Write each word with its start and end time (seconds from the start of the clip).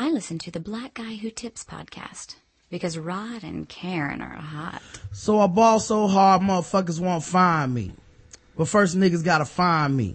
I 0.00 0.10
listen 0.10 0.38
to 0.38 0.52
the 0.52 0.60
Black 0.60 0.94
Guy 0.94 1.16
Who 1.16 1.28
Tips 1.28 1.64
podcast 1.64 2.36
because 2.70 2.96
Rod 2.96 3.42
and 3.42 3.68
Karen 3.68 4.22
are 4.22 4.36
hot. 4.36 4.80
So 5.10 5.40
I 5.40 5.48
ball 5.48 5.80
so 5.80 6.06
hard, 6.06 6.40
motherfuckers 6.40 7.00
won't 7.00 7.24
find 7.24 7.74
me. 7.74 7.90
But 8.56 8.68
first 8.68 8.96
niggas 8.96 9.24
gotta 9.24 9.44
find 9.44 9.96
me. 9.96 10.14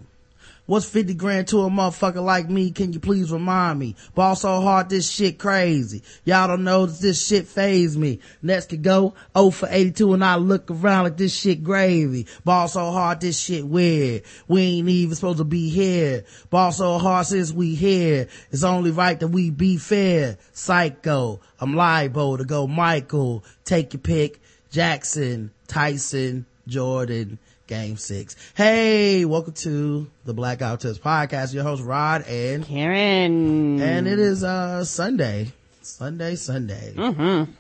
What's 0.65 0.86
50 0.86 1.15
grand 1.15 1.49
to 1.49 1.63
a 1.63 1.70
motherfucker 1.70 2.23
like 2.23 2.50
me? 2.50 2.71
Can 2.71 2.94
you 2.94 3.02
please 3.02 3.34
remind 3.34 3.79
me? 3.79 3.97
Ball 4.15 4.38
so 4.38 4.62
hard, 4.62 4.88
this 4.88 5.12
shit 5.12 5.38
crazy. 5.38 6.04
Y'all 6.23 6.48
don't 6.48 6.63
know 6.63 6.86
that 6.86 7.02
this 7.02 7.27
shit 7.27 7.48
phase 7.48 7.98
me. 7.98 8.20
Next 8.41 8.70
could 8.70 8.81
go 8.81 9.13
0 9.38 9.49
for 9.49 9.68
82 9.70 10.13
and 10.13 10.23
I 10.23 10.38
look 10.38 10.71
around 10.71 11.04
like 11.04 11.18
this 11.18 11.36
shit 11.36 11.66
gravy. 11.66 12.27
Ball 12.45 12.70
so 12.70 12.91
hard, 12.91 13.20
this 13.20 13.38
shit 13.38 13.68
weird. 13.68 14.23
We 14.48 14.62
ain't 14.62 14.88
even 14.88 15.16
supposed 15.16 15.39
to 15.39 15.44
be 15.44 15.70
here. 15.70 16.23
Ball 16.49 16.71
so 16.71 16.98
hard 16.98 17.25
since 17.25 17.52
we 17.52 17.75
here. 17.75 18.30
It's 18.50 18.64
only 18.64 18.91
right 18.91 19.20
that 19.20 19.27
we 19.27 19.50
be 19.50 19.75
fair. 19.75 20.38
Psycho. 20.54 21.41
I'm 21.59 21.75
liable 21.75 22.38
to 22.38 22.45
go 22.45 22.67
Michael. 22.67 23.44
Take 23.66 23.91
your 23.91 24.00
pick. 24.00 24.39
Jackson, 24.72 25.52
Tyson, 25.67 26.48
Jordan, 26.67 27.38
game 27.67 27.98
six. 27.98 28.35
Hey, 28.55 29.26
welcome 29.26 29.53
to 29.53 30.08
the 30.26 30.34
Black 30.34 30.59
Guy 30.59 30.72
Who 30.72 30.77
Tips 30.77 30.98
podcast. 30.99 31.53
Your 31.53 31.63
host 31.63 31.84
Rod 31.84 32.23
and 32.27 32.66
Karen. 32.66 33.81
And 33.81 34.08
it 34.08 34.20
is 34.20 34.44
uh 34.44 34.84
Sunday. 34.84 35.52
Sunday, 35.81 36.36
Sunday. 36.36 36.94
Mm-hmm. 36.95 37.52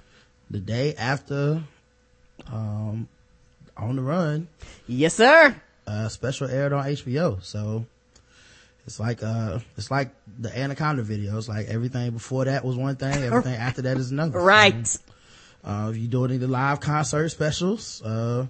The 0.51 0.59
day 0.59 0.95
after 0.95 1.63
um 2.51 3.07
on 3.77 3.95
the 3.95 4.01
run. 4.01 4.47
Yes, 4.87 5.13
sir. 5.15 5.55
Uh 5.87 6.09
special 6.09 6.49
aired 6.49 6.73
on 6.73 6.85
HBO. 6.85 7.41
So 7.41 7.85
it's 8.85 8.99
like 8.99 9.23
uh 9.23 9.59
it's 9.77 9.89
like 9.89 10.11
the 10.39 10.55
Anaconda 10.57 11.03
videos. 11.03 11.47
Like 11.47 11.67
everything 11.67 12.11
before 12.11 12.45
that 12.45 12.65
was 12.65 12.75
one 12.75 12.97
thing, 12.97 13.23
everything 13.23 13.55
after 13.59 13.83
that 13.83 13.97
is 13.97 14.11
another. 14.11 14.39
Right. 14.39 14.85
So, 14.85 14.99
uh 15.63 15.87
if 15.91 15.97
you 15.97 16.09
do 16.09 16.25
any 16.25 16.35
of 16.35 16.41
the 16.41 16.47
live 16.47 16.81
concert 16.81 17.29
specials, 17.29 18.01
uh 18.03 18.47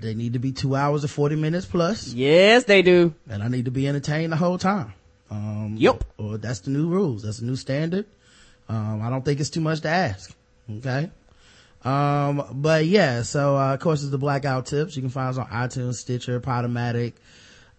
they 0.00 0.14
need 0.14 0.34
to 0.34 0.38
be 0.38 0.52
two 0.52 0.74
hours 0.74 1.04
or 1.04 1.08
40 1.08 1.36
minutes 1.36 1.66
plus. 1.66 2.12
Yes, 2.12 2.64
they 2.64 2.82
do. 2.82 3.14
And 3.28 3.42
I 3.42 3.48
need 3.48 3.64
to 3.64 3.70
be 3.70 3.88
entertained 3.88 4.32
the 4.32 4.36
whole 4.36 4.58
time. 4.58 4.94
Um, 5.30 5.76
yep. 5.78 6.04
Or, 6.18 6.34
or 6.34 6.38
that's 6.38 6.60
the 6.60 6.70
new 6.70 6.88
rules. 6.88 7.22
That's 7.22 7.38
the 7.38 7.46
new 7.46 7.56
standard. 7.56 8.06
Um, 8.68 9.02
I 9.02 9.10
don't 9.10 9.24
think 9.24 9.40
it's 9.40 9.50
too 9.50 9.60
much 9.60 9.80
to 9.80 9.88
ask. 9.88 10.34
Okay. 10.70 11.10
Um, 11.84 12.44
but 12.52 12.84
yeah, 12.84 13.22
so, 13.22 13.56
uh, 13.56 13.74
of 13.74 13.80
course 13.80 14.02
it's 14.02 14.10
the 14.10 14.18
Black 14.18 14.42
Guy 14.42 14.54
Who 14.54 14.62
Tips. 14.62 14.96
You 14.96 15.02
can 15.02 15.10
find 15.10 15.30
us 15.30 15.38
on 15.38 15.46
iTunes, 15.46 15.94
Stitcher, 15.94 16.40
Podomatic, 16.40 17.14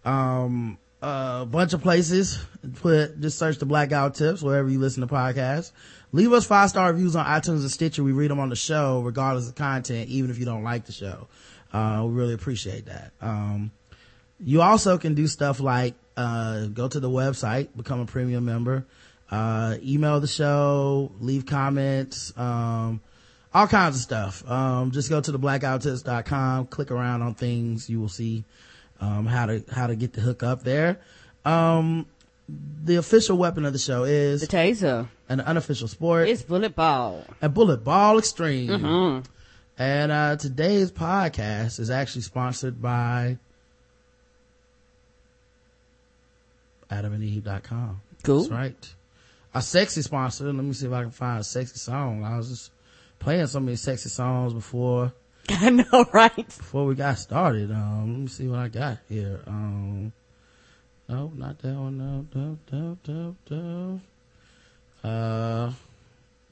um, 0.04 0.78
a 1.02 1.46
bunch 1.50 1.74
of 1.74 1.82
places. 1.82 2.44
Put, 2.76 3.20
just 3.22 3.38
search 3.38 3.58
the 3.60 3.66
Black 3.66 3.90
Guy 3.90 4.04
Who 4.04 4.12
Tips 4.12 4.42
wherever 4.42 4.70
you 4.70 4.80
listen 4.80 5.02
to 5.02 5.14
podcasts. 5.14 5.72
Leave 6.14 6.34
us 6.34 6.46
five 6.46 6.70
star 6.70 6.92
reviews 6.92 7.16
on 7.16 7.26
iTunes 7.26 7.62
and 7.62 7.72
Stitcher. 7.72 8.04
We 8.04 8.12
read 8.12 8.32
them 8.32 8.40
on 8.40 8.50
the 8.50 8.56
show 8.56 9.02
regardless 9.02 9.48
of 9.48 9.56
content, 9.56 10.10
even 10.10 10.30
if 10.30 10.40
you 10.40 10.46
don't 10.46 10.64
like 10.64 10.86
the 10.86 10.92
show. 10.92 11.28
Uh, 11.74 12.04
we 12.06 12.14
really 12.14 12.34
appreciate 12.34 12.86
that. 12.86 13.12
Um, 13.22 13.72
you 14.40 14.62
also 14.62 14.98
can 14.98 15.14
do 15.14 15.28
stuff 15.28 15.60
like, 15.60 15.94
uh, 16.18 16.66
go 16.68 16.88
to 16.88 17.00
the 17.00 17.10
website, 17.10 17.70
become 17.76 18.02
a 18.02 18.06
premium 18.06 18.44
member, 18.46 18.86
uh, 19.30 19.78
email 19.84 20.20
the 20.20 20.28
show, 20.28 21.12
leave 21.20 21.46
comments, 21.46 22.34
um, 22.38 23.02
all 23.54 23.68
kinds 23.68 23.96
of 23.96 24.02
stuff. 24.02 24.50
Um, 24.50 24.92
just 24.92 25.10
go 25.10 25.22
to 25.22 25.32
the 25.32 25.40
blackguywhotips.com, 25.40 26.68
click 26.68 26.92
around 26.92 27.22
on 27.22 27.36
things. 27.36 27.90
You 27.90 28.00
will 28.02 28.10
see, 28.10 28.44
um, 29.00 29.26
how 29.26 29.46
to, 29.46 29.64
how 29.72 29.88
to 29.88 29.96
get 29.96 30.14
the 30.14 30.22
hook 30.22 30.44
up 30.44 30.64
there. 30.64 31.00
Um, 31.46 32.06
the 32.84 32.96
official 32.98 33.38
weapon 33.38 33.66
of 33.66 33.74
the 33.74 33.80
show 33.80 34.04
is 34.04 34.42
the 34.42 34.48
taser. 34.48 35.08
An 35.30 35.40
unofficial 35.40 35.88
sport. 35.88 36.28
It's 36.28 36.42
bullet 36.42 36.76
ball. 36.76 37.24
A 37.42 37.48
bullet 37.48 37.84
ball 37.84 38.20
extreme. 38.20 38.70
Mm-hmm. 38.70 39.32
And 39.82 40.12
uh, 40.12 40.36
today's 40.36 40.92
podcast 40.92 41.80
is 41.80 41.90
actually 41.90 42.22
sponsored 42.22 42.80
by 42.80 43.40
adamandeve.com. 46.92 48.00
Cool. 48.22 48.42
That's 48.42 48.52
right. 48.52 48.94
A 49.56 49.62
sexy 49.64 50.04
sponsor. 50.04 50.54
Let 50.54 50.54
me 50.54 50.74
see 50.74 50.86
if 50.86 50.94
I 50.94 51.02
can 51.02 51.10
find 51.10 51.40
a 51.40 51.44
sexy 51.44 51.80
song. 51.80 52.24
I 52.24 52.38
was 52.38 52.50
just 52.50 52.72
playing 53.18 53.48
so 53.48 53.60
many 53.60 53.76
sexy 53.76 54.10
songs 54.10 54.54
before. 54.54 55.14
I 55.50 55.72
know, 55.72 56.06
right? 56.14 56.36
Before 56.36 56.86
we 56.86 56.94
got 56.94 57.18
started. 57.18 57.72
Um, 57.72 58.14
let 58.14 58.20
me 58.20 58.28
see 58.28 58.48
what 58.48 58.60
I 58.60 58.68
got 58.68 59.00
here. 59.10 59.40
Um, 59.48 60.14
no, 61.10 61.32
not 61.36 61.58
that 61.58 61.74
one. 61.74 61.98
No, 61.98 62.28
no, 62.36 62.58
no, 62.72 62.98
no, 63.08 63.36
no. 65.04 65.10
Uh, 65.10 65.74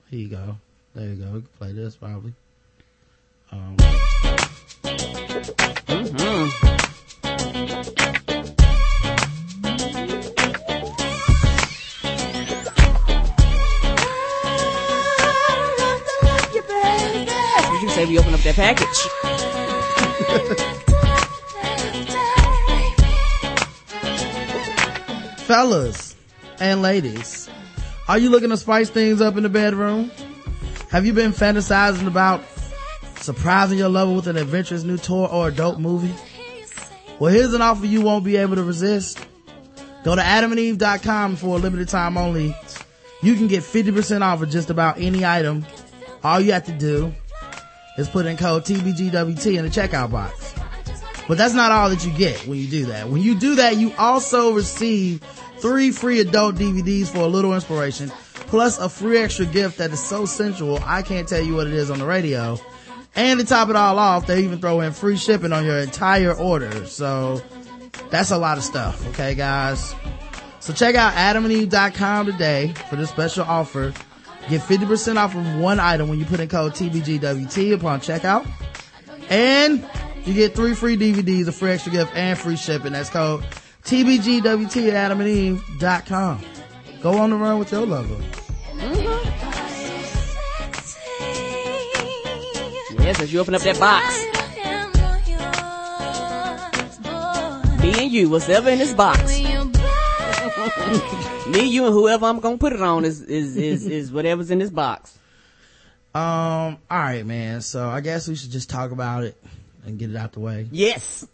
here 0.09 0.19
you 0.19 0.29
go. 0.29 0.57
There 0.95 1.09
you 1.09 1.15
go. 1.15 1.25
We 1.25 1.41
can 1.41 1.49
play 1.59 1.73
this 1.73 1.95
probably. 1.95 2.33
Um, 3.51 3.75
Did 17.71 17.81
you 17.81 17.89
say 17.89 18.05
we 18.05 18.19
open 18.19 18.33
up 18.33 18.41
that 18.41 18.55
package? 18.55 18.87
Fellas 25.45 26.15
and 26.59 26.81
ladies, 26.83 27.49
are 28.07 28.19
you 28.19 28.29
looking 28.29 28.49
to 28.49 28.57
spice 28.57 28.89
things 28.89 29.21
up 29.21 29.37
in 29.37 29.43
the 29.43 29.49
bedroom? 29.49 30.11
Have 30.91 31.05
you 31.05 31.13
been 31.13 31.31
fantasizing 31.31 32.05
about 32.05 32.43
surprising 33.21 33.77
your 33.77 33.89
lover 33.89 34.13
with 34.13 34.27
an 34.27 34.37
adventurous 34.37 34.83
new 34.83 34.97
toy 34.97 35.25
or 35.25 35.49
a 35.49 35.51
dope 35.51 35.79
movie? 35.79 36.13
Well, 37.19 37.33
here's 37.33 37.53
an 37.53 37.61
offer 37.61 37.85
you 37.85 38.01
won't 38.01 38.23
be 38.23 38.37
able 38.37 38.55
to 38.55 38.63
resist. 38.63 39.19
Go 40.03 40.15
to 40.15 40.21
adamandeve.com 40.21 41.35
for 41.35 41.57
a 41.57 41.59
limited 41.59 41.89
time 41.89 42.17
only. 42.17 42.55
You 43.21 43.35
can 43.35 43.47
get 43.47 43.63
50% 43.63 44.21
off 44.21 44.41
of 44.41 44.49
just 44.49 44.69
about 44.69 44.99
any 44.99 45.25
item. 45.25 45.65
All 46.23 46.39
you 46.39 46.53
have 46.53 46.65
to 46.65 46.71
do 46.71 47.13
is 47.97 48.07
put 48.07 48.25
in 48.25 48.37
code 48.37 48.63
TBGWT 48.63 49.57
in 49.57 49.65
the 49.65 49.71
checkout 49.71 50.11
box. 50.11 50.55
But 51.27 51.37
that's 51.37 51.53
not 51.53 51.71
all 51.71 51.89
that 51.89 52.05
you 52.05 52.11
get 52.13 52.47
when 52.47 52.57
you 52.57 52.67
do 52.67 52.85
that. 52.87 53.09
When 53.09 53.21
you 53.21 53.37
do 53.37 53.55
that, 53.55 53.75
you 53.75 53.93
also 53.97 54.53
receive 54.53 55.21
three 55.59 55.91
free 55.91 56.21
adult 56.21 56.55
DVDs 56.55 57.07
for 57.07 57.19
a 57.19 57.27
little 57.27 57.53
inspiration, 57.53 58.09
plus 58.33 58.79
a 58.79 58.89
free 58.89 59.19
extra 59.19 59.45
gift 59.45 59.77
that 59.77 59.91
is 59.91 60.03
so 60.03 60.25
sensual, 60.25 60.79
I 60.85 61.01
can't 61.01 61.27
tell 61.27 61.41
you 61.41 61.55
what 61.55 61.67
it 61.67 61.73
is 61.73 61.91
on 61.91 61.99
the 61.99 62.05
radio. 62.05 62.57
And 63.15 63.39
to 63.39 63.45
top 63.45 63.69
it 63.69 63.75
all 63.75 63.99
off, 63.99 64.27
they 64.27 64.43
even 64.43 64.59
throw 64.59 64.81
in 64.81 64.93
free 64.93 65.17
shipping 65.17 65.51
on 65.51 65.65
your 65.65 65.79
entire 65.79 66.33
order. 66.33 66.85
So 66.85 67.41
that's 68.09 68.31
a 68.31 68.37
lot 68.37 68.57
of 68.57 68.63
stuff. 68.63 69.05
Okay, 69.09 69.35
guys. 69.35 69.95
So 70.59 70.73
check 70.73 70.95
out 70.95 71.13
adamandeve.com 71.13 72.25
today 72.25 72.73
for 72.89 72.95
this 72.95 73.09
special 73.09 73.43
offer. 73.45 73.93
Get 74.49 74.61
50% 74.61 75.17
off 75.17 75.35
of 75.35 75.55
one 75.57 75.79
item 75.79 76.09
when 76.09 76.19
you 76.19 76.25
put 76.25 76.39
in 76.39 76.47
code 76.47 76.73
TBGWT 76.73 77.73
upon 77.73 78.01
checkout. 78.01 78.47
And 79.29 79.87
you 80.25 80.33
get 80.33 80.55
three 80.55 80.73
free 80.73 80.97
DVDs, 80.97 81.47
a 81.47 81.51
free 81.51 81.71
extra 81.71 81.91
gift, 81.91 82.15
and 82.15 82.37
free 82.37 82.55
shipping. 82.55 82.93
That's 82.93 83.09
code 83.09 83.43
TBGWT 83.83 84.91
at 84.91 85.11
adamandeve.com. 85.11 86.41
Go 87.01 87.17
on 87.17 87.29
the 87.29 87.35
run 87.35 87.59
with 87.59 87.71
your 87.71 87.85
lover. 87.85 88.17
Yes, 93.09 93.21
as 93.21 93.33
you 93.33 93.39
open 93.39 93.55
up 93.55 93.63
that 93.63 93.79
box. 93.79 94.05
Me 97.81 98.03
and 98.03 98.11
you, 98.11 98.29
what's 98.29 98.47
ever 98.49 98.69
in 98.69 98.77
this 98.77 98.93
box. 98.93 99.19
Me, 101.49 101.63
you, 101.63 101.85
and 101.85 101.93
whoever 101.95 102.27
I'm 102.27 102.39
gonna 102.39 102.59
put 102.59 102.71
it 102.71 102.83
on 102.83 103.05
is, 103.05 103.21
is, 103.21 103.57
is, 103.57 103.87
is 103.87 104.11
whatever's 104.11 104.51
in 104.51 104.59
this 104.59 104.69
box. 104.69 105.17
Um, 106.13 106.77
alright 106.91 107.25
man, 107.25 107.61
so 107.61 107.89
I 107.89 108.01
guess 108.01 108.27
we 108.27 108.35
should 108.35 108.51
just 108.51 108.69
talk 108.69 108.91
about 108.91 109.23
it 109.23 109.35
and 109.87 109.97
get 109.97 110.11
it 110.11 110.15
out 110.15 110.33
the 110.33 110.41
way. 110.41 110.67
Yes. 110.71 111.25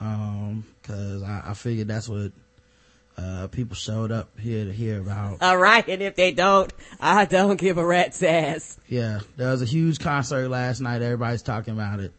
Um, 0.00 0.64
cause 0.84 1.24
I, 1.24 1.42
I 1.46 1.54
figured 1.54 1.88
that's 1.88 2.08
what, 2.08 2.30
uh, 3.20 3.46
people 3.48 3.76
showed 3.76 4.10
up 4.10 4.38
here 4.38 4.64
to 4.64 4.72
hear 4.72 5.00
about. 5.00 5.42
Alright, 5.42 5.88
and 5.88 6.02
if 6.02 6.14
they 6.14 6.32
don't, 6.32 6.72
I 7.00 7.24
don't 7.26 7.58
give 7.58 7.78
a 7.78 7.84
rat's 7.84 8.22
ass. 8.22 8.78
Yeah, 8.88 9.20
there 9.36 9.50
was 9.50 9.62
a 9.62 9.66
huge 9.66 9.98
concert 9.98 10.48
last 10.48 10.80
night, 10.80 11.02
everybody's 11.02 11.42
talking 11.42 11.74
about 11.74 12.00
it. 12.00 12.12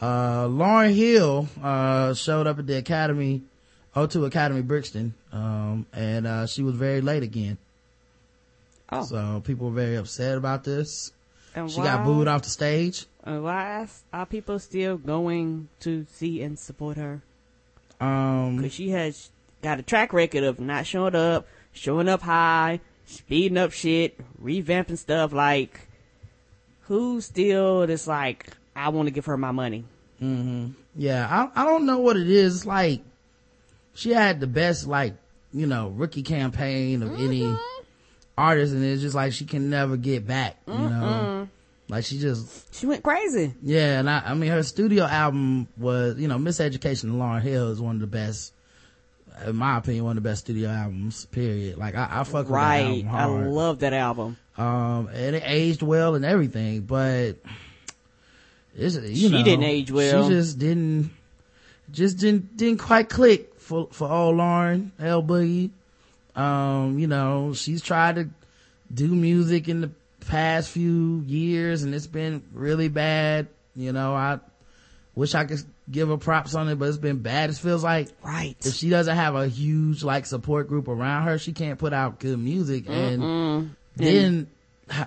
Uh, 0.00 0.46
Lauryn 0.46 0.94
Hill, 0.94 1.48
uh, 1.62 2.14
showed 2.14 2.46
up 2.46 2.58
at 2.58 2.66
the 2.66 2.78
Academy, 2.78 3.42
O2 3.94 4.26
Academy 4.26 4.62
Brixton, 4.62 5.14
um, 5.32 5.86
and, 5.92 6.26
uh, 6.26 6.46
she 6.46 6.62
was 6.62 6.74
very 6.74 7.00
late 7.00 7.22
again. 7.22 7.58
Oh. 8.90 9.04
So 9.04 9.42
people 9.44 9.68
were 9.68 9.76
very 9.76 9.96
upset 9.96 10.36
about 10.36 10.64
this. 10.64 11.12
And 11.54 11.70
She 11.70 11.78
why, 11.78 11.84
got 11.84 12.04
booed 12.04 12.28
off 12.28 12.42
the 12.42 12.50
stage. 12.50 13.06
And 13.24 13.44
why 13.44 13.86
are 14.12 14.26
people 14.26 14.58
still 14.58 14.96
going 14.96 15.68
to 15.80 16.06
see 16.12 16.42
and 16.42 16.58
support 16.58 16.96
her? 16.96 17.22
Um, 18.00 18.60
Cause 18.62 18.72
she 18.72 18.90
has 18.90 19.30
got 19.62 19.78
a 19.78 19.82
track 19.82 20.12
record 20.12 20.44
of 20.44 20.60
not 20.60 20.86
showing 20.86 21.14
up, 21.14 21.46
showing 21.72 22.08
up 22.08 22.22
high, 22.22 22.80
speeding 23.06 23.58
up 23.58 23.72
shit, 23.72 24.18
revamping 24.42 24.98
stuff. 24.98 25.32
Like, 25.32 25.88
who 26.82 27.20
still 27.20 27.82
is 27.82 28.06
like, 28.06 28.48
I 28.74 28.88
want 28.90 29.06
to 29.06 29.12
give 29.12 29.26
her 29.26 29.36
my 29.36 29.52
money? 29.52 29.84
Mm-hmm. 30.22 30.72
Yeah, 30.96 31.26
I 31.54 31.62
I 31.62 31.64
don't 31.64 31.86
know 31.86 31.98
what 31.98 32.16
it 32.16 32.28
is. 32.28 32.66
Like 32.66 33.02
she 33.94 34.10
had 34.10 34.40
the 34.40 34.46
best 34.46 34.86
like 34.86 35.14
you 35.52 35.66
know 35.66 35.88
rookie 35.88 36.22
campaign 36.22 37.02
of 37.02 37.10
mm-hmm. 37.10 37.24
any 37.24 37.56
artist, 38.36 38.72
and 38.72 38.84
it's 38.84 39.02
just 39.02 39.14
like 39.14 39.32
she 39.32 39.44
can 39.44 39.70
never 39.70 39.96
get 39.96 40.26
back. 40.26 40.56
You 40.66 40.74
mm 40.74 40.90
know, 40.90 41.48
like 41.88 42.04
she 42.04 42.18
just 42.18 42.74
she 42.74 42.86
went 42.86 43.02
crazy. 43.02 43.54
Yeah, 43.62 44.00
and 44.00 44.10
I 44.10 44.22
I 44.26 44.34
mean 44.34 44.50
her 44.50 44.62
studio 44.62 45.04
album 45.04 45.68
was 45.76 46.18
you 46.18 46.28
know 46.28 46.36
Miseducation 46.36 47.04
of 47.04 47.16
Lauryn 47.16 47.42
Hill 47.42 47.70
is 47.70 47.80
one 47.80 47.96
of 47.96 48.00
the 48.00 48.06
best. 48.06 48.52
In 49.46 49.56
my 49.56 49.78
opinion, 49.78 50.04
one 50.04 50.16
of 50.16 50.22
the 50.22 50.28
best 50.28 50.42
studio 50.42 50.68
albums. 50.68 51.24
Period. 51.26 51.78
Like 51.78 51.94
I, 51.94 52.08
I 52.20 52.24
fuck 52.24 52.50
right. 52.50 53.04
I 53.08 53.24
love 53.26 53.80
that 53.80 53.92
album. 53.92 54.36
Um, 54.56 55.08
and 55.12 55.36
it 55.36 55.42
aged 55.46 55.82
well 55.82 56.14
and 56.14 56.24
everything, 56.24 56.82
but 56.82 57.36
it's, 58.76 58.96
you 58.96 59.14
she 59.14 59.28
know, 59.30 59.42
didn't 59.42 59.64
age 59.64 59.90
well. 59.90 60.28
She 60.28 60.34
just 60.34 60.58
didn't, 60.58 61.10
just 61.90 62.18
didn't, 62.18 62.56
didn't 62.58 62.80
quite 62.80 63.08
click 63.08 63.58
for, 63.58 63.88
for 63.90 64.10
old 64.10 64.36
Lauryn 64.36 64.90
L 64.98 65.22
Boogie. 65.22 65.70
Um, 66.36 66.98
you 66.98 67.06
know, 67.06 67.54
she's 67.54 67.80
tried 67.80 68.16
to 68.16 68.28
do 68.92 69.08
music 69.08 69.68
in 69.68 69.80
the 69.80 69.90
past 70.26 70.70
few 70.70 71.24
years 71.26 71.82
and 71.82 71.94
it's 71.94 72.06
been 72.06 72.42
really 72.52 72.88
bad. 72.88 73.48
You 73.74 73.92
know, 73.92 74.14
I 74.14 74.40
wish 75.14 75.34
I 75.34 75.44
could 75.44 75.62
give 75.90 76.08
her 76.08 76.16
props 76.16 76.54
on 76.54 76.68
it, 76.68 76.76
but 76.78 76.88
it's 76.88 76.98
been 76.98 77.18
bad. 77.18 77.50
It 77.50 77.56
feels 77.56 77.84
like 77.84 78.08
right 78.22 78.56
if 78.64 78.74
she 78.74 78.90
doesn't 78.90 79.16
have 79.16 79.34
a 79.34 79.48
huge 79.48 80.02
like 80.02 80.26
support 80.26 80.68
group 80.68 80.88
around 80.88 81.24
her, 81.24 81.38
she 81.38 81.52
can't 81.52 81.78
put 81.78 81.92
out 81.92 82.18
good 82.20 82.38
music. 82.38 82.84
And 82.88 83.22
Mm-mm. 83.22 83.70
then 83.96 84.48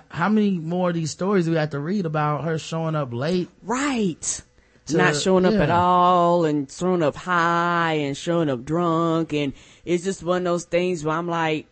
how 0.08 0.28
many 0.28 0.58
more 0.58 0.90
of 0.90 0.94
these 0.94 1.10
stories 1.10 1.44
do 1.44 1.52
we 1.52 1.56
have 1.56 1.70
to 1.70 1.78
read 1.78 2.06
about 2.06 2.44
her 2.44 2.58
showing 2.58 2.94
up 2.94 3.12
late? 3.12 3.48
Right. 3.62 4.42
To, 4.86 4.98
not 4.98 5.16
showing 5.16 5.46
up 5.46 5.54
yeah. 5.54 5.62
at 5.62 5.70
all 5.70 6.44
and 6.44 6.70
showing 6.70 7.02
up 7.02 7.16
high 7.16 7.94
and 7.94 8.16
showing 8.16 8.50
up 8.50 8.64
drunk. 8.64 9.32
And 9.32 9.54
it's 9.84 10.04
just 10.04 10.22
one 10.22 10.38
of 10.38 10.44
those 10.44 10.64
things 10.64 11.04
where 11.04 11.16
I'm 11.16 11.28
like, 11.28 11.66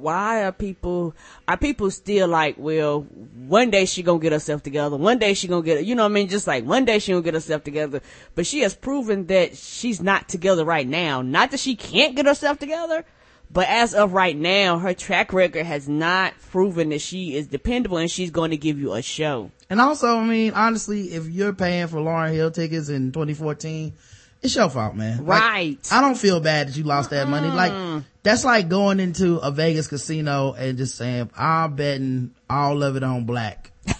why 0.00 0.44
are 0.44 0.52
people, 0.52 1.14
are 1.46 1.56
people 1.56 1.90
still 1.90 2.28
like, 2.28 2.56
well, 2.58 3.00
one 3.00 3.70
day 3.70 3.84
she 3.84 4.02
gonna 4.02 4.18
get 4.18 4.32
herself 4.32 4.62
together. 4.62 4.96
One 4.96 5.18
day 5.18 5.34
she 5.34 5.48
gonna 5.48 5.62
get, 5.62 5.84
you 5.84 5.94
know 5.94 6.04
what 6.04 6.12
I 6.12 6.14
mean? 6.14 6.28
Just 6.28 6.46
like 6.46 6.64
one 6.64 6.84
day 6.84 6.98
she 6.98 7.12
gonna 7.12 7.22
get 7.22 7.34
herself 7.34 7.64
together. 7.64 8.00
But 8.34 8.46
she 8.46 8.60
has 8.60 8.74
proven 8.74 9.26
that 9.26 9.56
she's 9.56 10.00
not 10.00 10.28
together 10.28 10.64
right 10.64 10.86
now. 10.86 11.22
Not 11.22 11.50
that 11.50 11.60
she 11.60 11.76
can't 11.76 12.16
get 12.16 12.26
herself 12.26 12.58
together 12.58 13.04
but 13.52 13.68
as 13.68 13.94
of 13.94 14.12
right 14.12 14.36
now, 14.36 14.78
her 14.78 14.94
track 14.94 15.32
record 15.32 15.66
has 15.66 15.88
not 15.88 16.34
proven 16.50 16.90
that 16.90 17.00
she 17.00 17.34
is 17.34 17.48
dependable 17.48 17.96
and 17.98 18.10
she's 18.10 18.30
going 18.30 18.52
to 18.52 18.56
give 18.56 18.78
you 18.78 18.92
a 18.92 19.02
show. 19.02 19.50
And 19.68 19.80
also, 19.80 20.16
I 20.18 20.24
mean, 20.24 20.52
honestly, 20.52 21.12
if 21.12 21.28
you're 21.28 21.52
paying 21.52 21.88
for 21.88 21.98
Lauryn 21.98 22.32
Hill 22.32 22.52
tickets 22.52 22.88
in 22.88 23.10
2014, 23.10 23.92
it's 24.42 24.54
your 24.54 24.70
fault, 24.70 24.94
man. 24.94 25.24
Right. 25.24 25.78
Like, 25.82 25.92
I 25.92 26.00
don't 26.00 26.16
feel 26.16 26.40
bad 26.40 26.68
that 26.68 26.76
you 26.76 26.84
lost 26.84 27.10
that 27.10 27.28
money. 27.28 27.48
Like, 27.48 28.04
that's 28.22 28.44
like 28.44 28.68
going 28.68 29.00
into 29.00 29.38
a 29.38 29.50
Vegas 29.50 29.86
casino 29.86 30.52
and 30.52 30.78
just 30.78 30.96
saying, 30.96 31.30
I'm 31.36 31.76
betting 31.76 32.34
all 32.48 32.82
of 32.82 32.96
it 32.96 33.02
on 33.02 33.24
black. 33.24 33.70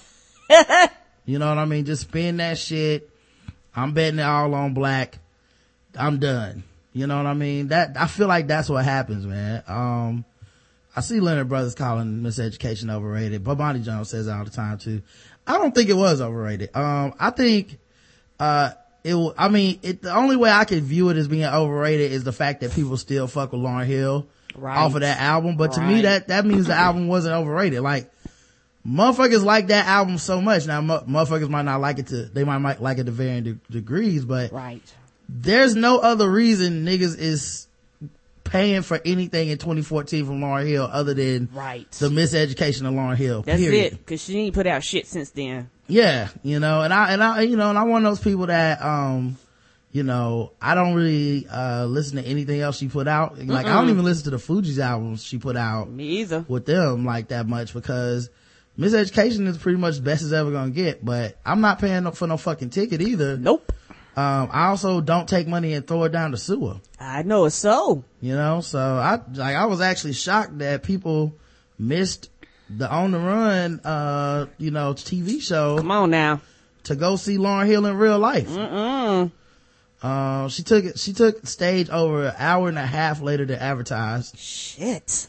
you 1.24 1.38
know 1.38 1.48
what 1.48 1.58
I 1.58 1.64
mean? 1.64 1.84
Just 1.84 2.02
spend 2.02 2.40
that 2.40 2.58
shit. 2.58 3.10
I'm 3.74 3.92
betting 3.92 4.18
it 4.18 4.24
all 4.24 4.54
on 4.54 4.74
black. 4.74 5.18
I'm 5.96 6.18
done. 6.18 6.64
You 6.92 7.06
know 7.06 7.18
what 7.18 7.26
I 7.26 7.34
mean? 7.34 7.68
That, 7.68 7.96
I 7.98 8.06
feel 8.06 8.26
like 8.26 8.46
that's 8.46 8.68
what 8.68 8.84
happens, 8.84 9.26
man. 9.26 9.62
Um, 9.66 10.24
I 10.94 11.02
see 11.02 11.20
Leonard 11.20 11.48
Brothers 11.48 11.74
calling 11.74 12.20
Miseducation 12.20 12.90
overrated. 12.92 13.44
but 13.44 13.56
Bonnie 13.56 13.80
Jones 13.80 14.08
says 14.08 14.26
all 14.26 14.44
the 14.44 14.50
time 14.50 14.78
too. 14.78 15.02
I 15.46 15.58
don't 15.58 15.74
think 15.74 15.88
it 15.88 15.94
was 15.94 16.20
overrated. 16.20 16.74
Um, 16.74 17.14
I 17.18 17.30
think, 17.30 17.78
uh, 18.38 18.72
it, 19.04 19.34
I 19.38 19.48
mean, 19.48 19.78
it, 19.82 20.02
the 20.02 20.14
only 20.14 20.36
way 20.36 20.50
I 20.50 20.64
could 20.64 20.82
view 20.82 21.08
it 21.08 21.16
as 21.16 21.28
being 21.28 21.44
overrated 21.44 22.12
is 22.12 22.24
the 22.24 22.32
fact 22.32 22.60
that 22.60 22.72
people 22.72 22.96
still 22.96 23.26
fuck 23.26 23.52
with 23.52 23.60
Lauryn 23.60 23.86
Hill 23.86 24.26
right. 24.54 24.76
off 24.76 24.94
of 24.94 25.00
that 25.00 25.18
album. 25.20 25.56
But 25.56 25.72
to 25.72 25.80
me, 25.80 26.02
that, 26.02 26.28
that 26.28 26.44
means 26.44 26.66
the 26.66 26.74
album 26.74 27.08
wasn't 27.08 27.34
overrated. 27.34 27.80
Like, 27.80 28.10
motherfuckers 28.86 29.44
like 29.44 29.68
that 29.68 29.86
album 29.86 30.18
so 30.18 30.40
much. 30.40 30.66
Now, 30.66 30.80
motherfuckers 30.80 31.48
might 31.48 31.62
not 31.62 31.80
like 31.80 31.98
it 31.98 32.08
to, 32.08 32.24
they 32.26 32.44
might, 32.44 32.58
might 32.58 32.82
like 32.82 32.98
it 32.98 33.04
to 33.04 33.12
varying 33.12 33.44
de- 33.44 33.72
degrees, 33.72 34.24
but 34.24 34.52
right 34.52 34.82
there's 35.32 35.76
no 35.76 35.98
other 35.98 36.30
reason 36.30 36.84
niggas 36.84 37.18
is 37.18 37.68
paying 38.44 38.82
for 38.82 39.00
anything 39.04 39.48
in 39.48 39.58
2014 39.58 40.26
from 40.26 40.40
Lauryn 40.40 40.66
Hill 40.66 40.88
other 40.90 41.14
than 41.14 41.48
right. 41.52 41.90
the 41.92 42.08
miseducation 42.08 42.86
of 42.86 42.94
Lauryn 42.94 43.16
Hill. 43.16 43.42
That's 43.42 43.60
period. 43.60 43.92
it. 43.92 44.06
Cause 44.06 44.24
she 44.24 44.38
ain't 44.38 44.54
put 44.54 44.66
out 44.66 44.82
shit 44.82 45.06
since 45.06 45.30
then. 45.30 45.70
Yeah. 45.90 46.28
You 46.42 46.60
know, 46.60 46.82
and 46.82 46.92
I, 46.94 47.12
and 47.12 47.22
I, 47.22 47.42
you 47.42 47.56
know, 47.56 47.70
and 47.70 47.78
I'm 47.78 47.88
one 47.88 48.04
of 48.04 48.10
those 48.10 48.22
people 48.22 48.46
that, 48.46 48.82
um, 48.82 49.36
you 49.92 50.02
know, 50.02 50.52
I 50.62 50.74
don't 50.74 50.94
really, 50.94 51.46
uh, 51.48 51.84
listen 51.86 52.16
to 52.16 52.22
anything 52.22 52.60
else 52.60 52.78
she 52.78 52.88
put 52.88 53.08
out. 53.08 53.38
Like, 53.38 53.66
Mm-mm. 53.66 53.70
I 53.70 53.74
don't 53.74 53.90
even 53.90 54.04
listen 54.04 54.24
to 54.24 54.30
the 54.30 54.36
Fugees 54.36 54.78
albums 54.78 55.24
she 55.24 55.38
put 55.38 55.56
out. 55.56 55.90
Me 55.90 56.20
either. 56.20 56.44
With 56.46 56.64
them 56.66 57.04
like 57.04 57.28
that 57.28 57.48
much 57.48 57.74
because 57.74 58.30
miseducation 58.78 59.46
is 59.48 59.58
pretty 59.58 59.78
much 59.78 60.02
best 60.02 60.22
as 60.22 60.32
ever 60.32 60.50
gonna 60.50 60.70
get, 60.70 61.04
but 61.04 61.36
I'm 61.44 61.60
not 61.60 61.80
paying 61.80 62.10
for 62.12 62.26
no 62.26 62.36
fucking 62.36 62.70
ticket 62.70 63.00
either. 63.02 63.36
Nope. 63.36 63.72
Um, 64.16 64.48
I 64.52 64.66
also 64.66 65.00
don't 65.00 65.28
take 65.28 65.46
money 65.46 65.72
and 65.74 65.86
throw 65.86 66.04
it 66.04 66.10
down 66.10 66.32
the 66.32 66.36
sewer. 66.36 66.80
I 66.98 67.22
know 67.22 67.44
it's 67.46 67.54
so. 67.54 68.04
You 68.20 68.34
know, 68.34 68.60
so 68.60 68.78
I, 68.78 69.20
like, 69.34 69.56
I 69.56 69.66
was 69.66 69.80
actually 69.80 70.12
shocked 70.14 70.58
that 70.58 70.82
people 70.82 71.34
missed 71.78 72.28
the 72.76 72.90
on 72.90 73.10
the 73.10 73.18
run, 73.18 73.80
uh, 73.84 74.46
you 74.58 74.70
know, 74.70 74.94
TV 74.94 75.40
show. 75.40 75.78
Come 75.78 75.90
on 75.90 76.10
now. 76.10 76.40
To 76.84 76.96
go 76.96 77.16
see 77.16 77.36
Lauryn 77.36 77.66
Hill 77.66 77.86
in 77.86 77.96
real 77.96 78.18
life. 78.18 78.48
Mm-mm. 78.48 79.30
Uh, 80.02 80.48
she 80.48 80.62
took 80.62 80.84
it, 80.84 80.98
she 80.98 81.12
took 81.12 81.46
stage 81.46 81.90
over 81.90 82.28
an 82.28 82.34
hour 82.38 82.68
and 82.68 82.78
a 82.78 82.86
half 82.86 83.20
later 83.20 83.44
than 83.44 83.58
advertised. 83.58 84.38
Shit. 84.38 85.28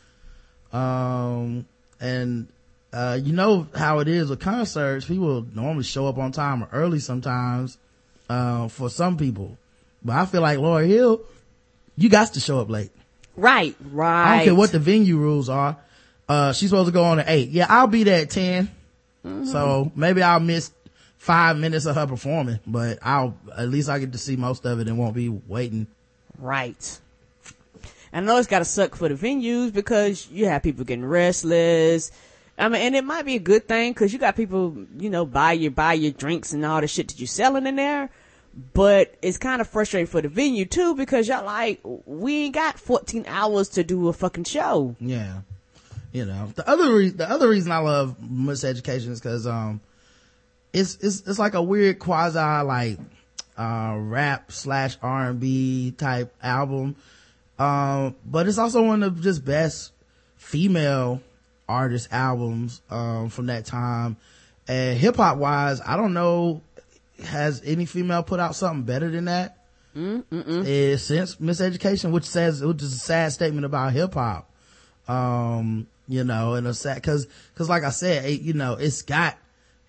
Um, 0.71 1.65
and, 1.99 2.47
uh, 2.93 3.19
you 3.21 3.33
know 3.33 3.67
how 3.75 3.99
it 3.99 4.07
is 4.07 4.29
with 4.29 4.39
concerts. 4.39 5.05
People 5.05 5.45
normally 5.53 5.83
show 5.83 6.07
up 6.07 6.17
on 6.17 6.31
time 6.31 6.63
or 6.63 6.69
early 6.71 6.99
sometimes 6.99 7.77
uh, 8.29 8.69
for 8.69 8.89
some 8.89 9.17
people. 9.17 9.57
But 10.03 10.15
I 10.15 10.25
feel 10.25 10.41
like 10.41 10.57
Lauryn 10.57 10.87
Hill, 10.87 11.21
you 11.97 12.07
got 12.07 12.33
to 12.33 12.39
show 12.39 12.61
up 12.61 12.69
late. 12.69 12.91
Right, 13.35 13.75
right. 13.91 14.25
I 14.25 14.35
don't 14.37 14.45
care 14.45 14.55
what 14.55 14.71
the 14.71 14.79
venue 14.79 15.17
rules 15.17 15.49
are. 15.49 15.77
Uh, 16.31 16.53
she's 16.53 16.69
supposed 16.69 16.87
to 16.87 16.93
go 16.93 17.03
on 17.03 17.19
at 17.19 17.27
eight. 17.27 17.49
Yeah, 17.49 17.65
I'll 17.67 17.87
be 17.87 18.03
there 18.03 18.21
at 18.21 18.29
10. 18.29 18.71
Mm-hmm. 19.25 19.45
So 19.47 19.91
maybe 19.97 20.23
I'll 20.23 20.39
miss 20.39 20.71
five 21.17 21.57
minutes 21.57 21.85
of 21.85 21.95
her 21.95 22.07
performing, 22.07 22.59
but 22.65 22.99
I'll, 23.01 23.35
at 23.57 23.67
least 23.67 23.89
I 23.89 23.99
get 23.99 24.13
to 24.13 24.17
see 24.17 24.37
most 24.37 24.65
of 24.65 24.79
it 24.79 24.87
and 24.87 24.97
won't 24.97 25.13
be 25.13 25.27
waiting. 25.27 25.87
Right. 26.37 26.99
I 28.13 28.21
know 28.21 28.37
it's 28.37 28.47
gotta 28.47 28.63
suck 28.63 28.95
for 28.95 29.09
the 29.09 29.15
venues 29.15 29.73
because 29.73 30.29
you 30.31 30.45
have 30.45 30.63
people 30.63 30.85
getting 30.85 31.03
restless. 31.03 32.11
I 32.57 32.69
mean, 32.69 32.81
and 32.81 32.95
it 32.95 33.03
might 33.03 33.25
be 33.25 33.35
a 33.35 33.39
good 33.39 33.67
thing 33.67 33.91
because 33.91 34.13
you 34.13 34.19
got 34.19 34.37
people, 34.37 34.85
you 34.97 35.09
know, 35.09 35.25
buy 35.25 35.51
your, 35.51 35.71
buy 35.71 35.93
your 35.93 36.13
drinks 36.13 36.53
and 36.53 36.65
all 36.65 36.79
the 36.79 36.87
shit 36.87 37.09
that 37.09 37.19
you're 37.19 37.27
selling 37.27 37.67
in 37.67 37.75
there 37.75 38.09
but 38.73 39.15
it's 39.21 39.37
kind 39.37 39.61
of 39.61 39.67
frustrating 39.69 40.07
for 40.07 40.21
the 40.21 40.27
venue 40.27 40.65
too 40.65 40.93
because 40.95 41.25
y'all 41.27 41.45
like 41.45 41.79
we 41.83 42.45
ain't 42.45 42.53
got 42.53 42.77
14 42.77 43.23
hours 43.27 43.69
to 43.69 43.83
do 43.83 44.09
a 44.09 44.13
fucking 44.13 44.43
show 44.43 44.93
yeah 44.99 45.39
you 46.11 46.25
know 46.25 46.51
the 46.55 46.67
other 46.69 46.93
re- 46.93 47.09
the 47.09 47.29
other 47.29 47.49
reason 47.49 47.71
i 47.71 47.77
love 47.77 48.15
miseducation 48.19 49.09
is 49.09 49.19
because 49.19 49.47
um 49.47 49.81
it's 50.73 50.95
it's 51.01 51.21
it's 51.27 51.39
like 51.39 51.53
a 51.53 51.61
weird 51.61 51.99
quasi 51.99 52.37
like 52.65 52.97
uh 53.57 53.95
rap 53.97 54.51
slash 54.51 54.97
r&b 55.01 55.91
type 55.97 56.33
album 56.41 56.95
um 57.59 58.15
but 58.25 58.47
it's 58.47 58.57
also 58.57 58.81
one 58.81 59.03
of 59.03 59.17
the 59.17 59.23
just 59.23 59.43
best 59.45 59.91
female 60.37 61.21
artist 61.67 62.07
albums 62.11 62.81
um 62.89 63.29
from 63.29 63.47
that 63.47 63.65
time 63.65 64.17
and 64.67 64.97
hip-hop 64.97 65.37
wise 65.37 65.81
i 65.81 65.95
don't 65.95 66.13
know 66.13 66.61
has 67.23 67.61
any 67.65 67.85
female 67.85 68.23
put 68.23 68.39
out 68.39 68.55
something 68.55 68.83
better 68.83 69.09
than 69.09 69.25
that? 69.25 69.57
Is 70.65 71.03
since 71.03 71.35
Miseducation, 71.35 72.11
which 72.11 72.23
says, 72.23 72.63
which 72.63 72.81
is 72.81 72.93
a 72.93 72.97
sad 72.97 73.31
statement 73.33 73.65
about 73.65 73.93
hip 73.93 74.13
hop. 74.13 74.49
Um, 75.07 75.87
you 76.11 76.23
know, 76.23 76.55
and 76.55 76.67
a 76.67 76.73
sad, 76.73 77.01
cause, 77.03 77.27
cause 77.55 77.69
like 77.69 77.83
I 77.83 77.89
said, 77.89 78.25
it, 78.25 78.41
you 78.41 78.53
know, 78.53 78.73
it's 78.73 79.01
got 79.01 79.37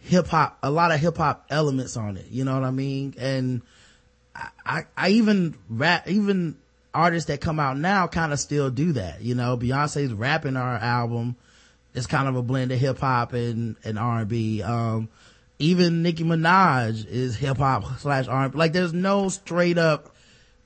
hip 0.00 0.26
hop, 0.29 0.59
a 0.62 0.71
lot 0.71 0.93
of 0.93 1.00
hip 1.00 1.17
hop 1.17 1.47
elements 1.50 1.97
on 1.97 2.17
it. 2.17 2.26
You 2.31 2.45
know 2.45 2.55
what 2.55 2.64
I 2.64 2.71
mean? 2.71 3.14
And 3.19 3.62
I, 4.35 4.49
I, 4.64 4.85
I 4.97 5.09
even 5.11 5.57
rap, 5.69 6.09
even 6.09 6.57
artists 6.95 7.29
that 7.29 7.41
come 7.41 7.59
out 7.59 7.79
now 7.79 8.07
kind 8.07 8.33
of 8.33 8.41
still 8.41 8.71
do 8.71 8.93
that. 8.93 9.23
You 9.23 9.35
know, 9.35 9.57
Beyonce's 9.57 10.12
rapping 10.12 10.57
our 10.57 10.76
album. 10.76 11.37
It's 11.95 12.07
kind 12.07 12.29
of 12.29 12.37
a 12.37 12.43
blend 12.43 12.73
of 12.73 12.79
hip 12.79 12.99
hop 12.99 13.33
and, 13.33 13.76
and 13.85 13.99
R&B. 13.99 14.62
Um, 14.62 15.09
even 15.59 16.02
Nicki 16.02 16.25
Minaj 16.25 17.07
is 17.07 17.37
hip 17.37 17.59
hop 17.59 17.99
slash 17.99 18.29
R&B. 18.29 18.57
Like 18.57 18.73
there's 18.73 18.93
no 18.93 19.29
straight 19.29 19.79
up 19.79 20.14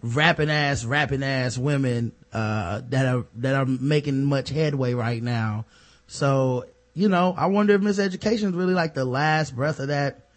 rapping 0.03 0.51
ass, 0.51 0.85
rapping 0.85 1.23
ass 1.23 1.59
women, 1.59 2.13
uh, 2.37 2.83
that 2.91 3.07
are, 3.07 3.25
that 3.37 3.55
are 3.55 3.65
making 3.65 4.23
much 4.23 4.51
headway 4.51 4.93
right 4.93 5.23
now. 5.23 5.65
So, 6.07 6.67
you 6.93 7.09
know, 7.09 7.35
I 7.35 7.47
wonder 7.47 7.75
if 7.75 7.81
Miseducation 7.81 8.49
is 8.49 8.53
really 8.53 8.75
like 8.75 8.93
the 8.93 9.07
last 9.07 9.57
breath 9.57 9.81
of 9.81 9.89
that 9.89 10.29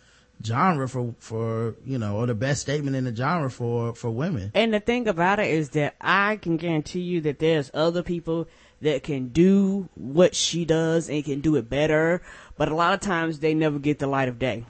genre 0.46 0.88
for 0.88 1.14
for 1.20 1.76
you 1.86 1.98
know 1.98 2.16
or 2.16 2.26
the 2.26 2.34
best 2.34 2.62
statement 2.62 2.96
in 2.96 3.04
the 3.04 3.14
genre 3.14 3.52
for 3.52 3.94
for 3.94 4.10
women 4.10 4.50
and 4.56 4.74
the 4.74 4.80
thing 4.80 5.06
about 5.06 5.38
it 5.38 5.48
is 5.48 5.72
that 5.72 5.94
i 6.00 6.38
can 6.38 6.56
guarantee 6.56 7.02
you 7.02 7.20
that 7.20 7.40
there's 7.40 7.70
other 7.74 8.02
people 8.02 8.48
that 8.80 9.04
can 9.04 9.28
do 9.28 9.90
what 9.96 10.34
she 10.34 10.64
does 10.64 11.10
and 11.10 11.26
can 11.26 11.42
do 11.42 11.58
it 11.58 11.70
better 11.70 12.22
but 12.56 12.70
a 12.70 12.74
lot 12.74 12.94
of 12.94 13.02
times 13.02 13.40
they 13.40 13.54
never 13.54 13.80
get 13.80 14.00
the 14.00 14.08
light 14.08 14.30
of 14.30 14.40
day 14.40 14.64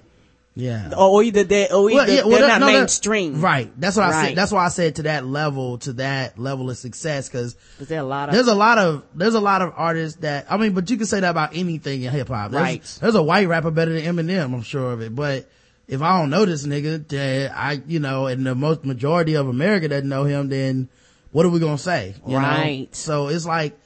yeah. 0.55 0.91
Or 0.97 1.23
either 1.23 1.43
they, 1.43 1.67
or 1.67 1.73
oh, 1.73 1.89
either 1.89 1.95
well, 1.95 2.09
yeah, 2.09 2.21
well, 2.23 2.39
they're 2.39 2.47
not 2.47 2.59
no, 2.59 2.67
mainstream. 2.67 3.41
Right. 3.41 3.71
That's 3.79 3.95
what 3.95 4.03
right. 4.03 4.13
I 4.13 4.27
said. 4.27 4.37
That's 4.37 4.51
why 4.51 4.65
I 4.65 4.69
said 4.69 4.95
to 4.95 5.03
that 5.03 5.25
level, 5.25 5.77
to 5.79 5.93
that 5.93 6.37
level 6.37 6.69
of 6.69 6.77
success, 6.77 7.29
cause 7.29 7.55
there 7.79 8.01
a 8.01 8.03
lot 8.03 8.29
of, 8.29 8.35
there's 8.35 8.47
a 8.47 8.55
lot 8.55 8.77
of, 8.77 9.03
there's 9.15 9.35
a 9.35 9.39
lot 9.39 9.61
of 9.61 9.73
artists 9.75 10.19
that, 10.19 10.47
I 10.49 10.57
mean, 10.57 10.73
but 10.73 10.89
you 10.89 10.97
can 10.97 11.05
say 11.05 11.19
that 11.19 11.29
about 11.29 11.55
anything 11.55 12.01
in 12.01 12.11
hip 12.11 12.27
hop. 12.27 12.51
Right. 12.51 12.83
There's 12.99 13.15
a 13.15 13.23
white 13.23 13.47
rapper 13.47 13.71
better 13.71 13.93
than 13.93 14.03
Eminem, 14.03 14.53
I'm 14.53 14.61
sure 14.63 14.91
of 14.91 15.01
it, 15.01 15.15
but 15.15 15.49
if 15.87 16.01
I 16.01 16.19
don't 16.19 16.29
know 16.29 16.45
this 16.45 16.65
nigga, 16.65 17.07
then 17.07 17.51
I, 17.55 17.81
you 17.87 17.99
know, 17.99 18.27
and 18.27 18.45
the 18.45 18.53
most 18.53 18.85
majority 18.85 19.35
of 19.35 19.47
America 19.47 19.87
doesn't 19.87 20.09
know 20.09 20.23
him, 20.23 20.49
then 20.49 20.89
what 21.31 21.45
are 21.45 21.49
we 21.49 21.59
gonna 21.59 21.77
say? 21.77 22.15
right. 22.25 22.81
Know? 22.81 22.87
So 22.91 23.27
it's 23.29 23.45
like, 23.45 23.79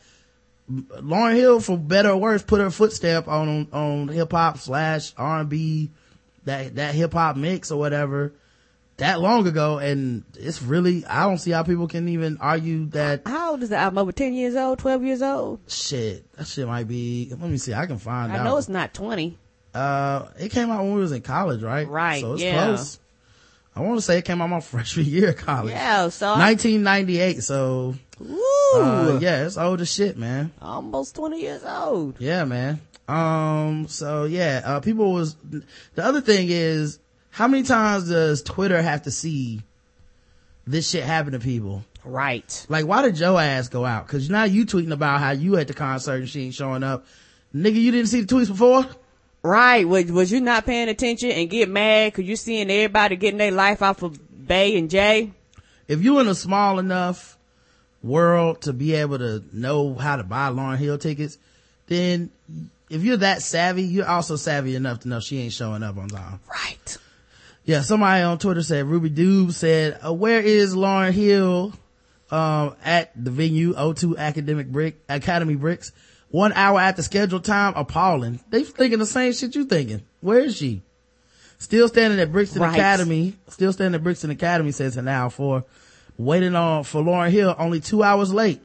Lauryn 0.72 1.36
Hill, 1.36 1.60
for 1.60 1.77
better 1.77 2.12
or 2.12 2.17
worse, 2.17 2.41
put 2.41 2.62
her 2.62 2.70
footstep 2.70 3.27
on, 3.27 3.67
on 3.74 4.08
hip 4.08 4.32
hop 4.32 4.58
slash 4.58 5.13
R&B, 5.17 5.91
that 6.45 6.75
that 6.75 6.95
hip 6.95 7.13
hop 7.13 7.35
mix 7.35 7.71
or 7.71 7.79
whatever 7.79 8.33
that 8.97 9.19
long 9.19 9.47
ago. 9.47 9.77
And 9.77 10.23
it's 10.35 10.62
really 10.62 11.05
i 11.05 11.23
don't 11.23 11.38
see 11.38 11.51
how 11.51 11.63
people 11.63 11.88
can 11.88 12.07
even 12.09 12.38
argue 12.39 12.85
that. 12.88 13.21
How 13.25 13.51
old 13.51 13.63
is 13.63 13.69
the 13.69 13.77
album? 13.77 14.00
Over 14.00 14.12
10 14.12 14.33
years 14.33 14.55
old? 14.55 14.79
12 14.79 15.03
years 15.03 15.21
old? 15.21 15.59
Shit. 15.67 16.31
That 16.33 16.47
shit 16.47 16.67
might 16.67 16.88
be 16.88 17.29
let 17.31 17.39
me 17.50 17.57
see. 17.57 17.73
I 17.73 17.85
can 17.85 17.97
find 17.97 18.31
I 18.31 18.38
out. 18.38 18.41
i 18.41 18.43
know 18.43 18.57
it's 18.57 18.69
not 18.69 18.93
20 18.93 19.38
uh 19.73 20.27
it 20.39 20.51
came 20.51 20.69
out 20.69 20.83
when 20.83 20.93
we 20.93 21.01
was 21.01 21.12
in 21.12 21.21
college 21.21 21.62
right? 21.62 21.88
Right 21.88 22.21
so 22.21 22.33
it's 22.33 22.43
yeah. 22.43 22.65
close. 22.65 23.00
I 23.75 23.81
want 23.81 23.97
to 23.97 24.01
say 24.01 24.19
it 24.19 24.25
came 24.25 24.41
out 24.41 24.50
my 24.50 24.59
freshman 24.62 25.05
year 25.05 25.29
of 25.29 25.38
college. 25.38 25.71
Yeah 25.73 26.09
so 26.09 26.31
1998 26.31 27.43
so 27.43 27.95
Ooh. 28.21 28.39
Uh, 28.75 29.19
yeah 29.21 29.45
it's 29.45 29.57
old 29.57 29.81
as 29.81 29.91
shit 29.91 30.17
man. 30.17 30.51
Almost 30.62 31.15
20 31.15 31.41
years 31.41 31.63
old. 31.63 32.15
Yeah 32.19 32.45
man 32.45 32.81
um, 33.07 33.88
so 33.88 34.25
yeah, 34.25 34.62
uh, 34.63 34.79
people 34.79 35.13
was, 35.13 35.36
the 35.43 36.03
other 36.03 36.22
thing 36.22 36.48
is, 36.50 37.00
how 37.29 37.48
many 37.48 37.63
times 37.63 38.10
does 38.10 38.43
Twitter 38.43 38.81
have 38.81 39.03
to 39.03 39.12
see 39.12 39.62
this 40.65 40.89
shit 40.89 41.03
happen 41.03 41.33
to 41.33 41.39
people? 41.39 41.83
Right. 42.05 42.65
Like, 42.69 42.86
why 42.86 43.01
did 43.01 43.15
Joe 43.15 43.38
ass 43.38 43.69
go 43.69 43.86
out? 43.86 44.07
Cause 44.07 44.29
now 44.29 44.43
you 44.43 44.65
tweeting 44.65 44.91
about 44.91 45.19
how 45.19 45.31
you 45.31 45.57
at 45.57 45.67
the 45.67 45.74
concert 45.74 46.15
and 46.15 46.29
she 46.29 46.45
ain't 46.45 46.53
showing 46.53 46.83
up. 46.83 47.05
Nigga, 47.53 47.75
you 47.75 47.91
didn't 47.91 48.07
see 48.07 48.22
the 48.22 48.33
tweets 48.33 48.48
before? 48.48 48.86
Right. 49.41 49.88
Was, 49.88 50.12
was 50.12 50.31
you 50.31 50.41
not 50.41 50.65
paying 50.65 50.89
attention 50.89 51.31
and 51.31 51.50
get 51.50 51.69
mad 51.69 52.13
cause 52.13 52.25
you 52.25 52.36
seeing 52.36 52.69
everybody 52.69 53.15
getting 53.15 53.38
their 53.38 53.51
life 53.51 53.81
off 53.81 54.03
of 54.03 54.48
Bey 54.48 54.77
and 54.77 54.89
Jay? 54.89 55.31
If 55.88 56.03
you 56.03 56.19
in 56.19 56.27
a 56.27 56.36
small 56.36 56.79
enough 56.79 57.38
world 58.01 58.62
to 58.62 58.74
be 58.74 58.93
able 58.93 59.17
to 59.17 59.43
know 59.51 59.95
how 59.95 60.17
to 60.17 60.24
buy 60.24 60.50
Lauryn 60.50 60.77
Hill 60.77 60.98
tickets, 60.98 61.38
then 61.88 62.29
if 62.93 63.03
you're 63.03 63.17
that 63.17 63.41
savvy, 63.41 63.83
you're 63.83 64.07
also 64.07 64.35
savvy 64.35 64.75
enough 64.75 65.00
to 65.00 65.07
know 65.07 65.19
she 65.19 65.39
ain't 65.39 65.51
showing 65.51 65.81
up 65.81 65.97
on 65.97 66.09
time. 66.09 66.39
Right. 66.47 66.97
Yeah, 67.65 67.81
somebody 67.81 68.21
on 68.21 68.38
Twitter 68.38 68.62
said, 68.62 68.85
Ruby 68.85 69.09
Doob 69.09 69.51
said, 69.53 70.00
uh, 70.05 70.13
where 70.13 70.39
is 70.39 70.75
Lauryn 70.75 71.12
Hill, 71.12 71.73
um, 72.29 72.75
at 72.85 73.12
the 73.15 73.31
venue, 73.31 73.73
O2 73.73 74.17
Academic 74.17 74.67
Brick, 74.67 75.01
Academy 75.09 75.55
Bricks? 75.55 75.91
One 76.29 76.53
hour 76.53 76.79
after 76.79 77.01
scheduled 77.01 77.45
time, 77.45 77.73
appalling. 77.75 78.39
They 78.50 78.63
thinking 78.63 79.00
the 79.00 79.07
same 79.07 79.33
shit 79.33 79.55
you 79.55 79.65
thinking. 79.65 80.03
Where 80.21 80.39
is 80.39 80.55
she? 80.55 80.83
Still 81.57 81.88
standing 81.88 82.19
at 82.19 82.31
Brixton 82.31 82.62
right. 82.62 82.73
Academy, 82.73 83.33
still 83.47 83.73
standing 83.73 83.95
at 83.95 84.03
Brixton 84.03 84.29
Academy, 84.29 84.71
says 84.71 84.97
an 84.97 85.07
hour 85.07 85.31
for 85.31 85.63
waiting 86.17 86.55
on, 86.55 86.83
for 86.83 87.01
Lauryn 87.01 87.31
Hill, 87.31 87.55
only 87.57 87.79
two 87.79 88.03
hours 88.03 88.31
late. 88.31 88.62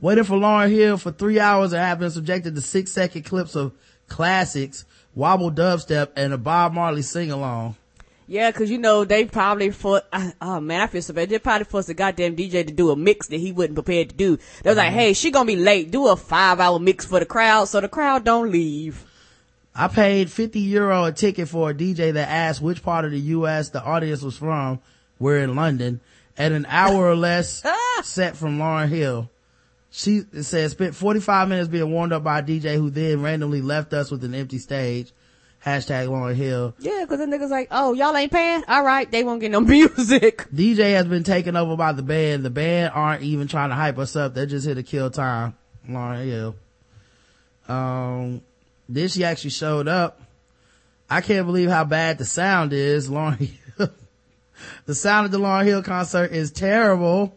Waiting 0.00 0.24
for 0.24 0.36
Lauryn 0.36 0.70
Hill 0.70 0.98
for 0.98 1.12
three 1.12 1.38
hours 1.40 1.72
and 1.72 1.80
have 1.80 1.98
been 1.98 2.10
subjected 2.10 2.54
to 2.54 2.60
six 2.60 2.92
second 2.92 3.22
clips 3.22 3.54
of 3.54 3.72
classics, 4.08 4.84
wobble 5.14 5.50
dubstep, 5.50 6.10
and 6.16 6.32
a 6.32 6.38
Bob 6.38 6.72
Marley 6.72 7.02
sing 7.02 7.30
along. 7.30 7.76
Yeah, 8.26 8.50
cause 8.52 8.70
you 8.70 8.78
know, 8.78 9.04
they 9.04 9.26
probably 9.26 9.70
for, 9.70 10.00
oh 10.40 10.60
man, 10.60 10.80
I 10.80 10.86
feel 10.86 11.02
so 11.02 11.12
bad. 11.12 11.28
They 11.28 11.38
probably 11.38 11.66
forced 11.66 11.88
the 11.88 11.94
goddamn 11.94 12.36
DJ 12.36 12.66
to 12.66 12.72
do 12.72 12.90
a 12.90 12.96
mix 12.96 13.26
that 13.26 13.36
he 13.36 13.52
wasn't 13.52 13.74
prepared 13.74 14.10
to 14.10 14.14
do. 14.14 14.36
They 14.36 14.70
was 14.70 14.78
mm-hmm. 14.78 14.78
like, 14.78 14.92
hey, 14.92 15.12
she 15.12 15.30
gonna 15.30 15.46
be 15.46 15.56
late. 15.56 15.90
Do 15.90 16.08
a 16.08 16.16
five 16.16 16.58
hour 16.58 16.78
mix 16.78 17.04
for 17.04 17.20
the 17.20 17.26
crowd 17.26 17.66
so 17.66 17.80
the 17.80 17.88
crowd 17.88 18.24
don't 18.24 18.50
leave. 18.50 19.04
I 19.74 19.88
paid 19.88 20.30
50 20.30 20.60
euro 20.60 21.04
a 21.04 21.12
ticket 21.12 21.48
for 21.48 21.70
a 21.70 21.74
DJ 21.74 22.12
that 22.14 22.28
asked 22.28 22.62
which 22.62 22.82
part 22.82 23.04
of 23.04 23.10
the 23.10 23.20
U.S. 23.20 23.70
the 23.70 23.82
audience 23.82 24.22
was 24.22 24.38
from. 24.38 24.78
We're 25.18 25.40
in 25.40 25.54
London 25.54 26.00
at 26.38 26.52
an 26.52 26.64
hour 26.68 27.06
or 27.06 27.16
less 27.16 27.62
set 28.02 28.36
from 28.36 28.58
Lauryn 28.58 28.88
Hill. 28.88 29.28
She 29.96 30.24
said 30.42 30.72
spent 30.72 30.96
45 30.96 31.48
minutes 31.48 31.68
being 31.68 31.88
warmed 31.88 32.12
up 32.12 32.24
by 32.24 32.40
a 32.40 32.42
DJ 32.42 32.74
who 32.74 32.90
then 32.90 33.22
randomly 33.22 33.62
left 33.62 33.92
us 33.92 34.10
with 34.10 34.24
an 34.24 34.34
empty 34.34 34.58
stage. 34.58 35.12
Hashtag 35.64 36.08
Lauryn 36.08 36.34
Hill. 36.34 36.74
Yeah, 36.80 37.06
cause 37.08 37.18
the 37.18 37.26
niggas 37.26 37.48
like, 37.48 37.68
oh, 37.70 37.92
y'all 37.92 38.16
ain't 38.16 38.32
paying? 38.32 38.64
Alright, 38.64 39.12
they 39.12 39.22
won't 39.22 39.40
get 39.40 39.52
no 39.52 39.60
music. 39.60 40.48
DJ 40.52 40.96
has 40.96 41.06
been 41.06 41.22
taken 41.22 41.54
over 41.54 41.76
by 41.76 41.92
the 41.92 42.02
band. 42.02 42.44
The 42.44 42.50
band 42.50 42.92
aren't 42.92 43.22
even 43.22 43.46
trying 43.46 43.68
to 43.68 43.76
hype 43.76 43.96
us 43.98 44.16
up. 44.16 44.34
They're 44.34 44.46
just 44.46 44.66
here 44.66 44.74
to 44.74 44.82
kill 44.82 45.10
time. 45.10 45.54
Lauryn 45.88 46.24
Hill. 46.24 46.56
Um, 47.68 48.42
then 48.88 49.06
she 49.06 49.22
actually 49.22 49.50
showed 49.50 49.86
up. 49.86 50.20
I 51.08 51.20
can't 51.20 51.46
believe 51.46 51.70
how 51.70 51.84
bad 51.84 52.18
the 52.18 52.24
sound 52.24 52.72
is. 52.72 53.08
Lauryn 53.10 53.48
Hill. 53.78 53.90
the 54.86 54.94
sound 54.96 55.26
of 55.26 55.30
the 55.30 55.38
Lauryn 55.38 55.66
Hill 55.66 55.84
concert 55.84 56.32
is 56.32 56.50
terrible. 56.50 57.32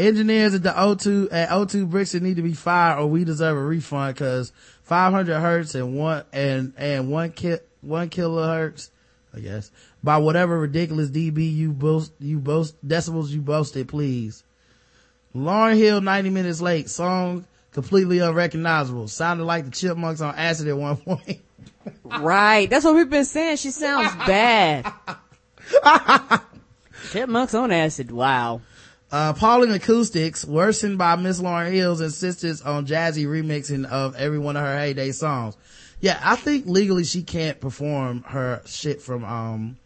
Engineers 0.00 0.54
at 0.54 0.62
the 0.62 0.70
O2, 0.70 1.28
at 1.30 1.50
O2 1.50 1.88
Brixton 1.88 2.22
need 2.22 2.36
to 2.36 2.42
be 2.42 2.54
fired 2.54 2.98
or 2.98 3.06
we 3.06 3.24
deserve 3.24 3.56
a 3.56 3.62
refund 3.62 4.16
cause 4.16 4.52
500 4.82 5.38
hertz 5.40 5.74
and 5.74 5.96
one, 5.96 6.24
and, 6.32 6.72
and 6.76 7.10
one 7.10 7.32
ki, 7.32 7.56
one 7.80 8.10
kilohertz, 8.10 8.90
I 9.34 9.40
guess, 9.40 9.70
by 10.02 10.18
whatever 10.18 10.58
ridiculous 10.58 11.10
dB 11.10 11.54
you 11.54 11.72
boast, 11.72 12.12
you 12.18 12.38
boast, 12.38 12.74
decibels 12.86 13.28
you 13.28 13.40
boasted, 13.40 13.88
please. 13.88 14.42
Lauryn 15.34 15.76
Hill 15.76 16.00
90 16.00 16.30
minutes 16.30 16.60
late, 16.60 16.90
song 16.90 17.44
completely 17.72 18.18
unrecognizable, 18.18 19.08
sounded 19.08 19.44
like 19.44 19.64
the 19.64 19.70
chipmunks 19.70 20.20
on 20.20 20.34
acid 20.34 20.68
at 20.68 20.76
one 20.76 20.96
point. 20.96 21.40
right. 22.04 22.68
That's 22.68 22.84
what 22.84 22.94
we've 22.94 23.10
been 23.10 23.24
saying. 23.24 23.58
She 23.58 23.70
sounds 23.70 24.14
bad. 24.26 24.92
chipmunks 27.10 27.54
on 27.54 27.70
acid. 27.70 28.10
Wow. 28.10 28.60
Uh, 29.12 29.32
Pauling 29.32 29.72
Acoustics, 29.72 30.44
worsened 30.44 30.96
by 30.96 31.16
Miss 31.16 31.40
Lauryn 31.40 31.72
Hill's 31.72 32.00
insistence 32.00 32.62
on 32.62 32.86
jazzy 32.86 33.26
remixing 33.26 33.84
of 33.86 34.14
every 34.14 34.38
one 34.38 34.56
of 34.56 34.62
her 34.62 34.78
heyday 34.78 35.10
songs. 35.10 35.56
Yeah, 36.00 36.20
I 36.22 36.36
think 36.36 36.66
legally 36.66 37.04
she 37.04 37.22
can't 37.22 37.60
perform 37.60 38.22
her 38.22 38.62
shit 38.66 39.02
from, 39.02 39.24
um, 39.24 39.76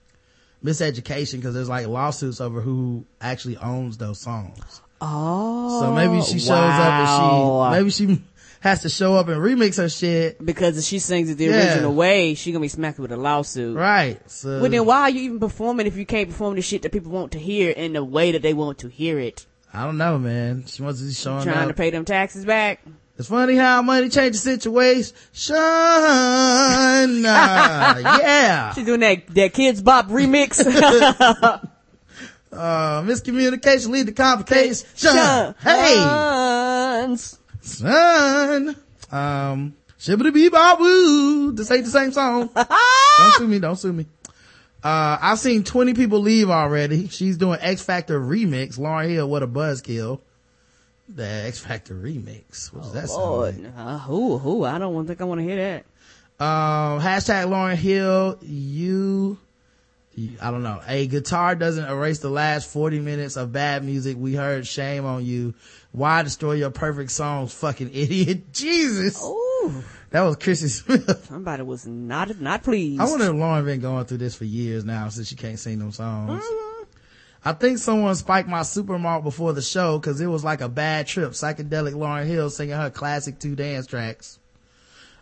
Miseducation 0.65 1.37
because 1.37 1.53
there's 1.55 1.69
like 1.69 1.87
lawsuits 1.87 2.41
over 2.41 2.61
who 2.63 3.05
actually 3.21 3.59
owns 3.59 3.99
those 3.99 4.19
songs. 4.19 4.81
Oh. 5.01 5.81
So 5.81 5.93
maybe 5.93 6.23
she 6.23 6.39
shows 6.39 6.49
wow. 6.49 7.61
up 7.61 7.75
and 7.75 7.93
she, 7.93 8.07
maybe 8.07 8.17
she 8.17 8.23
has 8.65 8.81
to 8.81 8.89
show 8.89 9.15
up 9.15 9.29
and 9.29 9.41
remix 9.43 9.77
her 9.77 9.91
shit. 9.91 10.45
Because 10.45 10.79
if 10.79 10.85
she 10.85 10.99
sings 10.99 11.29
it 11.29 11.37
the 11.37 11.45
yeah. 11.45 11.75
original 11.75 11.95
way, 11.95 12.35
she 12.35 12.51
gonna 12.51 12.63
be 12.63 12.69
smacked 12.69 12.99
with 12.99 13.13
a 13.13 13.17
lawsuit. 13.17 13.77
Right. 13.77 14.19
So. 14.29 14.63
Well 14.63 14.71
then 14.71 14.87
why 14.87 15.03
are 15.03 15.11
you 15.11 15.21
even 15.21 15.39
performing 15.39 15.87
if 15.87 15.97
you 15.97 16.07
can't 16.07 16.31
perform 16.31 16.57
the 16.57 16.63
shit 16.63 16.81
that 16.83 16.91
people 16.91 17.13
want 17.13 17.33
to 17.33 17.39
hear 17.39 17.71
in 17.71 17.93
the 17.93 18.03
way 18.03 18.33
that 18.33 18.41
they 18.41 18.55
want 18.55 18.79
to 18.79 18.89
hear 18.89 19.19
it? 19.19 19.45
I 19.73 19.85
don't 19.85 19.99
know, 19.99 20.19
man. 20.19 20.65
She 20.67 20.83
wants 20.83 21.01
to 21.01 21.07
be 21.07 21.13
showing 21.13 21.43
Trying 21.43 21.65
up. 21.65 21.69
to 21.69 21.75
pay 21.75 21.91
them 21.91 22.07
taxes 22.07 22.47
back. 22.47 22.81
It's 23.19 23.29
funny 23.29 23.55
how 23.55 23.83
money 23.83 24.09
changes 24.09 24.43
situation. 24.43 25.15
Shun. 25.33 25.59
Uh, 27.27 28.19
yeah. 28.21 28.73
She's 28.73 28.87
doing 28.87 29.01
that, 29.01 29.27
that 29.29 29.53
Kidz 29.53 29.85
Bop 29.85 30.09
remix. 30.09 30.61
uh, 32.53 33.03
miscommunication 33.03 33.91
lead 33.91 34.07
to 34.07 34.13
complications. 34.13 34.85
Hey 35.63 35.95
son. 37.65 38.77
Um, 39.11 39.75
shibbity 39.99 40.33
bee 40.33 40.49
woo. 40.49 41.53
This 41.53 41.71
ain't 41.71 41.85
the 41.85 41.91
same 41.91 42.13
song. 42.13 42.51
don't 42.55 43.33
sue 43.35 43.49
me. 43.49 43.59
Don't 43.59 43.77
sue 43.77 43.93
me. 43.93 44.07
Uh, 44.83 45.19
I've 45.21 45.39
seen 45.39 45.65
20 45.65 45.95
people 45.95 46.21
leave 46.21 46.51
already. 46.51 47.09
She's 47.09 47.39
doing 47.39 47.59
X 47.61 47.83
Factor 47.83 48.21
remix. 48.21 48.79
Lauryn 48.79 49.09
Hill, 49.09 49.29
what 49.29 49.43
a 49.43 49.47
buzzkill. 49.47 50.21
The 51.09 51.27
X 51.27 51.59
Factor 51.59 51.95
remix. 51.95 52.73
What's 52.73 52.89
oh, 52.89 52.93
that 52.93 53.09
Lord. 53.09 53.63
Like? 53.63 53.73
Uh, 53.77 53.99
who, 53.99 54.39
who? 54.39 54.65
I 54.65 54.79
don't 54.79 55.07
think 55.07 55.21
I 55.21 55.25
want 55.25 55.41
to 55.41 55.45
hear 55.45 55.57
that. 55.57 56.45
Um, 56.45 57.01
hashtag 57.01 57.47
Lauryn 57.47 57.77
Hill, 57.77 58.39
you 58.43 59.39
I 60.41 60.51
don't 60.51 60.63
know. 60.63 60.81
A 60.87 61.07
guitar 61.07 61.55
doesn't 61.55 61.85
erase 61.85 62.21
the 62.21 62.31
last 62.31 62.71
40 62.71 63.01
minutes 63.01 63.37
of 63.37 63.53
bad 63.53 63.85
music 63.85 64.17
we 64.19 64.35
heard. 64.35 64.67
Shame 64.67 65.05
on 65.05 65.25
you. 65.25 65.55
Why 65.95 66.25
destroy 66.25 66.55
your 66.55 66.71
perfect 66.71 67.13
songs, 67.13 67.55
fucking 67.55 67.91
idiot? 67.95 68.53
Jesus. 68.53 69.23
Ooh. 69.25 69.85
That 70.11 70.23
was 70.23 70.35
Chrissy 70.35 70.67
Smith. 70.67 71.27
Somebody 71.27 71.63
was 71.63 71.87
not, 71.87 72.41
not 72.41 72.65
pleased. 72.65 73.01
I 73.01 73.05
wonder 73.05 73.27
if 73.27 73.31
Lauryn 73.31 73.65
been 73.65 73.81
going 73.81 74.05
through 74.05 74.19
this 74.19 74.35
for 74.35 74.45
years 74.45 74.85
now 74.85 75.09
since 75.09 75.29
she 75.29 75.37
can't 75.37 75.57
sing 75.57 75.79
them 75.79 75.93
songs. 75.93 76.43
Mm-hmm. 76.43 76.85
I 77.45 77.53
think 77.53 77.79
someone 77.79 78.17
spiked 78.17 78.49
my 78.49 78.63
supermarket 78.63 79.23
before 79.23 79.53
the 79.53 79.63
show 79.63 80.01
cause 80.01 80.21
it 80.21 80.27
was 80.27 80.43
like 80.43 80.63
a 80.63 80.69
bad 80.69 81.07
trip. 81.07 81.31
Psychedelic 81.31 81.95
Lauryn 81.95 82.27
Hill 82.27 82.51
singing 82.51 82.75
her 82.75 82.91
classic 82.91 83.39
two 83.39 83.55
dance 83.55 83.87
tracks. 83.87 84.41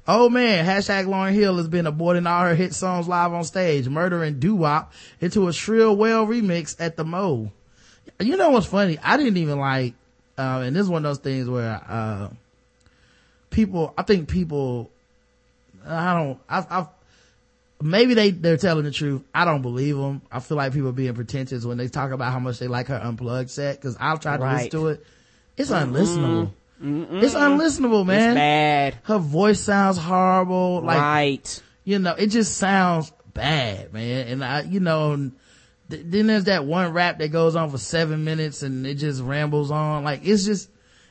Oh 0.09 0.31
man, 0.31 0.65
hashtag 0.65 1.05
Lauryn 1.05 1.35
Hill 1.35 1.59
has 1.59 1.69
been 1.69 1.85
aborting 1.85 2.27
all 2.27 2.45
her 2.45 2.55
hit 2.55 2.73
songs 2.73 3.07
live 3.07 3.35
on 3.35 3.45
stage, 3.45 3.91
murdering 3.91 4.41
doo-wop 4.41 4.95
into 5.21 5.49
a 5.49 5.53
shrill 5.53 5.95
well 5.95 6.27
remix 6.27 6.75
at 6.81 6.97
the 6.97 7.05
Mo. 7.05 7.53
You 8.19 8.39
know 8.39 8.49
what's 8.49 8.67
funny? 8.67 8.99
I 9.03 9.19
didn't 9.19 9.37
even 9.37 9.59
like, 9.59 9.95
uh, 10.43 10.63
and 10.63 10.75
this 10.75 10.83
is 10.83 10.89
one 10.89 11.05
of 11.05 11.11
those 11.11 11.19
things 11.19 11.49
where, 11.49 11.81
uh, 11.89 12.29
people, 13.51 13.95
I 13.97 14.03
think 14.03 14.29
people, 14.29 14.91
I 15.87 16.15
don't, 16.15 16.39
I, 16.49 16.59
I, 16.81 16.87
maybe 17.81 18.15
they, 18.15 18.31
they're 18.31 18.57
telling 18.57 18.85
the 18.85 18.91
truth. 18.91 19.23
I 19.35 19.45
don't 19.45 19.63
believe 19.63 19.97
them. 19.97 20.23
I 20.31 20.41
feel 20.41 20.57
like 20.57 20.73
people 20.73 20.89
are 20.89 20.93
being 20.93 21.15
pretentious 21.15 21.65
when 21.65 21.79
they 21.79 21.89
talk 21.89 22.13
about 22.13 22.33
how 22.33 22.39
much 22.39 22.59
they 22.59 22.69
like 22.69 22.89
her 22.89 23.01
unplugged 23.03 23.51
set, 23.51 23.81
cause 23.81 23.97
I've 23.99 24.21
tried 24.21 24.39
to 24.39 24.45
listen 24.45 24.71
to 24.71 24.89
it. 24.89 25.07
It's 25.57 25.71
unlistenable. 25.71 26.47
Mm-hmm 26.47 26.53
Mm-mm. 26.83 27.23
It's 27.23 27.35
unlistenable, 27.35 28.05
man. 28.05 28.31
It's 28.31 28.35
bad. 28.35 28.99
Her 29.05 29.19
voice 29.19 29.61
sounds 29.61 29.97
horrible. 29.97 30.81
Like, 30.83 31.01
right. 31.01 31.63
You 31.85 31.99
know, 32.01 32.15
it 32.15 32.27
just 32.27 32.57
sounds 32.57 33.13
bad, 33.35 33.93
man. 33.93 34.27
And 34.27 34.45
I, 34.45 34.63
you 34.63 34.81
know, 34.81 35.31
th- 35.93 36.05
then 36.07 36.27
there's 36.27 36.45
that 36.45 36.65
one 36.65 36.93
rap 36.93 37.19
that 37.19 37.29
goes 37.29 37.57
on 37.57 37.71
for 37.71 37.79
seven 37.79 38.25
minutes 38.25 38.63
and 38.63 38.87
it 38.87 38.95
just 38.95 39.23
rambles 39.23 39.71
on. 39.71 40.05
Like, 40.05 40.21
it's 40.25 40.45
just, 40.45 40.69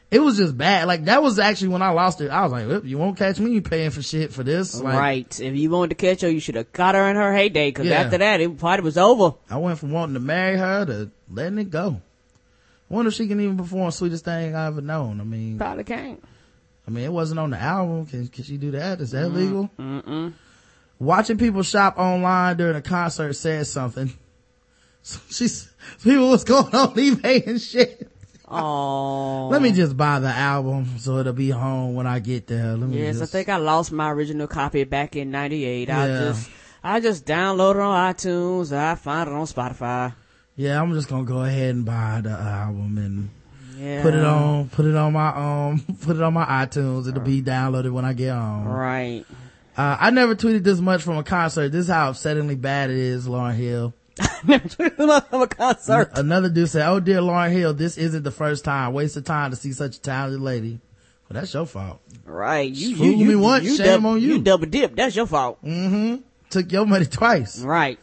it 0.10 0.20
was 0.20 0.38
just 0.38 0.58
bad. 0.58 0.88
Like, 0.88 1.06
that 1.06 1.24
was 1.24 1.40
actually 1.40 1.70
when 1.70 1.82
I 1.82 1.90
lost 1.90 2.22
it. 2.22 2.30
I 2.30 2.44
was 2.44 2.52
like, 2.52 2.84
you 2.84 2.98
won't 2.98 3.18
catch 3.18 3.40
me 3.40 3.52
you 3.52 3.62
paying 3.62 3.92
for 3.92 4.02
shit 4.02 4.34
for 4.34 4.44
this. 4.44 4.80
Like, 4.80 4.98
right. 4.98 5.40
If 5.40 5.56
you 5.56 5.70
wanted 5.70 5.90
to 5.90 5.96
catch 5.96 6.22
her, 6.22 6.30
you 6.30 6.40
should 6.40 6.56
have 6.56 6.74
caught 6.74 6.96
her 6.96 7.10
in 7.10 7.16
her 7.16 7.34
heyday. 7.34 7.72
Cause 7.72 7.86
yeah. 7.86 8.02
after 8.02 8.18
that, 8.18 8.42
it 8.42 8.58
party 8.58 8.84
was 8.84 8.98
over. 8.98 9.36
I 9.50 9.58
went 9.58 9.80
from 9.80 9.92
wanting 9.92 10.16
to 10.16 10.20
marry 10.20 10.58
her 10.58 10.86
to 10.86 11.12
letting 11.30 11.60
it 11.60 11.70
go 11.70 12.02
wonder 12.92 13.10
if 13.10 13.16
she 13.16 13.28
can 13.28 13.40
even 13.40 13.58
perform 13.58 13.90
"Sweetest 13.92 14.26
Thing 14.26 14.56
I 14.56 14.68
Ever 14.68 14.82
Known." 14.82 15.22
I 15.22 15.24
mean, 15.24 15.58
probably 15.58 15.84
can't. 15.84 16.24
I 16.88 16.92
mean, 16.92 17.06
it 17.06 17.12
wasn't 17.12 17.40
on 17.40 17.52
the 17.52 17.58
album. 17.58 18.06
Can 18.06 18.28
can 18.28 18.44
she 18.44 18.58
do 18.58 18.72
that? 18.72 19.02
Is 19.02 19.12
that 19.12 19.30
mm 19.32 19.34
legal? 19.34 19.70
Mm-mm. 19.80 20.34
Watching 21.00 21.38
people 21.38 21.64
shop 21.64 21.98
online 21.98 22.58
during 22.58 22.76
a 22.76 22.82
concert 22.82 23.34
says 23.34 23.72
something. 23.72 24.14
So 25.04 25.20
she's 25.30 25.70
people 26.04 26.30
what's 26.30 26.44
going 26.44 26.74
on 26.74 26.94
eBay 26.96 27.46
and 27.48 27.62
shit. 27.62 28.10
Oh. 28.48 29.48
Let 29.50 29.62
me 29.62 29.72
just 29.72 29.96
buy 29.96 30.20
the 30.20 30.28
album 30.28 30.98
so 30.98 31.18
it'll 31.18 31.32
be 31.32 31.50
home 31.50 31.96
when 31.96 32.06
I 32.06 32.20
get 32.20 32.48
there. 32.48 32.76
Let 32.76 32.90
me 32.90 33.00
yes, 33.00 33.20
just... 33.20 33.34
I 33.34 33.38
think 33.38 33.50
I 33.50 33.58
lost 33.58 33.94
my 33.94 34.12
original 34.12 34.48
copy 34.48 34.84
back 34.84 35.16
in 35.16 35.32
'98. 35.32 35.88
Yeah. 35.88 36.02
I 36.02 36.08
just 36.08 36.52
I 36.84 37.00
just 37.00 37.26
downloaded 37.26 37.76
it 37.76 37.82
on 37.82 38.14
iTunes. 38.14 38.76
I 38.76 38.96
find 38.96 39.30
it 39.30 39.34
on 39.34 39.46
Spotify 39.46 40.14
yeah, 40.56 40.82
I'm 40.82 40.94
just 40.94 41.08
gonna 41.08 41.24
go 41.24 41.44
ahead 41.44 41.76
and 41.76 41.86
buy 41.86 42.22
the 42.22 42.30
album 42.30 42.98
and 42.98 43.30
yeah. 43.78 44.02
put 44.02 44.14
it 44.14 44.24
on, 44.24 44.70
put 44.70 44.86
it 44.86 44.96
on 44.96 45.14
my 45.14 45.30
um, 45.30 45.80
put 46.02 46.16
it 46.16 46.22
on 46.22 46.34
my 46.34 46.46
iTunes. 46.46 47.08
It'll 47.08 47.22
be 47.22 47.42
downloaded 47.42 47.92
when 47.92 48.06
I 48.06 48.14
get 48.14 48.34
home. 48.34 48.68
Right. 48.68 49.26
Uh, 49.78 49.98
I 50.00 50.10
never 50.12 50.36
tweeted 50.36 50.64
this 50.64 50.80
much 50.80 51.02
from 51.02 51.18
a 51.18 51.24
concert. 51.24 51.70
This 51.70 51.86
is 51.86 51.92
how 51.92 52.12
upsettingly 52.12 52.60
bad 52.60 52.90
it 52.90 52.98
is, 52.98 53.28
Lauryn 53.28 53.56
Hill. 53.56 53.94
Never 54.44 54.68
tweeted 54.68 55.30
from 55.30 55.42
a 55.42 55.48
concert. 55.48 56.12
Another 56.16 56.50
dude 56.50 56.70
said, 56.70 56.88
"Oh 56.88 57.00
dear, 57.00 57.20
Lauryn 57.20 57.52
Hill, 57.52 57.74
this 57.74 57.98
isn't 57.98 58.24
the 58.24 58.32
first 58.32 58.64
time. 58.64 58.94
Waste 58.94 59.18
of 59.18 59.26
time 59.26 59.52
to 59.52 59.56
see 59.56 59.72
such 59.72 59.98
a 59.98 60.02
talented 60.02 60.42
lady." 60.42 60.80
Well, 61.30 61.40
that's 61.40 61.54
your 61.54 61.66
fault. 61.66 62.02
Right. 62.26 62.72
You, 62.72 62.90
you, 62.90 63.12
you, 63.12 63.26
me 63.26 63.36
once, 63.36 63.64
you 63.64 63.78
shame 63.78 64.02
dub, 64.02 64.06
on 64.06 64.22
you. 64.22 64.34
You 64.34 64.42
double 64.42 64.66
dip. 64.66 64.96
That's 64.96 65.16
your 65.16 65.26
fault. 65.26 65.64
Mm-hmm. 65.64 66.24
Took 66.50 66.72
your 66.72 66.86
money 66.86 67.06
twice. 67.06 67.62
Right. 67.62 68.00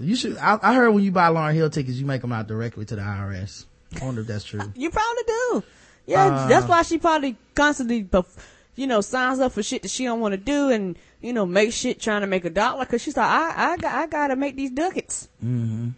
You 0.00 0.16
should. 0.16 0.36
I, 0.38 0.58
I, 0.62 0.74
heard 0.74 0.90
when 0.90 1.04
you 1.04 1.10
buy 1.10 1.28
Lauryn 1.28 1.54
Hill 1.54 1.70
tickets, 1.70 1.96
you 1.96 2.06
make 2.06 2.20
them 2.20 2.32
out 2.32 2.46
directly 2.46 2.84
to 2.86 2.96
the 2.96 3.02
IRS. 3.02 3.64
I 4.00 4.04
wonder 4.04 4.22
if 4.22 4.26
that's 4.26 4.44
true. 4.44 4.60
you 4.74 4.90
probably 4.90 5.22
do. 5.26 5.62
Yeah, 6.06 6.26
uh, 6.26 6.48
that's 6.48 6.66
why 6.66 6.82
she 6.82 6.98
probably 6.98 7.36
constantly, 7.54 8.02
you 8.76 8.86
know, 8.86 9.00
signs 9.00 9.40
up 9.40 9.52
for 9.52 9.62
shit 9.62 9.82
that 9.82 9.90
she 9.90 10.04
don't 10.04 10.20
want 10.20 10.32
to 10.32 10.38
do, 10.38 10.70
and 10.70 10.98
you 11.20 11.32
know, 11.32 11.46
make 11.46 11.72
shit 11.72 12.00
trying 12.00 12.20
to 12.22 12.26
make 12.26 12.44
a 12.44 12.50
dollar 12.50 12.84
because 12.84 13.02
she's 13.02 13.16
like, 13.16 13.30
I, 13.30 13.72
I, 13.72 13.76
got, 13.76 13.94
I 13.94 14.06
gotta 14.06 14.36
make 14.36 14.56
these 14.56 14.70
ducats. 14.70 15.28
Mm-hmm. 15.44 15.90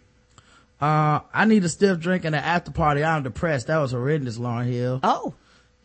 Uh, 0.79 1.21
I 1.33 1.45
need 1.45 1.63
a 1.63 1.69
stiff 1.69 1.99
drink 1.99 2.23
and 2.23 2.35
an 2.35 2.43
after 2.43 2.71
party. 2.71 3.03
I'm 3.03 3.23
depressed. 3.23 3.67
That 3.67 3.77
was 3.77 3.91
horrendous, 3.91 4.37
Lauryn 4.37 4.67
Hill. 4.67 4.99
Oh. 5.03 5.33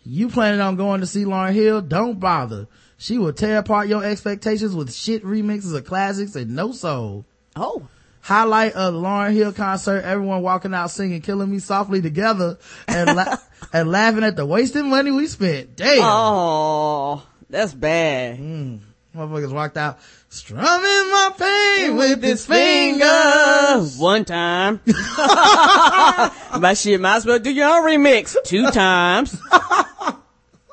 You 0.05 0.28
planning 0.28 0.61
on 0.61 0.76
going 0.76 1.00
to 1.00 1.07
see 1.07 1.24
Lauryn 1.24 1.55
Hill? 1.55 1.81
Don't 1.81 2.20
bother. 2.20 2.66
She 2.98 3.18
will 3.18 3.33
tear 3.33 3.59
apart 3.59 3.88
your 3.88 4.05
expectations 4.05 4.74
with 4.74 4.92
shit 4.92 5.24
remixes 5.24 5.74
of 5.74 5.87
classics 5.87 6.37
and 6.37 6.55
no 6.55 6.72
soul. 6.72 7.24
Oh. 7.57 7.88
Highlight 8.20 8.74
of 8.74 8.94
the 8.94 9.00
Lauryn 9.00 9.33
Hill 9.33 9.52
concert, 9.52 10.05
everyone 10.05 10.42
walking 10.42 10.74
out 10.74 10.90
singing 10.90 11.22
Killing 11.22 11.50
Me 11.50 11.59
Softly 11.59 12.02
together 12.02 12.59
and, 12.87 13.16
la- 13.16 13.38
and 13.72 13.90
laughing 13.90 14.24
at 14.24 14.37
the 14.37 14.46
wasted 14.46 14.85
money 14.85 15.11
we 15.11 15.26
spent. 15.26 15.76
Damn. 15.76 16.00
Oh, 16.02 17.26
that's 17.48 17.74
bad. 17.74 18.38
Mm. 18.38 18.80
Motherfuckers 19.14 19.52
walked 19.52 19.76
out 19.76 19.98
strumming 20.30 20.64
my 20.70 21.32
pain 21.38 21.96
with 21.96 22.22
his 22.22 22.46
fingers. 22.46 23.98
One 23.98 24.24
time. 24.24 24.80
My 24.87 26.72
shit 26.74 26.98
might 26.98 27.16
as 27.16 27.26
well 27.26 27.38
do 27.38 27.52
your 27.52 27.68
own 27.68 27.85
remix. 27.85 28.35
Two 28.44 28.70
times. 28.70 29.38
oh, 29.52 30.18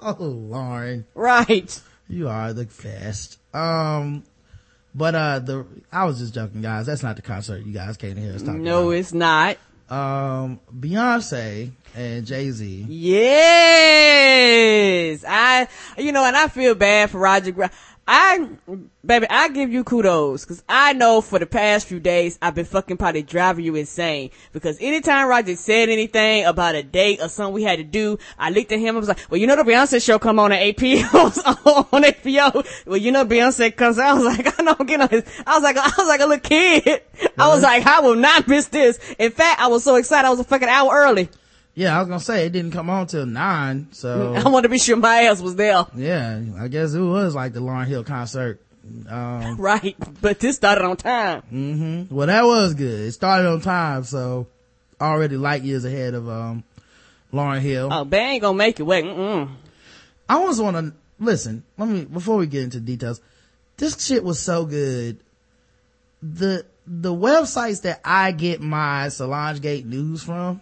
Lauryn. 0.02 1.04
Right. 1.14 1.82
You 2.08 2.30
are 2.30 2.54
the 2.54 2.66
best. 2.82 3.40
Um, 3.54 4.24
but 4.96 5.16
uh 5.16 5.40
the 5.40 5.66
I 5.92 6.06
was 6.06 6.20
just 6.20 6.34
joking, 6.34 6.62
guys. 6.62 6.86
That's 6.86 7.04
not 7.04 7.16
the 7.16 7.22
concert 7.22 7.66
you 7.66 7.74
guys 7.74 7.98
came 7.98 8.16
to 8.16 8.22
hear 8.22 8.34
us 8.34 8.42
talk 8.42 8.56
about. 8.56 8.62
No, 8.62 8.84
about. 8.84 8.92
it's 8.92 9.14
not. 9.14 9.58
Um 9.90 10.60
Beyonce 10.74 11.72
and 12.00 12.26
Jay 12.26 12.50
Z. 12.50 12.86
Yes, 12.88 13.26
I 15.28 15.68
you 15.98 16.14
know, 16.14 16.24
and 16.24 16.38
I 16.38 16.48
feel 16.48 16.74
bad 16.76 17.10
for 17.12 17.20
Roger. 17.20 17.70
I, 18.12 18.48
baby, 19.06 19.28
I 19.30 19.50
give 19.50 19.72
you 19.72 19.84
kudos 19.84 20.44
because 20.44 20.64
I 20.68 20.94
know 20.94 21.22
for 21.22 21.38
the 21.38 21.46
past 21.46 21.86
few 21.86 22.00
days 22.00 22.40
I've 22.42 22.56
been 22.56 22.66
fucking 22.66 22.98
probably 22.98 23.22
driving 23.22 23.66
you 23.66 23.76
insane 23.76 24.32
because 24.52 24.80
anytime 24.82 25.28
Roger 25.28 25.56
said 25.56 25.90
anything 25.90 26.46
about 26.46 26.74
a 26.74 26.82
date 26.82 27.20
or 27.22 27.30
something 27.30 27.54
we 27.54 27.62
had 27.62 27.78
to 27.78 27.84
do, 27.84 28.18
I 28.40 28.50
looked 28.50 28.72
at 28.72 28.80
him 28.80 28.96
I 28.96 29.00
was 29.00 29.10
like, 29.10 29.20
well, 29.30 29.40
you 29.40 29.46
know 29.46 29.58
the 29.58 29.64
Beyonce 29.64 30.04
show 30.04 30.18
come 30.18 30.40
on 30.40 30.52
at 30.52 30.60
8 30.60 30.78
p.m. 30.80 31.06
on 31.14 32.02
HBO. 32.02 32.66
Well, 32.88 32.98
you 32.98 33.12
know 33.12 33.26
Beyonce 33.26 33.76
comes 33.76 34.00
out. 34.00 34.08
I 34.08 34.14
was 34.14 34.24
like, 34.24 34.60
I 34.60 34.64
don't 34.64 34.88
get 34.88 35.02
on 35.02 35.10
his, 35.10 35.24
I 35.46 35.54
was 35.54 35.64
like, 35.64 35.78
I 35.78 35.92
was 35.96 36.08
like 36.08 36.22
a 36.22 36.26
little 36.26 36.40
kid. 36.40 37.04
I 37.38 37.48
was 37.50 37.62
like, 37.62 37.86
I 37.86 38.00
will 38.00 38.16
not 38.16 38.48
miss 38.48 38.70
this. 38.70 38.98
In 39.20 39.32
fact, 39.32 39.62
I 39.62 39.68
was 39.68 39.84
so 39.84 39.98
excited 39.98 40.26
I 40.26 40.32
was 40.32 40.40
a 40.40 40.46
fucking 40.46 40.70
hour 40.70 40.92
early. 40.92 41.30
Yeah, 41.76 41.96
I 41.96 42.00
was 42.00 42.08
gonna 42.08 42.20
say 42.20 42.46
it 42.46 42.52
didn't 42.52 42.72
come 42.72 42.90
on 42.90 43.08
till 43.08 43.26
nine, 43.26 43.88
so 43.92 44.34
I 44.46 44.50
want 44.50 44.64
to 44.64 44.70
be 44.70 44.80
sure 44.80 44.98
my 44.98 45.24
ass 45.24 45.42
was 45.42 45.56
there. 45.56 45.86
Yeah, 45.96 46.42
I 46.60 46.68
guess 46.68 46.94
it 46.94 47.00
was 47.00 47.36
like 47.36 47.54
the 47.54 47.62
Lauryn 47.62 47.86
Hill 47.86 48.04
concert. 48.04 48.62
Um, 49.08 49.56
right, 49.60 49.96
but 50.22 50.40
this 50.40 50.56
started 50.56 50.84
on 50.84 50.98
time. 50.98 51.42
Mm-hmm. 51.54 52.14
Well, 52.14 52.28
that 52.28 52.44
was 52.44 52.74
good. 52.74 53.08
It 53.08 53.12
started 53.14 53.48
on 53.48 53.62
time, 53.62 54.04
so 54.04 54.48
already 55.00 55.38
light 55.38 55.62
years 55.64 55.86
ahead 55.86 56.14
of 56.16 56.28
um 56.28 56.64
Lauryn 57.32 57.62
Hill. 57.62 57.90
Oh, 57.92 58.04
they 58.04 58.20
ain't 58.20 58.42
gonna 58.42 58.58
make 58.58 58.80
it. 58.80 58.84
Wait, 58.84 59.06
mm 59.06 59.50
I 60.28 60.36
always 60.36 60.60
want 60.60 60.78
to 60.78 60.94
listen. 61.20 61.64
Let 61.78 61.90
me 61.90 62.06
before 62.06 62.38
we 62.38 62.48
get 62.48 62.64
into 62.64 62.80
details. 62.80 63.22
This 63.78 64.06
shit 64.06 64.24
was 64.24 64.40
so 64.40 64.66
good. 64.66 65.20
The 66.22 66.66
the 66.86 67.14
websites 67.14 67.84
that 67.84 68.02
I 68.04 68.32
get 68.32 68.62
my 68.62 69.10
Solange 69.10 69.62
Gate 69.62 69.86
news 69.86 70.24
from 70.24 70.62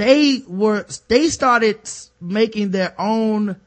they 0.00 0.42
were, 0.48 0.86
they 1.08 1.28
started 1.28 1.78
making 2.22 2.70
their 2.70 2.98
own, 2.98 3.60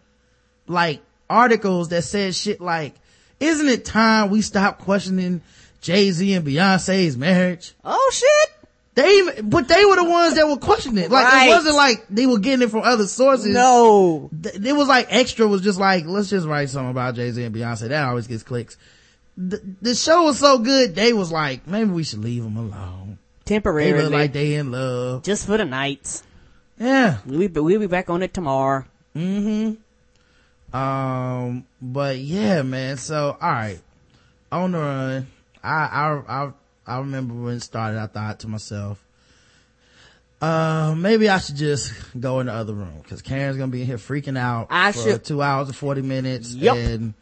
like, 0.65 0.99
articles 1.29 1.89
that 1.89 2.01
said 2.01 2.33
shit 2.33 2.59
like, 2.59 2.95
isn't 3.39 3.69
it 3.69 3.85
time 3.85 4.31
we 4.31 4.41
stop 4.41 4.79
questioning 4.79 5.41
Jay-Z 5.81 6.33
and 6.33 6.43
Beyonce's 6.43 7.15
marriage? 7.17 7.75
Oh 7.85 8.11
shit! 8.11 8.57
They, 8.95 9.41
but 9.43 9.67
they 9.67 9.85
were 9.85 9.95
the 9.95 10.05
ones 10.05 10.33
that 10.33 10.47
were 10.47 10.57
questioning 10.57 11.03
it. 11.03 11.11
Like, 11.11 11.25
right. 11.25 11.45
it 11.45 11.49
wasn't 11.49 11.75
like 11.75 12.07
they 12.09 12.25
were 12.25 12.39
getting 12.39 12.67
it 12.67 12.71
from 12.71 12.81
other 12.81 13.05
sources. 13.05 13.53
No. 13.53 14.31
It 14.43 14.75
was 14.75 14.87
like 14.87 15.07
extra 15.11 15.47
was 15.47 15.61
just 15.61 15.79
like, 15.79 16.05
let's 16.05 16.31
just 16.31 16.47
write 16.47 16.69
something 16.69 16.89
about 16.89 17.13
Jay-Z 17.13 17.43
and 17.43 17.53
Beyonce. 17.53 17.89
That 17.89 18.07
always 18.07 18.25
gets 18.25 18.41
clicks. 18.41 18.75
The, 19.37 19.61
the 19.83 19.93
show 19.93 20.23
was 20.23 20.39
so 20.39 20.57
good, 20.57 20.95
they 20.95 21.13
was 21.13 21.31
like, 21.31 21.67
maybe 21.67 21.91
we 21.91 22.03
should 22.03 22.23
leave 22.23 22.43
them 22.43 22.57
alone. 22.57 23.19
Temporarily. 23.45 23.93
They 23.93 24.03
look 24.03 24.11
like 24.13 24.33
they 24.33 24.55
in 24.55 24.71
love. 24.71 25.23
Just 25.23 25.45
for 25.45 25.57
the 25.57 25.65
night. 25.65 26.21
Yeah. 26.79 27.17
We'll 27.25 27.47
be, 27.49 27.59
we'll 27.59 27.79
be 27.79 27.87
back 27.87 28.09
on 28.09 28.23
it 28.23 28.33
tomorrow. 28.33 28.85
Mm-hmm. 29.15 30.75
Um, 30.75 31.65
but 31.81 32.17
yeah, 32.17 32.61
man. 32.63 32.97
So, 32.97 33.37
all 33.39 33.51
right. 33.51 33.79
On 34.51 34.71
the 34.71 34.77
run. 34.79 35.27
I, 35.63 35.69
I, 35.69 36.21
I, 36.45 36.51
I 36.85 36.97
remember 36.99 37.33
when 37.33 37.55
it 37.55 37.61
started, 37.61 37.99
I 37.99 38.07
thought 38.07 38.39
to 38.41 38.47
myself, 38.47 39.03
uh, 40.41 40.93
maybe 40.97 41.29
I 41.29 41.37
should 41.37 41.55
just 41.55 41.93
go 42.19 42.41
in 42.41 42.47
the 42.47 42.53
other 42.53 42.73
room 42.73 42.99
because 43.01 43.21
Karen's 43.21 43.55
gonna 43.55 43.71
be 43.71 43.81
in 43.81 43.87
here 43.87 43.97
freaking 43.97 44.37
out 44.37 44.67
I 44.69 44.91
for 44.91 44.99
should. 44.99 45.23
two 45.23 45.41
hours 45.41 45.67
and 45.69 45.77
40 45.77 46.01
minutes. 46.01 46.53
Yep. 46.53 46.75
And, 46.75 47.13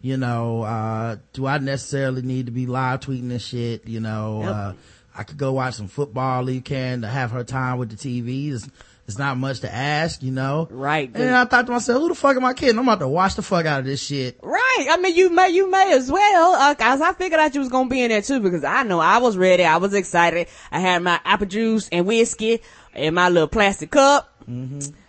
you 0.00 0.16
know, 0.16 0.62
uh, 0.62 1.16
do 1.34 1.46
I 1.46 1.58
necessarily 1.58 2.22
need 2.22 2.46
to 2.46 2.52
be 2.52 2.64
live 2.66 3.00
tweeting 3.00 3.28
this 3.28 3.44
shit? 3.44 3.86
You 3.86 4.00
know, 4.00 4.40
Yep. 4.42 4.50
uh, 4.54 4.72
I 5.16 5.22
could 5.22 5.38
go 5.38 5.52
watch 5.52 5.74
some 5.74 5.88
football, 5.88 6.42
leave 6.42 6.64
Karen 6.64 7.02
to 7.02 7.08
have 7.08 7.30
her 7.30 7.44
time 7.44 7.78
with 7.78 7.90
the 7.90 7.96
TV. 7.96 8.52
It's, 8.52 8.68
it's 9.06 9.18
not 9.18 9.38
much 9.38 9.60
to 9.60 9.72
ask, 9.72 10.22
you 10.22 10.32
know? 10.32 10.68
Right. 10.70 11.10
And 11.14 11.34
I 11.34 11.44
thought 11.44 11.66
to 11.66 11.72
myself, 11.72 12.02
who 12.02 12.08
the 12.08 12.14
fuck 12.14 12.36
am 12.36 12.44
I 12.44 12.54
kidding? 12.54 12.78
I'm 12.78 12.88
about 12.88 12.98
to 12.98 13.08
watch 13.08 13.34
the 13.36 13.42
fuck 13.42 13.64
out 13.64 13.80
of 13.80 13.86
this 13.86 14.02
shit. 14.02 14.38
Right. 14.42 14.86
I 14.90 14.96
mean, 14.98 15.14
you 15.14 15.30
may, 15.30 15.50
you 15.50 15.70
may 15.70 15.94
as 15.94 16.10
well, 16.10 16.54
uh, 16.54 16.74
cause 16.74 17.00
I 17.00 17.12
figured 17.12 17.40
out 17.40 17.54
you 17.54 17.60
was 17.60 17.70
gonna 17.70 17.88
be 17.88 18.02
in 18.02 18.10
there 18.10 18.20
too, 18.20 18.40
because 18.40 18.64
I 18.64 18.82
know 18.82 18.98
I 19.00 19.18
was 19.18 19.36
ready. 19.36 19.64
I 19.64 19.78
was 19.78 19.94
excited. 19.94 20.48
I 20.70 20.80
had 20.80 21.02
my 21.02 21.20
apple 21.24 21.46
juice 21.46 21.88
and 21.90 22.06
whiskey 22.06 22.60
in 22.94 23.14
my 23.14 23.28
little 23.28 23.48
plastic 23.48 23.90
cup. 23.92 24.32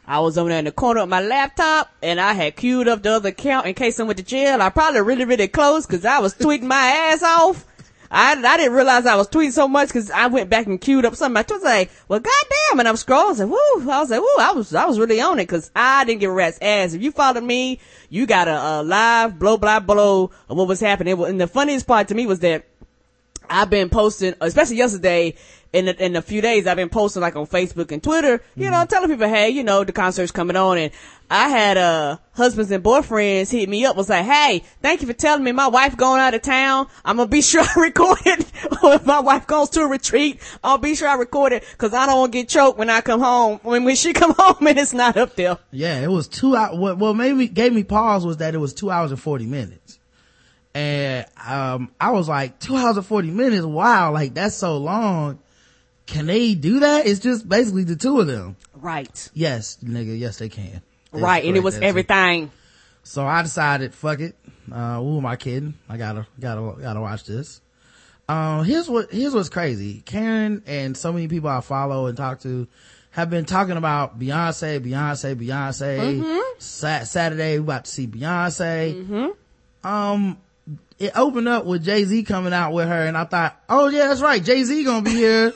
I 0.08 0.20
was 0.20 0.38
over 0.38 0.50
there 0.50 0.60
in 0.60 0.66
the 0.66 0.72
corner 0.72 1.02
of 1.02 1.10
my 1.10 1.22
laptop 1.22 1.92
and 2.02 2.20
I 2.20 2.34
had 2.34 2.56
queued 2.56 2.88
up 2.88 3.04
the 3.04 3.12
other 3.12 3.30
account 3.30 3.68
in 3.68 3.74
case 3.74 4.00
I 4.00 4.04
went 4.04 4.18
to 4.18 4.24
jail. 4.24 4.62
I 4.62 4.70
probably 4.70 5.02
really, 5.02 5.26
really 5.26 5.48
close 5.48 5.86
cause 5.86 6.06
I 6.06 6.20
was 6.20 6.34
tweeting 6.34 6.64
my 6.64 6.76
ass 7.12 7.22
off. 7.24 7.67
I, 8.10 8.34
I 8.34 8.58
didn't 8.58 8.74
realize 8.74 9.06
I 9.06 9.16
was 9.16 9.28
tweeting 9.28 9.52
so 9.52 9.68
much 9.68 9.90
because 9.90 10.10
I 10.12 10.28
went 10.28 10.50
back 10.50 10.66
and 10.66 10.80
queued 10.80 11.06
up 11.06 11.16
something. 11.16 11.38
I 11.38 11.54
was 11.54 11.64
like, 11.64 11.92
well, 12.08 12.20
goddamn. 12.20 12.80
And 12.80 12.88
I'm 12.88 12.96
scrolling. 12.96 13.40
Like, 13.40 13.50
woo. 13.50 13.92
I 13.92 14.00
was 14.00 14.10
like, 14.10 14.22
woo. 14.22 14.36
I 14.40 14.52
was, 14.52 14.74
I 14.74 14.86
was 14.86 15.00
really 15.00 15.22
on 15.22 15.40
it 15.40 15.44
because 15.44 15.72
I 15.76 16.06
didn't 16.06 16.22
give 16.22 16.32
a 16.32 16.34
rat's 16.34 16.60
ass. 16.62 16.94
If 16.94 17.02
you 17.02 17.12
followed 17.12 17.44
me, 17.44 17.80
you 18.10 18.26
got 18.26 18.48
a, 18.48 18.58
a 18.58 18.84
live 18.84 19.38
blow, 19.38 19.58
blah, 19.58 19.80
blow 19.80 20.32
of 20.50 20.58
what 20.58 20.68
was 20.68 20.80
happening. 20.80 21.22
And 21.22 21.40
the 21.40 21.48
funniest 21.48 21.88
part 21.88 22.08
to 22.10 22.16
me 22.16 22.26
was 22.26 22.40
that 22.40 22.66
I've 23.50 23.70
been 23.70 23.90
posting, 23.90 24.36
especially 24.42 24.78
yesterday, 24.78 25.36
in 25.74 25.88
a, 25.88 25.92
in 25.92 26.16
a 26.16 26.22
few 26.22 26.42
days, 26.42 26.66
I've 26.66 26.78
been 26.78 26.90
posting 26.90 27.22
like 27.22 27.36
on 27.36 27.46
Facebook 27.46 27.92
and 27.92 28.02
Twitter, 28.02 28.42
you 28.56 28.70
know, 28.70 28.86
telling 28.86 29.10
people, 29.10 29.28
hey, 29.28 29.50
you 29.50 29.64
know, 29.64 29.84
the 29.84 29.92
concert's 29.92 30.32
coming 30.32 30.56
on. 30.56 30.78
And 30.78 30.92
I 31.30 31.50
had, 31.50 31.78
uh, 31.78 32.18
husbands 32.34 32.72
and 32.72 32.84
boyfriends 32.84 33.52
hit 33.52 33.68
me 33.68 33.86
up, 33.86 33.98
was 33.98 34.10
like, 34.10 34.26
hey, 34.26 34.64
thank 34.82 35.02
you 35.02 35.08
for 35.08 35.14
telling 35.14 35.44
me 35.44 35.52
my 35.52 35.68
wife 35.68 35.98
going 35.98 36.22
out 36.22 36.34
of 36.34 36.42
town. 36.42 36.88
I'm 37.04 37.18
gonna 37.18 37.30
be 37.30 37.42
sure 37.44 37.62
I 37.62 37.80
record 37.80 38.20
it. 38.26 38.52
or 38.84 38.94
if 38.94 39.06
my 39.06 39.20
wife 39.20 39.46
goes 39.46 39.70
to 39.72 39.82
a 39.82 39.88
retreat, 39.88 40.42
I'll 40.64 40.78
be 40.78 40.96
sure 40.96 41.08
I 41.08 41.16
record 41.16 41.52
it 41.52 41.64
cause 41.78 41.94
I 41.94 42.06
don't 42.06 42.20
want 42.20 42.32
to 42.32 42.40
get 42.40 42.50
choked 42.50 42.78
when 42.80 42.90
I 42.90 43.02
come 43.02 43.20
home, 43.20 43.60
when, 43.64 43.84
when 43.84 43.96
she 43.96 44.14
come 44.14 44.34
home 44.38 44.66
and 44.66 44.78
it's 44.78 44.94
not 44.94 45.18
up 45.18 45.36
there. 45.36 45.58
Yeah, 45.72 46.00
it 46.00 46.10
was 46.10 46.28
two 46.28 46.56
hours. 46.56 46.78
What, 46.78 46.98
what 46.98 47.14
made 47.14 47.34
me, 47.34 47.48
gave 47.48 47.74
me 47.74 47.84
pause 47.84 48.26
was 48.26 48.38
that 48.38 48.56
it 48.56 48.60
was 48.60 48.74
two 48.74 48.90
hours 48.90 49.12
and 49.12 49.20
40 49.20 49.46
minutes. 49.46 50.00
And, 50.74 51.26
um, 51.46 51.92
I 52.00 52.12
was 52.12 52.30
like, 52.30 52.60
two 52.60 52.76
hours 52.76 52.98
and 52.98 53.06
40 53.06 53.32
minutes? 53.32 53.66
Wow, 53.66 54.14
like 54.14 54.34
that's 54.36 54.56
so 54.56 54.78
long. 54.78 55.40
Can 56.08 56.26
they 56.26 56.56
do 56.56 56.80
that? 56.80 57.06
It's 57.06 57.20
just 57.20 57.48
basically 57.48 57.84
the 57.84 57.96
two 57.96 58.20
of 58.20 58.28
them. 58.28 58.56
Right. 58.74 59.30
Yes, 59.34 59.78
nigga, 59.84 60.18
yes 60.18 60.38
they 60.40 60.50
can. 60.50 60.82
That's 61.12 61.24
right. 61.24 61.44
And 61.46 61.56
it 61.56 61.62
was 61.64 61.78
it. 61.78 61.84
everything. 61.84 62.52
So 63.04 63.26
I 63.26 63.42
decided, 63.44 63.94
fuck 63.94 64.20
it. 64.20 64.36
Uh, 64.72 65.00
who 65.00 65.18
am 65.18 65.26
I 65.26 65.36
kidding? 65.36 65.76
I 65.88 65.98
gotta, 65.98 66.26
gotta, 66.40 66.82
gotta 66.82 67.00
watch 67.02 67.24
this. 67.26 67.62
Um, 68.28 68.66
here's 68.66 68.90
what, 68.90 69.12
here's 69.12 69.34
what's 69.34 69.48
crazy. 69.50 70.02
Karen 70.06 70.64
and 70.66 70.98
so 70.98 71.14
many 71.14 71.28
people 71.30 71.50
I 71.50 71.62
follow 71.62 72.08
and 72.08 72.18
talk 72.18 72.42
to 72.42 72.68
have 73.12 73.30
been 73.30 73.46
talking 73.46 73.78
about 73.78 74.20
Beyonce, 74.20 74.80
Beyonce, 74.80 75.36
Beyonce. 75.36 76.42
Sa- 76.60 77.04
Saturday, 77.06 77.60
we 77.60 77.64
about 77.64 77.86
to 77.86 77.92
see 77.92 78.08
Beyonce. 78.08 79.34
Um, 79.84 80.38
it 81.00 81.12
opened 81.16 81.48
up 81.48 81.66
with 81.66 81.84
Jay-Z 81.84 82.24
coming 82.24 82.54
out 82.54 82.74
with 82.74 82.88
her 82.88 83.06
and 83.06 83.18
I 83.18 83.26
thought, 83.26 83.62
oh 83.70 83.90
yeah, 83.90 84.08
that's 84.08 84.22
right. 84.22 84.44
Jay-Z 84.44 84.84
gonna 84.84 85.04
be 85.04 85.12
here 85.12 85.54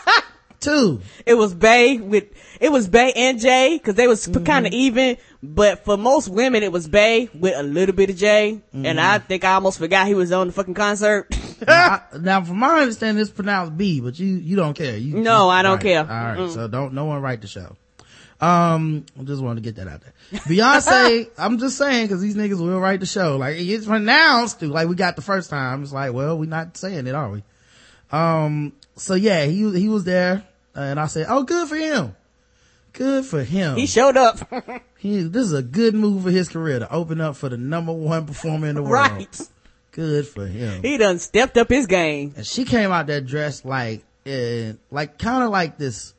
too. 0.60 1.00
It 1.26 1.34
was 1.34 1.54
Bey 1.54 1.98
with, 1.98 2.24
it 2.60 2.70
was 2.70 2.88
Bey 2.88 3.12
and 3.14 3.40
Jay, 3.40 3.78
cause 3.78 3.94
they 3.94 4.06
was 4.06 4.26
mm-hmm. 4.26 4.44
kind 4.44 4.66
of 4.66 4.72
even, 4.72 5.16
but 5.42 5.84
for 5.84 5.96
most 5.96 6.28
women 6.28 6.62
it 6.62 6.72
was 6.72 6.88
Bey 6.88 7.28
with 7.34 7.54
a 7.56 7.62
little 7.62 7.94
bit 7.94 8.10
of 8.10 8.16
Jay, 8.16 8.60
and 8.72 8.84
mm-hmm. 8.84 8.98
I 8.98 9.18
think 9.18 9.44
I 9.44 9.54
almost 9.54 9.78
forgot 9.78 10.06
he 10.06 10.14
was 10.14 10.32
on 10.32 10.48
the 10.48 10.52
fucking 10.52 10.74
concert. 10.74 11.28
now, 11.66 12.02
I- 12.12 12.18
now, 12.18 12.42
from 12.42 12.58
my 12.58 12.80
understanding, 12.80 13.20
it's 13.20 13.30
pronounced 13.30 13.76
B, 13.76 14.00
but 14.00 14.18
you 14.18 14.26
you 14.26 14.56
don't 14.56 14.74
care. 14.74 14.96
You, 14.96 15.16
No, 15.16 15.44
you- 15.44 15.50
I 15.50 15.62
don't 15.62 15.74
right. 15.74 15.82
care. 15.82 16.00
All 16.00 16.06
right, 16.06 16.50
so 16.50 16.68
don't 16.68 16.94
no 16.94 17.04
one 17.04 17.20
write 17.20 17.40
the 17.40 17.48
show. 17.48 17.76
Um, 18.44 19.06
I 19.18 19.22
just 19.22 19.42
wanted 19.42 19.62
to 19.64 19.70
get 19.72 19.76
that 19.76 19.88
out 19.90 20.02
there. 20.02 20.12
Beyonce, 20.40 21.30
I'm 21.38 21.58
just 21.58 21.78
saying 21.78 22.06
because 22.06 22.20
these 22.20 22.36
niggas 22.36 22.58
will 22.60 22.78
write 22.78 23.00
the 23.00 23.06
show. 23.06 23.36
Like 23.38 23.56
it's 23.58 23.86
pronounced 23.86 24.60
like 24.62 24.88
we 24.88 24.94
got 24.96 25.16
the 25.16 25.22
first 25.22 25.48
time. 25.48 25.82
It's 25.82 25.92
like, 25.92 26.12
well, 26.12 26.36
we're 26.36 26.48
not 26.48 26.76
saying 26.76 27.06
it, 27.06 27.14
are 27.14 27.30
we? 27.30 27.42
Um, 28.12 28.72
so 28.96 29.14
yeah, 29.14 29.44
he 29.44 29.70
he 29.78 29.88
was 29.88 30.04
there, 30.04 30.44
and 30.74 31.00
I 31.00 31.06
said, 31.06 31.26
oh, 31.28 31.44
good 31.44 31.68
for 31.68 31.76
him. 31.76 32.14
Good 32.92 33.24
for 33.24 33.42
him. 33.42 33.76
he 33.76 33.86
showed 33.86 34.16
up. 34.16 34.38
He, 35.04 35.20
this 35.22 35.42
is 35.42 35.52
a 35.52 35.60
good 35.60 35.94
move 35.94 36.22
for 36.22 36.30
his 36.30 36.48
career 36.48 36.78
to 36.78 36.90
open 36.90 37.20
up 37.20 37.36
for 37.36 37.50
the 37.50 37.58
number 37.58 37.92
one 37.92 38.24
performer 38.24 38.68
in 38.68 38.74
the 38.74 38.82
world. 38.82 39.10
right. 39.10 39.40
Good 39.90 40.26
for 40.26 40.46
him. 40.46 40.82
He 40.82 40.96
done 40.96 41.18
stepped 41.18 41.58
up 41.58 41.68
his 41.68 41.86
game. 41.86 42.32
and 42.38 42.46
she 42.46 42.64
came 42.64 42.90
out 42.90 43.06
there 43.06 43.20
dressed 43.20 43.66
like 43.66 44.02
in 44.24 44.78
like 44.90 45.18
kind 45.18 45.44
of 45.44 45.50
like 45.50 45.76
this 45.76 46.14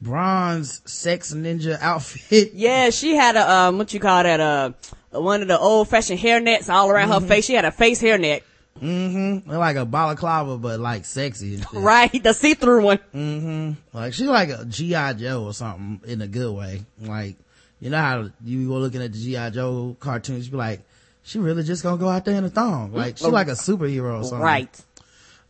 bronze 0.00 0.80
sex 0.84 1.32
ninja 1.34 1.78
outfit 1.80 2.52
Yeah, 2.54 2.90
she 2.90 3.14
had 3.16 3.36
a, 3.36 3.50
um, 3.50 3.78
what 3.78 3.92
you 3.92 4.00
call 4.00 4.22
that, 4.22 4.40
uh, 4.40 4.72
one 5.10 5.42
of 5.42 5.48
the 5.48 5.58
old 5.58 5.88
fashioned 5.88 6.20
hair 6.20 6.40
nets 6.40 6.68
all 6.68 6.90
around 6.90 7.08
her 7.08 7.20
face. 7.20 7.46
She 7.46 7.54
had 7.54 7.64
a 7.64 7.70
face 7.72 8.00
hairnet. 8.02 8.42
mm-hmm 8.80 9.50
like 9.50 9.76
a 9.76 9.84
balaclava 9.84 10.56
but 10.58 10.78
like 10.78 11.04
sexy. 11.04 11.60
Right. 11.72 12.22
The 12.22 12.32
see-through 12.32 12.82
one. 12.84 12.98
mm-hmm 13.14 13.72
like 13.92 14.12
she 14.14 14.24
like 14.26 14.50
a 14.50 14.64
gi 14.64 14.90
joe 15.16 15.44
or 15.44 15.52
something 15.52 16.00
in 16.08 16.20
a 16.22 16.28
good 16.28 16.54
way 16.54 16.84
like 17.00 17.36
you 17.80 17.90
know 17.90 17.98
how 17.98 18.30
you 18.44 18.70
were 18.70 18.78
looking 18.78 19.02
at 19.02 19.12
the 19.12 19.18
gi 19.18 19.50
joe 19.50 19.96
cartoons 19.98 20.46
you 20.46 20.52
be 20.52 20.56
like 20.58 20.80
she 21.24 21.38
really 21.40 21.62
just 21.64 21.82
gonna 21.82 21.96
go 21.98 22.08
out 22.08 22.24
there 22.24 22.36
in 22.36 22.44
a 22.44 22.50
thong 22.50 22.92
like 22.92 23.18
she 23.18 23.26
like 23.26 23.48
a 23.48 23.52
superhero 23.52 24.20
or 24.20 24.24
something 24.24 24.38
Right. 24.40 24.84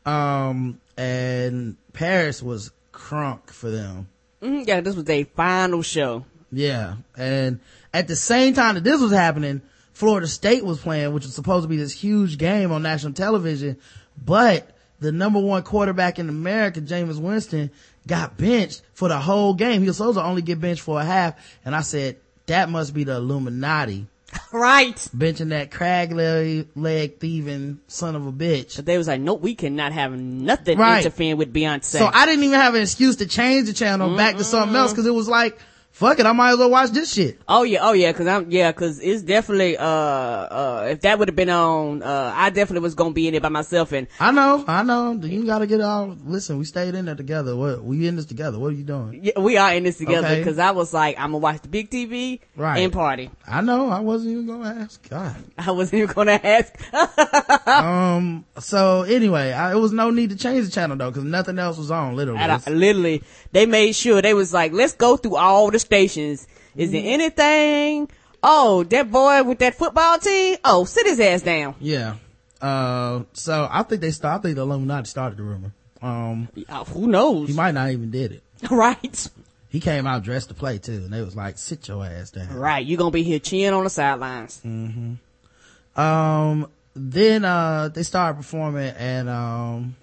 um 0.06 0.80
and 0.96 1.76
paris 1.92 2.42
was 2.42 2.70
crunk 2.92 3.50
for 3.50 3.70
them 3.70 4.08
Mhm, 4.42 4.66
Yeah, 4.66 4.81
this 4.81 4.94
was 4.94 5.05
their 5.05 5.24
final 5.24 5.83
show. 5.83 6.24
Yeah. 6.51 6.96
And 7.16 7.61
at 7.92 8.09
the 8.09 8.16
same 8.16 8.55
time 8.55 8.74
that 8.77 8.85
this 8.85 9.01
was 9.01 9.12
happening, 9.12 9.62
Florida 9.92 10.27
State 10.27 10.64
was 10.64 10.79
playing, 10.79 11.12
which 11.12 11.24
was 11.24 11.35
supposed 11.35 11.64
to 11.64 11.68
be 11.68 11.77
this 11.77 11.92
huge 11.92 12.38
game 12.38 12.70
on 12.72 12.83
national 12.83 13.12
television, 13.12 13.77
but 14.24 14.70
the 15.01 15.12
number 15.12 15.38
one 15.40 15.62
quarterback 15.62 16.18
in 16.18 16.29
America, 16.29 16.81
Jameis 16.81 17.20
Winston, 17.20 17.70
got 18.07 18.37
benched 18.37 18.83
for 18.94 19.09
the 19.09 19.18
whole 19.18 19.55
game. 19.55 19.83
He 19.83 19.88
was 19.88 19.96
supposed 19.96 20.18
to 20.18 20.24
only 20.24 20.42
get 20.42 20.61
benched 20.61 20.83
for 20.83 21.01
a 21.01 21.05
half. 21.05 21.35
And 21.64 21.74
I 21.74 21.83
said, 21.83 22.16
that 22.46 22.70
must 22.70 22.94
be 22.94 23.05
the 23.05 23.16
Illuminati 23.16 24.07
Right. 24.53 24.97
benching 25.17 25.51
that 25.51 25.71
crag 25.71 26.12
leg, 26.12 26.69
leg 26.75 27.19
thieving 27.19 27.81
son 27.87 28.14
of 28.17 28.27
a 28.27 28.33
bitch. 28.33 28.77
But 28.77 28.87
they 28.87 28.99
was 28.99 29.09
like, 29.09 29.21
nope, 29.21 29.41
we 29.41 29.55
cannot 29.55 29.93
have 29.93 30.12
nothing 30.12 30.79
Right. 30.79 30.99
interfering 31.05 31.37
with 31.37 31.53
Beyonce. 31.53 31.85
So 31.85 32.11
I 32.12 32.27
didn't 32.27 32.45
even 32.45 32.59
have 32.59 32.75
an 32.75 32.83
excuse 32.83 33.17
to 33.17 33.27
change 33.27 33.67
the 33.67 33.73
channel 33.73 34.17
back 34.17 34.37
to 34.37 34.45
something 34.45 34.77
else 34.77 34.93
because 34.93 35.07
it 35.07 35.14
was 35.14 35.29
like, 35.29 35.59
fuck 35.90 36.18
it, 36.20 36.27
I 36.27 36.33
might 36.33 36.51
as 36.53 36.59
well 36.59 36.70
watch 36.70 36.90
this 36.90 37.12
shit. 37.12 37.40
Oh 37.48 37.62
yeah, 37.64 37.81
oh 37.83 37.92
yeah, 37.92 38.12
cause 38.12 38.27
I'm, 38.27 38.51
yeah, 38.51 38.70
cause 38.72 39.01
it's 39.01 39.22
definitely, 39.22 39.77
uh, 39.77 39.85
uh, 39.85 40.87
if 40.90 41.01
that 41.01 41.18
would 41.18 41.29
have 41.29 41.35
been 41.37 41.51
on, 41.51 42.03
uh, 42.03 42.33
I 42.35 42.51
definitely 42.51 42.83
was 42.83 42.94
gonna 42.94 43.12
be 43.12 43.27
in 43.27 43.35
it 43.35 43.42
by 43.42 43.48
myself 43.48 43.92
and, 43.92 44.07
I 44.20 44.31
know, 44.31 44.64
I 44.68 44.83
know. 44.85 45.12
You 45.12 45.44
gotta 45.44 45.66
get 45.66 45.81
all. 45.81 46.16
Listen, 46.24 46.59
we 46.59 46.64
stayed 46.64 46.94
in 46.94 47.07
there 47.07 47.14
together. 47.16 47.57
What 47.57 47.83
we 47.83 48.07
in 48.07 48.16
this 48.16 48.27
together? 48.27 48.59
What 48.59 48.68
are 48.68 48.77
you 48.77 48.85
doing? 48.85 49.20
yeah, 49.24 49.40
we 49.40 49.57
are 49.57 49.74
in 49.74 49.83
this 49.85 49.98
together 49.98 50.29
Okay. 50.29 50.44
cause 50.44 50.59
I 50.59 50.70
was 50.70 50.94
like, 50.94 51.16
I'm 51.18 51.29
gonna 51.33 51.38
watch 51.38 51.62
the 51.62 51.68
big 51.68 51.90
TV 51.90 52.40
Right. 52.57 52.79
and 52.79 52.92
party. 52.92 53.31
I 53.46 53.61
know. 53.61 53.88
I 53.90 54.01
wasn't 54.01 54.33
even 54.33 54.46
gonna 54.46 54.81
ask. 54.83 55.09
God. 55.09 55.35
I 55.59 55.70
wasn't 55.72 56.03
even 56.03 56.14
gonna 56.14 56.40
ask. 56.42 56.72
um. 57.68 58.44
So 58.61 59.03
anyway, 59.03 59.53
I, 59.53 59.72
it 59.72 59.79
was 59.79 59.92
no 59.92 60.11
need 60.11 60.31
to 60.31 60.37
change 60.37 60.66
the 60.66 60.70
channel 60.70 60.96
though, 60.96 61.11
because 61.11 61.24
nothing 61.24 61.59
else 61.59 61.77
was 61.79 61.90
on. 61.90 62.14
Literally. 62.16 62.40
I, 62.40 62.59
literally, 62.70 63.22
they 63.53 63.66
made 63.66 63.94
sure 63.94 64.22
they 64.22 64.35
was 64.35 64.53
like, 64.53 64.72
let's 64.72 64.94
go 64.94 65.16
through 65.16 65.37
all 65.37 65.70
the 65.70 65.78
stations. 65.79 66.47
Is 66.77 66.93
there 66.93 67.03
anything? 67.05 68.09
Oh, 68.43 68.85
that 68.85 69.11
boy 69.11 69.43
with 69.43 69.59
that 69.59 69.75
football 69.75 70.19
team? 70.19 70.57
Oh, 70.64 70.85
sit 70.85 71.07
his 71.07 71.19
ass 71.21 71.43
down. 71.43 71.75
yeah. 71.81 72.17
Uh. 72.61 73.23
So 73.33 73.69
I 73.71 73.83
think 73.85 74.01
they 74.01 74.11
start. 74.11 74.41
I 74.41 74.43
think 74.43 74.57
the 74.57 74.62
Illuminati 74.62 75.07
started 75.07 75.38
the 75.38 75.45
rumor. 75.45 75.73
Um. 76.03 76.49
Who 76.88 77.07
knows? 77.07 77.49
He 77.49 77.55
might 77.55 77.73
not 77.73 77.91
even 77.91 78.11
did 78.11 78.33
it. 78.33 78.43
right. 78.71 79.29
He 79.69 79.81
came 79.81 80.07
out 80.07 80.23
dressed 80.25 80.49
to 80.49 80.55
play 80.55 80.79
too, 80.79 80.93
and 80.93 81.12
they 81.12 81.21
was 81.21 81.37
like, 81.37 81.59
"Sit 81.59 81.87
your 81.87 82.05
ass 82.05 82.31
down." 82.31 82.53
Right. 82.57 82.85
you 82.85 82.97
gonna 82.97 83.11
be 83.12 83.23
here 83.23 83.38
cheering 83.38 83.75
on 83.75 83.85
the 83.85 83.91
sidelines. 83.91 84.61
Mm-hmm. 84.64 86.01
Um. 86.01 86.69
Then 86.95 87.45
uh, 87.45 87.88
they 87.88 88.03
started 88.03 88.38
performing, 88.38 88.93
and 88.97 89.29
um, 89.29 89.97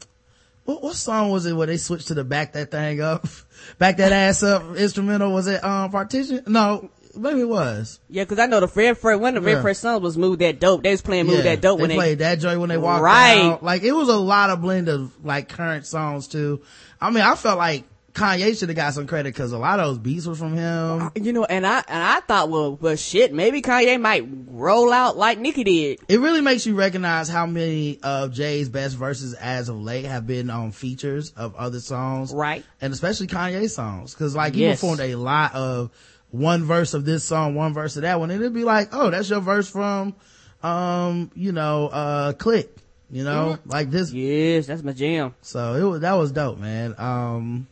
what 0.64 0.82
what 0.82 0.96
song 0.96 1.32
was 1.32 1.46
it 1.46 1.54
where 1.54 1.68
they 1.68 1.76
switched 1.78 2.08
to 2.08 2.14
the 2.14 2.24
back 2.24 2.54
that 2.54 2.72
thing 2.72 3.02
up, 3.02 3.28
back 3.78 3.98
that 3.98 4.12
ass 4.12 4.44
up 4.44 4.76
instrumental? 4.76 5.34
Was 5.34 5.48
it 5.48 5.64
um 5.64 5.92
partition? 5.92 6.42
No, 6.48 6.90
maybe 7.16 7.42
it 7.42 7.50
was. 7.50 8.00
Yeah, 8.10 8.24
because 8.24 8.40
I 8.40 8.46
know 8.46 8.60
the 8.60 8.68
first 8.68 9.04
one 9.04 9.38
of 9.38 9.44
the 9.44 9.52
Yeah. 9.52 9.62
first 9.62 9.82
songs 9.82 10.02
was 10.02 10.18
"Move 10.18 10.40
That 10.40 10.60
Dope." 10.60 10.84
They 10.84 10.92
was 10.92 11.02
playing 11.02 11.28
"Move 11.28 11.38
Yeah, 11.38 11.56
That 11.56 11.62
Dope" 11.62 11.78
they 11.78 11.82
when 11.84 11.90
they 11.90 11.96
played 11.96 12.20
that 12.20 12.40
joint 12.40 12.60
when 12.60 12.70
they 12.70 12.78
walked 12.78 13.04
Right. 13.04 13.40
out. 13.40 13.64
Like 13.64 13.84
it 13.84 13.92
was 13.94 14.10
a 14.10 14.18
lot 14.18 14.50
of 14.50 14.62
blend 14.62 14.88
of 14.90 15.12
like 15.24 15.50
current 15.50 15.86
songs 15.86 16.28
too. 16.28 16.62
I 17.02 17.10
mean, 17.10 17.24
I 17.24 17.36
felt 17.36 17.58
like 17.58 17.84
Kanye 18.16 18.58
should 18.58 18.70
have 18.70 18.76
got 18.76 18.94
some 18.94 19.08
credit 19.08 19.34
because 19.34 19.52
a 19.52 19.58
lot 19.58 19.80
of 19.80 19.88
those 19.88 19.98
beats 20.00 20.26
were 20.26 20.36
from 20.36 20.54
him. 20.56 21.12
You 21.16 21.34
know, 21.34 21.44
and 21.46 21.68
I 21.68 21.84
and 21.88 22.02
I 22.02 22.22
thought, 22.22 22.50
well, 22.50 22.76
well, 22.76 22.96
shit, 22.96 23.34
maybe 23.34 23.62
Kanye 23.62 24.00
might 24.00 24.26
roll 24.48 24.92
out 24.94 25.18
like 25.18 25.38
Nicki 25.38 25.64
did. 25.66 26.00
It 26.08 26.20
really 26.22 26.42
makes 26.42 26.66
you 26.66 26.76
recognize 26.76 27.28
how 27.30 27.46
many 27.46 28.00
of 28.02 28.32
Jay's 28.32 28.70
best 28.70 28.96
verses 28.96 29.34
as 29.34 29.70
of 29.70 29.80
late 29.80 30.06
have 30.06 30.26
been 30.26 30.50
on 30.50 30.72
features 30.72 31.32
of 31.36 31.56
other 31.56 31.80
songs. 31.80 32.34
Right. 32.34 32.64
And 32.82 32.94
especially 32.94 33.28
Kanye 33.28 33.70
songs. 33.70 34.16
Cause 34.16 34.36
like 34.36 34.56
he 34.56 34.62
Yes. 34.62 34.80
performed 34.80 35.02
a 35.02 35.16
lot 35.16 35.54
of 35.54 35.92
one 36.32 36.64
verse 36.64 36.94
of 36.94 37.06
this 37.06 37.24
song, 37.24 37.54
one 37.56 37.74
verse 37.74 37.96
of 37.98 38.02
that 38.04 38.20
one. 38.20 38.32
And 38.32 38.40
it'd 38.42 38.54
be 38.54 38.64
like, 38.64 38.90
oh, 38.94 39.10
that's 39.10 39.30
your 39.30 39.42
verse 39.42 39.70
from, 39.70 40.16
um, 40.64 41.32
you 41.36 41.52
know, 41.52 41.88
uh, 41.88 42.34
Clique. 42.34 42.72
You 43.12 43.24
know, 43.24 43.60
like 43.66 43.92
this. 43.92 44.12
Yes, 44.12 44.66
that's 44.66 44.82
my 44.84 44.92
jam. 44.92 45.36
So 45.42 45.76
it 45.76 45.84
was, 45.84 46.02
that 46.02 46.14
was 46.14 46.32
dope, 46.32 46.58
man. 46.58 46.96
Um, 46.98 47.68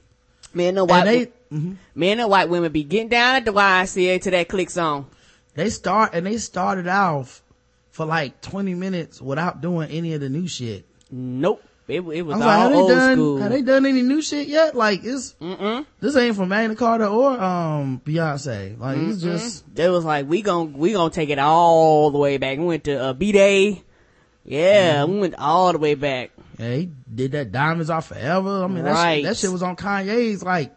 Man, 0.54 0.76
the 0.76 0.86
white, 0.86 1.08
and 1.08 1.08
they, 1.10 1.32
mhm. 1.56 1.76
man, 1.96 2.18
the 2.18 2.28
white 2.28 2.50
women 2.50 2.72
be 2.72 2.84
getting 2.84 3.10
down 3.10 3.36
at 3.38 3.46
the 3.46 3.52
YMCA 3.54 4.22
to 4.22 4.32
that 4.32 4.48
click 4.50 4.70
song. 4.70 5.08
they 5.56 5.70
start, 5.70 6.14
and 6.14 6.26
they 6.26 6.38
started 6.38 6.88
off 6.88 7.42
for 7.92 8.06
like 8.06 8.42
20 8.42 8.74
minutes 8.76 9.22
without 9.22 9.62
doing 9.62 9.90
any 9.92 10.14
of 10.14 10.22
the 10.22 10.30
new 10.30 10.48
shit. 10.48 10.86
Nope, 11.12 11.62
it, 11.88 11.96
it 12.02 12.02
was 12.02 12.38
was 12.38 12.42
all 12.42 12.48
like, 12.70 12.76
old 12.76 12.90
done, 12.90 13.16
school. 13.18 13.38
have 13.38 13.52
they 13.52 13.62
done 13.62 13.86
any 13.86 14.02
new 14.02 14.22
shit 14.22 14.48
yet? 14.48 14.76
Like, 14.76 15.02
it's, 15.04 15.36
this 16.00 16.16
ain't 16.16 16.36
from 16.36 16.50
Magna 16.50 16.76
Carta 16.76 17.08
or, 17.08 17.40
um, 17.40 18.02
Beyonce. 18.06 18.80
Like, 18.80 18.98
it's 19.00 19.22
just, 19.22 19.76
They 19.76 19.90
was 19.90 20.04
like, 20.06 20.28
we 20.28 20.42
gon' 20.42 20.74
we 20.74 20.94
gonna 20.94 21.10
take 21.12 21.30
it 21.30 21.38
all 21.40 22.10
the 22.12 22.18
way 22.18 22.38
back. 22.38 22.58
We 22.58 22.66
went 22.66 22.84
to 22.86 22.96
uh, 22.96 23.14
B 23.14 23.32
Day. 23.32 23.84
Yeah, 24.46 25.04
Mm-hmm. 25.04 25.14
we 25.14 25.20
went 25.20 25.36
all 25.38 25.72
the 25.72 25.80
way 25.80 25.96
back. 25.96 26.32
He 26.72 26.92
did 27.14 27.32
that 27.34 27.52
Diamonds 27.52 27.90
Are 27.90 28.02
Forever. 28.02 28.64
I 28.64 28.68
mean, 28.68 28.84
that, 28.84 28.92
Right. 28.94 29.16
shit, 29.18 29.24
that 29.26 29.38
shit 29.38 29.52
was 29.52 29.64
on 29.64 29.76
Kanye's, 29.76 30.44
like, 30.44 30.74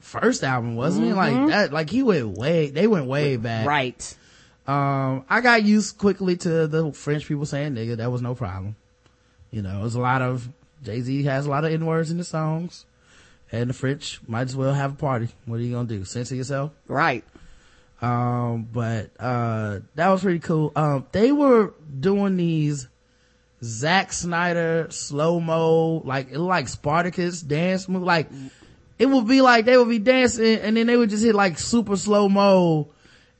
first 0.00 0.44
album, 0.44 0.76
wasn't 0.76 1.06
it? 1.06 1.14
Mm-hmm. 1.14 1.16
Like 1.16 1.48
that, 1.48 1.72
like 1.72 1.90
he 1.90 2.02
went 2.02 2.36
way, 2.36 2.70
they 2.70 2.86
went 2.86 3.06
way 3.06 3.36
back. 3.36 3.66
Right. 3.66 4.16
Um, 4.66 5.24
I 5.28 5.40
got 5.40 5.62
used 5.64 5.98
quickly 5.98 6.36
to 6.38 6.66
the 6.66 6.92
French 6.92 7.26
people 7.26 7.46
saying 7.46 7.74
nigga. 7.74 7.96
That 7.96 8.10
was 8.12 8.22
no 8.22 8.34
problem. 8.34 8.76
You 9.50 9.62
know, 9.62 9.80
there's 9.80 9.94
a 9.94 10.00
lot 10.00 10.20
of, 10.22 10.48
Jay-Z 10.82 11.22
has 11.24 11.46
a 11.46 11.50
lot 11.50 11.64
of 11.64 11.72
N-words 11.72 12.10
in 12.10 12.18
the 12.18 12.24
songs. 12.24 12.84
And 13.52 13.70
the 13.70 13.74
French 13.74 14.20
might 14.26 14.48
as 14.48 14.56
well 14.56 14.74
have 14.74 14.92
a 14.92 14.96
party. 14.96 15.28
What 15.46 15.56
are 15.56 15.62
you 15.62 15.72
gonna 15.72 15.86
do? 15.88 16.04
Censor 16.04 16.34
yourself? 16.34 16.72
Right. 16.88 17.24
Um, 18.02 18.68
but, 18.72 19.10
uh, 19.18 19.80
that 19.94 20.08
was 20.08 20.22
pretty 20.22 20.40
cool. 20.40 20.72
Um, 20.76 21.06
they 21.12 21.30
were 21.30 21.72
doing 22.00 22.36
these 22.36 22.88
Zack 23.64 24.12
Snyder 24.12 24.88
slow-mo, 24.90 26.02
like, 26.04 26.30
it 26.30 26.38
like 26.38 26.68
Spartacus 26.68 27.40
dance 27.40 27.88
move. 27.88 28.02
Like, 28.02 28.28
it 28.98 29.06
would 29.06 29.26
be 29.26 29.40
like 29.40 29.64
they 29.64 29.76
would 29.76 29.88
be 29.88 29.98
dancing 29.98 30.58
and 30.60 30.76
then 30.76 30.86
they 30.86 30.96
would 30.96 31.10
just 31.10 31.24
hit 31.24 31.34
like 31.34 31.58
super 31.58 31.96
slow-mo 31.96 32.88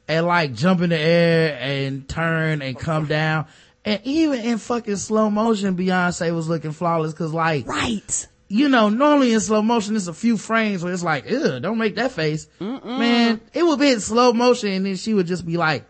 and 0.09 0.27
like 0.27 0.55
jump 0.55 0.81
in 0.81 0.91
the 0.91 0.99
air 0.99 1.57
and 1.61 2.09
turn 2.09 2.63
and 2.63 2.79
come 2.79 3.07
down. 3.07 3.47
And 3.85 4.01
even 4.05 4.41
in 4.41 4.59
fucking 4.59 4.97
slow 4.97 5.29
motion, 5.31 5.77
Beyonce 5.77 6.35
was 6.35 6.49
looking 6.49 6.73
flawless 6.73 7.13
cause 7.13 7.35
like, 7.35 7.67
Right. 7.69 8.27
you 8.49 8.69
know, 8.71 8.89
normally 8.89 9.33
in 9.35 9.41
slow 9.41 9.61
motion, 9.63 9.95
it's 9.95 10.07
a 10.07 10.15
few 10.15 10.37
frames 10.39 10.83
where 10.83 10.93
it's 10.93 11.03
like, 11.05 11.29
ew, 11.29 11.61
don't 11.61 11.79
make 11.79 11.97
that 11.97 12.13
face. 12.13 12.49
Man, 12.61 13.41
it 13.53 13.63
would 13.63 13.79
be 13.79 13.91
in 13.93 14.01
slow 14.01 14.33
motion 14.33 14.71
and 14.71 14.87
then 14.87 14.97
she 14.97 15.13
would 15.13 15.27
just 15.27 15.45
be 15.47 15.57
like 15.59 15.85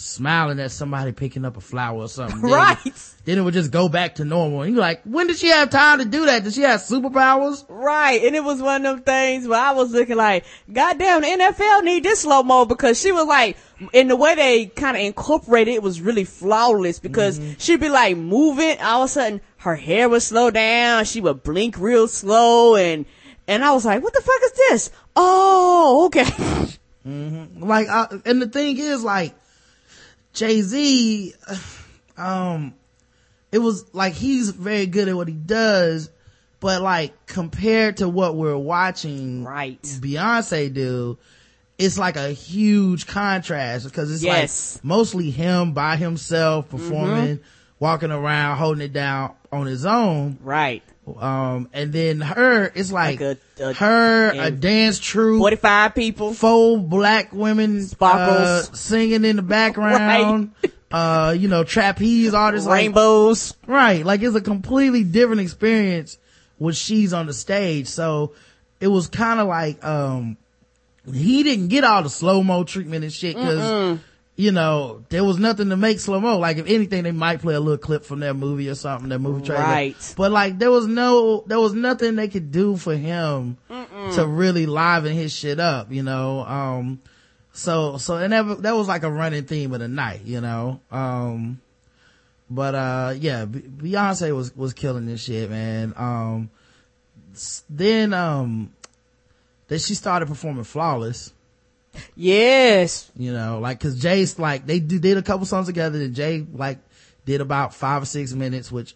smiling 0.00 0.58
at 0.60 0.70
somebody 0.70 1.12
picking 1.12 1.44
up 1.44 1.56
a 1.56 1.60
flower 1.60 1.98
or 1.98 2.08
something. 2.08 2.40
Then- 2.42 2.50
Right. 2.50 3.14
Then 3.24 3.38
it 3.38 3.42
would 3.42 3.54
just 3.54 3.70
go 3.70 3.88
back 3.88 4.16
to 4.16 4.24
normal. 4.24 4.62
And 4.62 4.72
you're 4.74 4.80
like, 4.80 5.02
when 5.04 5.26
did 5.26 5.36
she 5.36 5.48
have 5.48 5.68
time 5.70 5.98
to 5.98 6.04
do 6.04 6.24
that? 6.26 6.42
Did 6.42 6.54
she 6.54 6.62
have 6.62 6.80
superpowers? 6.80 7.64
Right. 7.68 8.22
And 8.24 8.34
it 8.34 8.42
was 8.42 8.62
one 8.62 8.86
of 8.86 8.96
them 8.96 9.04
things 9.04 9.46
where 9.46 9.60
I 9.60 9.72
was 9.72 9.92
looking 9.92 10.16
like, 10.16 10.44
goddamn, 10.72 11.20
the 11.20 11.26
NFL 11.26 11.84
need 11.84 12.02
this 12.02 12.22
slow 12.22 12.42
mo 12.42 12.64
because 12.64 12.98
she 12.98 13.12
was 13.12 13.26
like, 13.26 13.56
in 13.92 14.08
the 14.08 14.16
way 14.16 14.34
they 14.34 14.66
kind 14.66 14.96
of 14.96 15.02
incorporated 15.02 15.74
it 15.74 15.82
was 15.82 16.00
really 16.00 16.24
flawless 16.24 16.98
because 16.98 17.38
mm-hmm. 17.38 17.52
she'd 17.58 17.80
be 17.80 17.88
like 17.88 18.16
moving, 18.16 18.80
all 18.80 19.02
of 19.02 19.06
a 19.06 19.08
sudden 19.08 19.40
her 19.58 19.76
hair 19.76 20.08
would 20.08 20.22
slow 20.22 20.50
down, 20.50 21.04
she 21.04 21.20
would 21.20 21.42
blink 21.42 21.78
real 21.78 22.08
slow 22.08 22.74
and, 22.74 23.04
and 23.46 23.64
I 23.64 23.72
was 23.72 23.84
like, 23.84 24.02
what 24.02 24.14
the 24.14 24.22
fuck 24.22 24.42
is 24.44 24.52
this? 24.52 24.90
Oh, 25.14 26.06
okay. 26.06 26.24
Mm-hmm. 27.06 27.64
like 27.64 27.88
I, 27.88 28.08
and 28.26 28.42
the 28.42 28.48
thing 28.48 28.76
is 28.76 29.02
like 29.02 29.34
jay-z 30.32 31.34
um 32.16 32.74
it 33.52 33.58
was 33.58 33.84
like 33.94 34.12
he's 34.12 34.50
very 34.50 34.86
good 34.86 35.08
at 35.08 35.16
what 35.16 35.28
he 35.28 35.34
does 35.34 36.10
but 36.60 36.82
like 36.82 37.26
compared 37.26 37.96
to 37.98 38.08
what 38.08 38.36
we're 38.36 38.56
watching 38.56 39.44
Right. 39.44 39.82
beyonce 39.82 40.72
do 40.72 41.18
it's 41.78 41.98
like 41.98 42.16
a 42.16 42.28
huge 42.30 43.06
contrast 43.06 43.86
because 43.86 44.12
it's 44.12 44.22
Yes. 44.22 44.76
like 44.76 44.84
mostly 44.84 45.30
him 45.30 45.72
by 45.72 45.96
himself 45.96 46.68
performing 46.68 47.40
walking 47.78 48.10
around 48.12 48.58
holding 48.58 48.82
it 48.84 48.92
down 48.92 49.34
on 49.50 49.66
his 49.66 49.84
own 49.86 50.38
right. 50.42 50.82
Um 51.18 51.68
and 51.72 51.92
then 51.92 52.20
her 52.20 52.70
it's 52.74 52.92
like, 52.92 53.20
Like 53.20 53.38
a- 53.58 53.68
a- 53.70 53.72
her 53.74 54.30
a 54.32 54.50
dance 54.50 54.98
troupe 54.98 55.40
45 55.40 55.94
people. 55.94 56.34
four 56.34 56.78
black 56.78 57.32
women 57.32 57.82
Sparkles. 57.84 58.70
uh, 58.70 58.72
singing 58.74 59.24
in 59.24 59.36
the 59.36 59.42
background 59.42 60.52
uh 60.92 61.34
you 61.36 61.48
know 61.48 61.64
trapeze 61.64 62.32
artists 62.34 62.68
like- 62.68 62.82
Rainbows. 62.82 63.54
right 63.66 64.04
like 64.04 64.22
it's 64.22 64.36
a 64.36 64.40
completely 64.40 65.02
different 65.02 65.40
experience 65.40 66.18
when 66.58 66.74
she's 66.74 67.12
on 67.12 67.26
the 67.26 67.32
stage 67.32 67.86
so 67.88 68.32
it 68.80 68.88
was 68.88 69.08
kind 69.08 69.40
of 69.40 69.48
like 69.48 69.84
um 69.84 70.36
he 71.12 71.42
didn't 71.42 71.68
get 71.68 71.82
all 71.82 72.02
the 72.02 72.10
slow-mo 72.10 72.62
treatment 72.62 73.02
and 73.04 73.12
shit 73.12 73.34
because 73.34 73.98
you 74.40 74.52
know 74.52 75.04
there 75.10 75.22
was 75.22 75.38
nothing 75.38 75.68
to 75.68 75.76
make 75.76 76.00
slow-mo. 76.00 76.38
Like 76.38 76.56
if 76.56 76.66
anything 76.66 77.04
they 77.04 77.12
might 77.12 77.42
play 77.42 77.54
a 77.54 77.60
little 77.60 77.76
clip 77.76 78.04
from 78.04 78.20
their 78.20 78.32
movie 78.32 78.70
or 78.70 78.74
something 78.74 79.10
their 79.10 79.18
movie 79.18 79.44
trailer. 79.44 79.62
Right. 79.62 80.14
but 80.16 80.32
like 80.32 80.58
there 80.58 80.70
was 80.70 80.86
no 80.86 81.44
there 81.46 81.60
was 81.60 81.74
nothing 81.74 82.16
they 82.16 82.28
could 82.28 82.50
do 82.50 82.76
for 82.76 82.96
him 82.96 83.58
to 83.68 84.26
really 84.26 84.64
liven 84.64 85.12
his 85.12 85.32
shit 85.32 85.60
up 85.60 85.92
you 85.92 86.02
know? 86.02 86.40
Um 86.40 87.02
so 87.52 87.98
so 87.98 88.16
and 88.16 88.32
that, 88.32 88.62
that 88.62 88.74
was 88.74 88.88
like 88.88 89.02
a 89.02 89.10
running 89.10 89.44
theme 89.44 89.74
of 89.74 89.80
the 89.80 89.88
night 89.88 90.22
you 90.24 90.40
know? 90.40 90.80
Um 90.90 91.60
but 92.48 92.74
uh 92.74 93.14
yeah 93.18 93.44
beyonce 93.44 94.34
was 94.34 94.56
was 94.56 94.72
killing 94.72 95.04
this 95.04 95.22
shit 95.22 95.50
man. 95.50 95.92
Um 95.96 96.50
then 97.68 98.14
um 98.14 98.72
then 99.68 99.78
she 99.78 99.94
started 99.94 100.26
performing 100.26 100.64
flawless 100.64 101.32
Yes. 102.16 103.10
you 103.16 103.32
know 103.32 103.58
like 103.60 103.78
because 103.78 103.98
jay's 104.00 104.38
like 104.38 104.66
they 104.66 104.80
do, 104.80 104.98
did 104.98 105.16
a 105.16 105.22
couple 105.22 105.46
songs 105.46 105.66
together 105.66 105.98
and 106.00 106.14
jay 106.14 106.46
like 106.52 106.78
did 107.26 107.40
about 107.40 107.74
five 107.74 108.02
or 108.02 108.06
six 108.06 108.32
minutes 108.32 108.70
which 108.70 108.94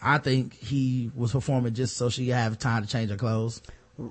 i 0.00 0.18
think 0.18 0.54
he 0.54 1.10
was 1.14 1.32
performing 1.32 1.74
just 1.74 1.96
so 1.96 2.08
she 2.08 2.26
could 2.26 2.34
have 2.34 2.58
time 2.58 2.82
to 2.82 2.88
change 2.88 3.10
her 3.10 3.16
clothes 3.16 3.60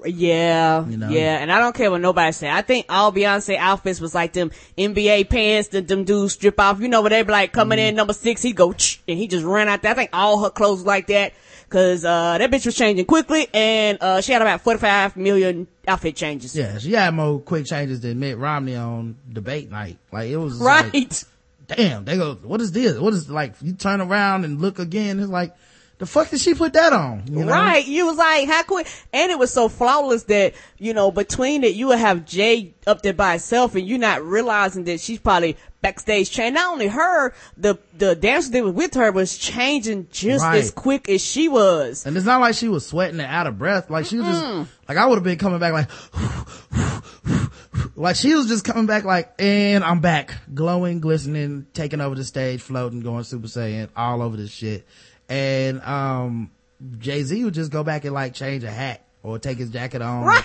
Yeah, 0.05 0.86
You 0.86 0.97
know? 0.97 1.10
yeah, 1.10 1.38
and 1.38 1.49
I 1.49 1.60
don't 1.60 1.73
care 1.73 1.89
what 1.89 2.01
nobody 2.01 2.33
say. 2.33 2.49
I 2.49 2.62
think 2.62 2.88
all 2.89 3.13
Beyonce 3.13 3.55
outfits 3.57 4.01
was 4.01 4.13
like 4.13 4.33
them 4.33 4.51
NBA 4.77 5.29
pants 5.29 5.69
that 5.69 5.88
them 5.88 6.03
dudes 6.03 6.33
strip 6.33 6.60
off. 6.60 6.81
You 6.81 6.89
know, 6.89 6.99
where 6.99 7.10
they 7.10 7.23
be 7.23 7.31
like 7.31 7.53
coming 7.53 7.79
Mm-hmm. 7.79 7.88
in 7.88 7.95
number 7.95 8.12
six, 8.12 8.41
he 8.41 8.51
go 8.51 8.71
and 9.07 9.17
he 9.17 9.27
just 9.29 9.45
ran 9.45 9.69
out 9.69 9.81
there. 9.83 9.93
I 9.93 9.95
think 9.95 10.10
all 10.12 10.43
her 10.43 10.49
clothes 10.49 10.83
like 10.83 11.07
that 11.07 11.31
because 11.67 12.06
uh, 12.06 12.38
that 12.38 12.49
bitch 12.51 12.65
was 12.65 12.75
changing 12.75 13.06
quickly, 13.06 13.47
and 13.53 13.97
uh, 14.01 14.21
she 14.21 14.32
had 14.32 14.41
about 14.41 14.62
forty 14.62 14.80
five 14.80 15.15
million 15.17 15.67
outfit 15.88 16.15
changes. 16.15 16.56
yeah 16.56 16.77
she 16.77 16.91
had 16.93 17.13
more 17.13 17.39
quick 17.39 17.65
changes 17.65 18.01
than 18.01 18.19
mitt 18.19 18.38
romney 18.38 18.75
on 18.75 19.15
debate 19.32 19.71
night 19.71 19.97
like 20.12 20.30
it 20.30 20.36
was 20.38 20.60
like, 20.60 20.91
Right. 20.93 21.23
damn 21.67 22.03
they 22.03 22.17
go 22.17 22.36
what 22.43 22.60
is 22.60 22.71
this 22.73 22.99
what 22.99 23.13
is 23.13 23.30
like 23.30 23.56
you 23.62 23.71
turn 23.73 24.01
around 24.01 24.43
and 24.43 24.60
look 24.62 24.80
again 24.80 25.19
it's 25.19 25.30
like 25.30 25.56
the 25.99 26.05
fuck 26.05 26.29
did 26.29 26.39
she 26.39 26.53
put 26.53 26.73
that 26.73 26.93
on 26.93 27.23
you 27.27 27.43
know? 27.43 27.51
Right. 27.51 27.86
You 27.86 28.05
was 28.05 28.17
like, 28.17 28.47
how 28.47 28.62
quick? 28.63 28.88
And 29.12 29.31
it 29.31 29.39
was 29.39 29.51
so 29.51 29.67
flawless 29.67 30.23
that, 30.23 30.53
you 30.77 30.93
know, 30.93 31.10
between 31.10 31.63
it, 31.63 31.73
you 31.73 31.88
would 31.88 31.97
have 31.99 32.23
Jay 32.25 32.73
up 32.86 33.01
there 33.01 33.13
by 33.13 33.33
herself 33.33 33.73
and 33.75 33.88
you 33.88 33.97
not 33.97 34.23
realizing 34.23 34.83
that 34.83 34.99
she's 34.99 35.17
probably 35.19 35.57
backstage 35.81 36.29
changing. 36.29 36.53
Not 36.53 36.73
only 36.73 36.88
her, 36.88 37.33
the, 37.57 37.79
the 37.97 38.15
dancer 38.15 38.51
that 38.51 38.63
was 38.63 38.73
with 38.73 38.93
her 38.93 39.12
was 39.12 39.38
changing 39.38 40.07
just 40.12 40.43
Right. 40.43 40.60
as 40.60 40.69
quick 40.71 41.10
as 41.10 41.21
she 41.23 41.47
was. 41.49 42.05
And 42.05 42.15
it's 42.15 42.25
not 42.27 42.41
like 42.41 42.53
she 42.55 42.67
was 42.67 42.86
sweating 42.86 43.19
and 43.19 43.31
out 43.31 43.47
of 43.47 43.57
breath. 43.57 43.89
Like 43.89 44.05
she 44.05 44.17
was 44.19 44.27
just, 44.27 44.69
like 44.88 44.97
I 44.97 45.05
would 45.07 45.15
have 45.15 45.23
been 45.23 45.39
coming 45.39 45.60
back 45.60 45.73
like, 45.73 45.89
like 47.95 48.15
she 48.15 48.36
was 48.36 48.47
just 48.47 48.63
coming 48.63 48.86
back 48.86 49.03
like, 49.03 49.33
and 49.39 49.83
I'm 49.83 49.99
back. 49.99 50.33
Glowing, 50.53 50.99
glistening, 50.99 51.65
taking 51.73 52.01
over 52.01 52.15
the 52.15 52.23
stage, 52.23 52.62
floating, 52.62 52.99
going 53.01 53.23
Super 53.23 53.47
Saiyan, 53.47 53.89
all 53.95 54.21
over 54.21 54.38
this 54.38 54.51
shit. 54.51 54.86
And, 55.30 55.82
um, 55.82 56.52
Jay-Z 57.00 57.44
would 57.44 57.54
just 57.54 57.72
go 57.72 57.84
back 57.84 58.06
and 58.06 58.13
like 58.13 58.34
change 58.34 58.63
a 58.63 58.72
hat 58.72 59.04
or 59.24 59.40
take 59.40 59.58
his 59.58 59.70
jacket 59.70 60.02
on. 60.02 60.24
Right. 60.24 60.44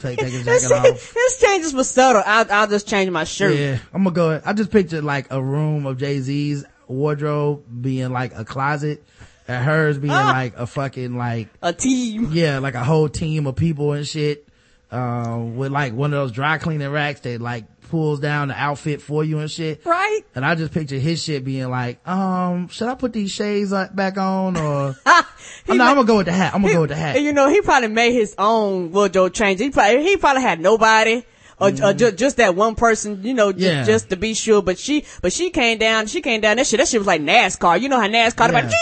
take, 0.00 0.18
take 0.18 0.20
his 0.20 0.44
jacket 0.44 0.72
off. 0.72 1.14
His 1.14 1.38
changes 1.40 1.74
were 1.74 1.84
subtle. 1.84 2.22
I'll, 2.24 2.46
I'll 2.50 2.66
just 2.66 2.88
change 2.88 3.10
my 3.10 3.24
shirt. 3.24 3.56
Yeah, 3.56 3.78
I'm 3.92 4.04
gonna 4.04 4.14
go. 4.14 4.42
I 4.44 4.52
just 4.52 4.70
pictured 4.70 5.04
like 5.04 5.30
a 5.30 5.42
room 5.42 5.86
of 5.86 5.98
Jay 5.98 6.20
Z's 6.20 6.64
wardrobe 6.88 7.64
being 7.80 8.10
like 8.10 8.32
a 8.34 8.44
closet, 8.44 9.04
and 9.46 9.64
hers 9.64 9.98
being 9.98 10.12
ah, 10.12 10.32
like 10.32 10.56
a 10.56 10.66
fucking 10.66 11.16
like 11.16 11.48
a 11.62 11.72
team. 11.72 12.30
Yeah, 12.32 12.58
like 12.58 12.74
a 12.74 12.84
whole 12.84 13.08
team 13.08 13.46
of 13.46 13.56
people 13.56 13.92
and 13.92 14.06
shit. 14.06 14.46
Um, 14.90 15.56
with 15.56 15.70
like 15.70 15.92
one 15.92 16.12
of 16.12 16.18
those 16.18 16.32
dry 16.32 16.58
cleaning 16.58 16.90
racks 16.90 17.20
that 17.20 17.40
like 17.40 17.64
pulls 17.90 18.20
down 18.20 18.48
the 18.48 18.54
outfit 18.54 19.02
for 19.02 19.24
you 19.24 19.40
and 19.40 19.50
shit. 19.50 19.84
Right. 19.84 20.20
And 20.34 20.46
I 20.46 20.54
just 20.54 20.72
picture 20.72 20.98
his 20.98 21.22
shit 21.22 21.44
being 21.44 21.68
like, 21.68 22.06
um, 22.08 22.68
should 22.68 22.88
I 22.88 22.94
put 22.94 23.12
these 23.12 23.32
shades 23.32 23.72
back 23.72 24.16
on 24.16 24.56
or? 24.56 24.96
I'm, 25.06 25.76
not, 25.76 25.88
I'm 25.88 25.96
gonna 25.96 26.04
go 26.04 26.18
with 26.18 26.26
the 26.26 26.32
hat. 26.32 26.54
I'm 26.54 26.62
gonna 26.62 26.68
he, 26.68 26.74
go 26.74 26.80
with 26.82 26.90
the 26.90 26.96
hat. 26.96 27.20
You 27.20 27.32
know, 27.32 27.48
he 27.48 27.60
probably 27.60 27.88
made 27.88 28.12
his 28.12 28.34
own 28.38 28.92
wardrobe 28.92 29.34
change. 29.34 29.60
He 29.60 29.70
probably, 29.70 30.02
he 30.02 30.16
probably 30.16 30.42
had 30.42 30.60
nobody. 30.60 31.24
Or, 31.58 31.68
mm. 31.70 31.90
or 31.90 31.92
just, 31.92 32.16
just, 32.16 32.36
that 32.38 32.54
one 32.54 32.74
person, 32.74 33.22
you 33.22 33.34
know, 33.34 33.52
just, 33.52 33.64
yeah. 33.64 33.84
just, 33.84 34.08
to 34.08 34.16
be 34.16 34.32
sure. 34.32 34.62
But 34.62 34.78
she, 34.78 35.04
but 35.20 35.30
she 35.30 35.50
came 35.50 35.76
down, 35.76 36.06
she 36.06 36.22
came 36.22 36.40
down, 36.40 36.56
that 36.56 36.66
shit, 36.66 36.78
that 36.78 36.88
shit 36.88 37.00
was 37.00 37.06
like 37.06 37.20
NASCAR. 37.20 37.78
You 37.78 37.90
know 37.90 38.00
how 38.00 38.08
NASCAR, 38.08 38.48
yeah. 38.48 38.54
like, 38.54 38.72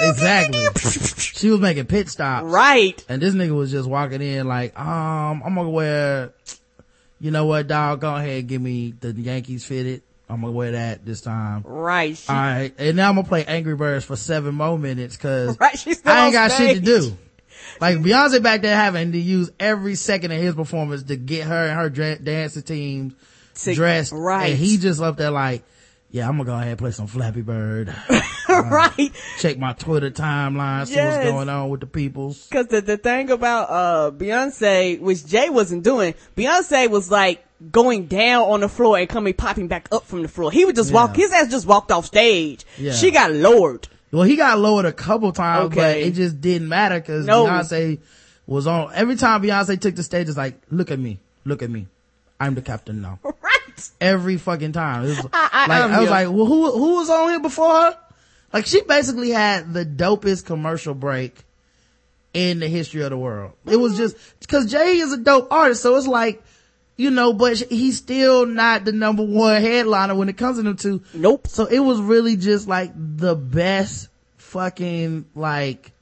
exactly. 0.00 0.66
she 1.16 1.50
was 1.50 1.60
making 1.60 1.84
pit 1.84 2.08
stops. 2.08 2.46
Right. 2.46 3.04
And 3.08 3.22
this 3.22 3.34
nigga 3.34 3.54
was 3.54 3.70
just 3.70 3.88
walking 3.88 4.20
in 4.20 4.48
like, 4.48 4.76
um, 4.76 5.42
I'm 5.44 5.54
gonna 5.54 5.70
wear, 5.70 6.32
you 7.22 7.30
know 7.30 7.46
what, 7.46 7.68
dog, 7.68 8.00
go 8.00 8.14
ahead 8.16 8.40
and 8.40 8.48
give 8.48 8.60
me 8.60 8.94
the 8.98 9.12
Yankees 9.12 9.64
fitted. 9.64 10.02
I'm 10.28 10.40
gonna 10.40 10.52
wear 10.52 10.72
that 10.72 11.06
this 11.06 11.20
time. 11.20 11.62
Right. 11.64 12.16
She, 12.16 12.28
All 12.28 12.34
right. 12.34 12.74
And 12.78 12.96
now 12.96 13.10
I'm 13.10 13.14
gonna 13.14 13.28
play 13.28 13.44
Angry 13.44 13.76
Birds 13.76 14.04
for 14.04 14.16
seven 14.16 14.56
more 14.56 14.76
minutes 14.76 15.16
cause 15.16 15.56
right, 15.60 15.86
I 16.04 16.24
ain't 16.26 16.32
got 16.32 16.50
shit 16.50 16.76
to 16.76 16.80
do. 16.80 17.16
Like 17.80 17.98
Beyonce 17.98 18.42
back 18.42 18.62
there 18.62 18.74
having 18.74 19.12
to 19.12 19.18
use 19.18 19.52
every 19.60 19.94
second 19.94 20.32
of 20.32 20.40
his 20.40 20.56
performance 20.56 21.04
to 21.04 21.16
get 21.16 21.46
her 21.46 21.68
and 21.68 21.78
her 21.78 21.88
dra- 21.90 22.18
dancing 22.18 22.62
team 22.62 23.16
dressed. 23.54 24.12
Right. 24.12 24.50
And 24.50 24.58
he 24.58 24.78
just 24.78 25.00
up 25.00 25.16
there 25.16 25.30
like, 25.30 25.62
yeah, 26.12 26.28
I'm 26.28 26.36
gonna 26.36 26.44
go 26.44 26.54
ahead 26.54 26.68
and 26.68 26.78
play 26.78 26.90
some 26.90 27.06
Flappy 27.06 27.40
Bird. 27.40 27.92
right. 28.48 29.10
Check 29.38 29.58
my 29.58 29.72
Twitter 29.72 30.10
timeline, 30.10 30.86
see 30.86 30.94
yes. 30.94 31.16
what's 31.16 31.30
going 31.30 31.48
on 31.48 31.70
with 31.70 31.80
the 31.80 31.86
peoples. 31.86 32.46
Cause 32.52 32.66
the, 32.66 32.82
the 32.82 32.98
thing 32.98 33.30
about, 33.30 33.70
uh, 33.70 34.10
Beyonce, 34.10 35.00
which 35.00 35.26
Jay 35.26 35.48
wasn't 35.48 35.82
doing, 35.82 36.14
Beyonce 36.36 36.90
was 36.90 37.10
like 37.10 37.42
going 37.70 38.06
down 38.06 38.42
on 38.42 38.60
the 38.60 38.68
floor 38.68 38.98
and 38.98 39.08
coming 39.08 39.32
popping 39.32 39.68
back 39.68 39.88
up 39.90 40.04
from 40.04 40.20
the 40.20 40.28
floor. 40.28 40.52
He 40.52 40.66
would 40.66 40.76
just 40.76 40.90
yeah. 40.90 40.96
walk, 40.96 41.16
his 41.16 41.32
ass 41.32 41.50
just 41.50 41.66
walked 41.66 41.90
off 41.90 42.04
stage. 42.04 42.66
Yeah. 42.76 42.92
She 42.92 43.10
got 43.10 43.32
lowered. 43.32 43.88
Well, 44.10 44.24
he 44.24 44.36
got 44.36 44.58
lowered 44.58 44.84
a 44.84 44.92
couple 44.92 45.32
times, 45.32 45.68
okay. 45.68 45.76
but 45.76 45.96
it 45.96 46.10
just 46.12 46.42
didn't 46.42 46.68
matter 46.68 47.00
because 47.00 47.24
no. 47.24 47.46
Beyonce 47.46 48.00
was 48.46 48.66
on. 48.66 48.92
Every 48.92 49.16
time 49.16 49.42
Beyonce 49.42 49.80
took 49.80 49.94
the 49.94 50.02
stage, 50.02 50.28
it's 50.28 50.36
like, 50.36 50.60
look 50.70 50.90
at 50.90 50.98
me, 50.98 51.20
look 51.46 51.62
at 51.62 51.70
me, 51.70 51.86
I'm 52.38 52.54
the 52.54 52.60
captain 52.60 53.00
now. 53.00 53.18
Right. 53.42 53.51
Every 54.00 54.36
fucking 54.36 54.72
time. 54.72 55.02
Was, 55.02 55.18
I, 55.32 55.48
I, 55.52 55.66
like 55.66 55.90
I 55.90 56.00
was 56.00 56.10
like, 56.10 56.28
well, 56.28 56.46
who 56.46 56.72
who 56.72 56.94
was 56.96 57.10
on 57.10 57.30
here 57.30 57.40
before 57.40 57.72
her? 57.72 57.98
Like 58.52 58.66
she 58.66 58.82
basically 58.82 59.30
had 59.30 59.72
the 59.72 59.84
dopest 59.84 60.46
commercial 60.46 60.94
break 60.94 61.44
in 62.34 62.60
the 62.60 62.68
history 62.68 63.02
of 63.02 63.10
the 63.10 63.18
world. 63.18 63.52
It 63.66 63.76
was 63.76 63.96
just 63.96 64.16
because 64.40 64.70
Jay 64.70 64.98
is 64.98 65.12
a 65.12 65.18
dope 65.18 65.50
artist, 65.50 65.82
so 65.82 65.96
it's 65.96 66.06
like 66.06 66.42
you 66.96 67.10
know, 67.10 67.32
but 67.32 67.58
he's 67.58 67.96
still 67.96 68.46
not 68.46 68.84
the 68.84 68.92
number 68.92 69.24
one 69.24 69.60
headliner 69.60 70.14
when 70.14 70.28
it 70.28 70.36
comes 70.36 70.58
to 70.58 70.62
them 70.62 70.76
two. 70.76 71.02
Nope. 71.14 71.48
So 71.48 71.66
it 71.66 71.80
was 71.80 72.00
really 72.00 72.36
just 72.36 72.68
like 72.68 72.92
the 72.94 73.34
best 73.34 74.08
fucking 74.36 75.26
like, 75.34 75.92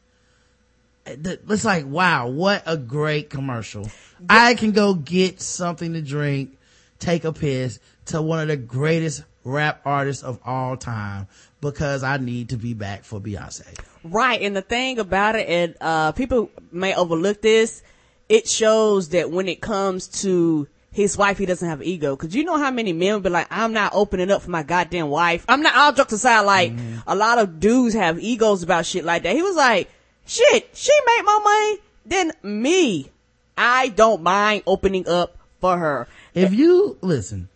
it's 1.06 1.64
like, 1.64 1.86
wow, 1.86 2.28
what 2.28 2.64
a 2.66 2.76
great 2.76 3.30
commercial. 3.30 3.84
Yeah. 3.84 4.26
I 4.28 4.54
can 4.54 4.72
go 4.72 4.94
get 4.94 5.40
something 5.40 5.94
to 5.94 6.02
drink, 6.02 6.58
take 7.00 7.24
a 7.24 7.32
piss 7.32 7.80
to 8.06 8.22
one 8.22 8.40
of 8.40 8.48
the 8.48 8.56
greatest 8.56 9.24
rap 9.44 9.80
artists 9.84 10.22
of 10.22 10.38
all 10.44 10.76
time 10.76 11.26
because 11.60 12.02
I 12.02 12.18
need 12.18 12.50
to 12.50 12.56
be 12.56 12.74
back 12.74 13.04
for 13.04 13.20
Beyonce. 13.20 13.78
Right. 14.04 14.40
And 14.40 14.54
the 14.54 14.62
thing 14.62 14.98
about 14.98 15.36
it, 15.36 15.48
and, 15.48 15.74
uh, 15.80 16.12
people 16.12 16.50
may 16.70 16.94
overlook 16.94 17.42
this. 17.42 17.82
It 18.28 18.48
shows 18.48 19.10
that 19.10 19.30
when 19.30 19.48
it 19.48 19.60
comes 19.60 20.06
to 20.22 20.68
his 20.92 21.16
wife, 21.16 21.38
he 21.38 21.46
doesn't 21.46 21.68
have 21.68 21.82
ego. 21.82 22.16
Cause 22.16 22.34
you 22.34 22.44
know 22.44 22.58
how 22.58 22.70
many 22.70 22.92
men 22.92 23.20
be 23.20 23.30
like, 23.30 23.48
I'm 23.50 23.72
not 23.72 23.92
opening 23.94 24.30
up 24.30 24.42
for 24.42 24.50
my 24.50 24.62
goddamn 24.62 25.08
wife. 25.08 25.44
I'm 25.48 25.62
not, 25.62 25.76
all 25.76 25.92
jokes 25.92 26.12
aside, 26.12 26.40
like, 26.40 26.72
mm-hmm. 26.72 26.98
a 27.06 27.14
lot 27.14 27.38
of 27.38 27.60
dudes 27.60 27.94
have 27.94 28.20
egos 28.20 28.62
about 28.62 28.86
shit 28.86 29.04
like 29.04 29.22
that. 29.24 29.34
He 29.34 29.42
was 29.42 29.56
like, 29.56 29.90
shit, 30.26 30.70
she 30.74 30.92
make 31.06 31.24
more 31.24 31.40
money 31.40 31.78
than 32.06 32.32
me. 32.42 33.10
I 33.56 33.88
don't 33.88 34.22
mind 34.22 34.62
opening 34.66 35.06
up 35.08 35.36
for 35.60 35.78
her. 35.78 36.08
If 36.34 36.52
you, 36.52 36.96
listen, 37.00 37.48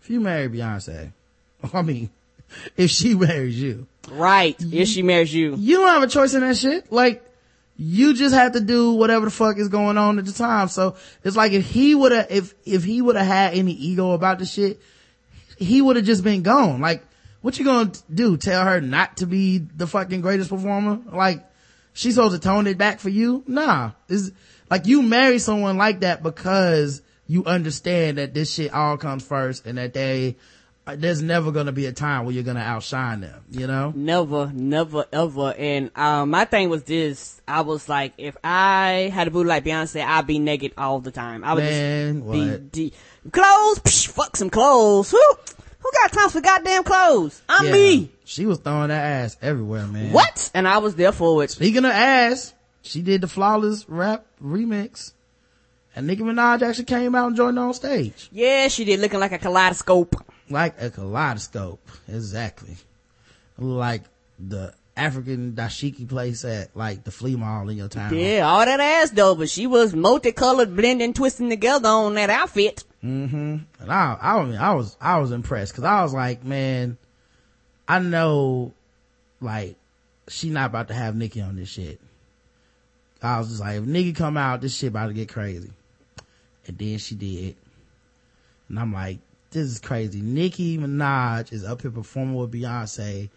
if 0.00 0.10
you 0.10 0.20
marry 0.20 0.48
Beyonce, 0.48 1.12
I 1.72 1.82
mean, 1.82 2.10
if 2.76 2.90
she 2.90 3.14
marries 3.14 3.60
you. 3.60 3.86
Right. 4.10 4.56
if 4.58 4.88
she 4.88 5.02
marries 5.02 5.32
you. 5.32 5.54
You 5.56 5.76
don't 5.76 5.88
have 5.88 6.02
a 6.02 6.08
choice 6.08 6.34
in 6.34 6.40
that 6.40 6.56
shit. 6.56 6.90
Like, 6.92 7.24
you 7.76 8.14
just 8.14 8.34
have 8.34 8.52
to 8.52 8.60
do 8.60 8.92
whatever 8.92 9.24
the 9.24 9.30
fuck 9.30 9.58
is 9.58 9.68
going 9.68 9.96
on 9.96 10.18
at 10.18 10.26
the 10.26 10.32
time. 10.32 10.68
So 10.68 10.96
it's 11.24 11.36
like 11.36 11.52
if 11.52 11.66
he 11.66 11.94
would 11.94 12.12
have, 12.12 12.26
if, 12.30 12.54
if 12.64 12.84
he 12.84 13.00
would 13.00 13.16
have 13.16 13.26
had 13.26 13.54
any 13.54 13.72
ego 13.72 14.12
about 14.12 14.38
the 14.38 14.46
shit, 14.46 14.80
he 15.56 15.80
would 15.80 15.96
have 15.96 16.04
just 16.04 16.24
been 16.24 16.42
gone. 16.42 16.80
Like, 16.80 17.02
what 17.40 17.58
you 17.58 17.64
gonna 17.64 17.92
do? 18.12 18.36
Tell 18.36 18.64
her 18.64 18.80
not 18.80 19.18
to 19.18 19.26
be 19.26 19.58
the 19.58 19.86
fucking 19.86 20.20
greatest 20.20 20.50
performer? 20.50 21.00
Like, 21.12 21.44
she's 21.92 22.14
supposed 22.14 22.34
to 22.34 22.40
tone 22.40 22.66
it 22.66 22.78
back 22.78 23.00
for 23.00 23.08
you? 23.08 23.42
Nah. 23.46 23.92
It's 24.08 24.30
like 24.70 24.86
you 24.86 25.02
marry 25.02 25.38
someone 25.38 25.76
like 25.76 26.00
that 26.00 26.22
because 26.22 27.02
you 27.26 27.44
understand 27.44 28.18
that 28.18 28.34
this 28.34 28.52
shit 28.52 28.72
all 28.72 28.96
comes 28.96 29.24
first 29.24 29.66
and 29.66 29.78
that 29.78 29.94
they 29.94 30.36
uh, 30.84 30.96
there's 30.98 31.22
never 31.22 31.52
gonna 31.52 31.70
be 31.70 31.86
a 31.86 31.92
time 31.92 32.24
where 32.24 32.34
you're 32.34 32.42
gonna 32.42 32.58
outshine 32.58 33.20
them, 33.20 33.44
you 33.50 33.68
know? 33.68 33.92
Never, 33.94 34.50
never, 34.52 35.06
ever. 35.12 35.54
And, 35.56 35.92
um, 35.96 36.30
my 36.30 36.44
thing 36.44 36.70
was 36.70 36.82
this, 36.82 37.40
I 37.46 37.60
was 37.60 37.88
like, 37.88 38.14
if 38.18 38.36
I 38.42 39.10
had 39.14 39.28
a 39.28 39.30
booty 39.30 39.48
like 39.48 39.64
Beyonce, 39.64 40.04
I'd 40.04 40.26
be 40.26 40.40
naked 40.40 40.72
all 40.76 40.98
the 40.98 41.12
time. 41.12 41.44
I 41.44 41.54
would 41.54 41.62
Man, 41.62 42.14
just 42.14 42.26
what? 42.26 42.72
be, 42.72 42.90
de- 42.90 43.30
clothes, 43.30 43.78
psh, 43.78 44.08
fuck 44.08 44.36
some 44.36 44.50
clothes. 44.50 45.12
Who, 45.12 45.22
who 45.78 45.90
got 46.02 46.12
time 46.12 46.30
for 46.30 46.40
goddamn 46.40 46.82
clothes? 46.82 47.40
I'm 47.48 47.66
yeah, 47.66 47.72
me. 47.72 48.10
She 48.24 48.46
was 48.46 48.58
throwing 48.58 48.88
that 48.88 49.04
ass 49.04 49.36
everywhere, 49.40 49.86
man. 49.86 50.12
What? 50.12 50.50
And 50.52 50.66
I 50.66 50.78
was 50.78 50.96
there 50.96 51.12
for 51.12 51.44
it. 51.44 51.50
Speaking 51.52 51.84
of 51.84 51.92
ass, 51.92 52.54
she 52.82 53.02
did 53.02 53.20
the 53.20 53.28
flawless 53.28 53.88
rap 53.88 54.26
remix. 54.42 55.12
And 55.94 56.06
Nicki 56.06 56.22
Minaj 56.22 56.62
actually 56.62 56.84
came 56.84 57.14
out 57.14 57.28
and 57.28 57.36
joined 57.36 57.58
on 57.58 57.74
stage. 57.74 58.28
Yeah, 58.32 58.68
she 58.68 58.84
did 58.84 59.00
looking 59.00 59.20
like 59.20 59.32
a 59.32 59.38
kaleidoscope 59.38 60.16
like 60.52 60.80
a 60.80 60.90
kaleidoscope. 60.90 61.88
Exactly. 62.08 62.76
Like 63.58 64.02
the 64.38 64.74
African 64.96 65.52
dashiki 65.52 66.08
place 66.08 66.44
at 66.44 66.76
like 66.76 67.04
the 67.04 67.10
flea 67.10 67.36
mall 67.36 67.68
in 67.68 67.76
your 67.76 67.88
town. 67.88 68.14
Yeah, 68.16 68.46
all 68.46 68.64
that 68.64 68.80
ass 68.80 69.10
though, 69.10 69.34
but 69.34 69.48
she 69.48 69.66
was 69.66 69.94
multicolored, 69.94 70.76
blending, 70.76 71.14
twisting 71.14 71.48
together 71.48 71.88
on 71.88 72.14
that 72.14 72.30
outfit. 72.30 72.84
Mm-hmm. 73.02 73.56
And 73.80 73.92
I, 73.92 74.16
I, 74.20 74.44
mean, 74.44 74.56
I 74.56 74.74
was, 74.74 74.96
I 75.00 75.18
was 75.18 75.32
impressed 75.32 75.72
because 75.72 75.84
I 75.84 76.02
was 76.02 76.14
like, 76.14 76.44
man, 76.44 76.98
I 77.88 77.98
know, 77.98 78.74
like, 79.40 79.76
she 80.28 80.50
not 80.50 80.66
about 80.66 80.88
to 80.88 80.94
have 80.94 81.16
Nicki 81.16 81.40
on 81.40 81.56
this 81.56 81.68
shit. 81.68 82.00
I 83.20 83.38
was 83.38 83.48
just 83.48 83.60
like, 83.60 83.78
if 83.78 83.84
Nicki 83.84 84.12
come 84.12 84.36
out, 84.36 84.60
this 84.60 84.76
shit 84.76 84.90
about 84.90 85.08
to 85.08 85.14
get 85.14 85.28
crazy. 85.28 85.70
And 86.66 86.78
then 86.78 86.98
she 86.98 87.14
did. 87.14 87.56
And 88.68 88.78
I'm 88.78 88.92
like, 88.92 89.18
this 89.50 89.66
is 89.66 89.78
crazy. 89.78 90.20
Nicki 90.20 90.78
Minaj 90.78 91.52
is 91.52 91.64
up 91.64 91.82
here 91.82 91.90
performing 91.90 92.34
with 92.34 92.52
Beyonce. 92.52 93.28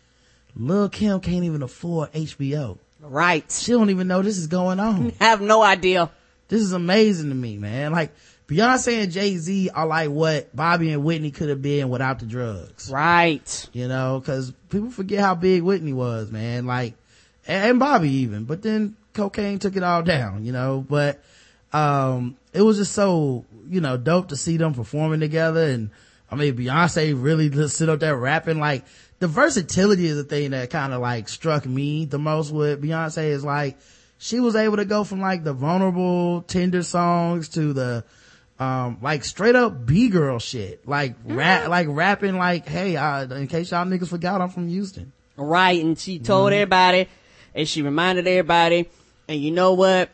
Lil 0.56 0.90
Kim 0.90 1.20
can't 1.20 1.44
even 1.44 1.62
afford 1.62 2.12
HBO. 2.14 2.78
Right. 3.02 3.50
She 3.52 3.74
don't 3.74 3.90
even 3.90 4.08
know 4.08 4.22
this 4.22 4.38
is 4.38 4.48
going 4.48 4.80
on. 4.80 5.14
I 5.20 5.24
have 5.26 5.42
no 5.42 5.62
idea. 5.62 6.10
This 6.48 6.62
is 6.62 6.72
amazing 6.72 7.30
to 7.30 7.36
me, 7.36 7.58
man. 7.58 7.92
Like 7.92 8.12
Beyonce 8.48 9.04
and 9.04 9.12
Jay-Z 9.12 9.70
are 9.72 9.88
like 9.88 10.10
what 10.10 10.56
Bobby 10.56 10.92
and 10.92 11.04
Whitney 11.04 11.32
could 11.32 11.50
have 11.50 11.62
been 11.62 11.90
without 11.90 12.20
the 12.20 12.26
drugs. 12.26 12.90
Right. 12.90 13.70
You 13.74 13.88
know, 13.88 14.22
cause 14.26 14.54
people 14.70 14.92
forget 14.92 15.20
how 15.20 15.36
big 15.36 15.64
Whitney 15.64 15.94
was, 15.94 16.32
man. 16.32 16.66
Like, 16.66 16.94
and 17.48 17.80
Bobby 17.80 18.10
even, 18.10 18.46
but 18.46 18.62
then 18.62 18.96
cocaine 19.14 19.60
took 19.60 19.76
it 19.76 19.84
all 19.84 20.04
down, 20.04 20.46
you 20.46 20.52
know, 20.52 20.86
but, 20.88 21.22
um, 21.74 22.38
it 22.56 22.62
was 22.62 22.78
just 22.78 22.94
so, 22.94 23.46
you 23.68 23.82
know, 23.82 23.98
dope 23.98 24.30
to 24.30 24.38
see 24.38 24.56
them 24.56 24.74
performing 24.74 25.20
together. 25.20 25.66
And 25.66 25.90
I 26.32 26.36
mean, 26.36 26.56
Beyonce 26.56 27.14
really 27.22 27.50
just 27.50 27.76
sit 27.76 27.90
up 27.90 28.00
there 28.00 28.16
rapping. 28.16 28.60
Like 28.60 28.86
the 29.20 29.28
versatility 29.28 30.08
is 30.08 30.16
the 30.16 30.24
thing 30.24 30.52
that 30.52 30.70
kind 30.70 30.94
of 30.94 31.02
like 31.02 31.28
struck 31.28 31.66
me 31.66 32.06
the 32.06 32.18
most 32.18 32.52
with 32.52 32.82
Beyonce 32.82 33.26
is 33.26 33.44
like 33.44 33.78
she 34.18 34.40
was 34.40 34.56
able 34.56 34.78
to 34.78 34.86
go 34.86 35.04
from 35.04 35.20
like 35.20 35.44
the 35.44 35.54
vulnerable 35.54 36.44
tender 36.44 36.82
songs 36.82 37.50
to 37.50 37.74
the 37.74 38.06
um 38.58 39.00
like 39.02 39.26
straight 39.26 39.56
up 39.56 39.86
b-girl 39.86 40.40
shit. 40.40 40.88
Like 40.88 41.16
rap 41.26 41.64
mm-hmm. 41.64 41.70
like 41.70 41.88
rapping 41.90 42.38
like 42.38 42.68
hey 42.68 42.96
uh, 42.96 43.26
in 43.36 43.48
case 43.48 43.72
y'all 43.72 43.86
niggas 43.86 44.08
forgot 44.08 44.40
i'm 44.40 44.50
from 44.50 44.70
houston. 44.70 45.12
Right 45.36 45.84
and 45.84 46.00
she 46.00 46.20
told 46.20 46.48
mm-hmm. 46.48 46.62
everybody 46.62 47.10
and 47.54 47.68
she 47.68 47.82
reminded 47.82 48.28
everybody 48.28 48.90
and 49.28 49.42
you 49.42 49.52
know 49.52 49.74
what 49.74 50.10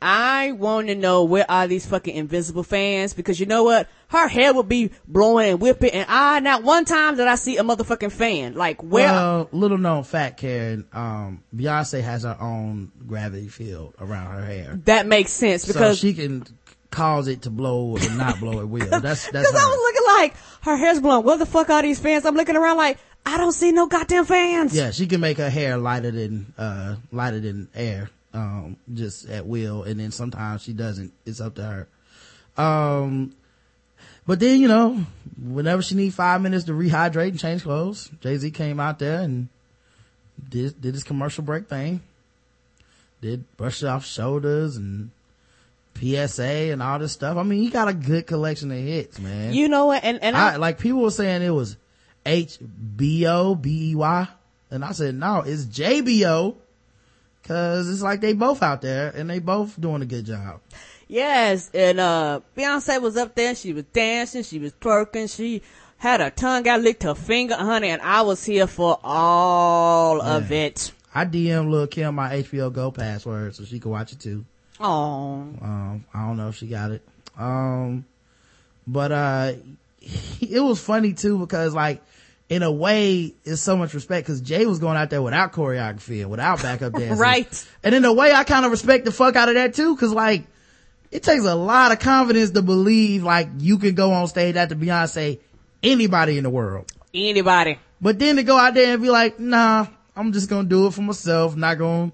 I 0.00 0.52
want 0.52 0.86
to 0.88 0.94
know 0.94 1.24
where 1.24 1.44
are 1.50 1.66
these 1.66 1.84
fucking 1.84 2.14
invisible 2.14 2.62
fans 2.62 3.14
because 3.14 3.40
you 3.40 3.46
know 3.46 3.64
what? 3.64 3.88
Her 4.08 4.28
hair 4.28 4.54
would 4.54 4.68
be 4.68 4.92
blowing 5.06 5.50
and 5.50 5.60
whipping 5.60 5.90
and 5.90 6.06
I, 6.08 6.40
not 6.40 6.62
one 6.62 6.84
time 6.84 7.16
did 7.16 7.26
I 7.26 7.34
see 7.34 7.56
a 7.56 7.62
motherfucking 7.62 8.12
fan. 8.12 8.54
Like 8.54 8.80
where? 8.82 9.10
Well, 9.10 9.48
little 9.50 9.76
known 9.76 10.04
fact, 10.04 10.38
Karen, 10.38 10.86
um, 10.92 11.42
Beyonce 11.54 12.00
has 12.00 12.22
her 12.22 12.36
own 12.40 12.92
gravity 13.06 13.48
field 13.48 13.94
around 14.00 14.34
her 14.36 14.44
hair. 14.44 14.80
That 14.84 15.06
makes 15.06 15.32
sense 15.32 15.66
because 15.66 15.98
so 15.98 16.06
she 16.06 16.14
can 16.14 16.44
cause 16.90 17.26
it 17.28 17.42
to 17.42 17.50
blow 17.50 17.96
or 17.96 17.98
not 18.16 18.38
blow 18.38 18.60
at 18.60 18.68
will. 18.68 18.86
That's, 19.00 19.30
that's, 19.30 19.50
cause 19.50 19.60
I 19.60 19.66
was 19.66 19.94
looking 19.94 20.22
like 20.22 20.36
her 20.62 20.76
hair's 20.76 21.00
blowing. 21.00 21.24
Where 21.24 21.36
the 21.36 21.44
fuck 21.46 21.68
are 21.70 21.82
these 21.82 21.98
fans? 21.98 22.24
I'm 22.24 22.36
looking 22.36 22.56
around 22.56 22.76
like, 22.76 22.98
I 23.26 23.36
don't 23.36 23.52
see 23.52 23.72
no 23.72 23.88
goddamn 23.88 24.24
fans. 24.24 24.74
Yeah, 24.74 24.90
she 24.92 25.06
can 25.06 25.20
make 25.20 25.36
her 25.36 25.50
hair 25.50 25.76
lighter 25.76 26.12
than, 26.12 26.54
uh, 26.56 26.96
lighter 27.12 27.40
than 27.40 27.68
air 27.74 28.08
um, 28.32 28.76
just 28.92 29.28
at 29.28 29.46
will. 29.46 29.82
And 29.82 30.00
then 30.00 30.10
sometimes 30.10 30.62
she 30.62 30.72
doesn't. 30.72 31.12
It's 31.24 31.40
up 31.40 31.54
to 31.56 31.62
her. 31.62 32.62
Um, 32.62 33.34
but 34.26 34.40
then, 34.40 34.60
you 34.60 34.68
know, 34.68 35.04
whenever 35.42 35.82
she 35.82 35.94
need 35.94 36.12
five 36.14 36.42
minutes 36.42 36.64
to 36.64 36.72
rehydrate 36.72 37.30
and 37.30 37.38
change 37.38 37.62
clothes, 37.62 38.10
Jay-Z 38.20 38.50
came 38.50 38.80
out 38.80 38.98
there 38.98 39.20
and 39.20 39.48
did, 40.48 40.80
did 40.80 40.94
his 40.94 41.04
commercial 41.04 41.44
break 41.44 41.68
thing. 41.68 42.02
Did 43.20 43.44
brush 43.56 43.82
off 43.82 44.04
shoulders 44.04 44.76
and 44.76 45.10
PSA 45.98 46.70
and 46.72 46.82
all 46.82 46.98
this 46.98 47.12
stuff. 47.12 47.36
I 47.36 47.42
mean, 47.42 47.62
he 47.62 47.70
got 47.70 47.88
a 47.88 47.94
good 47.94 48.26
collection 48.26 48.70
of 48.70 48.78
hits, 48.78 49.18
man. 49.18 49.52
You 49.54 49.68
know 49.68 49.86
what? 49.86 50.04
And, 50.04 50.22
and 50.22 50.36
I, 50.36 50.52
I 50.52 50.56
like 50.56 50.78
people 50.78 51.00
were 51.00 51.10
saying 51.10 51.42
it 51.42 51.50
was 51.50 51.76
H 52.24 52.58
B 52.96 53.26
O 53.26 53.54
B 53.54 53.90
E 53.90 53.94
Y. 53.94 54.28
And 54.70 54.84
I 54.84 54.92
said, 54.92 55.14
no, 55.14 55.42
it's 55.44 55.64
J 55.64 56.02
B 56.02 56.26
O 56.26 56.56
Cause 57.48 57.88
it's 57.88 58.02
like 58.02 58.20
they 58.20 58.34
both 58.34 58.62
out 58.62 58.82
there 58.82 59.08
and 59.08 59.30
they 59.30 59.38
both 59.38 59.80
doing 59.80 60.02
a 60.02 60.06
good 60.06 60.26
job. 60.26 60.60
Yes, 61.08 61.70
and 61.72 61.98
uh 61.98 62.40
Beyonce 62.54 63.00
was 63.00 63.16
up 63.16 63.34
there, 63.34 63.54
she 63.54 63.72
was 63.72 63.84
dancing, 63.84 64.42
she 64.42 64.58
was 64.58 64.74
twerking, 64.74 65.34
she 65.34 65.62
had 65.96 66.20
her 66.20 66.28
tongue 66.28 66.68
out, 66.68 66.82
licked 66.82 67.04
her 67.04 67.14
finger, 67.14 67.56
honey, 67.56 67.88
and 67.88 68.02
I 68.02 68.20
was 68.20 68.44
here 68.44 68.66
for 68.66 69.00
all 69.02 70.20
of 70.20 70.52
it. 70.52 70.92
I 71.14 71.24
DM 71.24 71.70
Lil 71.70 71.86
Kim 71.86 72.14
my 72.14 72.34
HBO 72.42 72.70
Go 72.70 72.90
password 72.90 73.54
so 73.54 73.64
she 73.64 73.80
could 73.80 73.90
watch 73.90 74.12
it 74.12 74.20
too. 74.20 74.44
Oh. 74.78 75.48
Um, 75.62 76.04
I 76.12 76.26
don't 76.26 76.36
know 76.36 76.48
if 76.48 76.56
she 76.56 76.66
got 76.66 76.90
it. 76.90 77.02
Um, 77.38 78.04
but 78.86 79.10
uh, 79.10 79.52
it 80.02 80.60
was 80.60 80.82
funny 80.82 81.14
too 81.14 81.38
because 81.38 81.72
like 81.74 82.02
in 82.48 82.62
a 82.62 82.70
way, 82.70 83.34
it's 83.44 83.60
so 83.60 83.76
much 83.76 83.92
respect 83.94 84.26
because 84.26 84.40
Jay 84.40 84.64
was 84.64 84.78
going 84.78 84.96
out 84.96 85.10
there 85.10 85.20
without 85.20 85.52
choreography 85.52 86.22
and 86.22 86.30
without 86.30 86.62
backup 86.62 86.92
dancing. 86.94 87.18
right. 87.18 87.66
And 87.84 87.94
in 87.94 88.04
a 88.04 88.12
way, 88.12 88.32
I 88.32 88.44
kind 88.44 88.64
of 88.64 88.70
respect 88.70 89.04
the 89.04 89.12
fuck 89.12 89.36
out 89.36 89.48
of 89.48 89.54
that 89.54 89.74
too 89.74 89.94
because 89.94 90.12
like, 90.12 90.46
it 91.10 91.22
takes 91.22 91.44
a 91.44 91.54
lot 91.54 91.92
of 91.92 91.98
confidence 92.00 92.50
to 92.50 92.62
believe 92.62 93.22
like 93.22 93.48
you 93.58 93.78
can 93.78 93.94
go 93.94 94.12
on 94.12 94.28
stage 94.28 94.56
after 94.56 94.74
Beyonce, 94.74 95.40
anybody 95.82 96.36
in 96.36 96.44
the 96.44 96.50
world. 96.50 96.90
Anybody. 97.14 97.78
But 98.00 98.18
then 98.18 98.36
to 98.36 98.42
go 98.42 98.56
out 98.56 98.74
there 98.74 98.92
and 98.94 99.02
be 99.02 99.10
like, 99.10 99.40
nah, 99.40 99.86
I'm 100.14 100.32
just 100.32 100.48
gonna 100.48 100.68
do 100.68 100.86
it 100.86 100.94
for 100.94 101.02
myself, 101.02 101.56
not 101.56 101.78
gonna 101.78 102.12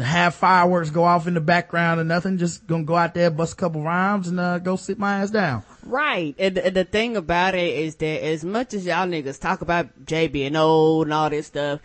have 0.00 0.34
fireworks 0.34 0.90
go 0.90 1.04
off 1.04 1.26
in 1.26 1.34
the 1.34 1.40
background 1.40 2.00
or 2.00 2.04
nothing, 2.04 2.38
just 2.38 2.66
gonna 2.66 2.84
go 2.84 2.96
out 2.96 3.14
there, 3.14 3.30
bust 3.30 3.52
a 3.52 3.56
couple 3.56 3.82
rhymes 3.82 4.28
and 4.28 4.40
uh, 4.40 4.58
go 4.58 4.76
sit 4.76 4.98
my 4.98 5.20
ass 5.20 5.30
down. 5.30 5.62
Right. 5.84 6.34
And 6.38 6.56
the, 6.56 6.70
the, 6.70 6.84
thing 6.84 7.16
about 7.16 7.54
it 7.54 7.72
is 7.74 7.96
that 7.96 8.24
as 8.24 8.44
much 8.44 8.74
as 8.74 8.84
y'all 8.84 9.06
niggas 9.06 9.40
talk 9.40 9.60
about 9.60 10.04
Jay 10.04 10.26
being 10.26 10.56
old 10.56 11.06
and 11.06 11.14
all 11.14 11.30
this 11.30 11.46
stuff, 11.46 11.80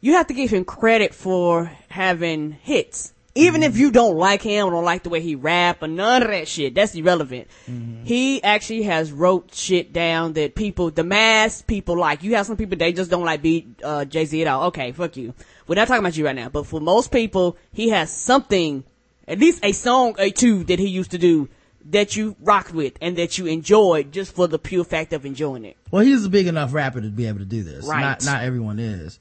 you 0.00 0.12
have 0.12 0.26
to 0.26 0.34
give 0.34 0.50
him 0.50 0.64
credit 0.64 1.14
for 1.14 1.72
having 1.88 2.52
hits. 2.52 3.14
Even 3.36 3.62
if 3.62 3.76
you 3.76 3.90
don't 3.90 4.16
like 4.16 4.42
him 4.42 4.66
or 4.66 4.70
don't 4.70 4.84
like 4.84 5.02
the 5.02 5.08
way 5.08 5.20
he 5.20 5.34
rap 5.34 5.82
or 5.82 5.88
none 5.88 6.22
of 6.22 6.28
that 6.28 6.48
shit, 6.48 6.74
that's 6.74 6.94
irrelevant. 6.94 7.48
Mm-hmm. 7.70 8.04
He 8.04 8.42
actually 8.42 8.82
has 8.84 9.12
wrote 9.12 9.54
shit 9.54 9.92
down 9.92 10.32
that 10.34 10.54
people, 10.54 10.90
the 10.90 11.04
mass 11.04 11.62
people 11.62 11.96
like. 11.96 12.22
You 12.22 12.34
have 12.36 12.46
some 12.46 12.56
people, 12.56 12.76
they 12.76 12.92
just 12.92 13.10
don't 13.10 13.24
like 13.24 13.42
beat, 13.42 13.66
uh, 13.84 14.04
Jay-Z 14.04 14.40
at 14.40 14.48
all. 14.48 14.64
Okay, 14.68 14.92
fuck 14.92 15.16
you. 15.16 15.34
We're 15.66 15.74
not 15.74 15.88
talking 15.88 16.00
about 16.00 16.16
you 16.16 16.24
right 16.24 16.34
now, 16.34 16.48
but 16.48 16.66
for 16.66 16.80
most 16.80 17.12
people, 17.12 17.56
he 17.72 17.90
has 17.90 18.10
something, 18.10 18.84
at 19.28 19.38
least 19.38 19.64
a 19.64 19.72
song 19.72 20.16
or 20.18 20.30
two 20.30 20.64
that 20.64 20.78
he 20.78 20.88
used 20.88 21.10
to 21.10 21.18
do 21.18 21.48
that 21.90 22.16
you 22.16 22.34
rocked 22.40 22.72
with 22.72 22.94
and 23.00 23.16
that 23.16 23.38
you 23.38 23.46
enjoyed 23.46 24.12
just 24.12 24.34
for 24.34 24.48
the 24.48 24.58
pure 24.58 24.84
fact 24.84 25.12
of 25.12 25.24
enjoying 25.24 25.64
it. 25.64 25.76
Well, 25.90 26.02
he's 26.02 26.24
a 26.24 26.28
big 26.28 26.46
enough 26.46 26.72
rapper 26.72 27.00
to 27.00 27.08
be 27.08 27.26
able 27.26 27.38
to 27.40 27.44
do 27.44 27.62
this. 27.62 27.86
Right. 27.86 28.00
Not, 28.00 28.24
not 28.24 28.42
everyone 28.42 28.78
is. 28.78 29.20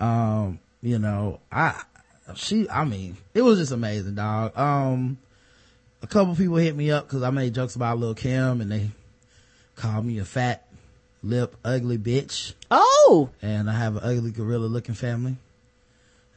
Um, 0.00 0.58
you 0.80 0.98
know, 0.98 1.40
I, 1.50 1.82
she, 2.34 2.68
I 2.68 2.84
mean, 2.84 3.16
it 3.34 3.42
was 3.42 3.58
just 3.58 3.72
amazing, 3.72 4.14
dog. 4.14 4.56
Um, 4.56 5.18
a 6.02 6.06
couple 6.06 6.34
people 6.36 6.56
hit 6.56 6.76
me 6.76 6.90
up 6.90 7.08
cause 7.08 7.22
I 7.22 7.30
made 7.30 7.54
jokes 7.54 7.76
about 7.76 7.98
Lil 7.98 8.14
Kim 8.14 8.60
and 8.60 8.70
they 8.70 8.90
called 9.74 10.04
me 10.04 10.18
a 10.18 10.24
fat 10.24 10.66
lip 11.22 11.56
ugly 11.64 11.98
bitch. 11.98 12.54
Oh! 12.70 13.30
And 13.42 13.68
I 13.68 13.74
have 13.74 13.96
an 13.96 14.02
ugly 14.04 14.30
gorilla 14.30 14.66
looking 14.66 14.94
family. 14.94 15.36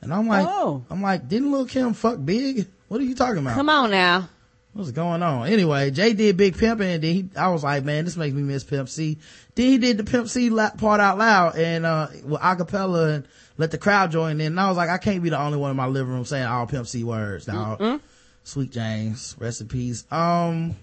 And 0.01 0.13
I'm 0.13 0.27
like, 0.27 0.47
oh. 0.47 0.83
I'm 0.89 1.01
like, 1.01 1.27
didn't 1.27 1.51
Lil 1.51 1.65
Kim 1.65 1.93
fuck 1.93 2.17
big? 2.23 2.67
What 2.87 2.99
are 2.99 3.03
you 3.03 3.15
talking 3.15 3.39
about? 3.39 3.55
Come 3.55 3.69
on 3.69 3.91
now. 3.91 4.29
What's 4.73 4.91
going 4.91 5.21
on? 5.21 5.47
Anyway, 5.47 5.91
Jay 5.91 6.13
did 6.13 6.37
Big 6.37 6.57
Pimp 6.57 6.79
and 6.79 7.03
then 7.03 7.13
he, 7.13 7.29
I 7.35 7.49
was 7.49 7.61
like, 7.61 7.83
man, 7.83 8.05
this 8.05 8.15
makes 8.15 8.33
me 8.33 8.41
miss 8.41 8.63
Pimp 8.63 8.87
C. 8.87 9.17
Then 9.53 9.65
he 9.67 9.77
did 9.77 9.97
the 9.97 10.05
Pimp 10.05 10.29
C 10.29 10.49
part 10.49 11.01
out 11.01 11.17
loud 11.17 11.57
and, 11.57 11.85
uh, 11.85 12.07
with 12.23 12.39
acapella 12.39 13.15
and 13.15 13.27
let 13.61 13.69
the 13.69 13.77
crowd 13.77 14.11
join 14.11 14.41
in. 14.41 14.47
And 14.47 14.59
I 14.59 14.67
was 14.67 14.75
like, 14.75 14.89
I 14.89 14.97
can't 14.97 15.21
be 15.21 15.29
the 15.29 15.39
only 15.39 15.59
one 15.59 15.69
in 15.69 15.77
my 15.77 15.85
living 15.85 16.11
room 16.11 16.25
saying 16.25 16.45
all 16.45 16.65
Pimp 16.65 16.87
C 16.87 17.03
words. 17.03 17.47
Now, 17.47 17.77
mm-hmm. 17.79 17.97
Sweet 18.43 18.71
James, 18.71 19.35
rest 19.37 19.61
in 19.61 19.67
peace. 19.67 20.03
Um, 20.11 20.75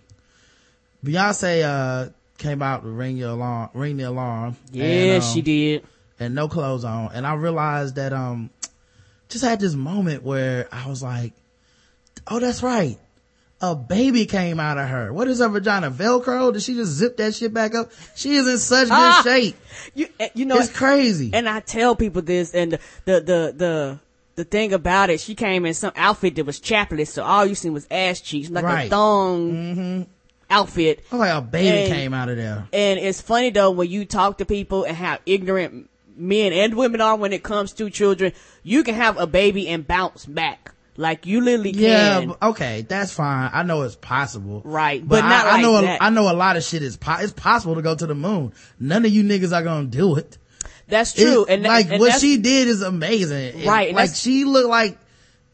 Beyonce, 1.05 1.64
uh, 1.64 2.11
came 2.39 2.62
out 2.62 2.85
to 2.85 2.89
ring 2.89 3.16
your 3.16 3.31
alarm, 3.31 3.70
ring 3.74 3.97
the 3.97 4.05
alarm. 4.05 4.57
Yeah, 4.70 4.85
and, 4.85 5.22
um, 5.24 5.29
she 5.29 5.43
did. 5.43 5.85
And 6.20 6.37
no 6.37 6.47
clothes 6.47 6.85
on. 6.85 7.11
And 7.12 7.26
I 7.26 7.35
realized 7.35 7.97
that, 7.97 8.12
um, 8.12 8.51
just 9.29 9.45
had 9.45 9.59
this 9.59 9.74
moment 9.74 10.22
where 10.22 10.68
I 10.70 10.89
was 10.89 11.03
like, 11.03 11.33
oh, 12.29 12.39
that's 12.39 12.62
right 12.62 12.97
a 13.61 13.75
baby 13.75 14.27
came 14.27 14.61
out 14.61 14.79
of 14.79 14.89
her. 14.89 15.13
What 15.13 15.29
is 15.29 15.41
her 15.41 15.49
vagina? 15.49 15.91
Velcro? 15.91 16.53
Did 16.53 16.63
she 16.63 16.75
just 16.75 16.93
zip 16.93 17.17
that 17.17 17.35
shit 17.35 17.53
back 17.53 17.75
up? 17.75 17.91
She 18.15 18.37
is 18.37 18.47
in 18.47 18.59
such 18.59 18.89
good 18.89 18.95
ah, 18.95 19.23
shape. 19.25 19.57
You, 19.95 20.09
eh, 20.21 20.29
you 20.35 20.47
know, 20.47 20.57
it's 20.57 20.71
crazy. 20.71 21.31
And 21.33 21.49
I 21.49 21.61
tell 21.61 21.97
people 21.97 22.23
this 22.23 22.55
and 22.55 22.73
the, 22.73 22.79
the, 23.05 23.21
the, 23.21 23.55
the, 23.57 23.99
the 24.37 24.45
thing 24.45 24.73
about 24.73 25.11
it, 25.11 25.21
she 25.21 25.35
came 25.35 25.67
in 25.67 25.75
some 25.75 25.93
outfit 25.97 26.37
that 26.37 26.45
was 26.45 26.61
chapless, 26.61 27.13
so 27.13 27.25
all 27.25 27.45
you 27.45 27.57
seen 27.57 27.73
was 27.73 27.89
ass 27.91 28.21
cheeks, 28.21 28.49
like 28.49 28.65
right. 28.65 28.87
a 28.87 28.91
thong 28.91 29.53
mm-hmm. 29.53 30.03
outfit. 30.49 31.05
Oh, 31.11 31.17
like 31.17 31.35
a 31.35 31.41
baby 31.41 31.79
and, 31.79 31.93
came 31.93 32.15
out 32.15 32.29
of 32.29 32.37
there. 32.37 32.69
And 32.73 33.01
it's 33.01 33.21
funny 33.21 33.51
though, 33.51 33.73
when 33.73 33.91
you 33.91 34.05
talk 34.05 34.39
to 34.39 34.45
people 34.45 34.85
and 34.85 34.97
how 34.97 35.19
ignorant 35.27 35.91
men 36.17 36.53
and 36.53 36.75
women 36.77 37.01
are 37.01 37.17
when 37.17 37.33
it 37.33 37.43
comes 37.43 37.73
to 37.75 37.91
children, 37.91 38.33
you 38.63 38.85
can 38.85 38.95
have 38.95 39.19
a 39.19 39.27
baby 39.27 39.67
and 39.67 39.85
bounce 39.85 40.25
back. 40.25 40.73
Like 40.99 41.27
you 41.27 41.41
literally 41.41 41.73
can. 41.73 42.29
Yeah, 42.31 42.49
okay, 42.49 42.83
that's 42.83 43.13
fine. 43.13 43.51
I 43.53 43.63
know 43.63 43.83
it's 43.83 43.95
possible. 43.95 44.63
Right, 44.65 45.01
but, 45.01 45.21
but 45.21 45.29
not 45.29 45.47
I, 45.47 45.51
like 45.51 45.59
I 45.59 45.63
know 45.63 45.81
that. 45.81 46.01
A, 46.01 46.05
I 46.05 46.11
know 46.11 46.29
a 46.29 46.35
lot 46.35 46.57
of 46.57 46.65
shit 46.65 46.83
is 46.83 46.97
po- 46.97 47.19
it's 47.21 47.33
possible 47.33 47.77
to 47.77 47.83
go 47.83 47.95
to 47.95 48.05
the 48.05 48.17
moon. 48.17 48.53
None 48.81 49.05
of 49.05 49.13
you 49.13 49.23
niggas 49.23 49.57
are 49.57 49.63
gonna 49.63 49.87
do 49.87 50.17
it. 50.17 50.39
That's 50.89 51.13
true. 51.13 51.47
and 51.49 51.63
like 51.63 51.89
and 51.89 52.01
what 52.01 52.21
she 52.21 52.39
did 52.39 52.67
is 52.67 52.83
amazing. 52.83 53.65
Right, 53.65 53.91
it, 53.91 53.95
like 53.95 54.13
she 54.13 54.45
looked 54.45 54.69
like 54.69 54.99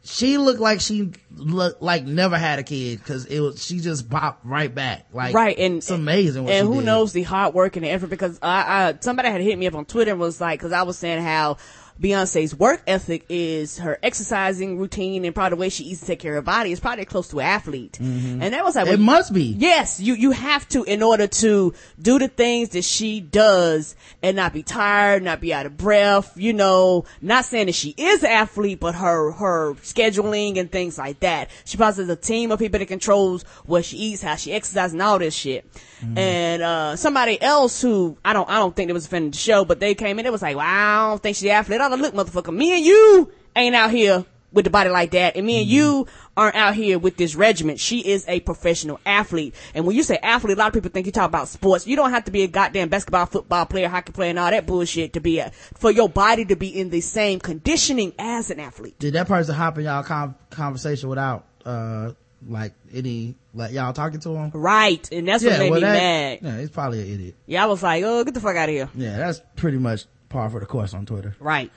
she 0.03 0.39
looked 0.39 0.61
like 0.61 0.81
she 0.81 1.13
looked 1.35 1.83
like 1.83 2.05
never 2.05 2.39
had 2.39 2.59
a 2.59 2.63
kid 2.63 3.01
because 3.01 3.27
it 3.27 3.41
was 3.41 3.63
she 3.63 3.81
just 3.81 4.09
popped 4.09 4.45
right 4.45 4.75
back 4.75 5.07
like 5.13 5.35
right 5.35 5.59
and 5.59 5.77
it's 5.79 5.91
amazing 5.91 6.49
and 6.49 6.69
who 6.69 6.77
did. 6.77 6.85
knows 6.85 7.15
the 7.15 7.23
hard 7.23 7.55
work 7.55 7.77
and 7.77 7.87
the 7.87 7.89
effort 7.89 8.09
because 8.09 8.39
I, 8.43 8.89
I 8.89 8.99
somebody 9.01 9.31
had 9.31 9.41
hit 9.41 9.59
me 9.59 9.67
up 9.67 9.75
on 9.75 9.87
twitter 9.87 10.11
and 10.11 10.21
was 10.21 10.43
like 10.43 10.59
because 10.59 10.73
i 10.73 10.83
was 10.83 10.99
saying 10.99 11.23
how 11.23 11.57
Beyonce's 12.01 12.55
work 12.57 12.83
ethic 12.87 13.25
is 13.29 13.79
her 13.79 13.99
exercising 14.03 14.79
routine 14.79 15.25
and 15.25 15.35
probably 15.35 15.51
the 15.51 15.61
way 15.61 15.69
she 15.69 15.85
eats 15.85 16.01
to 16.01 16.07
take 16.07 16.19
care 16.19 16.33
of 16.33 16.37
her 16.37 16.43
body 16.43 16.73
is 16.73 16.81
probably 16.81 17.05
close 17.05 17.29
to 17.29 17.39
an 17.39 17.47
athlete. 17.47 17.99
Mm-hmm. 18.01 18.43
And 18.43 18.55
that 18.55 18.65
was 18.65 18.75
like, 18.75 18.89
it 18.89 18.99
must 18.99 19.33
be. 19.33 19.55
Yes, 19.57 20.01
you, 20.01 20.15
you 20.15 20.33
have 20.33 20.69
to 20.71 20.83
in 20.83 21.03
order 21.03 21.27
to 21.27 21.73
do 22.01 22.19
the 22.19 22.29
things 22.29 22.71
that 22.71 22.83
she 22.83 23.21
does 23.21 23.95
and 24.23 24.37
not 24.37 24.53
be 24.53 24.63
tired, 24.63 25.23
not 25.23 25.41
be 25.41 25.55
out 25.55 25.67
of 25.67 25.77
breath, 25.77 26.37
you 26.37 26.53
know, 26.53 27.05
not 27.23 27.45
saying 27.45 27.67
that 27.67 27.75
she 27.75 27.95
is 27.97 28.25
an 28.25 28.31
athlete, 28.31 28.81
but 28.81 28.97
her, 28.97 29.31
her 29.33 29.75
scheduling 29.75 30.59
and 30.59 30.73
things 30.73 30.99
like 30.99 31.21
that. 31.21 31.51
She 31.65 31.77
probably 31.77 32.03
has 32.03 32.09
a 32.09 32.17
team 32.17 32.51
of 32.51 32.59
people 32.59 32.81
that 32.81 32.87
controls 32.87 33.45
what 33.67 33.85
she 33.85 33.97
eats, 33.99 34.23
how 34.23 34.35
she 34.35 34.53
exercises 34.53 34.95
and 34.95 35.03
all 35.03 35.21
this 35.21 35.35
shit. 35.35 35.71
Mm-hmm. 36.01 36.19
And, 36.19 36.63
uh, 36.63 36.97
somebody 36.97 37.41
else 37.41 37.81
who, 37.81 38.19
I 38.25 38.33
don't, 38.33 38.49
I 38.49 38.59
don't 38.59 38.75
think 38.75 38.89
they 38.89 38.93
was 38.93 39.07
offended 39.07 39.35
the 39.35 39.39
show, 39.39 39.65
but 39.65 39.79
they 39.79 39.95
came 39.95 40.19
in, 40.19 40.27
it 40.27 40.33
was 40.33 40.43
like, 40.43 40.57
well, 40.57 40.67
I 40.67 41.11
don't 41.11 41.23
think 41.23 41.37
she's 41.37 41.51
an 41.93 41.99
athlete 41.99 42.14
look, 42.14 42.28
motherfucker, 42.28 42.55
me 42.55 42.76
and 42.76 42.85
you 42.85 43.32
ain't 43.57 43.74
out 43.74 43.91
here 43.91 44.24
with 44.55 44.64
the 44.64 44.70
body 44.70 44.89
like 44.89 45.11
that. 45.11 45.37
And 45.37 45.45
me 45.45 45.61
and 45.61 45.68
you 45.68 46.07
aren't 46.37 46.55
out 46.55 46.74
here 46.74 46.99
with 46.99 47.16
this 47.16 47.35
regiment. 47.35 47.80
She 47.80 48.01
is 48.01 48.24
a 48.28 48.41
professional 48.41 49.01
athlete. 49.05 49.55
And 49.74 49.85
when 49.85 49.97
you 49.97 50.03
say 50.03 50.16
athlete, 50.22 50.57
a 50.57 50.61
lot 50.61 50.68
of 50.68 50.74
people 50.74 50.91
think 50.91 51.07
you 51.07 51.12
talk 51.12 51.28
about 51.28 51.49
sports. 51.49 51.87
You 51.87 51.97
don't 51.97 52.11
have 52.11 52.24
to 52.24 52.30
be 52.30 52.43
a 52.43 52.47
goddamn 52.47 52.89
basketball, 52.89 53.26
football 53.26 53.66
player, 53.66 53.89
hockey 53.89 54.12
player, 54.12 54.30
and 54.30 54.39
all 54.39 54.51
that 54.51 54.66
bullshit 54.66 55.12
to 55.14 55.20
be 55.20 55.41
a, 55.41 55.51
for 55.74 55.91
your 55.91 56.09
body 56.09 56.45
to 56.47 56.57
be 56.57 56.68
in 56.68 56.91
the 56.91 57.01
same 57.01 57.41
conditioning 57.41 58.14
as 58.18 58.51
an 58.51 58.61
athlete. 58.61 58.99
Did 58.99 59.14
that 59.14 59.26
person 59.26 59.55
hop 59.55 59.76
in 59.78 59.85
y'all 59.85 60.05
com- 60.05 60.37
conversation 60.51 61.09
without 61.09 61.45
uh, 61.64 62.12
like 62.49 62.74
any 62.93 63.35
like 63.55 63.72
y'all 63.72 63.93
talking 63.93 64.20
to 64.20 64.30
him 64.30 64.51
right 64.53 65.09
and 65.12 65.26
that's 65.26 65.43
yeah, 65.43 65.53
what 65.53 65.59
made 65.61 65.70
well, 65.70 65.80
me 65.80 65.87
that, 65.87 65.93
mad 65.93 66.39
yeah 66.43 66.61
he's 66.61 66.70
probably 66.70 67.01
an 67.01 67.09
idiot 67.09 67.35
yeah 67.47 67.62
i 67.62 67.66
was 67.66 67.82
like 67.82 68.05
oh 68.05 68.22
get 68.22 68.35
the 68.35 68.41
fuck 68.41 68.55
out 68.55 68.68
of 68.68 68.74
here 68.74 68.89
yeah 68.95 69.16
that's 69.16 69.41
pretty 69.57 69.78
much 69.78 70.05
par 70.35 70.51
for 70.51 70.61
the 70.61 70.66
course 70.66 70.93
on 70.93 71.07
twitter. 71.07 71.35
Right. 71.41 71.70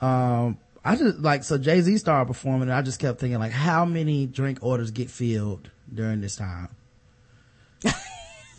Um 0.00 0.58
i 0.84 0.96
just 0.96 1.18
like 1.18 1.44
so 1.44 1.58
jay-z 1.58 1.98
started 1.98 2.26
performing 2.26 2.62
and 2.62 2.72
i 2.72 2.80
just 2.82 3.00
kept 3.00 3.18
thinking 3.20 3.38
like 3.38 3.52
how 3.52 3.84
many 3.84 4.26
drink 4.26 4.60
orders 4.62 4.90
get 4.90 5.10
filled 5.10 5.70
during 5.92 6.20
this 6.20 6.36
time? 6.36 6.68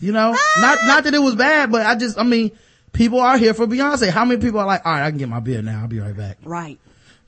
You 0.02 0.14
know? 0.14 0.34
Not 0.60 0.78
not 0.86 1.04
that 1.04 1.14
it 1.14 1.20
was 1.20 1.36
bad 1.36 1.72
but 1.72 1.86
i 1.86 1.96
just 1.96 2.18
i 2.18 2.24
mean 2.24 2.52
people 2.94 3.20
are 3.20 3.38
here 3.38 3.54
for 3.54 3.68
beyonce. 3.68 4.10
How 4.10 4.24
many 4.24 4.40
people 4.40 4.60
are 4.60 4.66
like 4.66 4.86
all 4.86 4.94
right 4.94 5.06
i 5.06 5.10
can 5.10 5.18
get 5.18 5.28
my 5.28 5.40
beer 5.42 5.62
now. 5.62 5.82
I'll 5.82 5.88
be 5.88 6.00
right 6.00 6.16
back. 6.16 6.38
Right. 6.44 6.80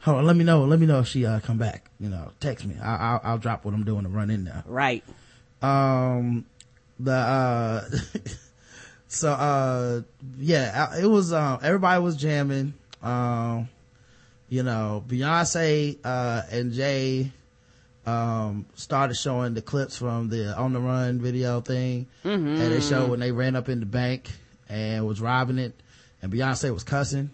Hold 0.02 0.18
on, 0.18 0.26
let 0.26 0.36
me 0.36 0.44
know, 0.44 0.64
let 0.64 0.80
me 0.80 0.88
know 0.88 1.00
if 1.02 1.08
she, 1.08 1.28
uh, 1.28 1.40
come 1.42 1.60
back, 1.60 1.92
you 2.00 2.10
know, 2.10 2.32
text 2.40 2.66
me. 2.66 2.76
I, 2.82 3.14
will 3.14 3.22
I'll 3.24 3.38
drop 3.38 3.66
what 3.66 3.76
I'm 3.76 3.84
doing 3.84 4.04
to 4.04 4.10
run 4.10 4.32
in 4.32 4.46
there. 4.46 4.64
Right. 4.66 5.04
Um, 5.62 6.46
the, 7.00 7.14
uh, 7.14 7.84
so, 9.14 9.32
uh, 9.32 10.02
yeah, 10.38 10.98
it 10.98 11.06
was, 11.06 11.34
uh, 11.34 11.60
everybody 11.62 12.02
was 12.02 12.16
jamming. 12.16 12.74
Um, 13.04 13.68
you 14.48 14.64
know, 14.64 15.04
Beyonce, 15.06 15.98
uh, 16.04 16.44
and 16.50 16.72
Jay, 16.72 17.32
um, 18.06 18.66
started 18.76 19.16
showing 19.16 19.54
the 19.54 19.62
clips 19.62 19.98
from 19.98 20.30
the 20.30 20.58
on 20.58 20.72
the 20.72 20.80
run 20.80 21.20
video 21.20 21.60
thing. 21.60 22.08
Mm-hmm. 22.24 22.48
And 22.48 22.72
they 22.72 22.80
showed 22.80 23.10
when 23.10 23.20
they 23.20 23.32
ran 23.34 23.58
up 23.58 23.68
in 23.68 23.82
the 23.82 23.86
bank 23.86 24.32
and 24.70 25.06
was 25.06 25.20
robbing 25.20 25.60
it 25.60 25.74
and 26.22 26.32
Beyonce 26.32 26.74
was 26.74 26.84
cussing 26.84 27.32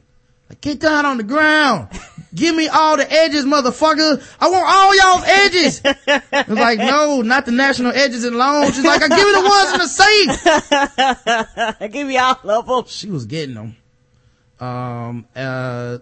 like, 0.49 0.61
get 0.61 0.79
down 0.79 1.05
on 1.05 1.17
the 1.17 1.23
ground. 1.23 1.89
Give 2.33 2.55
me 2.55 2.67
all 2.67 2.97
the 2.97 3.11
edges, 3.11 3.45
motherfucker. 3.45 4.23
I 4.39 4.49
want 4.49 4.65
all 4.67 4.95
y'all's 4.95 5.23
edges. 5.23 5.81
It's 5.83 6.49
like, 6.49 6.77
no, 6.77 7.21
not 7.21 7.45
the 7.45 7.51
national 7.51 7.91
edges 7.93 8.23
and 8.23 8.35
loans. 8.35 8.75
She's 8.75 8.85
like, 8.85 9.01
I 9.01 9.07
give 9.07 9.17
me 9.17 9.33
the 9.33 9.49
ones 9.49 9.73
in 9.73 9.79
the 9.79 9.87
safe. 11.79 11.91
give 11.93 12.07
me 12.07 12.17
all 12.17 12.37
of 12.49 12.67
them. 12.67 12.83
She 12.87 13.09
was 13.09 13.25
getting 13.25 13.55
them. 13.55 13.75
Um, 14.59 15.25
uh, 15.35 15.97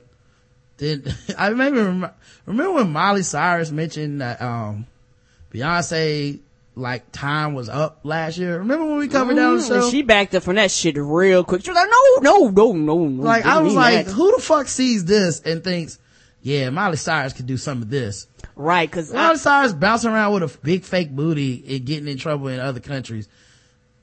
then 0.78 1.04
I 1.38 1.48
remember, 1.48 2.14
remember 2.46 2.74
when 2.74 2.92
Miley 2.92 3.24
Cyrus 3.24 3.72
mentioned 3.72 4.20
that, 4.22 4.42
um, 4.42 4.86
Beyonce 5.54 6.40
like 6.76 7.12
time 7.12 7.54
was 7.54 7.70
up 7.70 8.02
last 8.04 8.38
year. 8.38 8.60
Remember 8.60 8.86
when 8.86 8.98
we 8.98 9.08
covered 9.08 9.36
down 9.36 9.58
the 9.58 9.64
mm, 9.64 9.68
show? 9.68 9.90
She 9.90 10.02
backed 10.02 10.36
up 10.36 10.44
from 10.44 10.56
that 10.56 10.72
shit 10.72 10.98
real 10.98 11.44
quick. 11.44 11.64
She 11.64 11.72
was 11.72 11.76
like, 11.76 11.90
no, 12.22 12.22
no, 12.22 12.50
no, 12.50 12.72
no, 12.74 13.08
no. 13.08 13.24
Like 13.24 13.46
I 13.46 13.62
was 13.62 13.74
like, 13.74 14.06
that. 14.06 14.12
who 14.12 14.36
the 14.36 14.42
fuck 14.42 14.68
sees 14.68 15.06
this 15.06 15.40
and 15.42 15.64
thinks, 15.64 16.00
yeah, 16.42 16.70
Miley 16.70 16.98
Cyrus 16.98 17.34
could 17.34 17.48
do 17.48 17.58
some 17.58 17.82
of 17.82 17.90
this. 17.90 18.28
Right, 18.56 18.92
cause 18.92 19.12
Miley 19.12 19.34
I, 19.34 19.38
Cyrus 19.38 19.74
bouncing 19.74 20.12
around 20.12 20.34
with 20.34 20.44
a 20.44 20.58
big 20.60 20.84
fake 20.84 21.12
booty 21.12 21.64
and 21.68 21.86
getting 21.86 22.08
in 22.08 22.18
trouble 22.18 22.50
in 22.50 22.60
other 22.60 22.80
countries. 22.80 23.28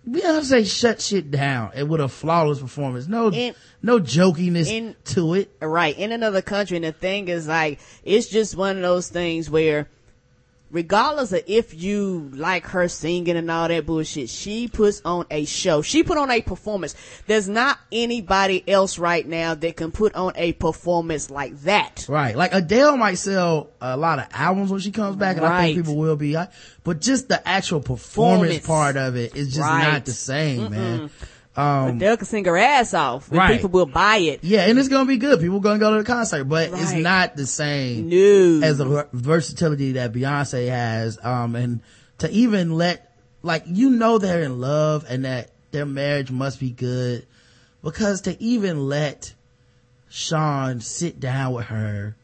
Beyonce 0.09 0.67
shut 0.69 1.01
shit 1.01 1.31
down 1.31 1.71
and 1.75 1.89
with 1.89 2.01
a 2.01 2.09
flawless 2.09 2.59
performance. 2.59 3.07
No, 3.07 3.31
in, 3.31 3.55
no 3.83 4.01
jokiness 4.01 4.67
in, 4.67 4.97
to 5.05 5.35
it. 5.35 5.53
Right. 5.61 5.97
In 5.97 6.11
another 6.11 6.43
country. 6.43 6.77
And 6.77 6.85
the 6.85 6.93
thing 6.93 7.29
is 7.29 7.47
like, 7.47 7.79
it's 8.03 8.29
just 8.29 8.57
one 8.57 8.77
of 8.77 8.83
those 8.83 9.09
things 9.09 9.49
where 9.49 9.89
regardless 10.73 11.33
of 11.33 11.43
if 11.47 11.81
you 11.81 12.31
like 12.35 12.67
her 12.69 12.89
singing 12.89 13.37
and 13.37 13.51
all 13.51 13.69
that 13.69 13.87
bullshit, 13.87 14.29
she 14.29 14.67
puts 14.67 15.03
on 15.05 15.27
a 15.31 15.45
show. 15.45 15.83
She 15.83 16.03
put 16.03 16.19
on 16.19 16.31
a 16.31 16.41
performance. 16.41 16.97
There's 17.27 17.49
not 17.49 17.79
anybody 17.93 18.69
else 18.69 18.99
right 18.99 19.27
now 19.27 19.55
that 19.55 19.77
can 19.77 19.93
put 19.93 20.15
on 20.15 20.33
a 20.35 20.55
performance 20.55 21.31
like 21.31 21.61
that. 21.61 22.07
Right. 22.09 22.35
Like 22.35 22.55
Adele 22.55 22.97
might 22.97 23.19
sell 23.19 23.71
a 23.81 23.97
lot 23.97 24.19
of 24.19 24.27
albums 24.33 24.71
when 24.71 24.81
she 24.81 24.91
comes 24.91 25.17
back 25.17 25.37
and 25.37 25.45
right. 25.45 25.59
I 25.59 25.63
think 25.75 25.79
people 25.79 25.97
will 25.97 26.17
be, 26.17 26.37
but 26.83 27.01
just 27.01 27.29
the 27.29 27.47
actual 27.47 27.81
performance, 27.81 28.59
performance. 28.59 28.67
part 28.67 28.97
of 28.97 29.17
it 29.17 29.37
is 29.37 29.49
just 29.49 29.61
right. 29.61 29.93
not 29.93 30.05
the 30.07 30.13
same, 30.13 30.63
Mm-mm. 30.63 30.71
man. 30.71 31.11
Um, 31.55 31.97
Adele 31.97 32.17
can 32.17 32.27
sing 32.27 32.45
her 32.47 32.57
ass 32.57 32.95
off. 32.95 33.31
right. 33.31 33.53
People 33.53 33.71
will 33.71 33.87
buy 33.87 34.17
it. 34.17 34.43
Yeah, 34.43 34.67
and 34.67 34.79
it's 34.79 34.89
gonna 34.89 35.07
be 35.07 35.19
good. 35.19 35.41
People 35.41 35.59
are 35.59 35.61
gonna 35.61 35.79
go 35.79 35.93
to 35.93 35.99
the 35.99 36.05
concert, 36.05 36.45
but 36.45 36.71
right. 36.71 36.83
it's 36.83 36.93
not 36.93 37.37
the 37.37 37.47
same 37.47 38.09
no. 38.09 38.67
as 38.67 38.79
the 38.79 39.07
versatility 39.13 39.93
that 39.93 40.13
Beyonce 40.13 40.69
has. 40.69 41.19
Um, 41.23 41.55
and 41.55 41.81
to 42.19 42.31
even 42.31 42.73
let, 42.73 43.15
like, 43.43 43.65
you 43.67 43.91
know 43.91 44.17
they're 44.17 44.43
in 44.43 44.61
love 44.61 45.05
and 45.09 45.27
that 45.27 45.51
their 45.73 45.85
marriage 45.85 46.31
must 46.31 46.59
be 46.59 46.71
good 46.71 47.27
because 47.83 48.23
to 48.23 48.43
even 48.43 48.89
let 48.89 49.35
Sean 50.09 50.81
sit 50.81 51.21
down 51.21 51.53
with 51.53 51.67
her 51.67 52.17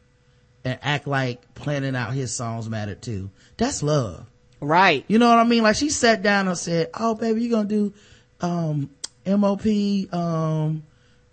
and 0.63 0.79
act 0.81 1.07
like 1.07 1.53
planning 1.55 1.95
out 1.95 2.13
his 2.13 2.33
songs 2.33 2.69
matter 2.69 2.95
too. 2.95 3.29
That's 3.57 3.83
love. 3.83 4.25
Right. 4.61 5.05
You 5.07 5.19
know 5.19 5.29
what 5.29 5.39
I 5.39 5.43
mean? 5.43 5.63
Like 5.63 5.75
she 5.75 5.89
sat 5.89 6.21
down 6.21 6.47
and 6.47 6.57
said, 6.57 6.89
Oh 6.93 7.15
baby, 7.15 7.43
you 7.43 7.49
gonna 7.49 7.67
do, 7.67 7.93
um, 8.41 8.89
MOP, 9.37 10.13
um, 10.13 10.83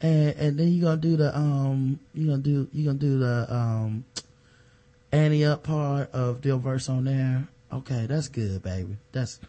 and, 0.00 0.28
and 0.36 0.58
then 0.58 0.72
you're 0.72 0.88
gonna 0.88 1.00
do 1.00 1.16
the, 1.16 1.36
um, 1.36 1.98
you 2.14 2.28
gonna 2.28 2.42
do, 2.42 2.68
you're 2.72 2.92
gonna 2.92 2.98
do 2.98 3.18
the, 3.18 3.46
um, 3.54 4.04
Ante 5.12 5.44
Up 5.44 5.62
part 5.62 6.10
of 6.12 6.42
the 6.42 6.56
verse 6.56 6.88
on 6.88 7.04
there. 7.04 7.48
Okay, 7.72 8.06
that's 8.06 8.28
good, 8.28 8.62
baby. 8.62 8.96
That's, 9.12 9.40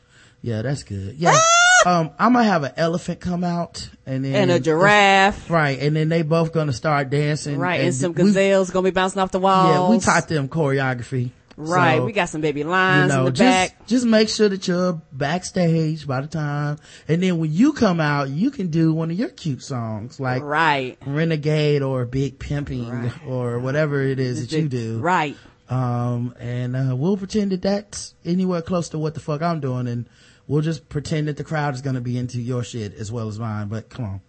yeah, 0.42 0.62
that's 0.62 0.84
good. 0.84 1.16
Yeah. 1.18 1.38
um, 1.86 2.12
I'm 2.18 2.34
gonna 2.34 2.46
have 2.46 2.64
an 2.64 2.74
elephant 2.78 3.20
come 3.20 3.44
out 3.44 3.90
and 4.06 4.24
then. 4.24 4.36
And 4.36 4.52
a 4.52 4.60
giraffe. 4.60 5.50
Right. 5.50 5.80
And 5.80 5.96
then 5.96 6.10
they 6.10 6.22
both 6.22 6.54
gonna 6.54 6.74
start 6.74 7.10
dancing. 7.10 7.58
Right. 7.58 7.76
And, 7.76 7.88
and 7.88 7.96
some 7.96 8.14
gazelles 8.14 8.70
we, 8.70 8.74
gonna 8.74 8.86
be 8.86 8.92
bouncing 8.92 9.22
off 9.22 9.32
the 9.32 9.40
walls. 9.40 9.70
Yeah, 9.70 9.90
we 9.90 10.00
taught 10.00 10.28
them 10.28 10.48
choreography. 10.50 11.32
Right. 11.58 11.98
So, 11.98 12.06
we 12.06 12.12
got 12.12 12.30
some 12.30 12.42
baby 12.42 12.64
lines 12.64 13.12
you 13.12 13.18
know, 13.18 13.20
in 13.22 13.26
the 13.26 13.32
just, 13.32 13.40
back. 13.74 13.88
Just 13.88 14.06
make 14.06 14.30
sure 14.30 14.48
that 14.48 14.68
you're 14.68 15.02
backstage 15.12 16.06
by 16.06 16.22
the 16.22 16.28
time. 16.28 16.78
And 17.08 17.22
then 17.22 17.40
when 17.40 17.52
you 17.52 17.74
come 17.74 18.00
out, 18.00 18.30
you 18.30 18.52
can 18.52 18.68
do 18.68 18.94
one 18.94 19.10
of 19.10 19.18
your 19.18 19.30
cute 19.30 19.64
songs 19.64 20.20
like 20.20 20.44
right. 20.44 20.98
Renegade 21.06 21.82
or 21.82 22.06
Big 22.06 22.38
Pimping 22.38 22.90
right. 22.90 23.12
or 23.26 23.58
whatever 23.60 24.02
it 24.02 24.20
is 24.20 24.48
that 24.48 24.56
you 24.56 24.70
do. 24.70 25.00
Right. 25.00 25.36
Um, 25.68 26.36
and, 26.40 26.76
uh, 26.76 26.96
we'll 26.96 27.18
pretend 27.18 27.52
that 27.52 27.64
that's 27.64 28.14
anywhere 28.24 28.62
close 28.62 28.90
to 28.90 29.00
what 29.00 29.16
the 29.16 29.20
fuck 29.20 29.42
I'm 29.42 29.60
doing 29.60 29.88
and 29.88 30.08
we'll 30.48 30.62
just 30.62 30.88
pretend 30.90 31.28
that 31.28 31.38
the 31.38 31.44
crowd 31.44 31.74
is 31.74 31.82
going 31.82 31.96
to 31.96 32.02
be 32.02 32.18
into 32.18 32.40
your 32.40 32.64
shit 32.64 32.94
as 32.94 33.12
well 33.12 33.28
as 33.28 33.40
mine. 33.40 33.68
But 33.68 33.90
come 33.90 34.06
on. 34.06 34.22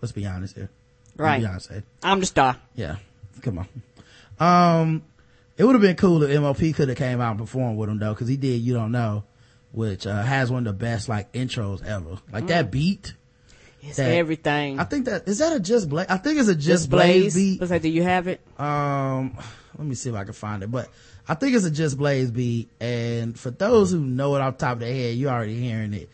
Let's 0.00 0.12
be 0.12 0.26
honest 0.26 0.54
here. 0.54 0.70
Right. 1.16 1.42
Beyonce. 1.42 1.82
I'm 2.02 2.20
the 2.20 2.26
star. 2.26 2.56
Yeah. 2.74 2.96
Come 3.42 3.58
on. 3.58 3.68
Um, 4.40 5.02
it 5.58 5.64
would 5.64 5.74
have 5.74 5.82
been 5.82 5.96
cool 5.96 6.22
if 6.22 6.40
MOP 6.40 6.74
could 6.74 6.88
have 6.88 6.96
came 6.96 7.20
out 7.20 7.32
and 7.32 7.40
performed 7.40 7.76
with 7.76 7.90
him 7.90 7.98
though, 7.98 8.14
cause 8.14 8.28
he 8.28 8.36
did 8.36 8.62
You 8.62 8.74
Don't 8.74 8.92
Know, 8.92 9.24
which, 9.72 10.06
uh, 10.06 10.22
has 10.22 10.50
one 10.50 10.66
of 10.66 10.78
the 10.78 10.84
best 10.84 11.08
like 11.08 11.32
intros 11.32 11.84
ever. 11.84 12.18
Like 12.32 12.44
mm. 12.44 12.48
that 12.48 12.70
beat. 12.70 13.14
It's 13.82 13.96
that, 13.96 14.12
everything. 14.12 14.78
I 14.78 14.84
think 14.84 15.04
that, 15.06 15.28
is 15.28 15.38
that 15.38 15.54
a 15.54 15.60
Just 15.60 15.88
Blaze? 15.88 16.06
I 16.08 16.16
think 16.16 16.38
it's 16.38 16.48
a 16.48 16.54
Just, 16.54 16.66
Just 16.66 16.90
Blaze, 16.90 17.34
Blaze 17.34 17.34
beat. 17.34 17.60
Looks 17.60 17.70
like, 17.70 17.82
do 17.82 17.88
you 17.88 18.02
have 18.04 18.28
it? 18.28 18.40
Um, 18.58 19.36
let 19.76 19.86
me 19.86 19.94
see 19.94 20.10
if 20.10 20.16
I 20.16 20.24
can 20.24 20.32
find 20.32 20.62
it, 20.62 20.70
but 20.70 20.88
I 21.26 21.34
think 21.34 21.54
it's 21.54 21.64
a 21.64 21.70
Just 21.70 21.98
Blaze 21.98 22.30
beat. 22.30 22.70
And 22.80 23.38
for 23.38 23.50
those 23.50 23.90
who 23.90 24.00
know 24.00 24.36
it 24.36 24.40
off 24.40 24.58
top 24.58 24.74
of 24.74 24.80
their 24.80 24.92
head, 24.92 25.16
you 25.16 25.28
already 25.28 25.58
hearing 25.58 25.92
it 25.92 26.08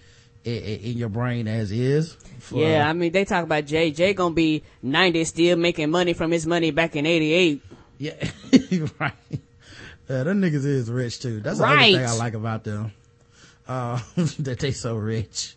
in, 0.45 0.99
your 0.99 1.09
brain 1.09 1.49
as 1.49 1.70
is. 1.70 2.14
For, 2.38 2.59
yeah, 2.59 2.88
I 2.88 2.92
mean, 2.92 3.12
they 3.12 3.24
talk 3.24 3.45
about 3.45 3.64
Jay. 3.66 3.90
Jay 3.90 4.14
gonna 4.14 4.34
be 4.34 4.62
90 4.82 5.24
still 5.24 5.57
making 5.57 5.90
money 5.90 6.12
from 6.12 6.30
his 6.30 6.47
money 6.47 6.70
back 6.70 6.97
in 6.97 7.07
88. 7.07 7.62
Yeah, 7.99 8.30
right. 8.99 9.12
Yeah, 10.09 10.22
them 10.24 10.42
niggas 10.42 10.64
is 10.64 10.90
rich 10.90 11.20
too. 11.20 11.40
That's 11.40 11.59
the 11.59 11.64
right. 11.64 11.95
thing 11.95 12.05
I 12.05 12.12
like 12.14 12.34
about 12.34 12.64
them. 12.64 12.92
Uh, 13.66 13.99
that 14.40 14.59
they 14.59 14.72
so 14.72 14.97
rich. 14.97 15.57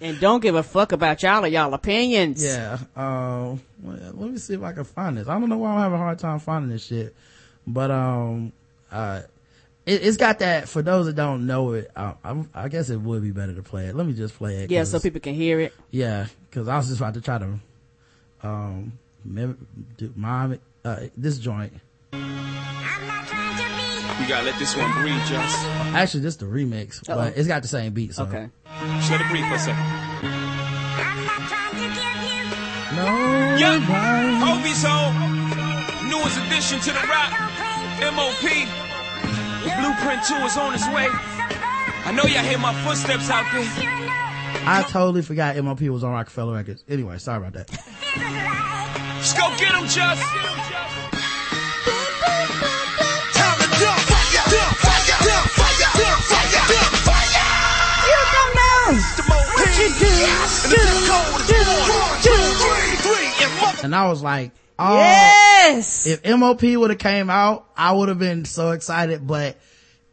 and 0.00 0.20
don't 0.20 0.40
give 0.40 0.54
a 0.54 0.62
fuck 0.62 0.92
about 0.92 1.22
y'all 1.22 1.44
or 1.44 1.48
y'all 1.48 1.72
opinions. 1.72 2.44
Yeah. 2.44 2.78
Um, 2.94 3.62
well, 3.82 4.12
let 4.14 4.30
me 4.30 4.38
see 4.38 4.54
if 4.54 4.62
I 4.62 4.72
can 4.72 4.84
find 4.84 5.16
this. 5.16 5.28
I 5.28 5.38
don't 5.38 5.48
know 5.48 5.58
why 5.58 5.72
I'm 5.72 5.80
having 5.80 5.94
a 5.94 6.02
hard 6.02 6.18
time 6.18 6.38
finding 6.38 6.70
this 6.70 6.84
shit, 6.84 7.14
but 7.66 7.90
um, 7.90 8.52
uh, 8.90 9.22
it, 9.86 10.02
has 10.02 10.16
got 10.16 10.40
that. 10.40 10.68
For 10.68 10.82
those 10.82 11.06
that 11.06 11.14
don't 11.14 11.46
know 11.46 11.72
it, 11.72 11.90
I, 11.96 12.14
I, 12.54 12.68
guess 12.68 12.90
it 12.90 13.00
would 13.00 13.22
be 13.22 13.30
better 13.30 13.54
to 13.54 13.62
play 13.62 13.86
it. 13.86 13.94
Let 13.94 14.06
me 14.06 14.12
just 14.12 14.34
play 14.34 14.56
it. 14.56 14.70
Yeah, 14.70 14.84
so 14.84 15.00
people 15.00 15.20
can 15.20 15.34
hear 15.34 15.60
it. 15.60 15.72
Yeah, 15.90 16.26
because 16.50 16.68
I 16.68 16.76
was 16.76 16.88
just 16.88 17.00
about 17.00 17.14
to 17.14 17.20
try 17.20 17.38
to 17.38 17.58
um, 18.42 18.98
do 19.96 20.12
mime 20.16 20.60
uh, 20.86 21.08
this 21.16 21.38
joint. 21.38 21.72
We 22.12 22.18
gotta 24.28 24.44
let 24.44 24.58
this 24.58 24.76
one 24.76 24.90
breathe, 24.92 25.20
just. 25.26 25.58
Actually, 25.94 26.20
this 26.20 26.34
is 26.34 26.38
the 26.38 26.46
remix, 26.46 27.06
Uh-oh. 27.08 27.16
but 27.16 27.36
it's 27.36 27.48
got 27.48 27.62
the 27.62 27.68
same 27.68 27.92
beat. 27.92 28.14
So. 28.14 28.22
Okay. 28.24 28.48
Just 28.64 29.10
let 29.10 29.20
it 29.20 29.28
breathe 29.28 29.46
for 29.48 29.54
a 29.54 29.58
second. 29.58 29.82
No. 32.96 33.56
Yup. 33.58 33.82
Hobie's 33.82 34.82
home. 34.82 35.16
Newest 36.08 36.38
addition 36.46 36.80
to 36.80 36.90
the 36.92 37.06
rap. 37.08 37.32
MOP. 38.14 38.42
The 39.64 39.72
blueprint 39.80 40.22
2 40.24 40.34
is 40.46 40.56
on 40.56 40.74
its 40.74 40.86
way. 40.88 41.08
I 41.10 42.12
know 42.14 42.22
y'all 42.22 42.44
hear 42.44 42.58
my 42.58 42.72
footsteps 42.84 43.28
out 43.28 43.44
there. 43.52 43.66
I 44.68 44.84
totally 44.88 45.22
forgot 45.22 45.56
MOP 45.62 45.80
was 45.82 46.04
on 46.04 46.12
Roc-A-Fella 46.12 46.54
Records. 46.54 46.84
Anyway, 46.88 47.18
sorry 47.18 47.46
about 47.46 47.66
that. 47.66 49.02
Let's 49.16 49.32
go 49.32 49.48
get 49.56 49.74
him, 49.74 49.86
Just. 49.88 50.22
And 63.84 63.94
I 63.94 64.08
was 64.08 64.22
like, 64.22 64.50
oh, 64.78 64.96
yes. 64.96 66.06
If 66.06 66.24
MOP 66.24 66.62
would 66.62 66.90
have 66.90 66.98
came 66.98 67.30
out, 67.30 67.68
I 67.76 67.92
would 67.92 68.08
have 68.08 68.18
been 68.18 68.44
so 68.44 68.72
excited, 68.72 69.26
but 69.26 69.56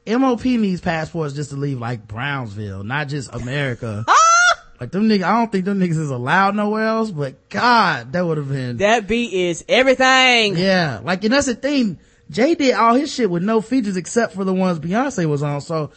MOP 0.08 0.46
needs 0.46 0.80
passports 0.80 1.34
just 1.34 1.50
to 1.50 1.56
leave 1.56 1.80
like 1.80 2.08
Brownsville, 2.08 2.84
not 2.84 3.08
just 3.08 3.34
America. 3.34 4.06
Oh! 4.08 4.33
Like 4.80 4.92
them 4.92 5.08
niggas, 5.08 5.24
I 5.24 5.38
don't 5.40 5.52
think 5.52 5.66
them 5.66 5.80
niggas 5.80 6.00
is 6.00 6.10
allowed 6.10 6.56
nowhere 6.56 6.86
else, 6.88 7.12
but 7.12 7.50
God, 7.50 8.12
that 8.14 8.26
would 8.26 8.38
have 8.38 8.50
been. 8.50 8.78
That 8.78 9.08
beat 9.08 9.32
is 9.34 9.64
everything. 9.70 10.58
Yeah. 10.58 11.00
Like, 11.04 11.24
and 11.24 11.34
that's 11.34 11.48
the 11.48 11.56
thing. 11.56 12.00
Jay 12.30 12.56
did 12.56 12.74
all 12.74 12.96
his 12.96 13.14
shit 13.14 13.30
with 13.30 13.44
no 13.44 13.62
features 13.62 13.98
except 13.98 14.34
for 14.34 14.44
the 14.44 14.54
ones 14.54 14.80
Beyonce 14.80 15.26
was 15.28 15.44
on. 15.44 15.62
So, 15.62 15.92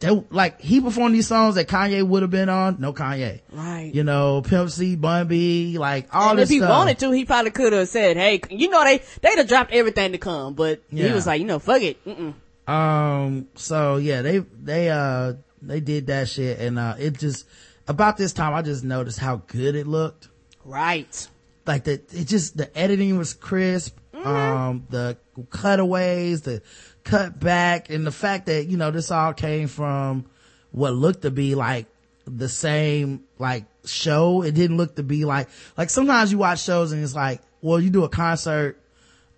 they, 0.00 0.08
like, 0.30 0.60
he 0.60 0.80
performed 0.80 1.14
these 1.14 1.28
songs 1.28 1.54
that 1.54 1.68
Kanye 1.68 2.06
would 2.06 2.22
have 2.22 2.30
been 2.30 2.48
on. 2.48 2.76
No 2.80 2.92
Kanye. 2.92 3.40
Right. 3.52 3.90
You 3.94 4.02
know, 4.04 4.42
Pimp 4.42 4.70
C, 4.70 4.96
Bun 4.96 5.28
B, 5.28 5.78
like 5.78 6.14
all 6.14 6.30
and 6.30 6.38
this 6.38 6.48
if 6.50 6.54
he 6.54 6.58
stuff. 6.58 6.70
wanted 6.70 6.98
to, 7.00 7.10
he 7.12 7.24
probably 7.24 7.50
could 7.52 7.72
have 7.72 7.88
said, 7.88 8.16
"Hey, 8.16 8.40
you 8.50 8.68
know 8.70 8.82
they 8.84 9.02
they'd 9.22 9.38
have 9.38 9.46
dropped 9.48 9.72
everything 9.72 10.12
to 10.12 10.18
come," 10.18 10.54
but 10.54 10.80
Yeah. 10.90 11.08
he 11.08 11.12
was 11.14 11.26
like, 11.26 11.40
"You 11.40 11.46
know, 11.46 11.58
fuck 11.58 11.80
it." 11.82 12.04
Mm-mm. 12.04 12.34
Um, 12.72 13.48
so 13.54 13.96
yeah, 13.98 14.22
they, 14.22 14.38
they, 14.38 14.90
uh, 14.90 15.34
they 15.62 15.80
did 15.80 16.06
that 16.08 16.28
shit 16.28 16.58
and, 16.60 16.78
uh, 16.78 16.94
it 16.98 17.18
just, 17.18 17.46
about 17.86 18.16
this 18.16 18.32
time, 18.32 18.54
I 18.54 18.62
just 18.62 18.84
noticed 18.84 19.18
how 19.18 19.42
good 19.46 19.74
it 19.74 19.86
looked. 19.86 20.28
Right. 20.64 21.28
Like 21.66 21.84
the, 21.84 21.94
it 21.94 22.26
just, 22.26 22.56
the 22.56 22.76
editing 22.76 23.18
was 23.18 23.34
crisp. 23.34 23.98
Um, 24.24 24.86
the 24.88 25.18
cutaways, 25.50 26.42
the 26.42 26.62
cut 27.02 27.38
back 27.38 27.90
and 27.90 28.06
the 28.06 28.12
fact 28.12 28.46
that, 28.46 28.68
you 28.68 28.78
know, 28.78 28.90
this 28.90 29.10
all 29.10 29.34
came 29.34 29.68
from 29.68 30.24
what 30.70 30.94
looked 30.94 31.22
to 31.22 31.30
be 31.30 31.54
like 31.54 31.86
the 32.26 32.48
same, 32.48 33.24
like 33.38 33.64
show. 33.84 34.42
It 34.42 34.52
didn't 34.52 34.78
look 34.78 34.96
to 34.96 35.02
be 35.02 35.26
like, 35.26 35.48
like 35.76 35.90
sometimes 35.90 36.32
you 36.32 36.38
watch 36.38 36.62
shows 36.62 36.92
and 36.92 37.04
it's 37.04 37.14
like, 37.14 37.42
well, 37.60 37.78
you 37.78 37.90
do 37.90 38.04
a 38.04 38.08
concert, 38.08 38.80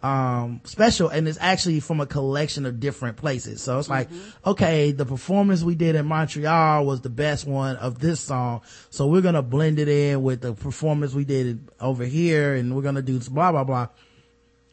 um 0.02 0.60
special 0.64 1.08
and 1.08 1.26
it's 1.26 1.38
actually 1.40 1.80
from 1.80 2.00
a 2.00 2.06
collection 2.06 2.66
of 2.66 2.78
different 2.78 3.16
places. 3.16 3.62
So 3.62 3.78
it's 3.78 3.88
like 3.88 4.08
okay 4.44 4.92
the 4.92 5.06
performance 5.06 5.62
we 5.62 5.74
did 5.74 5.96
in 5.96 6.06
montreal 6.06 6.84
was 6.84 7.00
the 7.00 7.08
best 7.08 7.46
one 7.46 7.76
of 7.76 7.98
this 7.98 8.20
song. 8.20 8.60
So 8.90 9.06
we're 9.06 9.22
gonna 9.22 9.42
blend 9.42 9.78
it 9.78 9.88
in 9.88 10.22
with 10.22 10.42
the 10.42 10.52
performance 10.52 11.14
we 11.14 11.24
did 11.24 11.66
over 11.80 12.04
here 12.04 12.54
and 12.54 12.76
we're 12.76 12.82
gonna 12.82 13.02
do 13.02 13.18
this 13.18 13.28
blah 13.28 13.52
blah 13.52 13.64
blah. 13.64 13.88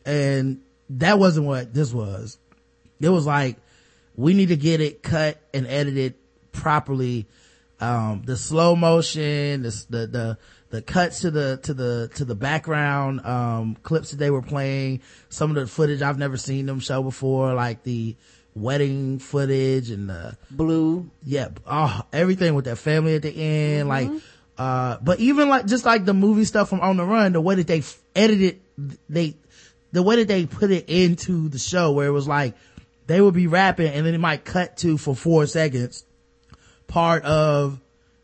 And 0.05 0.61
that 0.89 1.17
wasn't 1.19 1.45
what 1.45 1.73
this 1.73 1.93
was. 1.93 2.37
It 2.99 3.09
was 3.09 3.25
like 3.25 3.55
we 4.15 4.33
need 4.33 4.49
to 4.49 4.57
get 4.57 4.81
it 4.81 5.01
cut 5.03 5.39
and 5.53 5.65
edited 5.67 6.15
properly. 6.51 7.27
Um 7.79 8.23
the 8.25 8.35
slow 8.35 8.75
motion 8.75 9.61
the 9.61 9.85
the 9.89 10.07
the, 10.07 10.37
the 10.73 10.81
cuts 10.81 11.19
to 11.19 11.29
the 11.29 11.59
to 11.61 11.71
the 11.71 12.09
to 12.15 12.25
the 12.25 12.33
background 12.33 13.23
um 13.27 13.77
clips 13.83 14.09
that 14.09 14.17
they 14.17 14.31
were 14.31 14.41
playing 14.41 14.99
some 15.29 15.51
of 15.51 15.55
the 15.55 15.67
footage 15.67 16.01
i've 16.01 16.17
never 16.17 16.35
seen 16.35 16.65
them 16.65 16.79
show 16.79 17.03
before 17.03 17.53
like 17.53 17.83
the 17.83 18.15
wedding 18.55 19.19
footage 19.19 19.91
and 19.91 20.09
the 20.09 20.35
Blue. 20.49 21.07
yeah 21.23 21.49
oh 21.67 22.01
everything 22.11 22.55
with 22.55 22.65
that 22.65 22.77
family 22.77 23.13
at 23.13 23.21
the 23.21 23.29
end 23.29 23.87
like 23.87 24.09
uh 24.57 24.97
but 24.99 25.19
even 25.19 25.47
like 25.47 25.67
just 25.67 25.85
like 25.85 26.05
the 26.05 26.13
movie 26.13 26.43
stuff 26.43 26.69
from 26.69 26.81
on 26.81 26.97
the 26.97 27.05
run 27.05 27.33
the 27.33 27.41
way 27.41 27.53
that 27.53 27.67
they 27.67 27.79
f- 27.79 28.01
edited 28.15 28.59
they 29.07 29.35
the 29.91 30.01
way 30.01 30.15
that 30.15 30.27
they 30.27 30.47
put 30.47 30.71
it 30.71 30.89
into 30.89 31.49
the 31.49 31.59
show 31.59 31.91
where 31.91 32.07
it 32.07 32.11
was 32.11 32.27
like 32.27 32.55
they 33.05 33.21
would 33.21 33.35
be 33.35 33.45
rapping 33.45 33.93
and 33.93 34.07
then 34.07 34.15
it 34.15 34.19
might 34.19 34.43
cut 34.43 34.75
to 34.77 34.97
for 34.97 35.15
four 35.15 35.45
seconds 35.45 36.03
part 36.87 37.23
of 37.25 37.79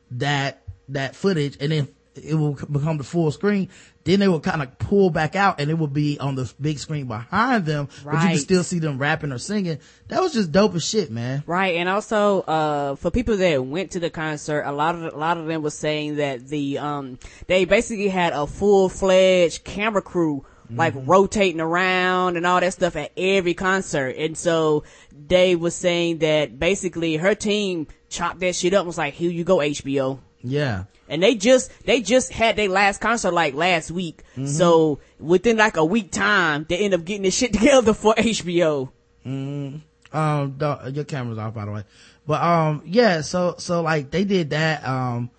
that 0.10 0.64
that 0.88 1.16
footage 1.16 1.56
and 1.60 1.72
then 1.72 1.88
it 2.24 2.36
will 2.36 2.54
become 2.72 2.98
the 2.98 3.04
full 3.04 3.32
screen 3.32 3.70
then 4.06 4.20
they 4.20 4.28
will 4.28 4.40
kind 4.40 4.62
of 4.62 4.78
pull 4.80 5.10
back 5.10 5.36
out 5.36 5.60
and 5.60 5.70
it 5.70 5.76
will 5.76 5.88
be 5.88 6.18
on 6.20 6.36
the 6.36 6.52
big 6.60 6.80
screen 6.80 7.08
behind 7.08 7.66
them 7.66 7.88
but 8.04 8.14
you 8.14 8.30
can 8.30 8.38
still 8.38 8.64
see 8.64 8.80
them 8.80 8.98
rapping 8.98 9.32
or 9.32 9.38
singing. 9.38 9.80
That 10.08 10.22
was 10.22 10.34
just 10.34 10.52
dope 10.52 10.74
as 10.76 10.84
shit 10.84 11.12
man. 11.12 11.44
Right, 11.46 11.76
and 11.76 11.88
also 11.88 12.42
uh 12.42 12.96
for 12.96 13.12
people 13.12 13.38
that 13.38 13.66
went 13.66 13.92
to 13.92 14.00
the 14.00 14.10
concert, 14.10 14.64
a 14.64 14.72
lot 14.72 14.96
of 14.96 15.14
a 15.14 15.18
lot 15.18 15.38
of 15.38 15.46
them 15.46 15.62
was 15.62 15.74
saying 15.74 16.16
that 16.16 16.48
the 16.48 16.80
um 16.80 17.20
they 17.48 17.66
basically 17.66 18.08
had 18.10 18.34
a 18.34 18.48
full 18.48 18.90
fledged 18.90 19.64
camera 19.64 20.02
crew 20.02 20.46
like 20.72 20.94
rotating 20.96 21.60
around 21.60 22.38
and 22.38 22.46
all 22.46 22.60
that 22.60 22.74
stuff 22.74 22.96
at 22.96 23.12
every 23.18 23.56
concert, 23.56 24.16
and 24.18 24.38
so 24.38 24.84
they 25.12 25.56
was 25.56 25.76
saying 25.76 26.20
that 26.20 26.60
basically 26.60 27.16
her 27.16 27.34
team 27.34 27.88
chopped 28.08 28.40
that 28.42 28.56
shit 28.56 28.76
up 28.76 28.82
and 28.82 28.88
was 28.88 28.98
like, 28.98 29.16
"Here 29.16 29.32
you 29.32 29.44
go, 29.44 29.58
HBO." 29.58 30.20
Yeah. 30.42 30.86
And 31.08 31.24
they 31.24 31.36
just 31.36 31.72
they 31.86 32.02
just 32.02 32.32
had 32.32 32.56
their 32.56 32.70
last 32.70 33.02
concert 33.02 33.32
like 33.32 33.56
last 33.56 33.90
week, 33.92 34.22
so 34.46 35.00
within 35.20 35.58
like 35.58 35.76
a 35.78 35.84
week 35.86 36.12
time, 36.12 36.66
they 36.70 36.78
end 36.78 36.94
up 36.94 37.04
getting 37.04 37.24
this 37.24 37.36
shit 37.36 37.54
together 37.60 37.94
for 37.94 38.14
HBO. 38.16 38.90
um 39.26 40.56
the, 40.58 40.92
your 40.94 41.04
camera's 41.06 41.38
off 41.38 41.54
by 41.54 41.66
the 41.66 41.72
way. 41.72 41.84
But 42.28 42.42
um 42.42 42.84
yeah 42.86 43.22
so 43.22 43.56
so 43.58 43.82
like 43.82 44.12
they 44.12 44.24
did 44.24 44.52
that 44.52 44.86
um 44.88 45.30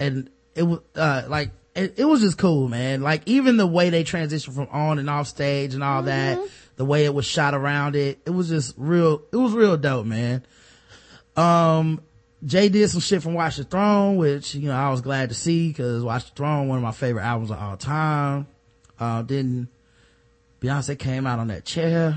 and 0.00 0.28
it 0.54 0.64
was 0.64 0.80
uh 0.96 1.22
like 1.28 1.50
it, 1.74 1.94
it 1.98 2.04
was 2.04 2.20
just 2.20 2.36
cool 2.36 2.68
man. 2.68 3.00
Like 3.00 3.22
even 3.26 3.56
the 3.56 3.66
way 3.66 3.90
they 3.90 4.04
transitioned 4.04 4.54
from 4.54 4.68
on 4.70 4.98
and 4.98 5.08
off 5.08 5.28
stage 5.28 5.74
and 5.74 5.82
all 5.84 6.02
that 6.04 6.38
the 6.76 6.84
way 6.84 7.04
it 7.04 7.14
was 7.14 7.26
shot 7.26 7.54
around 7.54 7.94
it 7.96 8.18
it 8.26 8.30
was 8.30 8.48
just 8.48 8.74
real 8.76 9.22
it 9.32 9.36
was 9.36 9.52
real 9.52 9.76
dope 9.76 10.06
man. 10.06 10.44
Um 11.36 12.00
jay 12.44 12.68
did 12.68 12.88
some 12.88 13.00
shit 13.00 13.22
from 13.22 13.34
watch 13.34 13.56
the 13.56 13.64
throne 13.64 14.16
which 14.16 14.54
you 14.54 14.68
know 14.68 14.74
i 14.74 14.90
was 14.90 15.00
glad 15.00 15.28
to 15.28 15.34
see 15.34 15.68
because 15.68 16.02
watch 16.02 16.24
the 16.30 16.34
throne 16.36 16.68
one 16.68 16.78
of 16.78 16.82
my 16.82 16.92
favorite 16.92 17.22
albums 17.22 17.50
of 17.50 17.58
all 17.58 17.76
time 17.76 18.46
uh 18.98 19.22
then 19.22 19.68
beyonce 20.60 20.98
came 20.98 21.26
out 21.26 21.38
on 21.38 21.48
that 21.48 21.64
chair 21.64 22.16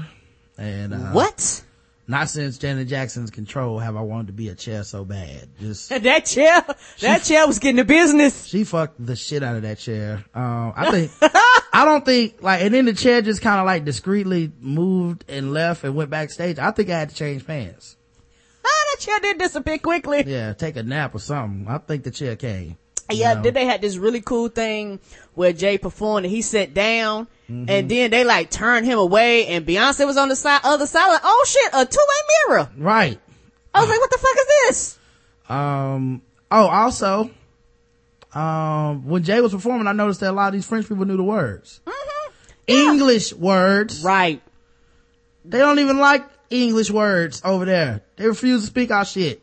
and 0.57 0.93
uh 0.93 0.97
What? 1.11 1.61
not 2.07 2.29
since 2.29 2.59
Janet 2.59 2.87
Jackson's 2.87 3.31
control 3.31 3.79
have 3.79 3.95
I 3.95 4.01
wanted 4.01 4.27
to 4.27 4.33
be 4.33 4.49
a 4.49 4.53
chair 4.53 4.83
so 4.83 5.03
bad. 5.03 5.49
Just 5.59 5.89
That 6.03 6.25
chair, 6.25 6.63
that 7.01 7.23
chair 7.23 7.47
was 7.47 7.57
getting 7.57 7.77
the 7.77 7.83
business. 7.83 8.45
she 8.45 8.63
fucked 8.63 9.03
the 9.03 9.15
shit 9.15 9.41
out 9.41 9.55
of 9.55 9.63
that 9.63 9.79
chair. 9.79 10.23
Um, 10.35 10.71
I 10.75 10.91
think 10.91 11.11
I 11.21 11.83
don't 11.83 12.05
think 12.05 12.43
like, 12.43 12.61
and 12.61 12.71
then 12.75 12.85
the 12.85 12.93
chair 12.93 13.23
just 13.23 13.41
kind 13.41 13.59
of 13.59 13.65
like 13.65 13.85
discreetly 13.85 14.51
moved 14.59 15.25
and 15.27 15.51
left 15.51 15.83
and 15.83 15.95
went 15.95 16.11
backstage. 16.11 16.59
I 16.59 16.69
think 16.69 16.91
I 16.91 16.99
had 16.99 17.09
to 17.09 17.15
change 17.15 17.47
pants. 17.47 17.97
That 18.95 19.01
chair 19.01 19.19
did 19.19 19.39
disappear 19.39 19.77
quickly. 19.77 20.23
Yeah, 20.25 20.53
take 20.53 20.77
a 20.77 20.83
nap 20.83 21.15
or 21.15 21.19
something. 21.19 21.67
I 21.67 21.79
think 21.79 22.03
the 22.05 22.11
chair 22.11 22.37
came. 22.37 22.77
Yeah, 23.11 23.33
know? 23.33 23.41
then 23.41 23.53
they 23.53 23.65
had 23.65 23.81
this 23.81 23.97
really 23.97 24.21
cool 24.21 24.47
thing 24.47 24.99
where 25.33 25.51
Jay 25.51 25.77
performed 25.77 26.25
and 26.25 26.33
he 26.33 26.41
sat 26.41 26.73
down 26.73 27.27
and 27.47 27.89
then 27.89 28.09
they 28.09 28.23
like 28.23 28.49
turned 28.49 28.85
him 28.85 28.97
away 28.97 29.47
and 29.47 29.65
Beyonce 29.65 30.07
was 30.07 30.15
on 30.17 30.29
the 30.29 30.35
side, 30.35 30.61
other 30.63 30.87
side 30.87 31.07
like, 31.09 31.21
oh 31.23 31.45
shit, 31.45 31.71
a 31.73 31.85
two-way 31.85 32.55
mirror. 32.55 32.69
Right. 32.77 33.19
I 33.73 33.81
was 33.81 33.89
like, 33.89 33.99
what 33.99 34.11
the 34.11 34.17
fuck 34.17 34.37
is 34.37 34.47
this? 34.47 34.99
Um. 35.49 36.21
Oh, 36.49 36.67
also, 36.67 37.31
um, 38.33 39.05
when 39.05 39.23
Jay 39.23 39.41
was 39.41 39.51
performing, 39.51 39.87
I 39.87 39.91
noticed 39.91 40.21
that 40.21 40.31
a 40.31 40.31
lot 40.31 40.47
of 40.47 40.53
these 40.53 40.65
French 40.65 40.87
people 40.87 41.05
knew 41.05 41.17
the 41.17 41.23
words. 41.23 41.81
English 42.65 43.33
words. 43.33 44.03
Right. 44.03 44.41
They 45.43 45.59
don't 45.59 45.79
even 45.79 45.99
like 45.99 46.25
English 46.49 46.89
words 46.89 47.41
over 47.43 47.65
there. 47.65 48.04
They 48.15 48.27
refused 48.27 48.63
to 48.63 48.67
speak 48.67 48.91
our 48.91 49.05
shit. 49.05 49.41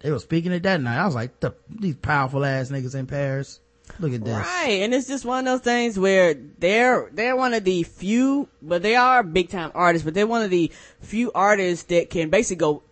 They 0.00 0.10
were 0.10 0.18
speaking 0.18 0.52
it 0.52 0.62
that 0.62 0.80
night. 0.80 0.98
I 0.98 1.04
was 1.06 1.14
like, 1.14 1.40
the, 1.40 1.54
these 1.68 1.96
powerful 1.96 2.44
ass 2.44 2.70
niggas 2.70 2.94
in 2.94 3.06
Paris. 3.06 3.60
Look 3.98 4.12
at 4.12 4.24
this. 4.24 4.34
Right. 4.34 4.80
And 4.82 4.94
it's 4.94 5.08
just 5.08 5.24
one 5.24 5.46
of 5.46 5.52
those 5.52 5.64
things 5.64 5.98
where 5.98 6.34
they're, 6.34 7.10
they're 7.12 7.36
one 7.36 7.54
of 7.54 7.64
the 7.64 7.82
few, 7.82 8.48
but 8.62 8.82
they 8.82 8.96
are 8.96 9.22
big 9.22 9.50
time 9.50 9.72
artists, 9.74 10.04
but 10.04 10.14
they're 10.14 10.26
one 10.26 10.42
of 10.42 10.50
the 10.50 10.70
few 11.00 11.32
artists 11.32 11.86
that 11.86 12.08
can 12.08 12.30
basically 12.30 12.60
go 12.60 12.82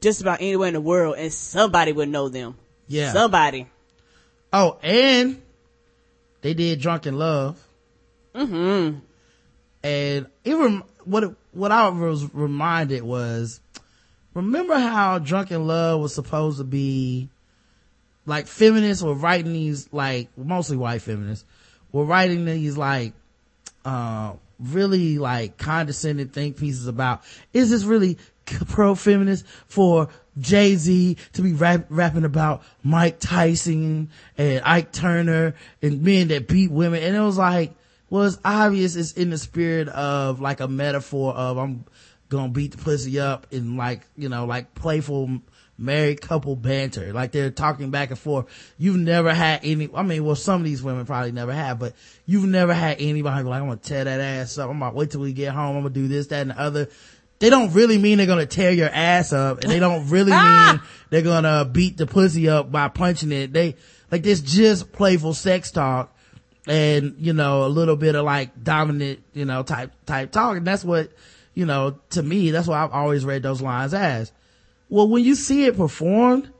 just 0.00 0.20
about 0.20 0.40
anywhere 0.40 0.68
in 0.68 0.74
the 0.74 0.80
world 0.80 1.16
and 1.18 1.32
somebody 1.32 1.92
would 1.92 2.08
know 2.08 2.28
them. 2.28 2.56
Yeah. 2.88 3.12
Somebody. 3.12 3.68
Oh, 4.52 4.78
and 4.82 5.42
they 6.42 6.54
did 6.54 6.80
Drunk 6.80 7.06
in 7.06 7.18
Love. 7.18 7.60
Mm-hmm. 8.34 8.98
And 9.82 10.26
rem- 10.46 10.84
what 11.04 11.24
it, 11.24 11.34
what 11.52 11.72
I 11.72 11.88
was 11.88 12.32
reminded 12.34 13.02
was, 13.02 13.60
remember 14.34 14.74
how 14.74 15.18
Drunk 15.18 15.50
in 15.50 15.66
Love 15.66 16.00
was 16.00 16.14
supposed 16.14 16.58
to 16.58 16.64
be, 16.64 17.28
like 18.26 18.46
feminists 18.46 19.02
were 19.02 19.14
writing 19.14 19.52
these, 19.52 19.88
like 19.92 20.28
mostly 20.36 20.76
white 20.76 21.02
feminists, 21.02 21.44
were 21.92 22.04
writing 22.04 22.44
these 22.44 22.76
like, 22.76 23.12
uh, 23.84 24.32
really 24.58 25.18
like 25.18 25.56
condescending 25.58 26.28
think 26.28 26.56
pieces 26.56 26.86
about, 26.86 27.22
is 27.52 27.70
this 27.70 27.84
really 27.84 28.18
pro 28.68 28.94
feminist 28.94 29.46
for 29.66 30.08
Jay-Z 30.38 31.16
to 31.34 31.42
be 31.42 31.52
rap- 31.52 31.86
rapping 31.88 32.24
about 32.24 32.62
Mike 32.82 33.18
Tyson 33.20 34.10
and 34.36 34.62
Ike 34.64 34.92
Turner 34.92 35.54
and 35.80 36.02
men 36.02 36.28
that 36.28 36.48
beat 36.48 36.70
women. 36.70 37.02
And 37.02 37.16
it 37.16 37.20
was 37.20 37.38
like, 37.38 37.72
well, 38.10 38.30
obvious 38.44 38.96
it's 38.96 39.12
in 39.12 39.30
the 39.30 39.38
spirit 39.38 39.88
of 39.88 40.40
like 40.40 40.60
a 40.60 40.68
metaphor 40.68 41.34
of 41.34 41.56
I'm 41.56 41.84
gonna 42.34 42.52
beat 42.52 42.72
the 42.72 42.78
pussy 42.78 43.18
up 43.20 43.46
in 43.50 43.76
like, 43.76 44.02
you 44.16 44.28
know, 44.28 44.44
like 44.46 44.74
playful 44.74 45.40
married 45.78 46.20
couple 46.20 46.56
banter. 46.56 47.12
Like 47.12 47.32
they're 47.32 47.50
talking 47.50 47.90
back 47.90 48.10
and 48.10 48.18
forth. 48.18 48.46
You've 48.78 48.96
never 48.96 49.32
had 49.32 49.60
any, 49.64 49.88
I 49.94 50.02
mean, 50.02 50.24
well, 50.24 50.36
some 50.36 50.60
of 50.60 50.64
these 50.64 50.82
women 50.82 51.06
probably 51.06 51.32
never 51.32 51.52
have, 51.52 51.78
but 51.78 51.94
you've 52.26 52.46
never 52.46 52.72
had 52.74 53.00
anybody 53.00 53.44
like, 53.44 53.60
I'm 53.60 53.68
gonna 53.68 53.80
tear 53.80 54.04
that 54.04 54.20
ass 54.20 54.58
up. 54.58 54.70
I'm 54.70 54.78
gonna 54.78 54.94
wait 54.94 55.10
till 55.10 55.20
we 55.20 55.32
get 55.32 55.52
home. 55.52 55.76
I'm 55.76 55.82
gonna 55.82 55.94
do 55.94 56.08
this, 56.08 56.28
that, 56.28 56.42
and 56.42 56.50
the 56.50 56.60
other. 56.60 56.88
They 57.40 57.50
don't 57.50 57.72
really 57.72 57.98
mean 57.98 58.18
they're 58.18 58.26
gonna 58.26 58.46
tear 58.46 58.70
your 58.70 58.88
ass 58.88 59.32
up 59.32 59.62
and 59.62 59.70
they 59.70 59.80
don't 59.80 60.08
really 60.08 60.32
ah! 60.34 60.72
mean 60.72 60.88
they're 61.10 61.22
gonna 61.22 61.64
beat 61.64 61.96
the 61.96 62.06
pussy 62.06 62.48
up 62.48 62.70
by 62.70 62.88
punching 62.88 63.32
it. 63.32 63.52
They, 63.52 63.76
like 64.10 64.22
this 64.22 64.40
just 64.40 64.92
playful 64.92 65.34
sex 65.34 65.72
talk 65.72 66.16
and, 66.66 67.16
you 67.18 67.32
know, 67.32 67.66
a 67.66 67.68
little 67.68 67.96
bit 67.96 68.14
of 68.14 68.24
like 68.24 68.62
dominant, 68.62 69.22
you 69.34 69.44
know, 69.44 69.62
type, 69.62 69.92
type 70.06 70.30
talk. 70.30 70.56
And 70.56 70.66
that's 70.66 70.84
what, 70.84 71.10
you 71.54 71.66
know, 71.66 71.98
to 72.10 72.22
me, 72.22 72.50
that's 72.50 72.66
what 72.66 72.78
I've 72.78 72.92
always 72.92 73.24
read 73.24 73.42
those 73.42 73.62
lines 73.62 73.94
as. 73.94 74.32
Well, 74.88 75.08
when 75.08 75.24
you 75.24 75.34
see 75.34 75.64
it 75.64 75.76
performed, 75.76 76.50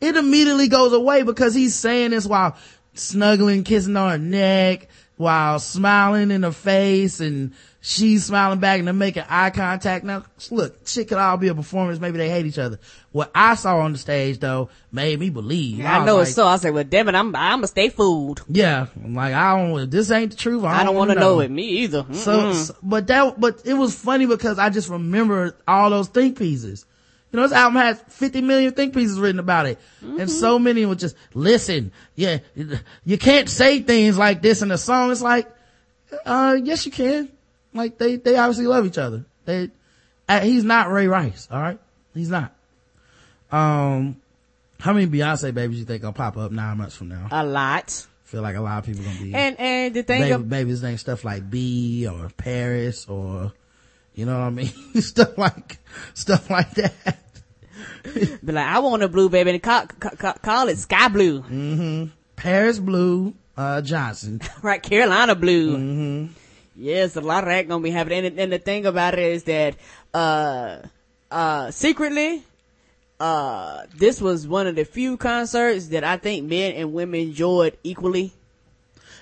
it 0.00 0.16
immediately 0.16 0.68
goes 0.68 0.92
away 0.92 1.22
because 1.22 1.54
he's 1.54 1.74
saying 1.74 2.10
this 2.10 2.26
while 2.26 2.56
snuggling, 2.94 3.64
kissing 3.64 3.96
on 3.96 4.10
her 4.10 4.18
neck, 4.18 4.88
while 5.16 5.58
smiling 5.58 6.30
in 6.30 6.42
her 6.42 6.52
face 6.52 7.20
and 7.20 7.52
she's 7.80 8.26
smiling 8.26 8.60
back 8.60 8.78
and 8.78 8.86
they're 8.86 8.94
making 8.94 9.24
eye 9.28 9.50
contact. 9.50 10.04
Now, 10.04 10.24
look, 10.50 10.86
shit 10.86 11.08
could 11.08 11.18
all 11.18 11.36
be 11.36 11.48
a 11.48 11.54
performance. 11.54 11.98
Maybe 11.98 12.18
they 12.18 12.28
hate 12.28 12.46
each 12.46 12.58
other. 12.58 12.78
What 13.12 13.30
I 13.34 13.54
saw 13.54 13.78
on 13.78 13.92
the 13.92 13.98
stage 13.98 14.38
though 14.38 14.70
made 14.92 15.18
me 15.18 15.30
believe. 15.30 15.84
I, 15.84 15.98
I 15.98 16.04
know 16.04 16.16
like, 16.16 16.26
it's 16.26 16.34
so. 16.34 16.46
I 16.46 16.56
said, 16.56 16.74
well, 16.74 16.84
damn 16.84 17.08
it, 17.08 17.14
I'm, 17.14 17.34
I'm 17.34 17.58
gonna 17.58 17.66
stay 17.66 17.88
fooled. 17.88 18.44
Yeah. 18.48 18.86
I'm 19.02 19.14
like, 19.14 19.34
I 19.34 19.56
don't, 19.56 19.90
this 19.90 20.10
ain't 20.10 20.32
the 20.32 20.36
truth. 20.36 20.64
I 20.64 20.78
don't, 20.78 20.86
don't 20.86 20.96
want 20.96 21.10
to 21.10 21.14
know. 21.16 21.36
know. 21.36 21.40
it. 21.40 21.50
Me 21.50 21.64
either. 21.82 22.06
So, 22.12 22.52
so, 22.52 22.74
but 22.82 23.06
that, 23.08 23.40
but 23.40 23.62
it 23.64 23.74
was 23.74 23.94
funny 23.94 24.26
because 24.26 24.58
I 24.58 24.70
just 24.70 24.88
remember 24.88 25.56
all 25.66 25.90
those 25.90 26.08
think 26.08 26.38
pieces. 26.38 26.86
You 27.32 27.36
know, 27.36 27.44
this 27.44 27.52
album 27.52 27.80
has 27.80 28.02
50 28.08 28.40
million 28.42 28.72
think 28.72 28.92
pieces 28.92 29.18
written 29.18 29.38
about 29.38 29.66
it. 29.66 29.78
Mm-hmm. 30.04 30.20
And 30.20 30.30
so 30.30 30.58
many 30.58 30.84
would 30.84 30.98
just 30.98 31.14
listen. 31.32 31.92
Yeah. 32.16 32.38
You 33.04 33.18
can't 33.18 33.48
say 33.48 33.82
things 33.82 34.18
like 34.18 34.42
this 34.42 34.62
in 34.62 34.72
a 34.72 34.78
song. 34.78 35.12
It's 35.12 35.22
like, 35.22 35.48
uh, 36.26 36.58
yes, 36.60 36.86
you 36.86 36.92
can. 36.92 37.30
Like 37.72 37.98
they, 37.98 38.16
they 38.16 38.36
obviously 38.36 38.66
love 38.66 38.86
each 38.86 38.98
other. 38.98 39.24
They, 39.44 39.70
uh, 40.28 40.40
he's 40.40 40.64
not 40.64 40.90
Ray 40.90 41.06
Rice. 41.06 41.48
All 41.50 41.60
right. 41.60 41.78
He's 42.14 42.30
not. 42.30 42.52
Um, 43.52 44.20
how 44.78 44.92
many 44.92 45.06
Beyonce 45.06 45.52
babies 45.52 45.78
you 45.78 45.84
think 45.84 46.02
gonna 46.02 46.12
pop 46.12 46.36
up 46.36 46.52
nine 46.52 46.78
months 46.78 46.96
from 46.96 47.08
now? 47.08 47.28
A 47.30 47.44
lot. 47.44 48.06
Feel 48.24 48.42
like 48.42 48.56
a 48.56 48.60
lot 48.60 48.78
of 48.78 48.86
people 48.86 49.04
gonna 49.04 49.20
be. 49.20 49.34
And, 49.34 49.58
and 49.58 49.94
the 49.94 50.02
thing 50.02 50.22
baby, 50.22 50.32
of, 50.32 50.48
babies 50.48 50.82
name 50.82 50.98
stuff 50.98 51.24
like 51.24 51.50
B 51.50 52.06
or 52.06 52.30
Paris 52.36 53.06
or, 53.08 53.52
you 54.14 54.24
know 54.24 54.38
what 54.38 54.46
I 54.46 54.50
mean? 54.50 54.72
stuff 55.00 55.36
like, 55.36 55.78
stuff 56.14 56.48
like 56.48 56.70
that. 56.74 57.18
Be 58.44 58.52
like, 58.52 58.66
I 58.66 58.78
want 58.78 59.02
a 59.02 59.08
blue 59.08 59.28
baby 59.28 59.50
and 59.50 59.62
call, 59.62 59.86
call, 59.86 60.34
call 60.34 60.68
it 60.68 60.78
sky 60.78 61.08
blue. 61.08 61.42
Mm-hmm. 61.42 62.06
Paris 62.36 62.78
blue, 62.78 63.34
uh, 63.56 63.82
Johnson. 63.82 64.40
right, 64.62 64.82
Carolina 64.82 65.34
blue. 65.34 65.76
Mm-hmm. 65.76 66.32
Yes, 66.80 67.14
a 67.14 67.20
lot 67.20 67.44
of 67.44 67.50
that 67.50 67.68
gonna 67.68 67.82
be 67.82 67.90
happening. 67.90 68.24
And, 68.24 68.40
and 68.40 68.52
the 68.52 68.58
thing 68.58 68.86
about 68.86 69.12
it 69.12 69.20
is 69.20 69.44
that, 69.44 69.76
uh, 70.14 70.78
uh, 71.30 71.70
secretly, 71.70 72.42
uh, 73.20 73.82
this 73.94 74.18
was 74.18 74.48
one 74.48 74.66
of 74.66 74.76
the 74.76 74.86
few 74.86 75.18
concerts 75.18 75.88
that 75.88 76.04
I 76.04 76.16
think 76.16 76.48
men 76.48 76.72
and 76.72 76.94
women 76.94 77.20
enjoyed 77.20 77.76
equally. 77.84 78.32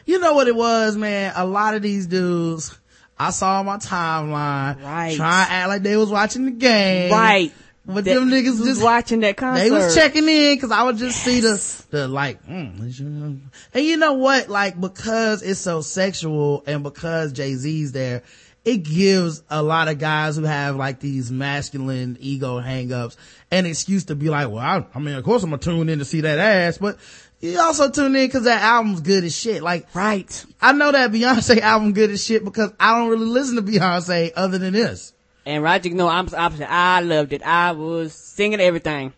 You 0.07 0.21
know 0.21 0.35
what 0.35 0.47
it 0.47 0.55
was, 0.55 0.97
man? 0.97 1.33
A 1.35 1.45
lot 1.45 1.75
of 1.75 1.83
these 1.83 2.07
dudes, 2.07 2.79
I 3.19 3.31
saw 3.31 3.59
on 3.59 3.67
my 3.67 3.79
timeline, 3.79 4.81
right. 4.81 5.17
trying 5.17 5.47
to 5.47 5.53
act 5.53 5.69
like 5.69 5.83
they 5.83 5.97
was 5.97 6.11
watching 6.11 6.45
the 6.45 6.53
game. 6.53 7.11
Right. 7.11 7.53
But 7.89 8.05
that, 8.05 8.15
them 8.15 8.29
niggas 8.29 8.63
just 8.63 8.83
watching 8.83 9.21
that 9.21 9.39
concert. 9.39 9.65
They 9.65 9.71
was 9.71 9.95
checking 9.95 10.29
in 10.29 10.57
because 10.57 10.71
I 10.71 10.83
would 10.83 10.99
just 10.99 11.27
yes. 11.27 11.63
see 11.63 11.87
the, 11.91 11.97
the 11.97 12.09
like, 12.09 12.45
mm, 12.45 13.41
and 13.73 13.85
you 13.85 13.97
know 13.97 14.13
what? 14.13 14.51
Like, 14.51 14.79
because 14.79 15.43
it's 15.43 15.59
so 15.59 15.81
sexual 15.81 16.63
and 16.67 16.83
because 16.83 17.33
Jay-Z's 17.33 17.93
there, 17.93 18.25
it 18.63 18.83
gives 18.83 19.43
a 19.49 19.63
lot 19.63 19.89
of 19.89 19.99
guys 19.99 20.37
who 20.37 20.43
have 20.43 20.77
like 20.77 21.01
these 21.01 21.33
masculine 21.33 22.19
ego 22.21 22.61
hangups 22.61 23.17
an 23.51 23.65
excuse 23.65 24.05
to 24.05 24.15
be 24.15 24.29
like, 24.29 24.51
well, 24.51 24.59
I, 24.59 24.85
I 24.95 24.99
mean, 24.99 25.15
of 25.15 25.25
course 25.25 25.43
I'm 25.43 25.49
gonna 25.49 25.63
tune 25.63 25.89
in 25.89 26.01
to 26.01 26.05
see 26.05 26.21
that 26.21 26.39
ass, 26.39 26.77
but 26.77 26.99
you 27.41 27.59
also 27.59 27.91
tune 27.91 28.15
in 28.17 28.27
because 28.27 28.45
that 28.45 28.61
album's 28.61 29.01
good 29.01 29.25
as 29.25 29.35
shit. 29.35 29.63
Like, 29.63 29.95
right. 29.95 30.45
I 30.61 30.73
know 30.73 30.93
that 30.93 31.11
Beyonce 31.11 31.59
album 31.63 31.95
good 31.95 32.11
as 32.11 32.23
shit 32.23 32.45
because 32.45 32.71
I 32.79 32.99
don't 32.99 33.09
really 33.09 33.25
listen 33.25 33.57
to 33.57 33.63
Beyonce 33.63 34.33
other 34.37 34.59
than 34.59 34.75
this. 34.75 35.15
And 35.49 35.63
Roger, 35.63 35.89
no, 35.89 36.09
I'm 36.09 36.29
opposite. 36.37 36.71
I 36.71 37.01
loved 37.01 37.33
it. 37.33 37.43
I 37.43 37.73
was 37.73 38.13
singing 38.13 38.61
everything. 38.61 39.15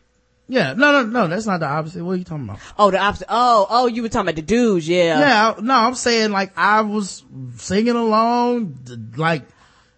Yeah, 0.47 0.75
no, 0.75 0.93
no, 0.93 1.03
no, 1.03 1.27
that's 1.27 1.45
not 1.45 1.59
the 1.59 1.67
opposite. 1.67 2.05
What 2.05 2.13
are 2.13 2.17
you 2.17 2.25
talking 2.25 2.45
about? 2.45 2.61
Oh, 2.79 2.93
the 2.93 3.01
opposite. 3.01 3.27
Oh, 3.29 3.67
oh, 3.69 3.87
you 3.89 4.03
were 4.03 4.09
talking 4.09 4.29
about 4.29 4.37
the 4.37 4.43
dudes, 4.43 4.89
yeah. 4.89 5.19
Yeah, 5.19 5.55
no, 5.61 5.75
I'm 5.75 5.97
saying 5.97 6.31
like 6.31 6.57
I 6.57 6.83
was 6.83 7.25
singing 7.57 7.97
along, 7.97 8.79
like, 9.17 9.43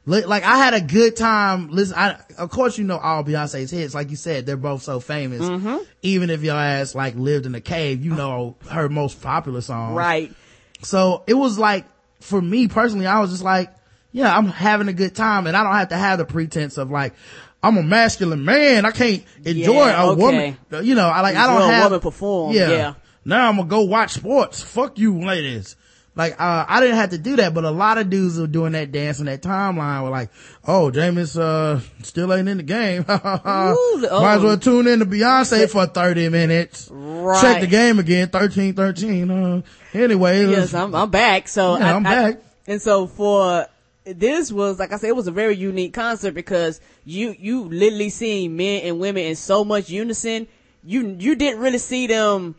like 0.06 0.42
I 0.42 0.56
had 0.56 0.72
a 0.72 0.80
good 0.80 1.16
time. 1.16 1.68
Listen, 1.68 1.98
I, 1.98 2.16
of 2.38 2.48
course 2.48 2.78
you 2.78 2.84
know 2.84 2.96
all 2.96 3.22
Beyonce's 3.22 3.70
hits. 3.70 3.94
Like 3.94 4.08
you 4.08 4.16
said, 4.16 4.46
they're 4.46 4.56
both 4.56 4.82
so 4.82 5.00
famous. 5.00 5.42
Mm-hmm. 5.42 5.84
Even 6.00 6.30
if 6.30 6.42
your 6.42 6.56
ass 6.56 6.94
like 6.94 7.14
lived 7.14 7.44
in 7.44 7.54
a 7.54 7.60
cave, 7.60 8.02
you 8.02 8.14
know 8.14 8.56
her 8.70 8.88
most 8.88 9.20
popular 9.20 9.60
song. 9.60 9.94
Right. 9.94 10.32
So 10.80 11.24
it 11.26 11.34
was 11.34 11.58
like, 11.58 11.84
for 12.20 12.40
me 12.40 12.68
personally, 12.68 13.06
I 13.06 13.20
was 13.20 13.32
just 13.32 13.44
like, 13.44 13.70
yeah, 14.12 14.36
I'm 14.36 14.46
having 14.46 14.88
a 14.88 14.92
good 14.92 15.14
time 15.14 15.46
and 15.46 15.56
I 15.56 15.64
don't 15.64 15.74
have 15.74 15.88
to 15.88 15.96
have 15.96 16.18
the 16.18 16.24
pretense 16.24 16.78
of 16.78 16.90
like, 16.90 17.14
I'm 17.62 17.76
a 17.76 17.82
masculine 17.82 18.44
man. 18.44 18.84
I 18.84 18.90
can't 18.90 19.24
enjoy 19.44 19.86
yeah, 19.86 20.02
a 20.02 20.06
okay. 20.10 20.20
woman. 20.20 20.56
You 20.84 20.94
know, 20.94 21.08
I 21.08 21.20
like, 21.20 21.34
enjoy 21.34 21.44
I 21.44 21.46
don't 21.46 21.70
have. 21.70 21.82
A 21.82 21.84
woman 21.86 22.00
perform. 22.00 22.54
Yeah. 22.54 22.70
yeah. 22.70 22.94
Now 23.24 23.48
I'm 23.48 23.56
gonna 23.56 23.68
go 23.68 23.82
watch 23.82 24.12
sports. 24.12 24.62
Fuck 24.62 24.98
you 24.98 25.20
ladies. 25.20 25.76
Like, 26.14 26.38
uh, 26.38 26.66
I 26.68 26.80
didn't 26.80 26.96
have 26.96 27.10
to 27.10 27.18
do 27.18 27.36
that, 27.36 27.54
but 27.54 27.64
a 27.64 27.70
lot 27.70 27.96
of 27.96 28.10
dudes 28.10 28.38
were 28.38 28.46
doing 28.46 28.72
that 28.72 28.92
dance 28.92 29.18
in 29.18 29.26
that 29.26 29.40
timeline 29.40 30.02
were 30.02 30.10
like, 30.10 30.28
oh, 30.66 30.90
Jameis, 30.92 31.40
uh, 31.40 31.80
still 32.02 32.34
ain't 32.34 32.48
in 32.48 32.58
the 32.58 32.62
game. 32.62 33.00
Ooh, 33.08 33.08
oh. 33.08 34.18
Might 34.20 34.34
as 34.34 34.42
well 34.42 34.58
tune 34.58 34.88
in 34.88 34.98
to 34.98 35.06
Beyonce 35.06 35.70
for 35.70 35.86
30 35.86 36.28
minutes. 36.28 36.90
Right. 36.92 37.40
Check 37.40 37.60
the 37.62 37.66
game 37.66 37.98
again, 37.98 38.28
13, 38.28 38.74
13. 38.74 39.30
Uh, 39.30 39.62
anyway. 39.94 40.46
Yes, 40.50 40.74
I'm, 40.74 40.94
I'm 40.94 41.10
back. 41.10 41.48
So 41.48 41.78
yeah, 41.78 41.86
I, 41.86 41.96
am 41.96 42.02
back. 42.02 42.42
and 42.66 42.82
so 42.82 43.06
for 43.06 43.66
this 44.04 44.52
was 44.52 44.78
like 44.78 44.92
I 44.92 44.96
said, 44.96 45.08
it 45.08 45.16
was 45.16 45.28
a 45.28 45.32
very 45.32 45.56
unique 45.56 45.94
concert 45.94 46.32
because 46.32 46.80
you 47.04 47.34
you 47.38 47.64
literally 47.64 48.10
seeing 48.10 48.56
men 48.56 48.82
and 48.82 48.98
women 48.98 49.24
in 49.24 49.36
so 49.36 49.64
much 49.64 49.90
unison. 49.90 50.48
You 50.84 51.16
you 51.18 51.36
didn't 51.36 51.60
really 51.60 51.78
see 51.78 52.06
them 52.06 52.56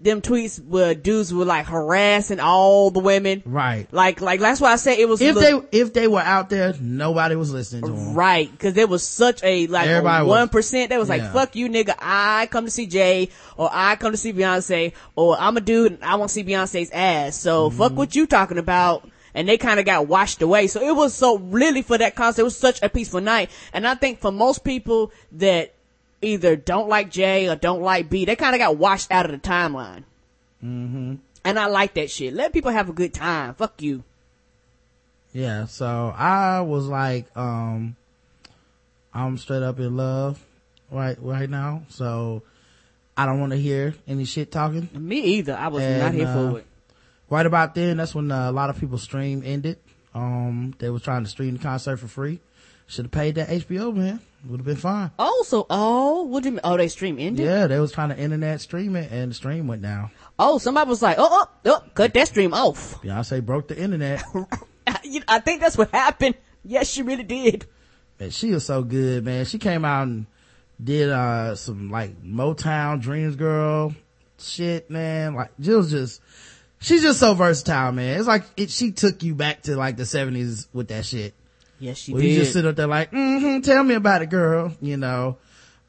them 0.00 0.22
tweets 0.22 0.64
where 0.64 0.94
dudes 0.94 1.32
were 1.32 1.44
like 1.44 1.66
harassing 1.66 2.40
all 2.40 2.90
the 2.90 3.00
women. 3.00 3.42
Right. 3.44 3.86
Like 3.92 4.20
like 4.20 4.40
that's 4.40 4.60
why 4.60 4.72
I 4.72 4.76
said 4.76 4.98
it 4.98 5.08
was 5.08 5.20
if 5.20 5.36
they 5.36 5.60
if 5.70 5.92
they 5.92 6.08
were 6.08 6.20
out 6.20 6.50
there, 6.50 6.74
nobody 6.80 7.36
was 7.36 7.52
listening 7.52 7.82
to 7.82 7.92
them. 7.92 8.14
Right, 8.14 8.50
because 8.50 8.74
there 8.74 8.86
was 8.86 9.06
such 9.06 9.44
a 9.44 9.66
like 9.66 10.02
one 10.26 10.48
percent 10.48 10.90
that 10.90 10.98
was 10.98 11.08
yeah. 11.08 11.16
like 11.16 11.32
fuck 11.32 11.54
you 11.54 11.68
nigga. 11.68 11.94
I 11.98 12.48
come 12.50 12.64
to 12.64 12.70
see 12.70 12.86
Jay 12.86 13.28
or 13.56 13.68
I 13.72 13.96
come 13.96 14.12
to 14.12 14.18
see 14.18 14.32
Beyonce 14.32 14.94
or 15.14 15.36
I'm 15.38 15.56
a 15.56 15.60
dude 15.60 15.92
and 15.92 16.04
I 16.04 16.16
want 16.16 16.30
to 16.30 16.34
see 16.34 16.44
Beyonce's 16.44 16.90
ass. 16.90 17.36
So 17.36 17.68
mm-hmm. 17.68 17.78
fuck 17.78 17.92
what 17.92 18.16
you 18.16 18.26
talking 18.26 18.58
about 18.58 19.08
and 19.34 19.48
they 19.48 19.58
kind 19.58 19.78
of 19.78 19.86
got 19.86 20.06
washed 20.06 20.42
away. 20.42 20.66
So 20.66 20.82
it 20.82 20.94
was 20.94 21.14
so 21.14 21.38
really 21.38 21.82
for 21.82 21.98
that 21.98 22.14
concert, 22.14 22.42
it 22.42 22.44
was 22.44 22.56
such 22.56 22.82
a 22.82 22.88
peaceful 22.88 23.20
night. 23.20 23.50
And 23.72 23.86
I 23.86 23.94
think 23.94 24.20
for 24.20 24.32
most 24.32 24.64
people 24.64 25.12
that 25.32 25.74
either 26.22 26.56
don't 26.56 26.88
like 26.88 27.10
Jay 27.10 27.48
or 27.48 27.56
don't 27.56 27.82
like 27.82 28.10
B, 28.10 28.24
they 28.24 28.36
kind 28.36 28.54
of 28.54 28.58
got 28.58 28.76
washed 28.76 29.10
out 29.10 29.26
of 29.26 29.32
the 29.32 29.38
timeline. 29.38 30.04
Mm-hmm. 30.64 31.14
And 31.44 31.58
I 31.58 31.66
like 31.66 31.94
that 31.94 32.10
shit. 32.10 32.34
Let 32.34 32.52
people 32.52 32.70
have 32.70 32.88
a 32.88 32.92
good 32.92 33.14
time. 33.14 33.54
Fuck 33.54 33.80
you. 33.82 34.04
Yeah. 35.32 35.66
So 35.66 36.12
I 36.14 36.60
was 36.60 36.86
like, 36.86 37.34
um, 37.36 37.96
I'm 39.14 39.38
straight 39.38 39.62
up 39.62 39.78
in 39.78 39.96
love 39.96 40.44
right, 40.90 41.16
right 41.20 41.48
now. 41.48 41.84
So 41.88 42.42
I 43.16 43.24
don't 43.24 43.40
want 43.40 43.52
to 43.52 43.58
hear 43.58 43.94
any 44.06 44.24
shit 44.24 44.52
talking. 44.52 44.90
Me 44.92 45.20
either. 45.20 45.54
I 45.54 45.68
was 45.68 45.82
and, 45.82 46.00
not 46.00 46.12
here 46.12 46.26
uh, 46.26 46.50
for 46.50 46.58
it 46.58 46.66
right 47.30 47.46
about 47.46 47.74
then, 47.74 47.96
that's 47.96 48.14
when 48.14 48.30
uh, 48.30 48.50
a 48.50 48.52
lot 48.52 48.68
of 48.68 48.78
people 48.78 48.98
stream 48.98 49.42
ended. 49.44 49.78
Um, 50.14 50.74
they 50.78 50.90
were 50.90 50.98
trying 50.98 51.24
to 51.24 51.30
stream 51.30 51.56
the 51.56 51.62
concert 51.62 51.98
for 51.98 52.08
free. 52.08 52.40
Should 52.86 53.06
have 53.06 53.12
paid 53.12 53.36
that 53.36 53.48
HBO, 53.48 53.94
man. 53.94 54.20
Would 54.48 54.60
have 54.60 54.66
been 54.66 54.76
fine. 54.76 55.12
Oh, 55.18 55.44
so, 55.46 55.66
oh, 55.70 56.24
what 56.24 56.42
do 56.42 56.48
you 56.48 56.52
mean? 56.54 56.60
Oh, 56.64 56.76
they 56.76 56.88
stream 56.88 57.18
ended? 57.20 57.44
Yeah, 57.44 57.66
they 57.66 57.78
was 57.78 57.92
trying 57.92 58.08
to 58.08 58.18
internet 58.18 58.60
stream 58.60 58.96
it 58.96 59.12
and 59.12 59.30
the 59.30 59.34
stream 59.34 59.68
went 59.68 59.82
down. 59.82 60.10
Oh, 60.38 60.58
somebody 60.58 60.88
was 60.88 61.02
like, 61.02 61.16
oh, 61.18 61.28
oh, 61.30 61.48
oh, 61.66 61.84
cut 61.94 62.14
that 62.14 62.26
stream 62.26 62.52
off. 62.52 63.00
Beyonce 63.02 63.44
broke 63.44 63.68
the 63.68 63.78
internet. 63.78 64.24
I 64.86 65.38
think 65.40 65.60
that's 65.60 65.78
what 65.78 65.90
happened. 65.90 66.34
Yes, 66.64 66.88
she 66.88 67.02
really 67.02 67.22
did. 67.22 67.66
Man, 68.18 68.30
she 68.30 68.50
was 68.50 68.64
so 68.64 68.82
good, 68.82 69.24
man. 69.24 69.44
She 69.44 69.58
came 69.58 69.84
out 69.84 70.08
and 70.08 70.26
did, 70.82 71.10
uh, 71.10 71.54
some 71.54 71.90
like 71.90 72.20
Motown 72.22 73.00
Dreams 73.00 73.36
Girl 73.36 73.94
shit, 74.38 74.90
man. 74.90 75.34
Like, 75.34 75.50
Jill's 75.60 75.90
just, 75.90 76.20
she's 76.80 77.02
just 77.02 77.20
so 77.20 77.34
versatile, 77.34 77.92
man. 77.92 78.18
It's 78.18 78.28
like 78.28 78.44
it, 78.56 78.70
she 78.70 78.92
took 78.92 79.22
you 79.22 79.34
back 79.34 79.62
to 79.62 79.76
like 79.76 79.96
the 79.96 80.06
seventies 80.06 80.68
with 80.72 80.88
that 80.88 81.06
shit. 81.06 81.34
Yes, 81.78 81.98
she 81.98 82.12
where 82.12 82.22
did. 82.22 82.30
You 82.30 82.38
just 82.40 82.52
sit 82.52 82.66
up 82.66 82.76
there 82.76 82.86
like, 82.86 83.10
mm-hmm, 83.10 83.60
tell 83.60 83.82
me 83.82 83.94
about 83.94 84.22
it, 84.22 84.30
girl. 84.30 84.74
You 84.80 84.96
know, 84.96 85.38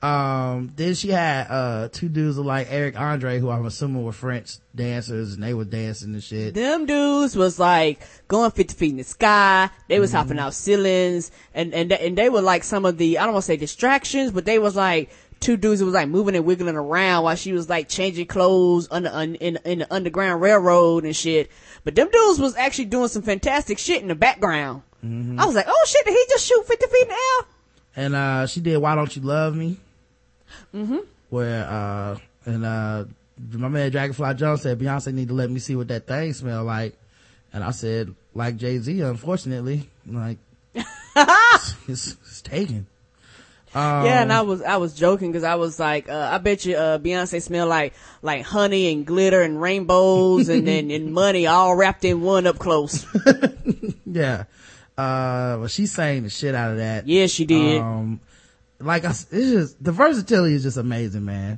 Um, 0.02 0.72
then 0.76 0.96
she 0.96 1.10
had, 1.10 1.46
uh, 1.50 1.90
two 1.92 2.10
dudes 2.10 2.38
like 2.38 2.68
Eric 2.72 3.00
Andre, 3.00 3.38
who 3.38 3.52
I'm 3.52 3.66
assuming 3.68 4.04
were 4.04 4.12
French 4.12 4.58
dancers 4.74 5.36
and 5.36 5.44
they 5.44 5.54
were 5.54 5.66
dancing 5.66 6.14
and 6.14 6.24
shit. 6.24 6.56
Them 6.56 6.88
dudes 6.88 7.36
was 7.36 7.60
like 7.60 8.02
going 8.28 8.50
50 8.50 8.74
feet 8.74 8.92
in 8.92 8.98
the 8.98 9.04
sky. 9.04 9.70
They 9.90 10.00
was 10.00 10.10
mm-hmm. 10.10 10.18
hopping 10.18 10.40
out 10.40 10.56
ceilings 10.56 11.30
and, 11.54 11.74
and, 11.76 11.92
and 11.92 12.18
they 12.18 12.30
were 12.30 12.42
like 12.42 12.64
some 12.64 12.84
of 12.86 12.98
the, 12.98 13.20
I 13.20 13.26
don't 13.26 13.34
want 13.34 13.44
to 13.44 13.48
say 13.48 13.58
distractions, 13.58 14.32
but 14.32 14.44
they 14.46 14.58
was 14.58 14.76
like, 14.76 15.12
two 15.42 15.58
dudes 15.58 15.84
was 15.84 15.94
like 15.94 16.08
moving 16.08 16.36
and 16.36 16.46
wiggling 16.46 16.76
around 16.76 17.24
while 17.24 17.36
she 17.36 17.52
was 17.52 17.68
like 17.68 17.90
changing 17.90 18.28
clothes 18.28 18.88
under 18.90 19.10
in, 19.10 19.36
in, 19.36 19.60
in 19.66 19.80
the 19.80 19.94
underground 19.94 20.42
railroad 20.42 21.04
and 21.04 21.16
shit. 21.16 21.52
But 21.84 21.96
them 21.96 22.10
dudes 22.10 22.40
was 22.40 22.56
actually 22.56 22.86
doing 22.86 23.10
some 23.10 23.24
fantastic 23.24 23.80
shit 23.80 24.02
in 24.02 24.08
the 24.08 24.16
background. 24.16 24.84
Mm-hmm. 25.04 25.40
I 25.40 25.46
was 25.46 25.56
like, 25.56 25.66
oh 25.68 25.86
shit, 25.88 26.06
did 26.06 26.14
he 26.14 26.26
just 26.30 26.48
shoot 26.48 26.66
50 26.66 26.86
feet 26.86 27.02
in 27.02 27.08
the 27.08 27.14
air? 27.14 27.48
And, 27.94 28.16
uh, 28.16 28.48
she 28.48 28.62
did 28.62 28.78
Why 28.78 28.96
Don't 28.96 29.14
You 29.14 29.22
Love 29.24 29.56
Me? 29.56 29.78
Mm-hmm. 30.74 31.00
Where, 31.30 31.66
uh, 31.66 32.18
and, 32.46 32.66
uh, 32.66 33.06
my 33.52 33.68
man 33.68 33.92
Dragonfly 33.92 34.36
Jones 34.36 34.62
said 34.62 34.78
Beyonce 34.80 35.12
need 35.12 35.30
to 35.30 35.34
let 35.34 35.50
me 35.50 35.60
see 35.60 35.76
what 35.76 35.88
that 35.88 36.06
thing 36.06 36.32
smell 36.34 36.64
like. 36.64 36.96
And 37.52 37.64
I 37.64 37.72
said, 37.72 38.14
like 38.36 38.58
Jay-Z, 38.58 39.02
unfortunately, 39.02 39.90
like, 40.06 40.38
it's, 40.76 42.16
it's 42.22 42.42
taken. 42.42 42.86
Um, 43.74 44.06
yeah, 44.06 44.22
and 44.22 44.34
I 44.34 44.42
was 44.42 44.62
I 44.62 44.78
was 44.78 44.94
joking 44.94 45.32
because 45.32 45.46
I 45.46 45.56
was 45.56 45.80
like, 45.80 46.10
uh, 46.10 46.30
I 46.34 46.40
bet 46.40 46.66
you 46.66 46.76
uh, 46.76 46.98
Beyonce 46.98 47.42
smell 47.42 47.68
like 47.68 47.94
like 48.22 48.44
honey 48.44 48.92
and 48.92 49.06
glitter 49.06 49.42
and 49.42 49.62
rainbows 49.62 50.50
and 50.50 50.68
then 50.68 50.92
and 50.92 51.14
money 51.14 51.48
all 51.48 51.74
wrapped 51.76 52.04
in 52.04 52.22
one 52.22 52.48
up 52.48 52.60
close. 52.60 53.06
yeah, 54.06 54.44
uh, 54.98 55.56
well, 55.60 55.68
she 55.68 55.86
sang 55.86 56.24
the 56.24 56.30
shit 56.30 56.54
out 56.54 56.72
of 56.72 56.78
that. 56.78 57.08
Yeah, 57.08 57.28
she 57.28 57.46
did. 57.46 57.82
Um, 57.82 58.20
like 58.82 59.06
I, 59.06 59.12
it's 59.12 59.30
just 59.30 59.82
the 59.82 59.94
versatility 59.94 60.56
is 60.56 60.64
just 60.64 60.78
amazing, 60.78 61.24
man. 61.24 61.58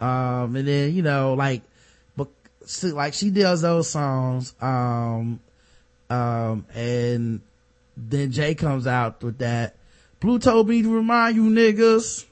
Um, 0.00 0.54
and 0.54 0.68
then 0.68 0.94
you 0.94 1.02
know, 1.02 1.34
like, 1.34 1.62
but 2.16 2.28
like 2.84 3.14
she 3.14 3.30
does 3.30 3.62
those 3.62 3.88
songs, 3.88 4.54
um, 4.60 5.40
um, 6.08 6.64
and 6.74 7.40
then 7.96 8.30
Jay 8.30 8.54
comes 8.54 8.86
out 8.86 9.20
with 9.24 9.38
that 9.38 9.74
Blue 10.20 10.38
told 10.38 10.68
me 10.68 10.82
to 10.82 10.94
remind 10.94 11.36
you 11.36 11.44
niggas. 11.44 12.26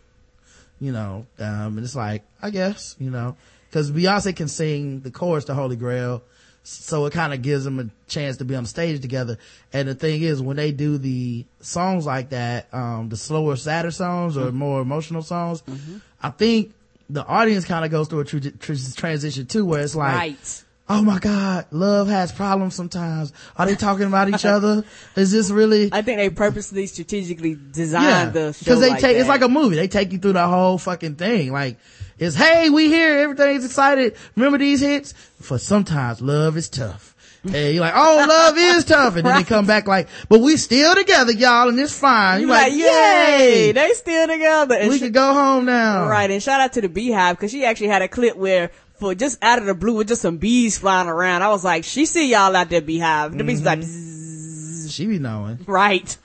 You 0.81 0.93
know, 0.93 1.27
um, 1.41 1.77
and 1.77 1.81
it's 1.81 1.97
like, 1.97 2.23
I 2.41 2.51
guess, 2.51 2.95
you 3.01 3.11
know, 3.11 3.37
cause 3.73 3.91
Beyonce 3.91 4.37
can 4.37 4.47
sing 4.47 5.01
the 5.01 5.11
chorus 5.11 5.47
to 5.47 5.55
Holy 5.55 5.75
Grail. 5.75 6.23
So 6.63 7.07
it 7.07 7.13
kind 7.13 7.33
of 7.33 7.43
gives 7.43 7.65
them 7.65 7.81
a 7.81 7.89
chance 8.09 8.37
to 8.37 8.45
be 8.45 8.55
on 8.55 8.67
stage 8.67 9.01
together. 9.01 9.39
And 9.73 9.89
the 9.89 9.95
thing 9.97 10.23
is, 10.23 10.41
when 10.41 10.57
they 10.57 10.71
do 10.71 10.99
the 10.99 11.47
songs 11.61 12.07
like 12.07 12.29
that, 12.29 12.73
um, 12.73 13.09
the 13.09 13.17
slower, 13.17 13.57
sadder 13.57 13.91
songs 13.91 14.37
or 14.37 14.47
mm-hmm. 14.47 14.57
more 14.57 14.81
emotional 14.83 15.23
songs, 15.23 15.63
mm-hmm. 15.63 15.97
I 16.23 16.31
think 16.31 16.75
the 17.11 17.25
audience 17.27 17.65
kind 17.65 17.85
of 17.85 17.91
goes 17.91 18.07
through 18.07 18.21
a 18.21 18.25
tr- 18.25 18.51
tr- 18.51 18.95
transition 18.95 19.47
too, 19.47 19.65
where 19.65 19.83
it's 19.83 19.97
like, 19.97 20.15
right 20.15 20.65
oh 20.89 21.03
my 21.03 21.19
god 21.19 21.67
love 21.71 22.09
has 22.09 22.33
problems 22.33 22.75
sometimes 22.75 23.33
are 23.57 23.67
they 23.67 23.75
talking 23.75 24.07
about 24.07 24.29
each 24.29 24.45
other 24.45 24.85
is 25.17 25.31
this 25.31 25.51
really 25.51 25.91
i 25.93 26.03
think 26.03 26.19
they 26.19 26.31
purposely 26.31 26.87
strategically 26.87 27.57
designed 27.73 28.05
yeah, 28.05 28.31
the 28.31 28.53
show. 28.53 28.59
because 28.61 28.81
they 28.81 28.91
like 28.91 29.01
take 29.01 29.15
that. 29.15 29.21
it's 29.21 29.29
like 29.29 29.43
a 29.43 29.49
movie 29.49 29.77
they 29.77 29.89
take 29.89 30.13
you 30.13 30.19
through 30.19 30.33
the 30.33 30.47
whole 30.47 30.79
fucking 30.79 31.15
thing 31.17 31.53
like 31.53 31.79
it's 32.19 32.37
hey 32.37 32.71
we 32.71 32.89
here 32.89 33.19
everything's 33.19 33.65
excited 33.65 34.17
remember 34.35 34.59
these 34.59 34.81
hits 34.81 35.13
for 35.41 35.59
sometimes 35.59 36.21
love 36.21 36.57
is 36.57 36.69
tough 36.69 37.15
and 37.45 37.75
you're 37.75 37.81
like, 37.81 37.95
oh, 37.95 38.27
love 38.29 38.57
is 38.59 38.85
tough. 38.85 39.17
And 39.17 39.25
then 39.25 39.33
right. 39.33 39.45
they 39.45 39.49
come 39.49 39.67
back 39.67 39.87
like, 39.87 40.09
but 40.29 40.41
we 40.41 40.57
still 40.57 40.95
together, 40.95 41.33
y'all, 41.33 41.69
and 41.69 41.79
it's 41.79 41.97
fine. 41.97 42.41
You're, 42.41 42.49
you're 42.49 42.57
like, 42.57 42.73
like, 42.73 42.81
yay! 42.81 43.73
They 43.73 43.93
still 43.93 44.27
together. 44.27 44.75
And 44.75 44.91
we 44.91 44.97
sh- 44.97 45.03
can 45.03 45.13
go 45.13 45.33
home 45.33 45.65
now. 45.65 46.09
Right. 46.09 46.31
And 46.31 46.43
shout 46.43 46.61
out 46.61 46.73
to 46.75 46.81
the 46.81 46.89
Beyhive 46.89 47.33
because 47.33 47.51
she 47.51 47.65
actually 47.65 47.89
had 47.89 48.03
a 48.03 48.09
clip 48.09 48.37
where 48.37 48.71
for 48.99 49.15
just 49.15 49.43
out 49.43 49.59
of 49.59 49.67
the 49.67 49.75
blue 49.75 49.97
with 49.97 50.09
just 50.09 50.23
some 50.23 50.39
bees 50.39 50.79
flying 50.79 51.09
around. 51.09 51.43
I 51.43 51.49
was 51.49 51.65
like, 51.65 51.85
she 51.85 52.07
see 52.07 52.31
y'all 52.31 52.55
out 52.55 52.71
there 52.71 52.81
Beyhive. 52.81 53.31
The 53.33 53.39
mm-hmm. 53.39 53.47
bees 53.47 53.63
like, 53.63 53.79
Bzzz. 53.81 54.93
she 54.93 55.07
be 55.07 55.19
knowing. 55.19 55.61
Right. 55.67 56.17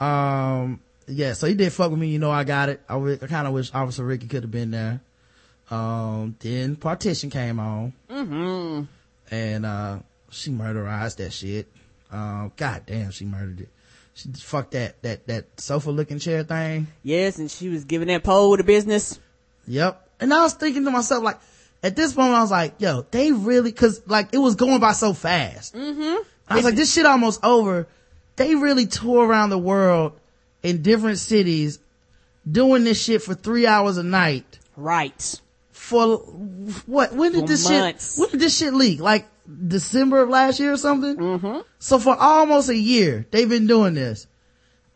Um, 0.00 0.80
yeah, 1.06 1.32
so 1.32 1.46
he 1.46 1.54
did 1.54 1.72
fuck 1.72 1.90
with 1.90 2.00
me. 2.00 2.08
You 2.08 2.18
know, 2.18 2.30
I 2.30 2.44
got 2.44 2.68
it. 2.68 2.80
I, 2.88 2.96
I 2.96 3.26
kind 3.26 3.46
of 3.46 3.52
wish 3.52 3.74
Officer 3.74 4.04
Ricky 4.04 4.26
could 4.26 4.42
have 4.42 4.50
been 4.50 4.70
there. 4.70 5.00
Um, 5.70 6.36
then 6.40 6.76
Partition 6.76 7.30
came 7.30 7.58
on. 7.58 7.92
Mm-hmm. 8.08 8.82
And, 9.30 9.66
uh, 9.66 9.98
she 10.30 10.50
murderized 10.50 11.16
that 11.16 11.32
shit. 11.32 11.66
Um, 12.10 12.52
god 12.56 12.82
damn, 12.86 13.10
she 13.10 13.24
murdered 13.24 13.60
it. 13.62 13.68
She 14.14 14.30
fucked 14.32 14.72
that, 14.72 15.00
that, 15.02 15.26
that 15.26 15.60
sofa 15.60 15.90
looking 15.90 16.18
chair 16.18 16.42
thing. 16.42 16.88
Yes, 17.02 17.38
and 17.38 17.50
she 17.50 17.68
was 17.68 17.84
giving 17.84 18.08
that 18.08 18.24
pole 18.24 18.56
the 18.56 18.64
business. 18.64 19.18
Yep. 19.66 20.08
And 20.20 20.34
I 20.34 20.42
was 20.42 20.54
thinking 20.54 20.84
to 20.84 20.90
myself, 20.90 21.22
like, 21.22 21.38
at 21.82 21.96
this 21.96 22.14
point 22.14 22.32
I 22.32 22.40
was 22.40 22.50
like, 22.50 22.74
yo, 22.78 23.06
they 23.10 23.32
really, 23.32 23.72
cause 23.72 24.02
like 24.06 24.28
it 24.32 24.38
was 24.38 24.54
going 24.56 24.80
by 24.80 24.92
so 24.92 25.12
fast. 25.12 25.74
Mm-hmm. 25.74 26.22
I 26.48 26.56
was 26.56 26.64
like, 26.64 26.74
this 26.74 26.92
shit 26.92 27.06
almost 27.06 27.44
over. 27.44 27.86
They 28.36 28.54
really 28.54 28.86
tour 28.86 29.26
around 29.26 29.50
the 29.50 29.58
world 29.58 30.18
in 30.62 30.82
different 30.82 31.18
cities 31.18 31.78
doing 32.50 32.84
this 32.84 33.02
shit 33.02 33.22
for 33.22 33.34
three 33.34 33.66
hours 33.66 33.96
a 33.98 34.02
night. 34.02 34.58
Right. 34.76 35.40
For 35.72 36.18
what? 36.18 37.14
When 37.14 37.32
did 37.32 37.42
for 37.42 37.46
this 37.46 37.68
months. 37.68 38.14
shit, 38.14 38.20
when 38.20 38.30
did 38.30 38.40
this 38.40 38.56
shit 38.56 38.74
leak? 38.74 39.00
Like 39.00 39.26
December 39.66 40.22
of 40.22 40.28
last 40.28 40.60
year 40.60 40.72
or 40.72 40.76
something? 40.76 41.16
Mm-hmm. 41.16 41.60
So 41.78 41.98
for 41.98 42.16
almost 42.16 42.68
a 42.68 42.76
year, 42.76 43.26
they've 43.30 43.48
been 43.48 43.66
doing 43.66 43.94
this. 43.94 44.26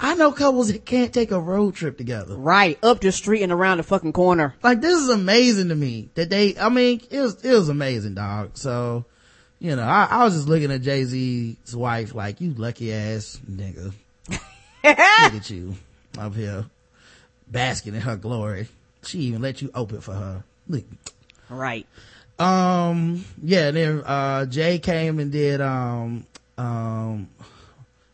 I 0.05 0.17
know 0.17 0.33
couples 0.33 0.73
that 0.73 0.85
can't 0.85 1.15
take 1.15 1.31
a 1.31 1.39
road 1.39 1.77
trip 1.77 1.97
together. 1.97 2.35
Right. 2.35 2.77
Up 2.83 3.01
the 3.01 3.13
street 3.13 3.43
and 3.43 3.53
around 3.53 3.77
the 3.77 3.85
fucking 3.85 4.13
corner. 4.13 4.53
Like 4.61 4.81
this 4.81 5.01
is 5.01 5.09
amazing 5.09 5.69
to 5.69 5.77
me 5.77 6.11
that 6.17 6.29
they, 6.29 6.59
I 6.59 6.71
mean, 6.71 7.01
it 7.09 7.21
was, 7.21 7.43
it 7.45 7.55
was 7.55 7.69
amazing, 7.69 8.15
dog. 8.15 8.59
So, 8.59 9.05
you 9.61 9.77
know, 9.77 9.85
I, 9.85 10.09
I 10.11 10.25
was 10.25 10.35
just 10.35 10.49
looking 10.49 10.73
at 10.73 10.83
Jay-Z's 10.83 11.77
wife 11.77 12.17
like, 12.17 12.41
you 12.41 12.53
lucky 12.55 12.93
ass 12.93 13.41
nigga. 13.49 13.93
Look 14.29 14.45
at 14.85 15.51
you 15.51 15.77
up 16.19 16.35
here 16.35 16.65
basking 17.47 17.95
in 17.95 18.01
her 18.01 18.17
glory. 18.17 18.67
She 19.05 19.21
even 19.21 19.41
let 19.41 19.63
you 19.63 19.71
open 19.73 20.01
for 20.01 20.15
her. 20.15 20.43
Look. 20.67 20.85
Right. 21.49 21.87
Um, 22.41 23.25
yeah, 23.41 23.71
then, 23.71 24.03
uh, 24.05 24.47
Jay 24.47 24.81
came 24.81 25.21
and 25.21 25.31
did, 25.31 25.61
um, 25.61 26.27
um, 26.59 27.29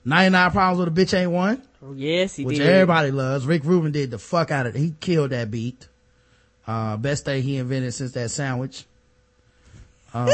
99 0.04 0.50
Problems 0.50 0.78
with 0.78 0.88
a 0.88 0.90
Bitch 0.90 1.18
Ain't 1.18 1.30
One. 1.30 1.62
Oh, 1.88 1.92
yes, 1.94 2.36
he 2.36 2.44
which 2.44 2.58
did. 2.58 2.68
everybody 2.68 3.10
loves. 3.10 3.46
Rick 3.46 3.64
Rubin 3.64 3.92
did 3.92 4.10
the 4.10 4.18
fuck 4.18 4.50
out 4.50 4.66
of 4.66 4.76
it. 4.76 4.78
He 4.78 4.94
killed 5.00 5.30
that 5.30 5.50
beat. 5.50 5.88
Uh, 6.66 6.98
best 6.98 7.24
thing 7.24 7.42
he 7.42 7.56
invented 7.56 7.94
since 7.94 8.12
that 8.12 8.30
sandwich. 8.30 8.84
Um, 10.12 10.28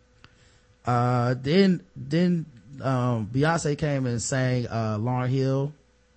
uh, 0.86 1.34
then, 1.40 1.82
then, 1.96 2.46
um, 2.80 3.26
Beyonce 3.26 3.76
came 3.76 4.06
and 4.06 4.22
sang, 4.22 4.68
uh, 4.68 4.96
Lauryn 4.98 5.28
Hill, 5.28 5.72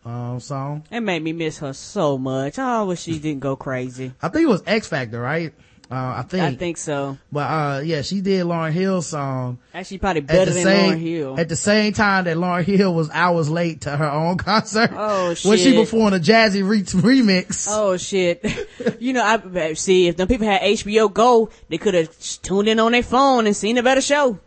um, 0.05 0.39
song. 0.39 0.83
It 0.91 0.99
made 0.99 1.23
me 1.23 1.33
miss 1.33 1.57
her 1.59 1.73
so 1.73 2.19
much. 2.19 2.59
I 2.59 2.83
wish 2.83 3.01
she 3.01 3.17
didn't 3.17 3.39
go 3.39 3.55
crazy. 3.55 4.13
I 4.21 4.27
think 4.29 4.43
it 4.43 4.49
was 4.49 4.61
Ex-Factor, 4.67 5.19
right? 5.19 5.51
Uh, 5.93 6.15
I 6.17 6.21
think. 6.23 6.43
I 6.43 6.55
think 6.55 6.77
so. 6.77 7.19
But, 7.31 7.39
uh, 7.41 7.81
yeah, 7.85 8.01
she 8.01 8.21
did 8.21 8.45
Lauryn 8.45 8.71
Hill's 8.71 9.05
song. 9.05 9.59
Actually, 9.75 9.99
probably 9.99 10.21
better 10.21 10.49
than 10.51 10.63
same, 10.63 10.91
Lauryn 10.93 10.99
Hill. 10.99 11.39
At 11.39 11.49
the 11.49 11.55
same 11.55 11.93
time 11.93 12.23
that 12.23 12.35
Lauryn 12.35 12.63
Hill 12.65 12.95
was 12.95 13.11
hours 13.11 13.47
late 13.47 13.81
to 13.81 13.95
her 13.95 14.09
own 14.09 14.37
concert. 14.49 14.89
Oh, 14.91 15.35
shit. 15.35 15.47
When 15.47 15.57
she 15.59 15.75
performed 15.75 16.15
a 16.15 16.19
jazzy 16.19 16.67
re- 16.67 16.81
remix. 16.81 17.67
Oh, 17.69 17.97
shit. 17.97 18.43
you 18.99 19.13
know, 19.13 19.23
I, 19.23 19.73
see, 19.73 20.07
if 20.07 20.17
the 20.17 20.25
people 20.25 20.47
had 20.47 20.61
HBO 20.61 21.13
Go, 21.13 21.51
they 21.69 21.77
could 21.77 21.93
have 21.93 22.19
tuned 22.41 22.67
in 22.67 22.79
on 22.79 22.93
their 22.93 23.03
phone 23.03 23.45
and 23.45 23.55
seen 23.55 23.77
a 23.77 23.83
better 23.83 24.01
show. 24.01 24.39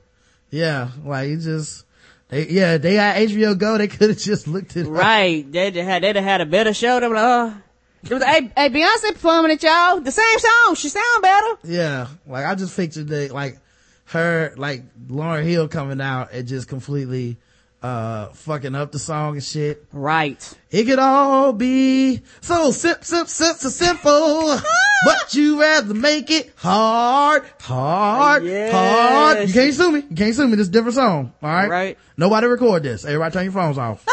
Yeah, 0.51 0.89
like, 1.05 1.29
you 1.29 1.39
just, 1.39 1.85
they, 2.29 2.49
yeah, 2.49 2.79
they 2.79 2.95
had 2.95 3.29
HBO 3.29 3.57
Go, 3.57 3.79
they 3.79 3.87
could 3.87 4.11
have 4.11 4.19
just 4.33 4.49
looked 4.49 4.77
at 4.77 4.87
Right. 4.87 5.51
They'd 5.51 5.77
have, 5.77 6.03
they'd 6.03 6.17
have 6.17 6.25
had 6.25 6.41
a 6.41 6.47
better 6.47 6.75
show. 6.75 6.99
They 6.99 7.07
were 7.07 7.15
like, 7.15 7.25
oh, 7.25 7.63
it 8.11 8.15
was, 8.15 8.23
hey, 8.23 8.51
hey, 8.57 8.71
Beyonce 8.71 9.13
performing 9.13 9.53
it, 9.53 9.63
y'all. 9.63 10.01
The 10.01 10.13
same 10.13 10.39
song. 10.39 10.75
She 10.77 10.89
sound 10.89 11.23
better. 11.23 11.59
Yeah. 11.65 12.07
Like, 12.27 12.47
I 12.47 12.55
just 12.55 12.77
pictured 12.77 13.09
the, 13.09 13.29
like, 13.29 13.59
her, 14.07 14.55
like, 14.57 14.83
Lauryn 15.09 15.45
Hill 15.45 15.67
coming 15.69 16.01
out 16.01 16.33
and 16.33 16.47
just 16.47 16.69
completely, 16.69 17.37
uh, 17.83 18.29
fucking 18.29 18.75
up 18.75 18.93
the 18.93 18.99
song 18.99 19.35
and 19.35 19.43
shit. 19.43 19.85
Right. 19.93 20.55
It 20.71 20.85
could 20.85 20.99
all 20.99 21.53
be 21.53 22.23
so 22.41 22.71
sip, 22.71 23.05
sip, 23.05 23.29
sip, 23.29 23.57
so 23.57 23.69
simple. 23.69 24.57
but 25.05 25.35
you 25.35 25.61
rather 25.61 25.95
make 25.95 26.31
it 26.31 26.53
hard, 26.57 27.45
hard, 27.61 28.45
yes. 28.45 28.73
hard. 28.73 29.49
You 29.49 29.55
can't 29.55 29.75
sue 29.75 29.93
me. 29.93 30.05
You 30.09 30.17
can't 30.17 30.35
sue 30.35 30.47
me. 30.47 30.57
This 30.57 30.63
is 30.63 30.69
a 30.69 30.73
different 30.73 30.95
song. 30.95 31.33
All 31.43 31.51
right. 31.51 31.69
Right. 31.69 31.99
Nobody 32.17 32.47
record 32.47 32.85
this. 32.85 33.05
Everybody 33.05 33.33
turn 33.33 33.45
your 33.45 33.53
phones 33.53 33.79
off. 33.79 34.07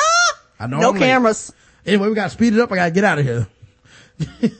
I 0.60 0.68
know. 0.68 0.80
No 0.80 0.90
I'm 0.92 0.98
cameras. 0.98 1.52
Late. 1.86 1.94
Anyway, 1.94 2.10
we 2.10 2.16
gotta 2.16 2.30
speed 2.30 2.54
it 2.54 2.60
up. 2.60 2.72
I 2.72 2.76
gotta 2.76 2.92
get 2.92 3.04
out 3.04 3.20
of 3.20 3.26
here 3.26 3.48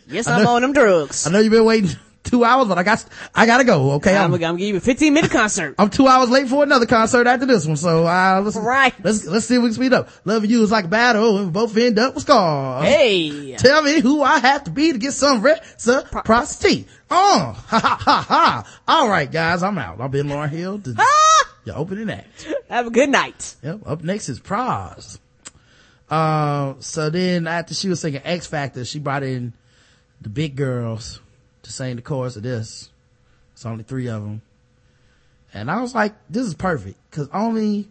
yes, 0.08 0.28
I'm 0.28 0.48
on 0.48 0.62
them 0.62 0.74
drugs. 0.74 1.28
I 1.28 1.32
know 1.32 1.40
you've 1.40 1.52
been 1.52 1.66
waiting 1.66 1.90
two 2.24 2.44
hours, 2.44 2.68
but 2.68 2.78
I 2.78 2.84
got, 2.84 3.06
I 3.36 3.46
gotta 3.46 3.64
go. 3.64 3.92
Okay. 3.94 4.16
I'm, 4.16 4.34
I'm 4.34 4.40
gonna 4.40 4.58
give 4.58 4.70
you 4.70 4.78
a 4.78 4.80
15 4.80 5.14
minute 5.14 5.32
concert. 5.32 5.76
I'm 5.80 5.90
two 5.90 6.08
hours 6.08 6.30
late 6.30 6.48
for 6.48 6.64
another 6.64 6.86
concert 6.86 7.28
after 7.28 7.46
this 7.46 7.66
one. 7.66 7.76
So, 7.76 8.06
uh, 8.06 8.42
let's, 8.44 8.58
right. 8.58 8.94
let's, 9.04 9.26
let's 9.26 9.46
see 9.46 9.56
if 9.56 9.62
we 9.62 9.70
can 9.70 9.76
speed 9.76 9.94
up. 9.94 10.10
Love 10.26 10.46
you 10.46 10.64
is 10.64 10.72
like 10.72 10.86
a 10.86 10.90
battle 10.90 11.38
and 11.38 11.48
we 11.48 11.52
both 11.52 11.76
end 11.78 12.00
up 12.00 12.16
with 12.16 12.24
scars. 12.24 12.86
Hey. 12.86 13.56
Tell 13.56 13.84
me 13.84 14.00
who 14.00 14.22
I 14.22 14.40
have 14.40 14.64
to 14.66 14.72
be 14.72 14.92
to 14.94 14.98
get 14.98 15.14
some 15.14 15.42
reciprocity. 15.42 16.88
Oh, 17.12 17.54
ha 17.68 17.80
ha 17.80 17.98
ha 18.00 18.26
ha. 18.28 18.82
All 18.88 19.10
right, 19.10 19.32
guys, 19.32 19.64
I'm 19.64 19.78
out. 19.78 20.02
I've 20.02 20.12
been 20.12 20.28
Lauryn 20.28 20.50
Hill. 20.50 20.82
Your 21.66 21.78
opening 21.78 22.10
act. 22.10 22.54
Have 22.70 22.88
a 22.88 22.92
good 22.92 23.10
night. 23.10 23.56
Yep. 23.64 23.82
Up 23.86 24.04
next 24.04 24.28
is 24.28 24.40
Pras. 24.40 25.18
Uh, 26.10 26.76
so 26.80 27.10
then 27.10 27.48
after 27.48 27.74
she 27.74 27.90
was 27.90 28.00
singing 28.02 28.22
Ex-Factor, 28.24 28.86
she 28.86 29.00
brought 29.00 29.24
in 29.24 29.54
the 30.22 30.30
big 30.30 30.56
girls 30.56 31.20
to 31.64 31.72
sing 31.72 31.96
the 31.96 32.02
chorus 32.02 32.36
of 32.36 32.44
this. 32.44 32.90
It's 33.54 33.66
only 33.66 33.84
three 33.84 34.08
of 34.08 34.22
them. 34.22 34.42
And 35.54 35.70
I 35.72 35.82
was 35.82 35.94
like, 35.96 36.14
this 36.30 36.46
is 36.48 36.54
perfect 36.56 36.98
because 37.10 37.30
only 37.34 37.88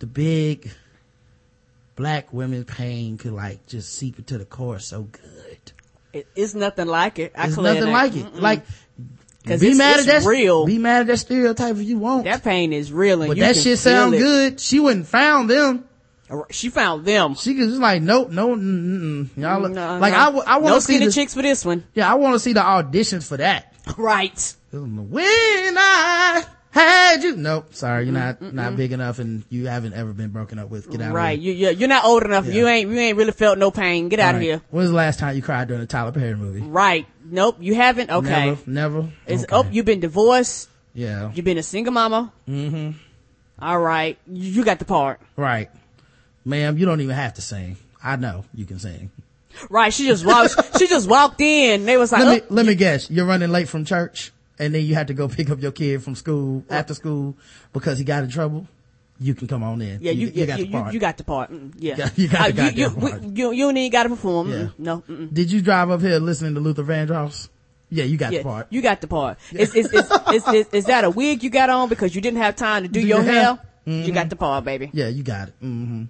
the 0.00 0.06
big 0.06 0.70
black 1.96 2.32
women 2.32 2.64
pain 2.64 3.16
could 3.18 3.32
like 3.32 3.66
just 3.66 3.92
seep 3.94 4.18
into 4.18 4.38
the 4.38 4.44
chorus 4.44 4.86
so 4.86 5.02
good. 5.02 5.58
It, 6.12 6.26
it's 6.34 6.54
nothing 6.54 6.86
like 6.86 7.18
it. 7.18 7.32
I 7.36 7.46
It's 7.48 7.56
nothing 7.56 7.90
like 7.92 8.14
it. 8.16 8.24
Mm-mm. 8.26 8.40
Like, 8.40 8.64
'Cause 9.46 9.60
be 9.60 9.68
it's- 9.68 9.78
mad 9.78 9.98
it's 10.00 10.08
at 10.08 10.22
that, 10.22 10.28
real. 10.28 10.66
be 10.66 10.78
mad 10.78 11.02
at 11.02 11.06
that 11.08 11.16
stereotype 11.18 11.76
if 11.76 11.82
you 11.82 11.98
want. 11.98 12.24
that 12.24 12.42
pain 12.44 12.72
is 12.72 12.92
real 12.92 13.22
and 13.22 13.30
but 13.30 13.38
that 13.38 13.56
shit 13.56 13.78
sound 13.78 14.14
it. 14.14 14.18
good. 14.18 14.60
She 14.60 14.78
wouldn't 14.80 15.06
found 15.06 15.48
them. 15.48 15.87
She 16.50 16.68
found 16.70 17.04
them. 17.04 17.34
She 17.34 17.54
was 17.54 17.68
just 17.68 17.80
like, 17.80 18.02
nope, 18.02 18.30
no, 18.30 18.54
mm-mm. 18.56 19.28
y'all, 19.36 19.60
look- 19.60 19.72
No, 19.72 19.98
like 19.98 20.12
no. 20.12 20.18
I, 20.18 20.24
w- 20.26 20.44
I 20.46 20.56
want 20.58 20.66
no 20.66 20.74
to 20.76 20.80
see 20.80 20.98
the, 20.98 21.10
chicks 21.10 21.34
for 21.34 21.42
this 21.42 21.64
one. 21.64 21.84
yeah, 21.94 22.10
I 22.10 22.14
want 22.16 22.34
to 22.34 22.38
see 22.38 22.52
the 22.52 22.60
auditions 22.60 23.26
for 23.26 23.36
that. 23.38 23.72
Right. 23.96 24.54
When 24.70 25.24
I 25.78 26.44
had 26.70 27.22
you, 27.22 27.36
nope, 27.36 27.74
sorry, 27.74 28.04
you're 28.04 28.12
not, 28.12 28.42
not 28.42 28.76
big 28.76 28.92
enough 28.92 29.18
and 29.18 29.42
you 29.48 29.66
haven't 29.66 29.94
ever 29.94 30.12
been 30.12 30.28
broken 30.30 30.58
up 30.58 30.68
with. 30.68 30.90
Get 30.90 31.00
out 31.00 31.14
Right. 31.14 31.38
of 31.38 31.42
here. 31.42 31.54
You, 31.54 31.68
you, 31.70 31.76
you're 31.78 31.88
not 31.88 32.04
old 32.04 32.22
enough. 32.22 32.44
Yeah. 32.46 32.52
You 32.52 32.68
ain't, 32.68 32.90
you 32.90 32.98
ain't 32.98 33.16
really 33.16 33.32
felt 33.32 33.56
no 33.58 33.70
pain. 33.70 34.08
Get 34.10 34.20
out 34.20 34.34
of 34.34 34.42
here. 34.42 34.60
When's 34.70 34.90
the 34.90 34.96
last 34.96 35.18
time 35.18 35.34
you 35.36 35.42
cried 35.42 35.68
during 35.68 35.82
a 35.82 35.86
Tyler 35.86 36.12
Perry 36.12 36.34
movie? 36.36 36.60
Right. 36.60 37.06
Nope. 37.24 37.56
You 37.60 37.74
haven't? 37.74 38.10
Okay. 38.10 38.28
Never, 38.66 38.70
never. 39.00 39.08
It's, 39.26 39.44
Okay. 39.44 39.54
oh, 39.56 39.66
you've 39.70 39.86
been 39.86 40.00
divorced. 40.00 40.68
yeah, 40.94 41.30
You've 41.34 41.44
been 41.46 41.58
a 41.58 41.62
single 41.62 41.92
mama. 41.94 42.32
Mm-hmm. 42.46 42.98
All 43.60 43.80
right. 43.80 44.18
You 44.30 44.64
got 44.64 44.78
the 44.78 44.84
part. 44.84 45.20
right. 45.36 45.70
Ma'am, 46.44 46.78
you 46.78 46.86
don't 46.86 47.00
even 47.00 47.14
have 47.14 47.34
to 47.34 47.42
sing. 47.42 47.76
I 48.02 48.16
know 48.16 48.44
you 48.54 48.64
can 48.64 48.78
sing. 48.78 49.10
Right. 49.70 49.92
She 49.92 50.06
just 50.06 50.24
walked, 50.24 50.78
she 50.78 50.86
just 50.86 51.08
walked 51.08 51.40
in. 51.40 51.84
They 51.84 51.96
was 51.96 52.12
like, 52.12 52.24
Let 52.24 52.34
me, 52.34 52.40
oh, 52.50 52.54
let 52.54 52.66
me 52.66 52.74
guess. 52.74 53.10
You're 53.10 53.26
running 53.26 53.50
late 53.50 53.68
from 53.68 53.84
church 53.84 54.30
and 54.58 54.74
then 54.74 54.84
you 54.84 54.94
have 54.94 55.08
to 55.08 55.14
go 55.14 55.28
pick 55.28 55.50
up 55.50 55.60
your 55.60 55.72
kid 55.72 56.02
from 56.02 56.14
school 56.14 56.64
after 56.70 56.94
school 56.94 57.36
because 57.72 57.98
he 57.98 58.04
got 58.04 58.22
in 58.24 58.30
trouble. 58.30 58.66
You 59.20 59.34
can 59.34 59.48
come 59.48 59.64
on 59.64 59.82
in. 59.82 59.98
yeah, 60.00 60.12
you, 60.12 60.28
you, 60.28 60.32
you, 60.32 60.46
got 60.46 60.58
you, 60.60 60.66
the 60.66 60.70
part. 60.72 60.94
you 60.94 61.00
got 61.00 61.16
the 61.16 61.24
part. 61.24 61.50
Mm, 61.50 61.72
yeah. 61.76 61.96
got- 61.96 62.16
you 62.18 62.28
got 62.28 62.54
the 62.54 62.62
Uh, 62.62 62.70
you, 62.70 62.90
part. 62.90 63.22
you, 63.22 63.50
you 63.52 63.70
ain't 63.70 63.92
got 63.92 64.04
to 64.04 64.10
perform. 64.10 64.48
Yeah. 64.50 64.56
Mm, 64.56 64.72
no. 64.78 64.98
Mm-mm. 65.08 65.34
Did 65.34 65.50
you 65.50 65.60
drive 65.60 65.90
up 65.90 66.00
here 66.00 66.20
listening 66.20 66.54
to 66.54 66.60
Luther 66.60 66.84
Vandross? 66.84 67.48
Yeah, 67.90 68.04
you 68.04 68.16
got 68.16 68.32
Yeah, 68.32 68.38
the 68.40 68.44
part. 68.44 68.66
you 68.70 68.80
got 68.80 69.00
the 69.00 69.08
part. 69.08 69.38
Is, 69.50 69.74
is, 69.74 69.92
is, 69.92 70.66
is, 70.72 70.84
that 70.84 71.02
a 71.04 71.10
wig 71.10 71.42
you 71.42 71.50
got 71.50 71.68
on 71.68 71.88
because 71.88 72.14
you 72.14 72.20
didn't 72.20 72.38
have 72.38 72.54
time 72.54 72.82
to 72.84 72.88
do, 72.88 73.00
Do 73.00 73.06
your 73.06 73.22
hair? 73.22 73.54
hair? 73.54 73.58
You 73.86 74.12
got 74.12 74.28
the 74.30 74.36
part, 74.36 74.64
baby. 74.64 74.90
yeah, 74.92 75.08
you 75.08 75.22
got 75.22 75.48
it. 75.48 75.54
hmm 75.60 76.04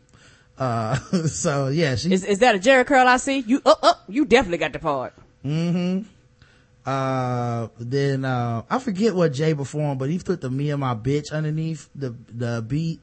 Uh, 0.59 0.97
so 1.27 1.69
yeah, 1.69 1.95
she, 1.95 2.13
Is, 2.13 2.25
is 2.25 2.41
that 2.41 2.55
a 2.57 2.59
Jheri 2.59 2.85
curl 2.87 3.07
I 3.07 3.17
see? 3.19 3.39
You, 3.41 3.63
up, 3.65 3.79
up, 3.83 4.05
you 4.09 4.25
definitely 4.25 4.59
got 4.59 4.73
the 4.73 4.79
part. 4.81 5.15
Mm-hmm. 5.45 6.03
Uh, 6.85 7.69
then, 7.79 8.25
uh, 8.25 8.63
I 8.71 8.79
forget 8.79 9.15
what 9.15 9.33
Jay 9.33 9.55
performed, 9.55 9.99
but 9.99 10.09
he 10.09 10.19
put 10.19 10.41
the 10.41 10.51
me 10.51 10.71
and 10.71 10.81
my 10.81 10.95
bitch 10.95 11.31
underneath 11.33 11.89
the, 11.95 12.15
the 12.29 12.65
beat. 12.67 13.01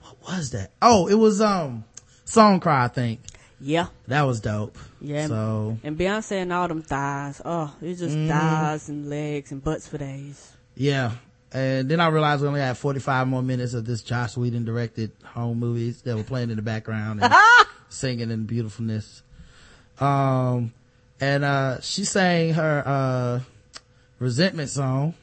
What 0.00 0.36
was 0.36 0.50
that? 0.50 0.70
Oh, 0.80 1.06
it 1.06 1.14
was, 1.14 1.40
um, 1.40 1.84
Song 2.24 2.60
Cry, 2.60 2.84
I 2.84 2.88
think. 2.88 3.20
Yeah. 3.60 3.86
That 4.08 4.22
was 4.22 4.40
dope. 4.40 4.76
Yeah. 5.00 5.26
So, 5.26 5.78
And 5.84 5.98
Beyonce 5.98 6.42
and 6.42 6.52
all 6.52 6.68
them 6.68 6.82
thighs. 6.82 7.40
Oh, 7.44 7.74
it's 7.82 8.00
just 8.00 8.16
Mm-hmm. 8.16 8.28
thighs 8.30 8.88
and 8.88 9.08
legs 9.10 9.52
and 9.52 9.62
butts 9.62 9.86
for 9.88 9.98
days. 9.98 10.52
yeah. 10.74 11.12
And 11.52 11.88
then 11.88 12.00
I 12.00 12.08
realized 12.08 12.42
we 12.42 12.48
only 12.48 12.60
had 12.60 12.76
45 12.76 13.28
more 13.28 13.42
minutes 13.42 13.72
of 13.74 13.84
this 13.86 14.02
Josh 14.02 14.36
Whedon 14.36 14.64
directed 14.64 15.12
home 15.24 15.58
movies 15.58 16.02
that 16.02 16.16
were 16.16 16.24
playing 16.24 16.50
in 16.50 16.56
the 16.56 16.62
background 16.62 17.22
and 17.22 17.32
singing 17.88 18.30
in 18.30 18.44
beautifulness. 18.44 19.22
Um, 20.00 20.72
and, 21.20 21.44
uh, 21.44 21.80
she 21.80 22.04
sang 22.04 22.54
her, 22.54 22.82
uh, 22.84 23.40
resentment 24.18 24.68
song. 24.70 25.14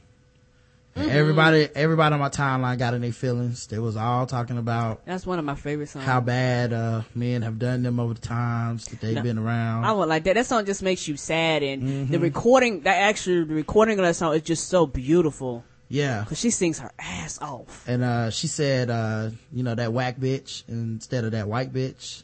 And 0.95 1.09
everybody, 1.09 1.67
everybody 1.73 2.13
on 2.13 2.19
my 2.19 2.29
timeline 2.29 2.77
got 2.77 2.93
in 2.93 3.01
their 3.01 3.11
feelings. 3.11 3.65
They 3.65 3.79
was 3.79 3.97
all 3.97 4.27
talking 4.27 4.59
about 4.59 5.03
That's 5.07 5.25
one 5.25 5.39
of 5.39 5.45
my 5.45 5.55
favorite 5.55 5.89
songs. 5.89 6.05
how 6.05 6.21
bad, 6.21 6.71
uh, 6.71 7.01
men 7.15 7.41
have 7.41 7.57
done 7.57 7.81
them 7.81 7.99
over 7.99 8.13
the 8.13 8.21
times 8.21 8.85
that 8.85 9.01
they've 9.01 9.15
No. 9.15 9.23
been 9.23 9.39
around. 9.39 9.85
I 9.85 9.91
would 9.91 10.07
like 10.07 10.23
that. 10.25 10.35
That 10.35 10.45
song 10.45 10.65
just 10.65 10.83
makes 10.83 11.07
you 11.07 11.17
sad, 11.17 11.63
and 11.63 11.81
Mm-hmm. 11.83 12.11
the 12.11 12.19
recording, 12.19 12.81
that 12.81 12.95
actually, 12.95 13.43
the 13.43 13.55
recording 13.55 13.97
of 13.99 14.05
that 14.05 14.15
song 14.15 14.35
is 14.35 14.43
just 14.43 14.67
so 14.69 14.85
beautiful 14.85 15.63
yeah. 15.93 16.21
because 16.21 16.39
she 16.39 16.49
sings 16.49 16.79
her 16.79 16.91
ass 16.97 17.39
off. 17.41 17.87
And, 17.87 18.03
uh, 18.03 18.29
she 18.31 18.47
said, 18.47 18.89
uh, 18.89 19.29
you 19.51 19.63
know, 19.63 19.75
that 19.75 19.93
whack 19.93 20.17
bitch 20.17 20.63
instead 20.67 21.23
of 21.23 21.31
that 21.31 21.47
white 21.47 21.71
bitch. 21.71 22.23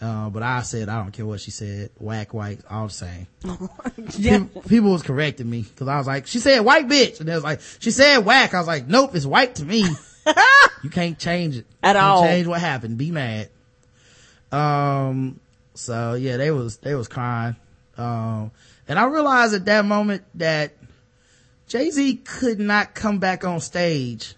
Uh, 0.00 0.28
but 0.28 0.42
I 0.42 0.62
said, 0.62 0.88
I 0.88 1.02
don't 1.02 1.12
care 1.12 1.24
what 1.24 1.40
she 1.40 1.50
said. 1.50 1.90
Whack, 1.98 2.34
white, 2.34 2.60
all 2.70 2.86
the 2.86 2.92
same. 2.92 3.26
Yeah. 4.18 4.38
People, 4.38 4.62
people 4.62 4.90
was 4.92 5.02
correcting 5.02 5.48
me 5.48 5.62
because 5.62 5.88
I 5.88 5.96
was 5.98 6.06
like, 6.06 6.26
she 6.26 6.38
said 6.38 6.60
white 6.60 6.86
bitch. 6.86 7.20
And 7.20 7.28
they 7.28 7.34
was 7.34 7.44
like, 7.44 7.60
she 7.78 7.90
said 7.90 8.18
whack. 8.18 8.54
I 8.54 8.58
was 8.58 8.66
like, 8.66 8.86
nope, 8.86 9.14
it's 9.14 9.26
white 9.26 9.56
to 9.56 9.64
me. 9.64 9.84
you 10.82 10.90
can't 10.90 11.18
change 11.18 11.56
it. 11.56 11.66
At 11.82 11.96
You 11.96 12.02
all. 12.02 12.22
Change 12.22 12.46
what 12.46 12.60
happened. 12.60 12.98
Be 12.98 13.10
mad. 13.10 13.48
Um, 14.52 15.40
so 15.74 16.14
yeah, 16.14 16.36
they 16.36 16.50
was, 16.50 16.76
they 16.78 16.94
was 16.94 17.08
crying. 17.08 17.56
Um, 17.96 18.50
and 18.86 18.98
I 18.98 19.04
realized 19.06 19.54
at 19.54 19.64
that 19.64 19.84
moment 19.84 20.24
that 20.34 20.72
Jay-Z 21.68 22.16
could 22.24 22.60
not 22.60 22.94
come 22.94 23.18
back 23.18 23.44
on 23.44 23.60
stage 23.60 24.34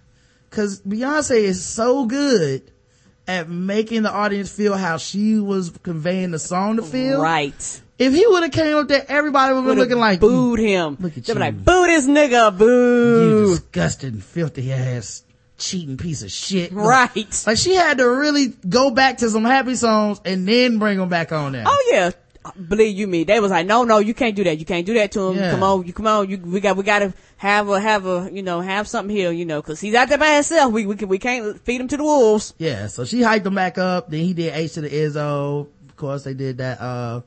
cause 0.50 0.80
Beyonce 0.80 1.36
is 1.36 1.64
so 1.64 2.06
good 2.06 2.62
at 3.28 3.48
making 3.48 4.02
the 4.02 4.12
audience 4.12 4.50
feel 4.50 4.74
how 4.74 4.96
she 4.96 5.38
was 5.38 5.70
conveying 5.82 6.30
the 6.30 6.38
song 6.38 6.76
to 6.76 6.82
feel. 6.82 7.20
Right. 7.20 7.82
If 7.98 8.12
he 8.12 8.26
would 8.26 8.42
have 8.44 8.52
came 8.52 8.76
up 8.76 8.88
there, 8.88 9.04
everybody 9.08 9.54
would 9.54 9.64
have 9.64 9.70
been 9.70 9.78
looking 9.78 9.98
like, 9.98 10.20
booed 10.20 10.60
him. 10.60 10.96
Look 11.00 11.16
at 11.16 11.24
They'd 11.24 11.32
be 11.32 11.32
you. 11.32 11.38
like, 11.40 11.64
boo 11.64 11.86
this 11.86 12.06
nigga, 12.06 12.56
boo. 12.56 13.46
you 13.48 13.48
disgusting, 13.54 14.20
filthy 14.20 14.72
ass, 14.72 15.24
cheating 15.58 15.96
piece 15.96 16.22
of 16.22 16.30
shit. 16.30 16.72
Right. 16.72 17.44
Like 17.46 17.56
she 17.56 17.74
had 17.74 17.98
to 17.98 18.04
really 18.08 18.48
go 18.68 18.90
back 18.90 19.18
to 19.18 19.30
some 19.30 19.44
happy 19.44 19.74
songs 19.74 20.20
and 20.24 20.46
then 20.46 20.78
bring 20.78 20.98
them 20.98 21.08
back 21.08 21.32
on 21.32 21.52
there. 21.52 21.64
Oh 21.66 21.88
yeah. 21.90 22.10
Believe 22.68 22.96
you 22.96 23.06
me, 23.06 23.24
they 23.24 23.40
was 23.40 23.50
like, 23.50 23.66
no, 23.66 23.84
no, 23.84 23.98
you 23.98 24.14
can't 24.14 24.36
do 24.36 24.44
that. 24.44 24.58
You 24.58 24.64
can't 24.64 24.86
do 24.86 24.94
that 24.94 25.12
to 25.12 25.28
him. 25.28 25.36
Yeah. 25.36 25.50
Come 25.52 25.62
on, 25.62 25.86
you 25.86 25.92
come 25.92 26.06
on. 26.06 26.28
You, 26.28 26.38
we 26.38 26.60
got, 26.60 26.76
we 26.76 26.82
got 26.82 27.00
to 27.00 27.14
have 27.36 27.68
a, 27.68 27.80
have 27.80 28.06
a, 28.06 28.28
you 28.32 28.42
know, 28.42 28.60
have 28.60 28.88
something 28.88 29.14
here, 29.14 29.30
you 29.30 29.44
know, 29.44 29.62
cause 29.62 29.80
he's 29.80 29.94
out 29.94 30.08
there 30.08 30.18
by 30.18 30.34
himself. 30.34 30.72
We, 30.72 30.86
we 30.86 30.96
can, 30.96 31.08
we 31.08 31.18
can't 31.18 31.60
feed 31.60 31.80
him 31.80 31.88
to 31.88 31.96
the 31.96 32.02
wolves. 32.02 32.54
Yeah, 32.58 32.86
so 32.86 33.04
she 33.04 33.20
hyped 33.20 33.46
him 33.46 33.54
back 33.54 33.78
up. 33.78 34.10
Then 34.10 34.20
he 34.20 34.32
did 34.32 34.54
H 34.54 34.74
to 34.74 34.80
the 34.82 34.90
Izzo. 34.90 35.68
Of 35.88 35.96
course, 35.96 36.24
they 36.24 36.34
did 36.34 36.58
that, 36.58 36.80
uh, 36.80 37.22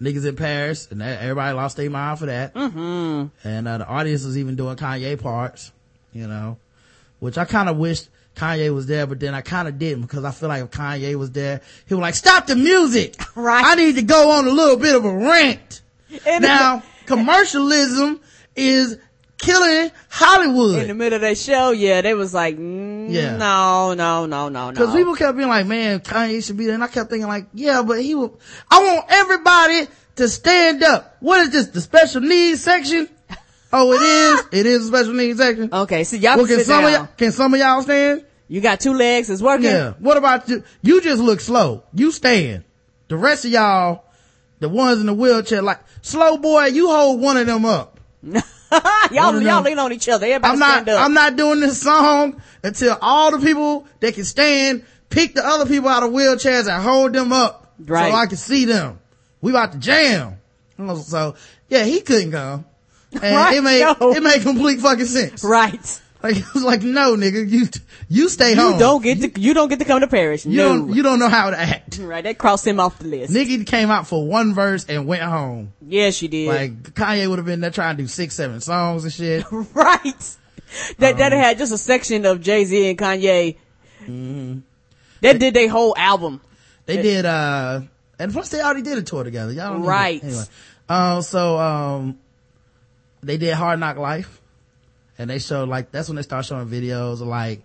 niggas 0.00 0.26
in 0.26 0.36
Paris 0.36 0.88
and 0.90 1.00
that, 1.00 1.22
everybody 1.22 1.54
lost 1.54 1.76
their 1.76 1.90
mind 1.90 2.18
for 2.18 2.26
that. 2.26 2.54
Mm-hmm. 2.54 3.48
And, 3.48 3.68
uh, 3.68 3.78
the 3.78 3.86
audience 3.86 4.24
was 4.24 4.36
even 4.38 4.56
doing 4.56 4.76
Kanye 4.76 5.20
parts, 5.20 5.72
you 6.12 6.26
know, 6.26 6.58
which 7.18 7.38
I 7.38 7.44
kind 7.44 7.68
of 7.68 7.76
wished 7.76 8.08
Kanye 8.36 8.72
was 8.72 8.86
there, 8.86 9.06
but 9.06 9.18
then 9.18 9.34
I 9.34 9.40
kind 9.40 9.66
of 9.66 9.78
didn't 9.78 10.02
because 10.02 10.22
I 10.24 10.30
feel 10.30 10.48
like 10.50 10.62
if 10.62 10.70
Kanye 10.70 11.16
was 11.16 11.30
there, 11.32 11.62
he 11.86 11.94
was 11.94 12.02
like, 12.02 12.14
stop 12.14 12.46
the 12.46 12.54
music. 12.56 13.16
Right. 13.34 13.64
I 13.64 13.74
need 13.74 13.96
to 13.96 14.02
go 14.02 14.30
on 14.32 14.46
a 14.46 14.50
little 14.50 14.76
bit 14.76 14.94
of 14.94 15.04
a 15.04 15.12
rant. 15.12 15.80
And 16.26 16.42
now, 16.42 16.82
commercialism 17.06 18.20
is 18.54 18.98
killing 19.38 19.90
Hollywood. 20.08 20.82
in 20.82 20.88
the 20.88 20.94
middle 20.94 21.16
of 21.16 21.20
that 21.22 21.38
show, 21.38 21.70
yeah, 21.70 22.00
they 22.00 22.14
was 22.14 22.32
like, 22.34 22.56
mm, 22.56 23.10
Yeah. 23.10 23.36
no, 23.36 23.94
no, 23.94 24.26
no, 24.26 24.48
no, 24.48 24.70
no. 24.70 24.76
Cause 24.76 24.94
people 24.94 25.14
kept 25.14 25.36
being 25.36 25.48
like, 25.48 25.66
man, 25.66 26.00
Kanye 26.00 26.44
should 26.44 26.56
be 26.56 26.66
there. 26.66 26.74
And 26.74 26.84
I 26.84 26.88
kept 26.88 27.10
thinking 27.10 27.28
like, 27.28 27.46
yeah, 27.54 27.82
but 27.82 28.00
he 28.02 28.14
will, 28.14 28.38
I 28.70 28.82
want 28.82 29.06
everybody 29.08 29.86
to 30.16 30.28
stand 30.28 30.82
up. 30.82 31.16
What 31.20 31.40
is 31.42 31.50
this? 31.50 31.66
The 31.68 31.80
special 31.80 32.20
needs 32.22 32.62
section? 32.62 33.08
Oh, 33.72 33.92
it 33.92 34.02
is? 34.02 34.40
Ah. 34.40 34.48
It 34.52 34.66
is 34.66 34.84
a 34.84 34.88
special 34.88 35.14
needs 35.14 35.38
section? 35.38 35.68
Okay, 35.72 36.04
so 36.04 36.16
y'all 36.16 36.36
well, 36.36 36.46
can 36.46 36.60
some 36.60 36.84
of 36.84 36.90
down. 36.90 37.00
y'all, 37.00 37.08
can 37.16 37.32
some 37.32 37.54
of 37.54 37.60
y'all 37.60 37.82
stand? 37.82 38.24
You 38.48 38.60
got 38.60 38.80
two 38.80 38.94
legs, 38.94 39.28
it's 39.28 39.42
working. 39.42 39.66
Yeah. 39.66 39.94
What 39.98 40.16
about 40.16 40.48
you? 40.48 40.62
You 40.82 41.00
just 41.00 41.20
look 41.20 41.40
slow. 41.40 41.82
You 41.92 42.12
stand. 42.12 42.64
The 43.08 43.16
rest 43.16 43.44
of 43.44 43.50
y'all, 43.50 44.04
the 44.60 44.68
ones 44.68 45.00
in 45.00 45.06
the 45.06 45.14
wheelchair, 45.14 45.62
like, 45.62 45.80
slow 46.02 46.38
boy, 46.38 46.66
you 46.66 46.88
hold 46.88 47.20
one 47.20 47.36
of 47.36 47.46
them 47.46 47.64
up. 47.64 47.98
y'all, 48.22 48.40
of 48.72 49.12
y'all 49.12 49.32
them- 49.32 49.64
lean 49.64 49.78
on 49.78 49.92
each 49.92 50.08
other. 50.08 50.26
Everybody 50.26 50.52
I'm 50.52 50.58
not, 50.58 50.72
stand 50.82 50.88
up. 50.90 51.04
I'm 51.04 51.14
not 51.14 51.36
doing 51.36 51.60
this 51.60 51.80
song 51.80 52.40
until 52.62 52.96
all 53.00 53.36
the 53.36 53.44
people 53.44 53.86
that 54.00 54.14
can 54.14 54.24
stand 54.24 54.84
pick 55.10 55.34
the 55.34 55.44
other 55.44 55.66
people 55.66 55.88
out 55.88 56.02
of 56.02 56.10
wheelchairs 56.10 56.72
and 56.72 56.82
hold 56.82 57.12
them 57.12 57.32
up. 57.32 57.74
Right. 57.78 58.10
So 58.10 58.16
I 58.16 58.26
can 58.26 58.36
see 58.36 58.64
them. 58.64 59.00
We 59.40 59.50
about 59.52 59.72
to 59.72 59.78
jam. 59.78 60.38
So, 61.04 61.36
yeah, 61.68 61.84
he 61.84 62.00
couldn't 62.00 62.30
go. 62.30 62.64
And 63.12 63.22
right, 63.22 63.56
it 63.56 63.62
made, 63.62 63.80
no. 63.80 64.12
it 64.12 64.22
made 64.22 64.42
complete 64.42 64.80
fucking 64.80 65.06
sense. 65.06 65.44
Right. 65.44 66.00
Like, 66.22 66.36
it 66.38 66.54
was 66.54 66.64
like, 66.64 66.82
no, 66.82 67.16
nigga, 67.16 67.48
you, 67.48 67.68
you 68.08 68.28
stay 68.28 68.50
you 68.50 68.56
home. 68.56 68.74
You 68.74 68.78
don't 68.78 69.02
get 69.02 69.20
to, 69.34 69.40
you 69.40 69.54
don't 69.54 69.68
get 69.68 69.78
to 69.78 69.84
come 69.84 70.00
to 70.00 70.08
Paris. 70.08 70.44
You 70.44 70.56
no. 70.56 70.68
don't, 70.68 70.94
you 70.94 71.02
don't 71.02 71.18
know 71.18 71.28
how 71.28 71.50
to 71.50 71.58
act. 71.58 71.98
Right. 71.98 72.22
They 72.22 72.34
crossed 72.34 72.66
him 72.66 72.80
off 72.80 72.98
the 72.98 73.06
list. 73.06 73.32
Nigga 73.32 73.66
came 73.66 73.90
out 73.90 74.06
for 74.06 74.26
one 74.26 74.54
verse 74.54 74.84
and 74.86 75.06
went 75.06 75.22
home. 75.22 75.72
Yeah, 75.86 76.10
she 76.10 76.28
did. 76.28 76.48
Like, 76.48 76.94
Kanye 76.94 77.28
would 77.28 77.38
have 77.38 77.46
been 77.46 77.60
there 77.60 77.70
trying 77.70 77.96
to 77.96 78.02
do 78.02 78.08
six, 78.08 78.34
seven 78.34 78.60
songs 78.60 79.04
and 79.04 79.12
shit. 79.12 79.44
right. 79.50 80.36
That, 80.98 81.12
um, 81.12 81.18
that 81.18 81.32
had 81.32 81.58
just 81.58 81.72
a 81.72 81.78
section 81.78 82.26
of 82.26 82.40
Jay-Z 82.40 82.90
and 82.90 82.98
Kanye. 82.98 83.56
Mm-hmm. 84.02 84.58
That 85.20 85.38
did 85.38 85.54
their 85.54 85.68
whole 85.68 85.94
album. 85.96 86.40
They 86.86 87.02
did, 87.02 87.24
uh, 87.24 87.80
and 88.18 88.32
plus 88.32 88.48
they 88.50 88.60
already 88.60 88.82
did 88.82 88.98
a 88.98 89.02
tour 89.02 89.24
together. 89.24 89.52
Y'all 89.52 89.72
don't 89.72 89.82
right. 89.82 90.22
Anyway. 90.22 90.44
Um, 90.88 91.22
so, 91.22 91.58
um, 91.58 92.18
they 93.26 93.36
did 93.36 93.54
Hard 93.54 93.80
Knock 93.80 93.98
Life 93.98 94.40
and 95.18 95.28
they 95.28 95.38
showed 95.38 95.68
like, 95.68 95.90
that's 95.90 96.08
when 96.08 96.16
they 96.16 96.22
start 96.22 96.44
showing 96.44 96.68
videos 96.68 97.20
of 97.20 97.28
like, 97.28 97.62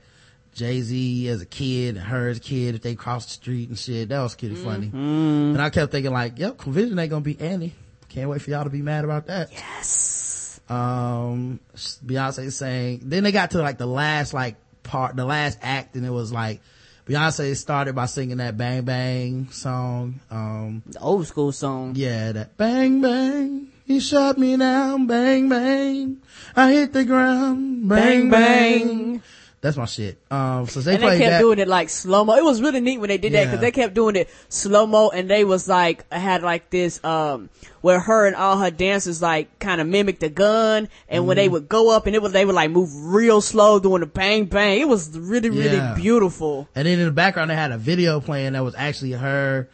Jay-Z 0.53 1.29
as 1.29 1.41
a 1.41 1.45
kid 1.45 1.95
and 1.95 2.05
her 2.05 2.27
as 2.27 2.37
a 2.37 2.41
kid 2.41 2.75
if 2.75 2.81
they 2.81 2.93
crossed 2.93 3.29
the 3.29 3.33
street 3.35 3.69
and 3.69 3.79
shit. 3.79 4.09
That 4.09 4.21
was 4.21 4.35
kitty 4.35 4.55
mm-hmm. 4.55 4.65
funny. 4.65 4.87
And 4.93 5.61
I 5.61 5.69
kept 5.69 5.93
thinking 5.93 6.11
like, 6.11 6.37
yep, 6.39 6.61
Vision 6.61 6.99
ain't 6.99 7.09
gonna 7.09 7.21
be 7.21 7.39
Annie. 7.39 7.73
Can't 8.09 8.29
wait 8.29 8.41
for 8.41 8.49
y'all 8.49 8.65
to 8.65 8.69
be 8.69 8.81
mad 8.81 9.05
about 9.05 9.27
that. 9.27 9.49
Yes. 9.53 10.59
Um, 10.67 11.61
Beyonce 11.73 12.51
saying, 12.51 12.99
then 13.03 13.23
they 13.23 13.31
got 13.31 13.51
to 13.51 13.61
like 13.61 13.77
the 13.77 13.85
last 13.85 14.33
like 14.33 14.57
part, 14.83 15.15
the 15.15 15.23
last 15.23 15.57
act 15.61 15.95
and 15.95 16.05
it 16.05 16.09
was 16.09 16.33
like, 16.33 16.59
Beyonce 17.05 17.55
started 17.55 17.95
by 17.95 18.05
singing 18.07 18.37
that 18.37 18.57
Bang 18.57 18.83
Bang 18.83 19.49
song. 19.51 20.19
Um, 20.29 20.83
the 20.85 20.99
old 20.99 21.27
school 21.27 21.53
song. 21.53 21.93
Yeah, 21.95 22.33
that 22.33 22.57
Bang 22.57 22.99
Bang. 22.99 23.70
He 23.85 23.99
shot 23.99 24.37
me 24.37 24.57
down. 24.57 25.07
Bang 25.07 25.49
Bang. 25.49 26.21
I 26.55 26.71
hit 26.71 26.93
the 26.93 27.05
ground. 27.05 27.87
Bang 27.87 28.29
Bang. 28.29 28.87
bang. 28.87 29.23
That's 29.61 29.77
my 29.77 29.85
shit. 29.85 30.17
Um, 30.31 30.65
so 30.65 30.79
they 30.81 30.95
and 30.95 31.03
they 31.03 31.19
kept 31.19 31.29
that. 31.29 31.39
doing 31.39 31.59
it 31.59 31.67
like 31.67 31.89
slow 31.89 32.25
mo. 32.25 32.33
It 32.35 32.43
was 32.43 32.63
really 32.63 32.81
neat 32.81 32.97
when 32.97 33.09
they 33.09 33.19
did 33.19 33.31
yeah. 33.31 33.41
that 33.41 33.51
because 33.51 33.61
they 33.61 33.71
kept 33.71 33.93
doing 33.93 34.15
it 34.15 34.27
slow 34.49 34.87
mo, 34.87 35.09
and 35.09 35.29
they 35.29 35.43
was 35.43 35.69
like 35.69 36.11
had 36.11 36.41
like 36.41 36.71
this 36.71 37.01
um 37.03 37.51
where 37.81 37.99
her 37.99 38.25
and 38.25 38.35
all 38.35 38.57
her 38.57 38.71
dancers 38.71 39.21
like 39.21 39.59
kind 39.59 39.79
of 39.79 39.85
mimicked 39.85 40.21
the 40.21 40.29
gun, 40.29 40.89
and 41.07 41.23
mm 41.23 41.27
when 41.27 41.37
they 41.37 41.45
mm-hmm. 41.45 41.53
would 41.53 41.69
go 41.69 41.95
up 41.95 42.07
and 42.07 42.15
it 42.15 42.21
was 42.21 42.31
they 42.31 42.43
would 42.43 42.55
like 42.55 42.71
move 42.71 42.89
real 43.05 43.39
slow 43.39 43.79
doing 43.79 43.99
the 43.99 44.07
bang 44.07 44.45
bang. 44.45 44.81
It 44.81 44.87
was 44.87 45.15
really 45.17 45.51
really 45.51 45.77
yeah. 45.77 45.93
beautiful. 45.93 46.67
And 46.73 46.87
then 46.87 46.97
in 46.97 47.05
the 47.05 47.11
background 47.11 47.51
they 47.51 47.55
had 47.55 47.71
a 47.71 47.77
video 47.77 48.19
playing 48.19 48.53
that 48.53 48.63
was 48.63 48.73
actually 48.75 49.11
her 49.11 49.69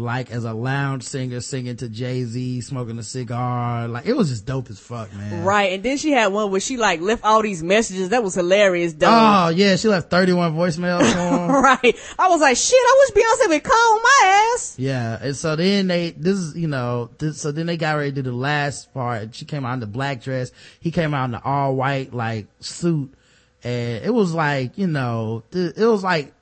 like 0.00 0.30
as 0.30 0.44
a 0.44 0.52
lounge 0.52 1.04
singer 1.04 1.40
singing 1.40 1.76
to 1.76 1.88
Jay-Z, 1.88 2.62
smoking 2.62 2.98
a 2.98 3.02
cigar. 3.02 3.86
Like 3.86 4.06
it 4.06 4.16
was 4.16 4.30
just 4.30 4.46
dope 4.46 4.70
as 4.70 4.78
fuck, 4.78 5.12
man. 5.14 5.44
Right. 5.44 5.74
And 5.74 5.82
then 5.82 5.96
she 5.96 6.10
had 6.10 6.32
one 6.32 6.50
where 6.50 6.60
she 6.60 6.76
like 6.76 7.00
left 7.00 7.24
all 7.24 7.42
these 7.42 7.62
messages. 7.62 8.08
That 8.08 8.22
was 8.22 8.34
hilarious, 8.34 8.94
though. 8.94 9.08
Oh 9.08 9.48
yeah, 9.50 9.76
she 9.76 9.88
left 9.88 10.10
31 10.10 10.54
voicemails 10.54 11.00
right. 11.62 11.96
I 12.18 12.28
was 12.28 12.40
like, 12.40 12.56
shit, 12.56 12.74
I 12.74 13.06
wish 13.14 13.24
Beyonce 13.24 13.48
would 13.50 13.64
call 13.64 14.00
my 14.00 14.52
ass. 14.54 14.74
Yeah. 14.78 15.18
And 15.20 15.36
so 15.36 15.56
then 15.56 15.86
they, 15.86 16.10
this 16.10 16.36
is, 16.36 16.56
you 16.56 16.68
know, 16.68 17.10
this, 17.18 17.40
so 17.40 17.52
then 17.52 17.66
they 17.66 17.76
got 17.76 17.96
ready 17.96 18.10
to 18.10 18.22
do 18.22 18.30
the 18.30 18.36
last 18.36 18.92
part. 18.92 19.34
She 19.34 19.44
came 19.44 19.64
out 19.64 19.74
in 19.74 19.80
the 19.80 19.86
black 19.86 20.22
dress. 20.22 20.50
He 20.80 20.90
came 20.90 21.14
out 21.14 21.26
in 21.26 21.30
the 21.32 21.42
all 21.44 21.76
white 21.76 22.12
like 22.12 22.46
suit. 22.60 23.14
And 23.62 24.04
it 24.04 24.14
was 24.14 24.32
like, 24.32 24.78
you 24.78 24.86
know, 24.86 25.42
it 25.52 25.76
was 25.78 26.02
like, 26.02 26.32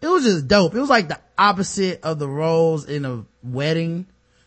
it 0.00 0.06
was 0.06 0.24
just 0.24 0.48
dope. 0.48 0.74
It 0.74 0.80
was 0.80 0.90
like 0.90 1.08
the 1.08 1.20
opposite 1.36 2.02
of 2.02 2.18
the 2.18 2.28
roles 2.28 2.88
in 2.88 3.04
a 3.04 3.24
wedding. 3.42 4.06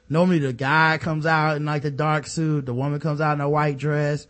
Normally 0.09 0.39
the 0.39 0.53
guy 0.53 0.97
comes 0.99 1.25
out 1.25 1.57
in 1.57 1.65
like 1.65 1.81
the 1.81 1.91
dark 1.91 2.27
suit, 2.27 2.65
the 2.65 2.73
woman 2.73 2.99
comes 2.99 3.21
out 3.21 3.33
in 3.33 3.41
a 3.41 3.49
white 3.49 3.77
dress. 3.77 4.27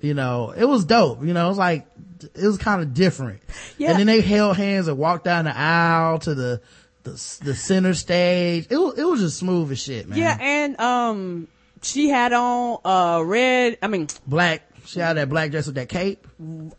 You 0.00 0.14
know, 0.14 0.50
it 0.50 0.64
was 0.64 0.84
dope. 0.84 1.24
You 1.24 1.32
know, 1.32 1.46
it 1.46 1.48
was 1.48 1.58
like, 1.58 1.86
it 2.34 2.46
was 2.46 2.58
kind 2.58 2.82
of 2.82 2.92
different. 2.92 3.40
Yeah. 3.78 3.90
And 3.90 4.00
then 4.00 4.06
they 4.08 4.20
held 4.20 4.56
hands 4.56 4.88
and 4.88 4.98
walked 4.98 5.24
down 5.24 5.44
the 5.44 5.56
aisle 5.56 6.18
to 6.20 6.34
the, 6.34 6.60
the, 7.04 7.10
the 7.42 7.54
center 7.54 7.94
stage. 7.94 8.66
It 8.68 8.76
was, 8.76 8.98
it 8.98 9.04
was 9.04 9.20
just 9.20 9.38
smooth 9.38 9.70
as 9.70 9.80
shit, 9.80 10.08
man. 10.08 10.18
Yeah. 10.18 10.36
And, 10.40 10.80
um, 10.80 11.48
she 11.82 12.08
had 12.08 12.32
on, 12.32 12.78
uh, 12.84 13.22
red, 13.24 13.78
I 13.80 13.86
mean, 13.86 14.08
black. 14.26 14.62
She 14.86 14.98
had 14.98 15.16
that 15.16 15.28
black 15.28 15.52
dress 15.52 15.66
with 15.66 15.76
that 15.76 15.88
cape. 15.88 16.26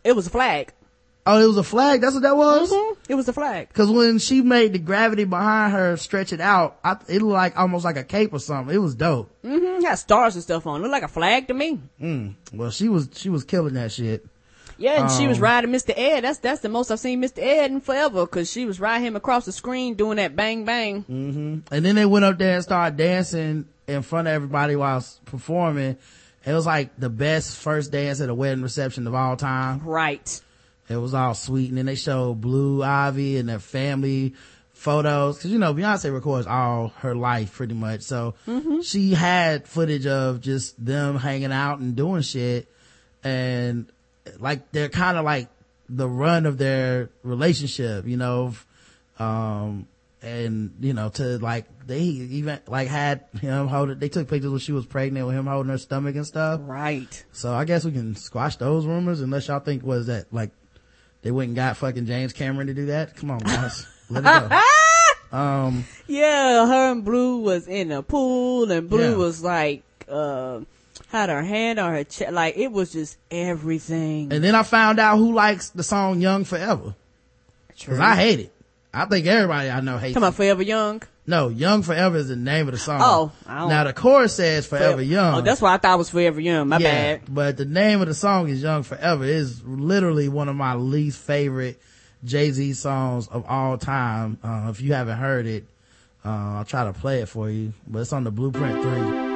It 0.04 0.12
was 0.12 0.26
a 0.26 0.30
flag. 0.30 0.74
Oh, 1.26 1.42
it 1.42 1.46
was 1.46 1.56
a 1.56 1.62
flag. 1.62 2.02
That's 2.02 2.14
what 2.14 2.22
that 2.22 2.36
was. 2.36 2.70
Mm-hmm. 2.70 3.02
It 3.08 3.14
was 3.14 3.28
a 3.28 3.32
flag. 3.32 3.68
Because 3.68 3.90
when 3.90 4.18
she 4.18 4.42
made 4.42 4.74
the 4.74 4.78
gravity 4.78 5.24
behind 5.24 5.72
her 5.72 5.96
stretch 5.96 6.34
it 6.34 6.40
out, 6.40 6.78
I, 6.84 6.98
it 7.08 7.22
looked 7.22 7.32
like 7.32 7.58
almost 7.58 7.84
like 7.84 7.96
a 7.96 8.04
cape 8.04 8.34
or 8.34 8.38
something. 8.38 8.74
It 8.74 8.78
was 8.78 8.94
dope. 8.94 9.30
Mm-hmm. 9.42 9.84
Had 9.84 9.94
stars 9.94 10.34
and 10.34 10.42
stuff 10.42 10.66
on. 10.66 10.80
It 10.80 10.82
looked 10.82 10.92
like 10.92 11.02
a 11.02 11.08
flag 11.08 11.48
to 11.48 11.54
me. 11.54 11.80
Mm. 12.00 12.34
Well, 12.52 12.70
she 12.70 12.88
was 12.88 13.08
she 13.14 13.30
was 13.30 13.42
killing 13.42 13.74
that 13.74 13.92
shit. 13.92 14.26
Yeah, 14.76 14.94
and 14.94 15.04
um, 15.04 15.18
she 15.18 15.26
was 15.26 15.38
um, 15.38 15.44
riding 15.44 15.70
Mr. 15.70 15.94
Ed. 15.96 16.22
That's 16.22 16.38
that's 16.40 16.60
the 16.60 16.68
most 16.68 16.90
I've 16.90 17.00
seen 17.00 17.22
Mr. 17.22 17.38
Ed 17.38 17.70
in 17.70 17.80
forever. 17.80 18.26
Because 18.26 18.50
she 18.50 18.66
was 18.66 18.78
riding 18.78 19.06
him 19.06 19.16
across 19.16 19.46
the 19.46 19.52
screen 19.52 19.94
doing 19.94 20.16
that 20.16 20.36
bang 20.36 20.64
bang. 20.64 21.04
Mm-hmm. 21.04 21.58
And 21.74 21.84
then 21.84 21.94
they 21.94 22.04
went 22.04 22.26
up 22.26 22.36
there 22.36 22.56
and 22.56 22.62
started 22.62 22.98
dancing 22.98 23.66
in 23.86 24.02
front 24.02 24.28
of 24.28 24.34
everybody 24.34 24.76
while 24.76 25.02
performing. 25.24 25.96
It 26.44 26.52
was 26.52 26.66
like 26.66 26.90
the 26.98 27.08
best 27.08 27.56
first 27.56 27.92
dance 27.92 28.20
at 28.20 28.28
a 28.28 28.34
wedding 28.34 28.62
reception 28.62 29.06
of 29.06 29.14
all 29.14 29.36
time. 29.36 29.80
Right. 29.82 30.42
It 30.88 30.96
was 30.96 31.14
all 31.14 31.34
sweet. 31.34 31.70
And 31.70 31.78
then 31.78 31.86
they 31.86 31.94
showed 31.94 32.40
Blue 32.40 32.82
Ivy 32.82 33.38
and 33.38 33.48
their 33.48 33.58
family 33.58 34.34
photos. 34.72 35.40
Cause 35.40 35.50
you 35.50 35.58
know, 35.58 35.72
Beyonce 35.72 36.12
records 36.12 36.46
all 36.46 36.88
her 36.98 37.14
life 37.14 37.54
pretty 37.54 37.74
much. 37.74 38.02
So 38.02 38.34
mm-hmm. 38.46 38.80
she 38.82 39.14
had 39.14 39.66
footage 39.66 40.06
of 40.06 40.40
just 40.40 40.82
them 40.84 41.16
hanging 41.16 41.52
out 41.52 41.78
and 41.78 41.96
doing 41.96 42.22
shit. 42.22 42.68
And 43.22 43.86
like, 44.38 44.70
they're 44.72 44.90
kind 44.90 45.16
of 45.16 45.24
like 45.24 45.48
the 45.88 46.08
run 46.08 46.44
of 46.46 46.58
their 46.58 47.10
relationship, 47.22 48.06
you 48.06 48.16
know, 48.16 48.54
um, 49.18 49.86
and 50.20 50.74
you 50.80 50.94
know, 50.94 51.10
to 51.10 51.38
like, 51.38 51.66
they 51.86 52.00
even 52.00 52.58
like 52.66 52.88
had 52.88 53.24
him 53.40 53.68
hold 53.68 54.00
They 54.00 54.08
took 54.08 54.28
pictures 54.28 54.50
when 54.50 54.58
she 54.58 54.72
was 54.72 54.86
pregnant 54.86 55.26
with 55.26 55.36
him 55.36 55.46
holding 55.46 55.70
her 55.70 55.78
stomach 55.78 56.16
and 56.16 56.26
stuff. 56.26 56.60
Right. 56.62 57.24
So 57.32 57.52
I 57.54 57.64
guess 57.64 57.84
we 57.84 57.92
can 57.92 58.16
squash 58.16 58.56
those 58.56 58.86
rumors 58.86 59.20
unless 59.20 59.48
y'all 59.48 59.60
think 59.60 59.82
was 59.82 60.06
that 60.06 60.32
like 60.32 60.50
they 61.24 61.30
went 61.30 61.48
and 61.48 61.56
got 61.56 61.78
fucking 61.78 62.06
James 62.06 62.32
Cameron 62.32 62.68
to 62.68 62.74
do 62.74 62.86
that. 62.86 63.16
Come 63.16 63.30
on, 63.30 63.38
guys. 63.40 63.86
Let 64.08 64.24
it 64.24 64.50
go. 64.50 64.60
Um, 65.32 65.84
yeah, 66.06 66.64
her 66.64 66.92
and 66.92 67.04
Blue 67.04 67.38
was 67.38 67.66
in 67.66 67.90
a 67.90 68.04
pool 68.04 68.70
and 68.70 68.88
Blue 68.88 69.10
yeah. 69.10 69.16
was 69.16 69.42
like, 69.42 69.82
uh, 70.08 70.60
had 71.08 71.28
her 71.28 71.42
hand 71.42 71.80
on 71.80 71.90
her 71.90 72.04
chest. 72.04 72.32
Like 72.32 72.56
it 72.56 72.70
was 72.70 72.92
just 72.92 73.18
everything. 73.32 74.32
And 74.32 74.44
then 74.44 74.54
I 74.54 74.62
found 74.62 75.00
out 75.00 75.16
who 75.16 75.32
likes 75.32 75.70
the 75.70 75.82
song 75.82 76.20
Young 76.20 76.44
Forever. 76.44 76.94
Cause 77.84 77.98
I 77.98 78.14
hate 78.14 78.38
it. 78.38 78.52
I 78.92 79.06
think 79.06 79.26
everybody 79.26 79.70
I 79.70 79.80
know 79.80 79.98
hates 79.98 80.14
Come 80.14 80.22
on, 80.22 80.32
Forever 80.32 80.62
Young? 80.62 81.02
No, 81.26 81.48
Young 81.48 81.82
Forever 81.82 82.18
is 82.18 82.28
the 82.28 82.36
name 82.36 82.68
of 82.68 82.72
the 82.72 82.78
song. 82.78 83.00
Oh, 83.02 83.32
now 83.46 83.84
the 83.84 83.94
chorus 83.94 84.34
says 84.34 84.66
Forever, 84.66 84.84
Forever, 84.84 85.02
Young. 85.02 85.34
Oh, 85.36 85.40
that's 85.40 85.62
why 85.62 85.74
I 85.74 85.78
thought 85.78 85.94
it 85.94 85.98
was 85.98 86.10
Forever 86.10 86.40
Young. 86.40 86.68
My 86.68 86.78
yeah, 86.78 87.16
bad. 87.16 87.22
But 87.28 87.56
the 87.56 87.64
name 87.64 88.02
of 88.02 88.08
the 88.08 88.14
song 88.14 88.48
is 88.48 88.62
Young 88.62 88.82
Forever. 88.82 89.24
Is 89.24 89.62
literally 89.64 90.28
one 90.28 90.48
of 90.48 90.56
my 90.56 90.74
least 90.74 91.18
favorite 91.22 91.80
Jay 92.24 92.50
Z 92.50 92.74
songs 92.74 93.26
of 93.28 93.46
all 93.46 93.78
time. 93.78 94.38
Uh, 94.42 94.68
if 94.70 94.82
you 94.82 94.92
haven't 94.92 95.16
heard 95.16 95.46
it, 95.46 95.64
uh, 96.24 96.28
I'll 96.28 96.64
try 96.66 96.84
to 96.84 96.92
play 96.92 97.20
it 97.22 97.28
for 97.28 97.48
you. 97.48 97.72
But 97.86 98.00
it's 98.00 98.12
on 98.12 98.24
the 98.24 98.30
Blueprint 98.30 98.82
Three. 98.82 99.33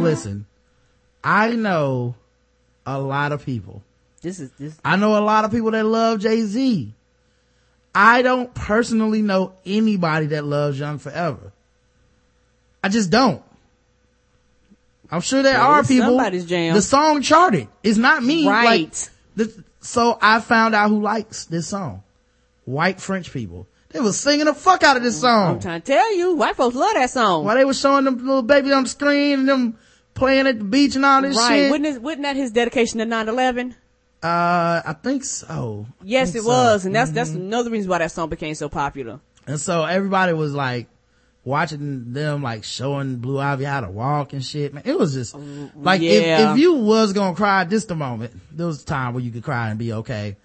Listen, 0.00 0.46
I 1.22 1.50
know 1.50 2.14
a 2.84 2.98
lot 2.98 3.32
of 3.32 3.44
people. 3.44 3.82
This 4.20 4.40
is 4.40 4.50
this. 4.52 4.78
I 4.84 4.96
know 4.96 5.18
a 5.18 5.24
lot 5.24 5.44
of 5.44 5.50
people 5.50 5.70
that 5.72 5.84
love 5.84 6.20
Jay 6.20 6.42
Z. 6.42 6.92
I 7.94 8.22
don't 8.22 8.52
personally 8.54 9.22
know 9.22 9.52
anybody 9.66 10.26
that 10.26 10.44
loves 10.44 10.78
Young 10.78 10.98
Forever. 10.98 11.52
I 12.82 12.88
just 12.88 13.10
don't. 13.10 13.42
I'm 15.10 15.20
sure 15.20 15.42
there 15.42 15.58
are 15.58 15.82
people. 15.82 16.06
Somebody's 16.06 16.46
jam. 16.46 16.74
The 16.74 16.82
song 16.82 17.20
charted. 17.20 17.68
It's 17.82 17.98
not 17.98 18.22
me. 18.22 18.48
Right. 18.48 18.84
Like, 18.84 18.94
the, 19.36 19.64
so 19.80 20.18
I 20.22 20.40
found 20.40 20.74
out 20.74 20.88
who 20.88 21.02
likes 21.02 21.44
this 21.44 21.66
song. 21.68 22.02
White 22.64 23.00
French 23.00 23.32
people. 23.32 23.66
They 23.92 24.00
was 24.00 24.18
singing 24.18 24.46
the 24.46 24.54
fuck 24.54 24.82
out 24.82 24.96
of 24.96 25.02
this 25.02 25.20
song. 25.20 25.56
I'm 25.56 25.60
trying 25.60 25.82
to 25.82 25.86
tell 25.86 26.16
you, 26.16 26.34
white 26.34 26.56
folks 26.56 26.74
love 26.74 26.94
that 26.94 27.10
song. 27.10 27.44
While 27.44 27.56
they 27.56 27.64
was 27.64 27.78
showing 27.78 28.04
them 28.04 28.18
little 28.18 28.42
babies 28.42 28.72
on 28.72 28.84
the 28.84 28.88
screen 28.88 29.40
and 29.40 29.48
them 29.48 29.78
playing 30.14 30.46
at 30.46 30.58
the 30.58 30.64
beach 30.64 30.96
and 30.96 31.04
all 31.04 31.22
this 31.22 31.36
right. 31.36 31.48
shit. 31.48 31.70
Wouldn't, 31.70 31.96
it, 31.96 32.02
wouldn't 32.02 32.22
that 32.22 32.36
his 32.36 32.52
dedication 32.52 32.98
to 32.98 33.06
9-11? 33.06 33.74
Uh, 34.22 34.80
I 34.86 34.94
think 35.02 35.24
so. 35.24 35.86
I 36.00 36.04
yes, 36.04 36.32
think 36.32 36.44
it 36.44 36.48
was, 36.48 36.86
and 36.86 36.94
that's 36.94 37.10
that's 37.10 37.30
another 37.30 37.70
reason 37.70 37.90
why 37.90 37.98
that 37.98 38.12
song 38.12 38.28
became 38.28 38.54
so 38.54 38.68
popular. 38.68 39.18
And 39.48 39.58
so 39.58 39.84
everybody 39.84 40.32
was 40.32 40.54
like 40.54 40.86
watching 41.44 42.12
them 42.12 42.40
like 42.40 42.62
showing 42.62 43.16
Blue 43.16 43.40
Ivy 43.40 43.64
how 43.64 43.80
to 43.80 43.90
walk 43.90 44.32
and 44.32 44.44
shit. 44.44 44.72
Man, 44.72 44.84
it 44.86 44.96
was 44.96 45.14
just 45.14 45.34
like 45.74 46.02
yeah. 46.02 46.10
if, 46.12 46.50
if 46.50 46.58
you 46.58 46.74
was 46.74 47.12
gonna 47.12 47.34
cry, 47.34 47.64
just 47.64 47.90
a 47.90 47.96
moment. 47.96 48.32
There 48.52 48.66
was 48.66 48.82
a 48.82 48.86
time 48.86 49.14
where 49.14 49.24
you 49.24 49.32
could 49.32 49.42
cry 49.42 49.70
and 49.70 49.78
be 49.78 49.92
okay. 49.92 50.36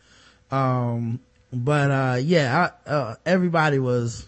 Um, 0.49 1.19
but 1.51 1.91
uh, 1.91 2.17
yeah, 2.21 2.69
I, 2.85 2.89
uh, 2.89 3.15
everybody 3.25 3.79
was 3.79 4.27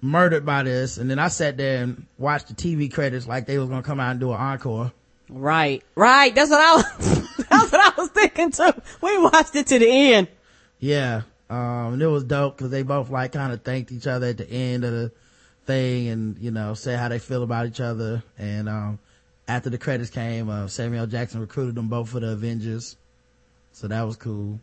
murdered 0.00 0.44
by 0.44 0.62
this, 0.62 0.98
and 0.98 1.10
then 1.10 1.18
I 1.18 1.28
sat 1.28 1.56
there 1.56 1.82
and 1.82 2.06
watched 2.18 2.48
the 2.48 2.54
TV 2.54 2.92
credits 2.92 3.26
like 3.26 3.46
they 3.46 3.58
was 3.58 3.68
gonna 3.68 3.82
come 3.82 4.00
out 4.00 4.12
and 4.12 4.20
do 4.20 4.32
an 4.32 4.40
encore. 4.40 4.92
Right, 5.28 5.82
right. 5.94 6.34
That's 6.34 6.50
what 6.50 6.60
I 6.60 6.74
was. 6.74 7.36
that's 7.48 7.72
what 7.72 7.80
I 7.80 8.00
was 8.00 8.10
thinking 8.10 8.50
too. 8.50 8.72
We 9.00 9.18
watched 9.18 9.56
it 9.56 9.66
to 9.68 9.78
the 9.78 9.88
end. 9.88 10.28
Yeah. 10.78 11.22
Um, 11.48 11.94
and 11.94 12.02
it 12.02 12.06
was 12.06 12.24
dope 12.24 12.56
because 12.56 12.70
they 12.70 12.82
both 12.82 13.10
like 13.10 13.32
kind 13.32 13.52
of 13.52 13.62
thanked 13.62 13.92
each 13.92 14.06
other 14.06 14.28
at 14.28 14.38
the 14.38 14.50
end 14.50 14.84
of 14.84 14.92
the 14.92 15.12
thing 15.64 16.08
and, 16.08 16.38
you 16.38 16.50
know, 16.50 16.74
said 16.74 16.98
how 16.98 17.08
they 17.08 17.18
feel 17.18 17.42
about 17.42 17.66
each 17.66 17.80
other. 17.80 18.22
And, 18.38 18.68
um, 18.68 18.98
after 19.48 19.70
the 19.70 19.78
credits 19.78 20.10
came, 20.10 20.48
uh, 20.48 20.66
Samuel 20.66 21.06
Jackson 21.06 21.40
recruited 21.40 21.76
them 21.76 21.88
both 21.88 22.08
for 22.08 22.18
the 22.18 22.30
Avengers. 22.30 22.96
So 23.72 23.86
that 23.88 24.02
was 24.02 24.16
cool. 24.16 24.58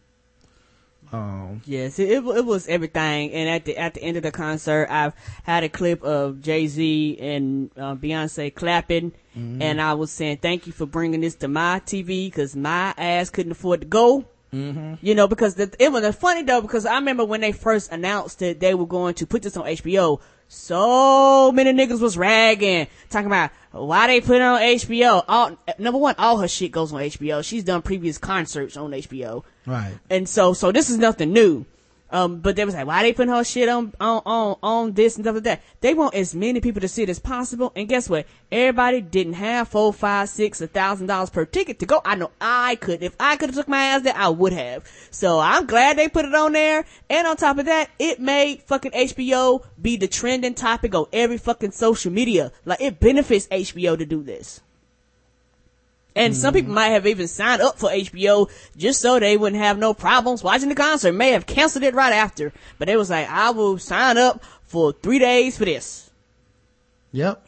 Um, 1.14 1.62
Yes, 1.66 2.00
it, 2.00 2.10
it 2.10 2.26
it 2.26 2.46
was 2.46 2.68
everything. 2.68 3.32
And 3.32 3.48
at 3.48 3.66
the 3.66 3.78
at 3.78 3.94
the 3.94 4.04
end 4.04 4.18
of 4.18 4.24
the 4.24 4.32
concert, 4.32 4.88
I've 4.90 5.14
had 5.44 5.64
a 5.64 5.70
clip 5.70 6.04
of 6.04 6.42
Jay 6.42 6.68
Z 6.68 7.18
and 7.22 7.70
uh, 7.78 7.96
Beyonce 7.96 8.54
clapping, 8.54 9.14
and 9.36 9.80
I 9.80 9.94
was 9.94 10.12
saying 10.12 10.38
thank 10.38 10.66
you 10.66 10.74
for 10.74 10.88
bringing 10.88 11.22
this 11.22 11.36
to 11.36 11.48
my 11.48 11.82
TV 11.86 12.26
because 12.26 12.56
my 12.56 12.94
ass 12.98 13.30
couldn't 13.30 13.52
afford 13.52 13.82
to 13.82 13.88
go. 13.88 14.26
Mm-hmm. 14.52 14.96
You 15.02 15.16
know, 15.16 15.28
because 15.28 15.56
the, 15.56 15.74
it 15.80 15.92
was 15.92 16.16
funny 16.16 16.44
though 16.44 16.62
because 16.62 16.86
I 16.86 16.96
remember 16.96 17.26
when 17.26 17.42
they 17.42 17.52
first 17.52 17.92
announced 17.92 18.40
that 18.40 18.60
they 18.60 18.74
were 18.74 18.86
going 18.86 19.16
to 19.16 19.28
put 19.28 19.42
this 19.44 19.58
on 19.58 19.66
HBO. 19.66 20.20
So 20.48 21.52
many 21.52 21.74
niggas 21.74 22.00
was 22.00 22.18
ragging, 22.18 22.88
talking 23.10 23.28
about 23.28 23.52
why 23.72 24.08
they 24.08 24.22
put 24.22 24.36
it 24.38 24.42
on 24.42 24.60
HBO. 24.62 25.24
All, 25.28 25.58
number 25.80 25.98
one, 25.98 26.16
all 26.18 26.38
her 26.38 26.48
shit 26.48 26.72
goes 26.72 26.94
on 26.94 27.02
HBO. 27.02 27.44
She's 27.44 27.64
done 27.64 27.82
previous 27.82 28.18
concerts 28.18 28.78
on 28.78 28.92
HBO. 28.92 29.44
right. 29.66 29.94
And 30.10 30.30
so, 30.30 30.54
so 30.54 30.72
this 30.72 30.90
is 30.90 30.98
nothing 30.98 31.34
new. 31.34 31.66
Um, 32.14 32.42
but 32.42 32.56
they 32.56 32.64
was 32.64 32.76
like, 32.76 32.86
why 32.86 33.02
they 33.02 33.12
putting 33.12 33.34
her 33.34 33.44
shit 33.44 33.68
on, 33.68 33.92
on, 34.00 34.22
on, 34.24 34.58
on 34.62 34.94
this 34.94 35.16
and 35.16 35.26
stuff 35.26 35.34
like 35.34 35.44
that? 35.46 35.64
They 35.82 35.96
want 35.96 36.14
as 36.14 36.36
many 36.36 36.62
people 36.62 36.80
to 36.82 36.88
see 36.88 37.02
it 37.02 37.10
as 37.10 37.18
possible. 37.18 37.72
And 37.76 37.90
guess 37.90 38.08
what? 38.08 38.28
Everybody 38.52 39.02
didn't 39.02 39.34
have 39.34 39.68
four, 39.68 39.92
five, 39.92 40.30
six, 40.30 40.62
a 40.62 40.68
thousand 40.68 41.08
dollars 41.08 41.32
per 41.32 41.44
ticket 41.46 41.80
to 41.80 41.88
go. 41.88 42.02
I 42.06 42.14
know 42.14 42.30
I 42.40 42.76
could. 42.76 43.02
If 43.02 43.16
I 43.20 43.36
could 43.36 43.50
have 43.50 43.56
took 43.56 43.68
my 43.68 43.84
ass 43.84 44.04
there, 44.04 44.16
I 44.16 44.30
would 44.30 44.54
have. 44.54 44.88
So 45.10 45.40
I'm 45.40 45.66
glad 45.66 45.98
they 45.98 46.08
put 46.08 46.26
it 46.26 46.36
on 46.36 46.52
there. 46.52 46.86
And 47.10 47.26
on 47.26 47.36
top 47.36 47.58
of 47.58 47.66
that, 47.66 47.90
it 47.98 48.20
made 48.20 48.62
fucking 48.62 48.92
HBO 48.92 49.66
be 49.82 49.98
the 49.98 50.08
trending 50.08 50.54
topic 50.54 50.94
on 50.94 51.08
every 51.12 51.40
fucking 51.40 51.72
social 51.72 52.12
media. 52.12 52.52
Like 52.64 52.80
it 52.80 53.00
benefits 53.00 53.48
HBO 53.48 53.98
to 53.98 54.06
do 54.06 54.22
this. 54.22 54.62
And 56.16 56.36
some 56.36 56.54
people 56.54 56.74
might 56.74 56.90
have 56.90 57.08
even 57.08 57.28
signed 57.28 57.62
up 57.62 57.80
for 57.80 57.90
HBO 57.90 58.50
just 58.78 59.02
so 59.02 59.20
they 59.20 59.36
wouldn't 59.36 59.62
have 59.62 59.80
no 59.80 59.94
problems 59.94 60.44
watching 60.44 60.70
the 60.70 60.76
concert. 60.76 61.14
May 61.14 61.32
have 61.32 61.48
canceled 61.48 61.84
it 61.84 61.96
right 61.96 62.14
after, 62.14 62.54
but 62.78 62.88
they 62.88 62.96
was 62.96 63.10
like, 63.10 63.28
I 63.30 63.50
will 63.50 63.80
sign 63.80 64.18
up 64.18 64.44
for 64.64 64.94
three 64.94 65.20
days 65.20 65.58
for 65.58 65.66
this. 65.66 66.12
Yep. 67.12 67.48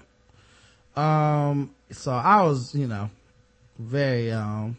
Um, 0.95 1.75
so 1.91 2.11
I 2.11 2.43
was, 2.43 2.73
you 2.73 2.87
know, 2.87 3.09
very, 3.77 4.31
um, 4.31 4.77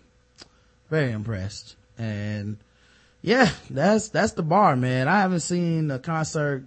very 0.91 1.13
impressed. 1.13 1.77
And 1.99 2.57
yeah, 3.23 3.51
that's, 3.71 4.09
that's 4.09 4.33
the 4.33 4.43
bar, 4.43 4.75
man. 4.75 5.07
I 5.07 5.21
haven't 5.21 5.41
seen 5.41 5.91
a 5.91 5.99
concert 5.99 6.65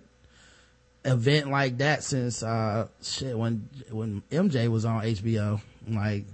event 1.04 1.50
like 1.50 1.80
that 1.80 2.04
since, 2.04 2.44
uh, 2.44 2.88
shit, 3.02 3.38
when, 3.38 3.70
when 3.92 4.22
MJ 4.32 4.70
was 4.70 4.86
on 4.86 5.04
HBO. 5.04 5.62
Like, 5.88 6.26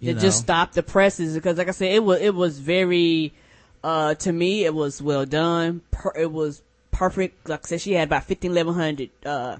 you 0.00 0.12
to 0.12 0.14
know, 0.14 0.20
just 0.20 0.38
stop 0.38 0.72
the 0.72 0.82
presses 0.82 1.34
because, 1.34 1.58
like 1.58 1.68
I 1.68 1.72
said, 1.72 1.92
it 1.92 2.04
was 2.04 2.20
it 2.20 2.34
was 2.34 2.58
very, 2.58 3.32
uh, 3.82 4.14
to 4.14 4.32
me, 4.32 4.64
it 4.64 4.74
was 4.74 5.02
well 5.02 5.26
done. 5.26 5.82
Per- 5.90 6.16
it 6.16 6.30
was 6.32 6.62
perfect. 6.90 7.48
Like 7.48 7.60
I 7.64 7.68
said, 7.68 7.80
she 7.80 7.92
had 7.92 8.08
about 8.08 8.24
fifteen, 8.24 8.52
eleven 8.52 8.74
hundred 8.74 9.10
uh, 9.24 9.56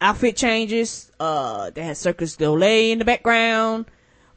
outfit 0.00 0.36
changes. 0.36 1.10
Uh, 1.20 1.70
they 1.70 1.82
had 1.82 1.96
Circus 1.96 2.34
Soleil 2.34 2.92
in 2.92 2.98
the 2.98 3.04
background. 3.04 3.86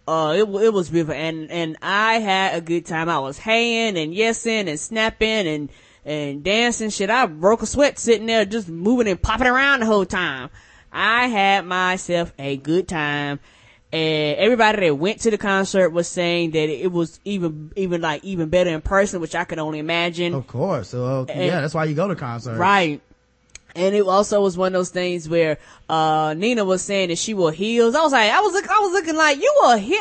Uh, 0.08 0.34
it, 0.36 0.42
it 0.42 0.74
was 0.74 0.90
beautiful, 0.90 1.16
and 1.16 1.50
and 1.52 1.78
I 1.82 2.16
had 2.16 2.56
a 2.56 2.62
good 2.62 2.86
time. 2.86 3.10
I 3.10 3.20
was 3.20 3.38
haying 3.38 3.98
and 3.98 4.14
yesing 4.14 4.68
and 4.68 4.80
snapping 4.80 5.48
and 5.48 5.70
and 6.06 6.44
dancing. 6.44 6.90
Shit, 6.90 7.10
I 7.10 7.28
broke 7.28 7.62
a 7.62 7.66
sweat 7.66 8.00
sitting 8.00 8.26
there 8.26 8.46
just 8.46 8.68
moving 8.68 9.08
and 9.08 9.22
popping 9.22 9.48
around 9.48 9.82
the 9.82 9.86
whole 9.86 10.06
time. 10.06 10.50
I 10.92 11.28
had 11.28 11.66
myself 11.66 12.34
a 12.38 12.58
good 12.58 12.88
time. 12.88 13.40
And 13.94 14.38
everybody 14.38 14.88
that 14.88 14.96
went 14.96 15.20
to 15.22 15.32
the 15.32 15.38
concert 15.38 15.90
was 15.90 16.08
saying 16.08 16.52
that 16.52 16.70
it 16.70 16.92
was 16.92 17.20
even, 17.26 17.72
even 17.76 18.00
like 18.02 18.24
even 18.24 18.48
better 18.50 18.70
in 18.70 18.82
person, 18.82 19.20
which 19.20 19.36
I 19.36 19.44
could 19.44 19.60
only 19.60 19.80
imagine. 19.80 20.34
of 20.34 20.48
course. 20.48 20.90
So, 20.90 21.06
uh, 21.06 21.26
yeah, 21.28 21.60
that's 21.62 21.74
why 21.74 21.84
you 21.86 21.94
go 21.96 22.08
to 22.08 22.16
concerts. 22.16 22.58
Right. 22.58 23.02
And 23.76 23.96
it 23.96 24.02
also 24.06 24.42
was 24.42 24.58
one 24.58 24.68
of 24.68 24.74
those 24.74 24.90
things 24.90 25.28
where, 25.30 25.58
uh, 25.90 26.34
Nina 26.38 26.64
was 26.66 26.82
saying 26.82 27.10
that 27.10 27.18
she 27.18 27.34
wore 27.34 27.52
heels. 27.54 27.96
I 27.96 28.02
was 28.02 28.12
like, 28.12 28.32
I 28.32 28.40
was 28.42 28.54
look, 28.54 28.70
I 28.70 28.80
was 28.80 28.92
looking 28.92 29.16
like, 29.16 29.38
you 29.42 29.54
wore 29.62 29.78
heel, 29.78 30.00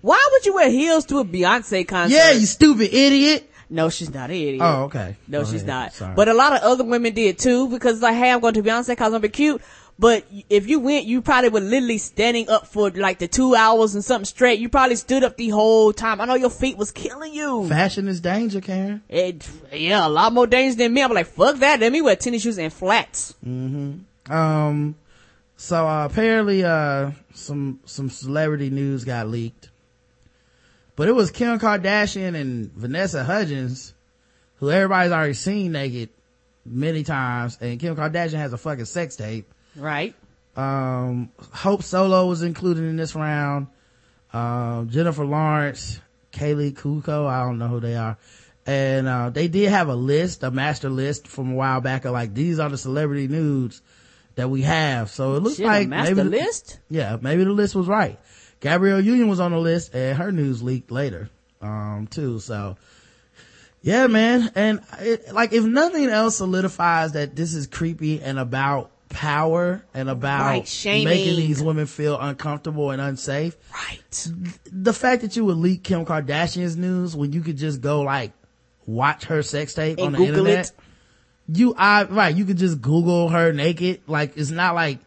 why 0.00 0.28
would 0.32 0.46
you 0.46 0.54
wear 0.54 0.68
heels 0.70 1.04
to 1.06 1.18
a 1.18 1.24
Beyonce 1.24 1.86
concert? 1.86 2.14
Yeah, 2.14 2.32
you 2.32 2.46
stupid 2.46 2.92
idiot. 2.94 3.50
No, 3.70 3.88
she's 3.88 4.12
not 4.12 4.30
an 4.30 4.36
idiot. 4.36 4.60
Oh, 4.62 4.84
okay. 4.84 5.16
No, 5.26 5.40
Go 5.40 5.44
she's 5.46 5.62
ahead. 5.62 5.66
not. 5.66 5.92
Sorry. 5.94 6.14
But 6.14 6.28
a 6.28 6.34
lot 6.34 6.52
of 6.54 6.62
other 6.62 6.84
women 6.84 7.14
did 7.14 7.38
too, 7.38 7.68
because 7.68 8.02
like, 8.02 8.14
hey, 8.14 8.30
I'm 8.30 8.40
going 8.40 8.54
to 8.54 8.62
Beyonce 8.62 8.88
because 8.88 9.06
I'm 9.06 9.12
gonna 9.12 9.20
be 9.20 9.28
cute. 9.30 9.62
But 9.98 10.26
if 10.50 10.68
you 10.68 10.80
went, 10.80 11.06
you 11.06 11.22
probably 11.22 11.50
were 11.50 11.60
literally 11.60 11.98
standing 11.98 12.48
up 12.48 12.66
for 12.66 12.90
like 12.90 13.20
the 13.20 13.28
two 13.28 13.54
hours 13.54 13.94
and 13.94 14.04
something 14.04 14.24
straight. 14.24 14.58
You 14.58 14.68
probably 14.68 14.96
stood 14.96 15.22
up 15.22 15.36
the 15.36 15.50
whole 15.50 15.92
time. 15.92 16.20
I 16.20 16.24
know 16.24 16.34
your 16.34 16.50
feet 16.50 16.76
was 16.76 16.90
killing 16.90 17.32
you. 17.32 17.68
Fashion 17.68 18.08
is 18.08 18.20
danger, 18.20 18.60
Karen. 18.60 19.02
It, 19.08 19.48
yeah, 19.72 20.06
a 20.06 20.08
lot 20.08 20.32
more 20.32 20.48
dangerous 20.48 20.74
than 20.76 20.92
me. 20.92 21.02
I'm 21.02 21.12
like, 21.12 21.26
fuck 21.26 21.56
that. 21.58 21.78
Let 21.78 21.92
me 21.92 22.02
wear 22.02 22.16
tennis 22.16 22.42
shoes 22.42 22.58
and 22.58 22.72
flats. 22.72 23.34
Mm-hmm. 23.46 24.32
Um, 24.32 24.96
so 25.56 25.86
uh, 25.86 26.06
apparently, 26.10 26.64
uh, 26.64 27.12
some 27.32 27.78
some 27.84 28.10
celebrity 28.10 28.70
news 28.70 29.04
got 29.04 29.28
leaked, 29.28 29.70
but 30.96 31.08
it 31.08 31.12
was 31.12 31.30
Kim 31.30 31.60
Kardashian 31.60 32.34
and 32.34 32.72
Vanessa 32.72 33.22
Hudgens, 33.22 33.94
who 34.56 34.70
everybody's 34.70 35.12
already 35.12 35.34
seen 35.34 35.70
naked 35.70 36.08
many 36.66 37.04
times, 37.04 37.58
and 37.60 37.78
Kim 37.78 37.94
Kardashian 37.94 38.38
has 38.38 38.52
a 38.52 38.58
fucking 38.58 38.86
sex 38.86 39.14
tape. 39.14 39.53
Right. 39.76 40.14
Um, 40.56 41.30
Hope 41.52 41.82
Solo 41.82 42.26
was 42.26 42.42
included 42.42 42.84
in 42.84 42.96
this 42.96 43.14
round. 43.14 43.66
Um, 44.32 44.88
Jennifer 44.90 45.24
Lawrence, 45.24 46.00
Kaley 46.32 46.72
Cuoco, 46.72 47.26
I 47.26 47.44
don't 47.44 47.58
know 47.58 47.68
who 47.68 47.80
they 47.80 47.96
are. 47.96 48.16
And, 48.66 49.06
uh, 49.08 49.30
they 49.30 49.48
did 49.48 49.68
have 49.70 49.88
a 49.88 49.94
list, 49.94 50.42
a 50.42 50.50
master 50.50 50.88
list 50.88 51.28
from 51.28 51.52
a 51.52 51.54
while 51.54 51.80
back 51.80 52.04
of 52.04 52.12
like, 52.12 52.34
these 52.34 52.58
are 52.58 52.68
the 52.68 52.78
celebrity 52.78 53.28
nudes 53.28 53.82
that 54.36 54.48
we 54.48 54.62
have. 54.62 55.10
So 55.10 55.34
it 55.34 55.42
looks 55.42 55.56
Shit, 55.56 55.66
like 55.66 55.88
maybe, 55.88 56.14
the- 56.14 56.24
list? 56.24 56.78
yeah, 56.88 57.16
maybe 57.20 57.44
the 57.44 57.50
list 57.50 57.74
was 57.74 57.86
right. 57.86 58.18
Gabrielle 58.60 59.00
Union 59.00 59.28
was 59.28 59.40
on 59.40 59.50
the 59.50 59.58
list 59.58 59.94
and 59.94 60.16
her 60.16 60.32
news 60.32 60.62
leaked 60.62 60.90
later, 60.90 61.28
um, 61.60 62.06
too. 62.10 62.38
So, 62.38 62.76
yeah, 63.82 64.06
man. 64.06 64.50
And 64.54 64.80
it, 65.00 65.32
like, 65.34 65.52
if 65.52 65.64
nothing 65.64 66.06
else 66.08 66.36
solidifies 66.38 67.12
that 67.12 67.36
this 67.36 67.52
is 67.54 67.66
creepy 67.66 68.22
and 68.22 68.38
about 68.38 68.90
power 69.14 69.82
and 69.94 70.10
about 70.10 70.44
Right, 70.46 70.80
making 70.84 71.36
these 71.36 71.62
women 71.62 71.86
feel 71.86 72.18
uncomfortable 72.18 72.90
and 72.90 73.00
unsafe. 73.00 73.56
Right. 73.72 74.28
The 74.70 74.92
fact 74.92 75.22
that 75.22 75.36
you 75.36 75.44
would 75.44 75.56
leak 75.56 75.84
Kim 75.84 76.04
Kardashian's 76.04 76.76
news 76.76 77.14
when 77.16 77.32
you 77.32 77.40
could 77.40 77.56
just 77.56 77.80
go 77.80 78.02
like 78.02 78.32
watch 78.86 79.24
her 79.26 79.42
sex 79.42 79.72
tape 79.72 79.98
And 79.98 80.08
on 80.08 80.12
the 80.12 80.18
Google 80.18 80.46
internet. 80.46 80.66
it. 80.66 80.72
You, 81.46 81.74
I, 81.78 82.04
right, 82.04 82.34
you 82.34 82.44
could 82.44 82.58
just 82.58 82.80
Google 82.82 83.28
her 83.28 83.52
naked. 83.52 84.00
Like, 84.06 84.36
it's 84.36 84.50
not 84.50 84.74
like 84.74 84.98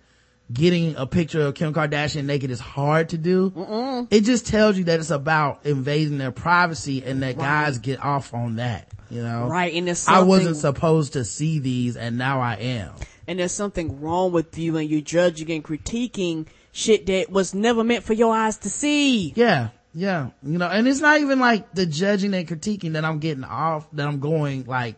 getting 0.54 0.96
a 0.96 1.06
picture 1.06 1.42
of 1.42 1.56
Kim 1.56 1.74
Kardashian 1.74 2.24
naked 2.26 2.50
is 2.50 2.60
hard 2.60 3.10
to 3.10 3.18
do. 3.18 4.08
It 4.10 4.22
just 4.22 4.48
tells 4.48 4.78
you 4.78 4.86
that 4.86 5.00
it's 5.00 5.10
about 5.12 5.66
invading 5.66 6.18
their 6.18 6.32
privacy 6.32 7.04
and 7.04 7.22
that 7.24 7.38
guys 7.38 7.80
get 7.80 8.02
off 8.04 8.34
on 8.34 8.56
that, 8.58 8.88
you 9.10 9.22
know? 9.22 9.48
Right, 9.48 9.74
and 9.74 9.88
there's 9.88 10.08
I 10.08 10.22
wasn't 10.22 10.56
supposed 10.58 11.14
to 11.14 11.26
see 11.26 11.60
these 11.60 11.98
and 11.98 12.18
now 12.18 12.40
I 12.40 12.54
am. 12.56 12.94
And 13.28 13.40
there's 13.40 13.52
something 13.52 14.00
wrong 14.00 14.32
with 14.32 14.58
you 14.58 14.78
and 14.78 14.90
you're 14.90 15.02
judging 15.02 15.52
and 15.52 15.64
critiquing 15.64 16.48
shit 16.72 17.06
that 17.08 17.30
was 17.30 17.54
never 17.54 17.84
meant 17.84 18.04
for 18.06 18.14
your 18.14 18.34
eyes 18.34 18.58
to 18.60 18.70
see. 18.70 19.34
Yeah, 19.36 19.70
yeah. 19.94 20.30
You 20.42 20.58
know, 20.58 20.68
and 20.68 20.88
it's 20.88 21.02
not 21.02 21.20
even 21.20 21.40
like 21.40 21.74
the 21.74 21.86
judging 21.86 22.34
and 22.34 22.48
critiquing 22.48 22.94
that 22.94 23.04
I'm 23.04 23.20
getting 23.20 23.44
off, 23.44 23.90
that 23.92 24.08
I'm 24.08 24.20
going 24.20 24.66
like, 24.66 24.96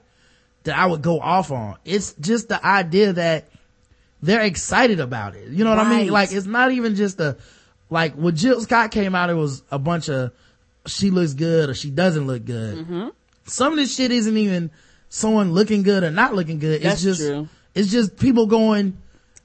that 0.63 0.77
I 0.77 0.85
would 0.85 1.01
go 1.01 1.19
off 1.19 1.51
on. 1.51 1.77
It's 1.85 2.13
just 2.13 2.49
the 2.49 2.63
idea 2.63 3.13
that 3.13 3.49
they're 4.21 4.41
excited 4.41 4.99
about 4.99 5.35
it. 5.35 5.47
You 5.47 5.63
know 5.63 5.71
what 5.71 5.79
I 5.79 5.89
mean? 5.89 6.09
Like, 6.09 6.31
it's 6.31 6.45
not 6.45 6.71
even 6.71 6.95
just 6.95 7.19
a, 7.19 7.37
like, 7.89 8.13
when 8.13 8.35
Jill 8.35 8.61
Scott 8.61 8.91
came 8.91 9.15
out, 9.15 9.29
it 9.29 9.35
was 9.35 9.63
a 9.71 9.79
bunch 9.79 10.09
of 10.09 10.33
she 10.85 11.09
looks 11.09 11.33
good 11.33 11.69
or 11.69 11.73
she 11.73 11.89
doesn't 11.89 12.27
look 12.27 12.45
good. 12.45 12.77
Mm-hmm. 12.77 13.07
Some 13.45 13.73
of 13.73 13.77
this 13.77 13.95
shit 13.95 14.11
isn't 14.11 14.37
even 14.37 14.71
someone 15.07 15.53
looking 15.53 15.83
good 15.83 16.03
or 16.03 16.11
not 16.11 16.35
looking 16.35 16.59
good. 16.59 16.81
That's 16.81 16.95
it's 16.95 17.17
just, 17.17 17.21
true. 17.21 17.47
It's 17.75 17.91
just 17.91 18.17
people 18.17 18.45
going, 18.47 18.97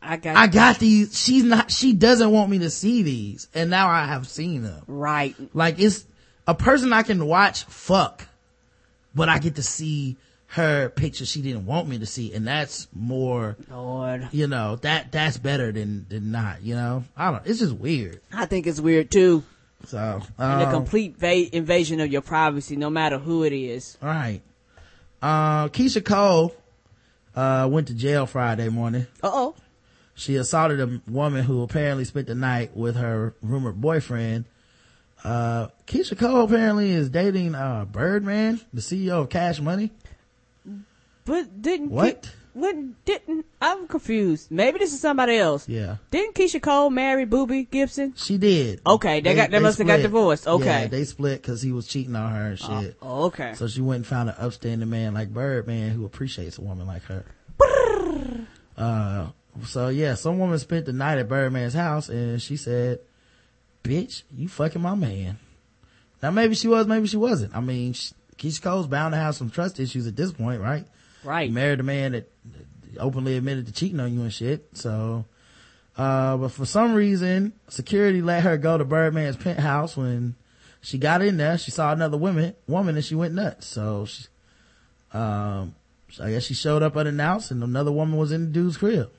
I 0.02 0.16
got, 0.16 0.36
I 0.36 0.46
got 0.46 0.78
these. 0.78 1.18
She's 1.18 1.44
not, 1.44 1.70
she 1.70 1.92
doesn't 1.92 2.30
want 2.30 2.50
me 2.50 2.58
to 2.60 2.70
see 2.70 3.02
these. 3.02 3.48
And 3.54 3.70
now 3.70 3.88
I 3.88 4.04
have 4.06 4.26
seen 4.28 4.62
them. 4.62 4.82
right. 4.86 5.34
Like 5.54 5.78
it's 5.78 6.04
a 6.46 6.54
person 6.54 6.92
I 6.92 7.02
can 7.02 7.26
watch 7.26 7.64
fuck, 7.64 8.26
but 9.14 9.28
I 9.28 9.38
get 9.38 9.56
to 9.56 9.62
see 9.62 10.16
her 10.48 10.88
picture 10.88 11.24
she 11.26 11.42
didn't 11.42 11.66
want 11.66 11.88
me 11.88 11.98
to 11.98 12.06
see. 12.06 12.32
And 12.34 12.46
that's 12.46 12.86
more, 12.94 13.56
Lord. 13.70 14.28
you 14.30 14.46
know, 14.46 14.76
that, 14.76 15.10
that's 15.10 15.36
better 15.38 15.72
than, 15.72 16.06
than 16.08 16.30
not, 16.30 16.62
you 16.62 16.74
know? 16.74 17.04
I 17.16 17.30
don't, 17.30 17.46
it's 17.46 17.58
just 17.60 17.72
weird. 17.74 18.20
I 18.32 18.46
think 18.46 18.66
it's 18.66 18.80
weird 18.80 19.10
too. 19.10 19.42
So, 19.86 20.22
And 20.38 20.62
a 20.62 20.66
um, 20.66 20.72
complete 20.72 21.16
va- 21.16 21.54
invasion 21.56 22.00
of 22.00 22.10
your 22.12 22.22
privacy, 22.22 22.76
no 22.76 22.88
matter 22.88 23.18
who 23.18 23.42
it 23.44 23.52
is. 23.52 23.98
all 24.02 24.08
right. 24.08 24.40
Uh, 25.20 25.68
Keisha 25.68 26.04
Cole, 26.04 26.54
uh, 27.36 27.68
went 27.70 27.88
to 27.88 27.94
jail 27.94 28.26
Friday 28.26 28.68
morning. 28.68 29.06
Uh 29.22 29.30
oh. 29.32 29.56
She 30.14 30.36
assaulted 30.36 30.80
a 30.80 31.00
woman 31.10 31.44
who 31.44 31.62
apparently 31.62 32.04
spent 32.04 32.28
the 32.28 32.34
night 32.36 32.76
with 32.76 32.96
her 32.96 33.34
rumored 33.42 33.80
boyfriend. 33.80 34.44
Uh, 35.24 35.68
Keisha 35.86 36.16
Cole 36.18 36.42
apparently 36.42 36.90
is 36.92 37.08
dating, 37.08 37.54
uh, 37.54 37.84
Birdman, 37.86 38.60
the 38.72 38.80
CEO 38.80 39.22
of 39.22 39.30
Cash 39.30 39.60
Money. 39.60 39.90
But 41.24 41.62
didn't 41.62 41.90
What? 41.90 42.22
Ke- 42.24 42.28
what 42.54 43.04
didn't 43.04 43.44
I'm 43.60 43.86
confused. 43.88 44.50
Maybe 44.50 44.78
this 44.78 44.92
is 44.94 45.00
somebody 45.00 45.36
else. 45.36 45.68
Yeah. 45.68 45.96
Didn't 46.10 46.34
Keisha 46.34 46.62
Cole 46.62 46.88
marry 46.90 47.26
Boobie 47.26 47.68
Gibson? 47.70 48.14
She 48.16 48.38
did. 48.38 48.80
Okay, 48.86 49.20
they 49.20 49.34
got- 49.34 49.50
they 49.50 49.58
must 49.58 49.78
have 49.78 49.86
got 49.86 50.00
divorced. 50.00 50.46
Okay. 50.48 50.64
Yeah, 50.64 50.86
they 50.86 51.04
split 51.04 51.42
cause 51.42 51.60
he 51.62 51.72
was 51.72 51.86
cheating 51.86 52.16
on 52.16 52.30
her 52.32 52.46
and 52.50 52.58
shit. 52.58 52.96
Oh, 53.02 53.24
okay. 53.26 53.54
So 53.54 53.66
she 53.68 53.80
went 53.80 53.96
and 53.98 54.06
found 54.06 54.28
an 54.30 54.36
upstanding 54.38 54.88
man 54.88 55.14
like 55.14 55.32
Birdman 55.34 55.90
who 55.90 56.04
appreciates 56.04 56.56
a 56.58 56.62
woman 56.62 56.86
like 56.86 57.02
her. 57.04 57.24
Uh, 58.76 59.28
so 59.66 59.88
yeah, 59.88 60.14
some 60.14 60.38
woman 60.38 60.58
spent 60.58 60.86
the 60.86 60.92
night 60.92 61.18
at 61.18 61.28
Birdman's 61.28 61.74
house 61.74 62.08
and 62.08 62.40
she 62.42 62.56
said, 62.56 62.98
bitch, 63.82 64.22
you 64.36 64.48
fucking 64.48 64.82
my 64.82 64.94
man. 64.94 65.38
Now 66.22 66.30
maybe 66.30 66.54
she 66.54 66.68
was, 66.68 66.86
maybe 66.86 67.06
she 67.06 67.16
wasn't. 67.16 67.54
I 67.54 67.60
mean, 67.60 67.92
sh- 67.92 68.12
Keisha 68.36 68.62
Cole's 68.62 68.86
bound 68.88 69.12
to 69.12 69.18
have 69.18 69.36
some 69.36 69.50
trust 69.50 69.78
issues 69.78 70.06
at 70.06 70.16
this 70.16 70.32
point, 70.32 70.60
right? 70.60 70.86
right. 71.22 71.48
You 71.48 71.54
married 71.54 71.80
a 71.80 71.84
man 71.84 72.12
that 72.12 72.30
openly 72.98 73.36
admitted 73.36 73.66
to 73.66 73.72
cheating 73.72 74.00
on 74.00 74.12
you 74.12 74.22
and 74.22 74.32
shit. 74.32 74.68
So, 74.76 75.24
uh, 75.96 76.36
but 76.36 76.48
for 76.48 76.66
some 76.66 76.94
reason, 76.94 77.52
security 77.68 78.22
let 78.22 78.42
her 78.42 78.56
go 78.56 78.78
to 78.78 78.84
Birdman's 78.84 79.36
penthouse 79.36 79.96
when 79.96 80.34
she 80.80 80.98
got 80.98 81.22
in 81.22 81.36
there. 81.36 81.58
She 81.58 81.70
saw 81.70 81.92
another 81.92 82.16
woman, 82.16 82.54
woman 82.66 82.96
and 82.96 83.04
she 83.04 83.14
went 83.14 83.34
nuts. 83.34 83.66
So, 83.66 84.06
she, 84.06 84.26
um, 85.12 85.74
I 86.20 86.30
guess 86.30 86.44
she 86.44 86.54
showed 86.54 86.82
up 86.82 86.96
unannounced 86.96 87.50
and 87.50 87.62
another 87.62 87.92
woman 87.92 88.18
was 88.18 88.32
in 88.32 88.46
the 88.46 88.50
dude's 88.52 88.76
crib. 88.76 89.10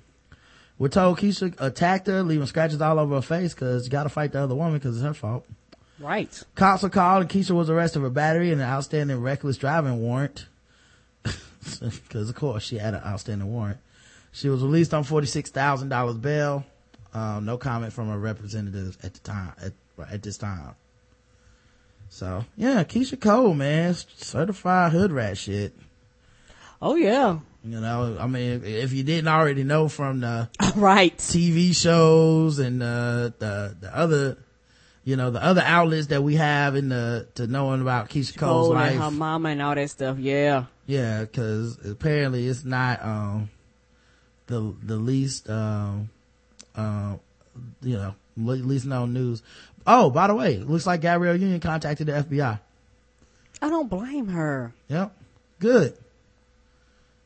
We're 0.77 0.89
told 0.89 1.19
Keisha 1.19 1.55
attacked 1.59 2.07
her, 2.07 2.21
leaving 2.21 2.47
scratches 2.47 2.81
all 2.81 2.99
over 2.99 3.15
her 3.15 3.21
face 3.21 3.53
cause 3.53 3.85
you 3.85 3.91
gotta 3.91 4.09
fight 4.09 4.33
the 4.33 4.41
other 4.41 4.55
woman 4.55 4.79
cause 4.79 4.95
it's 4.97 5.05
her 5.05 5.13
fault. 5.13 5.45
Right. 5.99 6.43
Cops 6.55 6.83
were 6.83 6.89
called 6.89 7.21
and 7.21 7.29
Keisha 7.29 7.51
was 7.51 7.69
arrested 7.69 8.01
for 8.01 8.09
battery 8.09 8.51
and 8.51 8.61
an 8.61 8.67
outstanding 8.67 9.21
reckless 9.21 9.57
driving 9.57 10.01
warrant. 10.01 10.47
Cause 12.09 12.29
of 12.29 12.35
course 12.35 12.63
she 12.63 12.77
had 12.77 12.93
an 12.93 13.01
outstanding 13.05 13.51
warrant. 13.51 13.79
She 14.31 14.49
was 14.49 14.61
released 14.61 14.93
on 14.93 15.03
$46,000 15.03 16.21
bail. 16.21 16.65
Um, 17.13 17.45
no 17.45 17.57
comment 17.57 17.93
from 17.93 18.09
her 18.09 18.19
representatives 18.19 18.97
at 19.01 19.13
the 19.13 19.19
time, 19.21 19.53
at, 19.61 19.71
at 20.11 20.21
this 20.21 20.37
time. 20.37 20.75
So, 22.09 22.43
yeah, 22.57 22.83
Keisha 22.83 23.19
Cole, 23.19 23.53
man, 23.53 23.93
certified 23.93 24.91
hood 24.91 25.11
rat 25.11 25.37
shit. 25.37 25.73
Oh 26.81 26.95
yeah. 26.95 27.39
You 27.63 27.81
know, 27.81 28.17
I 28.19 28.27
mean, 28.27 28.63
if 28.63 28.93
you 28.93 29.03
didn't 29.03 29.27
already 29.27 29.63
know 29.63 29.87
from 29.87 30.19
the 30.19 30.49
right. 30.75 31.17
TV 31.17 31.75
shows 31.75 32.59
and 32.59 32.83
uh, 32.83 33.31
the 33.39 33.75
the 33.79 33.91
other, 33.91 34.37
you 35.03 35.15
know, 35.15 35.31
the 35.31 35.43
other 35.43 35.63
outlets 35.65 36.07
that 36.07 36.21
we 36.21 36.35
have 36.35 36.75
in 36.75 36.89
the 36.89 37.27
to 37.35 37.47
knowing 37.47 37.81
about 37.81 38.09
Keisha 38.09 38.37
Cole's 38.37 38.67
Cole 38.67 38.75
life. 38.75 38.91
and 38.91 39.01
her 39.01 39.11
mama 39.11 39.49
and 39.49 39.61
all 39.61 39.73
that 39.73 39.89
stuff. 39.89 40.19
Yeah. 40.19 40.65
Yeah, 40.85 41.21
because 41.21 41.83
apparently 41.85 42.47
it's 42.47 42.63
not 42.63 43.03
um 43.03 43.49
the 44.47 44.75
the 44.83 44.97
least 44.97 45.49
um 45.49 46.09
uh, 46.75 47.15
you 47.81 47.95
know 47.95 48.15
least 48.37 48.85
known 48.85 49.13
news. 49.13 49.41
Oh, 49.87 50.09
by 50.09 50.27
the 50.27 50.35
way, 50.35 50.57
looks 50.57 50.87
like 50.87 51.01
Gabrielle 51.01 51.35
Union 51.35 51.59
contacted 51.59 52.07
the 52.07 52.13
FBI. 52.13 52.59
I 53.61 53.69
don't 53.69 53.89
blame 53.89 54.27
her. 54.27 54.73
Yep, 54.89 55.15
good. 55.59 55.97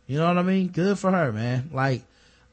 You 0.08 0.18
know 0.18 0.28
what 0.28 0.38
I 0.38 0.44
mean? 0.44 0.70
Good 0.70 0.98
for 0.98 1.12
her, 1.12 1.32
man. 1.32 1.70
Like, 1.72 2.04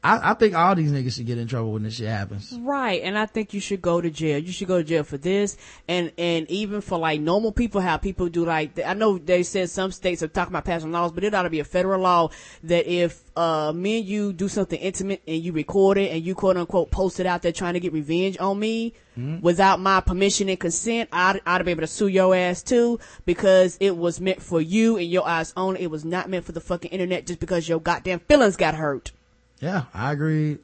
I, 0.07 0.31
I 0.31 0.33
think 0.35 0.55
all 0.55 0.73
these 0.73 0.91
niggas 0.91 1.15
should 1.15 1.25
get 1.25 1.37
in 1.37 1.47
trouble 1.47 1.73
when 1.73 1.83
this 1.83 1.95
shit 1.95 2.07
happens. 2.07 2.57
Right, 2.61 3.01
and 3.03 3.17
I 3.17 3.25
think 3.25 3.53
you 3.53 3.59
should 3.59 3.81
go 3.81 3.99
to 3.99 4.09
jail. 4.09 4.39
You 4.39 4.51
should 4.51 4.67
go 4.67 4.77
to 4.77 4.83
jail 4.83 5.03
for 5.03 5.17
this, 5.17 5.57
and 5.87 6.11
and 6.17 6.49
even 6.49 6.81
for 6.81 6.97
like 6.97 7.19
normal 7.19 7.51
people, 7.51 7.81
how 7.81 7.97
people 7.97 8.29
do 8.29 8.45
like 8.45 8.79
I 8.85 8.93
know 8.93 9.17
they 9.17 9.43
said 9.43 9.69
some 9.69 9.91
states 9.91 10.23
are 10.23 10.27
talking 10.27 10.53
about 10.53 10.65
passing 10.65 10.91
laws, 10.91 11.11
but 11.11 11.23
it 11.23 11.33
ought 11.33 11.43
to 11.43 11.49
be 11.49 11.59
a 11.59 11.65
federal 11.65 12.01
law 12.01 12.29
that 12.63 12.87
if 12.91 13.21
uh 13.35 13.73
me 13.73 13.99
and 13.99 14.07
you 14.07 14.33
do 14.33 14.47
something 14.47 14.79
intimate 14.79 15.21
and 15.27 15.41
you 15.43 15.51
record 15.51 15.97
it 15.97 16.11
and 16.11 16.23
you 16.23 16.35
quote 16.35 16.57
unquote 16.57 16.89
post 16.89 17.19
it 17.19 17.25
out 17.25 17.41
there 17.41 17.51
trying 17.51 17.73
to 17.73 17.79
get 17.79 17.93
revenge 17.93 18.37
on 18.39 18.57
me 18.57 18.93
without 19.41 19.79
my 19.79 19.99
permission 19.99 20.47
and 20.47 20.59
consent, 20.59 21.09
I'd, 21.11 21.41
I'd 21.45 21.65
be 21.65 21.71
able 21.71 21.81
to 21.81 21.87
sue 21.87 22.07
your 22.07 22.35
ass 22.35 22.61
too 22.61 22.99
because 23.25 23.75
it 23.79 23.97
was 23.97 24.21
meant 24.21 24.43
for 24.43 24.61
you 24.61 24.97
and 24.97 25.09
your 25.09 25.27
eyes 25.27 25.53
only. 25.57 25.81
It 25.81 25.89
was 25.89 26.05
not 26.05 26.29
meant 26.29 26.45
for 26.45 26.51
the 26.51 26.61
fucking 26.61 26.91
internet 26.91 27.25
just 27.25 27.39
because 27.39 27.67
your 27.67 27.79
goddamn 27.79 28.19
feelings 28.19 28.55
got 28.57 28.75
hurt. 28.75 29.11
Yeah, 29.59 29.85
I 29.93 30.11
agree, 30.11 30.57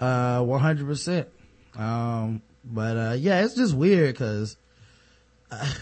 uh, 0.00 0.40
100%. 0.40 1.26
Um, 1.76 2.42
but, 2.64 2.96
uh, 2.96 3.16
yeah, 3.18 3.44
it's 3.44 3.54
just 3.54 3.74
weird 3.74 4.16
cause, 4.16 4.56
uh, 5.50 5.72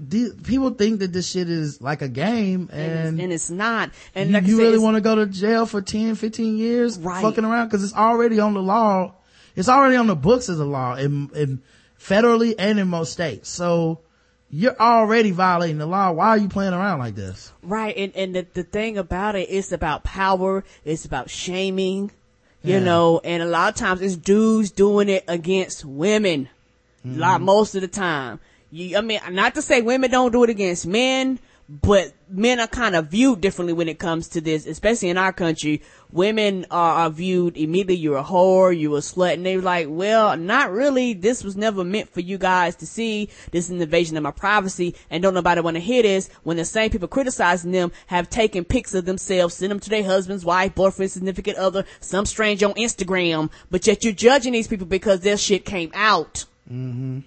people 0.10 0.70
think 0.70 1.00
that 1.00 1.12
this 1.12 1.30
shit 1.30 1.48
is 1.48 1.80
like 1.80 2.02
a 2.02 2.08
game 2.08 2.68
And, 2.72 2.92
it's, 2.92 3.08
and, 3.08 3.20
and 3.20 3.32
it's 3.32 3.50
not. 3.50 3.90
And 4.14 4.30
you, 4.30 4.34
like 4.34 4.44
you 4.46 4.56
said, 4.56 4.62
really 4.62 4.78
want 4.78 4.96
to 4.96 5.00
go 5.00 5.14
to 5.16 5.26
jail 5.26 5.66
for 5.66 5.80
10, 5.80 6.14
15 6.16 6.58
years 6.58 6.98
Right. 6.98 7.22
fucking 7.22 7.44
around 7.44 7.70
cause 7.70 7.82
it's 7.84 7.94
already 7.94 8.40
on 8.40 8.54
the 8.54 8.62
law. 8.62 9.14
It's 9.54 9.68
already 9.68 9.96
on 9.96 10.06
the 10.06 10.16
books 10.16 10.48
as 10.48 10.58
a 10.58 10.64
law 10.64 10.94
in, 10.96 11.30
in 11.34 11.62
federally 12.00 12.54
and 12.58 12.78
in 12.78 12.88
most 12.88 13.12
states. 13.12 13.48
So 13.48 14.00
you're 14.54 14.78
already 14.78 15.30
violating 15.30 15.78
the 15.78 15.86
law. 15.86 16.12
Why 16.12 16.28
are 16.28 16.36
you 16.38 16.48
playing 16.48 16.74
around 16.74 16.98
like 16.98 17.14
this? 17.14 17.52
Right, 17.62 17.96
and 17.96 18.14
and 18.14 18.34
the, 18.36 18.46
the 18.52 18.62
thing 18.62 18.98
about 18.98 19.34
it, 19.34 19.48
it's 19.50 19.72
about 19.72 20.04
power. 20.04 20.62
It's 20.84 21.04
about 21.06 21.30
shaming, 21.30 22.10
you 22.62 22.74
Yeah. 22.74 22.80
know. 22.80 23.20
And 23.24 23.42
a 23.42 23.46
lot 23.46 23.70
of 23.72 23.74
times, 23.78 24.02
it's 24.02 24.14
dudes 24.16 24.70
doing 24.70 25.08
it 25.08 25.24
against 25.26 25.84
women. 25.84 26.48
A 27.04 27.08
lot 27.08 27.36
Mm-hmm. 27.36 27.44
most 27.46 27.74
of 27.74 27.80
the 27.80 27.88
time. 27.88 28.38
You, 28.70 28.96
I 28.98 29.00
mean, 29.00 29.20
not 29.30 29.54
to 29.56 29.62
say 29.62 29.80
women 29.82 30.10
don't 30.10 30.32
do 30.32 30.44
it 30.44 30.50
against 30.50 30.86
men, 30.86 31.38
but 31.80 32.12
men 32.28 32.60
are 32.60 32.66
kind 32.66 32.94
of 32.94 33.06
viewed 33.06 33.40
differently 33.40 33.72
when 33.72 33.88
it 33.88 33.98
comes 33.98 34.28
to 34.28 34.42
this, 34.42 34.66
especially 34.66 35.08
in 35.08 35.16
our 35.16 35.32
country. 35.32 35.80
Women 36.10 36.66
are, 36.70 37.04
are 37.04 37.10
viewed 37.10 37.56
immediately. 37.56 37.94
You're 37.94 38.18
a 38.18 38.22
whore. 38.22 38.78
You're 38.78 38.98
a 38.98 39.00
slut, 39.00 39.34
and 39.34 39.46
they're 39.46 39.62
like, 39.62 39.86
"Well, 39.88 40.36
not 40.36 40.70
really. 40.70 41.14
This 41.14 41.42
was 41.42 41.56
never 41.56 41.82
meant 41.82 42.10
for 42.10 42.20
you 42.20 42.36
guys 42.36 42.76
to 42.76 42.86
see. 42.86 43.30
This 43.52 43.64
is 43.64 43.70
an 43.70 43.80
invasion 43.80 44.18
of 44.18 44.22
my 44.22 44.32
privacy, 44.32 44.94
and 45.08 45.22
don't 45.22 45.32
nobody 45.32 45.62
want 45.62 45.76
to 45.76 45.80
hear 45.80 46.02
this." 46.02 46.28
When 46.42 46.58
the 46.58 46.66
same 46.66 46.90
people 46.90 47.08
criticizing 47.08 47.72
them 47.72 47.90
have 48.08 48.28
taken 48.28 48.64
pics 48.64 48.92
of 48.92 49.06
themselves, 49.06 49.54
sent 49.54 49.70
them 49.70 49.80
to 49.80 49.88
their 49.88 50.04
husbands, 50.04 50.44
wife, 50.44 50.74
boyfriend, 50.74 51.10
significant 51.10 51.56
other, 51.56 51.86
some 52.00 52.26
strange 52.26 52.62
on 52.62 52.74
Instagram, 52.74 53.50
but 53.70 53.86
yet 53.86 54.04
you're 54.04 54.12
judging 54.12 54.52
these 54.52 54.68
people 54.68 54.86
because 54.86 55.20
their 55.20 55.38
shit 55.38 55.64
came 55.64 55.90
out. 55.94 56.44
Mm-hmm. 56.70 57.20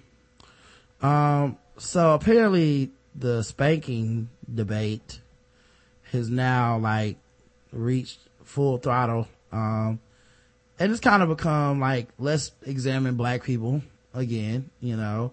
Um, 1.04 1.58
so 1.78 2.14
apparently 2.14 2.92
the 3.18 3.42
spanking 3.42 4.28
debate 4.52 5.20
has 6.12 6.30
now 6.30 6.78
like 6.78 7.16
reached 7.72 8.18
full 8.44 8.78
throttle. 8.78 9.28
Um, 9.52 10.00
and 10.78 10.92
it's 10.92 11.00
kind 11.00 11.22
of 11.22 11.28
become 11.28 11.80
like, 11.80 12.08
let's 12.18 12.52
examine 12.64 13.16
black 13.16 13.42
people 13.42 13.82
again, 14.14 14.70
you 14.80 14.96
know, 14.96 15.32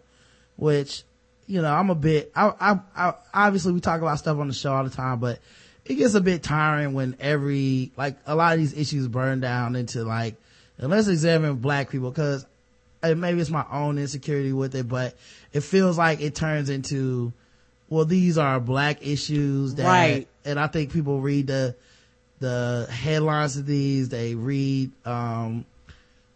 which, 0.56 1.04
you 1.48 1.62
know, 1.62 1.74
I'm 1.74 1.90
a 1.90 1.96
bit, 1.96 2.32
I, 2.36 2.54
I, 2.60 2.80
I, 2.96 3.14
obviously 3.34 3.74
we 3.74 3.82
talk 3.82 4.02
about 4.02 4.20
stuff 4.20 4.38
on 4.38 4.48
the 4.48 4.54
show 4.54 4.74
all 4.74 4.84
the 4.84 4.90
time, 4.90 5.20
but 5.20 5.40
it 5.86 5.96
gets 5.96 6.14
a 6.14 6.22
bit 6.22 6.44
tiring 6.44 6.94
when 6.94 7.18
every, 7.20 7.92
like 7.98 8.18
a 8.26 8.36
lot 8.36 8.54
of 8.54 8.60
these 8.60 8.78
issues 8.78 9.08
burn 9.08 9.42
down 9.42 9.76
into 9.76 10.04
like, 10.04 10.36
and 10.78 10.90
let's 10.90 11.08
examine 11.08 11.56
black 11.56 11.90
people 11.90 12.10
because 12.10 12.46
maybe 13.04 13.42
it's 13.42 13.50
my 13.50 13.66
own 13.70 13.98
insecurity 13.98 14.54
with 14.54 14.76
it, 14.76 14.88
but 14.88 15.16
it 15.52 15.62
feels 15.62 15.98
like 15.98 16.22
it 16.22 16.36
turns 16.36 16.70
into, 16.70 17.34
well, 17.94 18.06
these 18.06 18.38
are 18.38 18.60
black 18.60 19.06
issues 19.06 19.76
that, 19.76 19.86
Right. 19.86 20.28
and 20.46 20.60
I 20.60 20.68
think 20.68 20.92
people 20.92 21.22
read 21.22 21.48
the, 21.48 21.76
the 22.40 22.88
headlines 22.90 23.56
of 23.58 23.66
these, 23.66 24.10
they 24.10 24.34
read, 24.36 24.92
um, 25.06 25.66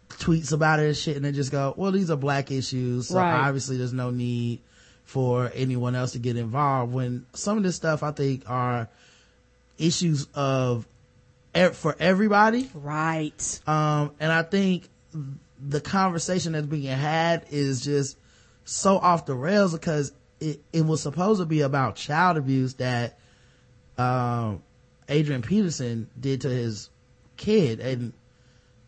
tweets 0.08 0.52
about 0.52 0.78
it 0.80 0.86
and 0.86 0.96
shit, 0.96 1.16
and 1.16 1.24
they 1.24 1.32
just 1.32 1.50
go, 1.50 1.74
well, 1.76 1.90
these 1.92 2.10
are 2.10 2.16
black 2.16 2.50
issues, 2.50 3.08
so 3.08 3.16
Right. 3.16 3.46
obviously 3.46 3.76
there's 3.76 3.92
no 3.92 4.10
need 4.10 4.60
for 5.04 5.50
anyone 5.54 5.94
else 5.94 6.12
to 6.12 6.18
get 6.18 6.36
involved 6.36 6.92
when 6.92 7.26
some 7.32 7.56
of 7.56 7.62
this 7.64 7.74
stuff 7.76 8.02
I 8.02 8.12
think 8.12 8.44
are 8.48 8.88
issues 9.78 10.26
of 10.34 10.86
for 11.72 11.96
everybody. 11.98 12.70
Right. 12.74 13.60
Um, 13.66 14.12
and 14.20 14.30
I 14.30 14.42
think 14.42 14.88
the 15.60 15.80
conversation 15.80 16.52
that's 16.52 16.66
being 16.66 16.84
had 16.86 17.46
is 17.50 17.80
just 17.80 18.16
so 18.64 18.96
off 18.98 19.26
the 19.26 19.34
rails 19.34 19.72
because 19.72 20.12
it, 20.40 20.60
it 20.72 20.84
was 20.84 21.02
supposed 21.02 21.40
to 21.40 21.46
be 21.46 21.60
about 21.60 21.96
child 21.96 22.36
abuse 22.36 22.74
that, 22.74 23.18
um, 23.96 24.62
Adrian 25.08 25.42
Peterson 25.42 26.08
did 26.18 26.42
to 26.42 26.48
his 26.48 26.90
kid. 27.36 27.80
And 27.80 28.12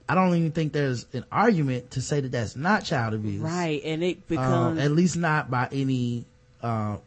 I 0.08 0.14
don't 0.14 0.34
even 0.34 0.52
think 0.52 0.72
there's 0.72 1.06
an 1.12 1.24
argument 1.32 1.92
to 1.92 2.02
say 2.02 2.20
that 2.20 2.32
that's 2.32 2.56
not 2.56 2.84
child 2.84 3.14
abuse. 3.14 3.40
Right. 3.40 3.80
And 3.84 4.04
it 4.04 4.28
becomes, 4.28 4.78
at 4.80 4.90
least 4.90 5.16
not 5.16 5.50
by 5.50 5.68
any, 5.72 6.26
uh, 6.62 6.98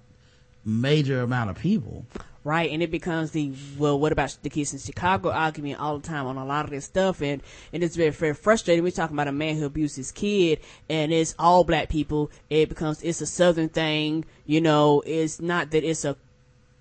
major 0.65 1.21
amount 1.21 1.49
of 1.49 1.57
people 1.57 2.05
right? 2.43 2.71
And 2.71 2.83
it 2.83 2.91
becomes 2.91 3.31
the 3.31 3.51
well, 3.77 3.99
what 3.99 4.11
about 4.11 4.37
the 4.41 4.49
kids 4.49 4.73
in 4.73 4.79
Chicago 4.79 5.31
argument 5.31 5.79
all 5.79 5.97
the 5.97 6.07
time 6.07 6.25
on 6.25 6.37
a 6.37 6.45
lot 6.45 6.65
of 6.65 6.71
this 6.71 6.85
stuff, 6.85 7.21
and 7.21 7.41
and 7.71 7.83
it's 7.83 7.95
very 7.95 8.09
very 8.09 8.33
frustrating. 8.33 8.83
We're 8.83 8.91
talking 8.91 9.15
about 9.15 9.27
a 9.27 9.31
man 9.31 9.57
who 9.57 9.65
abused 9.65 9.95
his 9.95 10.11
kid, 10.11 10.59
and 10.89 11.11
it's 11.11 11.35
all 11.39 11.63
black 11.63 11.89
people. 11.89 12.31
It 12.49 12.69
becomes 12.69 13.01
it's 13.01 13.21
a 13.21 13.25
southern 13.25 13.69
thing, 13.69 14.25
you 14.45 14.61
know. 14.61 15.01
It's 15.05 15.39
not 15.39 15.71
that 15.71 15.83
it's 15.83 16.05
a 16.05 16.17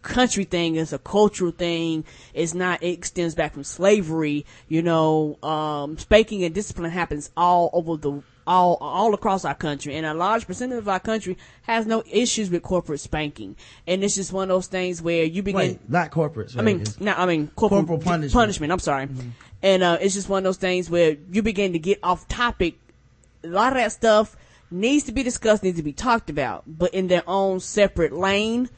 country 0.03 0.43
thing 0.43 0.75
it's 0.75 0.93
a 0.93 0.99
cultural 0.99 1.53
thing 1.53 2.05
it's 2.35 2.55
not 2.55 2.83
it 2.83 2.91
extends 2.91 3.37
back 3.37 3.55
from 3.55 3.63
slavery 3.63 4.45
you 4.69 4.83
know 4.83 5.39
um 5.45 5.97
spanking 5.97 6.43
and 6.43 6.53
discipline 6.53 6.91
happens 6.91 7.31
all 7.37 7.71
over 7.73 7.97
the 7.97 8.23
all 8.47 8.77
all 8.81 9.15
across 9.15 9.45
our 9.45 9.55
country, 9.55 9.95
and 9.95 10.07
a 10.07 10.15
large 10.15 10.47
percentage 10.47 10.79
of 10.79 10.89
our 10.89 11.01
country 11.01 11.37
has 11.63 11.87
no 11.87 12.03
issues 12.11 12.51
with 12.51 12.63
corporate 12.63 13.01
spanking. 13.01 13.57
And 13.87 14.03
it's 14.03 14.15
just 14.15 14.33
one 14.33 14.45
of 14.45 14.49
those 14.49 14.67
things 14.67 15.01
where 15.01 15.25
you 15.25 15.43
begin 15.43 15.59
Wait, 15.59 15.91
not 15.91 16.11
corporate. 16.11 16.57
I 16.57 16.63
mean, 16.63 16.85
not 17.01 17.19
I 17.19 17.27
mean 17.27 17.49
corporal, 17.55 17.83
corporal 17.83 17.99
punishment. 17.99 18.33
punishment. 18.33 18.73
I'm 18.73 18.79
sorry, 18.79 19.07
mm-hmm. 19.07 19.29
and 19.63 19.83
uh, 19.83 19.99
it's 20.01 20.15
just 20.15 20.29
one 20.29 20.39
of 20.39 20.45
those 20.45 20.57
things 20.57 20.91
where 20.91 21.17
you 21.31 21.43
begin 21.43 21.73
to 21.73 21.79
get 21.79 21.99
off 22.03 22.29
topic. 22.29 22.75
A 23.45 23.49
lot 23.49 23.73
of 23.73 23.79
that 23.79 23.93
stuff 23.93 24.37
needs 24.71 25.05
to 25.05 25.13
be 25.13 25.23
discussed, 25.23 25.63
needs 25.63 25.77
to 25.77 25.83
be 25.83 25.93
talked 25.93 26.31
about, 26.31 26.65
but 26.67 26.95
in 26.95 27.09
their 27.09 27.23
own 27.27 27.61
separate 27.61 28.13
lane. 28.13 28.69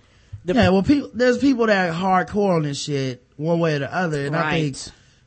Yeah, 0.45 0.69
well, 0.71 0.83
people, 0.83 1.11
there's 1.15 1.39
people 1.39 1.67
that 1.67 1.89
are 1.89 1.93
hardcore 1.95 2.57
on 2.57 2.63
this 2.65 2.83
shit 2.83 3.25
one 3.37 3.61
way 3.61 3.77
or 3.77 3.79
the 3.81 3.95
other, 3.95 4.27
and 4.27 4.35
right. 4.35 4.45
I 4.45 4.61
think 4.61 4.77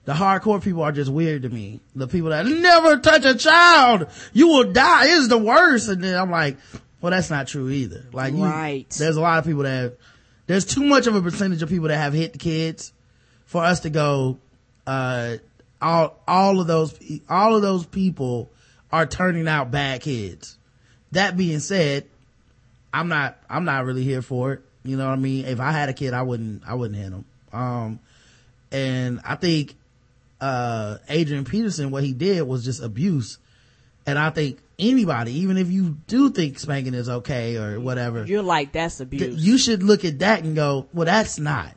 the 0.08 0.14
hardcore 0.14 0.64
people 0.64 0.84
are 0.84 0.94
just 0.94 1.12
weird 1.12 1.42
to 1.42 1.50
me. 1.50 1.82
The 1.94 2.08
people 2.08 2.30
that 2.30 2.46
never 2.46 2.96
touch 2.96 3.26
a 3.26 3.36
child, 3.36 4.08
you 4.32 4.48
will 4.48 4.72
die 4.72 5.08
is 5.08 5.28
the 5.28 5.38
worst. 5.38 5.90
And 5.90 6.02
then 6.02 6.18
I'm 6.18 6.32
like, 6.32 6.56
well, 7.02 7.12
that's 7.12 7.30
not 7.30 7.48
true 7.48 7.70
either. 7.70 8.06
Like, 8.14 8.34
you, 8.34 8.46
right. 8.46 8.90
there's 8.92 9.18
a 9.18 9.22
lot 9.22 9.38
of 9.38 9.44
people 9.44 9.64
that, 9.64 9.98
there's 10.46 10.64
too 10.64 10.86
much 10.86 11.08
of 11.08 11.16
a 11.16 11.22
percentage 11.22 11.62
of 11.62 11.68
people 11.68 11.90
that 11.90 11.98
have 11.98 12.14
hit 12.14 12.32
the 12.32 12.40
kids 12.40 12.94
for 13.48 13.62
us 13.62 13.82
to 13.82 13.90
go, 13.90 14.40
uh, 14.88 15.36
all, 15.82 16.18
all 16.26 16.62
of 16.62 16.68
those, 16.68 16.98
all 17.28 17.58
of 17.58 17.62
those 17.62 17.86
people 17.86 18.50
are 18.94 19.06
turning 19.06 19.50
out 19.50 19.72
bad 19.72 20.00
kids. 20.00 20.58
That 21.12 21.36
being 21.36 21.60
said, 21.60 22.06
I'm 22.94 23.10
not, 23.10 23.38
I'm 23.50 23.66
not 23.66 23.84
really 23.84 24.04
here 24.04 24.22
for 24.22 24.54
it. 24.54 24.62
You 24.86 24.96
know 24.96 25.08
what 25.08 25.16
I 25.16 25.18
mean? 25.18 25.44
If 25.44 25.60
I 25.60 25.74
had 25.74 25.90
a 25.90 25.94
kid, 25.94 26.14
I 26.14 26.22
wouldn't, 26.22 26.64
I 26.66 26.76
wouldn't 26.76 26.98
hit 26.98 27.12
him. 27.12 27.26
Um, 27.52 28.00
and 28.72 29.20
I 29.26 29.36
think 29.36 29.76
uh, 30.40 30.98
Adrian 31.10 31.46
Peterson, 31.46 31.92
what 31.92 32.04
he 32.04 32.14
did 32.14 32.44
was 32.44 32.64
just 32.64 32.82
abuse. 32.82 33.40
And 34.06 34.18
I 34.18 34.30
think 34.30 34.60
anybody, 34.80 35.40
even 35.40 35.58
if 35.58 35.70
you 35.70 35.98
do 36.08 36.30
think 36.30 36.60
spanking 36.60 36.94
is 36.94 37.10
okay 37.10 37.58
or 37.58 37.80
whatever, 37.80 38.26
you're 38.26 38.42
like, 38.42 38.72
that's 38.72 39.00
abuse. 39.00 39.44
You 39.44 39.58
should 39.58 39.84
look 39.84 40.06
at 40.06 40.20
that 40.20 40.44
and 40.44 40.56
go, 40.56 40.88
well, 40.94 41.06
that's 41.06 41.40
not. 41.40 41.74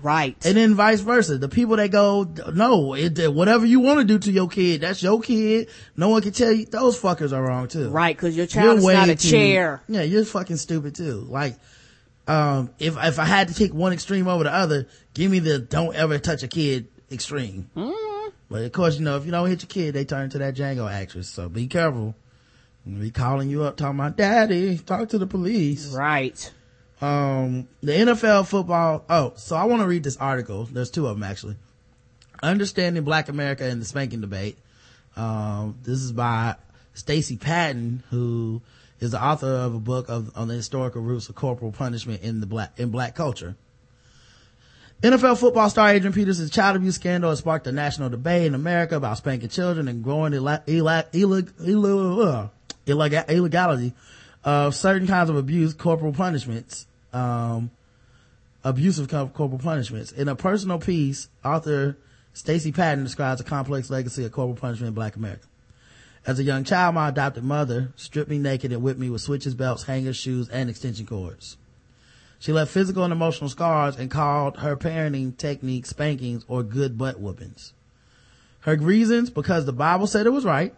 Right. 0.00 0.36
And 0.46 0.56
then 0.56 0.74
vice 0.74 1.00
versa. 1.00 1.38
The 1.38 1.48
people 1.48 1.76
that 1.76 1.90
go, 1.90 2.26
no, 2.54 2.94
it, 2.94 3.18
whatever 3.34 3.66
you 3.66 3.80
want 3.80 3.98
to 3.98 4.04
do 4.04 4.18
to 4.18 4.30
your 4.30 4.48
kid, 4.48 4.82
that's 4.82 5.02
your 5.02 5.20
kid. 5.20 5.68
No 5.96 6.10
one 6.10 6.22
can 6.22 6.32
tell 6.32 6.52
you, 6.52 6.66
those 6.66 7.00
fuckers 7.00 7.32
are 7.32 7.42
wrong 7.42 7.66
too. 7.66 7.90
Right, 7.90 8.16
cause 8.16 8.36
your 8.36 8.46
child 8.46 8.78
is 8.78 8.84
not 8.86 9.08
a 9.08 9.16
too, 9.16 9.28
chair. 9.28 9.82
Yeah, 9.88 10.02
you're 10.02 10.24
fucking 10.24 10.56
stupid 10.56 10.94
too. 10.94 11.26
Like, 11.28 11.56
um, 12.28 12.70
if, 12.78 12.96
if 12.96 13.18
I 13.18 13.24
had 13.24 13.48
to 13.48 13.54
take 13.54 13.74
one 13.74 13.92
extreme 13.92 14.28
over 14.28 14.44
the 14.44 14.52
other, 14.52 14.86
give 15.14 15.30
me 15.30 15.40
the 15.40 15.58
don't 15.58 15.96
ever 15.96 16.18
touch 16.18 16.44
a 16.44 16.48
kid 16.48 16.86
extreme. 17.10 17.70
Mm. 17.76 18.32
But 18.50 18.62
of 18.62 18.72
course, 18.72 18.98
you 18.98 19.04
know, 19.04 19.16
if 19.16 19.26
you 19.26 19.30
don't 19.30 19.48
hit 19.48 19.62
your 19.62 19.68
kid, 19.68 19.94
they 19.94 20.04
turn 20.04 20.30
to 20.30 20.38
that 20.38 20.54
Django 20.54 20.90
actress. 20.90 21.28
So 21.28 21.48
be 21.48 21.66
careful. 21.66 22.14
Be 22.86 23.10
calling 23.10 23.50
you 23.50 23.64
up 23.64 23.76
talking 23.76 23.98
about 23.98 24.16
daddy, 24.16 24.78
talk 24.78 25.10
to 25.10 25.18
the 25.18 25.26
police. 25.26 25.92
Right. 25.92 26.50
Um, 27.00 27.68
the 27.82 27.92
NFL 27.92 28.46
football. 28.46 29.04
Oh, 29.08 29.34
so 29.36 29.56
I 29.56 29.64
want 29.64 29.82
to 29.82 29.88
read 29.88 30.02
this 30.02 30.16
article. 30.16 30.64
There's 30.64 30.90
two 30.90 31.06
of 31.06 31.16
them 31.16 31.22
actually. 31.22 31.56
Understanding 32.42 33.04
Black 33.04 33.28
America 33.28 33.64
and 33.64 33.80
the 33.80 33.84
Spanking 33.84 34.20
Debate. 34.20 34.56
Um, 35.16 35.78
this 35.82 35.98
is 35.98 36.12
by 36.12 36.56
Stacey 36.94 37.36
Patton, 37.36 38.04
who 38.10 38.62
is 39.00 39.10
the 39.10 39.22
author 39.22 39.48
of 39.48 39.74
a 39.74 39.80
book 39.80 40.08
of, 40.08 40.30
on 40.36 40.48
the 40.48 40.54
historical 40.54 41.02
roots 41.02 41.28
of 41.28 41.34
corporal 41.34 41.72
punishment 41.72 42.22
in 42.22 42.40
the 42.40 42.46
black, 42.46 42.78
in 42.78 42.90
black 42.90 43.14
culture. 43.14 43.56
NFL 45.02 45.38
football 45.38 45.70
star 45.70 45.90
Adrian 45.90 46.12
Peterson's 46.12 46.50
child 46.50 46.74
abuse 46.74 46.96
scandal 46.96 47.30
has 47.30 47.38
sparked 47.38 47.68
a 47.68 47.72
national 47.72 48.08
debate 48.08 48.46
in 48.46 48.54
America 48.56 48.96
about 48.96 49.16
spanking 49.16 49.48
children 49.48 49.86
and 49.86 50.02
growing 50.02 50.32
illegality 52.84 53.92
of 54.42 54.74
certain 54.74 55.06
kinds 55.06 55.30
of 55.30 55.36
abuse, 55.36 55.72
corporal 55.72 56.12
punishments, 56.12 56.88
um, 57.12 57.70
abusive 58.64 59.08
corporal 59.08 59.60
punishments. 59.60 60.10
In 60.10 60.26
a 60.26 60.34
personal 60.34 60.80
piece, 60.80 61.28
author 61.44 61.96
Stacey 62.32 62.72
Patton 62.72 63.04
describes 63.04 63.40
a 63.40 63.44
complex 63.44 63.90
legacy 63.90 64.24
of 64.24 64.32
corporal 64.32 64.56
punishment 64.56 64.88
in 64.88 64.94
black 64.94 65.14
America. 65.14 65.46
As 66.26 66.40
a 66.40 66.42
young 66.42 66.64
child, 66.64 66.96
my 66.96 67.10
adopted 67.10 67.44
mother 67.44 67.92
stripped 67.94 68.30
me 68.30 68.38
naked 68.38 68.72
and 68.72 68.82
whipped 68.82 68.98
me 68.98 69.10
with 69.10 69.20
switches, 69.20 69.54
belts, 69.54 69.84
hangers, 69.84 70.16
shoes, 70.16 70.48
and 70.48 70.68
extension 70.68 71.06
cords. 71.06 71.56
She 72.38 72.52
left 72.52 72.70
physical 72.70 73.04
and 73.04 73.12
emotional 73.12 73.50
scars 73.50 73.96
and 73.96 74.10
called 74.10 74.58
her 74.58 74.76
parenting 74.76 75.36
techniques 75.36 75.90
spankings 75.90 76.44
or 76.48 76.62
good 76.62 76.96
butt 76.96 77.18
whoopings. 77.18 77.72
Her 78.60 78.76
reasons, 78.76 79.30
because 79.30 79.64
the 79.64 79.72
Bible 79.72 80.06
said 80.06 80.26
it 80.26 80.30
was 80.30 80.44
right. 80.44 80.74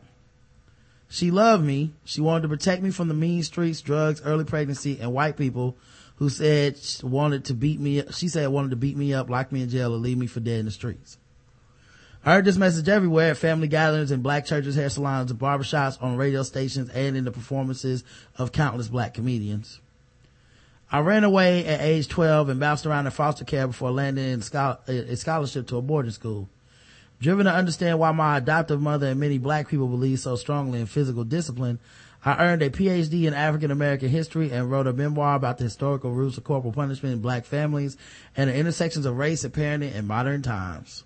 She 1.09 1.31
loved 1.31 1.65
me. 1.65 1.93
She 2.05 2.21
wanted 2.21 2.43
to 2.43 2.49
protect 2.49 2.83
me 2.83 2.91
from 2.91 3.09
the 3.09 3.15
mean 3.15 3.43
streets, 3.43 3.81
drugs, 3.81 4.23
early 4.25 4.45
pregnancy, 4.45 4.99
and 5.01 5.13
white 5.13 5.37
people 5.37 5.77
who 6.17 6.29
said 6.29 6.79
wanted 7.03 7.47
to 7.47 7.55
beat 7.55 7.81
me. 7.81 8.05
She 8.13 8.29
said 8.29 8.49
wanted 8.49 8.71
to 8.71 8.77
beat 8.77 8.97
me 8.97 9.13
up, 9.13 9.29
lock 9.29 9.51
me 9.51 9.63
in 9.63 9.69
jail, 9.69 9.93
or 9.93 9.99
leave 9.99 10.19
me 10.19 10.27
for 10.27 10.41
dead 10.41 10.61
in 10.61 10.67
the 10.67 10.71
streets. 10.71 11.19
I 12.25 12.35
heard 12.35 12.45
this 12.45 12.59
message 12.59 12.89
everywhere 12.89 13.31
at 13.31 13.39
family 13.39 13.67
gatherings 13.67 14.13
in 14.13 14.21
black 14.21 14.45
churches, 14.45 14.77
hair 14.77 14.91
salons, 14.91 15.31
and 15.31 15.41
barbershops, 15.41 16.01
on 16.03 16.17
radio 16.17 16.43
stations, 16.43 16.91
and 16.91 17.17
in 17.17 17.25
the 17.25 17.33
performances 17.33 18.05
of 18.37 18.53
countless 18.53 18.89
black 18.89 19.15
comedians. 19.15 19.81
I 20.93 21.01
ran 21.01 21.23
away 21.23 21.65
at 21.67 21.81
age 21.81 22.09
12 22.09 22.49
and 22.49 22.59
bounced 22.59 22.85
around 22.85 23.07
in 23.07 23.13
foster 23.13 23.45
care 23.45 23.69
before 23.69 23.93
landing 23.93 24.25
in 24.25 24.41
a 24.41 25.17
scholarship 25.17 25.69
to 25.69 25.77
a 25.77 25.83
boarding 25.83 26.11
school. 26.11 26.49
Driven 27.21 27.47
to 27.47 27.53
understand 27.53 27.99
why 27.99 28.11
my 28.13 28.39
adoptive 28.39 28.81
mother 28.81 29.09
and 29.09 29.21
many 29.21 29.39
black 29.39 29.69
people 29.69 29.87
believe 29.87 30.19
so 30.19 30.37
strongly 30.37 30.81
in 30.81 30.87
physical 30.87 31.23
discipline, 31.23 31.79
I 32.25 32.45
earned 32.45 32.63
a 32.63 32.71
PhD 32.71 33.25
in 33.25 33.35
African 33.35 33.71
American 33.71 34.09
history 34.09 34.51
and 34.51 34.71
wrote 34.71 34.87
a 34.87 34.93
memoir 34.93 35.37
about 35.37 35.59
the 35.59 35.65
historical 35.65 36.11
roots 36.11 36.39
of 36.39 36.45
corporal 36.45 36.73
punishment 36.73 37.15
in 37.15 37.21
black 37.21 37.45
families 37.45 37.97
and 38.37 38.51
the 38.51 38.57
intersections 38.57 39.07
of 39.07 39.17
race 39.17 39.45
and 39.45 39.55
parenting 39.55 39.95
in 39.95 40.07
modern 40.07 40.43
times. 40.43 41.05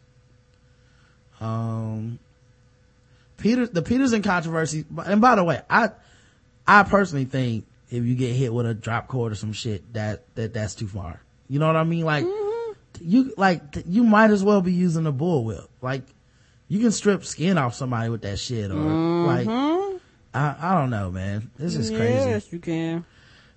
Um, 1.40 2.18
Peter, 3.36 3.66
the 3.66 3.82
Peterson 3.82 4.22
controversy, 4.22 4.84
and 5.04 5.20
by 5.20 5.34
the 5.34 5.44
way, 5.44 5.60
I, 5.68 5.90
I 6.66 6.84
personally 6.84 7.26
think 7.26 7.66
if 7.94 8.04
you 8.04 8.14
get 8.14 8.34
hit 8.34 8.52
with 8.52 8.66
a 8.66 8.74
drop 8.74 9.06
cord 9.06 9.32
or 9.32 9.36
some 9.36 9.52
shit 9.52 9.92
that 9.92 10.24
that 10.34 10.52
that's 10.52 10.74
too 10.74 10.88
far. 10.88 11.20
You 11.48 11.58
know 11.58 11.66
what 11.66 11.76
i 11.76 11.84
mean? 11.84 12.04
Like 12.04 12.24
mm-hmm. 12.24 12.72
you 13.00 13.32
like 13.36 13.62
you 13.86 14.02
might 14.02 14.30
as 14.30 14.42
well 14.42 14.60
be 14.60 14.72
using 14.72 15.06
a 15.06 15.12
bullwhip. 15.12 15.68
Like 15.80 16.02
you 16.68 16.80
can 16.80 16.90
strip 16.90 17.24
skin 17.24 17.56
off 17.56 17.74
somebody 17.74 18.10
with 18.10 18.22
that 18.22 18.38
shit 18.38 18.70
or 18.70 18.74
mm-hmm. 18.74 19.26
like 19.26 19.90
I, 20.34 20.56
I 20.60 20.80
don't 20.80 20.90
know 20.90 21.10
man. 21.10 21.50
This 21.56 21.76
is 21.76 21.90
crazy. 21.90 22.30
yes 22.30 22.52
you 22.52 22.58
can. 22.58 23.04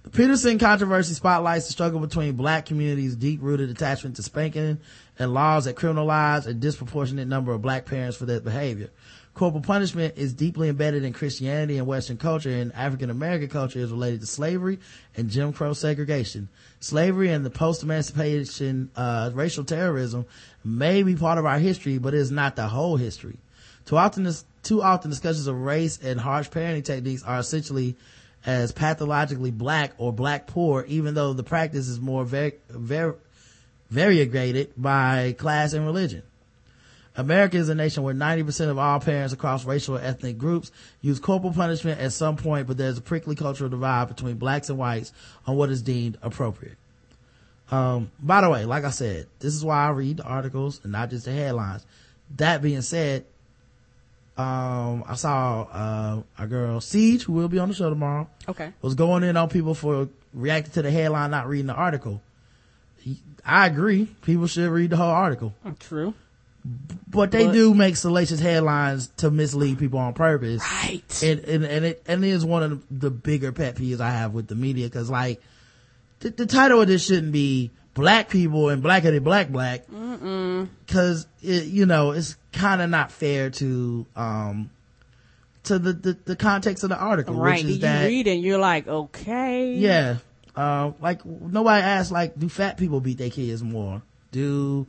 The 0.03 0.09
peterson 0.11 0.59
controversy 0.59 1.15
spotlights 1.15 1.65
the 1.65 1.73
struggle 1.73 1.99
between 1.99 2.35
black 2.35 2.65
communities 2.65 3.15
deep-rooted 3.15 3.69
attachment 3.69 4.17
to 4.17 4.23
spanking 4.23 4.79
and 5.17 5.33
laws 5.33 5.65
that 5.65 5.75
criminalize 5.75 6.45
a 6.45 6.53
disproportionate 6.53 7.27
number 7.27 7.51
of 7.53 7.61
black 7.61 7.85
parents 7.85 8.15
for 8.15 8.25
their 8.25 8.39
behavior 8.39 8.89
corporal 9.37 9.63
punishment 9.63 10.15
is 10.17 10.33
deeply 10.33 10.67
embedded 10.67 11.03
in 11.03 11.13
Christianity 11.13 11.77
and 11.77 11.85
Western 11.85 12.17
culture 12.17 12.49
and 12.49 12.73
African 12.73 13.09
American 13.09 13.47
culture 13.47 13.79
is 13.79 13.91
related 13.91 14.21
to 14.21 14.27
slavery 14.27 14.79
and 15.15 15.29
Jim 15.29 15.53
Crow 15.53 15.73
segregation. 15.73 16.49
Slavery 16.79 17.29
and 17.29 17.45
the 17.45 17.49
post-emancipation, 17.49 18.89
uh, 18.95 19.31
racial 19.33 19.63
terrorism 19.63 20.25
may 20.65 21.03
be 21.03 21.15
part 21.15 21.37
of 21.37 21.45
our 21.45 21.59
history, 21.59 21.97
but 21.99 22.13
it 22.13 22.19
is 22.19 22.31
not 22.31 22.55
the 22.55 22.67
whole 22.67 22.97
history. 22.97 23.37
Too 23.85 23.97
often, 23.97 24.29
too 24.63 24.81
often 24.81 25.11
discussions 25.11 25.47
of 25.47 25.55
race 25.55 25.99
and 26.03 26.19
harsh 26.19 26.49
parenting 26.49 26.83
techniques 26.83 27.23
are 27.23 27.39
essentially 27.39 27.95
as 28.45 28.71
pathologically 28.71 29.51
black 29.51 29.93
or 29.97 30.11
black 30.11 30.47
poor, 30.47 30.83
even 30.87 31.13
though 31.13 31.33
the 31.33 31.43
practice 31.43 31.87
is 31.87 31.99
more 31.99 32.25
very, 32.25 32.53
very, 32.69 33.13
variegated 33.89 34.73
by 34.75 35.35
class 35.37 35.73
and 35.73 35.85
religion. 35.85 36.23
America 37.17 37.57
is 37.57 37.67
a 37.67 37.75
nation 37.75 38.03
where 38.03 38.13
90% 38.13 38.69
of 38.69 38.77
all 38.77 38.99
parents 38.99 39.33
across 39.33 39.65
racial 39.65 39.97
or 39.97 40.01
ethnic 40.01 40.37
groups 40.37 40.71
use 41.01 41.19
corporal 41.19 41.51
punishment 41.51 41.99
at 41.99 42.13
some 42.13 42.37
point, 42.37 42.67
but 42.67 42.77
there's 42.77 42.99
a 42.99 43.01
prickly 43.01 43.35
cultural 43.35 43.71
divide 43.71 44.07
between 44.07 44.35
blacks 44.37 44.69
and 44.69 44.77
whites 44.77 45.11
on 45.47 45.55
what 45.55 45.71
is 45.71 45.81
deemed 45.81 46.19
appropriate. 46.21 46.77
Um, 47.71 48.11
by 48.19 48.41
the 48.41 48.49
way, 48.49 48.65
like 48.65 48.83
I 48.83 48.91
said, 48.91 49.27
this 49.39 49.55
is 49.55 49.65
why 49.65 49.87
I 49.87 49.89
read 49.89 50.17
the 50.17 50.23
articles 50.23 50.79
and 50.83 50.91
not 50.91 51.09
just 51.09 51.25
the 51.25 51.31
headlines. 51.31 51.85
That 52.35 52.61
being 52.61 52.81
said, 52.83 53.25
um, 54.37 55.03
I 55.07 55.15
saw, 55.15 55.63
uh, 55.63 56.21
a 56.37 56.45
girl, 56.45 56.79
Siege, 56.79 57.23
who 57.23 57.33
will 57.33 57.49
be 57.49 57.57
on 57.57 57.69
the 57.69 57.73
show 57.73 57.89
tomorrow. 57.89 58.29
Okay. 58.47 58.71
Was 58.83 58.93
going 58.93 59.23
in 59.23 59.35
on 59.35 59.49
people 59.49 59.73
for 59.73 60.07
reacting 60.33 60.73
to 60.73 60.83
the 60.83 60.91
headline, 60.91 61.31
not 61.31 61.47
reading 61.47 61.65
the 61.65 61.73
article. 61.73 62.21
I 63.43 63.65
agree. 63.65 64.05
People 64.21 64.45
should 64.45 64.69
read 64.69 64.91
the 64.91 64.97
whole 64.97 65.09
article. 65.09 65.55
True 65.79 66.13
but 67.07 67.31
they 67.31 67.45
but, 67.45 67.53
do 67.53 67.73
make 67.73 67.95
salacious 67.95 68.39
headlines 68.39 69.07
to 69.17 69.31
mislead 69.31 69.79
people 69.79 69.99
on 69.99 70.13
purpose. 70.13 70.61
Right. 70.61 71.23
And, 71.23 71.39
and, 71.41 71.65
and 71.65 71.85
it, 71.85 72.03
and 72.05 72.23
it 72.23 72.29
is 72.29 72.45
one 72.45 72.63
of 72.63 72.83
the 72.91 73.09
bigger 73.09 73.51
pet 73.51 73.75
peeves 73.75 74.01
I 74.01 74.11
have 74.11 74.33
with 74.33 74.47
the 74.47 74.55
media. 74.55 74.89
Cause 74.89 75.09
like, 75.09 75.41
the, 76.19 76.31
the 76.31 76.45
title 76.45 76.81
of 76.81 76.87
this 76.87 77.05
shouldn't 77.05 77.31
be 77.31 77.71
black 77.93 78.29
people 78.29 78.69
and 78.69 78.83
blacker 78.83 79.11
than 79.11 79.23
black 79.23 79.49
black. 79.49 79.87
Mm-mm. 79.87 80.67
Cause 80.87 81.27
it, 81.41 81.65
you 81.65 81.85
know, 81.85 82.11
it's 82.11 82.35
kind 82.51 82.81
of 82.81 82.89
not 82.89 83.11
fair 83.11 83.49
to, 83.51 84.05
um, 84.15 84.69
to 85.63 85.79
the, 85.79 85.93
the, 85.93 86.17
the, 86.25 86.35
context 86.35 86.83
of 86.83 86.89
the 86.89 86.97
article. 86.97 87.35
Right. 87.35 87.55
Which 87.55 87.65
is 87.65 87.75
you 87.77 87.81
that, 87.81 88.05
read 88.05 88.27
and 88.27 88.41
you're 88.41 88.59
like, 88.59 88.87
okay. 88.87 89.75
Yeah. 89.75 90.17
Uh, 90.55 90.91
like 90.99 91.25
nobody 91.25 91.83
asked 91.83 92.11
like, 92.11 92.37
do 92.37 92.49
fat 92.49 92.77
people 92.77 92.99
beat 92.99 93.17
their 93.17 93.29
kids 93.29 93.63
more? 93.63 94.01
Do, 94.31 94.87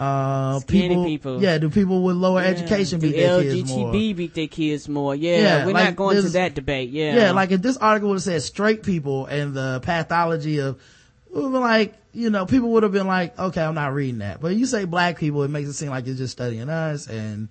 uh, 0.00 0.60
people, 0.60 1.04
people, 1.04 1.42
yeah, 1.42 1.58
do 1.58 1.68
people 1.68 2.02
with 2.02 2.16
lower 2.16 2.40
yeah. 2.40 2.48
education 2.48 3.00
beat 3.00 3.16
their 3.16 3.42
kids 3.42 3.70
more? 3.70 3.92
beat 3.92 4.32
their 4.32 4.46
kids 4.46 4.88
more. 4.88 5.14
Yeah, 5.14 5.36
yeah 5.36 5.66
we're 5.66 5.74
like 5.74 5.84
not 5.84 5.96
going 5.96 6.22
to 6.22 6.28
that 6.30 6.54
debate. 6.54 6.88
Yeah, 6.88 7.14
yeah, 7.14 7.30
like 7.32 7.50
if 7.50 7.60
this 7.60 7.76
article 7.76 8.08
would 8.08 8.14
have 8.14 8.22
said 8.22 8.42
straight 8.42 8.82
people 8.82 9.26
and 9.26 9.52
the 9.52 9.80
pathology 9.82 10.58
of, 10.58 10.80
would 11.28 11.52
been 11.52 11.60
like, 11.60 11.94
you 12.14 12.30
know, 12.30 12.46
people 12.46 12.70
would 12.70 12.82
have 12.82 12.92
been 12.92 13.06
like, 13.06 13.38
okay, 13.38 13.62
I'm 13.62 13.74
not 13.74 13.92
reading 13.92 14.20
that. 14.20 14.40
But 14.40 14.56
you 14.56 14.64
say 14.64 14.86
black 14.86 15.18
people, 15.18 15.42
it 15.42 15.48
makes 15.48 15.68
it 15.68 15.74
seem 15.74 15.90
like 15.90 16.06
you're 16.06 16.16
just 16.16 16.32
studying 16.32 16.70
us 16.70 17.06
and 17.06 17.50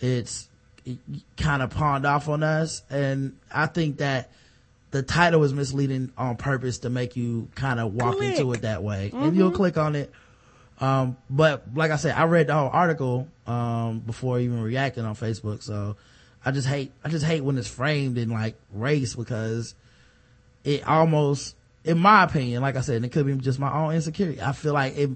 it's 0.00 0.48
it 0.86 0.96
kind 1.36 1.60
of 1.60 1.68
pawned 1.68 2.06
off 2.06 2.30
on 2.30 2.42
us. 2.42 2.82
And 2.88 3.36
I 3.52 3.66
think 3.66 3.98
that 3.98 4.30
the 4.90 5.02
title 5.02 5.44
is 5.44 5.52
misleading 5.52 6.12
on 6.16 6.36
purpose 6.36 6.78
to 6.78 6.88
make 6.88 7.14
you 7.14 7.50
kind 7.54 7.78
of 7.78 7.92
walk 7.92 8.16
click. 8.16 8.38
into 8.38 8.52
it 8.54 8.62
that 8.62 8.82
way. 8.82 9.10
Mm-hmm. 9.12 9.22
And 9.22 9.36
you'll 9.36 9.50
click 9.50 9.76
on 9.76 9.96
it 9.96 10.10
um, 10.84 11.16
but 11.30 11.64
like 11.74 11.90
I 11.90 11.96
said, 11.96 12.14
I 12.14 12.24
read 12.24 12.48
the 12.48 12.54
whole 12.54 12.68
article, 12.70 13.26
um, 13.46 14.00
before 14.00 14.38
even 14.38 14.62
reacting 14.62 15.04
on 15.04 15.14
Facebook. 15.14 15.62
So 15.62 15.96
I 16.44 16.50
just 16.50 16.68
hate, 16.68 16.92
I 17.02 17.08
just 17.08 17.24
hate 17.24 17.42
when 17.42 17.56
it's 17.56 17.68
framed 17.68 18.18
in 18.18 18.28
like 18.28 18.56
race 18.70 19.14
because 19.14 19.74
it 20.62 20.86
almost, 20.86 21.56
in 21.84 21.98
my 21.98 22.24
opinion, 22.24 22.60
like 22.60 22.76
I 22.76 22.82
said, 22.82 22.96
and 22.96 23.04
it 23.06 23.12
could 23.12 23.26
be 23.26 23.34
just 23.36 23.58
my 23.58 23.72
own 23.72 23.94
insecurity. 23.94 24.42
I 24.42 24.52
feel 24.52 24.74
like 24.74 24.96
it, 24.98 25.10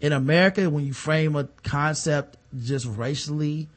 in 0.00 0.12
America, 0.12 0.70
when 0.70 0.86
you 0.86 0.92
frame 0.92 1.34
a 1.34 1.44
concept 1.64 2.36
just 2.56 2.86
racially, 2.86 3.68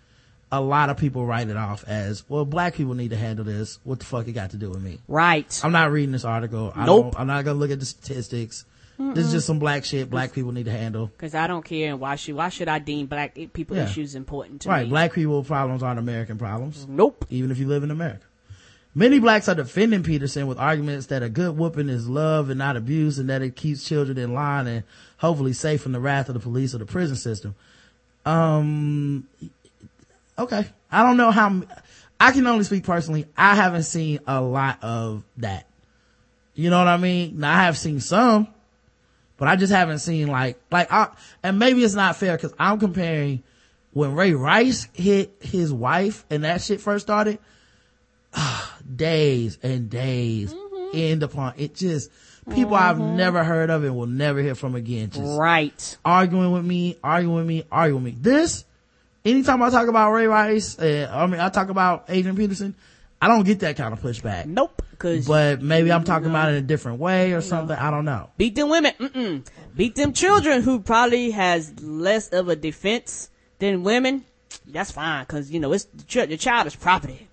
a 0.51 0.61
lot 0.61 0.91
of 0.91 0.97
people 0.97 1.25
write 1.25 1.49
it 1.49 1.57
off 1.57 1.83
as, 1.87 2.23
well, 2.29 2.45
black 2.45 2.75
people 2.75 2.93
need 2.93 3.09
to 3.09 3.17
handle 3.17 3.45
this. 3.45 3.79
What 3.83 3.97
the 3.97 4.05
fuck 4.05 4.27
it 4.27 4.33
got 4.33 4.51
to 4.51 4.57
do 4.57 4.69
with 4.69 4.81
me? 4.81 4.99
Right. 5.07 5.59
I'm 5.63 5.71
not 5.71 5.91
reading 5.91 6.11
this 6.11 6.25
article. 6.25 6.71
I 6.75 6.85
nope. 6.85 7.15
I'm 7.17 7.25
not 7.25 7.45
gonna 7.45 7.57
look 7.57 7.71
at 7.71 7.79
the 7.79 7.85
statistics. 7.85 8.65
Mm-mm. 9.01 9.15
This 9.15 9.25
is 9.25 9.31
just 9.31 9.47
some 9.47 9.57
black 9.57 9.83
shit 9.83 10.09
black 10.09 10.31
people 10.31 10.51
need 10.51 10.65
to 10.65 10.71
handle. 10.71 11.11
Cause 11.17 11.33
I 11.33 11.47
don't 11.47 11.65
care. 11.65 11.91
and 11.91 11.99
Why 11.99 12.15
should, 12.15 12.35
why 12.35 12.49
should 12.49 12.67
I 12.67 12.79
deem 12.79 13.07
black 13.07 13.35
people 13.53 13.75
yeah. 13.75 13.85
issues 13.85 14.13
important 14.15 14.61
to 14.61 14.69
right. 14.69 14.83
me? 14.83 14.89
Black 14.89 15.13
people 15.13 15.43
problems 15.43 15.81
aren't 15.81 15.99
American 15.99 16.37
problems. 16.37 16.85
Nope. 16.87 17.25
Even 17.29 17.51
if 17.51 17.57
you 17.57 17.67
live 17.67 17.83
in 17.83 17.91
America. 17.91 18.25
Many 18.93 19.19
blacks 19.19 19.47
are 19.47 19.55
defending 19.55 20.03
Peterson 20.03 20.47
with 20.47 20.59
arguments 20.59 21.07
that 21.07 21.23
a 21.23 21.29
good 21.29 21.57
whooping 21.57 21.87
is 21.89 22.09
love 22.09 22.49
and 22.49 22.59
not 22.59 22.75
abuse 22.75 23.17
and 23.17 23.29
that 23.29 23.41
it 23.41 23.55
keeps 23.55 23.87
children 23.87 24.17
in 24.17 24.33
line 24.33 24.67
and 24.67 24.83
hopefully 25.17 25.53
safe 25.53 25.81
from 25.81 25.93
the 25.93 25.99
wrath 25.99 26.27
of 26.27 26.33
the 26.33 26.41
police 26.41 26.75
or 26.75 26.79
the 26.79 26.85
prison 26.85 27.15
system. 27.15 27.55
Um, 28.25 29.27
okay. 30.37 30.67
I 30.91 31.03
don't 31.03 31.15
know 31.15 31.31
how, 31.31 31.63
I 32.19 32.33
can 32.33 32.45
only 32.45 32.65
speak 32.65 32.83
personally. 32.83 33.27
I 33.37 33.55
haven't 33.55 33.83
seen 33.83 34.19
a 34.27 34.41
lot 34.41 34.83
of 34.83 35.23
that. 35.37 35.67
You 36.53 36.69
know 36.69 36.79
what 36.79 36.89
I 36.89 36.97
mean? 36.97 37.39
Now 37.39 37.57
I 37.57 37.63
have 37.63 37.77
seen 37.77 38.01
some 38.01 38.49
but 39.41 39.47
I 39.47 39.55
just 39.55 39.73
haven't 39.73 39.97
seen 39.97 40.27
like, 40.27 40.61
like, 40.69 40.93
I, 40.93 41.07
and 41.41 41.57
maybe 41.57 41.83
it's 41.83 41.95
not 41.95 42.15
fair 42.15 42.37
because 42.37 42.53
I'm 42.59 42.79
comparing 42.79 43.41
when 43.91 44.13
Ray 44.13 44.35
Rice 44.35 44.87
hit 44.93 45.35
his 45.39 45.73
wife 45.73 46.23
and 46.29 46.43
that 46.43 46.61
shit 46.61 46.79
first 46.79 47.07
started, 47.07 47.39
days 48.95 49.57
and 49.63 49.89
days 49.89 50.53
mm-hmm. 50.53 50.95
end 50.95 51.23
upon 51.23 51.55
it 51.57 51.73
just, 51.73 52.11
people 52.51 52.73
mm-hmm. 52.73 52.75
I've 52.75 52.99
never 52.99 53.43
heard 53.43 53.71
of 53.71 53.83
and 53.83 53.95
will 53.95 54.05
never 54.05 54.43
hear 54.43 54.53
from 54.53 54.75
again. 54.75 55.09
Just 55.09 55.39
right. 55.39 55.97
Arguing 56.05 56.51
with 56.51 56.63
me, 56.63 56.99
arguing 57.03 57.37
with 57.37 57.47
me, 57.47 57.63
arguing 57.71 58.03
with 58.03 58.13
me. 58.13 58.19
This, 58.21 58.63
anytime 59.25 59.63
I 59.63 59.71
talk 59.71 59.87
about 59.87 60.11
Ray 60.11 60.27
Rice, 60.27 60.77
uh, 60.77 61.09
I 61.11 61.25
mean, 61.25 61.41
I 61.41 61.49
talk 61.49 61.69
about 61.69 62.05
Adrian 62.09 62.37
Peterson, 62.37 62.75
I 63.21 63.27
don't 63.27 63.43
get 63.45 63.59
that 63.59 63.77
kind 63.77 63.93
of 63.93 64.01
pushback. 64.01 64.47
Nope. 64.47 64.81
Cause 64.97 65.27
but 65.27 65.61
maybe 65.61 65.91
I'm 65.91 66.03
talking 66.03 66.29
about 66.29 66.49
it 66.49 66.57
in 66.57 66.63
a 66.63 66.67
different 66.67 66.99
way 66.99 67.33
or 67.33 67.41
something. 67.41 67.75
Know. 67.75 67.81
I 67.81 67.89
don't 67.89 68.05
know. 68.05 68.29
Beat 68.37 68.55
them 68.55 68.69
women. 68.69 68.93
Mm-mm. 68.99 69.45
Beat 69.75 69.95
them 69.95 70.13
children 70.13 70.61
who 70.61 70.79
probably 70.79 71.31
has 71.31 71.79
less 71.81 72.29
of 72.29 72.49
a 72.49 72.55
defense 72.55 73.29
than 73.59 73.83
women. 73.83 74.25
That's 74.67 74.91
fine. 74.91 75.25
Cause 75.25 75.49
you 75.49 75.59
know, 75.59 75.73
it's 75.73 75.85
the 75.85 76.37
child 76.37 76.67
is 76.67 76.75
property. 76.75 77.27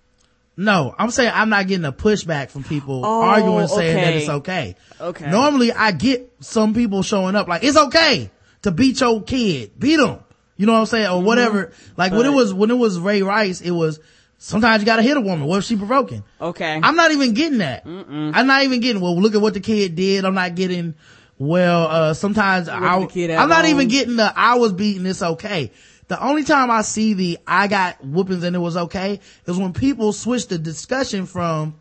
No, 0.60 0.92
I'm 0.98 1.12
saying 1.12 1.30
I'm 1.32 1.50
not 1.50 1.68
getting 1.68 1.84
a 1.84 1.92
pushback 1.92 2.50
from 2.50 2.64
people 2.64 3.06
oh, 3.06 3.22
arguing 3.22 3.68
saying 3.68 3.96
okay. 3.96 4.04
that 4.04 4.14
it's 4.14 4.28
okay. 4.28 4.74
Okay. 5.00 5.30
Normally 5.30 5.70
I 5.70 5.92
get 5.92 6.32
some 6.40 6.74
people 6.74 7.04
showing 7.04 7.36
up 7.36 7.46
like, 7.46 7.62
it's 7.62 7.76
okay 7.76 8.30
to 8.62 8.72
beat 8.72 9.00
your 9.00 9.22
kid. 9.22 9.78
Beat 9.78 9.96
them. 9.96 10.18
You 10.56 10.66
know 10.66 10.72
what 10.72 10.80
I'm 10.80 10.86
saying? 10.86 11.06
Or 11.06 11.18
mm-hmm. 11.18 11.26
whatever. 11.26 11.72
Like 11.96 12.10
but, 12.10 12.18
when 12.18 12.26
it 12.26 12.34
was, 12.34 12.52
when 12.52 12.72
it 12.72 12.76
was 12.76 12.98
Ray 12.98 13.22
Rice, 13.22 13.60
it 13.60 13.70
was, 13.70 14.00
Sometimes 14.40 14.82
you 14.82 14.86
gotta 14.86 15.02
hit 15.02 15.16
a 15.16 15.20
woman. 15.20 15.46
What 15.46 15.58
if 15.58 15.64
she 15.64 15.76
provoking? 15.76 16.22
Okay. 16.40 16.80
I'm 16.80 16.94
not 16.94 17.10
even 17.10 17.34
getting 17.34 17.58
that. 17.58 17.84
Mm-mm. 17.84 18.30
I'm 18.34 18.46
not 18.46 18.62
even 18.62 18.78
getting, 18.78 19.02
well, 19.02 19.20
look 19.20 19.34
at 19.34 19.40
what 19.40 19.54
the 19.54 19.60
kid 19.60 19.96
did. 19.96 20.24
I'm 20.24 20.34
not 20.34 20.54
getting, 20.54 20.94
well, 21.38 21.88
uh, 21.88 22.14
sometimes 22.14 22.68
I, 22.68 22.76
I'm 22.76 23.48
not 23.48 23.64
even 23.64 23.88
getting 23.88 24.14
the, 24.14 24.32
I 24.34 24.54
was 24.54 24.72
beaten. 24.72 25.06
It's 25.06 25.22
okay. 25.22 25.72
The 26.06 26.24
only 26.24 26.44
time 26.44 26.70
I 26.70 26.82
see 26.82 27.14
the, 27.14 27.38
I 27.46 27.66
got 27.66 28.02
whoopings 28.02 28.44
and 28.44 28.54
it 28.54 28.60
was 28.60 28.76
okay 28.76 29.20
is 29.44 29.58
when 29.58 29.72
people 29.72 30.12
switch 30.12 30.46
the 30.46 30.56
discussion 30.56 31.26
from 31.26 31.74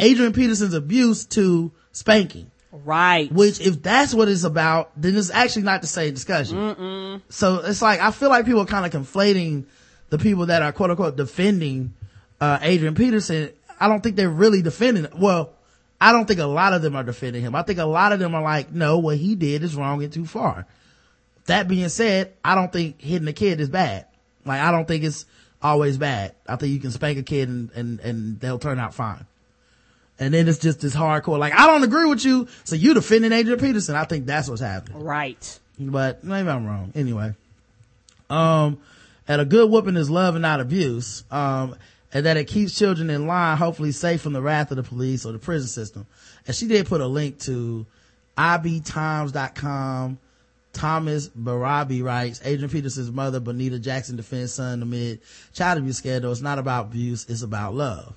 Adrian 0.00 0.32
Peterson's 0.32 0.74
abuse 0.74 1.26
to 1.26 1.70
spanking. 1.92 2.50
Right. 2.72 3.30
Which, 3.30 3.60
if 3.60 3.82
that's 3.82 4.12
what 4.12 4.28
it's 4.28 4.44
about, 4.44 4.90
then 5.00 5.16
it's 5.16 5.30
actually 5.30 5.62
not 5.62 5.80
the 5.80 5.86
same 5.86 6.12
discussion. 6.12 6.56
Mm-mm. 6.56 7.22
So 7.28 7.60
it's 7.60 7.82
like, 7.82 8.00
I 8.00 8.10
feel 8.10 8.30
like 8.30 8.46
people 8.46 8.62
are 8.62 8.66
kind 8.66 8.84
of 8.84 8.92
conflating 8.92 9.66
the 10.12 10.18
people 10.18 10.44
that 10.44 10.60
are 10.60 10.72
quote 10.72 10.90
unquote 10.90 11.16
defending, 11.16 11.94
uh, 12.38 12.58
Adrian 12.60 12.94
Peterson, 12.94 13.48
I 13.80 13.88
don't 13.88 14.02
think 14.02 14.14
they're 14.14 14.28
really 14.28 14.60
defending, 14.60 15.06
well, 15.16 15.54
I 15.98 16.12
don't 16.12 16.28
think 16.28 16.38
a 16.38 16.44
lot 16.44 16.74
of 16.74 16.82
them 16.82 16.94
are 16.94 17.02
defending 17.02 17.40
him. 17.40 17.54
I 17.54 17.62
think 17.62 17.78
a 17.78 17.86
lot 17.86 18.12
of 18.12 18.18
them 18.18 18.34
are 18.34 18.42
like, 18.42 18.70
no, 18.70 18.98
what 18.98 19.16
he 19.16 19.34
did 19.36 19.62
is 19.62 19.74
wrong 19.74 20.04
and 20.04 20.12
too 20.12 20.26
far. 20.26 20.66
That 21.46 21.66
being 21.66 21.88
said, 21.88 22.34
I 22.44 22.54
don't 22.54 22.70
think 22.70 23.00
hitting 23.00 23.26
a 23.26 23.32
kid 23.32 23.58
is 23.58 23.70
bad. 23.70 24.04
Like, 24.44 24.60
I 24.60 24.70
don't 24.70 24.86
think 24.86 25.02
it's 25.02 25.24
always 25.62 25.96
bad. 25.96 26.34
I 26.46 26.56
think 26.56 26.74
you 26.74 26.78
can 26.80 26.90
spank 26.90 27.16
a 27.16 27.22
kid 27.22 27.48
and, 27.48 27.70
and, 27.74 28.00
and 28.00 28.38
they'll 28.38 28.58
turn 28.58 28.78
out 28.78 28.92
fine. 28.92 29.24
And 30.18 30.34
then 30.34 30.46
it's 30.46 30.58
just 30.58 30.82
this 30.82 30.94
hardcore, 30.94 31.38
like, 31.38 31.54
I 31.54 31.66
don't 31.68 31.84
agree 31.84 32.04
with 32.04 32.22
you, 32.22 32.48
so 32.64 32.76
you 32.76 32.92
defending 32.92 33.32
Adrian 33.32 33.58
Peterson. 33.58 33.94
I 33.94 34.04
think 34.04 34.26
that's 34.26 34.46
what's 34.46 34.60
happening. 34.60 35.02
Right. 35.02 35.58
But 35.80 36.22
maybe 36.22 36.50
I'm 36.50 36.66
wrong. 36.66 36.92
Anyway. 36.94 37.34
Um, 38.28 38.78
and 39.32 39.40
a 39.40 39.46
good 39.46 39.70
whooping 39.70 39.96
is 39.96 40.10
love 40.10 40.34
and 40.34 40.42
not 40.42 40.60
abuse. 40.60 41.24
Um, 41.30 41.76
and 42.12 42.26
that 42.26 42.36
it 42.36 42.44
keeps 42.44 42.78
children 42.78 43.08
in 43.08 43.26
line, 43.26 43.56
hopefully 43.56 43.90
safe 43.90 44.20
from 44.20 44.34
the 44.34 44.42
wrath 44.42 44.70
of 44.70 44.76
the 44.76 44.82
police 44.82 45.24
or 45.24 45.32
the 45.32 45.38
prison 45.38 45.68
system. 45.68 46.06
And 46.46 46.54
she 46.54 46.66
did 46.66 46.86
put 46.86 47.00
a 47.00 47.06
link 47.06 47.38
to 47.40 47.86
ibtimes.com. 48.36 50.18
Thomas 50.74 51.28
Barrabi 51.30 52.02
writes, 52.02 52.42
Adrian 52.44 52.70
Peterson's 52.70 53.10
mother, 53.10 53.40
Bonita 53.40 53.78
Jackson, 53.78 54.16
defends 54.16 54.52
son 54.52 54.82
amid 54.82 55.20
child 55.54 55.78
abuse 55.78 55.96
scandal. 55.96 56.30
It's 56.30 56.42
not 56.42 56.58
about 56.58 56.88
abuse, 56.88 57.24
it's 57.26 57.40
about 57.40 57.74
love. 57.74 58.14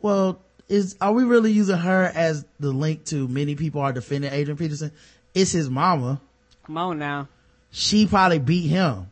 Well, 0.00 0.40
is, 0.68 0.96
are 1.00 1.12
we 1.12 1.24
really 1.24 1.50
using 1.50 1.78
her 1.78 2.04
as 2.14 2.44
the 2.60 2.70
link 2.70 3.06
to 3.06 3.26
many 3.26 3.56
people 3.56 3.80
are 3.80 3.92
defending 3.92 4.32
Adrian 4.32 4.56
Peterson? 4.56 4.92
It's 5.34 5.50
his 5.50 5.68
mama. 5.68 6.20
Come 6.64 6.76
on 6.78 7.00
now. 7.00 7.26
She 7.72 8.06
probably 8.06 8.38
beat 8.38 8.68
him. 8.68 9.08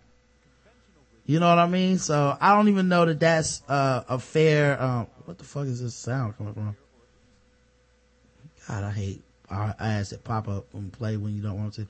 You 1.27 1.40
know 1.40 1.48
what 1.48 1.59
I 1.59 1.66
mean? 1.66 1.98
So 1.98 2.36
I 2.40 2.55
don't 2.55 2.69
even 2.69 2.89
know 2.89 3.05
that 3.05 3.20
that's 3.20 3.62
uh, 3.69 4.05
a 4.09 4.19
fair. 4.19 4.81
Um, 4.81 5.09
what 5.24 5.39
the 5.39 5.44
fuck 5.44 5.66
is 5.66 5.82
this 5.82 5.94
sound 5.94 6.39
coming 6.39 6.55
from? 6.55 6.77
God, 8.69 8.85
I 8.85 8.90
hate 8.93 9.23
ads 9.51 10.11
that 10.11 10.24
pop 10.24 10.48
up 10.48 10.73
and 10.73 10.93
play 10.93 11.16
when 11.16 11.35
you 11.35 11.43
don't 11.43 11.59
want 11.59 11.74
to. 11.74 11.86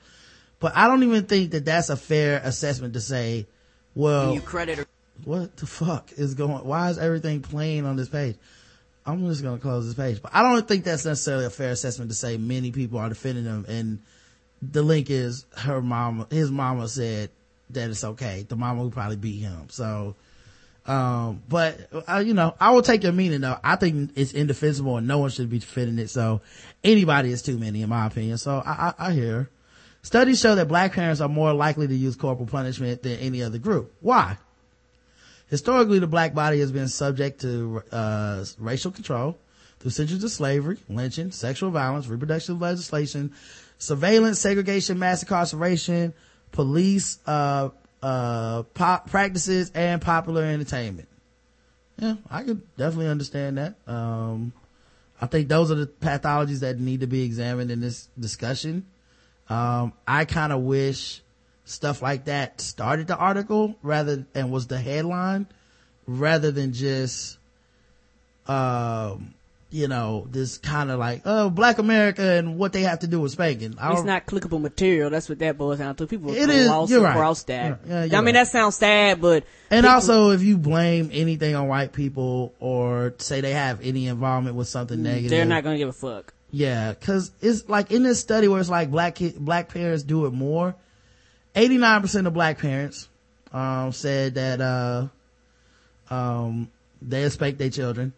But 0.59 0.75
I 0.75 0.87
don't 0.87 1.03
even 1.03 1.25
think 1.25 1.51
that 1.51 1.65
that's 1.65 1.89
a 1.89 1.95
fair 1.95 2.41
assessment 2.43 2.93
to 2.93 3.01
say, 3.01 3.45
well, 3.93 4.33
you 4.33 4.41
credit 4.41 4.87
what 5.23 5.57
the 5.57 5.65
fuck 5.65 6.11
is 6.13 6.33
going, 6.35 6.65
why 6.65 6.89
is 6.89 6.97
everything 6.97 7.41
playing 7.41 7.85
on 7.85 7.95
this 7.95 8.09
page? 8.09 8.35
I'm 9.05 9.25
just 9.27 9.41
going 9.41 9.57
to 9.57 9.61
close 9.61 9.85
this 9.85 9.95
page. 9.95 10.21
But 10.21 10.35
I 10.35 10.43
don't 10.43 10.67
think 10.67 10.83
that's 10.83 11.05
necessarily 11.05 11.45
a 11.45 11.49
fair 11.49 11.71
assessment 11.71 12.11
to 12.11 12.15
say 12.15 12.37
many 12.37 12.71
people 12.71 12.99
are 12.99 13.09
defending 13.09 13.45
him. 13.45 13.65
And 13.67 14.01
the 14.61 14.81
link 14.81 15.09
is 15.09 15.45
her 15.55 15.81
mama, 15.81 16.27
his 16.29 16.51
mama 16.51 16.87
said 16.87 17.29
that 17.71 17.89
it's 17.89 18.03
okay. 18.03 18.45
The 18.47 18.55
mama 18.55 18.81
who 18.81 18.89
probably 18.89 19.17
beat 19.17 19.39
him. 19.39 19.67
So, 19.69 20.15
um, 20.85 21.43
but, 21.49 21.89
uh, 22.07 22.19
you 22.19 22.33
know, 22.33 22.55
I 22.59 22.71
will 22.71 22.81
take 22.81 23.03
your 23.03 23.11
meaning 23.11 23.41
though. 23.41 23.57
I 23.63 23.75
think 23.75 24.11
it's 24.15 24.33
indefensible 24.33 24.97
and 24.97 25.07
no 25.07 25.19
one 25.19 25.29
should 25.29 25.49
be 25.49 25.59
defending 25.59 25.99
it. 25.99 26.09
So 26.09 26.41
anybody 26.83 27.31
is 27.31 27.41
too 27.41 27.57
many 27.57 27.81
in 27.81 27.89
my 27.89 28.07
opinion. 28.07 28.37
So 28.37 28.63
I, 28.65 28.93
I, 28.97 29.07
I 29.09 29.13
hear. 29.13 29.49
Studies 30.01 30.39
show 30.39 30.55
that 30.55 30.69
black 30.69 30.93
parents 30.93 31.19
are 31.19 31.27
more 31.27 31.53
likely 31.53 31.87
to 31.87 31.95
use 31.95 32.15
corporal 32.15 32.47
punishment 32.47 33.03
than 33.03 33.19
any 33.19 33.43
other 33.43 33.57
group. 33.57 33.93
Why? 33.99 34.37
Historically, 35.49 35.99
the 35.99 36.07
black 36.07 36.33
body 36.33 36.59
has 36.59 36.71
been 36.71 36.87
subject 36.87 37.41
to 37.41 37.81
uh, 37.91 38.45
racial 38.57 38.91
control 38.91 39.37
through 39.79 39.91
centuries 39.91 40.23
of 40.23 40.31
slavery, 40.31 40.77
lynching, 40.89 41.31
sexual 41.31 41.71
violence, 41.71 42.07
reproductive 42.07 42.61
legislation, 42.61 43.33
surveillance, 43.77 44.39
segregation, 44.39 44.99
mass 44.99 45.23
incarceration, 45.23 46.13
police 46.57 47.19
uh, 47.27 47.69
uh, 48.01 48.63
practices, 48.63 49.71
and 49.75 50.01
popular 50.01 50.43
entertainment. 50.43 51.07
Yeah, 51.99 52.15
I 52.31 52.41
could 52.41 52.75
definitely 52.75 53.09
understand 53.09 53.59
that. 53.59 53.75
Um, 53.85 54.53
I 55.21 55.27
think 55.27 55.49
those 55.49 55.69
are 55.69 55.75
the 55.75 55.85
pathologies 55.85 56.61
that 56.61 56.79
need 56.79 57.01
to 57.01 57.07
be 57.07 57.21
examined 57.21 57.69
in 57.69 57.79
this 57.79 58.09
discussion. 58.19 58.87
Um, 59.49 59.93
I 60.07 60.25
kind 60.25 60.51
of 60.51 60.61
wish 60.61 61.21
stuff 61.63 62.01
like 62.01 62.25
that 62.25 62.59
started 62.59 63.05
the 63.05 63.17
article 63.17 63.75
rather 63.83 64.25
and 64.33 64.51
was 64.51 64.65
the 64.65 64.79
headline 64.79 65.45
rather 66.07 66.49
than 66.49 66.73
just 66.73 67.37
um 68.47 69.35
you 69.69 69.87
know 69.87 70.25
this 70.29 70.57
kind 70.57 70.89
of 70.89 70.97
like 70.97 71.21
oh 71.25 71.49
black 71.49 71.77
america 71.77 72.21
and 72.21 72.57
what 72.57 72.71
they 72.71 72.81
have 72.83 72.99
to 72.99 73.07
do 73.07 73.19
with 73.19 73.31
spanking. 73.31 73.75
It's 73.79 74.03
not 74.03 74.25
clickable 74.25 74.61
material. 74.61 75.09
That's 75.09 75.27
what 75.27 75.39
that 75.39 75.57
boils 75.57 75.79
down 75.79 75.95
to. 75.95 76.07
People 76.07 76.31
it 76.31 76.49
is. 76.49 76.89
you're 76.89 77.01
right. 77.01 77.43
that 77.47 77.79
yeah, 77.85 78.01
i 78.01 78.07
mean 78.07 78.25
right. 78.25 78.33
that 78.33 78.47
sounds 78.47 78.75
sad 78.75 79.19
but 79.21 79.43
and 79.69 79.83
people, 79.83 79.93
also 79.93 80.29
if 80.31 80.41
you 80.41 80.57
blame 80.57 81.09
anything 81.11 81.55
on 81.55 81.67
white 81.67 81.91
people 81.91 82.53
or 82.59 83.13
say 83.17 83.41
they 83.41 83.53
have 83.53 83.81
any 83.81 84.07
involvement 84.07 84.55
with 84.55 84.67
something 84.67 85.01
negative. 85.01 85.29
they're 85.29 85.45
not 85.45 85.63
gonna 85.63 85.77
give 85.77 85.89
a 85.89 85.93
fuck. 85.93 86.33
Yeah 86.51 86.93
because 86.93 87.31
it's 87.41 87.67
like 87.67 87.91
in 87.91 88.03
this 88.03 88.19
study 88.19 88.47
where 88.47 88.59
it's 88.61 88.69
like 88.69 88.89
black 88.89 89.15
kid, 89.15 89.37
black 89.37 89.69
parents 89.69 90.03
do 90.03 90.25
it 90.25 90.33
more 90.33 90.75
89% 91.57 92.27
of 92.27 92.33
black 92.33 92.59
parents, 92.59 93.09
um, 93.51 93.91
said 93.91 94.35
that, 94.35 94.61
uh, 94.61 95.07
um, 96.13 96.69
they 97.01 97.25
expect 97.25 97.57
their 97.57 97.71
children. 97.71 98.13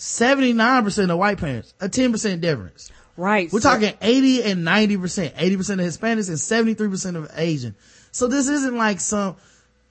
79% 0.00 1.10
of 1.10 1.18
white 1.18 1.36
parents, 1.36 1.74
a 1.78 1.86
10% 1.86 2.40
difference. 2.40 2.90
Right. 3.18 3.52
We're 3.52 3.60
so- 3.60 3.74
talking 3.74 3.92
80 4.00 4.44
and 4.44 4.66
90%, 4.66 5.34
80% 5.34 5.58
of 5.74 5.80
Hispanics 5.80 6.28
and 6.30 6.38
73% 6.38 7.16
of 7.16 7.30
Asian. 7.34 7.74
So 8.10 8.26
this 8.26 8.48
isn't 8.48 8.76
like 8.76 8.98
some, 8.98 9.36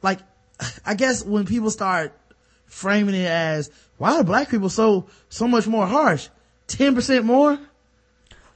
like, 0.02 0.20
I 0.86 0.96
guess 0.96 1.24
when 1.24 1.46
people 1.46 1.70
start 1.70 2.20
framing 2.66 3.14
it 3.14 3.28
as, 3.28 3.70
why 3.98 4.18
are 4.18 4.24
black 4.24 4.50
people 4.50 4.70
so, 4.70 5.06
so 5.30 5.48
much 5.48 5.68
more 5.68 5.86
harsh? 5.86 6.28
10% 6.70 7.24
more? 7.24 7.60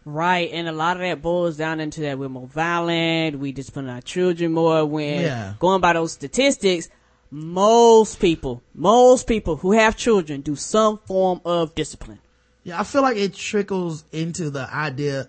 Right, 0.06 0.50
and 0.52 0.68
a 0.68 0.72
lot 0.72 0.98
of 0.98 1.04
that 1.04 1.22
boils 1.22 1.56
down 1.56 1.80
into 1.80 2.02
that 2.02 2.18
we're 2.18 2.30
more 2.30 2.48
violent, 2.48 3.38
we 3.38 3.52
discipline 3.52 3.88
our 3.90 4.02
children 4.02 4.54
more 4.54 4.86
when 4.86 5.22
yeah. 5.22 5.54
going 5.60 5.82
by 5.82 5.94
those 5.94 6.14
statistics, 6.14 6.90
most 7.34 8.20
people, 8.20 8.62
most 8.76 9.26
people 9.26 9.56
who 9.56 9.72
have 9.72 9.98
children 9.98 10.42
do 10.42 10.56
some 10.56 11.00
form 11.00 11.42
of 11.44 11.74
discipline. 11.74 12.20
Yeah, 12.64 12.80
I 12.80 12.84
feel 12.84 13.02
like 13.02 13.18
it 13.18 13.34
trickles 13.34 14.06
into 14.12 14.52
the 14.52 14.72
idea 14.72 15.28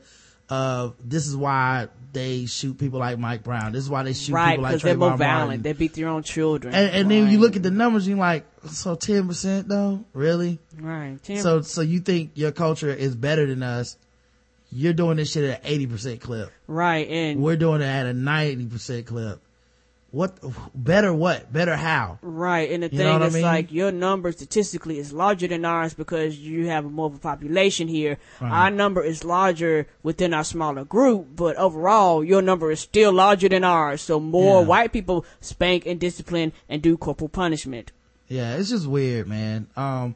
of 0.51 0.97
this 1.03 1.27
is 1.27 1.35
why 1.35 1.89
they 2.13 2.45
shoot 2.45 2.79
people 2.79 3.01
like 3.01 3.19
Mike 3.19 3.43
Brown. 3.43 3.73
This 3.73 3.83
is 3.85 3.91
why 3.91 4.03
they 4.03 4.13
shoot 4.13 4.35
right, 4.35 4.51
people 4.51 4.65
like 4.65 4.73
Trayvon 4.73 4.75
Because 4.75 4.83
they're 4.83 4.97
more 4.97 5.17
violent. 5.17 5.47
Martin. 5.47 5.63
They 5.63 5.73
beat 5.73 5.95
their 5.95 6.09
own 6.09 6.23
children. 6.23 6.75
And, 6.75 6.91
and 6.91 7.09
right. 7.09 7.23
then 7.23 7.31
you 7.33 7.39
look 7.39 7.57
at 7.57 7.63
the 7.63 7.71
numbers, 7.71 8.07
you're 8.07 8.19
like, 8.19 8.45
so 8.67 8.97
ten 8.97 9.27
percent 9.27 9.69
though, 9.69 10.05
really? 10.13 10.59
Right. 10.79 11.23
10. 11.23 11.39
so 11.39 11.63
so 11.63 11.81
you 11.81 12.01
think 12.01 12.33
your 12.35 12.53
culture 12.53 12.91
is 12.91 13.17
better 13.17 13.47
than 13.47 13.63
us, 13.63 13.97
you're 14.71 14.93
doing 14.93 15.17
this 15.17 15.33
shit 15.33 15.45
at 15.45 15.65
an 15.65 15.89
80% 15.89 16.21
clip. 16.21 16.53
Right. 16.67 17.09
And 17.09 17.43
we're 17.43 17.57
doing 17.57 17.81
it 17.81 17.87
at 17.87 18.05
a 18.07 18.13
90% 18.13 19.07
clip. 19.07 19.41
What, 20.15 20.39
better 20.77 21.13
what? 21.13 21.53
Better 21.53 21.75
how? 21.75 22.21
Right. 22.23 22.71
And 22.71 22.85
the 22.85 22.89
you 22.89 22.99
thing 22.99 23.23
is 23.23 23.35
I 23.35 23.37
mean? 23.37 23.43
like 23.43 23.73
your 23.73 23.91
number 23.91 24.31
statistically 24.31 24.99
is 24.99 25.13
larger 25.13 25.49
than 25.49 25.65
ours 25.65 25.93
because 25.93 26.39
you 26.39 26.69
have 26.69 26.85
more 26.85 27.07
of 27.07 27.17
a 27.17 27.19
population 27.19 27.89
here. 27.89 28.19
Right. 28.41 28.53
Our 28.53 28.71
number 28.71 29.03
is 29.03 29.25
larger 29.25 29.89
within 30.05 30.33
our 30.33 30.45
smaller 30.45 30.85
group, 30.85 31.35
but 31.35 31.57
overall 31.57 32.23
your 32.23 32.43
number 32.43 32.71
is 32.71 32.79
still 32.79 33.13
larger 33.13 33.49
than 33.49 33.65
ours. 33.65 34.03
So 34.03 34.21
more 34.21 34.61
yeah. 34.61 34.69
white 34.69 34.93
people 34.93 35.27
spank 35.41 35.85
and 35.85 35.99
discipline 35.99 36.53
and 36.69 36.81
do 36.81 36.97
corporal 36.97 37.29
punishment. 37.29 37.91
Yeah, 38.29 38.55
it's 38.55 38.71
just 38.71 38.87
weird, 38.87 39.27
man. 39.27 39.67
Um, 39.77 40.15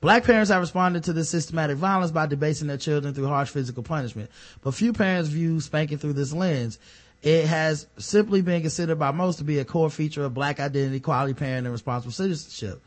Black 0.00 0.22
parents 0.22 0.50
have 0.50 0.60
responded 0.60 1.02
to 1.04 1.12
this 1.12 1.28
systematic 1.28 1.76
violence 1.76 2.12
by 2.12 2.26
debasing 2.26 2.68
their 2.68 2.76
children 2.76 3.14
through 3.14 3.26
harsh 3.26 3.48
physical 3.48 3.82
punishment. 3.82 4.30
But 4.60 4.74
few 4.74 4.92
parents 4.92 5.28
view 5.28 5.60
spanking 5.60 5.98
through 5.98 6.12
this 6.12 6.32
lens. 6.32 6.78
It 7.22 7.46
has 7.46 7.86
simply 7.98 8.42
been 8.42 8.60
considered 8.62 8.98
by 8.98 9.10
most 9.10 9.38
to 9.38 9.44
be 9.44 9.58
a 9.58 9.64
core 9.64 9.90
feature 9.90 10.24
of 10.24 10.34
black 10.34 10.60
identity, 10.60 11.00
quality 11.00 11.34
parent, 11.34 11.66
and 11.66 11.72
responsible 11.72 12.12
citizenship. 12.12 12.80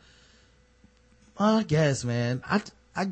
I 1.38 1.64
guess, 1.64 2.04
man. 2.04 2.42
I, 2.48 2.62
I, 2.96 3.10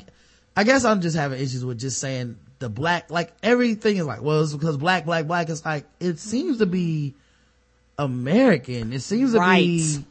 I 0.56 0.64
guess 0.64 0.84
I'm 0.84 1.00
just 1.00 1.16
having 1.16 1.40
issues 1.40 1.64
with 1.64 1.78
just 1.78 1.98
saying 1.98 2.38
the 2.58 2.68
black, 2.68 3.10
like 3.10 3.32
everything 3.42 3.96
is 3.96 4.06
like, 4.06 4.22
well, 4.22 4.42
it's 4.42 4.52
because 4.52 4.76
black, 4.76 5.04
black, 5.04 5.26
black. 5.26 5.48
It's 5.50 5.64
like, 5.64 5.84
it 5.98 6.18
seems 6.18 6.58
to 6.58 6.66
be 6.66 7.14
American. 7.98 8.92
It 8.92 9.00
seems 9.00 9.32
to 9.32 9.38
right. 9.38 9.60
be 9.60 10.04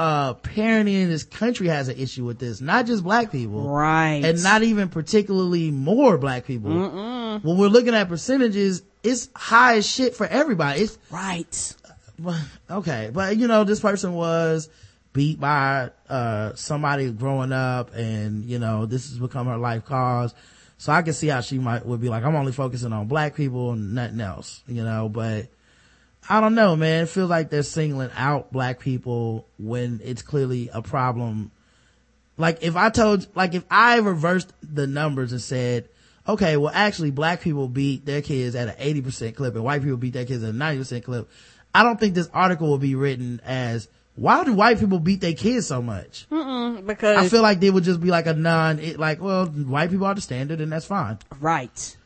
uh 0.00 0.32
parenting 0.32 1.02
in 1.02 1.10
this 1.10 1.24
country 1.24 1.68
has 1.68 1.88
an 1.88 1.98
issue 1.98 2.24
with 2.24 2.38
this. 2.38 2.62
Not 2.62 2.86
just 2.86 3.04
black 3.04 3.30
people. 3.30 3.68
Right. 3.68 4.24
And 4.24 4.42
not 4.42 4.62
even 4.62 4.88
particularly 4.88 5.70
more 5.70 6.16
black 6.16 6.46
people. 6.46 6.70
Mm-mm. 6.70 7.44
when 7.44 7.58
we're 7.58 7.68
looking 7.68 7.94
at 7.94 8.08
percentages 8.08 8.82
it's 9.02 9.28
high 9.36 9.76
as 9.76 9.86
shit 9.86 10.14
for 10.14 10.26
everybody. 10.26 10.80
It's 10.80 10.98
right. 11.10 11.74
Okay. 12.70 13.10
But 13.12 13.36
you 13.36 13.46
know 13.46 13.64
this 13.64 13.80
person 13.80 14.14
was 14.14 14.70
beat 15.12 15.38
by 15.38 15.90
uh 16.08 16.54
somebody 16.54 17.10
growing 17.10 17.52
up 17.52 17.94
and 17.94 18.44
you 18.44 18.58
know 18.58 18.86
this 18.86 19.10
has 19.10 19.18
become 19.18 19.48
her 19.48 19.58
life 19.58 19.84
cause. 19.84 20.34
So 20.78 20.92
i 20.92 21.02
can 21.02 21.12
see 21.12 21.26
how 21.26 21.42
she 21.42 21.58
might 21.58 21.84
would 21.84 22.00
be 22.00 22.08
like 22.08 22.24
i'm 22.24 22.34
only 22.36 22.52
focusing 22.52 22.94
on 22.94 23.06
black 23.06 23.34
people 23.34 23.72
and 23.72 23.94
nothing 23.94 24.20
else 24.20 24.62
you 24.66 24.82
know 24.82 25.10
but 25.10 25.48
I 26.30 26.40
don't 26.40 26.54
know, 26.54 26.76
man. 26.76 27.02
It 27.02 27.08
feels 27.08 27.28
like 27.28 27.50
they're 27.50 27.64
singling 27.64 28.10
out 28.14 28.52
black 28.52 28.78
people 28.78 29.48
when 29.58 30.00
it's 30.04 30.22
clearly 30.22 30.70
a 30.72 30.80
problem. 30.80 31.50
Like 32.36 32.62
if 32.62 32.76
I 32.76 32.88
told, 32.88 33.26
like 33.34 33.54
if 33.54 33.64
I 33.68 33.98
reversed 33.98 34.52
the 34.62 34.86
numbers 34.86 35.32
and 35.32 35.42
said, 35.42 35.88
okay, 36.28 36.56
well 36.56 36.70
actually 36.72 37.10
black 37.10 37.40
people 37.40 37.66
beat 37.66 38.06
their 38.06 38.22
kids 38.22 38.54
at 38.54 38.68
an 38.68 38.76
80% 38.76 39.34
clip 39.34 39.56
and 39.56 39.64
white 39.64 39.82
people 39.82 39.96
beat 39.96 40.12
their 40.12 40.24
kids 40.24 40.44
at 40.44 40.50
a 40.50 40.52
90% 40.52 41.02
clip. 41.02 41.28
I 41.74 41.82
don't 41.82 41.98
think 41.98 42.14
this 42.14 42.30
article 42.32 42.68
will 42.68 42.78
be 42.78 42.94
written 42.94 43.40
as, 43.44 43.88
why 44.14 44.44
do 44.44 44.54
white 44.54 44.78
people 44.78 45.00
beat 45.00 45.20
their 45.20 45.34
kids 45.34 45.66
so 45.66 45.82
much? 45.82 46.28
Mm-mm, 46.30 46.86
because 46.86 47.16
I 47.16 47.28
feel 47.28 47.42
like 47.42 47.58
they 47.58 47.70
would 47.70 47.84
just 47.84 48.00
be 48.00 48.10
like 48.10 48.26
a 48.26 48.34
non, 48.34 48.78
it, 48.78 49.00
like, 49.00 49.20
well, 49.20 49.46
white 49.46 49.90
people 49.90 50.06
are 50.06 50.14
the 50.14 50.20
standard 50.20 50.60
and 50.60 50.70
that's 50.70 50.86
fine. 50.86 51.18
Right 51.40 51.96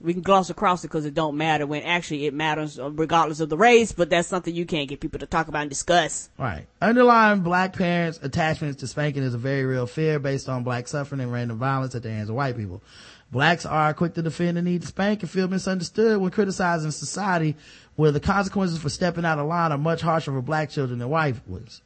we 0.00 0.12
can 0.12 0.22
gloss 0.22 0.50
across 0.50 0.84
it 0.84 0.88
because 0.88 1.04
it 1.04 1.14
don't 1.14 1.36
matter 1.36 1.66
when 1.66 1.82
actually 1.82 2.26
it 2.26 2.34
matters 2.34 2.78
regardless 2.80 3.40
of 3.40 3.48
the 3.48 3.56
race, 3.56 3.92
but 3.92 4.10
that's 4.10 4.28
something 4.28 4.54
you 4.54 4.66
can't 4.66 4.88
get 4.88 5.00
people 5.00 5.20
to 5.20 5.26
talk 5.26 5.48
about 5.48 5.62
and 5.62 5.70
discuss. 5.70 6.30
Right. 6.38 6.66
Underlying 6.80 7.40
black 7.40 7.74
parents' 7.74 8.18
attachments 8.22 8.80
to 8.80 8.86
spanking 8.86 9.22
is 9.22 9.34
a 9.34 9.38
very 9.38 9.64
real 9.64 9.86
fear 9.86 10.18
based 10.18 10.48
on 10.48 10.64
black 10.64 10.88
suffering 10.88 11.20
and 11.20 11.32
random 11.32 11.58
violence 11.58 11.94
at 11.94 12.02
the 12.02 12.10
hands 12.10 12.28
of 12.28 12.36
white 12.36 12.56
people. 12.56 12.82
Blacks 13.30 13.66
are 13.66 13.92
quick 13.92 14.14
to 14.14 14.22
defend 14.22 14.56
the 14.56 14.62
need 14.62 14.80
to 14.82 14.88
spank 14.88 15.20
and 15.20 15.30
feel 15.30 15.48
misunderstood 15.48 16.18
when 16.18 16.30
criticizing 16.30 16.90
society 16.90 17.56
where 17.96 18.10
the 18.10 18.20
consequences 18.20 18.78
for 18.78 18.88
stepping 18.88 19.24
out 19.24 19.38
of 19.38 19.46
line 19.46 19.72
are 19.72 19.78
much 19.78 20.00
harsher 20.00 20.32
for 20.32 20.40
black 20.40 20.70
children 20.70 20.98
than 20.98 21.08
white 21.08 21.36
ones. 21.46 21.82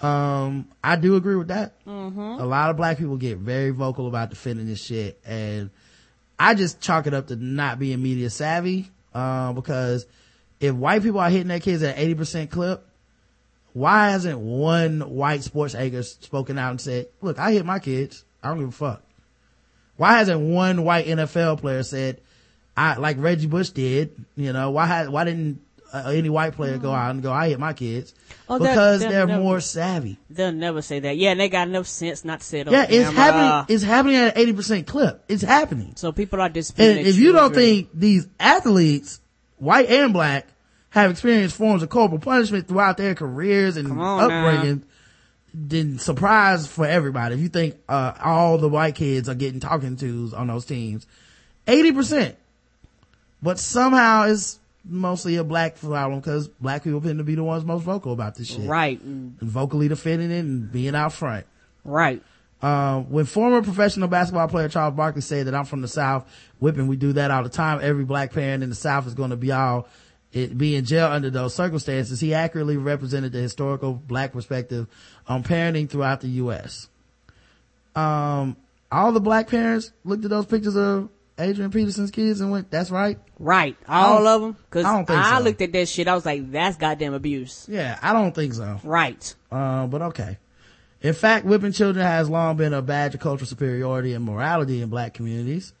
Um, 0.00 0.68
I 0.82 0.96
do 0.96 1.16
agree 1.16 1.36
with 1.36 1.48
that. 1.48 1.84
Mm-hmm. 1.84 2.20
A 2.20 2.44
lot 2.44 2.70
of 2.70 2.76
black 2.76 2.98
people 2.98 3.16
get 3.16 3.38
very 3.38 3.70
vocal 3.70 4.06
about 4.06 4.30
defending 4.30 4.66
this 4.66 4.82
shit 4.82 5.20
and 5.26 5.70
I 6.40 6.54
just 6.54 6.80
chalk 6.80 7.06
it 7.06 7.12
up 7.12 7.26
to 7.26 7.36
not 7.36 7.78
being 7.78 8.02
media 8.02 8.30
savvy, 8.30 8.90
uh, 9.12 9.52
because 9.52 10.06
if 10.58 10.74
white 10.74 11.02
people 11.02 11.20
are 11.20 11.28
hitting 11.28 11.48
their 11.48 11.60
kids 11.60 11.82
at 11.82 11.96
80% 11.96 12.50
clip, 12.50 12.82
why 13.74 14.08
hasn't 14.08 14.38
one 14.38 15.00
white 15.02 15.42
sports 15.42 15.74
anchor 15.74 16.02
spoken 16.02 16.58
out 16.58 16.70
and 16.70 16.80
said, 16.80 17.08
look, 17.20 17.38
I 17.38 17.52
hit 17.52 17.66
my 17.66 17.78
kids. 17.78 18.24
I 18.42 18.48
don't 18.48 18.58
give 18.58 18.68
a 18.70 18.72
fuck. 18.72 19.02
Why 19.98 20.14
hasn't 20.14 20.40
one 20.40 20.82
white 20.82 21.04
NFL 21.04 21.60
player 21.60 21.82
said, 21.82 22.22
I, 22.74 22.96
like 22.96 23.18
Reggie 23.18 23.46
Bush 23.46 23.68
did, 23.68 24.24
you 24.34 24.54
know, 24.54 24.70
why 24.70 25.08
why 25.08 25.24
didn't 25.24 25.60
uh, 25.92 26.10
any 26.10 26.28
white 26.28 26.54
player 26.54 26.78
go 26.78 26.92
out 26.92 27.10
and 27.10 27.22
go, 27.22 27.32
I 27.32 27.48
hit 27.48 27.58
my 27.58 27.72
kids? 27.72 28.14
Oh, 28.48 28.58
because 28.58 29.00
they're, 29.00 29.26
they're 29.26 29.38
more 29.38 29.60
savvy. 29.60 30.18
They'll 30.28 30.52
never 30.52 30.82
say 30.82 31.00
that. 31.00 31.16
Yeah, 31.16 31.30
and 31.30 31.40
they 31.40 31.48
got 31.48 31.68
enough 31.68 31.86
sense 31.86 32.24
not 32.24 32.40
to 32.40 32.46
say 32.46 32.60
it. 32.60 32.70
Yeah, 32.70 32.86
it's 32.88 33.10
camera. 33.10 33.12
happening. 33.12 33.74
It's 33.74 33.84
happening 33.84 34.16
at 34.16 34.36
an 34.36 34.54
80% 34.54 34.86
clip. 34.86 35.24
It's 35.28 35.42
happening. 35.42 35.92
So 35.96 36.12
people 36.12 36.40
are 36.40 36.48
disputing. 36.48 36.98
And 36.98 37.06
if 37.06 37.16
you 37.16 37.32
don't 37.32 37.54
think 37.54 37.88
these 37.92 38.26
athletes, 38.38 39.20
white 39.56 39.88
and 39.88 40.12
black, 40.12 40.46
have 40.90 41.10
experienced 41.10 41.56
forms 41.56 41.82
of 41.82 41.88
corporal 41.88 42.20
punishment 42.20 42.68
throughout 42.68 42.96
their 42.96 43.14
careers 43.14 43.76
and 43.76 44.00
upbringing, 44.00 44.84
then 45.52 45.98
surprise 45.98 46.66
for 46.66 46.86
everybody. 46.86 47.34
If 47.34 47.40
you 47.40 47.48
think, 47.48 47.76
uh, 47.88 48.12
all 48.22 48.58
the 48.58 48.68
white 48.68 48.94
kids 48.94 49.28
are 49.28 49.34
getting 49.34 49.60
talking 49.60 49.96
tos 49.96 50.32
on 50.32 50.46
those 50.46 50.64
teams, 50.64 51.06
80%. 51.66 52.36
But 53.42 53.58
somehow 53.58 54.24
it's 54.24 54.59
mostly 54.84 55.36
a 55.36 55.44
black 55.44 55.76
problem 55.76 56.20
because 56.20 56.48
black 56.48 56.84
people 56.84 57.00
tend 57.00 57.18
to 57.18 57.24
be 57.24 57.34
the 57.34 57.44
ones 57.44 57.64
most 57.64 57.82
vocal 57.82 58.12
about 58.12 58.34
this 58.34 58.48
shit. 58.48 58.68
Right. 58.68 59.00
And 59.00 59.38
vocally 59.40 59.88
defending 59.88 60.30
it 60.30 60.40
and 60.40 60.70
being 60.70 60.94
out 60.94 61.12
front. 61.12 61.46
Right. 61.84 62.22
Uh, 62.62 63.00
when 63.00 63.24
former 63.24 63.62
professional 63.62 64.08
basketball 64.08 64.48
player 64.48 64.68
Charles 64.68 64.94
Barkley 64.94 65.22
said 65.22 65.46
that 65.46 65.54
I'm 65.54 65.64
from 65.64 65.80
the 65.80 65.88
South, 65.88 66.28
whipping, 66.58 66.88
we 66.88 66.96
do 66.96 67.14
that 67.14 67.30
all 67.30 67.42
the 67.42 67.48
time. 67.48 67.80
Every 67.82 68.04
black 68.04 68.32
parent 68.32 68.62
in 68.62 68.68
the 68.68 68.74
South 68.74 69.06
is 69.06 69.14
going 69.14 69.30
to 69.30 69.36
be 69.36 69.50
all, 69.50 69.88
it, 70.32 70.56
be 70.56 70.76
in 70.76 70.84
jail 70.84 71.06
under 71.06 71.30
those 71.30 71.54
circumstances. 71.54 72.20
He 72.20 72.34
accurately 72.34 72.76
represented 72.76 73.32
the 73.32 73.38
historical 73.38 73.94
black 73.94 74.32
perspective 74.32 74.88
on 75.26 75.42
parenting 75.42 75.88
throughout 75.88 76.20
the 76.20 76.28
U.S. 76.28 76.88
Um, 77.96 78.56
all 78.92 79.12
the 79.12 79.20
black 79.20 79.48
parents 79.48 79.92
looked 80.04 80.24
at 80.24 80.30
those 80.30 80.46
pictures 80.46 80.76
of 80.76 81.08
Adrian 81.40 81.70
Peterson's 81.70 82.10
kids 82.10 82.40
and 82.40 82.50
went, 82.50 82.70
that's 82.70 82.90
right. 82.90 83.18
Right. 83.38 83.76
All 83.88 84.26
of 84.26 84.42
them. 84.42 84.56
Cause 84.70 84.84
I, 84.84 85.04
I 85.08 85.38
so. 85.38 85.44
looked 85.44 85.62
at 85.62 85.72
that 85.72 85.88
shit. 85.88 86.06
I 86.06 86.14
was 86.14 86.26
like, 86.26 86.50
that's 86.52 86.76
goddamn 86.76 87.14
abuse. 87.14 87.66
Yeah. 87.68 87.98
I 88.02 88.12
don't 88.12 88.34
think 88.34 88.52
so. 88.54 88.78
Right. 88.84 89.34
Uh, 89.50 89.86
but 89.86 90.02
okay. 90.02 90.38
In 91.02 91.14
fact, 91.14 91.46
whipping 91.46 91.72
children 91.72 92.04
has 92.04 92.28
long 92.28 92.56
been 92.56 92.74
a 92.74 92.82
badge 92.82 93.14
of 93.14 93.20
cultural 93.20 93.46
superiority 93.46 94.12
and 94.12 94.24
morality 94.24 94.82
in 94.82 94.90
black 94.90 95.14
communities. 95.14 95.72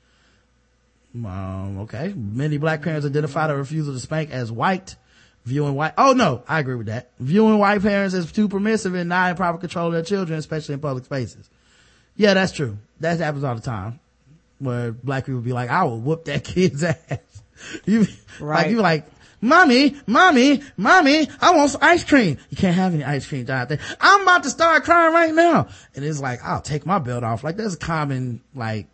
Um, 1.14 1.80
okay. 1.80 2.14
Many 2.16 2.56
black 2.56 2.80
parents 2.82 3.04
identify 3.04 3.46
the 3.48 3.56
refusal 3.56 3.92
to 3.92 4.00
spank 4.00 4.30
as 4.30 4.50
white, 4.50 4.96
viewing 5.44 5.74
white, 5.74 5.92
oh 5.98 6.12
no, 6.12 6.42
I 6.48 6.60
agree 6.60 6.76
with 6.76 6.86
that. 6.86 7.10
Viewing 7.18 7.58
white 7.58 7.82
parents 7.82 8.14
as 8.14 8.32
too 8.32 8.48
permissive 8.48 8.94
and 8.94 9.10
not 9.10 9.30
in 9.30 9.36
proper 9.36 9.58
control 9.58 9.88
of 9.88 9.92
their 9.92 10.02
children, 10.02 10.38
especially 10.38 10.74
in 10.74 10.80
public 10.80 11.04
spaces. 11.04 11.50
Yeah, 12.16 12.32
that's 12.32 12.52
true. 12.52 12.78
That 13.00 13.18
happens 13.18 13.44
all 13.44 13.54
the 13.54 13.60
time 13.60 14.00
where 14.60 14.92
black 14.92 15.26
people 15.26 15.40
be 15.40 15.52
like, 15.52 15.70
I 15.70 15.84
will 15.84 15.98
whoop 15.98 16.26
that 16.26 16.44
kid's 16.44 16.84
ass. 16.84 17.18
you, 17.84 18.06
right. 18.38 18.62
like, 18.64 18.70
you 18.70 18.80
like, 18.80 19.06
mommy, 19.40 19.96
mommy, 20.06 20.62
mommy, 20.76 21.28
I 21.40 21.56
want 21.56 21.70
some 21.70 21.82
ice 21.82 22.04
cream. 22.04 22.38
You 22.50 22.56
can't 22.56 22.76
have 22.76 22.94
any 22.94 23.02
ice 23.02 23.26
cream 23.26 23.46
there. 23.46 23.78
I'm 24.00 24.22
about 24.22 24.44
to 24.44 24.50
start 24.50 24.84
crying 24.84 25.12
right 25.12 25.34
now. 25.34 25.68
And 25.94 26.04
it's 26.04 26.20
like, 26.20 26.44
I'll 26.44 26.60
take 26.60 26.86
my 26.86 26.98
belt 26.98 27.24
off. 27.24 27.42
Like 27.42 27.56
that's 27.56 27.74
a 27.74 27.78
common, 27.78 28.42
like, 28.54 28.86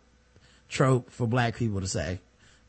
trope 0.69 1.11
for 1.11 1.27
black 1.27 1.55
people 1.55 1.81
to 1.81 1.87
say. 1.87 2.19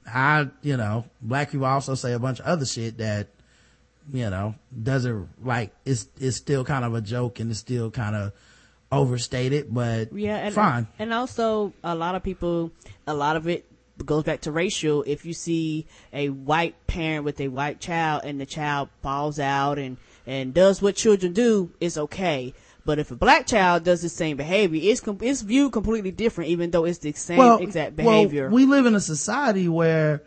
I, 0.07 0.49
you 0.63 0.77
know, 0.77 1.05
black 1.21 1.51
people 1.51 1.67
also 1.67 1.95
say 1.95 2.13
a 2.13 2.19
bunch 2.19 2.41
of 2.41 2.47
other 2.47 2.67
shit 2.67 2.99
that, 2.99 3.29
you 4.13 4.31
know, 4.31 4.55
doesn't 4.83 5.29
like, 5.45 5.75
it's, 5.85 6.09
it's 6.19 6.37
still 6.37 6.65
kind 6.65 6.85
of 6.85 6.95
a 6.95 7.01
joke 7.01 7.41
and 7.41 7.51
it's 7.51 7.61
still 7.61 7.91
kind 7.91 8.17
of, 8.17 8.33
overstated, 8.91 9.73
but 9.73 10.13
yeah, 10.13 10.37
and, 10.37 10.55
fine. 10.55 10.87
And 10.99 11.13
also, 11.13 11.73
a 11.85 11.95
lot 11.95 12.15
of 12.15 12.23
people, 12.23 12.73
a 13.07 13.15
lot 13.15 13.37
of 13.37 13.47
it 13.49 13.67
goes 14.05 14.25
back 14.25 14.43
to 14.43 14.53
racial. 14.53 15.05
If 15.07 15.25
you 15.27 15.33
see 15.33 15.87
a 16.13 16.29
white 16.29 16.75
parent 16.87 17.25
with 17.25 17.41
a 17.41 17.49
white 17.49 17.81
child 17.81 18.23
and 18.25 18.41
the 18.41 18.47
child 18.47 18.89
falls 19.03 19.39
out 19.39 19.79
and, 19.79 19.97
and 20.27 20.55
does 20.55 20.81
what 20.81 20.97
children 20.97 21.33
do, 21.33 21.73
it's 21.81 21.99
okay. 21.99 22.55
But 22.85 22.99
if 22.99 23.11
a 23.11 23.17
black 23.17 23.47
child 23.47 23.85
does 23.85 24.01
the 24.01 24.09
same 24.09 24.39
behavior, 24.39 24.81
it's 24.83 25.01
com- 25.01 25.19
it's 25.21 25.43
viewed 25.43 25.73
completely 25.73 26.11
different, 26.11 26.51
even 26.51 26.71
though 26.71 26.87
it's 26.87 26.99
the 26.99 27.13
same 27.13 27.37
well, 27.37 27.59
exact 27.59 27.97
behavior. 27.97 28.45
Well, 28.45 28.55
we 28.55 28.65
live 28.65 28.87
in 28.87 28.95
a 28.95 29.01
society 29.01 29.69
where, 29.69 30.23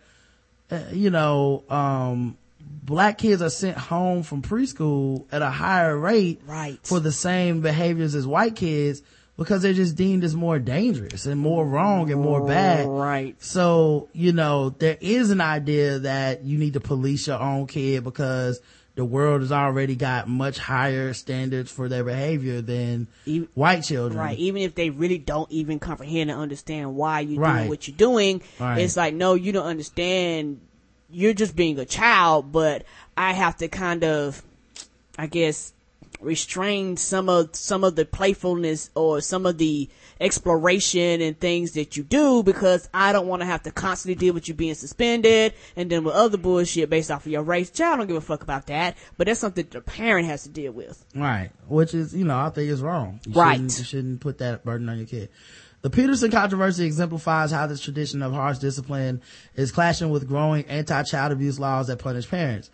uh, 0.69 0.79
you 0.91 1.09
know, 1.09 1.63
um, 1.69 2.38
black 2.82 3.18
kids 3.18 3.41
are 3.41 3.49
sent 3.49 3.78
home 3.78 4.24
from 4.24 4.41
preschool 4.41 5.26
at 5.32 5.41
a 5.41 5.49
higher 5.49 5.98
rate 5.98 6.41
right. 6.45 6.80
for 6.84 6.99
the 6.99 7.12
same 7.12 7.62
behaviors 7.62 8.16
as 8.16 8.26
white 8.26 8.56
kids 8.56 9.02
because 9.38 9.62
they're 9.62 9.74
just 9.74 9.95
deemed 9.95 10.24
as 10.24 10.36
more 10.36 10.60
dangerous 10.60 11.26
and 11.26 11.40
more 11.40 11.66
wrong 11.66 12.12
and 12.12 12.22
more 12.22 12.45
bad. 12.45 12.88
Right. 12.88 13.41
So, 13.41 14.10
you 14.14 14.34
know, 14.34 14.70
there 14.70 14.98
is 14.99 15.32
an 15.32 15.41
idea 15.41 15.99
that 15.99 16.44
you 16.44 16.58
need 16.58 16.74
to 16.74 16.80
police 16.80 17.28
your 17.28 17.40
own 17.40 17.68
kid 17.68 18.03
because 18.03 18.60
the 18.95 19.06
world 19.06 19.41
has 19.41 19.52
already 19.52 19.95
got 19.95 20.28
much 20.28 20.60
higher 20.60 21.14
standards 21.14 21.72
for 21.72 21.88
their 21.88 22.03
behavior 22.03 22.62
than 22.62 23.08
even, 23.26 23.48
white 23.53 23.82
children. 23.82 24.20
Right. 24.20 24.38
Even 24.38 24.64
if 24.64 24.76
they 24.76 24.90
really 24.90 25.18
don't 25.18 25.49
even 25.49 25.80
comprehend 25.80 26.30
and 26.30 26.40
understand 26.40 26.95
why 26.95 27.22
you're 27.22 27.41
right. 27.41 27.60
doing 27.60 27.70
what 27.70 27.88
you're 27.88 27.98
doing, 27.98 28.41
right. 28.60 28.80
it's 28.80 28.98
like, 28.98 29.14
no, 29.14 29.34
you 29.34 29.53
don't 29.53 29.66
understand 29.66 30.60
you're 31.11 31.33
just 31.33 31.55
being 31.55 31.79
a 31.79 31.85
child, 31.85 32.51
but 32.51 32.85
I 33.17 33.33
have 33.33 33.57
to 33.57 33.67
kind 33.67 34.03
of, 34.03 34.41
I 35.17 35.27
guess, 35.27 35.73
restrain 36.21 36.97
some 36.97 37.29
of 37.29 37.55
some 37.55 37.83
of 37.83 37.95
the 37.95 38.05
playfulness 38.05 38.89
or 38.95 39.21
some 39.21 39.45
of 39.45 39.57
the 39.57 39.89
exploration 40.19 41.19
and 41.21 41.39
things 41.39 41.71
that 41.71 41.97
you 41.97 42.03
do 42.03 42.43
because 42.43 42.88
I 42.93 43.11
don't 43.11 43.27
want 43.27 43.41
to 43.41 43.45
have 43.47 43.63
to 43.63 43.71
constantly 43.71 44.15
deal 44.15 44.33
with 44.33 44.47
you 44.47 44.53
being 44.53 44.75
suspended 44.75 45.53
and 45.75 45.89
then 45.89 46.03
with 46.03 46.13
other 46.13 46.38
bullshit 46.38 46.89
based 46.89 47.09
off 47.09 47.25
of 47.25 47.31
your 47.31 47.41
race. 47.41 47.71
Child 47.71 47.99
don't 47.99 48.07
give 48.07 48.17
a 48.17 48.21
fuck 48.21 48.43
about 48.43 48.67
that, 48.67 48.97
but 49.17 49.27
that's 49.27 49.39
something 49.39 49.65
the 49.71 49.81
parent 49.81 50.27
has 50.27 50.43
to 50.43 50.49
deal 50.49 50.71
with. 50.71 51.03
Right. 51.15 51.49
Which 51.67 51.93
is, 51.93 52.13
you 52.15 52.25
know, 52.25 52.38
I 52.38 52.49
think 52.49 52.69
is 52.69 52.81
wrong. 52.81 53.19
You 53.25 53.33
right. 53.33 53.53
Shouldn't, 53.55 53.77
you 53.79 53.83
shouldn't 53.83 54.21
put 54.21 54.38
that 54.38 54.63
burden 54.63 54.89
on 54.89 54.97
your 54.97 55.07
kid. 55.07 55.29
The 55.82 55.90
Peterson 55.90 56.30
controversy 56.30 56.86
exemplifies 56.86 57.52
how 57.52 57.66
this 57.66 57.82
tradition 57.82 58.22
of 58.22 58.34
harsh 58.34 58.60
discipline 58.60 59.22
is 59.56 59.72
clashing 59.72 60.12
with 60.12 60.28
growing 60.28 60.66
anti-child 60.66 61.32
abuse 61.32 61.60
laws 61.60 61.88
that 61.88 61.98
punish 61.98 62.30
parents. 62.30 62.70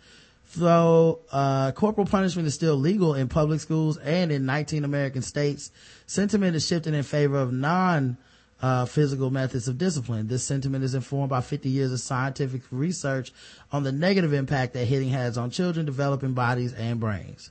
Though 0.56 1.20
uh, 1.30 1.72
corporal 1.72 2.06
punishment 2.06 2.48
is 2.48 2.54
still 2.54 2.76
legal 2.76 3.14
in 3.14 3.28
public 3.28 3.60
schools 3.60 3.96
and 3.98 4.30
in 4.30 4.46
19 4.46 4.84
American 4.84 5.22
states, 5.22 5.70
sentiment 6.06 6.56
is 6.56 6.66
shifting 6.66 6.94
in 6.94 7.02
favor 7.02 7.38
of 7.38 7.52
non 7.52 8.18
uh, 8.60 8.84
physical 8.84 9.30
methods 9.30 9.68
of 9.68 9.78
discipline. 9.78 10.26
This 10.26 10.44
sentiment 10.44 10.84
is 10.84 10.94
informed 10.94 11.30
by 11.30 11.40
50 11.40 11.68
years 11.68 11.92
of 11.92 12.00
scientific 12.00 12.62
research 12.70 13.32
on 13.72 13.84
the 13.84 13.92
negative 13.92 14.32
impact 14.32 14.74
that 14.74 14.86
hitting 14.86 15.10
has 15.10 15.38
on 15.38 15.50
children 15.50 15.86
developing 15.86 16.32
bodies 16.32 16.72
and 16.74 16.98
brains. 16.98 17.50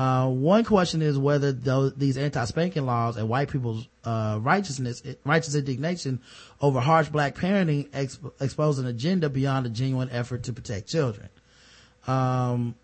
Uh, 0.00 0.26
one 0.28 0.64
question 0.64 1.02
is 1.02 1.18
whether 1.18 1.52
those, 1.52 1.92
these 1.94 2.16
anti-spanking 2.16 2.86
laws 2.86 3.18
and 3.18 3.28
white 3.28 3.50
people's 3.50 3.86
uh, 4.02 4.38
righteousness, 4.40 5.02
righteous 5.26 5.54
indignation 5.54 6.22
over 6.62 6.80
harsh 6.80 7.10
black 7.10 7.34
parenting 7.34 7.86
exp- 7.90 8.32
expose 8.40 8.78
an 8.78 8.86
agenda 8.86 9.28
beyond 9.28 9.66
a 9.66 9.68
genuine 9.68 10.08
effort 10.10 10.44
to 10.44 10.54
protect 10.54 10.88
children. 10.88 11.28
Um, 12.06 12.76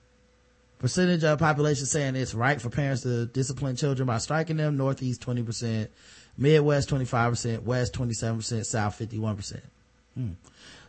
percentage 0.78 1.24
of 1.24 1.38
population 1.38 1.86
saying 1.86 2.16
it's 2.16 2.34
right 2.34 2.60
for 2.60 2.68
parents 2.68 3.00
to 3.04 3.24
discipline 3.24 3.76
children 3.76 4.06
by 4.06 4.18
striking 4.18 4.58
them. 4.58 4.76
Northeast 4.76 5.22
20%, 5.22 5.88
Midwest 6.36 6.90
25%, 6.90 7.62
West 7.62 7.94
27%, 7.94 8.66
South 8.66 8.98
51%. 8.98 9.60
Hmm. 10.12 10.32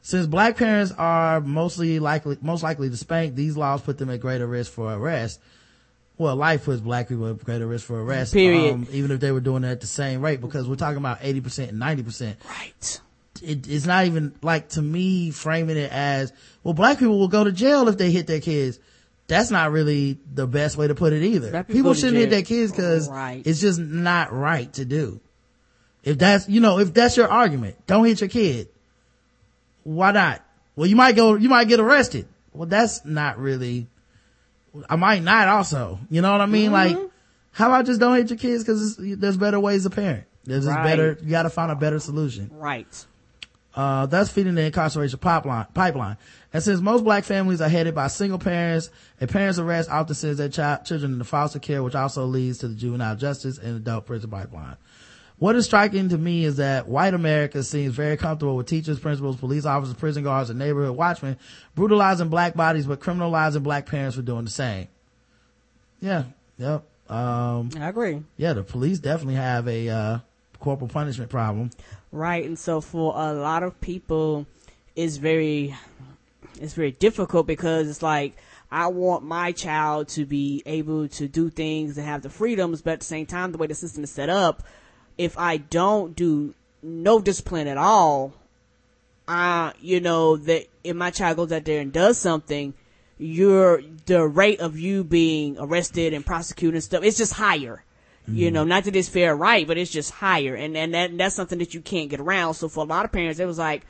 Since 0.02 0.28
black 0.28 0.58
parents 0.58 0.92
are 0.98 1.40
mostly 1.40 2.00
likely, 2.00 2.38
most 2.42 2.64
likely 2.64 2.90
to 2.90 2.98
spank, 2.98 3.36
these 3.36 3.56
laws 3.56 3.82
put 3.82 3.98
them 3.98 4.10
at 4.10 4.20
greater 4.20 4.46
risk 4.46 4.74
for 4.74 4.92
arrest 4.94 5.40
well, 6.18 6.36
life 6.36 6.66
puts 6.66 6.82
black 6.82 7.08
people 7.10 7.28
at 7.28 7.44
greater 7.44 7.68
risk 7.68 7.86
for 7.86 8.02
arrest. 8.02 8.34
Period. 8.34 8.74
Um, 8.74 8.88
even 8.92 9.12
if 9.12 9.20
they 9.20 9.32
were 9.32 9.40
doing 9.40 9.64
it 9.64 9.70
at 9.70 9.82
the 9.82 9.88
same 9.88 10.22
rate, 10.22 10.42
because 10.42 10.68
we're 10.68 10.76
talking 10.76 10.98
about 10.98 11.20
80% 11.22 11.70
and 11.70 11.82
90%. 11.82 12.36
Right. 12.48 13.02
It, 13.44 13.68
it's 13.70 13.86
not 13.86 14.06
even 14.06 14.34
like 14.42 14.70
to 14.70 14.82
me 14.82 15.30
framing 15.30 15.78
it 15.78 15.92
as, 15.92 16.34
well, 16.64 16.74
black 16.74 16.98
people 16.98 17.20
will 17.20 17.28
go 17.28 17.44
to 17.44 17.52
jail 17.52 17.88
if 17.88 17.98
they 17.98 18.12
hit 18.12 18.26
their 18.26 18.42
kids. 18.42 18.80
That's 19.28 19.52
not 19.52 19.72
really 19.72 20.18
the 20.34 20.48
best 20.48 20.78
way 20.78 20.88
to 20.88 20.96
put 20.96 21.14
it 21.14 21.22
either. 21.22 21.52
Black 21.52 21.68
people 21.68 21.94
shouldn't 21.94 22.18
hit 22.18 22.30
their 22.30 22.44
kids 22.44 22.72
because 22.72 23.10
right. 23.10 23.46
it's 23.46 23.60
just 23.60 23.80
not 23.80 24.32
right 24.34 24.72
to 24.74 24.86
do. 24.86 25.20
If 26.04 26.18
that's, 26.18 26.48
you 26.48 26.62
know, 26.62 26.80
if 26.80 26.94
that's 26.94 27.18
your 27.18 27.28
argument, 27.28 27.76
don't 27.86 28.06
hit 28.06 28.22
your 28.22 28.30
kid. 28.30 28.70
Why 29.84 30.12
not? 30.12 30.42
Well, 30.76 30.88
you 30.88 30.96
might 30.96 31.16
go, 31.16 31.36
you 31.36 31.50
might 31.50 31.68
get 31.68 31.80
arrested. 31.80 32.28
Well, 32.54 32.68
that's 32.68 33.04
not 33.04 33.38
really, 33.38 33.88
I 34.90 34.96
might 34.96 35.24
not 35.24 35.48
also. 35.48 36.00
You 36.10 36.22
know 36.22 36.32
what 36.32 36.42
I 36.42 36.46
mean? 36.46 36.72
Mm-hmm. 36.72 36.98
Like, 37.00 37.12
how 37.52 37.68
about 37.68 37.86
just 37.86 38.00
don't 38.00 38.16
hate 38.16 38.30
your 38.30 38.38
kids 38.38 38.64
because 38.64 38.98
there's 38.98 39.38
better 39.38 39.60
ways 39.60 39.84
to 39.84 39.90
parent. 39.90 40.26
There's 40.44 40.66
right. 40.66 40.84
better, 40.84 41.18
you 41.22 41.30
gotta 41.30 41.50
find 41.50 41.72
a 41.72 41.76
better 41.76 42.00
solution. 42.00 42.50
Right. 42.54 43.06
Uh, 43.76 44.08
thus 44.08 44.32
feeding 44.32 44.56
the 44.56 44.64
incarceration 44.64 45.20
pipeline, 45.20 45.68
pipeline. 45.74 46.18
And 46.52 46.64
since 46.64 46.82
most 46.82 47.04
black 47.04 47.26
families 47.26 47.62
are 47.62 47.70
headed 47.70 47.94
by 47.94 48.08
single 48.08 48.40
parents, 48.40 48.90
a 49.22 49.28
parent's 49.28 49.60
arrest 49.60 49.90
often 49.90 50.16
sends 50.16 50.40
their 50.40 50.50
child, 50.50 50.86
children 50.86 51.14
into 51.14 51.26
foster 51.26 51.60
care, 51.60 51.84
which 51.84 51.94
also 51.94 52.26
leads 52.26 52.58
to 52.60 52.70
the 52.70 52.76
juvenile 52.76 53.16
justice 53.16 53.60
and 53.60 53.76
adult 53.76 54.08
prison 54.08 54.32
pipeline. 54.32 54.78
What 55.40 55.56
is 55.56 55.66
striking 55.66 56.10
to 56.10 56.18
me 56.18 56.46
is 56.46 56.58
that 56.58 56.88
white 56.88 57.14
America 57.14 57.62
seems 57.62 57.94
very 57.94 58.18
comfortable 58.18 58.56
with 58.56 58.66
teachers, 58.66 59.00
principals, 59.00 59.36
police 59.36 59.66
officers, 59.66 59.96
prison 59.96 60.24
guards, 60.24 60.50
and 60.50 60.58
neighborhood 60.58 60.98
watchmen 60.98 61.38
brutalizing 61.76 62.30
black 62.30 62.56
bodies, 62.56 62.88
but 62.88 63.00
criminalizing 63.00 63.62
black 63.62 63.86
parents 63.86 64.16
for 64.16 64.24
doing 64.24 64.46
the 64.46 64.52
same. 64.52 64.88
Yeah. 66.02 66.24
Yep. 66.58 66.84
Um, 67.10 67.70
I 67.78 67.90
agree. 67.90 68.24
Yeah, 68.36 68.54
the 68.54 68.64
police 68.64 68.98
definitely 69.00 69.36
have 69.36 69.68
a, 69.68 69.90
uh, 69.90 70.20
corporal 70.60 70.90
punishment 70.90 71.30
problem. 71.30 71.70
Right. 72.12 72.44
And 72.44 72.58
so 72.58 72.82
for 72.82 73.14
a 73.16 73.34
lot 73.34 73.64
of 73.64 73.80
people, 73.80 74.48
it's 74.96 75.18
very, 75.18 75.76
it's 76.60 76.74
very 76.74 76.92
difficult 76.92 77.46
because 77.46 77.88
it's 77.90 78.02
like, 78.02 78.36
I 78.72 78.88
want 78.88 79.24
my 79.24 79.52
child 79.52 80.10
to 80.10 80.26
be 80.26 80.64
able 80.66 81.08
to 81.10 81.28
do 81.28 81.50
things 81.50 81.98
and 81.98 82.06
have 82.06 82.22
the 82.22 82.30
freedoms, 82.30 82.82
but 82.82 82.94
at 82.94 83.00
the 83.00 83.06
same 83.06 83.26
time, 83.26 83.52
the 83.52 83.58
way 83.58 83.68
the 83.68 83.76
system 83.76 84.04
is 84.04 84.12
set 84.12 84.30
up, 84.30 84.64
if 85.18 85.38
I 85.38 85.58
don't 85.58 86.16
do 86.16 86.54
no 86.82 87.20
discipline 87.20 87.68
at 87.68 87.78
all, 87.78 88.34
uh, 89.28 89.74
you 89.82 90.00
know, 90.00 90.38
that 90.38 90.68
if 90.84 90.96
my 90.96 91.12
child 91.12 91.38
goes 91.38 91.52
out 91.52 91.66
there 91.66 91.82
and 91.82 91.92
does 91.92 92.18
something, 92.18 92.74
your, 93.18 93.82
the 94.06 94.26
rate 94.26 94.60
of 94.60 94.78
you 94.80 95.04
being 95.04 95.58
arrested 95.60 96.14
and 96.14 96.26
prosecuted 96.26 96.76
and 96.76 96.84
stuff, 96.84 97.04
it's 97.04 97.18
just 97.18 97.34
higher. 97.34 97.84
Mm-hmm. 98.24 98.38
You 98.38 98.52
know, 98.52 98.64
not 98.64 98.84
that 98.86 98.96
it's 98.96 99.10
fair 99.10 99.36
right, 99.36 99.66
but 99.66 99.78
it's 99.78 99.92
just 99.92 100.12
higher. 100.12 100.56
And, 100.56 100.78
and 100.78 100.94
that, 100.94 101.18
that's 101.18 101.36
something 101.36 101.60
that 101.60 101.74
you 101.74 101.82
can't 101.82 102.10
get 102.10 102.20
around. 102.20 102.54
So 102.54 102.70
for 102.70 102.84
a 102.84 102.88
lot 102.88 103.06
of 103.06 103.12
parents, 103.12 103.40
it 103.40 103.46
was 103.46 103.58
like, 103.58 103.86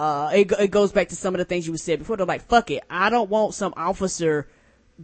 uh, 0.00 0.30
it, 0.34 0.52
it 0.58 0.70
goes 0.70 0.92
back 0.92 1.08
to 1.10 1.16
some 1.16 1.34
of 1.34 1.38
the 1.38 1.44
things 1.44 1.66
you 1.66 1.76
said 1.76 2.00
before. 2.00 2.16
They're 2.16 2.26
like, 2.26 2.48
fuck 2.48 2.70
it. 2.70 2.82
I 2.90 3.10
don't 3.10 3.30
want 3.30 3.54
some 3.54 3.72
officer 3.76 4.48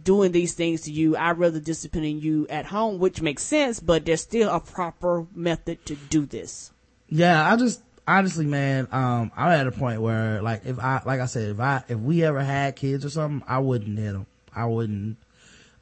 doing 0.01 0.31
these 0.31 0.53
things 0.53 0.81
to 0.81 0.91
you. 0.91 1.17
I'd 1.17 1.37
rather 1.37 1.59
discipline 1.59 2.19
you 2.21 2.47
at 2.49 2.65
home, 2.65 2.99
which 2.99 3.21
makes 3.21 3.43
sense, 3.43 3.79
but 3.79 4.05
there's 4.05 4.21
still 4.21 4.49
a 4.49 4.59
proper 4.59 5.25
method 5.35 5.85
to 5.85 5.95
do 5.95 6.25
this. 6.25 6.71
Yeah, 7.09 7.51
I 7.51 7.55
just, 7.57 7.81
honestly, 8.07 8.45
man, 8.45 8.87
um, 8.91 9.31
I'm 9.35 9.51
at 9.51 9.67
a 9.67 9.71
point 9.71 10.01
where, 10.01 10.41
like, 10.41 10.65
if 10.65 10.79
I, 10.79 11.01
like 11.05 11.19
I 11.19 11.25
said, 11.25 11.49
if 11.49 11.59
I, 11.59 11.83
if 11.89 11.99
we 11.99 12.23
ever 12.23 12.41
had 12.41 12.75
kids 12.75 13.03
or 13.03 13.09
something, 13.09 13.47
I 13.47 13.59
wouldn't 13.59 13.97
hit 13.97 14.13
them. 14.13 14.27
I 14.55 14.65
wouldn't, 14.65 15.17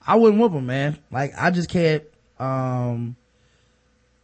I 0.05 0.15
wouldn't 0.15 0.41
whoop 0.41 0.53
them, 0.53 0.65
man. 0.65 0.97
Like, 1.11 1.33
I 1.37 1.51
just 1.51 1.69
can't, 1.69 2.03
um, 2.39 3.15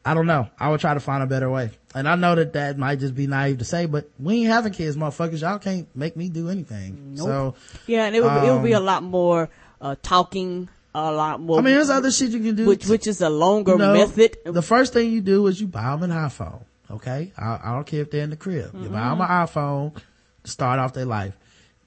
I 0.03 0.13
don't 0.13 0.27
know. 0.27 0.49
I 0.59 0.69
would 0.69 0.79
try 0.79 0.93
to 0.93 0.99
find 0.99 1.23
a 1.23 1.25
better 1.25 1.49
way. 1.49 1.71
And 1.95 2.07
I 2.07 2.15
know 2.15 2.35
that 2.35 2.53
that 2.53 2.77
might 2.77 2.99
just 2.99 3.15
be 3.15 3.25
naive 3.25 3.57
to 3.57 3.65
say, 3.65 3.87
but 3.87 4.07
we 4.19 4.41
ain't 4.41 4.47
having 4.47 4.71
kids, 4.71 4.95
motherfuckers. 4.95 5.41
Y'all 5.41 5.57
can't 5.57 5.87
make 5.95 6.15
me 6.15 6.29
do 6.29 6.49
anything. 6.49 7.15
Nope. 7.15 7.25
So 7.25 7.55
yeah, 7.87 8.05
and 8.05 8.15
it 8.15 8.21
would, 8.21 8.31
um, 8.31 8.45
it 8.45 8.51
would 8.51 8.63
be 8.63 8.73
a 8.73 8.77
um, 8.77 8.85
lot 8.85 9.01
more 9.01 9.49
uh, 9.81 9.95
talking, 10.01 10.69
a 10.93 11.11
lot 11.11 11.41
more. 11.41 11.59
I 11.59 11.61
mean, 11.61 11.75
there's 11.75 11.89
other 11.89 12.11
shit 12.11 12.31
you 12.31 12.39
can 12.39 12.55
do, 12.55 12.65
which 12.65 12.87
which 12.87 13.07
is 13.07 13.21
a 13.21 13.29
longer 13.29 13.73
you 13.73 13.77
know, 13.77 13.93
method. 13.93 14.37
The 14.45 14.61
first 14.61 14.93
thing 14.93 15.11
you 15.11 15.21
do 15.21 15.45
is 15.47 15.59
you 15.59 15.67
buy 15.67 15.95
them 15.95 16.03
an 16.03 16.11
iPhone. 16.11 16.63
Okay, 16.89 17.33
I, 17.37 17.59
I 17.63 17.71
don't 17.73 17.85
care 17.85 18.01
if 18.01 18.11
they're 18.11 18.23
in 18.23 18.29
the 18.29 18.37
crib. 18.37 18.67
Mm-hmm. 18.67 18.83
You 18.83 18.89
buy 18.89 19.09
them 19.09 19.21
an 19.21 19.27
iPhone 19.27 19.99
to 20.43 20.51
start 20.51 20.79
off 20.79 20.93
their 20.93 21.05
life. 21.05 21.33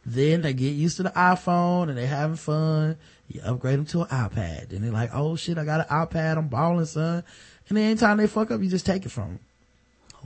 Then 0.05 0.43
they 0.43 0.53
get 0.55 0.71
used 0.71 0.97
to 0.99 1.03
the 1.05 1.11
iPhone 1.11 1.89
and 1.89 1.99
they're 1.99 2.07
having 2.07 2.37
fun. 2.37 2.97
You 3.29 3.43
upgrade 3.45 3.79
them 3.79 3.87
to 3.87 4.03
an 4.03 4.09
iPad. 4.09 4.73
and 4.73 4.83
they're 4.83 4.91
like, 4.91 5.11
oh 5.13 5.37
shit, 5.37 5.59
I 5.59 5.65
got 5.65 5.81
an 5.81 6.07
iPad. 6.07 6.39
I'm 6.39 6.49
balling, 6.49 6.87
son. 6.87 7.25
And 7.69 7.77
then 7.77 7.85
anytime 7.85 8.17
they 8.17 8.27
fuck 8.27 8.51
up, 8.51 8.63
you 8.63 8.71
just 8.71 8.87
take 8.87 9.05
it 9.05 9.11
from 9.11 9.29
them. 9.29 9.41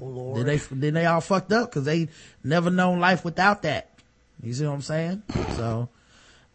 Oh 0.00 0.04
Lord. 0.06 0.38
Then 0.38 0.46
they, 0.46 0.56
then 0.56 0.94
they 0.94 1.06
all 1.06 1.20
fucked 1.20 1.52
up 1.52 1.70
because 1.70 1.84
they 1.84 2.08
never 2.44 2.70
known 2.70 3.00
life 3.00 3.24
without 3.24 3.62
that. 3.62 3.90
You 4.42 4.52
see 4.54 4.66
what 4.66 4.74
I'm 4.74 4.82
saying? 4.82 5.22
So, 5.56 5.88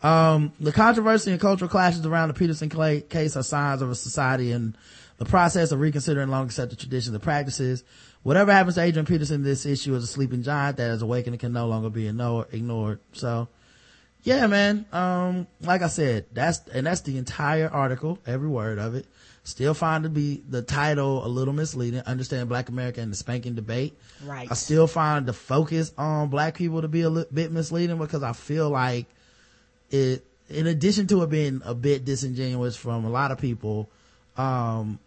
um, 0.04 0.54
the 0.60 0.72
controversy 0.72 1.32
and 1.32 1.40
cultural 1.40 1.70
clashes 1.70 2.06
around 2.06 2.28
the 2.28 2.34
Peterson 2.34 2.70
Clay 2.70 3.02
case 3.02 3.36
are 3.36 3.44
signs 3.44 3.82
of 3.82 3.90
a 3.90 3.96
society 3.96 4.52
in 4.52 4.76
the 5.18 5.26
process 5.26 5.72
of 5.72 5.80
reconsidering 5.80 6.30
long 6.30 6.46
accepted 6.46 6.80
traditions 6.80 7.14
and 7.14 7.24
practices. 7.24 7.84
Whatever 8.24 8.52
happens 8.52 8.76
to 8.76 8.82
Adrian 8.82 9.06
Peterson, 9.06 9.44
this 9.44 9.66
issue 9.66 9.96
is 9.96 10.04
a 10.04 10.08
sleeping 10.08 10.44
giant 10.44 10.78
that 10.78 10.92
is 10.92 11.02
awakened 11.02 11.34
and 11.34 11.40
can 11.40 11.54
no 11.54 11.68
longer 11.68 11.90
be 11.90 12.08
ignored. 12.08 13.00
So, 13.14 13.48
yeah, 14.22 14.46
man. 14.48 14.86
Um, 14.92 15.48
like 15.62 15.82
I 15.82 15.88
said, 15.88 16.26
that's, 16.32 16.60
and 16.68 16.86
that's 16.86 17.02
the 17.02 17.18
entire 17.18 17.70
article, 17.70 18.20
every 18.28 18.50
word 18.50 18.78
of 18.78 18.96
it. 18.96 19.08
Still 19.44 19.74
find 19.74 20.04
to 20.04 20.10
be 20.10 20.44
the 20.48 20.62
title 20.62 21.26
a 21.26 21.30
little 21.30 21.54
misleading. 21.54 22.02
Understand 22.02 22.50
Black 22.50 22.68
America 22.68 23.00
and 23.00 23.12
the 23.12 23.16
spanking 23.16 23.56
debate. 23.56 23.98
Right. 24.26 24.52
I 24.52 24.54
still 24.56 24.88
find 24.88 25.26
the 25.26 25.32
focus 25.32 25.94
on 25.98 26.28
black 26.28 26.56
people 26.56 26.82
to 26.82 26.90
be 26.90 27.04
a 27.04 27.10
bit 27.10 27.54
misleading 27.54 27.98
because 27.98 28.24
I 28.24 28.34
feel 28.34 28.70
like 28.70 29.08
it, 29.92 30.26
in 30.50 30.68
addition 30.68 31.08
to 31.08 31.24
it 31.24 31.30
being 31.30 31.62
a 31.66 31.74
bit 31.74 32.06
disingenuous 32.06 32.76
from 32.76 33.06
a 33.06 33.10
lot 33.10 33.32
of 33.32 33.40
people, 33.40 33.90
um, 34.38 35.00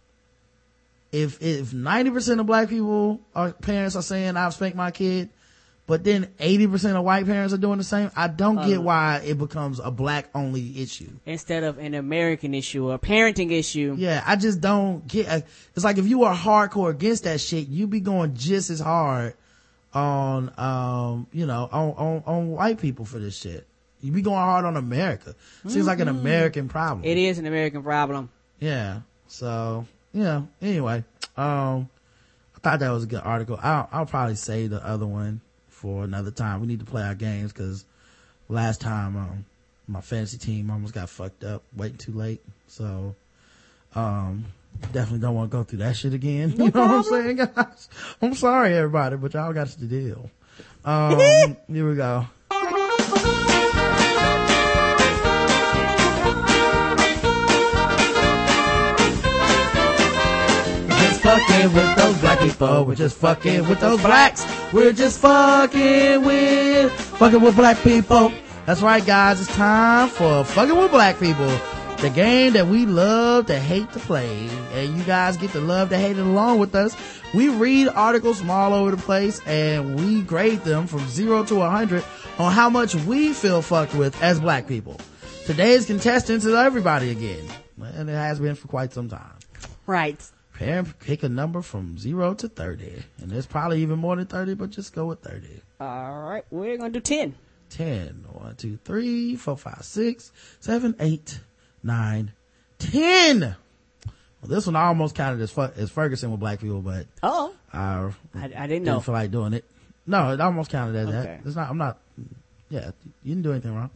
if, 1.11 1.41
if 1.41 1.71
90% 1.71 2.39
of 2.39 2.45
black 2.45 2.69
people 2.69 3.19
or 3.35 3.51
parents 3.51 3.95
are 3.95 4.01
saying 4.01 4.37
I've 4.37 4.53
spanked 4.53 4.77
my 4.77 4.91
kid, 4.91 5.29
but 5.87 6.05
then 6.05 6.27
80% 6.39 6.95
of 6.95 7.03
white 7.03 7.25
parents 7.25 7.53
are 7.53 7.57
doing 7.57 7.77
the 7.77 7.83
same. 7.83 8.11
I 8.15 8.29
don't 8.29 8.59
uh, 8.59 8.65
get 8.65 8.81
why 8.81 9.21
it 9.25 9.37
becomes 9.37 9.79
a 9.79 9.91
black 9.91 10.29
only 10.33 10.81
issue. 10.81 11.09
Instead 11.25 11.63
of 11.63 11.79
an 11.79 11.95
American 11.95 12.53
issue 12.53 12.89
or 12.89 12.95
a 12.95 12.99
parenting 12.99 13.51
issue. 13.51 13.95
Yeah, 13.97 14.23
I 14.25 14.37
just 14.37 14.61
don't 14.61 15.05
get, 15.05 15.45
it's 15.75 15.83
like 15.83 15.97
if 15.97 16.07
you 16.07 16.23
are 16.23 16.35
hardcore 16.35 16.91
against 16.91 17.25
that 17.25 17.41
shit, 17.41 17.67
you 17.67 17.87
be 17.87 17.99
going 17.99 18.35
just 18.35 18.69
as 18.69 18.79
hard 18.79 19.33
on, 19.93 20.53
um, 20.57 21.27
you 21.33 21.45
know, 21.45 21.67
on, 21.71 21.89
on, 21.97 22.23
on 22.25 22.51
white 22.51 22.79
people 22.79 23.03
for 23.03 23.19
this 23.19 23.35
shit. 23.35 23.67
You 24.01 24.11
be 24.11 24.21
going 24.21 24.37
hard 24.37 24.65
on 24.65 24.77
America. 24.77 25.35
Seems 25.63 25.75
mm-hmm. 25.75 25.87
like 25.87 25.99
an 25.99 26.07
mm-hmm. 26.07 26.19
American 26.19 26.69
problem. 26.69 27.05
It 27.05 27.17
is 27.17 27.37
an 27.37 27.45
American 27.45 27.83
problem. 27.83 28.29
Yeah. 28.59 29.01
So, 29.27 29.85
yeah, 30.13 30.43
anyway, 30.61 31.03
um, 31.37 31.89
I 32.55 32.59
thought 32.59 32.79
that 32.79 32.91
was 32.91 33.03
a 33.03 33.07
good 33.07 33.21
article. 33.23 33.57
I'll, 33.61 33.87
I'll 33.91 34.05
probably 34.05 34.35
say 34.35 34.67
the 34.67 34.85
other 34.85 35.07
one 35.07 35.41
for 35.69 36.03
another 36.03 36.31
time. 36.31 36.61
We 36.61 36.67
need 36.67 36.79
to 36.79 36.85
play 36.85 37.03
our 37.03 37.15
games 37.15 37.53
because 37.53 37.85
last 38.49 38.81
time, 38.81 39.15
um, 39.15 39.45
my 39.87 40.01
fantasy 40.01 40.37
team 40.37 40.69
almost 40.69 40.93
got 40.93 41.09
fucked 41.09 41.43
up 41.43 41.63
waiting 41.75 41.97
too 41.97 42.11
late. 42.11 42.41
So, 42.67 43.15
um, 43.95 44.45
definitely 44.91 45.19
don't 45.19 45.35
want 45.35 45.51
to 45.51 45.57
go 45.57 45.63
through 45.63 45.79
that 45.79 45.95
shit 45.95 46.13
again. 46.13 46.53
No 46.57 46.65
you 46.65 46.71
know 46.71 46.71
problem. 46.71 46.97
what 46.97 47.13
I'm 47.13 47.37
saying, 47.37 47.51
guys? 47.55 47.89
I'm 48.21 48.35
sorry, 48.35 48.73
everybody, 48.75 49.15
but 49.15 49.33
y'all 49.33 49.53
got 49.53 49.67
to 49.67 49.85
deal. 49.85 50.29
Um, 50.83 51.19
here 51.67 51.87
we 51.87 51.95
go. 51.95 52.25
Fucking 61.39 61.73
with 61.73 61.95
those 61.95 62.17
black 62.19 62.39
people. 62.39 62.67
Oh, 62.67 62.83
we're 62.83 62.95
just 62.95 63.17
fucking 63.17 63.67
with 63.69 63.79
those 63.79 64.01
blacks. 64.01 64.45
We're 64.73 64.91
just 64.91 65.19
fucking 65.19 66.25
with, 66.25 66.91
fucking 66.91 67.41
with 67.41 67.55
black 67.55 67.77
people. 67.79 68.33
That's 68.65 68.81
right, 68.81 69.05
guys. 69.05 69.39
It's 69.39 69.55
time 69.55 70.09
for 70.09 70.43
fucking 70.43 70.75
with 70.75 70.91
black 70.91 71.19
people. 71.19 71.47
The 71.99 72.09
game 72.09 72.53
that 72.53 72.67
we 72.67 72.85
love 72.85 73.45
to 73.45 73.59
hate 73.59 73.91
to 73.93 73.99
play. 73.99 74.49
And 74.73 74.97
you 74.97 75.03
guys 75.05 75.37
get 75.37 75.51
to 75.51 75.61
love 75.61 75.89
to 75.89 75.97
hate 75.97 76.17
it 76.17 76.21
along 76.21 76.59
with 76.59 76.75
us. 76.75 76.97
We 77.33 77.47
read 77.47 77.87
articles 77.87 78.39
from 78.39 78.49
all 78.49 78.73
over 78.73 78.91
the 78.91 79.01
place 79.01 79.39
and 79.45 79.97
we 79.99 80.23
grade 80.23 80.61
them 80.61 80.85
from 80.87 81.07
zero 81.07 81.45
to 81.45 81.61
a 81.61 81.69
hundred 81.69 82.03
on 82.39 82.51
how 82.51 82.69
much 82.69 82.93
we 82.95 83.31
feel 83.31 83.61
fucked 83.61 83.95
with 83.95 84.21
as 84.21 84.39
black 84.39 84.67
people. 84.67 84.99
Today's 85.45 85.85
contestants 85.85 86.45
is 86.45 86.53
everybody 86.53 87.09
again. 87.11 87.45
And 87.81 88.09
it 88.09 88.13
has 88.13 88.39
been 88.39 88.55
for 88.55 88.67
quite 88.67 88.91
some 88.91 89.07
time. 89.07 89.37
Right. 89.87 90.21
Parent 90.61 90.99
pick 90.99 91.23
a 91.23 91.29
number 91.29 91.63
from 91.63 91.97
zero 91.97 92.35
to 92.35 92.47
30. 92.47 93.03
And 93.19 93.31
there's 93.31 93.47
probably 93.47 93.81
even 93.81 93.97
more 93.97 94.15
than 94.15 94.27
30, 94.27 94.53
but 94.53 94.69
just 94.69 94.93
go 94.93 95.07
with 95.07 95.21
30. 95.21 95.47
All 95.79 96.21
right. 96.21 96.45
We're 96.51 96.77
going 96.77 96.93
to 96.93 96.99
do 96.99 97.03
10. 97.03 97.33
10. 97.71 98.25
1, 98.31 98.55
2, 98.57 98.79
3, 98.85 99.35
4, 99.37 99.57
5, 99.57 99.77
6, 99.81 100.31
7, 100.59 100.95
8, 100.99 101.39
9, 101.81 102.31
10. 102.77 103.39
Well, 103.39 103.55
this 104.43 104.67
one 104.67 104.75
almost 104.75 105.15
counted 105.15 105.41
as, 105.41 105.57
as 105.57 105.89
Ferguson 105.89 106.29
with 106.29 106.39
black 106.39 106.59
people, 106.59 106.83
but. 106.83 107.07
Oh. 107.23 107.55
I, 107.73 108.11
I, 108.35 108.43
I 108.55 108.67
didn't. 108.67 108.83
Didn't 108.83 109.01
feel 109.01 109.15
like 109.15 109.31
doing 109.31 109.53
it. 109.53 109.65
No, 110.05 110.31
it 110.31 110.39
almost 110.39 110.69
counted 110.69 110.95
as 110.95 111.07
okay. 111.07 111.17
that. 111.17 111.41
It's 111.43 111.55
not, 111.55 111.71
I'm 111.71 111.77
not, 111.79 111.97
yeah, 112.69 112.91
you 113.23 113.33
didn't 113.33 113.43
do 113.43 113.51
anything 113.51 113.75
wrong. 113.75 113.89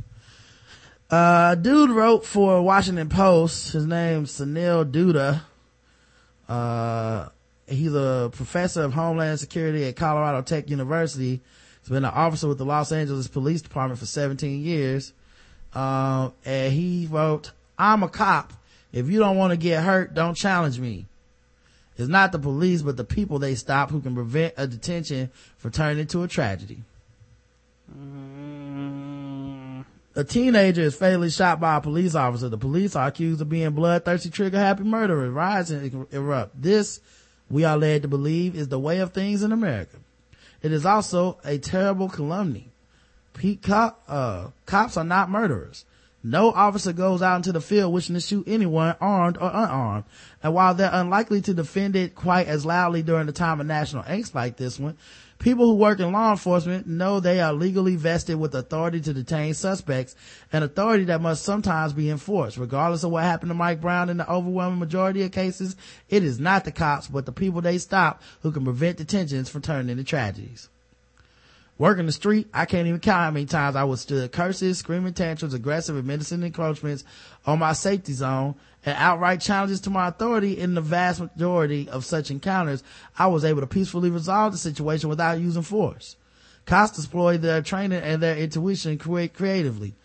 Uh, 1.12 1.54
dude 1.54 1.92
wrote 1.92 2.26
for 2.26 2.64
Washington 2.64 3.10
Post. 3.10 3.74
His 3.74 3.86
name's 3.86 4.32
Sunil 4.32 4.92
Dutta. 4.92 5.42
Uh, 6.48 7.30
he's 7.68 7.94
a 7.94 8.30
professor 8.34 8.84
of 8.84 8.94
Homeland 8.94 9.40
Security 9.40 9.86
at 9.86 9.96
Colorado 9.96 10.42
Tech 10.42 10.70
University. 10.70 11.42
He's 11.82 11.90
been 11.90 12.06
an 12.06 12.12
officer 12.12 12.48
with 12.48 12.58
the 12.58 12.66
Los 12.66 12.92
Angeles 12.92 13.28
Police 13.28 13.62
Department 13.62 14.00
for 14.00 14.06
17 14.06 14.62
years. 14.62 15.14
Um, 15.74 16.34
and 16.46 16.74
he 16.74 17.08
wrote, 17.10 17.52
I'm 17.78 18.04
a 18.04 18.10
cop. 18.10 18.54
If 18.92 19.10
you 19.10 19.20
don't 19.20 19.38
want 19.38 19.52
to 19.52 19.58
get 19.58 19.84
hurt, 19.84 20.14
don't 20.14 20.36
challenge 20.36 20.80
me. 20.80 21.06
It's 21.98 22.10
not 22.10 22.32
the 22.32 22.40
police, 22.40 22.82
but 22.82 22.98
the 22.98 23.04
people 23.04 23.40
they 23.40 23.56
stop 23.56 23.90
who 23.90 24.02
can 24.02 24.16
prevent 24.16 24.54
a 24.58 24.68
detention 24.68 25.32
from 25.58 25.72
turning 25.72 26.00
into 26.00 26.24
a 26.24 26.28
tragedy. 26.28 26.84
Mm-hmm. 27.92 29.05
A 30.18 30.24
teenager 30.24 30.82
is 30.82 30.96
fatally 30.96 31.30
shot 31.30 31.60
by 31.60 31.76
a 31.76 31.82
police 31.82 32.16
officer. 32.16 32.48
The 32.48 32.58
police 32.58 32.96
are 32.96 33.08
accused 33.08 33.42
of 33.42 33.50
being 33.50 33.72
bloodthirsty, 33.72 34.30
trigger 34.30 34.58
happy 34.58 34.84
murderers. 34.84 35.32
Riots 35.32 35.72
erupt. 35.72 36.62
This 36.62 37.02
we 37.50 37.66
are 37.66 37.78
led 37.78 38.04
to 38.04 38.08
believe 38.08 38.56
is 38.56 38.70
the 38.70 38.80
way 38.80 39.00
of 39.00 39.12
things 39.12 39.44
in 39.44 39.52
America. 39.52 39.98
It 40.62 40.72
is 40.72 40.86
also 40.86 41.38
a 41.44 41.58
terrible 41.58 42.10
calumny. 42.10 42.70
Cop, 43.62 44.02
uh, 44.08 44.48
cops 44.66 44.96
are 44.96 45.04
not 45.04 45.30
murderers. 45.30 45.84
No 46.24 46.52
officer 46.52 46.92
goes 46.92 47.22
out 47.22 47.36
into 47.36 47.52
the 47.52 47.62
field 47.62 47.94
wishing 47.94 48.16
to 48.16 48.22
shoot 48.22 48.48
anyone 48.48 48.96
armed 49.00 49.38
or 49.38 49.50
unarmed. 49.50 50.06
And 50.42 50.56
while 50.56 50.74
they're 50.74 50.90
unlikely 50.92 51.42
to 51.42 51.54
defend 51.54 51.96
it 51.96 52.16
quite 52.16 52.48
as 52.48 52.66
loudly 52.66 53.04
during 53.04 53.30
a 53.30 53.34
time 53.34 53.60
of 53.60 53.68
national 53.68 54.04
angst 54.04 54.34
like 54.34 54.58
this 54.58 54.80
one, 54.80 54.98
people 55.46 55.68
who 55.68 55.76
work 55.76 56.00
in 56.00 56.12
law 56.12 56.32
enforcement 56.32 56.88
know 56.88 57.20
they 57.20 57.40
are 57.40 57.54
legally 57.54 57.96
vested 57.96 58.36
with 58.36 58.56
authority 58.56 59.00
to 59.00 59.14
detain 59.14 59.54
suspects, 59.54 60.16
an 60.52 60.64
authority 60.64 61.04
that 61.04 61.22
must 61.22 61.44
sometimes 61.44 61.94
be 61.94 62.10
enforced. 62.10 62.58
Regardless 62.58 63.04
of 63.04 63.12
what 63.12 63.26
happened 63.26 63.52
to 63.52 63.54
Mike 63.54 63.80
Brown 63.80 64.10
in 64.10 64.18
the 64.18 64.28
overwhelming 64.28 64.80
majority 64.80 65.22
of 65.22 65.32
cases, 65.32 65.76
it 66.10 66.24
is 66.24 66.40
not 66.40 66.66
the 66.66 66.72
cops, 66.72 67.06
but 67.06 67.28
the 67.28 67.32
people 67.32 67.62
they 67.62 67.78
stop 67.78 68.24
who 68.42 68.52
can 68.52 68.64
prevent 68.64 68.98
detentions 68.98 69.48
from 69.48 69.62
turning 69.62 69.90
into 69.92 70.04
tragedies. 70.04 70.68
Working 71.78 72.08
the 72.08 72.12
street, 72.12 72.48
I 72.52 72.66
can't 72.66 72.88
even 72.88 73.00
count 73.00 73.26
how 73.26 73.32
many 73.32 73.46
times 73.46 73.76
I 73.76 73.84
withstood 73.84 74.32
curses, 74.32 74.80
screaming 74.80 75.14
tantrums, 75.14 75.54
aggressive 75.54 75.96
and 75.96 76.08
menacing 76.08 76.42
encroachments 76.42 77.04
on 77.46 77.60
my 77.60 77.74
safety 77.74 78.14
zone, 78.14 78.56
and 78.86 78.96
outright 78.98 79.42
challenges 79.42 79.82
to 79.82 79.90
my 79.90 80.08
authority 80.08 80.60
in 80.60 80.76
the 80.76 80.82
vast 80.82 81.20
majority 81.20 81.90
of 81.90 82.06
such 82.06 82.30
encounters, 82.30 82.84
I 83.18 83.28
was 83.28 83.44
able 83.44 83.62
to 83.62 83.68
peacefully 83.68 84.12
resolve 84.12 84.54
the 84.54 84.60
situation 84.60 85.10
without 85.10 85.40
using 85.40 85.64
force. 85.64 86.16
Cops 86.66 87.02
deployed 87.02 87.42
their 87.42 87.62
training 87.62 88.02
and 88.02 88.22
their 88.22 88.38
intuition 88.38 88.98
creatively. 88.98 89.96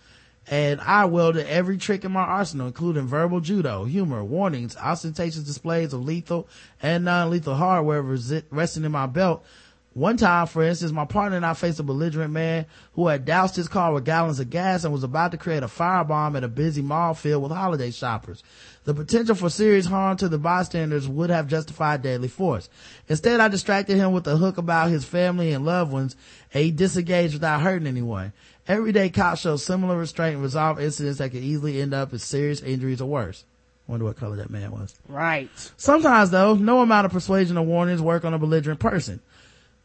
And 0.47 0.81
I 0.81 1.05
wielded 1.05 1.47
every 1.47 1.78
trick 1.78 2.05
in 2.05 2.12
my 2.12 2.23
arsenal, 2.23 2.66
including 2.66 3.07
verbal 3.07 3.40
judo, 3.40 3.85
humor, 3.85 4.24
warnings, 4.24 4.77
ostentatious 4.77 5.44
displays 5.44 5.93
of 5.93 6.02
lethal 6.02 6.48
and 6.82 7.05
non-lethal 7.05 7.55
hardware 7.55 8.02
resting 8.02 8.85
in 8.85 8.93
my 8.93 9.07
belt 9.07 9.44
one 9.92 10.16
time, 10.16 10.46
for 10.46 10.62
instance, 10.62 10.92
my 10.92 11.04
partner 11.04 11.36
and 11.36 11.44
I 11.44 11.54
faced 11.54 11.80
a 11.80 11.82
belligerent 11.82 12.32
man 12.32 12.66
who 12.92 13.08
had 13.08 13.24
doused 13.24 13.56
his 13.56 13.66
car 13.66 13.92
with 13.92 14.04
gallons 14.04 14.38
of 14.38 14.48
gas 14.48 14.84
and 14.84 14.92
was 14.92 15.02
about 15.02 15.32
to 15.32 15.36
create 15.36 15.64
a 15.64 15.68
firebomb 15.68 16.36
at 16.36 16.44
a 16.44 16.48
busy 16.48 16.80
mall 16.80 17.12
filled 17.14 17.42
with 17.42 17.50
holiday 17.50 17.90
shoppers. 17.90 18.44
The 18.84 18.94
potential 18.94 19.34
for 19.34 19.50
serious 19.50 19.86
harm 19.86 20.16
to 20.18 20.28
the 20.28 20.38
bystanders 20.38 21.08
would 21.08 21.30
have 21.30 21.48
justified 21.48 22.02
deadly 22.02 22.28
force. 22.28 22.68
Instead, 23.08 23.40
I 23.40 23.48
distracted 23.48 23.96
him 23.96 24.12
with 24.12 24.28
a 24.28 24.36
hook 24.36 24.58
about 24.58 24.90
his 24.90 25.04
family 25.04 25.52
and 25.52 25.64
loved 25.64 25.90
ones, 25.90 26.14
and 26.54 26.62
he 26.62 26.70
disengaged 26.70 27.34
without 27.34 27.60
hurting 27.60 27.88
anyone. 27.88 28.32
Everyday 28.68 29.10
cops 29.10 29.40
show 29.40 29.56
similar 29.56 29.98
restraint 29.98 30.34
and 30.34 30.42
resolve 30.42 30.78
incidents 30.78 31.18
that 31.18 31.30
could 31.30 31.42
easily 31.42 31.80
end 31.80 31.94
up 31.94 32.12
in 32.12 32.20
serious 32.20 32.62
injuries 32.62 33.00
or 33.00 33.08
worse. 33.08 33.44
Wonder 33.88 34.04
what 34.04 34.16
color 34.16 34.36
that 34.36 34.50
man 34.50 34.70
was. 34.70 34.94
Right. 35.08 35.50
Sometimes 35.76 36.30
though, 36.30 36.54
no 36.54 36.80
amount 36.80 37.06
of 37.06 37.12
persuasion 37.12 37.58
or 37.58 37.64
warnings 37.64 38.00
work 38.00 38.24
on 38.24 38.32
a 38.32 38.38
belligerent 38.38 38.78
person. 38.78 39.20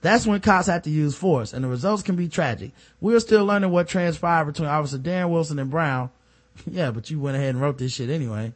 That's 0.05 0.27
when 0.27 0.39
cops 0.39 0.67
have 0.67 0.83
to 0.83 0.91
use 0.91 1.15
force 1.15 1.51
and 1.51 1.63
the 1.63 1.67
results 1.67 2.03
can 2.03 2.15
be 2.15 2.27
tragic. 2.27 2.73
We're 3.01 3.19
still 3.19 3.43
learning 3.43 3.71
what 3.71 3.87
transpired 3.87 4.45
between 4.45 4.69
Officer 4.69 4.99
Darren 4.99 5.31
Wilson 5.31 5.57
and 5.57 5.71
Brown. 5.71 6.11
yeah, 6.67 6.91
but 6.91 7.09
you 7.09 7.19
went 7.19 7.37
ahead 7.37 7.55
and 7.55 7.59
wrote 7.59 7.79
this 7.79 7.93
shit 7.93 8.11
anyway. 8.11 8.53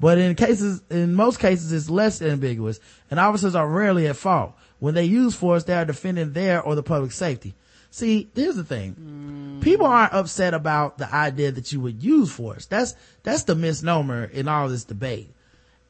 But 0.00 0.18
in 0.18 0.34
cases, 0.34 0.82
in 0.90 1.14
most 1.14 1.38
cases, 1.38 1.70
it's 1.70 1.88
less 1.88 2.20
ambiguous 2.20 2.80
and 3.08 3.20
officers 3.20 3.54
are 3.54 3.68
rarely 3.68 4.08
at 4.08 4.16
fault. 4.16 4.54
When 4.80 4.94
they 4.94 5.04
use 5.04 5.36
force, 5.36 5.62
they 5.62 5.74
are 5.74 5.84
defending 5.84 6.32
their 6.32 6.60
or 6.60 6.74
the 6.74 6.82
public 6.82 7.12
safety. 7.12 7.54
See, 7.92 8.28
here's 8.34 8.56
the 8.56 8.64
thing. 8.64 9.60
People 9.62 9.86
aren't 9.86 10.12
upset 10.12 10.54
about 10.54 10.98
the 10.98 11.14
idea 11.14 11.52
that 11.52 11.70
you 11.72 11.78
would 11.82 12.02
use 12.02 12.32
force. 12.32 12.66
That's, 12.66 12.96
that's 13.22 13.44
the 13.44 13.54
misnomer 13.54 14.24
in 14.24 14.48
all 14.48 14.68
this 14.68 14.82
debate. 14.82 15.32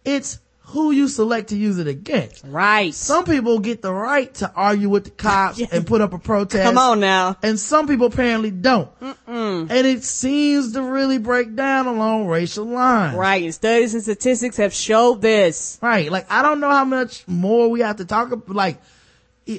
It's 0.05 0.41
who 0.71 0.93
you 0.93 1.09
select 1.09 1.49
to 1.49 1.57
use 1.57 1.79
it 1.79 1.89
against. 1.89 2.45
Right. 2.45 2.95
Some 2.95 3.25
people 3.25 3.59
get 3.59 3.83
the 3.83 3.93
right 3.93 4.33
to 4.35 4.53
argue 4.55 4.89
with 4.89 5.05
the 5.05 5.11
cops 5.11 5.59
yes. 5.59 5.73
and 5.73 5.85
put 5.85 6.01
up 6.01 6.13
a 6.13 6.19
protest. 6.19 6.63
Come 6.63 6.79
on 6.79 7.01
now. 7.01 7.37
And 7.43 7.59
some 7.59 7.89
people 7.89 8.07
apparently 8.07 8.53
don't. 8.53 8.89
Mm-mm. 9.01 9.69
And 9.69 9.87
it 9.87 10.05
seems 10.05 10.73
to 10.75 10.83
really 10.83 11.19
break 11.19 11.57
down 11.57 11.87
along 11.87 12.29
racial 12.29 12.67
lines. 12.67 13.17
Right. 13.17 13.43
And 13.43 13.53
studies 13.53 13.95
and 13.95 14.03
statistics 14.03 14.59
have 14.59 14.73
showed 14.73 15.21
this. 15.21 15.79
Right. 15.83 16.11
Like, 16.11 16.31
I 16.31 16.43
don't 16.43 16.61
know 16.61 16.71
how 16.71 16.85
much 16.85 17.27
more 17.27 17.69
we 17.69 17.81
have 17.81 17.97
to 17.97 18.05
talk 18.05 18.31
about. 18.31 18.55
Like, 18.55 18.81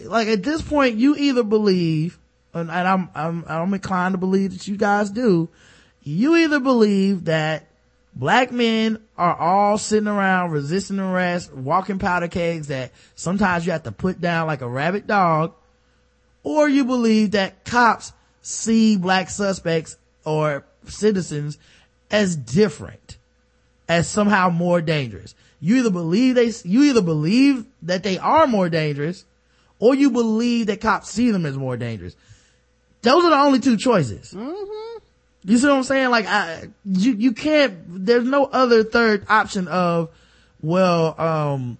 like 0.05 0.29
at 0.29 0.43
this 0.43 0.61
point, 0.61 0.95
you 0.95 1.17
either 1.17 1.43
believe, 1.43 2.19
and 2.53 2.71
I'm, 2.71 3.09
I'm, 3.13 3.43
I'm 3.47 3.73
inclined 3.73 4.13
to 4.13 4.17
believe 4.17 4.53
that 4.53 4.67
you 4.67 4.77
guys 4.77 5.09
do, 5.09 5.49
you 6.03 6.37
either 6.37 6.61
believe 6.61 7.25
that 7.25 7.67
Black 8.13 8.51
men 8.51 8.99
are 9.17 9.35
all 9.35 9.77
sitting 9.77 10.07
around 10.07 10.51
resisting 10.51 10.99
arrest, 10.99 11.53
walking 11.53 11.97
powder 11.97 12.27
kegs 12.27 12.67
that 12.67 12.91
sometimes 13.15 13.65
you 13.65 13.71
have 13.71 13.83
to 13.83 13.91
put 13.91 14.19
down 14.19 14.47
like 14.47 14.61
a 14.61 14.69
rabid 14.69 15.07
dog, 15.07 15.53
or 16.43 16.67
you 16.67 16.83
believe 16.83 17.31
that 17.31 17.63
cops 17.63 18.11
see 18.41 18.97
black 18.97 19.29
suspects 19.29 19.95
or 20.25 20.65
citizens 20.85 21.57
as 22.09 22.35
different, 22.35 23.17
as 23.87 24.07
somehow 24.07 24.49
more 24.49 24.81
dangerous. 24.81 25.33
You 25.61 25.77
either 25.77 25.91
believe 25.91 26.35
they, 26.35 26.51
you 26.63 26.83
either 26.83 27.01
believe 27.01 27.65
that 27.83 28.03
they 28.03 28.17
are 28.17 28.45
more 28.45 28.67
dangerous, 28.67 29.25
or 29.79 29.95
you 29.95 30.11
believe 30.11 30.67
that 30.67 30.81
cops 30.81 31.09
see 31.09 31.31
them 31.31 31.45
as 31.45 31.57
more 31.57 31.77
dangerous. 31.77 32.15
Those 33.03 33.23
are 33.23 33.29
the 33.29 33.37
only 33.37 33.59
two 33.59 33.77
choices. 33.77 34.33
Mm-hmm. 34.33 34.90
You 35.43 35.57
see 35.57 35.67
what 35.67 35.77
I'm 35.77 35.83
saying? 35.83 36.09
Like, 36.09 36.27
I, 36.27 36.69
you, 36.85 37.13
you 37.13 37.31
can't, 37.31 38.05
there's 38.05 38.23
no 38.25 38.45
other 38.45 38.83
third 38.83 39.25
option 39.27 39.67
of, 39.67 40.09
well, 40.61 41.19
um, 41.19 41.77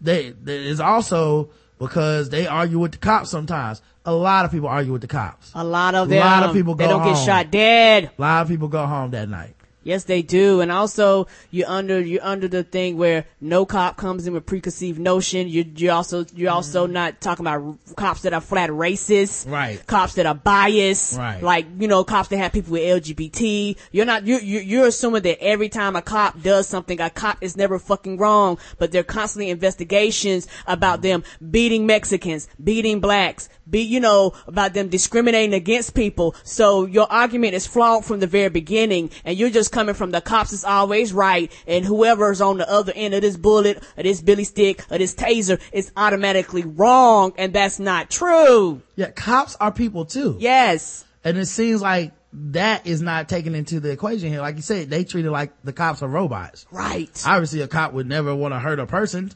they, 0.00 0.30
there's 0.42 0.80
also 0.80 1.50
because 1.78 2.30
they 2.30 2.46
argue 2.46 2.78
with 2.78 2.92
the 2.92 2.98
cops 2.98 3.30
sometimes. 3.30 3.82
A 4.04 4.12
lot 4.12 4.44
of 4.44 4.50
people 4.50 4.68
argue 4.68 4.92
with 4.92 5.00
the 5.02 5.06
cops. 5.08 5.50
A 5.54 5.64
lot 5.64 5.94
of 5.94 6.08
them. 6.08 6.18
A 6.18 6.20
lot 6.24 6.42
of 6.42 6.52
people 6.52 6.74
go 6.74 6.84
They 6.84 6.90
don't 6.90 7.00
home. 7.02 7.14
get 7.14 7.24
shot 7.24 7.50
dead. 7.50 8.10
A 8.18 8.20
lot 8.20 8.42
of 8.42 8.48
people 8.48 8.68
go 8.68 8.84
home 8.84 9.12
that 9.12 9.28
night. 9.28 9.54
Yes, 9.84 10.04
they 10.04 10.22
do. 10.22 10.60
And 10.60 10.72
also, 10.72 11.28
you're 11.50 11.68
under, 11.68 12.00
you're 12.00 12.24
under 12.24 12.48
the 12.48 12.64
thing 12.64 12.96
where 12.96 13.26
no 13.40 13.66
cop 13.66 13.96
comes 13.96 14.26
in 14.26 14.32
with 14.32 14.46
preconceived 14.46 14.98
notion. 14.98 15.46
You, 15.48 15.64
you're 15.76 15.92
also, 15.92 16.24
you're 16.34 16.50
also 16.50 16.86
mm. 16.86 16.92
not 16.92 17.20
talking 17.20 17.46
about 17.46 17.78
cops 17.94 18.22
that 18.22 18.32
are 18.32 18.40
flat 18.40 18.70
racist. 18.70 19.48
Right. 19.48 19.86
Cops 19.86 20.14
that 20.14 20.26
are 20.26 20.34
biased. 20.34 21.18
Right. 21.18 21.42
Like, 21.42 21.66
you 21.78 21.86
know, 21.86 22.02
cops 22.02 22.30
that 22.30 22.38
have 22.38 22.52
people 22.52 22.72
with 22.72 22.82
LGBT. 22.82 23.76
You're 23.92 24.06
not, 24.06 24.26
you're, 24.26 24.40
you're 24.40 24.86
assuming 24.86 25.22
that 25.22 25.42
every 25.42 25.68
time 25.68 25.96
a 25.96 26.02
cop 26.02 26.40
does 26.40 26.66
something, 26.66 27.00
a 27.00 27.10
cop 27.10 27.38
is 27.42 27.56
never 27.56 27.78
fucking 27.78 28.16
wrong, 28.16 28.58
but 28.78 28.90
there 28.90 29.02
are 29.02 29.04
constantly 29.04 29.50
investigations 29.50 30.48
about 30.66 31.02
them 31.02 31.22
beating 31.50 31.86
Mexicans, 31.86 32.48
beating 32.62 33.00
blacks, 33.00 33.50
be, 33.68 33.82
you 33.82 34.00
know, 34.00 34.32
about 34.46 34.72
them 34.72 34.88
discriminating 34.88 35.54
against 35.54 35.94
people. 35.94 36.34
So 36.42 36.86
your 36.86 37.10
argument 37.10 37.54
is 37.54 37.66
flawed 37.66 38.04
from 38.04 38.20
the 38.20 38.26
very 38.26 38.48
beginning 38.48 39.10
and 39.24 39.36
you're 39.36 39.50
just 39.50 39.72
coming 39.74 39.94
from 39.94 40.12
the 40.12 40.20
cops 40.20 40.52
is 40.52 40.64
always 40.64 41.12
right 41.12 41.52
and 41.66 41.84
whoever's 41.84 42.40
on 42.40 42.58
the 42.58 42.70
other 42.70 42.92
end 42.94 43.12
of 43.12 43.20
this 43.22 43.36
bullet 43.36 43.82
or 43.96 44.04
this 44.04 44.22
billy 44.22 44.44
stick 44.44 44.84
or 44.90 44.98
this 44.98 45.14
taser 45.14 45.60
is 45.72 45.90
automatically 45.96 46.62
wrong 46.62 47.32
and 47.36 47.52
that's 47.52 47.80
not 47.80 48.08
true. 48.08 48.80
Yeah, 48.94 49.10
cops 49.10 49.56
are 49.56 49.72
people 49.72 50.04
too. 50.04 50.36
Yes. 50.38 51.04
And 51.24 51.36
it 51.36 51.46
seems 51.46 51.82
like 51.82 52.12
that 52.32 52.86
is 52.86 53.02
not 53.02 53.28
taken 53.28 53.54
into 53.54 53.80
the 53.80 53.90
equation 53.90 54.28
here. 54.28 54.40
Like 54.40 54.56
you 54.56 54.62
said, 54.62 54.90
they 54.90 55.02
treat 55.02 55.24
it 55.24 55.30
like 55.30 55.52
the 55.64 55.72
cops 55.72 56.02
are 56.02 56.08
robots. 56.08 56.66
Right. 56.70 57.22
Obviously 57.26 57.60
a 57.60 57.68
cop 57.68 57.92
would 57.92 58.06
never 58.06 58.34
want 58.34 58.54
to 58.54 58.60
hurt 58.60 58.78
a 58.78 58.86
person. 58.86 59.32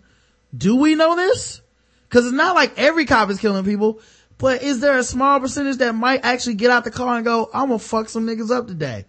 Do 0.56 0.76
we 0.76 0.94
know 0.94 1.16
this? 1.16 1.60
Cause 2.10 2.24
it's 2.24 2.34
not 2.34 2.54
like 2.54 2.78
every 2.78 3.04
cop 3.06 3.28
is 3.28 3.40
killing 3.40 3.64
people. 3.64 4.00
But 4.38 4.62
is 4.62 4.78
there 4.78 4.96
a 4.96 5.02
small 5.02 5.40
percentage 5.40 5.78
that 5.78 5.96
might 5.96 6.24
actually 6.24 6.54
get 6.54 6.70
out 6.70 6.84
the 6.84 6.92
car 6.92 7.16
and 7.16 7.24
go, 7.24 7.50
I'm 7.52 7.68
gonna 7.68 7.80
fuck 7.80 8.08
some 8.08 8.24
niggas 8.24 8.52
up 8.52 8.68
today? 8.68 9.04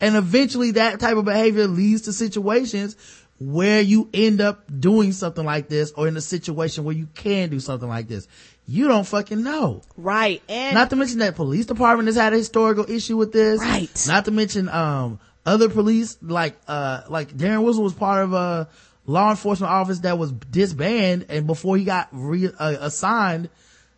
And 0.00 0.16
eventually 0.16 0.72
that 0.72 1.00
type 1.00 1.16
of 1.16 1.24
behavior 1.24 1.66
leads 1.66 2.02
to 2.02 2.12
situations 2.12 2.96
where 3.40 3.80
you 3.80 4.08
end 4.12 4.40
up 4.40 4.64
doing 4.80 5.12
something 5.12 5.44
like 5.44 5.68
this 5.68 5.92
or 5.92 6.08
in 6.08 6.16
a 6.16 6.20
situation 6.20 6.84
where 6.84 6.94
you 6.94 7.08
can 7.14 7.50
do 7.50 7.60
something 7.60 7.88
like 7.88 8.08
this. 8.08 8.26
You 8.66 8.88
don't 8.88 9.06
fucking 9.06 9.42
know. 9.42 9.82
Right. 9.96 10.42
And 10.48 10.74
not 10.74 10.90
to 10.90 10.96
mention 10.96 11.20
that 11.20 11.36
police 11.36 11.66
department 11.66 12.08
has 12.08 12.16
had 12.16 12.32
a 12.32 12.36
historical 12.36 12.90
issue 12.90 13.16
with 13.16 13.32
this. 13.32 13.60
Right. 13.60 14.06
Not 14.06 14.24
to 14.26 14.30
mention, 14.30 14.68
um, 14.68 15.20
other 15.46 15.70
police, 15.70 16.18
like, 16.20 16.56
uh, 16.66 17.02
like 17.08 17.32
Darren 17.36 17.62
Wilson 17.62 17.82
was 17.82 17.94
part 17.94 18.24
of 18.24 18.32
a 18.34 18.68
law 19.06 19.30
enforcement 19.30 19.72
office 19.72 20.00
that 20.00 20.18
was 20.18 20.32
disbanded 20.32 21.30
and 21.30 21.46
before 21.46 21.76
he 21.76 21.84
got 21.84 22.08
re- 22.12 22.52
uh, 22.58 22.76
assigned, 22.80 23.48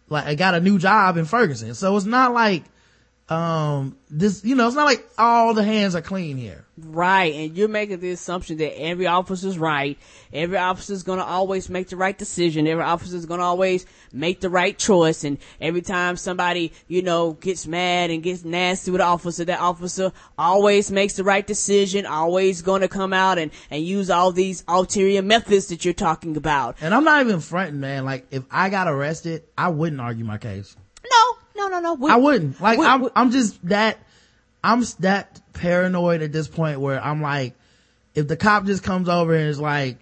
like 0.09 0.27
I 0.27 0.35
got 0.35 0.55
a 0.55 0.61
new 0.61 0.79
job 0.79 1.17
in 1.17 1.25
Ferguson. 1.25 1.75
So 1.75 1.97
it's 1.97 2.07
not 2.07 2.33
like, 2.33 2.65
um 3.31 3.97
this 4.11 4.45
you 4.45 4.57
know 4.57 4.67
it's 4.67 4.75
not 4.75 4.87
like 4.87 5.09
all 5.17 5.55
the 5.55 5.63
hands 5.63 5.95
are 5.95 6.03
clean 6.03 6.37
here. 6.37 6.65
Right 6.77 7.33
and 7.33 7.57
you're 7.57 7.69
making 7.69 8.01
the 8.01 8.11
assumption 8.11 8.57
that 8.57 8.77
every 8.81 9.07
officer's 9.07 9.57
right. 9.57 9.97
Every 10.33 10.59
officer's 10.59 11.05
gonna 11.05 11.23
always 11.23 11.71
make 11.71 11.89
the 11.89 11.97
right 11.97 12.17
decision. 12.19 12.67
Every 12.67 12.83
officer's 12.83 13.27
gonna 13.27 13.45
always 13.45 13.87
make 14.13 14.41
the 14.41 14.51
right 14.51 14.77
choice. 14.77 15.23
And 15.23 15.39
every 15.61 15.81
time 15.81 16.17
somebody 16.17 16.73
you 16.89 17.03
know 17.03 17.35
gets 17.35 17.69
mad 17.69 18.11
and 18.11 18.21
gets 18.21 18.45
nasty 18.45 18.91
with 18.91 19.01
an 19.01 19.07
officer 19.07 19.45
that 19.45 19.61
officer 19.61 20.11
always 20.37 20.91
makes 20.91 21.15
the 21.15 21.23
right 21.23 21.47
decision 21.47 22.07
always 22.07 22.63
gonna 22.63 22.89
come 22.89 23.13
out 23.13 23.39
and 23.39 23.53
and 23.71 23.85
use 23.85 24.11
all 24.11 24.33
these 24.33 24.65
ulterior 24.67 25.23
methods 25.23 25.69
that 25.69 25.85
you're 25.85 25.95
talking 25.95 26.37
about. 26.37 26.79
And 26.81 26.93
i'm 26.93 27.05
not 27.05 27.21
even 27.25 27.39
fronting 27.39 27.79
man. 27.79 28.05
Like 28.05 28.27
if 28.33 28.43
i 28.51 28.71
got 28.71 28.89
arrested 28.89 29.45
i 29.57 29.69
wouldn't 29.69 30.01
argue 30.01 30.25
my 30.25 30.39
case. 30.39 30.75
No 31.09 31.40
no, 31.69 31.81
no, 31.81 31.95
no. 31.95 32.09
I 32.09 32.17
wouldn't. 32.17 32.61
Like, 32.61 32.79
I'm, 32.79 33.09
I'm 33.15 33.31
just 33.31 33.65
that, 33.69 33.99
I'm 34.63 34.83
that 35.01 35.41
paranoid 35.53 36.23
at 36.23 36.33
this 36.33 36.49
point 36.49 36.81
where 36.81 37.03
I'm 37.03 37.23
like, 37.23 37.55
if 38.15 38.29
the 38.29 38.37
cop 38.37 38.65
just 38.65 38.83
comes 38.83 39.09
over 39.09 39.35
and 39.35 39.49
is 39.49 39.61
like, 39.61 39.99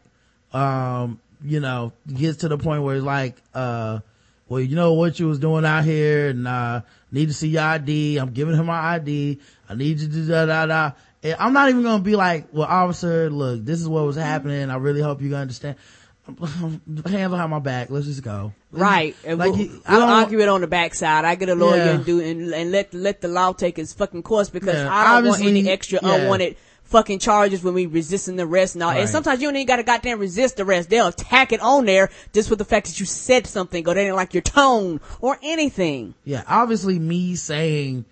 um, 0.53 1.21
you 1.45 1.61
know, 1.61 1.93
gets 2.13 2.39
to 2.39 2.49
the 2.49 2.59
point 2.59 2.83
where 2.83 2.97
it's 2.97 3.05
like, 3.05 3.37
uh, 3.55 4.01
well, 4.49 4.61
you 4.61 4.77
know 4.77 4.95
what 4.95 5.19
you 5.19 5.29
was 5.29 5.39
doing 5.39 5.65
out 5.65 5.85
here 5.85 6.29
and, 6.29 6.49
uh, 6.49 6.81
need 7.13 7.27
to 7.27 7.35
see 7.35 7.49
your 7.49 7.63
ID. 7.63 8.17
I'm 8.19 8.33
giving 8.33 8.55
him 8.55 8.67
my 8.67 8.95
ID. 8.95 9.39
I 9.69 9.75
need 9.75 10.01
you 10.01 10.09
to 10.09 10.27
da 10.27 10.47
da 10.47 10.67
da. 10.67 10.93
And 11.23 11.37
I'm 11.39 11.53
not 11.53 11.69
even 11.69 11.83
going 11.83 11.99
to 11.99 12.05
be 12.05 12.17
like, 12.17 12.49
well, 12.53 12.67
officer, 12.67 13.29
look, 13.29 13.65
this 13.65 13.81
is 13.81 13.89
what 13.89 14.05
was 14.05 14.17
happening. 14.17 14.71
I 14.71 14.77
really 14.77 15.01
hope 15.01 15.21
you 15.21 15.35
understand. 15.35 15.77
hands 16.39 17.31
behind 17.31 17.51
my 17.51 17.59
back. 17.59 17.91
Let's 17.91 18.07
just 18.07 18.23
go. 18.23 18.53
Right. 18.71 19.17
And 19.25 19.39
like, 19.39 19.53
we'll, 19.53 19.69
we'll 19.89 20.03
argue 20.03 20.41
it 20.41 20.49
on 20.49 20.61
the 20.61 20.67
backside. 20.67 21.25
I 21.25 21.35
get 21.37 21.49
a 21.49 21.55
lawyer 21.55 21.77
yeah. 21.77 21.91
and 21.93 22.05
do 22.05 22.21
and, 22.21 22.53
and, 22.53 22.71
let 22.71 22.93
let 22.93 23.21
the 23.21 23.29
law 23.29 23.53
take 23.53 23.79
its 23.79 23.95
fucking 23.95 24.23
course 24.23 24.51
because 24.51 24.75
yeah, 24.75 24.93
I 24.93 25.21
don't 25.21 25.31
want 25.31 25.43
any 25.43 25.69
extra 25.69 26.01
yeah. 26.03 26.15
unwanted 26.15 26.57
fucking 26.89 27.19
charges 27.19 27.63
when 27.63 27.75
we 27.75 27.87
resisting 27.87 28.37
the 28.37 28.45
arrest 28.45 28.75
and 28.75 28.83
all. 28.83 28.91
Right. 28.91 29.01
And 29.01 29.09
sometimes 29.09 29.41
you 29.41 29.49
don't 29.49 29.57
even 29.57 29.67
got 29.67 29.77
to 29.77 29.83
goddamn 29.83 30.19
resist 30.19 30.57
the 30.57 30.65
arrest. 30.65 30.91
They'll 30.91 31.09
attack 31.09 31.53
it 31.53 31.61
on 31.61 31.85
there 31.85 32.11
just 32.33 32.51
with 32.51 32.59
the 32.59 32.65
fact 32.65 32.87
that 32.87 32.99
you 32.99 33.07
said 33.07 33.47
something 33.47 33.87
or 33.87 33.95
they 33.95 34.05
didn't 34.05 34.17
like 34.17 34.35
your 34.35 34.43
tone 34.43 35.01
or 35.21 35.39
anything. 35.43 36.15
Yeah. 36.25 36.45
Obviously 36.47 36.99
me 36.99 37.37
saying, 37.37 38.07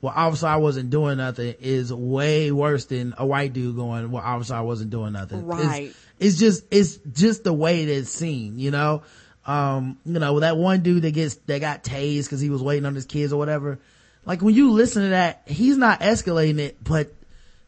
well, 0.00 0.14
obviously 0.16 0.48
I 0.48 0.56
wasn't 0.56 0.90
doing 0.90 1.18
nothing 1.18 1.54
is 1.60 1.92
way 1.92 2.50
worse 2.50 2.86
than 2.86 3.14
a 3.18 3.26
white 3.26 3.52
dude 3.52 3.76
going, 3.76 4.10
well, 4.10 4.22
obviously 4.24 4.56
I 4.56 4.62
wasn't 4.62 4.90
doing 4.90 5.12
nothing. 5.12 5.46
Right. 5.46 5.84
It's, 5.84 5.98
it's 6.18 6.38
just, 6.38 6.64
it's 6.70 6.96
just 7.12 7.44
the 7.44 7.52
way 7.52 7.82
it 7.82 7.88
is 7.88 8.10
seen, 8.10 8.58
you 8.58 8.70
know? 8.70 9.02
Um, 9.44 9.98
you 10.04 10.18
know, 10.18 10.40
that 10.40 10.56
one 10.56 10.82
dude 10.82 11.02
that 11.02 11.12
gets, 11.14 11.34
that 11.46 11.60
got 11.60 11.82
tased 11.82 12.30
cause 12.30 12.40
he 12.40 12.50
was 12.50 12.62
waiting 12.62 12.86
on 12.86 12.94
his 12.94 13.06
kids 13.06 13.32
or 13.32 13.36
whatever. 13.38 13.78
Like 14.24 14.40
when 14.40 14.54
you 14.54 14.70
listen 14.70 15.02
to 15.02 15.08
that, 15.10 15.42
he's 15.46 15.76
not 15.76 16.00
escalating 16.00 16.58
it, 16.60 16.82
but 16.82 17.12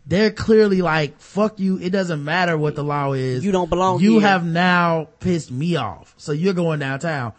they're 0.07 0.31
clearly 0.31 0.83
like, 0.83 1.19
fuck 1.21 1.59
you. 1.59 1.79
It 1.79 1.91
doesn't 1.91 2.23
matter 2.23 2.57
what 2.57 2.77
the 2.77 2.85
law 2.85 3.13
is. 3.13 3.45
You 3.45 3.51
don't 3.53 3.71
belong 3.71 4.01
You 4.01 4.19
here. 4.21 4.29
have 4.29 4.45
now 4.45 5.09
pissed 5.19 5.51
me 5.51 5.77
off. 5.77 6.15
So 6.17 6.33
you're 6.33 6.55
going 6.55 6.79
downtown. 6.79 7.33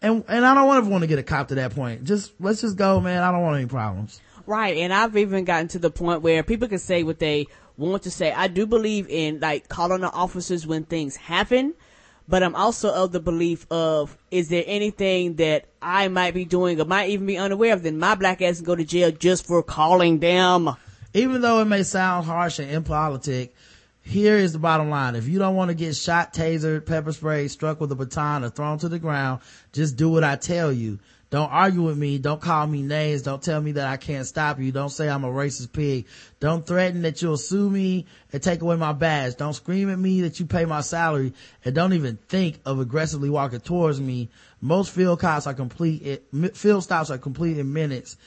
And, 0.00 0.24
and 0.26 0.44
I 0.46 0.54
don't 0.54 0.66
want 0.66 0.86
want 0.86 1.02
to 1.02 1.06
get 1.08 1.18
a 1.18 1.22
cop 1.22 1.48
to 1.48 1.56
that 1.56 1.74
point. 1.74 2.04
Just, 2.04 2.32
let's 2.40 2.60
just 2.60 2.76
go, 2.76 3.00
man. 3.00 3.22
I 3.22 3.30
don't 3.30 3.42
want 3.42 3.56
any 3.56 3.66
problems. 3.66 4.20
Right. 4.46 4.76
And 4.78 4.92
I've 4.92 5.16
even 5.16 5.44
gotten 5.44 5.68
to 5.68 5.78
the 5.78 5.90
point 5.90 6.22
where 6.22 6.42
people 6.42 6.66
can 6.66 6.78
say 6.78 7.02
what 7.02 7.18
they 7.18 7.46
want 7.76 8.04
to 8.04 8.10
say. 8.10 8.32
I 8.32 8.48
do 8.48 8.66
believe 8.66 9.06
in 9.08 9.40
like 9.40 9.68
calling 9.68 10.00
the 10.00 10.10
officers 10.10 10.66
when 10.66 10.84
things 10.84 11.14
happen, 11.16 11.74
but 12.28 12.42
I'm 12.42 12.54
also 12.54 12.92
of 12.92 13.12
the 13.12 13.20
belief 13.20 13.66
of 13.70 14.16
is 14.30 14.48
there 14.48 14.64
anything 14.66 15.36
that 15.36 15.66
I 15.80 16.08
might 16.08 16.34
be 16.34 16.44
doing 16.44 16.80
or 16.80 16.84
might 16.84 17.10
even 17.10 17.26
be 17.26 17.38
unaware 17.38 17.74
of, 17.74 17.82
then 17.82 17.98
my 17.98 18.14
black 18.14 18.40
ass 18.42 18.56
can 18.56 18.64
go 18.64 18.76
to 18.76 18.84
jail 18.84 19.10
just 19.10 19.46
for 19.46 19.62
calling 19.62 20.18
them. 20.18 20.70
Even 21.14 21.42
though 21.42 21.60
it 21.60 21.66
may 21.66 21.82
sound 21.82 22.26
harsh 22.26 22.58
and 22.58 22.70
impolitic, 22.70 23.54
here 24.00 24.36
is 24.36 24.52
the 24.52 24.58
bottom 24.58 24.90
line. 24.90 25.14
If 25.14 25.28
you 25.28 25.38
don't 25.38 25.54
want 25.54 25.68
to 25.68 25.74
get 25.74 25.94
shot, 25.94 26.34
tasered, 26.34 26.86
pepper 26.86 27.12
sprayed, 27.12 27.50
struck 27.50 27.80
with 27.80 27.92
a 27.92 27.94
baton, 27.94 28.44
or 28.44 28.50
thrown 28.50 28.78
to 28.78 28.88
the 28.88 28.98
ground, 28.98 29.40
just 29.72 29.96
do 29.96 30.08
what 30.08 30.24
I 30.24 30.36
tell 30.36 30.72
you. 30.72 30.98
Don't 31.32 31.50
argue 31.50 31.80
with 31.80 31.96
me. 31.96 32.18
Don't 32.18 32.42
call 32.42 32.66
me 32.66 32.82
names. 32.82 33.22
Don't 33.22 33.42
tell 33.42 33.58
me 33.58 33.72
that 33.72 33.86
I 33.86 33.96
can't 33.96 34.26
stop 34.26 34.60
you. 34.60 34.70
Don't 34.70 34.90
say 34.90 35.08
I'm 35.08 35.24
a 35.24 35.28
racist 35.28 35.72
pig. 35.72 36.04
Don't 36.40 36.66
threaten 36.66 37.00
that 37.02 37.22
you'll 37.22 37.38
sue 37.38 37.70
me 37.70 38.04
and 38.34 38.42
take 38.42 38.60
away 38.60 38.76
my 38.76 38.92
badge. 38.92 39.36
Don't 39.36 39.54
scream 39.54 39.88
at 39.88 39.98
me 39.98 40.20
that 40.20 40.38
you 40.38 40.44
pay 40.44 40.66
my 40.66 40.82
salary 40.82 41.32
and 41.64 41.74
don't 41.74 41.94
even 41.94 42.18
think 42.28 42.60
of 42.66 42.80
aggressively 42.80 43.30
walking 43.30 43.60
towards 43.60 43.98
me. 43.98 44.28
Most 44.60 44.90
field 44.92 45.20
cops 45.20 45.46
are 45.46 45.54
complete, 45.54 46.22
field 46.52 46.82
stops 46.82 47.10
are 47.10 47.16
complete 47.16 47.56
in 47.56 47.72
minutes. 47.72 48.18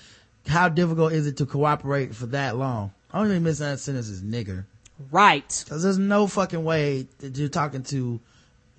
How 0.47 0.67
difficult 0.67 1.13
is 1.13 1.27
it 1.27 1.37
to 1.37 1.45
cooperate 1.45 2.15
for 2.15 2.25
that 2.27 2.57
long? 2.57 2.91
I 3.13 3.19
only 3.19 3.35
thing 3.35 3.43
missing 3.43 3.67
that 3.67 3.79
sentence 3.79 4.09
is 4.09 4.23
nigger. 4.23 4.65
Right. 5.11 5.63
Cause 5.69 5.83
there's 5.83 5.99
no 5.99 6.25
fucking 6.25 6.63
way 6.63 7.07
that 7.19 7.37
you're 7.37 7.49
talking 7.49 7.83
to 7.83 8.19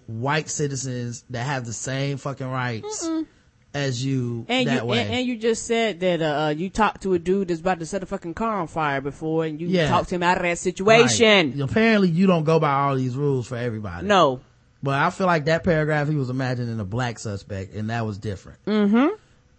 white 0.08 0.50
citizens 0.50 1.22
that 1.30 1.44
have 1.44 1.64
the 1.64 1.72
same 1.72 2.16
fucking 2.16 2.50
rights. 2.50 3.06
Mm-mm 3.06 3.26
as 3.74 4.04
you 4.04 4.46
and 4.48 4.68
that 4.68 4.82
you, 4.82 4.86
way. 4.86 5.00
And, 5.00 5.14
and, 5.14 5.26
you 5.26 5.36
just 5.36 5.66
said 5.66 6.00
that 6.00 6.22
uh, 6.22 6.54
you 6.56 6.70
talked 6.70 7.02
to 7.02 7.14
a 7.14 7.18
dude 7.18 7.48
that's 7.48 7.60
about 7.60 7.80
to 7.80 7.86
set 7.86 8.02
a 8.02 8.06
fucking 8.06 8.34
car 8.34 8.60
on 8.60 8.66
fire 8.68 9.00
before, 9.00 9.44
and 9.44 9.60
you 9.60 9.68
yeah. 9.68 9.88
talked 9.88 10.10
him 10.10 10.22
out 10.22 10.36
of 10.38 10.42
that 10.44 10.58
situation. 10.58 11.52
Right. 11.52 11.60
Apparently, 11.60 12.08
you 12.08 12.26
don't 12.26 12.44
go 12.44 12.58
by 12.58 12.72
all 12.72 12.96
these 12.96 13.16
rules 13.16 13.46
for 13.46 13.56
everybody. 13.56 14.06
No, 14.06 14.40
but 14.82 14.94
I 14.94 15.10
feel 15.10 15.26
like 15.26 15.46
that 15.46 15.64
paragraph 15.64 16.08
he 16.08 16.16
was 16.16 16.30
imagining 16.30 16.80
a 16.80 16.84
black 16.84 17.18
suspect, 17.18 17.74
and 17.74 17.90
that 17.90 18.06
was 18.06 18.18
different. 18.18 18.64
Mm-hmm. 18.66 19.14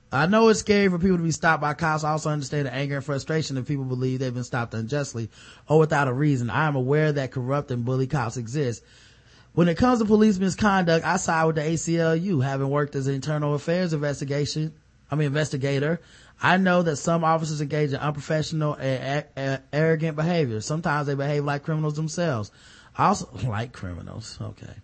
I 0.09 0.25
know 0.25 0.47
it's 0.47 0.61
scary 0.61 0.87
for 0.87 0.99
people 0.99 1.17
to 1.17 1.23
be 1.23 1.31
stopped 1.31 1.61
by 1.61 1.73
cops. 1.73 2.05
I 2.05 2.11
also 2.11 2.29
understand 2.29 2.67
the 2.67 2.73
anger 2.73 2.95
and 2.95 3.05
frustration 3.05 3.57
if 3.57 3.67
people 3.67 3.83
believe 3.83 4.19
they've 4.19 4.33
been 4.33 4.45
stopped 4.45 4.73
unjustly 4.73 5.29
or 5.67 5.79
without 5.79 6.07
a 6.07 6.13
reason. 6.13 6.49
I 6.49 6.67
am 6.67 6.77
aware 6.77 7.11
that 7.11 7.31
corrupt 7.31 7.71
and 7.71 7.83
bully 7.83 8.07
cops 8.07 8.37
exist 8.37 8.83
when 9.57 9.69
it 9.69 9.75
comes 9.75 9.97
to 9.97 10.05
police 10.05 10.37
misconduct, 10.37 11.03
I 11.03 11.17
side 11.17 11.45
with 11.45 11.55
the 11.55 11.63
ACLU, 11.63 12.43
having 12.43 12.69
worked 12.69 12.95
as 12.95 13.07
an 13.07 13.15
internal 13.15 13.55
affairs 13.55 13.91
investigation, 13.91 14.71
I 15.09 15.15
mean 15.15 15.25
investigator. 15.25 15.99
I 16.39 16.57
know 16.57 16.83
that 16.83 16.97
some 16.97 17.23
officers 17.23 17.59
engage 17.59 17.89
in 17.89 17.95
unprofessional 17.95 18.75
and 18.75 19.25
a- 19.35 19.41
a- 19.55 19.61
arrogant 19.73 20.15
behavior. 20.15 20.61
Sometimes 20.61 21.07
they 21.07 21.15
behave 21.15 21.43
like 21.43 21.63
criminals 21.63 21.95
themselves. 21.95 22.51
I 22.95 23.07
also 23.07 23.31
like 23.47 23.71
criminals. 23.71 24.37
Okay. 24.39 24.75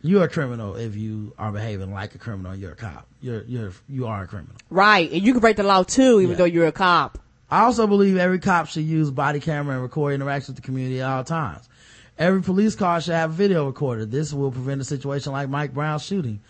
You're 0.00 0.24
a 0.24 0.28
criminal 0.28 0.74
if 0.74 0.96
you 0.96 1.32
are 1.38 1.52
behaving 1.52 1.92
like 1.92 2.16
a 2.16 2.18
criminal. 2.18 2.56
You're 2.56 2.72
a 2.72 2.74
cop. 2.74 3.06
You're, 3.20 3.44
you're, 3.44 3.72
you 3.88 4.08
are 4.08 4.24
a 4.24 4.26
criminal. 4.26 4.56
Right. 4.68 5.12
And 5.12 5.22
you 5.22 5.30
can 5.30 5.40
break 5.40 5.58
the 5.58 5.62
law 5.62 5.84
too, 5.84 6.18
even 6.20 6.30
yeah. 6.30 6.36
though 6.38 6.44
you're 6.44 6.66
a 6.66 6.72
cop. 6.72 7.20
I 7.48 7.60
also 7.60 7.86
believe 7.86 8.16
every 8.16 8.40
cop 8.40 8.66
should 8.66 8.82
use 8.82 9.12
body 9.12 9.38
camera 9.38 9.74
and 9.74 9.82
record 9.84 10.14
interactions 10.14 10.48
with 10.48 10.56
the 10.56 10.62
community 10.62 11.00
at 11.00 11.08
all 11.08 11.22
times. 11.22 11.68
Every 12.18 12.42
police 12.42 12.74
car 12.74 13.00
should 13.00 13.14
have 13.14 13.30
a 13.30 13.32
video 13.32 13.66
recorder. 13.66 14.04
This 14.04 14.32
will 14.32 14.52
prevent 14.52 14.80
a 14.80 14.84
situation 14.84 15.32
like 15.32 15.48
Mike 15.48 15.72
Brown's 15.72 16.04
shooting. 16.04 16.40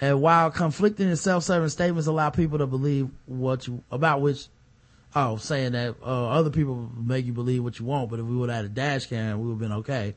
And 0.00 0.20
while 0.20 0.50
conflicting 0.50 1.08
and 1.08 1.18
self-serving 1.18 1.68
statements 1.68 2.06
allow 2.08 2.30
people 2.30 2.58
to 2.58 2.66
believe 2.66 3.08
what 3.26 3.66
you, 3.66 3.82
about 3.90 4.20
which, 4.20 4.48
oh, 5.14 5.36
saying 5.36 5.72
that, 5.72 5.94
uh, 6.04 6.28
other 6.28 6.50
people 6.50 6.90
make 6.96 7.26
you 7.26 7.32
believe 7.32 7.62
what 7.62 7.78
you 7.78 7.84
want, 7.84 8.10
but 8.10 8.18
if 8.18 8.26
we 8.26 8.36
would 8.36 8.50
have 8.50 8.56
had 8.56 8.64
a 8.64 8.68
dash 8.68 9.06
cam, 9.06 9.38
we 9.38 9.46
would 9.46 9.52
have 9.52 9.60
been 9.60 9.78
okay. 9.78 10.16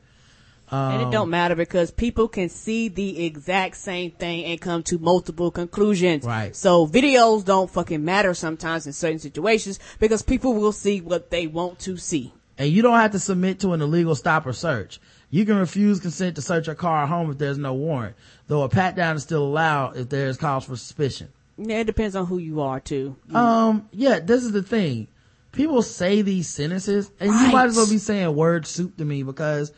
Um, 0.70 0.92
and 0.92 1.02
it 1.08 1.12
don't 1.12 1.30
matter 1.30 1.54
because 1.54 1.90
people 1.90 2.28
can 2.28 2.48
see 2.50 2.88
the 2.88 3.24
exact 3.24 3.76
same 3.76 4.10
thing 4.10 4.44
and 4.44 4.60
come 4.60 4.82
to 4.82 4.98
multiple 4.98 5.50
conclusions. 5.50 6.24
Right. 6.24 6.54
So 6.54 6.86
videos 6.86 7.44
don't 7.44 7.70
fucking 7.70 8.04
matter 8.04 8.34
sometimes 8.34 8.86
in 8.86 8.92
certain 8.92 9.18
situations 9.18 9.78
because 9.98 10.22
people 10.22 10.54
will 10.54 10.72
see 10.72 11.00
what 11.00 11.30
they 11.30 11.46
want 11.46 11.78
to 11.80 11.96
see 11.96 12.34
and 12.58 12.70
you 12.70 12.82
don't 12.82 12.98
have 12.98 13.12
to 13.12 13.18
submit 13.18 13.60
to 13.60 13.72
an 13.72 13.80
illegal 13.80 14.14
stop 14.14 14.44
or 14.44 14.52
search. 14.52 15.00
You 15.30 15.46
can 15.46 15.56
refuse 15.56 16.00
consent 16.00 16.36
to 16.36 16.42
search 16.42 16.68
a 16.68 16.74
car 16.74 17.04
or 17.04 17.06
home 17.06 17.30
if 17.30 17.38
there's 17.38 17.58
no 17.58 17.74
warrant, 17.74 18.16
though 18.48 18.62
a 18.62 18.68
pat 18.68 18.96
down 18.96 19.16
is 19.16 19.22
still 19.22 19.44
allowed 19.44 19.96
if 19.96 20.08
there's 20.08 20.36
cause 20.36 20.64
for 20.64 20.76
suspicion. 20.76 21.28
Yeah, 21.56 21.78
it 21.78 21.84
depends 21.84 22.16
on 22.16 22.26
who 22.26 22.38
you 22.38 22.60
are 22.60 22.80
too. 22.80 23.16
Um, 23.34 23.88
yeah, 23.92 24.20
this 24.20 24.44
is 24.44 24.52
the 24.52 24.62
thing. 24.62 25.08
People 25.52 25.82
say 25.82 26.22
these 26.22 26.48
sentences 26.48 27.10
and 27.20 27.30
right. 27.30 27.46
you 27.46 27.52
might 27.52 27.66
as 27.66 27.76
well 27.76 27.88
be 27.88 27.98
saying 27.98 28.34
word 28.34 28.66
soup 28.66 28.96
to 28.98 29.04
me 29.04 29.22
because 29.22 29.72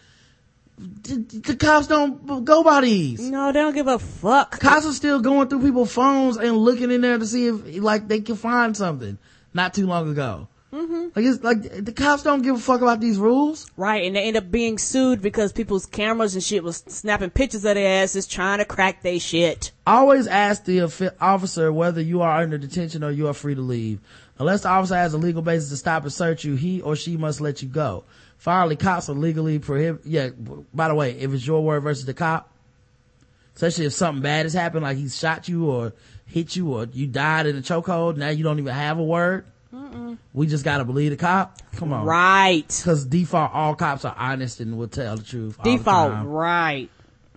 the, 0.78 1.40
the, 1.44 1.56
cops 1.56 1.86
don't 1.86 2.44
go 2.44 2.62
by 2.62 2.82
these. 2.82 3.20
No, 3.20 3.52
they 3.52 3.60
don't 3.60 3.74
give 3.74 3.86
a 3.86 3.98
fuck. 3.98 4.58
Cops 4.60 4.86
are 4.86 4.92
still 4.92 5.20
going 5.20 5.48
through 5.48 5.62
people's 5.62 5.92
phones 5.92 6.36
and 6.36 6.56
looking 6.56 6.90
in 6.90 7.00
there 7.00 7.18
to 7.18 7.26
see 7.26 7.48
if 7.48 7.82
like 7.82 8.08
they 8.08 8.20
can 8.20 8.36
find 8.36 8.76
something 8.76 9.18
not 9.52 9.74
too 9.74 9.86
long 9.86 10.10
ago. 10.10 10.48
Mm-hmm. 10.72 11.08
Like 11.16 11.24
it's 11.24 11.42
like 11.42 11.84
the 11.84 11.92
cops 11.92 12.22
don't 12.22 12.42
give 12.42 12.54
a 12.54 12.58
fuck 12.58 12.80
about 12.80 13.00
these 13.00 13.18
rules, 13.18 13.68
right? 13.76 14.04
And 14.04 14.14
they 14.14 14.22
end 14.22 14.36
up 14.36 14.52
being 14.52 14.78
sued 14.78 15.20
because 15.20 15.52
people's 15.52 15.84
cameras 15.84 16.34
and 16.34 16.44
shit 16.44 16.62
was 16.62 16.84
snapping 16.86 17.30
pictures 17.30 17.64
of 17.64 17.74
their 17.74 18.02
asses 18.02 18.26
trying 18.26 18.58
to 18.58 18.64
crack 18.64 19.02
their 19.02 19.18
shit. 19.18 19.72
Always 19.84 20.28
ask 20.28 20.64
the 20.64 21.12
officer 21.20 21.72
whether 21.72 22.00
you 22.00 22.22
are 22.22 22.40
under 22.40 22.56
detention 22.56 23.02
or 23.02 23.10
you 23.10 23.26
are 23.26 23.34
free 23.34 23.56
to 23.56 23.60
leave. 23.60 23.98
Unless 24.38 24.62
the 24.62 24.68
officer 24.68 24.94
has 24.94 25.12
a 25.12 25.18
legal 25.18 25.42
basis 25.42 25.70
to 25.70 25.76
stop 25.76 26.04
and 26.04 26.12
search 26.12 26.44
you, 26.44 26.54
he 26.54 26.80
or 26.80 26.94
she 26.94 27.16
must 27.16 27.40
let 27.40 27.62
you 27.62 27.68
go. 27.68 28.04
Finally, 28.38 28.76
cops 28.76 29.10
are 29.10 29.14
legally 29.14 29.58
prohibited. 29.58 30.06
Yeah. 30.06 30.30
By 30.72 30.86
the 30.86 30.94
way, 30.94 31.18
if 31.18 31.32
it's 31.34 31.46
your 31.46 31.64
word 31.64 31.80
versus 31.80 32.04
the 32.04 32.14
cop, 32.14 32.48
especially 33.56 33.86
if 33.86 33.92
something 33.92 34.22
bad 34.22 34.46
has 34.46 34.54
happened, 34.54 34.84
like 34.84 34.96
he 34.96 35.08
shot 35.08 35.48
you 35.48 35.68
or 35.68 35.92
hit 36.26 36.54
you 36.54 36.72
or 36.74 36.84
you 36.84 37.08
died 37.08 37.46
in 37.46 37.56
a 37.56 37.60
chokehold, 37.60 38.16
now 38.16 38.28
you 38.28 38.44
don't 38.44 38.60
even 38.60 38.72
have 38.72 38.98
a 38.98 39.04
word 39.04 39.44
Mm-mm. 39.74 40.18
We 40.32 40.46
just 40.46 40.64
gotta 40.64 40.84
believe 40.84 41.10
the 41.10 41.16
cop. 41.16 41.58
Come 41.76 41.92
on, 41.92 42.04
right? 42.04 42.66
Because 42.66 43.04
default, 43.06 43.52
all 43.52 43.74
cops 43.74 44.04
are 44.04 44.14
honest 44.18 44.60
and 44.60 44.76
will 44.76 44.88
tell 44.88 45.16
the 45.16 45.22
truth. 45.22 45.62
Default, 45.62 46.12
the 46.12 46.28
right? 46.28 46.88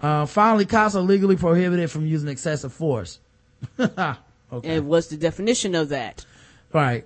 Uh, 0.01 0.25
finally, 0.25 0.65
cops 0.65 0.95
are 0.95 1.01
legally 1.01 1.35
prohibited 1.35 1.91
from 1.91 2.05
using 2.05 2.29
excessive 2.29 2.73
force. 2.73 3.19
okay. 3.79 4.15
And 4.51 4.87
what's 4.87 5.07
the 5.07 5.17
definition 5.17 5.75
of 5.75 5.89
that? 5.89 6.25
Right. 6.73 7.05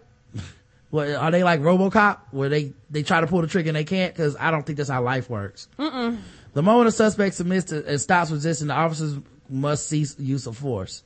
Well, 0.89 1.21
are 1.21 1.31
they 1.31 1.43
like 1.43 1.59
RoboCop, 1.59 2.19
where 2.31 2.47
they 2.47 2.73
they 2.89 3.03
try 3.03 3.19
to 3.19 3.27
pull 3.27 3.41
the 3.41 3.47
trigger 3.47 3.69
and 3.69 3.75
they 3.75 3.83
can't? 3.83 4.13
Because 4.13 4.37
I 4.37 4.51
don't 4.51 4.65
think 4.65 4.77
that's 4.77 4.89
how 4.89 5.03
life 5.03 5.29
works. 5.29 5.67
Mm-mm. 5.77 6.19
The 6.53 6.63
moment 6.63 6.87
a 6.87 6.91
suspect 6.91 7.35
submits 7.35 7.67
to, 7.67 7.85
and 7.85 7.99
stops 7.99 8.31
resisting, 8.31 8.67
the 8.67 8.73
officers 8.73 9.17
must 9.49 9.87
cease 9.87 10.17
use 10.17 10.47
of 10.47 10.57
force. 10.57 11.03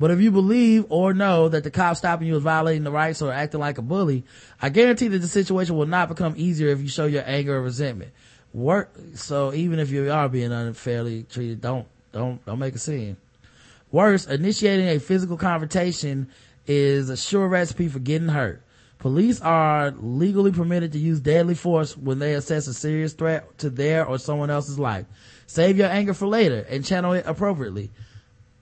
But 0.00 0.10
if 0.10 0.18
you 0.18 0.30
believe 0.30 0.86
or 0.88 1.12
know 1.12 1.50
that 1.50 1.62
the 1.62 1.70
cop 1.70 1.94
stopping 1.94 2.26
you 2.26 2.34
is 2.34 2.42
violating 2.42 2.84
the 2.84 2.90
rights 2.90 3.20
or 3.20 3.30
acting 3.30 3.60
like 3.60 3.76
a 3.76 3.82
bully, 3.82 4.24
I 4.60 4.70
guarantee 4.70 5.08
that 5.08 5.18
the 5.18 5.28
situation 5.28 5.76
will 5.76 5.86
not 5.86 6.08
become 6.08 6.32
easier 6.38 6.68
if 6.68 6.80
you 6.80 6.88
show 6.88 7.04
your 7.04 7.22
anger 7.26 7.58
or 7.58 7.60
resentment. 7.60 8.12
Work, 8.54 8.98
so 9.14 9.52
even 9.52 9.78
if 9.78 9.90
you 9.90 10.10
are 10.10 10.30
being 10.30 10.52
unfairly 10.52 11.24
treated, 11.24 11.60
don't, 11.60 11.86
don't, 12.12 12.44
don't 12.46 12.58
make 12.58 12.74
a 12.74 12.78
scene. 12.78 13.18
Worse, 13.92 14.26
initiating 14.26 14.88
a 14.88 15.00
physical 15.00 15.36
confrontation 15.36 16.30
is 16.66 17.10
a 17.10 17.16
sure 17.16 17.46
recipe 17.46 17.88
for 17.88 17.98
getting 17.98 18.28
hurt. 18.28 18.62
Police 19.00 19.42
are 19.42 19.90
legally 19.90 20.50
permitted 20.50 20.92
to 20.92 20.98
use 20.98 21.20
deadly 21.20 21.54
force 21.54 21.94
when 21.94 22.18
they 22.18 22.32
assess 22.32 22.66
a 22.68 22.74
serious 22.74 23.12
threat 23.12 23.58
to 23.58 23.68
their 23.68 24.06
or 24.06 24.18
someone 24.18 24.48
else's 24.48 24.78
life. 24.78 25.04
Save 25.46 25.76
your 25.76 25.88
anger 25.88 26.14
for 26.14 26.26
later 26.26 26.64
and 26.70 26.86
channel 26.86 27.12
it 27.12 27.26
appropriately. 27.26 27.90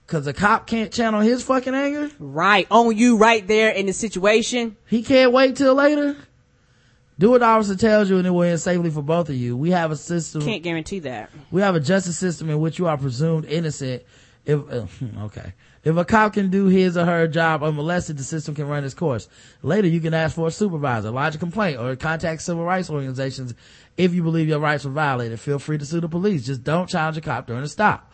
Cause 0.09 0.25
a 0.25 0.33
cop 0.33 0.65
can't 0.65 0.91
channel 0.91 1.21
his 1.21 1.43
fucking 1.43 1.75
anger. 1.75 2.09
Right. 2.17 2.65
On 2.71 2.97
you 2.97 3.17
right 3.17 3.47
there 3.47 3.69
in 3.69 3.85
the 3.85 3.93
situation. 3.93 4.75
He 4.87 5.03
can't 5.03 5.31
wait 5.31 5.55
till 5.55 5.75
later. 5.75 6.17
Do 7.19 7.29
what 7.29 7.41
the 7.41 7.45
officer 7.45 7.75
tells 7.75 8.09
you 8.09 8.17
and 8.17 8.25
it 8.25 8.31
will 8.31 8.41
end 8.41 8.59
safely 8.59 8.89
for 8.89 9.03
both 9.03 9.29
of 9.29 9.35
you. 9.35 9.55
We 9.55 9.69
have 9.69 9.91
a 9.91 9.95
system. 9.95 10.41
Can't 10.41 10.63
guarantee 10.63 10.97
that. 10.99 11.29
We 11.51 11.61
have 11.61 11.75
a 11.75 11.79
justice 11.79 12.17
system 12.17 12.49
in 12.49 12.59
which 12.59 12.79
you 12.79 12.87
are 12.87 12.97
presumed 12.97 13.45
innocent 13.45 14.01
if, 14.45 14.59
uh, 14.71 14.87
okay. 15.25 15.53
If 15.83 15.95
a 15.95 16.03
cop 16.03 16.33
can 16.33 16.49
do 16.49 16.65
his 16.65 16.97
or 16.97 17.05
her 17.05 17.27
job 17.27 17.61
unmolested, 17.61 18.17
the 18.17 18.23
system 18.23 18.55
can 18.55 18.67
run 18.67 18.83
its 18.83 18.95
course. 18.95 19.29
Later, 19.61 19.87
you 19.87 20.01
can 20.01 20.15
ask 20.15 20.35
for 20.35 20.47
a 20.47 20.51
supervisor, 20.51 21.11
lodge 21.11 21.35
a 21.35 21.37
complaint, 21.37 21.79
or 21.79 21.95
contact 21.95 22.41
civil 22.41 22.65
rights 22.65 22.89
organizations 22.89 23.53
if 23.95 24.13
you 24.13 24.23
believe 24.23 24.47
your 24.47 24.59
rights 24.59 24.85
were 24.85 24.91
violated. 24.91 25.39
Feel 25.39 25.59
free 25.59 25.77
to 25.77 25.85
sue 25.85 26.01
the 26.01 26.09
police. 26.09 26.47
Just 26.47 26.63
don't 26.63 26.89
challenge 26.89 27.17
a 27.17 27.21
cop 27.21 27.45
during 27.45 27.63
a 27.63 27.67
stop. 27.67 28.08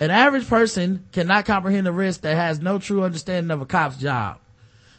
An 0.00 0.10
average 0.10 0.48
person 0.48 1.06
cannot 1.12 1.46
comprehend 1.46 1.86
the 1.86 1.92
risk 1.92 2.22
that 2.22 2.34
has 2.34 2.60
no 2.60 2.78
true 2.78 3.04
understanding 3.04 3.50
of 3.50 3.60
a 3.60 3.66
cop's 3.66 3.96
job. 3.96 4.38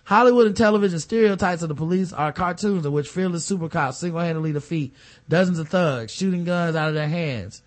Hollywood 0.06 0.48
and 0.48 0.56
television 0.56 1.00
stereotypes 1.00 1.64
of 1.64 1.70
the 1.70 1.76
police 1.76 2.14
are 2.14 2.32
cartoons 2.32 2.86
in 2.86 2.92
which 2.92 3.10
fearless 3.10 3.44
super 3.44 3.68
cops 3.68 3.98
single-handedly 3.98 4.54
defeat 4.54 4.94
dozens 5.28 5.60
of 5.60 5.68
thugs, 5.68 6.14
shooting 6.14 6.44
guns 6.44 6.76
out 6.76 6.90
of 6.90 6.94
their 6.94 7.10
hands. 7.10 7.62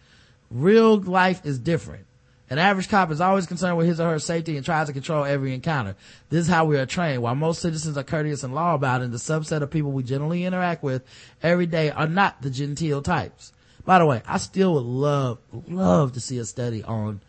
Real 0.50 1.00
life 1.00 1.44
is 1.44 1.58
different. 1.58 2.06
An 2.48 2.58
average 2.58 2.88
cop 2.88 3.10
is 3.10 3.20
always 3.20 3.46
concerned 3.46 3.76
with 3.76 3.86
his 3.86 4.00
or 4.00 4.10
her 4.10 4.18
safety 4.18 4.56
and 4.56 4.64
tries 4.64 4.86
to 4.86 4.94
control 4.94 5.24
every 5.24 5.52
encounter. 5.52 5.96
This 6.30 6.46
is 6.46 6.48
how 6.48 6.64
we 6.64 6.78
are 6.78 6.86
trained. 6.86 7.20
While 7.22 7.34
most 7.34 7.60
citizens 7.60 7.98
are 7.98 8.04
courteous 8.04 8.42
and 8.42 8.54
law 8.54 8.74
abiding, 8.74 9.10
the 9.10 9.18
subset 9.18 9.60
of 9.60 9.70
people 9.70 9.92
we 9.92 10.02
generally 10.02 10.44
interact 10.44 10.82
with 10.82 11.02
every 11.42 11.66
day 11.66 11.90
are 11.90 12.08
not 12.08 12.40
the 12.40 12.48
genteel 12.48 13.02
types. 13.02 13.52
By 13.88 14.00
the 14.00 14.04
way, 14.04 14.20
I 14.26 14.36
still 14.36 14.74
would 14.74 14.84
love, 14.84 15.38
love 15.66 16.12
to 16.12 16.20
see 16.20 16.36
a 16.36 16.44
study 16.44 16.82
on 16.82 17.22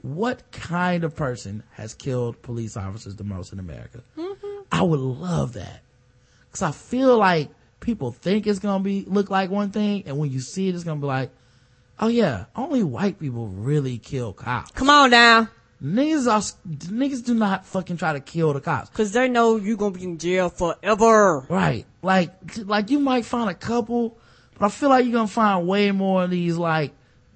what 0.00 0.50
kind 0.50 1.04
of 1.04 1.14
person 1.14 1.64
has 1.72 1.92
killed 1.92 2.40
police 2.40 2.78
officers 2.78 3.16
the 3.16 3.24
most 3.24 3.52
in 3.52 3.58
America. 3.58 4.02
Mm-hmm. 4.16 4.62
I 4.72 4.80
would 4.80 5.00
love 5.00 5.52
that. 5.52 5.82
Cause 6.50 6.62
I 6.62 6.70
feel 6.70 7.18
like 7.18 7.50
people 7.80 8.10
think 8.10 8.46
it's 8.46 8.58
gonna 8.58 8.82
be, 8.82 9.04
look 9.06 9.28
like 9.28 9.50
one 9.50 9.70
thing, 9.70 10.04
and 10.06 10.16
when 10.16 10.30
you 10.30 10.40
see 10.40 10.66
it, 10.70 10.74
it's 10.74 10.82
gonna 10.82 10.98
be 10.98 11.06
like, 11.06 11.30
Oh 11.98 12.08
yeah, 12.08 12.46
only 12.56 12.82
white 12.82 13.20
people 13.20 13.48
really 13.48 13.98
kill 13.98 14.32
cops. 14.32 14.70
Come 14.70 14.88
on 14.88 15.10
now. 15.10 15.50
Niggas 15.82 16.26
are, 16.26 16.40
niggas 16.70 17.22
do 17.22 17.34
not 17.34 17.66
fucking 17.66 17.98
try 17.98 18.14
to 18.14 18.20
kill 18.20 18.54
the 18.54 18.62
cops. 18.62 18.88
Cause 18.88 19.12
they 19.12 19.28
know 19.28 19.56
you're 19.56 19.76
gonna 19.76 19.90
be 19.90 20.04
in 20.04 20.16
jail 20.16 20.48
forever. 20.48 21.40
Right. 21.50 21.84
Like, 22.00 22.32
like 22.64 22.88
you 22.88 22.98
might 22.98 23.26
find 23.26 23.50
a 23.50 23.54
couple, 23.54 24.16
but 24.58 24.66
I 24.66 24.68
feel 24.68 24.88
like 24.88 25.04
you're 25.04 25.12
gonna 25.12 25.28
find 25.28 25.66
way 25.66 25.90
more 25.90 26.24
of 26.24 26.30
these 26.30 26.56
like 26.56 26.92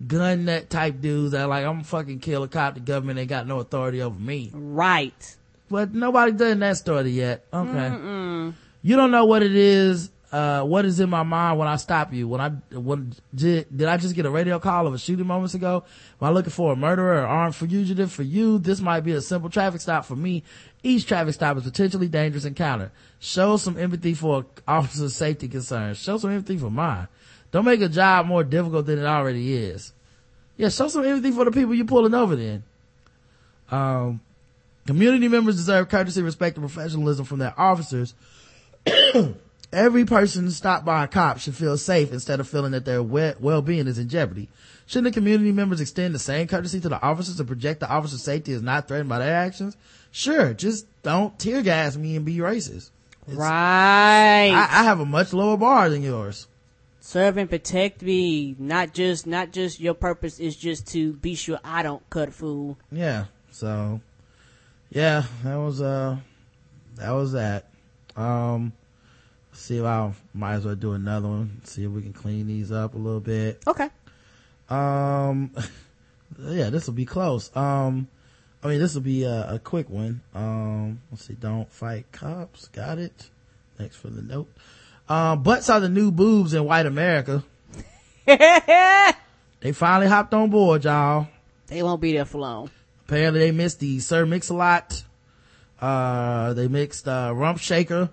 gun 0.06 0.46
nut 0.46 0.70
type 0.70 1.00
dudes 1.00 1.32
that 1.32 1.44
like, 1.48 1.64
I'm 1.64 1.74
gonna 1.74 1.84
fucking 1.84 2.20
kill 2.20 2.42
a 2.42 2.48
cop, 2.48 2.74
the 2.74 2.80
government 2.80 3.18
ain't 3.18 3.28
got 3.28 3.46
no 3.46 3.60
authority 3.60 4.02
over 4.02 4.18
me. 4.18 4.50
Right. 4.52 5.36
But 5.70 5.94
nobody 5.94 6.32
done 6.32 6.60
that 6.60 6.76
story 6.78 7.10
yet. 7.10 7.44
Okay. 7.52 7.68
Mm-mm. 7.70 8.54
You 8.82 8.96
don't 8.96 9.10
know 9.10 9.26
what 9.26 9.42
it 9.42 9.54
is 9.54 10.10
uh, 10.32 10.62
what 10.62 10.84
is 10.84 11.00
in 11.00 11.10
my 11.10 11.24
mind 11.24 11.58
when 11.58 11.66
I 11.66 11.76
stop 11.76 12.12
you? 12.12 12.28
When 12.28 12.40
I, 12.40 12.50
when, 12.76 13.12
did, 13.34 13.66
did 13.76 13.88
I 13.88 13.96
just 13.96 14.14
get 14.14 14.26
a 14.26 14.30
radio 14.30 14.60
call 14.60 14.86
of 14.86 14.94
a 14.94 14.98
shooting 14.98 15.26
moments 15.26 15.54
ago? 15.54 15.82
Am 16.20 16.28
I 16.28 16.30
looking 16.30 16.52
for 16.52 16.72
a 16.72 16.76
murderer 16.76 17.22
or 17.22 17.26
armed 17.26 17.56
fugitive 17.56 18.12
for 18.12 18.22
you? 18.22 18.58
This 18.58 18.80
might 18.80 19.00
be 19.00 19.12
a 19.12 19.20
simple 19.20 19.50
traffic 19.50 19.80
stop 19.80 20.04
for 20.04 20.14
me. 20.14 20.44
Each 20.84 21.04
traffic 21.04 21.34
stop 21.34 21.56
is 21.56 21.64
potentially 21.64 22.06
dangerous 22.06 22.44
encounter. 22.44 22.92
Show 23.18 23.56
some 23.56 23.76
empathy 23.76 24.14
for 24.14 24.46
officer's 24.68 25.16
safety 25.16 25.48
concerns. 25.48 25.98
Show 25.98 26.18
some 26.18 26.30
empathy 26.30 26.58
for 26.58 26.70
mine. 26.70 27.08
Don't 27.50 27.64
make 27.64 27.80
a 27.80 27.88
job 27.88 28.26
more 28.26 28.44
difficult 28.44 28.86
than 28.86 29.00
it 29.00 29.06
already 29.06 29.54
is. 29.54 29.92
Yeah, 30.56 30.68
show 30.68 30.86
some 30.86 31.04
empathy 31.04 31.32
for 31.32 31.44
the 31.44 31.50
people 31.50 31.74
you're 31.74 31.86
pulling 31.86 32.14
over 32.14 32.36
then. 32.36 32.62
Um, 33.68 34.20
community 34.86 35.26
members 35.26 35.56
deserve 35.56 35.88
courtesy, 35.88 36.22
respect, 36.22 36.56
and 36.56 36.70
professionalism 36.70 37.24
from 37.24 37.40
their 37.40 37.58
officers. 37.58 38.14
Every 39.72 40.04
person 40.04 40.50
stopped 40.50 40.84
by 40.84 41.04
a 41.04 41.08
cop 41.08 41.38
should 41.38 41.54
feel 41.54 41.78
safe 41.78 42.12
instead 42.12 42.40
of 42.40 42.48
feeling 42.48 42.72
that 42.72 42.84
their 42.84 43.02
well-being 43.02 43.86
is 43.86 43.98
in 43.98 44.08
jeopardy. 44.08 44.48
Shouldn't 44.86 45.14
the 45.14 45.20
community 45.20 45.52
members 45.52 45.80
extend 45.80 46.12
the 46.12 46.18
same 46.18 46.48
courtesy 46.48 46.80
to 46.80 46.88
the 46.88 47.00
officers 47.00 47.38
and 47.38 47.46
project 47.46 47.78
the 47.78 47.88
officer's 47.88 48.24
safety 48.24 48.50
is 48.50 48.62
not 48.62 48.88
threatened 48.88 49.08
by 49.08 49.20
their 49.20 49.36
actions? 49.36 49.76
Sure, 50.10 50.52
just 50.52 50.86
don't 51.04 51.38
tear 51.38 51.62
gas 51.62 51.96
me 51.96 52.16
and 52.16 52.24
be 52.24 52.38
racist. 52.38 52.90
It's, 53.28 53.36
right. 53.36 54.50
I, 54.50 54.66
I 54.68 54.82
have 54.82 54.98
a 54.98 55.06
much 55.06 55.32
lower 55.32 55.56
bar 55.56 55.88
than 55.88 56.02
yours. 56.02 56.48
Serve 56.98 57.36
and 57.36 57.48
protect 57.48 58.02
me. 58.02 58.56
Not 58.58 58.92
just, 58.92 59.28
not 59.28 59.52
just 59.52 59.78
your 59.78 59.94
purpose 59.94 60.40
is 60.40 60.56
just 60.56 60.88
to 60.88 61.12
be 61.12 61.36
sure 61.36 61.60
I 61.62 61.84
don't 61.84 62.08
cut 62.10 62.34
fool. 62.34 62.76
Yeah. 62.90 63.26
So, 63.52 64.00
yeah, 64.90 65.22
that 65.44 65.56
was, 65.56 65.80
uh, 65.80 66.16
that 66.96 67.12
was 67.12 67.32
that. 67.32 67.68
Um, 68.16 68.72
see 69.60 69.78
if 69.78 69.84
I 69.84 70.12
might 70.32 70.54
as 70.54 70.64
well 70.64 70.74
do 70.74 70.92
another 70.92 71.28
one. 71.28 71.60
See 71.64 71.84
if 71.84 71.90
we 71.90 72.02
can 72.02 72.12
clean 72.12 72.46
these 72.46 72.72
up 72.72 72.94
a 72.94 72.98
little 72.98 73.20
bit. 73.20 73.62
Okay. 73.66 73.88
Um, 74.68 75.50
yeah, 76.38 76.70
this 76.70 76.86
will 76.86 76.94
be 76.94 77.04
close. 77.04 77.54
Um, 77.56 78.08
I 78.62 78.68
mean, 78.68 78.78
this 78.78 78.94
will 78.94 79.02
be 79.02 79.24
a, 79.24 79.54
a, 79.54 79.58
quick 79.58 79.88
one. 79.88 80.20
Um, 80.34 81.00
let's 81.10 81.24
see. 81.26 81.34
Don't 81.34 81.70
fight 81.70 82.10
cops. 82.12 82.68
Got 82.68 82.98
it. 82.98 83.30
Thanks 83.76 83.96
for 83.96 84.08
the 84.08 84.22
note. 84.22 84.48
Um, 85.08 85.42
butts 85.42 85.68
are 85.70 85.80
the 85.80 85.88
new 85.88 86.10
boobs 86.10 86.54
in 86.54 86.64
white 86.64 86.86
America. 86.86 87.42
they 88.26 89.72
finally 89.72 90.08
hopped 90.08 90.32
on 90.34 90.50
board, 90.50 90.84
y'all. 90.84 91.28
They 91.66 91.82
won't 91.82 92.00
be 92.00 92.12
there 92.12 92.24
for 92.24 92.38
long. 92.38 92.70
Apparently 93.06 93.40
they 93.40 93.50
missed 93.50 93.80
the 93.80 93.98
Sir 93.98 94.24
Mix-a-Lot. 94.24 95.02
Uh, 95.80 96.52
they 96.52 96.68
mixed, 96.68 97.08
uh, 97.08 97.32
Rump 97.34 97.58
Shaker 97.58 98.10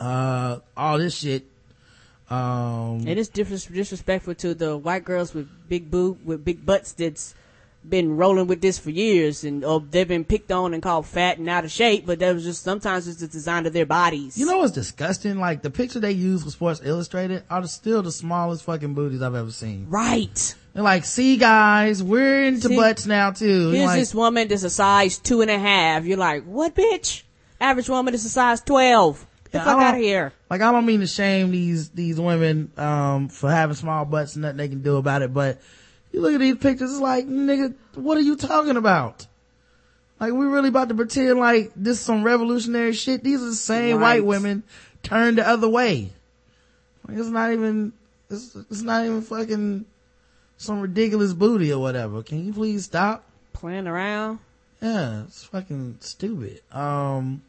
uh, 0.00 0.58
all 0.76 0.98
this 0.98 1.14
shit. 1.14 1.44
Um, 2.28 3.06
it 3.06 3.18
is 3.18 3.28
disrespectful 3.28 4.34
to 4.36 4.54
the 4.54 4.76
white 4.76 5.04
girls 5.04 5.34
with 5.34 5.48
big 5.68 5.90
boob, 5.90 6.24
with 6.24 6.44
big 6.44 6.64
butts 6.64 6.92
that's 6.92 7.34
been 7.88 8.16
rolling 8.16 8.46
with 8.46 8.60
this 8.60 8.78
for 8.78 8.90
years 8.90 9.42
and 9.42 9.64
or 9.64 9.80
they've 9.80 10.06
been 10.06 10.24
picked 10.24 10.52
on 10.52 10.74
and 10.74 10.82
called 10.82 11.06
fat 11.06 11.38
and 11.38 11.48
out 11.48 11.64
of 11.64 11.70
shape, 11.70 12.04
but 12.06 12.18
that 12.18 12.34
was 12.34 12.44
just 12.44 12.62
sometimes 12.62 13.08
it's 13.08 13.20
the 13.20 13.26
design 13.26 13.66
of 13.66 13.72
their 13.72 13.86
bodies. 13.86 14.36
You 14.36 14.46
know 14.46 14.58
what's 14.58 14.72
disgusting? 14.72 15.38
Like 15.38 15.62
the 15.62 15.70
picture 15.70 15.98
they 15.98 16.12
use 16.12 16.44
for 16.44 16.50
Sports 16.50 16.80
Illustrated 16.84 17.42
are 17.48 17.66
still 17.66 18.02
the 18.02 18.12
smallest 18.12 18.64
fucking 18.64 18.94
booties 18.94 19.22
I've 19.22 19.34
ever 19.34 19.50
seen. 19.50 19.86
Right. 19.88 20.54
They're 20.74 20.82
like, 20.82 21.04
see 21.04 21.36
guys, 21.36 22.02
we're 22.02 22.44
into 22.44 22.68
see, 22.68 22.76
butts 22.76 23.06
now 23.06 23.32
too. 23.32 23.70
Here's 23.70 23.86
like, 23.86 23.98
this 23.98 24.14
woman 24.14 24.48
that's 24.48 24.62
a 24.62 24.70
size 24.70 25.18
two 25.18 25.40
and 25.40 25.50
a 25.50 25.58
half. 25.58 26.04
You're 26.04 26.18
like, 26.18 26.44
what 26.44 26.74
bitch? 26.74 27.22
Average 27.60 27.88
woman 27.88 28.14
is 28.14 28.24
a 28.24 28.30
size 28.30 28.60
12. 28.62 29.26
The 29.50 29.58
fuck 29.58 29.78
out 29.78 29.94
of 29.94 30.00
here. 30.00 30.32
Like 30.48 30.60
I 30.60 30.70
don't 30.70 30.86
mean 30.86 31.00
to 31.00 31.06
shame 31.06 31.50
these 31.50 31.90
these 31.90 32.20
women 32.20 32.70
um 32.76 33.28
for 33.28 33.50
having 33.50 33.76
small 33.76 34.04
butts 34.04 34.34
and 34.36 34.42
nothing 34.42 34.56
they 34.56 34.68
can 34.68 34.82
do 34.82 34.96
about 34.96 35.22
it, 35.22 35.34
but 35.34 35.60
you 36.12 36.20
look 36.20 36.34
at 36.34 36.40
these 36.40 36.56
pictures, 36.56 36.90
it's 36.90 37.00
like, 37.00 37.26
nigga, 37.26 37.74
what 37.94 38.18
are 38.18 38.22
you 38.22 38.36
talking 38.36 38.76
about? 38.76 39.26
Like 40.18 40.32
we 40.32 40.46
really 40.46 40.68
about 40.68 40.88
to 40.90 40.94
pretend 40.94 41.38
like 41.38 41.72
this 41.74 41.98
is 41.98 42.04
some 42.04 42.22
revolutionary 42.22 42.92
shit. 42.92 43.24
These 43.24 43.42
are 43.42 43.46
the 43.46 43.54
same 43.54 43.96
right. 43.96 44.22
white 44.22 44.24
women 44.24 44.62
turned 45.02 45.38
the 45.38 45.48
other 45.48 45.68
way. 45.68 46.12
Like 47.08 47.16
it's 47.16 47.28
not 47.28 47.52
even 47.52 47.94
it's, 48.28 48.54
it's 48.54 48.82
not 48.82 49.04
even 49.04 49.22
fucking 49.22 49.86
some 50.58 50.80
ridiculous 50.80 51.32
booty 51.32 51.72
or 51.72 51.80
whatever. 51.80 52.22
Can 52.22 52.44
you 52.44 52.52
please 52.52 52.84
stop 52.84 53.24
playing 53.54 53.86
around? 53.86 54.40
Yeah, 54.82 55.22
it's 55.24 55.44
fucking 55.44 55.96
stupid. 56.00 56.60
Um 56.70 57.42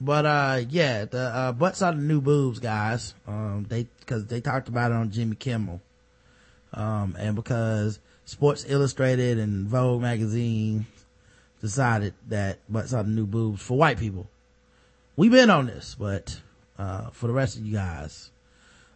But, 0.00 0.26
uh, 0.26 0.60
yeah, 0.68 1.04
the, 1.04 1.18
uh, 1.18 1.52
butts 1.52 1.80
are 1.80 1.92
the 1.92 2.00
new 2.00 2.20
boobs, 2.20 2.58
guys. 2.58 3.14
Um, 3.26 3.66
they, 3.68 3.86
cause 4.06 4.26
they 4.26 4.40
talked 4.40 4.68
about 4.68 4.90
it 4.90 4.94
on 4.94 5.10
Jimmy 5.10 5.36
Kimmel. 5.36 5.80
Um, 6.72 7.16
and 7.18 7.36
because 7.36 8.00
Sports 8.24 8.64
Illustrated 8.68 9.38
and 9.38 9.66
Vogue 9.66 10.02
magazine 10.02 10.86
decided 11.60 12.14
that 12.28 12.58
butts 12.68 12.92
are 12.92 13.04
the 13.04 13.10
new 13.10 13.26
boobs 13.26 13.62
for 13.62 13.78
white 13.78 13.98
people. 13.98 14.26
We've 15.16 15.30
been 15.30 15.50
on 15.50 15.66
this, 15.66 15.94
but, 15.98 16.40
uh, 16.76 17.10
for 17.10 17.28
the 17.28 17.32
rest 17.32 17.56
of 17.56 17.64
you 17.64 17.74
guys, 17.74 18.30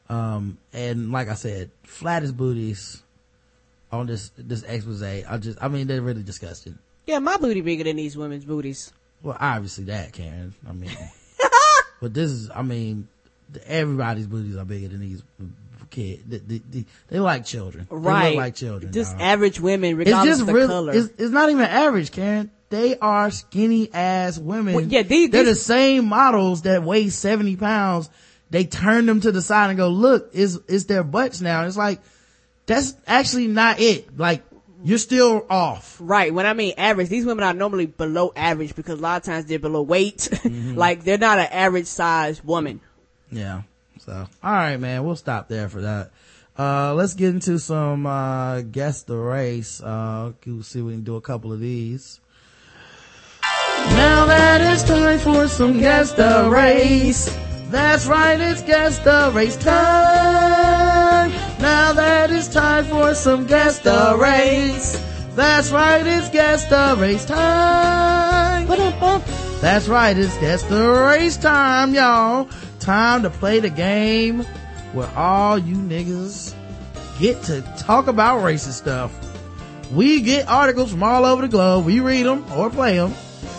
um, 0.09 0.59
and 0.73 1.13
like 1.13 1.29
I 1.29 1.35
said, 1.35 1.71
flattest 1.85 2.37
booties 2.37 3.03
on 3.93 4.07
this, 4.07 4.33
this 4.37 4.65
expose. 4.65 5.03
I 5.03 5.39
just, 5.39 5.59
I 5.63 5.69
mean, 5.69 5.87
they're 5.87 6.03
really 6.03 6.25
disgusting. 6.25 6.79
Yeah, 7.07 7.21
my 7.21 7.37
booty 7.37 7.61
bigger 7.61 7.85
than 7.85 7.97
these 7.97 8.17
women's 8.17 8.45
booties. 8.45 8.93
Well, 9.23 9.37
obviously 9.39 9.85
that, 9.85 10.13
Karen. 10.13 10.55
I 10.69 10.73
mean, 10.73 10.91
but 12.01 12.15
this 12.15 12.31
is, 12.31 12.51
I 12.51 12.63
mean, 12.63 13.09
everybody's 13.67 14.27
booties 14.27 14.57
are 14.57 14.65
bigger 14.65 14.89
than 14.89 15.01
these 15.01 15.23
kids. 15.91 16.23
They, 16.27 16.39
they, 16.39 16.59
they, 16.59 16.85
they 17.09 17.21
like 17.21 17.45
children. 17.45 17.87
Right. 17.91 18.23
They 18.23 18.29
look 18.31 18.37
like 18.37 18.55
children. 18.55 18.93
Just 18.93 19.13
dog. 19.13 19.23
average 19.23 19.61
women, 19.61 19.97
regardless 19.97 20.41
of 20.41 20.47
the 20.47 20.55
really, 20.55 20.69
color. 20.69 20.93
It's, 20.95 21.09
it's 21.19 21.33
not 21.33 21.51
even 21.51 21.63
average, 21.65 22.13
Karen. 22.13 22.51
They 22.71 22.99
are 22.99 23.31
skinny 23.31 23.93
ass 23.93 24.39
women. 24.39 24.75
Well, 24.75 24.85
yeah, 24.85 25.03
these- 25.03 25.31
they're 25.31 25.45
the 25.45 25.55
same 25.55 26.07
models 26.07 26.63
that 26.63 26.83
weigh 26.83 27.09
70 27.09 27.57
pounds. 27.57 28.11
They 28.51 28.65
turn 28.65 29.07
them 29.07 29.21
to 29.23 29.33
the 29.33 29.43
side 29.43 29.71
and 29.71 29.79
go, 29.79 29.89
look, 29.89 30.31
is, 30.35 30.57
is 30.69 30.87
their 30.87 31.03
butts 31.03 31.41
now. 31.41 31.67
It's 31.67 31.77
like, 31.77 32.01
that's 32.67 32.95
actually 33.07 33.47
not 33.47 33.81
it. 33.81 34.19
Like, 34.19 34.43
you're 34.85 34.99
still 34.99 35.47
off. 35.51 35.97
Right. 36.01 36.33
When 36.33 36.47
I 36.47 36.53
mean 36.53 36.75
average, 36.77 37.09
these 37.09 37.25
women 37.25 37.45
are 37.45 37.55
normally 37.55 37.87
below 37.87 38.33
average 38.37 38.75
because 38.75 38.99
a 38.99 39.03
lot 39.03 39.19
of 39.19 39.23
times 39.25 39.47
they're 39.47 39.59
below 39.59 39.83
weight. 39.83 40.29
like 40.45 41.05
they're 41.05 41.19
not 41.19 41.39
an 41.39 41.49
average 41.51 41.87
size 41.87 42.43
woman. 42.45 42.81
Yeah. 43.31 43.63
So, 44.01 44.27
all 44.43 44.53
right, 44.53 44.77
man. 44.77 45.05
We'll 45.05 45.17
stop 45.17 45.49
there 45.49 45.69
for 45.69 45.83
that. 45.83 46.11
Uh, 46.59 46.93
let's 46.95 47.15
get 47.15 47.29
into 47.31 47.59
some, 47.59 48.05
uh, 48.07 48.63
guess 48.63 49.03
the 49.03 49.17
race. 49.17 49.81
Uh, 49.81 50.33
we'll 50.45 50.63
see 50.63 50.81
if 50.81 50.85
we 50.85 50.93
can 50.93 51.05
do 51.05 51.17
a 51.17 51.21
couple 51.21 51.53
of 51.53 51.61
these. 51.61 52.21
Now 53.91 54.27
that 54.27 54.61
it's 54.61 54.83
time 54.83 55.19
for 55.21 55.47
some 55.47 55.79
guess 55.79 56.13
the 56.13 56.49
race. 56.51 57.35
That's 57.71 58.07
right, 58.07 58.41
it's 58.41 58.63
guess 58.63 58.99
the 58.99 59.31
race 59.35 59.57
time. 59.57 60.58
Now 61.61 61.93
that 61.93 62.31
it's 62.31 62.49
time 62.49 62.85
for 62.85 63.15
some 63.15 63.47
guest 63.47 63.83
the 63.83 64.17
race. 64.21 65.03
That's 65.35 65.71
right, 65.71 66.07
it's 66.07 66.29
guess 66.31 66.65
the 66.67 66.97
race 66.99 67.25
time. 67.25 68.67
That's 69.61 69.89
right, 69.89 70.17
it's 70.17 70.37
guess 70.39 70.63
the 70.65 70.89
race 70.89 71.37
time, 71.37 71.95
y'all. 71.95 72.49
Time 72.79 73.23
to 73.23 73.31
play 73.31 73.61
the 73.61 73.71
game 73.71 74.43
where 74.93 75.09
all 75.17 75.59
you 75.59 75.75
niggas 75.75 76.55
get 77.19 77.43
to 77.45 77.61
talk 77.77 78.07
about 78.07 78.43
racist 78.43 78.75
stuff. 78.75 79.13
We 79.93 80.21
get 80.21 80.49
articles 80.49 80.93
from 80.93 81.03
all 81.03 81.25
over 81.25 81.43
the 81.43 81.49
globe. 81.49 81.87
We 81.87 82.01
read 82.01 82.27
them 82.27 82.45
or 82.53 82.71
play 82.71 82.97
them. 82.97 83.15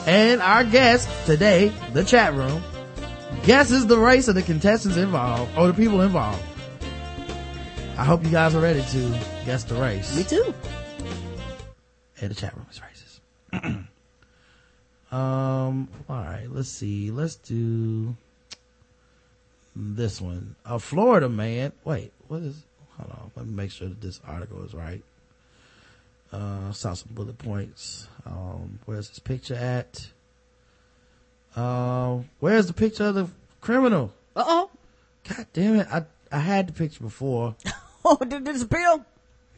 And 0.06 0.42
our 0.42 0.64
guest 0.64 1.10
today, 1.26 1.74
the 1.94 2.04
chat 2.04 2.34
room, 2.34 2.64
guesses 3.44 3.88
the 3.88 3.98
race 3.98 4.28
of 4.28 4.36
the 4.36 4.42
contestants 4.42 4.98
involved 4.98 5.52
or 5.58 5.68
the 5.68 5.74
people 5.74 6.02
involved. 6.02 6.44
I 8.00 8.06
hope 8.06 8.24
you 8.24 8.32
guys 8.32 8.56
are 8.56 8.62
ready 8.62 8.82
to 8.82 9.20
guess 9.46 9.66
the 9.66 9.76
race. 9.76 10.16
Me 10.16 10.24
too. 10.24 10.54
And 12.22 12.32
the 12.32 12.34
chat 12.34 12.56
room 12.56 12.66
is 12.72 12.80
racist. 12.80 13.86
um, 15.14 15.90
all 16.08 16.16
right, 16.16 16.48
let's 16.50 16.70
see. 16.70 17.12
Let's 17.12 17.36
do 17.36 18.16
this 19.76 20.22
one. 20.22 20.56
A 20.64 20.80
Florida 20.80 21.28
man. 21.28 21.74
Wait, 21.84 22.14
what 22.30 22.42
is? 22.42 22.64
Hold 22.98 23.12
on. 23.12 23.32
Let 23.36 23.48
me 23.48 23.54
make 23.54 23.70
sure 23.70 23.90
that 23.90 24.00
this 24.00 24.22
article 24.26 24.64
is 24.64 24.74
right. 24.74 25.04
Uh, 26.32 26.72
saw 26.72 26.94
some 26.94 27.12
bullet 27.12 27.38
points. 27.38 28.08
Um, 28.26 28.80
where's 28.86 29.10
this 29.10 29.20
picture 29.20 29.56
at? 29.56 30.08
Um, 31.54 32.30
where's 32.40 32.68
the 32.68 32.74
picture 32.74 33.08
of 33.08 33.16
the 33.16 33.28
criminal? 33.60 34.14
Uh 34.38 34.46
oh. 34.48 34.70
God 35.28 35.48
damn 35.52 35.76
it! 35.76 35.88
I 35.92 36.06
I 36.32 36.40
had 36.40 36.68
the 36.70 36.72
picture 36.72 37.04
before. 37.04 37.58
Oh, 38.12 38.18
did 38.22 38.34
it 38.34 38.44
disappear? 38.46 39.06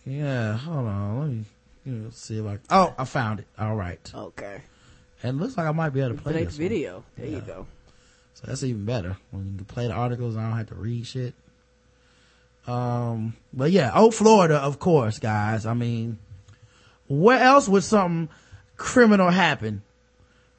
Yeah, 0.05 0.57
hold 0.57 0.85
on. 0.87 1.19
Let 1.19 1.29
me 1.29 1.45
you 1.85 1.91
know, 1.93 2.09
see 2.11 2.37
if 2.39 2.45
I. 2.45 2.57
Oh, 2.69 2.93
I 2.97 3.05
found 3.05 3.39
it. 3.39 3.47
All 3.57 3.75
right, 3.75 4.11
Okay. 4.13 4.61
and 5.23 5.37
it 5.39 5.41
looks 5.41 5.55
like 5.57 5.67
I 5.67 5.71
might 5.71 5.89
be 5.91 6.01
able 6.01 6.15
to 6.15 6.21
play 6.21 6.33
Play 6.33 6.43
this 6.45 6.57
the 6.57 6.63
one. 6.63 6.69
video. 6.69 7.03
There 7.17 7.27
you 7.27 7.39
go. 7.41 7.65
So 8.33 8.43
that's 8.47 8.63
even 8.63 8.85
better 8.85 9.17
when 9.31 9.45
you 9.51 9.55
can 9.57 9.65
play 9.65 9.87
the 9.87 9.93
articles. 9.93 10.35
I 10.37 10.41
don't 10.47 10.57
have 10.57 10.67
to 10.69 10.75
read 10.75 11.05
shit. 11.07 11.33
Um, 12.67 13.35
but 13.53 13.71
yeah, 13.71 13.91
oh, 13.93 14.11
Florida, 14.11 14.57
of 14.57 14.79
course, 14.79 15.17
guys. 15.19 15.65
I 15.65 15.73
mean, 15.73 16.17
where 17.07 17.39
else 17.39 17.67
would 17.67 17.83
something 17.83 18.29
criminal 18.77 19.29
happen? 19.29 19.81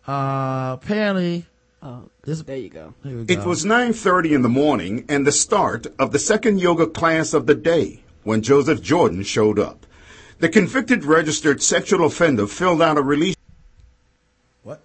Uh, 0.06 0.76
apparently, 0.80 1.46
Oh, 1.84 2.10
this, 2.22 2.40
there 2.42 2.56
you 2.56 2.68
go. 2.68 2.94
here 3.02 3.24
go. 3.24 3.32
It 3.32 3.44
was 3.44 3.64
9:30 3.64 4.32
in 4.32 4.42
the 4.42 4.48
morning 4.48 5.04
and 5.08 5.26
the 5.26 5.32
start 5.32 5.88
of 5.98 6.12
the 6.12 6.18
second 6.20 6.60
yoga 6.60 6.86
class 6.86 7.34
of 7.34 7.46
the 7.46 7.56
day 7.56 8.04
when 8.22 8.40
Joseph 8.40 8.80
Jordan 8.80 9.24
showed 9.24 9.58
up. 9.58 9.84
The 10.38 10.48
convicted 10.48 11.04
registered 11.04 11.60
sexual 11.60 12.04
offender 12.04 12.46
filled 12.46 12.82
out 12.82 12.98
a 12.98 13.02
release. 13.02 13.34
what? 14.62 14.80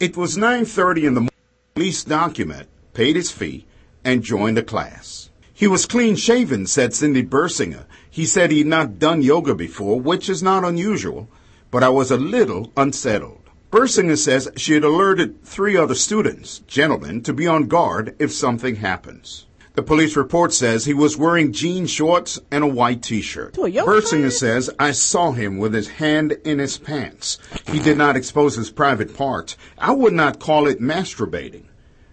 It 0.00 0.16
was 0.16 0.36
9:30 0.36 1.06
in 1.06 1.14
the 1.14 1.20
morning. 1.20 1.30
Release 1.76 2.02
document, 2.02 2.68
paid 2.92 3.14
his 3.14 3.30
fee, 3.30 3.66
and 4.04 4.24
joined 4.24 4.56
the 4.56 4.64
class. 4.64 5.30
He 5.54 5.68
was 5.68 5.86
clean 5.86 6.16
shaven, 6.16 6.66
said 6.66 6.92
Cindy 6.92 7.22
Bursinger. 7.22 7.84
He 8.10 8.26
said 8.26 8.50
he'd 8.50 8.66
not 8.66 8.98
done 8.98 9.22
yoga 9.22 9.54
before, 9.54 10.00
which 10.00 10.28
is 10.28 10.42
not 10.42 10.64
unusual, 10.64 11.28
but 11.70 11.84
I 11.84 11.88
was 11.88 12.10
a 12.10 12.16
little 12.16 12.72
unsettled. 12.76 13.47
Bursinger 13.70 14.16
says 14.16 14.48
she 14.56 14.72
had 14.72 14.84
alerted 14.84 15.44
three 15.44 15.76
other 15.76 15.94
students, 15.94 16.60
gentlemen, 16.60 17.22
to 17.22 17.34
be 17.34 17.46
on 17.46 17.66
guard 17.66 18.16
if 18.18 18.32
something 18.32 18.76
happens. 18.76 19.44
The 19.74 19.82
police 19.82 20.16
report 20.16 20.54
says 20.54 20.86
he 20.86 20.94
was 20.94 21.18
wearing 21.18 21.52
jean 21.52 21.86
shorts 21.86 22.40
and 22.50 22.64
a 22.64 22.66
white 22.66 23.02
t-shirt. 23.02 23.54
To 23.54 23.64
a 23.64 23.68
yoga 23.68 23.90
Bursinger 23.90 24.20
class? 24.22 24.38
says, 24.38 24.70
I 24.78 24.92
saw 24.92 25.32
him 25.32 25.58
with 25.58 25.74
his 25.74 25.88
hand 25.88 26.32
in 26.44 26.58
his 26.58 26.78
pants. 26.78 27.38
He 27.70 27.78
did 27.78 27.98
not 27.98 28.16
expose 28.16 28.56
his 28.56 28.70
private 28.70 29.14
parts. 29.14 29.56
I 29.76 29.92
would 29.92 30.14
not 30.14 30.40
call 30.40 30.66
it 30.66 30.80
masturbating. 30.80 31.64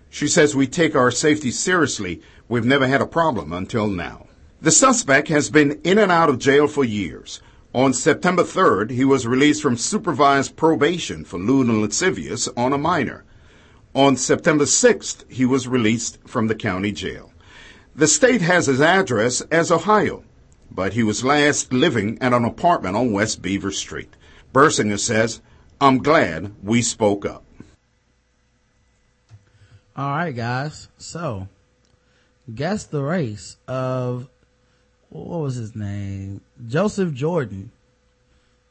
She 0.09 0.27
says 0.27 0.55
we 0.55 0.67
take 0.67 0.93
our 0.93 1.09
safety 1.09 1.51
seriously. 1.51 2.21
We've 2.49 2.65
never 2.65 2.85
had 2.85 3.01
a 3.01 3.07
problem 3.07 3.53
until 3.53 3.87
now. 3.87 4.27
The 4.61 4.71
suspect 4.71 5.29
has 5.29 5.49
been 5.49 5.79
in 5.85 5.99
and 5.99 6.11
out 6.11 6.29
of 6.29 6.37
jail 6.37 6.67
for 6.67 6.83
years. 6.83 7.41
On 7.75 7.91
September 7.91 8.43
3rd, 8.43 8.91
he 8.91 9.03
was 9.03 9.27
released 9.27 9.61
from 9.61 9.75
supervised 9.75 10.55
probation 10.55 11.25
for 11.25 11.37
lewd 11.37 11.67
and 11.67 11.81
lascivious 11.81 12.47
on 12.55 12.71
a 12.71 12.77
minor. 12.77 13.25
On 13.93 14.15
September 14.15 14.63
6th, 14.63 15.29
he 15.29 15.45
was 15.45 15.67
released 15.67 16.17
from 16.25 16.47
the 16.47 16.55
county 16.55 16.93
jail. 16.93 17.33
The 17.93 18.07
state 18.07 18.39
has 18.39 18.67
his 18.67 18.79
address 18.79 19.41
as 19.51 19.73
Ohio, 19.73 20.23
but 20.71 20.93
he 20.93 21.03
was 21.03 21.25
last 21.25 21.73
living 21.73 22.17
at 22.21 22.31
an 22.31 22.45
apartment 22.45 22.95
on 22.95 23.11
West 23.11 23.41
Beaver 23.41 23.71
Street. 23.71 24.15
Bursinger 24.53 24.97
says, 24.97 25.41
I'm 25.81 25.97
glad 25.97 26.53
we 26.63 26.81
spoke 26.81 27.25
up. 27.25 27.43
All 29.97 30.11
right, 30.11 30.33
guys. 30.33 30.87
So, 30.97 31.49
guess 32.53 32.85
the 32.85 33.03
race 33.03 33.57
of 33.67 34.29
what 35.23 35.39
was 35.41 35.55
his 35.55 35.75
name? 35.75 36.41
Joseph 36.67 37.13
Jordan, 37.13 37.71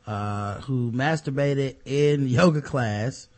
uh, 0.06 0.60
who 0.62 0.92
masturbated 0.92 1.76
in 1.84 2.28
yoga 2.40 2.60
class. 2.62 3.28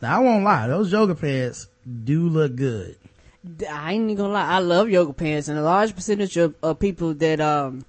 Now, 0.00 0.18
I 0.20 0.22
won't 0.22 0.44
lie; 0.44 0.66
those 0.66 0.92
yoga 0.92 1.14
pants 1.14 1.68
do 2.04 2.28
look 2.28 2.56
good. 2.56 2.96
I 3.70 3.92
ain't 3.92 4.04
even 4.04 4.16
gonna 4.16 4.32
lie. 4.32 4.46
I 4.46 4.58
love 4.58 4.88
yoga 4.88 5.12
pants, 5.12 5.48
and 5.48 5.58
a 5.58 5.62
large 5.62 5.94
percentage 5.94 6.36
of, 6.36 6.54
of 6.62 6.78
people 6.78 7.14
that 7.14 7.40
um 7.40 7.84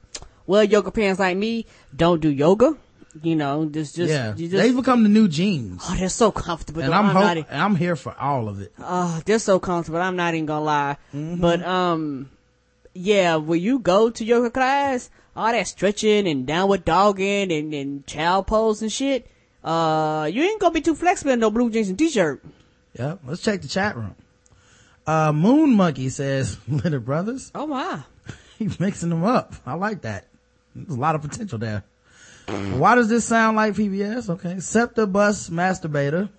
wear 0.45 0.63
yoga 0.63 0.91
pants 0.91 1.19
like 1.19 1.37
me 1.37 1.65
don't 1.95 2.21
do 2.21 2.29
yoga. 2.29 2.77
You 3.21 3.37
know, 3.37 3.65
just 3.65 3.95
just 3.95 4.11
yeah, 4.11 4.35
you 4.35 4.49
they've 4.49 4.75
become 4.75 5.03
the 5.03 5.09
new 5.09 5.29
jeans, 5.29 5.81
oh, 5.87 5.95
they're 5.97 6.09
so 6.09 6.31
comfortable. 6.31 6.81
and 6.81 6.91
though. 6.91 6.97
I'm 6.97 7.15
I'm 7.15 7.37
not, 7.37 7.47
I'm 7.49 7.75
here 7.77 7.95
for 7.95 8.13
all 8.19 8.49
of 8.49 8.59
it. 8.59 8.73
oh, 8.79 9.21
they're 9.25 9.39
so 9.39 9.57
comfortable. 9.57 10.01
I'm 10.01 10.17
not 10.17 10.33
even 10.33 10.45
gonna 10.45 10.65
lie. 10.65 10.97
Mm-hmm. 11.13 11.39
But 11.39 11.65
um, 11.65 12.29
yeah, 12.95 13.35
when 13.35 13.61
you 13.61 13.79
go 13.79 14.09
to 14.09 14.25
yoga 14.25 14.49
class, 14.49 15.09
all 15.35 15.51
that 15.51 15.67
stretching 15.67 16.27
and 16.27 16.47
downward 16.47 16.85
dogging 16.85 17.51
and 17.51 17.73
and 17.73 18.07
child 18.07 18.47
pose 18.47 18.81
and 18.81 18.91
shit, 18.91 19.29
uh, 19.63 20.29
you 20.31 20.41
ain't 20.41 20.61
gonna 20.61 20.73
be 20.73 20.81
too 20.81 20.95
flexible 20.95 21.33
in 21.33 21.39
no 21.39 21.51
blue 21.51 21.69
jeans 21.69 21.89
and 21.89 21.99
t-shirt. 21.99 22.43
Yep. 22.97 23.19
Let's 23.25 23.41
check 23.41 23.61
the 23.61 23.67
chat 23.67 23.97
room. 23.97 24.15
Uh, 25.05 25.33
Moon 25.33 25.75
Monkey 25.75 26.09
says, 26.09 26.57
Little 26.67 27.01
Brothers. 27.01 27.51
Oh 27.53 27.67
my. 27.67 28.03
He's 28.57 28.79
mixing 28.79 29.09
them 29.09 29.25
up. 29.25 29.53
I 29.65 29.73
like 29.73 30.01
that. 30.03 30.27
There's 30.73 30.97
a 30.97 30.99
lot 30.99 31.15
of 31.15 31.21
potential 31.21 31.59
there. 31.59 31.83
Why 32.47 32.95
does 32.95 33.09
this 33.09 33.25
sound 33.25 33.57
like 33.57 33.73
PBS? 33.73 34.29
Okay. 34.29 34.59
Scepter 34.59 35.05
bus 35.05 35.49
masturbator. 35.49 36.29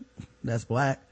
That's 0.42 0.64
black. 0.64 1.02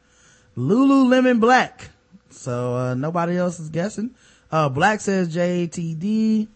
Lululemon 0.56 1.40
Black. 1.40 1.90
So, 2.30 2.76
uh, 2.76 2.94
nobody 2.94 3.36
else 3.36 3.58
is 3.60 3.68
guessing. 3.70 4.14
Uh, 4.54 4.68
Black 4.68 5.00
says 5.00 5.34
JTD. 5.34 6.46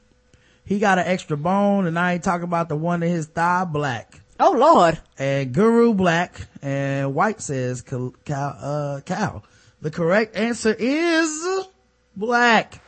He 0.64 0.78
got 0.78 1.00
an 1.00 1.06
extra 1.08 1.36
bone 1.36 1.84
and 1.88 1.98
I 1.98 2.12
ain't 2.12 2.22
talking 2.22 2.44
about 2.44 2.68
the 2.68 2.76
one 2.76 3.02
in 3.02 3.10
his 3.10 3.26
thigh 3.26 3.64
black. 3.64 4.20
Oh 4.38 4.52
Lord. 4.52 5.00
And 5.18 5.52
Guru 5.52 5.94
Black 5.94 6.46
and 6.62 7.12
White 7.12 7.40
says 7.40 7.82
cow, 7.82 8.14
uh, 8.24 9.00
cow. 9.00 9.42
The 9.80 9.90
correct 9.90 10.36
answer 10.36 10.76
is 10.78 11.66
black. 12.14 12.80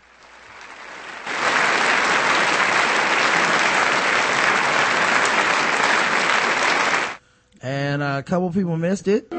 And 7.60 8.00
a 8.00 8.22
couple 8.22 8.52
people 8.52 8.76
missed 8.76 9.08
it. 9.08 9.32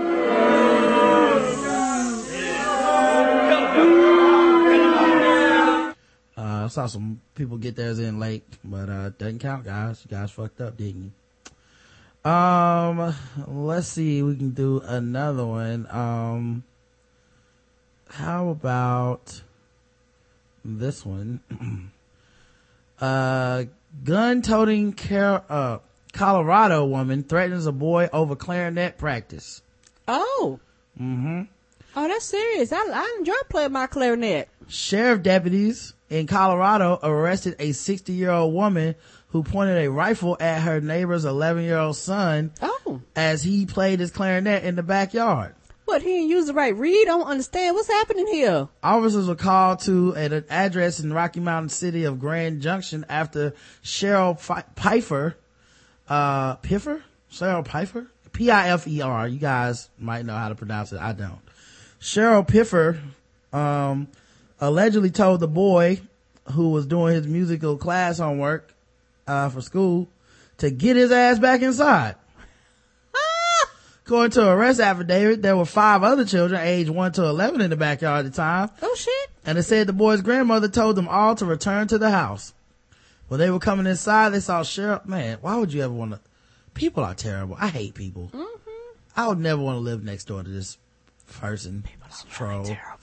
I 6.66 6.68
saw 6.68 6.88
some 6.88 7.22
people 7.36 7.58
get 7.58 7.76
theirs 7.76 8.00
in 8.00 8.20
late, 8.20 8.44
but, 8.64 8.90
uh, 8.90 9.10
doesn't 9.10 9.40
count, 9.40 9.66
guys. 9.66 10.06
You 10.06 10.16
guys 10.16 10.32
fucked 10.32 10.62
up, 10.62 10.78
didn't 10.78 11.04
you? 12.26 12.30
Um, 12.30 13.16
let's 13.48 13.88
see. 13.88 14.22
We 14.22 14.36
can 14.36 14.52
do 14.52 14.80
another 14.82 15.46
one. 15.46 15.88
Um, 15.90 16.64
how 18.10 18.50
about 18.50 19.42
this 20.64 21.06
one? 21.06 21.42
uh, 23.02 23.64
gun-toting 24.04 24.94
Car- 24.94 25.44
uh, 25.50 25.80
Colorado 26.14 26.86
woman 26.86 27.24
threatens 27.24 27.66
a 27.66 27.72
boy 27.72 28.10
over 28.14 28.36
clarinet 28.36 28.98
practice. 28.98 29.62
Oh. 30.08 30.60
Mm-hmm. 31.00 31.44
Oh, 31.96 32.08
that's 32.08 32.26
serious. 32.26 32.72
I, 32.72 32.78
I 32.78 33.16
enjoy 33.20 33.34
playing 33.50 33.72
my 33.72 33.88
clarinet. 33.88 34.50
Sheriff 34.68 35.24
deputies 35.24 35.94
in 36.12 36.28
Colorado 36.28 37.00
arrested 37.02 37.56
a 37.58 37.72
60 37.72 38.12
year 38.12 38.30
old 38.30 38.54
woman 38.54 38.96
who 39.30 39.44
pointed 39.44 39.78
a 39.78 39.90
rifle 39.90 40.36
at 40.40 40.62
her 40.62 40.82
neighbor's 40.82 41.24
11 41.26 41.64
year 41.64 41.78
old 41.78 41.96
son 41.96 42.52
oh. 42.62 43.02
as 43.16 43.42
he 43.42 43.66
played 43.66 44.02
his 44.02 44.12
clarinet 44.12 44.64
in 44.64 44.76
the 44.76 44.84
backyard. 44.84 45.56
What, 45.86 46.02
he 46.02 46.10
didn't 46.10 46.30
use 46.30 46.48
the 46.48 46.54
right 46.54 46.76
reed? 46.76 47.08
I 47.08 47.12
don't 47.12 47.28
understand. 47.28 47.76
What's 47.76 47.88
happening 47.88 48.28
here? 48.28 48.68
Officers 48.84 49.28
were 49.28 49.36
called 49.36 49.80
to 49.80 50.14
an 50.14 50.46
address 50.50 51.00
in 51.00 51.12
Rocky 51.12 51.40
Mountain 51.40 51.70
City 51.70 52.04
of 52.04 52.20
Grand 52.20 52.62
Junction 52.62 53.06
after 53.10 53.54
Cheryl 53.84 54.38
Pfeiffer, 54.40 55.38
uh, 56.08 56.56
Piffer? 56.56 57.04
Cheryl 57.32 57.66
Pfeiffer? 57.66 58.08
P-I-F-E-R. 58.32 59.28
You 59.28 59.40
guys 59.40 59.90
might 59.98 60.26
know 60.26 60.36
how 60.36 60.50
to 60.50 60.56
pronounce 60.56 60.94
it. 60.94 61.00
I 61.00 61.14
don't. 61.14 61.40
Cheryl 62.00 62.48
Piffer, 62.48 63.00
um, 63.52 64.08
allegedly 64.62 65.10
told 65.10 65.40
the 65.40 65.48
boy 65.48 66.00
who 66.52 66.70
was 66.70 66.86
doing 66.86 67.16
his 67.16 67.28
musical 67.28 67.78
class 67.78 68.20
homework 68.20 68.74
uh, 69.28 69.50
for 69.50 69.62
school 69.62 70.08
to 70.58 70.70
get 70.70 70.96
his 70.96 71.12
ass 71.12 71.40
back 71.40 71.62
inside. 71.62 72.16
According 74.06 74.32
to 74.32 74.48
arrest 74.48 74.80
affidavit, 74.80 75.42
there 75.42 75.58
were 75.58 75.66
five 75.66 76.04
other 76.04 76.26
children 76.26 76.62
aged 76.62 76.90
1 76.90 77.12
to 77.14 77.26
11 77.26 77.62
in 77.62 77.70
the 77.70 77.76
backyard 77.76 78.26
at 78.26 78.32
the 78.32 78.36
time. 78.36 78.70
Oh 78.82 78.96
shit. 78.96 79.30
And 79.46 79.58
it 79.58 79.64
said 79.64 79.88
the 79.88 79.94
boy's 79.94 80.22
grandmother 80.22 80.68
told 80.68 80.96
them 80.96 81.08
all 81.08 81.36
to 81.36 81.46
return 81.46 81.88
to 81.88 81.98
the 81.98 82.12
house. 82.12 82.54
When 83.28 83.40
they 83.40 83.50
were 83.50 83.60
coming 83.60 83.88
inside, 83.88 84.30
they 84.30 84.40
saw 84.42 84.62
Cheryl. 84.62 85.06
Man, 85.06 85.38
why 85.42 85.56
would 85.56 85.74
you 85.74 85.82
ever 85.82 85.94
want 85.94 86.12
to? 86.12 86.20
People 86.74 87.04
are 87.04 87.16
terrible. 87.16 87.56
I 87.60 87.70
hate 87.70 87.96
people. 87.96 88.30
Mm-hmm. 88.34 88.58
I 89.16 89.28
would 89.28 89.40
never 89.40 89.62
want 89.62 89.78
to 89.78 89.80
live 89.80 90.04
next 90.04 90.26
door 90.26 90.44
to 90.44 90.50
this 90.50 90.78
person. 91.40 91.82
People 91.82 92.08
are 92.08 92.30
troll. 92.30 92.64
Really 92.64 92.76
terrible. 92.76 93.01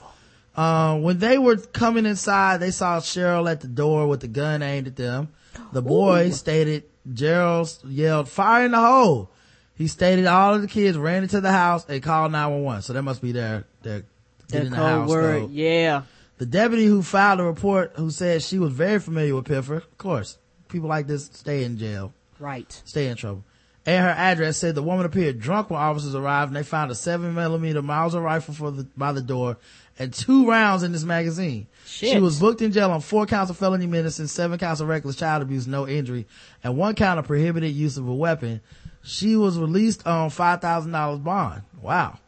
Uh, 0.59 0.99
when 0.99 1.21
they 1.21 1.39
were 1.39 1.57
coming 1.57 2.05
inside, 2.05 2.59
they 2.59 2.73
saw 2.73 2.99
Cheryl 2.99 3.49
at 3.49 3.61
the 3.61 3.69
door 3.69 4.09
with 4.09 4.19
the 4.19 4.27
gun 4.27 4.61
aimed 4.61 4.89
at 4.89 4.97
them. 4.97 5.29
The 5.73 5.83
boy 5.83 6.27
Ooh. 6.27 6.33
stated, 6.33 6.83
Gerald 7.15 7.79
yelled, 7.87 8.29
fire 8.29 8.65
in 8.65 8.73
the 8.73 8.81
hole. 8.81 9.31
He 9.77 9.87
stated 9.87 10.27
all 10.27 10.57
of 10.57 10.63
the 10.63 10.67
kids 10.67 10.99
ran 10.99 11.23
into 11.23 11.41
the 11.41 11.53
house 11.53 11.89
and 11.89 12.03
called 12.03 12.33
911. 12.33 12.83
So 12.83 12.93
that 12.93 13.03
must 13.03 13.23
be 13.23 13.31
their, 13.31 13.67
their, 13.83 14.03
get 14.49 14.65
in 14.65 14.71
the 14.71 14.77
house. 14.77 15.09
Word. 15.09 15.53
Yeah. 15.53 16.03
The 16.39 16.47
deputy 16.47 16.87
who 16.87 17.05
filed 17.05 17.39
a 17.39 17.45
report 17.45 17.93
who 17.95 18.11
said 18.11 18.43
she 18.43 18.59
was 18.59 18.73
very 18.73 18.99
familiar 18.99 19.37
with 19.37 19.45
Piffer. 19.45 19.77
Of 19.77 19.97
course, 19.97 20.39
people 20.69 20.89
like 20.89 21.07
this 21.07 21.27
stay 21.27 21.63
in 21.63 21.79
jail. 21.79 22.13
Right. 22.41 22.83
Stay 22.85 23.07
in 23.07 23.17
trouble. 23.17 23.45
And 23.87 24.05
her 24.05 24.11
address 24.11 24.57
said 24.57 24.75
the 24.75 24.83
woman 24.83 25.07
appeared 25.07 25.39
drunk 25.39 25.71
when 25.71 25.81
officers 25.81 26.15
arrived 26.15 26.51
and 26.51 26.57
they 26.57 26.63
found 26.63 26.91
a 26.91 26.95
seven 26.97 27.35
millimeter 27.35 27.81
Mauser 27.81 28.21
rifle 28.21 28.55
for 28.55 28.71
the, 28.71 28.85
by 28.97 29.13
the 29.13 29.23
door 29.23 29.57
and 29.99 30.13
two 30.13 30.49
rounds 30.49 30.83
in 30.83 30.93
this 30.93 31.05
magazine. 31.05 31.67
Shit. 31.87 32.13
She 32.13 32.21
was 32.21 32.39
booked 32.39 32.63
in 32.63 32.73
jail 32.73 32.91
on 32.91 33.01
four 33.01 33.27
counts 33.27 33.51
of 33.51 33.57
felony 33.57 33.87
menacing, 33.87 34.29
seven 34.29 34.59
counts 34.59 34.81
of 34.81 34.89
reckless 34.89 35.17
child 35.17 35.43
abuse, 35.43 35.67
no 35.67 35.89
injury, 35.89 36.27
and 36.63 36.77
one 36.77 36.95
count 36.95 37.19
of 37.19 37.27
prohibited 37.27 37.75
use 37.75 37.97
of 37.97 38.07
a 38.07 38.15
weapon. 38.15 38.61
She 39.03 39.37
was 39.37 39.59
released 39.59 40.07
on 40.07 40.31
$5,000 40.31 41.25
bond. 41.25 41.63
Wow. 41.81 42.19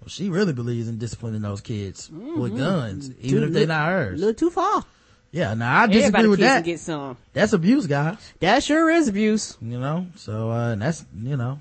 Well, 0.00 0.08
she 0.08 0.28
really 0.28 0.52
believes 0.52 0.88
in 0.88 0.98
disciplining 0.98 1.42
those 1.42 1.60
kids 1.60 2.08
mm-hmm. 2.08 2.40
with 2.40 2.56
guns, 2.56 3.10
even 3.20 3.44
if 3.44 3.52
they're 3.52 3.66
not 3.66 3.88
hers. 3.88 4.20
A 4.20 4.26
little 4.26 4.34
too 4.34 4.50
far. 4.50 4.84
Yeah, 5.30 5.54
now 5.54 5.82
I 5.82 5.86
disagree 5.86 6.02
Everybody 6.04 6.28
with 6.28 6.40
that. 6.40 6.64
Get 6.64 6.80
some. 6.80 7.16
That's 7.32 7.52
abuse, 7.52 7.86
guys. 7.86 8.16
That 8.40 8.62
sure 8.62 8.88
is 8.88 9.08
abuse. 9.08 9.56
You 9.60 9.78
know, 9.78 10.06
so, 10.16 10.50
uh, 10.50 10.74
that's, 10.76 11.04
you 11.22 11.36
know, 11.36 11.60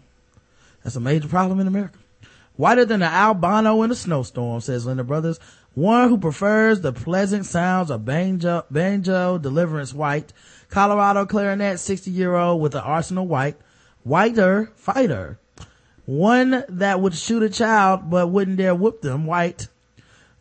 that's 0.84 0.96
a 0.96 1.02
major 1.02 1.28
problem 1.28 1.60
in 1.60 1.68
America. 1.68 1.98
Whiter 2.58 2.86
than 2.86 3.04
an 3.04 3.14
albino 3.14 3.84
in 3.84 3.92
a 3.92 3.96
snowstorm, 3.96 4.62
says 4.62 4.86
Linda 4.86 5.04
Brothers. 5.04 5.40
One 5.76 6.10
who 6.10 6.18
prefers 6.18 6.82
the 6.82 6.92
pleasant 6.92 7.46
sounds 7.46 7.92
of 7.92 8.04
banjo, 8.04 8.66
banjo 8.72 9.38
deliverance 9.38 9.94
white. 9.94 10.34
Colorado 10.70 11.28
clarinet 11.28 11.80
60 11.80 12.10
year 12.10 12.36
old 12.36 12.60
with 12.60 12.74
an 12.74 12.82
arsenal 12.82 13.28
white. 13.28 13.58
Whiter 14.04 14.72
fighter. 14.76 15.38
One 16.06 16.64
that 16.68 17.00
would 17.00 17.14
shoot 17.14 17.44
a 17.44 17.50
child 17.50 18.10
but 18.10 18.28
wouldn't 18.28 18.58
dare 18.58 18.74
whoop 18.74 19.02
them 19.02 19.28
white. 19.28 19.68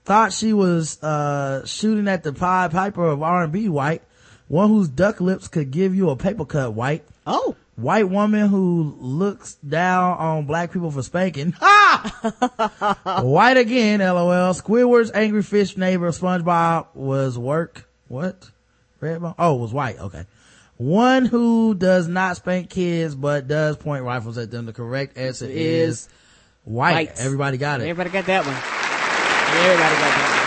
Thought 0.06 0.32
she 0.32 0.54
was, 0.54 1.02
uh, 1.02 1.66
shooting 1.66 2.08
at 2.08 2.22
the 2.22 2.32
Pied 2.32 2.70
Piper 2.70 3.04
of 3.04 3.22
R&B 3.22 3.68
white. 3.68 4.02
One 4.48 4.68
whose 4.68 4.88
duck 4.88 5.20
lips 5.20 5.48
could 5.48 5.70
give 5.70 5.94
you 5.94 6.08
a 6.08 6.16
paper 6.16 6.46
cut 6.46 6.72
white. 6.72 7.04
Oh 7.26 7.56
white 7.76 8.08
woman 8.08 8.48
who 8.48 8.96
looks 8.98 9.54
down 9.56 10.18
on 10.18 10.46
black 10.46 10.72
people 10.72 10.90
for 10.90 11.02
spanking. 11.02 11.54
Ah! 11.60 13.22
white 13.22 13.56
again, 13.56 14.00
lol. 14.00 14.54
Squidward's 14.54 15.12
angry 15.12 15.42
fish 15.42 15.76
neighbor 15.76 16.10
SpongeBob 16.10 16.88
was 16.94 17.38
work. 17.38 17.88
What? 18.08 18.50
Red 19.00 19.20
bone? 19.20 19.34
Oh, 19.38 19.54
was 19.56 19.72
white. 19.72 19.98
Okay. 19.98 20.26
One 20.78 21.24
who 21.24 21.74
does 21.74 22.08
not 22.08 22.36
spank 22.36 22.70
kids 22.70 23.14
but 23.14 23.48
does 23.48 23.76
point 23.76 24.04
rifles 24.04 24.36
at 24.38 24.50
them. 24.50 24.66
The 24.66 24.72
correct 24.72 25.16
answer 25.16 25.46
is, 25.46 25.52
is 25.52 26.08
white. 26.64 26.92
white. 26.92 27.20
Everybody 27.20 27.56
got 27.58 27.80
it. 27.80 27.84
Everybody 27.84 28.10
got 28.10 28.26
that 28.26 28.44
one. 28.44 28.54
Everybody 28.54 29.78
got 29.78 30.00
that 30.00 30.40
one. 30.40 30.46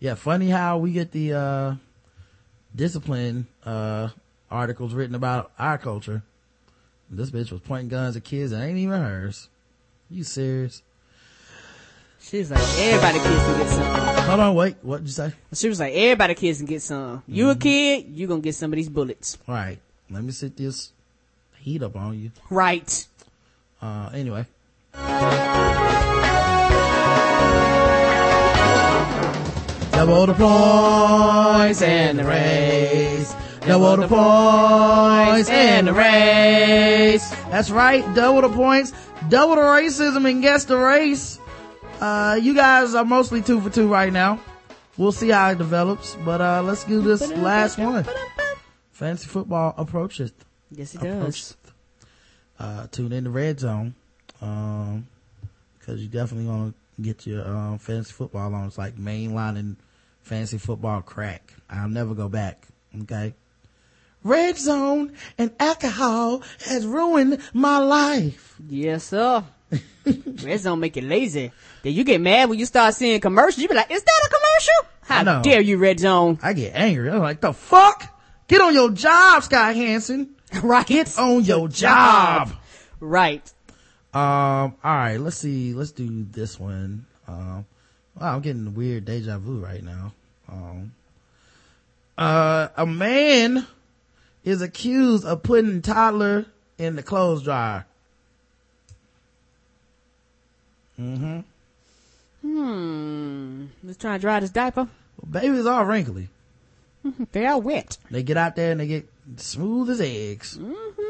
Yeah, 0.00 0.14
funny 0.16 0.50
how 0.50 0.78
we 0.78 0.92
get 0.92 1.12
the, 1.12 1.32
uh, 1.34 1.74
discipline 2.74 3.46
uh, 3.64 4.08
articles 4.50 4.94
written 4.94 5.14
about 5.14 5.52
our 5.58 5.78
culture. 5.78 6.22
This 7.10 7.30
bitch 7.30 7.52
was 7.52 7.60
pointing 7.60 7.88
guns 7.88 8.16
at 8.16 8.24
kids 8.24 8.52
that 8.52 8.62
ain't 8.62 8.78
even 8.78 9.00
hers. 9.00 9.48
You 10.10 10.24
serious? 10.24 10.82
She's 12.20 12.50
like, 12.50 12.60
everybody 12.78 13.18
kids 13.18 13.42
can 13.42 13.58
get 13.58 13.68
some. 13.68 14.24
Hold 14.26 14.40
on, 14.40 14.54
wait. 14.54 14.76
What 14.82 14.98
did 14.98 15.08
you 15.08 15.12
say? 15.12 15.32
She 15.52 15.68
was 15.68 15.80
like, 15.80 15.92
everybody 15.92 16.34
kids 16.34 16.58
can 16.58 16.66
get 16.66 16.80
some. 16.80 17.22
You 17.26 17.46
mm-hmm. 17.46 17.50
a 17.50 17.56
kid, 17.56 18.06
you 18.14 18.26
gonna 18.26 18.40
get 18.40 18.54
some 18.54 18.72
of 18.72 18.76
these 18.76 18.88
bullets. 18.88 19.38
Right. 19.46 19.78
Let 20.08 20.22
me 20.22 20.30
sit 20.30 20.56
this 20.56 20.92
heat 21.58 21.82
up 21.82 21.96
on 21.96 22.18
you. 22.18 22.30
Right. 22.48 23.06
Uh, 23.80 24.10
anyway. 24.14 24.46
Double 29.92 30.26
the 30.26 30.34
points 30.34 31.82
and 31.82 32.18
the 32.18 32.24
race. 32.24 33.34
Double 33.60 33.96
the 33.96 34.08
points 34.08 35.48
and 35.48 35.86
the 35.86 35.92
race. 35.92 37.30
That's 37.50 37.70
right. 37.70 38.02
Double 38.14 38.40
the 38.42 38.48
points. 38.54 38.92
Double 39.28 39.54
the 39.54 39.60
racism 39.62 40.28
and 40.28 40.42
guess 40.42 40.64
the 40.64 40.76
race. 40.76 41.38
Uh, 42.00 42.38
you 42.42 42.54
guys 42.54 42.94
are 42.94 43.04
mostly 43.04 43.42
two 43.42 43.60
for 43.60 43.70
two 43.70 43.86
right 43.86 44.12
now. 44.12 44.40
We'll 44.96 45.12
see 45.12 45.28
how 45.28 45.50
it 45.50 45.58
develops, 45.58 46.16
but, 46.24 46.40
uh, 46.40 46.62
let's 46.62 46.84
do 46.84 47.00
this 47.00 47.30
last 47.30 47.78
one. 47.78 48.04
Fantasy 48.90 49.28
football 49.28 49.74
approaches. 49.78 50.32
Yes, 50.70 50.94
it 50.94 51.00
does. 51.02 51.56
Uh, 52.58 52.86
tune 52.88 53.12
in 53.12 53.24
the 53.24 53.30
red 53.30 53.60
zone. 53.60 53.94
Um, 54.40 55.06
cause 55.86 56.00
you 56.00 56.08
definitely 56.08 56.46
gonna 56.46 56.74
get 57.00 57.26
your, 57.26 57.46
um, 57.46 57.78
fantasy 57.78 58.12
football 58.12 58.54
on. 58.54 58.66
It's 58.66 58.78
like 58.78 58.96
mainlining 58.96 59.76
fantasy 60.22 60.58
football 60.58 61.02
crack. 61.02 61.54
I'll 61.70 61.88
never 61.88 62.14
go 62.14 62.28
back. 62.28 62.66
Okay. 63.02 63.34
Red 64.24 64.56
zone 64.56 65.12
and 65.36 65.50
alcohol 65.58 66.42
has 66.66 66.86
ruined 66.86 67.40
my 67.52 67.78
life. 67.78 68.56
Yes, 68.68 69.04
sir. 69.04 69.42
Red 70.04 70.60
Zone 70.60 70.80
make 70.80 70.96
you 70.96 71.02
lazy. 71.02 71.50
Then 71.82 71.92
you 71.92 72.04
get 72.04 72.20
mad 72.20 72.48
when 72.48 72.58
you 72.58 72.66
start 72.66 72.94
seeing 72.94 73.20
commercials. 73.20 73.58
You 73.58 73.68
be 73.68 73.74
like, 73.74 73.90
is 73.90 74.02
that 74.02 74.26
a 74.26 74.28
commercial? 74.28 74.92
How 75.02 75.42
dare 75.42 75.60
you, 75.60 75.78
Red 75.78 76.00
Zone? 76.00 76.38
I 76.42 76.52
get 76.52 76.74
angry. 76.74 77.10
I'm 77.10 77.20
like, 77.20 77.40
the 77.40 77.52
fuck? 77.52 78.08
Get 78.48 78.60
on 78.60 78.74
your 78.74 78.90
job, 78.90 79.42
Scott 79.42 79.74
Hanson. 79.74 80.34
right. 80.62 80.86
Get 80.86 81.18
on 81.18 81.44
your 81.44 81.68
job. 81.68 82.52
Right. 83.00 83.52
Um, 84.14 84.74
all 84.84 84.94
right, 84.94 85.16
let's 85.16 85.38
see. 85.38 85.72
Let's 85.72 85.92
do 85.92 86.26
this 86.30 86.60
one. 86.60 87.06
Um, 87.26 87.64
wow, 88.18 88.34
I'm 88.34 88.42
getting 88.42 88.74
weird 88.74 89.06
deja 89.06 89.38
vu 89.38 89.58
right 89.58 89.82
now. 89.82 90.12
Um, 90.50 90.92
uh, 92.18 92.68
a 92.76 92.84
man 92.84 93.66
is 94.44 94.60
accused 94.60 95.24
of 95.24 95.42
putting 95.42 95.80
toddler 95.80 96.46
in 96.76 96.96
the 96.96 97.02
clothes 97.02 97.42
dryer. 97.42 97.86
Mm-hmm. 101.00 101.40
Hmm. 102.42 103.66
Just 103.86 104.00
trying 104.00 104.18
to 104.18 104.20
dry 104.20 104.40
this 104.40 104.50
diaper. 104.50 104.88
Well, 105.20 105.42
babies 105.42 105.66
are 105.66 105.86
wrinkly. 105.86 106.28
they 107.32 107.46
are 107.46 107.58
wet. 107.58 107.96
They 108.10 108.22
get 108.22 108.36
out 108.36 108.56
there 108.56 108.72
and 108.72 108.80
they 108.80 108.86
get 108.86 109.08
smooth 109.36 109.90
as 109.90 110.00
eggs. 110.00 110.58
Mm-hmm. 110.58 111.01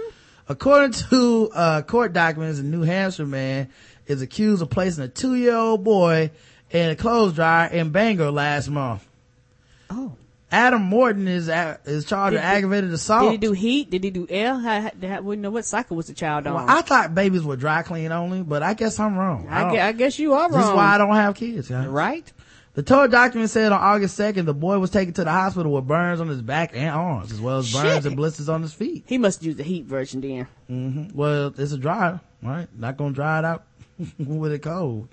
According 0.48 0.92
to 1.10 1.50
uh, 1.54 1.82
court 1.82 2.12
documents, 2.12 2.58
a 2.58 2.62
New 2.62 2.82
Hampshire 2.82 3.26
man 3.26 3.68
is 4.06 4.22
accused 4.22 4.62
of 4.62 4.70
placing 4.70 5.04
a 5.04 5.08
two-year-old 5.08 5.84
boy 5.84 6.30
in 6.70 6.90
a 6.90 6.96
clothes 6.96 7.34
dryer 7.34 7.68
in 7.70 7.90
Bangor 7.90 8.30
last 8.30 8.68
month. 8.68 9.06
Oh. 9.90 10.16
Adam 10.50 10.82
Morton 10.82 11.28
is 11.28 11.48
is 11.86 12.04
charged 12.04 12.34
with 12.34 12.42
aggravated 12.42 12.92
assault. 12.92 13.22
Did 13.22 13.30
he 13.30 13.38
do 13.38 13.52
heat? 13.52 13.88
Did 13.88 14.04
he 14.04 14.10
do 14.10 14.26
air? 14.28 14.54
How, 14.54 14.80
how, 14.82 14.90
how, 15.02 15.20
know 15.20 15.50
what 15.50 15.64
cycle 15.64 15.96
was 15.96 16.08
the 16.08 16.12
child 16.12 16.46
on? 16.46 16.54
Well, 16.54 16.66
I 16.68 16.82
thought 16.82 17.14
babies 17.14 17.42
were 17.42 17.56
dry 17.56 17.82
clean 17.82 18.12
only, 18.12 18.42
but 18.42 18.62
I 18.62 18.74
guess 18.74 19.00
I'm 19.00 19.16
wrong. 19.16 19.48
I, 19.48 19.64
I, 19.64 19.72
guess, 19.72 19.82
I 19.82 19.92
guess, 19.92 20.18
you 20.18 20.34
are 20.34 20.50
wrong. 20.50 20.58
This 20.58 20.66
is 20.66 20.72
why 20.72 20.94
I 20.94 20.98
don't 20.98 21.14
have 21.14 21.34
kids. 21.36 21.68
Guys. 21.68 21.86
Right. 21.86 22.30
The 22.74 22.82
tour 22.82 23.06
document 23.06 23.50
said 23.50 23.70
on 23.70 23.80
August 23.80 24.18
2nd, 24.18 24.46
the 24.46 24.54
boy 24.54 24.78
was 24.78 24.88
taken 24.88 25.12
to 25.14 25.24
the 25.24 25.30
hospital 25.30 25.72
with 25.72 25.86
burns 25.86 26.20
on 26.20 26.28
his 26.28 26.40
back 26.40 26.70
and 26.72 26.88
arms, 26.88 27.30
as 27.30 27.38
well 27.38 27.58
as 27.58 27.70
burns 27.70 28.06
and 28.06 28.16
blisters 28.16 28.48
on 28.48 28.62
his 28.62 28.72
feet. 28.72 29.04
He 29.06 29.18
must 29.18 29.42
use 29.42 29.56
the 29.56 29.62
heat 29.62 29.84
version 29.84 30.22
then. 30.22 30.46
Mm-hmm. 30.70 31.16
Well, 31.16 31.52
it's 31.58 31.72
a 31.72 31.78
dryer, 31.78 32.20
right? 32.42 32.68
Not 32.74 32.96
gonna 32.96 33.12
dry 33.12 33.40
it 33.40 33.44
out 33.44 33.64
with 34.18 34.52
it 34.52 34.60
cold. 34.60 35.08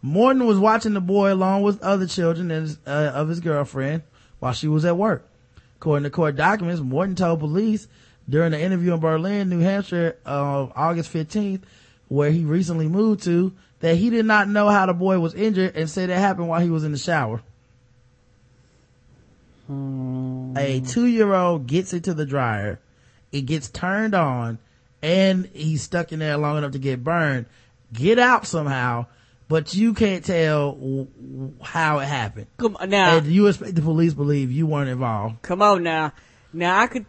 Morton 0.00 0.46
was 0.46 0.58
watching 0.58 0.92
the 0.92 1.00
boy 1.00 1.32
along 1.32 1.62
with 1.62 1.82
other 1.82 2.06
children 2.06 2.52
and, 2.52 2.78
uh, 2.86 3.10
of 3.14 3.28
his 3.28 3.40
girlfriend 3.40 4.04
while 4.38 4.52
she 4.52 4.68
was 4.68 4.84
at 4.84 4.96
work. 4.96 5.28
According 5.78 6.04
to 6.04 6.10
court 6.10 6.36
documents, 6.36 6.80
Morton 6.80 7.16
told 7.16 7.40
police 7.40 7.88
during 8.28 8.54
an 8.54 8.60
interview 8.60 8.94
in 8.94 9.00
Berlin, 9.00 9.48
New 9.48 9.58
Hampshire, 9.58 10.16
uh, 10.24 10.68
August 10.76 11.12
15th, 11.12 11.62
where 12.06 12.30
he 12.30 12.44
recently 12.44 12.86
moved 12.86 13.24
to, 13.24 13.52
that 13.86 13.94
he 13.94 14.10
did 14.10 14.26
not 14.26 14.48
know 14.48 14.68
how 14.68 14.84
the 14.84 14.92
boy 14.92 15.20
was 15.20 15.32
injured 15.32 15.76
and 15.76 15.88
said 15.88 16.10
it 16.10 16.18
happened 16.18 16.48
while 16.48 16.60
he 16.60 16.68
was 16.68 16.82
in 16.82 16.90
the 16.90 16.98
shower. 16.98 17.40
Hmm. 19.68 20.56
A 20.58 20.80
two-year-old 20.80 21.68
gets 21.68 21.92
into 21.92 22.12
the 22.12 22.26
dryer, 22.26 22.80
it 23.30 23.42
gets 23.42 23.68
turned 23.68 24.12
on, 24.12 24.58
and 25.02 25.48
he's 25.54 25.82
stuck 25.82 26.10
in 26.10 26.18
there 26.18 26.36
long 26.36 26.58
enough 26.58 26.72
to 26.72 26.80
get 26.80 27.04
burned. 27.04 27.46
Get 27.92 28.18
out 28.18 28.44
somehow, 28.44 29.06
but 29.46 29.72
you 29.72 29.94
can't 29.94 30.24
tell 30.24 31.06
how 31.62 32.00
it 32.00 32.06
happened. 32.06 32.48
Come 32.56 32.76
on 32.80 32.90
now. 32.90 33.18
And 33.18 33.28
you 33.28 33.46
expect 33.46 33.76
the 33.76 33.82
police 33.82 34.14
believe 34.14 34.50
you 34.50 34.66
weren't 34.66 34.90
involved. 34.90 35.42
Come 35.42 35.62
on 35.62 35.84
now. 35.84 36.12
Now 36.52 36.80
I 36.80 36.88
could, 36.88 37.06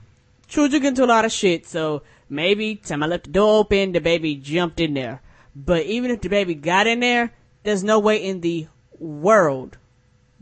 children 0.48 0.84
get 0.84 0.90
into 0.90 1.06
a 1.06 1.08
lot 1.08 1.26
of 1.26 1.32
shit, 1.32 1.66
so 1.66 2.04
maybe 2.30 2.76
time 2.76 3.02
I 3.02 3.08
left 3.08 3.24
the 3.24 3.32
door 3.32 3.62
open, 3.62 3.94
the 3.94 4.00
baby 4.00 4.36
jumped 4.36 4.80
in 4.80 4.94
there. 4.94 5.24
But 5.66 5.88
even 5.88 6.12
if 6.12 6.22
the 6.22 6.30
baby 6.30 6.54
got 6.54 6.86
in 6.86 7.00
there, 7.00 7.34
there's 7.64 7.84
no 7.84 7.98
way 8.00 8.24
in 8.24 8.42
the 8.42 8.68
world 9.00 9.78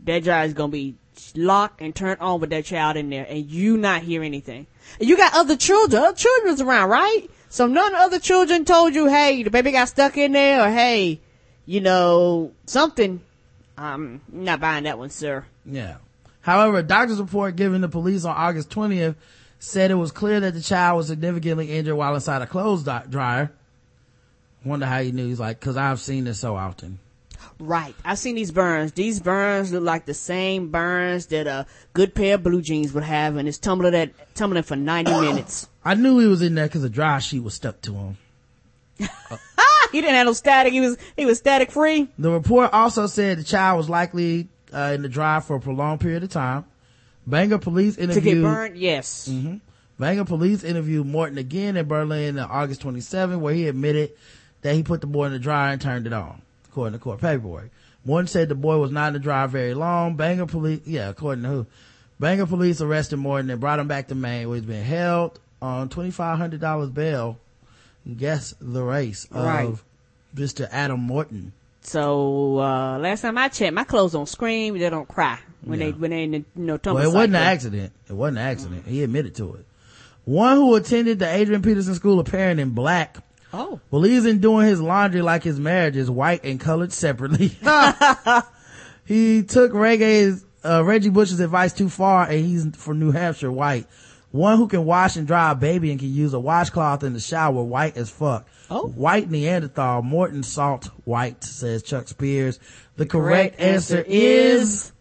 that 0.04 0.24
dryer 0.24 0.44
is 0.44 0.52
gonna 0.52 0.70
be 0.70 0.96
locked 1.34 1.80
and 1.80 1.94
turned 1.94 2.20
on 2.20 2.38
with 2.38 2.50
that 2.50 2.66
child 2.66 2.98
in 2.98 3.08
there 3.08 3.26
and 3.26 3.50
you 3.50 3.78
not 3.78 4.02
hear 4.02 4.22
anything. 4.22 4.66
And 5.00 5.08
you 5.08 5.16
got 5.16 5.34
other 5.34 5.56
children, 5.56 6.02
other 6.02 6.16
children's 6.16 6.60
around, 6.60 6.90
right? 6.90 7.28
So 7.48 7.66
none 7.66 7.86
of 7.86 7.92
the 7.92 7.98
other 7.98 8.18
children 8.18 8.66
told 8.66 8.94
you, 8.94 9.06
hey, 9.06 9.42
the 9.42 9.50
baby 9.50 9.72
got 9.72 9.88
stuck 9.88 10.18
in 10.18 10.32
there 10.32 10.66
or 10.66 10.70
hey, 10.70 11.20
you 11.64 11.80
know, 11.80 12.52
something. 12.66 13.22
I'm 13.78 14.20
not 14.30 14.60
buying 14.60 14.84
that 14.84 14.98
one, 14.98 15.10
sir. 15.10 15.46
Yeah. 15.64 15.96
However, 16.42 16.78
a 16.78 16.82
doctor's 16.82 17.20
report 17.20 17.56
given 17.56 17.80
to 17.80 17.88
police 17.88 18.26
on 18.26 18.36
August 18.36 18.68
20th 18.68 19.14
said 19.58 19.90
it 19.90 19.94
was 19.94 20.12
clear 20.12 20.40
that 20.40 20.52
the 20.52 20.60
child 20.60 20.98
was 20.98 21.06
significantly 21.08 21.72
injured 21.72 21.96
while 21.96 22.14
inside 22.14 22.42
a 22.42 22.46
clothes 22.46 22.86
dryer. 23.08 23.50
Wonder 24.66 24.86
how 24.86 25.00
he 25.00 25.12
knew. 25.12 25.28
He's 25.28 25.40
like, 25.40 25.60
cause 25.60 25.76
I've 25.76 26.00
seen 26.00 26.24
this 26.24 26.40
so 26.40 26.56
often. 26.56 26.98
Right. 27.58 27.94
I've 28.04 28.18
seen 28.18 28.34
these 28.34 28.50
burns. 28.50 28.92
These 28.92 29.20
burns 29.20 29.72
look 29.72 29.82
like 29.82 30.04
the 30.04 30.14
same 30.14 30.70
burns 30.70 31.26
that 31.26 31.46
a 31.46 31.66
good 31.94 32.14
pair 32.14 32.34
of 32.34 32.42
blue 32.42 32.60
jeans 32.60 32.92
would 32.92 33.04
have 33.04 33.36
and 33.36 33.48
it's 33.48 33.58
tumbling 33.58 33.92
that, 33.92 34.34
tumbling 34.34 34.62
for 34.64 34.76
90 34.76 35.10
minutes. 35.20 35.68
I 35.84 35.94
knew 35.94 36.18
he 36.18 36.26
was 36.26 36.42
in 36.42 36.54
there 36.54 36.68
cause 36.68 36.84
a 36.84 36.90
dry 36.90 37.18
sheet 37.20 37.42
was 37.42 37.54
stuck 37.54 37.80
to 37.82 37.94
him. 37.94 38.16
he 38.98 40.00
didn't 40.00 40.14
have 40.14 40.26
no 40.26 40.32
static. 40.32 40.72
He 40.72 40.80
was, 40.80 40.96
he 41.16 41.26
was 41.26 41.38
static 41.38 41.70
free. 41.70 42.08
The 42.18 42.30
report 42.30 42.72
also 42.72 43.06
said 43.06 43.38
the 43.38 43.44
child 43.44 43.78
was 43.78 43.88
likely, 43.88 44.48
uh, 44.72 44.92
in 44.94 45.02
the 45.02 45.08
dry 45.08 45.40
for 45.40 45.56
a 45.56 45.60
prolonged 45.60 46.00
period 46.00 46.24
of 46.24 46.30
time. 46.30 46.64
Bangor 47.26 47.58
police 47.58 47.96
interviewed. 47.98 48.24
To 48.24 48.34
get 48.34 48.42
burned? 48.42 48.76
Yes. 48.76 49.28
Mm-hmm. 49.28 49.56
Bangor 49.98 50.24
police 50.24 50.62
interviewed 50.62 51.06
Morton 51.06 51.38
again 51.38 51.76
in 51.76 51.88
Berlin 51.88 52.38
on 52.38 52.50
August 52.50 52.82
27, 52.82 53.40
where 53.40 53.54
he 53.54 53.66
admitted 53.66 54.12
that 54.62 54.74
he 54.74 54.82
put 54.82 55.00
the 55.00 55.06
boy 55.06 55.26
in 55.26 55.32
the 55.32 55.38
dryer 55.38 55.72
and 55.72 55.80
turned 55.80 56.06
it 56.06 56.12
on, 56.12 56.42
according 56.68 56.98
to 56.98 57.02
court 57.02 57.20
paperwork. 57.20 57.70
Morton 58.04 58.28
said 58.28 58.48
the 58.48 58.54
boy 58.54 58.78
was 58.78 58.92
not 58.92 59.08
in 59.08 59.12
the 59.14 59.18
dryer 59.18 59.48
very 59.48 59.74
long. 59.74 60.14
Bangor 60.14 60.46
police, 60.46 60.80
yeah, 60.86 61.08
according 61.08 61.42
to 61.42 61.48
who? 61.50 61.66
Bangor 62.20 62.46
police 62.46 62.80
arrested 62.80 63.16
Morton 63.16 63.50
and 63.50 63.60
brought 63.60 63.78
him 63.78 63.88
back 63.88 64.08
to 64.08 64.14
Maine, 64.14 64.48
where 64.48 64.56
he's 64.56 64.64
been 64.64 64.84
held 64.84 65.38
on 65.60 65.88
$2,500 65.88 66.94
bail. 66.94 67.38
Guess 68.16 68.54
the 68.60 68.82
race 68.82 69.26
of 69.32 69.44
right. 69.44 69.74
Mr. 70.34 70.68
Adam 70.70 71.00
Morton. 71.00 71.52
So, 71.80 72.58
uh, 72.58 72.98
last 72.98 73.22
time 73.22 73.36
I 73.38 73.48
checked, 73.48 73.74
my 73.74 73.84
clothes 73.84 74.12
don't 74.12 74.28
scream, 74.28 74.78
they 74.78 74.88
don't 74.88 75.08
cry 75.08 75.38
when 75.62 75.80
yeah. 75.80 75.86
they, 75.86 75.92
when 75.92 76.10
they 76.10 76.22
in 76.24 76.30
the, 76.30 76.38
you 76.38 76.62
know, 76.62 76.78
Well, 76.84 76.98
it 76.98 77.06
wasn't 77.06 77.34
an 77.34 77.42
accident. 77.42 77.92
It 78.08 78.12
wasn't 78.12 78.38
an 78.38 78.44
accident. 78.44 78.86
He 78.86 79.02
admitted 79.02 79.34
to 79.36 79.54
it. 79.54 79.66
One 80.24 80.56
who 80.56 80.74
attended 80.74 81.18
the 81.18 81.32
Adrian 81.32 81.62
Peterson 81.62 81.94
School 81.94 82.18
of 82.18 82.26
Parenting 82.26 82.60
in 82.60 82.70
Black 82.70 83.18
Oh. 83.52 83.80
Well, 83.90 84.02
Believes 84.02 84.26
in 84.26 84.40
doing 84.40 84.66
his 84.66 84.80
laundry 84.80 85.22
like 85.22 85.42
his 85.42 85.58
marriage 85.58 85.96
is 85.96 86.10
white 86.10 86.44
and 86.44 86.60
colored 86.60 86.92
separately. 86.92 87.48
he 89.04 89.42
took 89.42 89.72
Reggie's, 89.72 90.44
uh, 90.64 90.84
Reggie 90.84 91.10
Bush's 91.10 91.40
advice 91.40 91.72
too 91.72 91.88
far 91.88 92.24
and 92.24 92.44
he's 92.44 92.76
from 92.76 92.98
New 92.98 93.12
Hampshire 93.12 93.52
white. 93.52 93.86
One 94.32 94.58
who 94.58 94.68
can 94.68 94.84
wash 94.84 95.16
and 95.16 95.26
dry 95.26 95.52
a 95.52 95.54
baby 95.54 95.90
and 95.90 95.98
can 95.98 96.12
use 96.12 96.34
a 96.34 96.40
washcloth 96.40 97.02
in 97.02 97.14
the 97.14 97.20
shower 97.20 97.62
white 97.62 97.96
as 97.96 98.10
fuck. 98.10 98.46
Oh. 98.68 98.88
White 98.88 99.30
Neanderthal, 99.30 100.02
Morton 100.02 100.42
Salt 100.42 100.90
White, 101.04 101.42
says 101.44 101.82
Chuck 101.82 102.08
Spears. 102.08 102.58
The 102.96 103.06
correct, 103.06 103.56
correct 103.56 103.60
answer, 103.60 103.98
answer 103.98 104.10
is, 104.10 104.92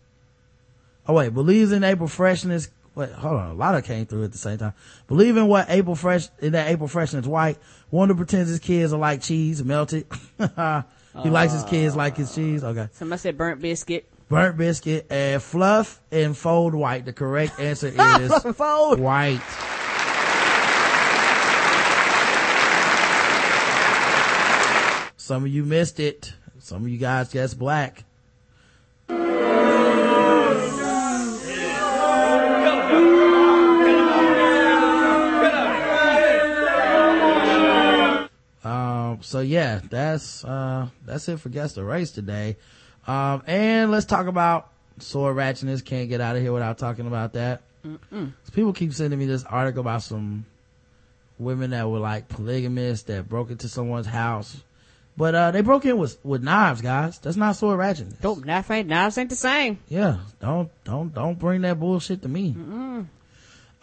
oh 1.08 1.14
wait, 1.16 1.34
believes 1.34 1.72
in 1.72 1.84
April 1.84 2.08
freshness. 2.08 2.70
Wait, 2.96 3.12
hold 3.12 3.36
on. 3.36 3.52
A 3.52 3.54
lot 3.54 3.76
of 3.76 3.84
came 3.84 4.06
through 4.06 4.24
at 4.24 4.32
the 4.32 4.38
same 4.38 4.58
time. 4.58 4.74
Believe 5.08 5.36
in 5.36 5.48
what 5.48 5.68
April 5.70 5.96
fresh, 5.96 6.30
in 6.40 6.54
that 6.54 6.70
April 6.70 6.88
freshness 6.88 7.26
white. 7.26 7.58
Wonder 7.92 8.16
pretends 8.16 8.50
his 8.50 8.60
kids 8.60 8.94
are 8.94 9.00
like 9.00 9.22
cheese, 9.22 9.64
melted. 9.64 10.08
he 10.38 10.44
uh, 10.58 10.84
likes 11.14 11.52
his 11.54 11.64
kids 11.66 11.96
like 11.96 12.16
his 12.16 12.34
cheese. 12.34 12.64
Okay. 12.64 12.88
Somebody 12.94 13.20
said 13.20 13.38
burnt 13.38 13.62
biscuit. 13.62 14.10
Burnt 14.30 14.58
biscuit 14.58 15.06
and 15.10 15.44
fluff 15.44 16.02
and 16.12 16.36
fold 16.36 16.74
white. 16.74 17.06
The 17.06 17.14
correct 17.14 17.60
answer 17.60 17.88
is 18.22 18.32
fold. 18.56 19.00
white. 19.00 19.42
Some 25.18 25.44
of 25.44 25.50
you 25.50 25.64
missed 25.64 26.00
it. 26.00 26.34
Some 26.60 26.84
of 26.84 26.90
you 26.90 26.98
guys 26.98 27.32
guessed 27.32 27.60
black. 27.60 28.06
So 39.22 39.40
yeah, 39.42 39.82
that's, 39.90 40.44
uh, 40.44 40.88
that's 41.06 41.28
it 41.30 41.40
for 41.40 41.50
Guess 41.50 41.74
the 41.74 41.84
Race 41.84 42.12
today. 42.12 42.58
Um, 43.08 43.44
and 43.48 43.92
let's 43.92 44.06
talk 44.06 44.28
about 44.28 44.70
sword 45.00 45.36
ratchetness. 45.36 45.84
Can't 45.84 46.10
get 46.10 46.22
out 46.22 46.36
of 46.36 46.42
here 46.42 46.54
without 46.54 46.78
talking 46.78 47.08
about 47.08 47.34
that. 47.34 47.62
People 48.54 48.74
keep 48.74 48.94
sending 48.94 49.20
me 49.20 49.26
this 49.26 49.44
article 49.44 49.82
about 49.82 50.02
some 50.02 50.46
women 51.38 51.70
that 51.72 51.88
were 51.88 52.00
like 52.00 52.28
polygamists 52.28 53.06
that 53.06 53.30
broke 53.30 53.52
into 53.52 53.68
someone's 53.68 54.08
house. 54.08 54.64
But, 55.18 55.36
uh, 55.36 55.52
they 55.52 55.62
broke 55.62 55.86
in 55.86 55.98
with, 55.98 56.18
with 56.26 56.44
knives, 56.44 56.82
guys. 56.82 57.20
That's 57.20 57.38
not 57.38 57.56
sword 57.56 57.80
ratchetness. 57.80 58.20
Don't, 58.22 58.44
knife 58.46 58.70
ain't, 58.72 58.90
knives 58.90 59.18
ain't 59.18 59.30
the 59.30 59.36
same. 59.36 59.80
Yeah. 59.88 60.18
Don't, 60.42 60.70
don't, 60.84 61.14
don't 61.14 61.40
bring 61.40 61.62
that 61.62 61.80
bullshit 61.80 62.22
to 62.24 62.28
me. 62.28 62.56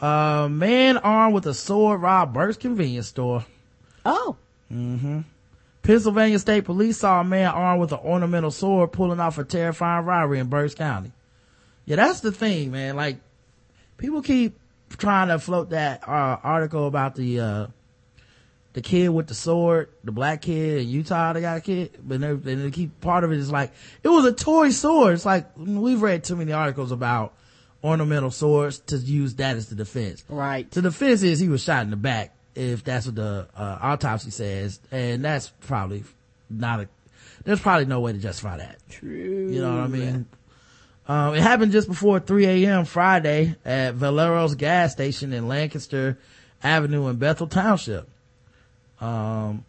Uh, 0.00 0.48
man 0.48 0.96
armed 0.98 1.34
with 1.34 1.46
a 1.46 1.54
sword 1.54 2.02
robbed 2.02 2.34
Berks 2.34 2.56
convenience 2.56 3.06
store. 3.06 3.46
Oh. 4.04 4.36
Mm-hmm. 4.72 5.20
Pennsylvania 5.82 6.38
State 6.38 6.64
Police 6.64 6.98
saw 6.98 7.20
a 7.20 7.24
man 7.24 7.48
armed 7.48 7.80
with 7.80 7.92
an 7.92 7.98
ornamental 7.98 8.50
sword 8.50 8.92
pulling 8.92 9.20
off 9.20 9.38
a 9.38 9.44
terrifying 9.44 10.04
robbery 10.04 10.38
in 10.38 10.48
Berks 10.48 10.74
County. 10.74 11.12
Yeah, 11.84 11.96
that's 11.96 12.20
the 12.20 12.30
thing, 12.30 12.70
man. 12.70 12.94
Like, 12.94 13.18
people 13.96 14.22
keep 14.22 14.58
trying 14.96 15.28
to 15.28 15.38
float 15.38 15.70
that 15.70 16.08
uh, 16.08 16.38
article 16.42 16.86
about 16.86 17.16
the 17.16 17.40
uh, 17.40 17.66
the 18.72 18.80
kid 18.80 19.10
with 19.10 19.26
the 19.26 19.34
sword, 19.34 19.90
the 20.02 20.12
black 20.12 20.42
kid 20.42 20.82
in 20.82 20.88
Utah, 20.88 21.32
they 21.32 21.40
got 21.40 21.58
a 21.58 21.60
kid, 21.60 21.98
but 22.02 22.20
they, 22.20 22.34
they 22.34 22.70
keep 22.70 23.00
part 23.00 23.24
of 23.24 23.32
it 23.32 23.38
is 23.38 23.50
like 23.50 23.72
it 24.02 24.08
was 24.08 24.24
a 24.24 24.32
toy 24.32 24.70
sword. 24.70 25.14
It's 25.14 25.26
like 25.26 25.50
we've 25.56 26.00
read 26.00 26.24
too 26.24 26.36
many 26.36 26.52
articles 26.52 26.92
about 26.92 27.34
ornamental 27.84 28.30
swords 28.30 28.78
to 28.78 28.96
use 28.96 29.34
that 29.34 29.56
as 29.56 29.68
the 29.68 29.74
defense. 29.74 30.24
Right. 30.28 30.70
The 30.70 30.82
defense 30.82 31.22
is 31.22 31.40
he 31.40 31.48
was 31.48 31.62
shot 31.62 31.82
in 31.82 31.90
the 31.90 31.96
back, 31.96 32.34
if 32.54 32.84
that's 32.84 33.06
what 33.06 33.14
the 33.14 33.48
uh, 33.56 33.78
autopsy 33.80 34.30
says, 34.30 34.80
and 34.90 35.24
that's 35.24 35.48
probably 35.60 36.04
not 36.50 36.80
a. 36.80 36.88
There's 37.44 37.60
probably 37.60 37.86
no 37.86 38.00
way 38.00 38.12
to 38.12 38.18
justify 38.18 38.58
that. 38.58 38.78
True. 38.88 39.48
You 39.50 39.60
know 39.60 39.74
what 39.76 39.84
I 39.84 39.88
mean? 39.88 40.26
Um, 41.08 41.34
it 41.34 41.42
happened 41.42 41.72
just 41.72 41.88
before 41.88 42.20
3 42.20 42.46
a.m. 42.46 42.84
Friday 42.84 43.56
at 43.64 43.94
Valero's 43.94 44.54
gas 44.54 44.92
station 44.92 45.32
in 45.32 45.48
Lancaster 45.48 46.18
Avenue 46.62 47.08
in 47.08 47.16
Bethel 47.16 47.48
Township. 47.48 48.08
Um, 49.00 49.64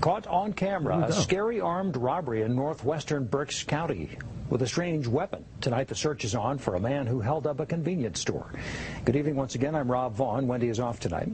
Caught 0.00 0.26
on 0.26 0.52
camera, 0.52 1.06
a 1.08 1.12
scary 1.12 1.60
armed 1.60 1.96
robbery 1.96 2.42
in 2.42 2.54
northwestern 2.54 3.24
Berks 3.26 3.64
County 3.64 4.18
with 4.48 4.62
a 4.62 4.66
strange 4.66 5.06
weapon. 5.06 5.44
Tonight, 5.60 5.88
the 5.88 5.94
search 5.94 6.24
is 6.24 6.34
on 6.34 6.58
for 6.58 6.74
a 6.74 6.80
man 6.80 7.06
who 7.06 7.20
held 7.20 7.46
up 7.46 7.60
a 7.60 7.66
convenience 7.66 8.20
store. 8.20 8.52
Good 9.04 9.16
evening 9.16 9.36
once 9.36 9.54
again. 9.54 9.74
I'm 9.74 9.90
Rob 9.90 10.14
Vaughn. 10.14 10.46
Wendy 10.46 10.68
is 10.68 10.80
off 10.80 11.00
tonight. 11.00 11.28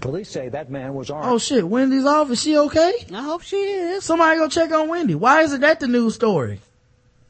Police 0.00 0.30
say 0.30 0.48
that 0.48 0.70
man 0.70 0.94
was 0.94 1.10
armed. 1.10 1.28
oh 1.28 1.38
shit, 1.38 1.66
Wendy's 1.68 2.04
off. 2.06 2.30
Is 2.30 2.40
she 2.42 2.56
okay? 2.56 2.92
I 3.14 3.22
hope 3.22 3.42
she 3.42 3.56
is. 3.56 4.04
Somebody 4.04 4.38
go 4.38 4.48
check 4.48 4.72
on 4.72 4.88
Wendy. 4.88 5.14
Why 5.14 5.42
isn't 5.42 5.60
that 5.60 5.80
the 5.80 5.88
news 5.88 6.14
story? 6.14 6.60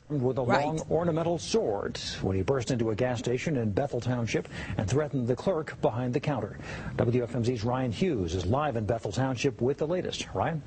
with 0.09 0.38
a 0.38 0.42
Right. 0.42 0.66
long 0.66 0.80
ornamental 0.90 1.38
sword 1.38 1.97
when 2.20 2.34
he 2.34 2.42
burst 2.42 2.72
into 2.72 2.90
a 2.90 2.97
gas 2.97 3.20
station 3.20 3.56
in 3.56 3.70
Bethel 3.70 4.01
Township 4.01 4.48
and 4.76 4.90
threatened 4.90 5.28
the 5.28 5.36
clerk 5.36 5.80
behind 5.80 6.12
the 6.14 6.18
counter. 6.18 6.59
WFMZ's 6.97 7.62
Ryan 7.62 7.92
Hughes 7.92 8.34
is 8.34 8.44
live 8.44 8.74
in 8.74 8.86
Bethel 8.86 9.12
Township 9.12 9.60
with 9.60 9.78
the 9.78 9.86
latest. 9.86 10.26
Ryan? 10.34 10.62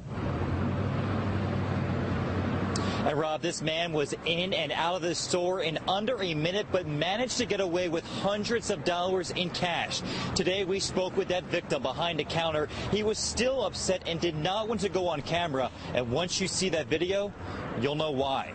And 3.06 3.20
Rob, 3.20 3.42
this 3.42 3.62
man 3.62 3.92
was 3.92 4.16
in 4.26 4.54
and 4.54 4.72
out 4.72 4.96
of 4.96 5.02
the 5.02 5.14
store 5.14 5.60
in 5.60 5.78
under 5.90 6.22
a 6.24 6.34
minute, 6.34 6.68
but 6.72 6.88
managed 6.88 7.38
to 7.40 7.46
get 7.46 7.60
away 7.60 7.90
with 7.90 8.06
hundreds 8.06 8.70
of 8.70 8.86
dollars 8.86 9.32
in 9.32 9.50
cash. 9.50 10.02
Today, 10.36 10.64
we 10.64 10.80
spoke 10.80 11.18
with 11.18 11.28
that 11.28 11.44
victim 11.44 11.82
behind 11.82 12.20
the 12.20 12.24
counter. 12.24 12.70
He 12.92 13.04
was 13.04 13.18
still 13.18 13.66
upset 13.66 14.04
and 14.08 14.22
did 14.22 14.38
not 14.38 14.70
want 14.70 14.80
to 14.82 14.90
go 14.90 15.10
on 15.10 15.22
camera. 15.22 15.70
And 15.94 16.12
once 16.12 16.40
you 16.40 16.48
see 16.48 16.70
that 16.70 16.88
video, 16.88 17.34
you'll 17.82 17.96
know 17.96 18.12
why. 18.12 18.54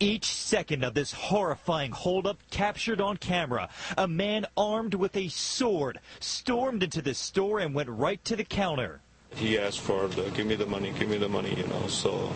Each 0.00 0.26
second 0.26 0.82
of 0.82 0.94
this 0.94 1.12
horrifying 1.12 1.92
holdup 1.92 2.38
captured 2.50 3.00
on 3.00 3.18
camera. 3.18 3.68
A 3.96 4.08
man 4.08 4.46
armed 4.56 4.94
with 4.94 5.16
a 5.16 5.28
sword 5.28 6.00
stormed 6.18 6.82
into 6.82 7.00
the 7.00 7.14
store 7.14 7.60
and 7.60 7.72
went 7.72 7.88
right 7.88 8.22
to 8.24 8.34
the 8.34 8.44
counter. 8.44 9.00
He 9.36 9.58
asked 9.58 9.80
for 9.80 10.08
the 10.08 10.30
give 10.30 10.46
me 10.46 10.54
the 10.54 10.66
money, 10.66 10.92
give 10.98 11.08
me 11.08 11.18
the 11.18 11.28
money, 11.28 11.54
you 11.54 11.66
know. 11.66 11.86
So 11.88 12.32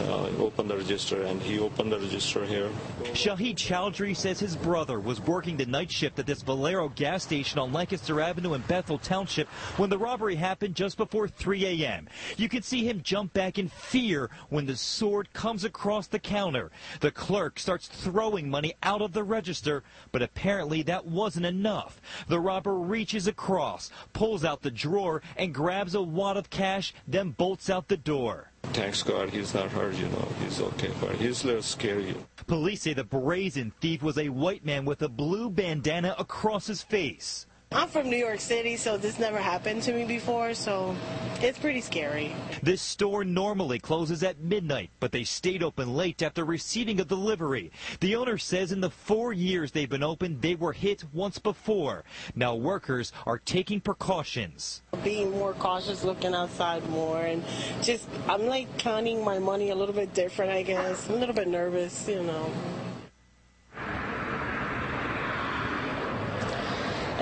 uh, 0.00 0.28
open 0.38 0.68
the 0.68 0.76
register, 0.76 1.22
and 1.22 1.42
he 1.42 1.58
opened 1.58 1.92
the 1.92 1.98
register 1.98 2.44
here. 2.44 2.70
Shahid 3.06 3.56
Chowdhury 3.56 4.16
says 4.16 4.38
his 4.38 4.54
brother 4.54 5.00
was 5.00 5.20
working 5.20 5.56
the 5.56 5.66
night 5.66 5.90
shift 5.90 6.18
at 6.18 6.26
this 6.26 6.42
Valero 6.42 6.88
gas 6.88 7.24
station 7.24 7.58
on 7.58 7.72
Lancaster 7.72 8.20
Avenue 8.20 8.54
in 8.54 8.62
Bethel 8.62 8.98
Township 8.98 9.48
when 9.76 9.90
the 9.90 9.98
robbery 9.98 10.36
happened 10.36 10.74
just 10.74 10.96
before 10.96 11.26
3 11.26 11.66
a.m. 11.66 12.08
You 12.36 12.48
can 12.48 12.62
see 12.62 12.88
him 12.88 13.02
jump 13.02 13.32
back 13.32 13.58
in 13.58 13.68
fear 13.68 14.30
when 14.50 14.66
the 14.66 14.76
sword 14.76 15.32
comes 15.32 15.64
across 15.64 16.06
the 16.06 16.18
counter. 16.18 16.70
The 17.00 17.10
clerk 17.10 17.58
starts 17.58 17.88
throwing 17.88 18.48
money 18.48 18.74
out 18.82 19.02
of 19.02 19.12
the 19.12 19.24
register, 19.24 19.82
but 20.12 20.22
apparently 20.22 20.82
that 20.82 21.06
wasn't 21.06 21.46
enough. 21.46 22.00
The 22.28 22.40
robber 22.40 22.74
reaches 22.74 23.26
across, 23.26 23.90
pulls 24.12 24.44
out 24.44 24.62
the 24.62 24.70
drawer, 24.70 25.22
and 25.36 25.52
grabs 25.52 25.94
a 25.94 26.00
wad 26.28 26.36
of 26.36 26.50
cash, 26.50 26.92
then 27.06 27.30
bolts 27.30 27.70
out 27.70 27.88
the 27.88 27.96
door. 27.96 28.52
Thanks 28.74 29.02
God, 29.02 29.30
he's 29.30 29.54
not 29.54 29.70
hurt, 29.70 29.94
you 29.94 30.08
know. 30.08 30.28
He's 30.42 30.60
okay, 30.60 30.90
but 31.00 31.14
he's 31.14 31.42
a 31.42 31.46
little 31.46 31.62
scary. 31.62 32.14
Police 32.46 32.82
say 32.82 32.92
the 32.92 33.02
brazen 33.02 33.72
thief 33.80 34.02
was 34.02 34.18
a 34.18 34.28
white 34.28 34.62
man 34.62 34.84
with 34.84 35.00
a 35.00 35.08
blue 35.08 35.48
bandana 35.48 36.14
across 36.18 36.66
his 36.66 36.82
face. 36.82 37.46
I'm 37.70 37.88
from 37.88 38.08
New 38.08 38.16
York 38.16 38.40
City, 38.40 38.76
so 38.76 38.96
this 38.96 39.18
never 39.18 39.36
happened 39.36 39.82
to 39.82 39.92
me 39.92 40.04
before, 40.04 40.54
so 40.54 40.96
it's 41.42 41.58
pretty 41.58 41.82
scary. 41.82 42.34
This 42.62 42.80
store 42.80 43.24
normally 43.24 43.78
closes 43.78 44.22
at 44.22 44.40
midnight, 44.40 44.88
but 45.00 45.12
they 45.12 45.22
stayed 45.22 45.62
open 45.62 45.94
late 45.94 46.22
after 46.22 46.46
receiving 46.46 46.98
a 46.98 47.04
delivery. 47.04 47.70
The 48.00 48.16
owner 48.16 48.38
says 48.38 48.72
in 48.72 48.80
the 48.80 48.88
four 48.88 49.34
years 49.34 49.70
they've 49.70 49.88
been 49.88 50.02
open, 50.02 50.40
they 50.40 50.54
were 50.54 50.72
hit 50.72 51.04
once 51.12 51.38
before. 51.38 52.04
Now 52.34 52.54
workers 52.54 53.12
are 53.26 53.38
taking 53.38 53.82
precautions. 53.82 54.80
Being 55.04 55.32
more 55.32 55.52
cautious, 55.52 56.04
looking 56.04 56.34
outside 56.34 56.88
more, 56.88 57.20
and 57.20 57.44
just, 57.82 58.08
I'm 58.30 58.46
like 58.46 58.78
counting 58.78 59.22
my 59.22 59.38
money 59.38 59.68
a 59.70 59.74
little 59.74 59.94
bit 59.94 60.14
different, 60.14 60.52
I 60.52 60.62
guess. 60.62 61.06
I'm 61.06 61.16
a 61.16 61.18
little 61.18 61.34
bit 61.34 61.48
nervous, 61.48 62.08
you 62.08 62.22
know. 62.22 62.50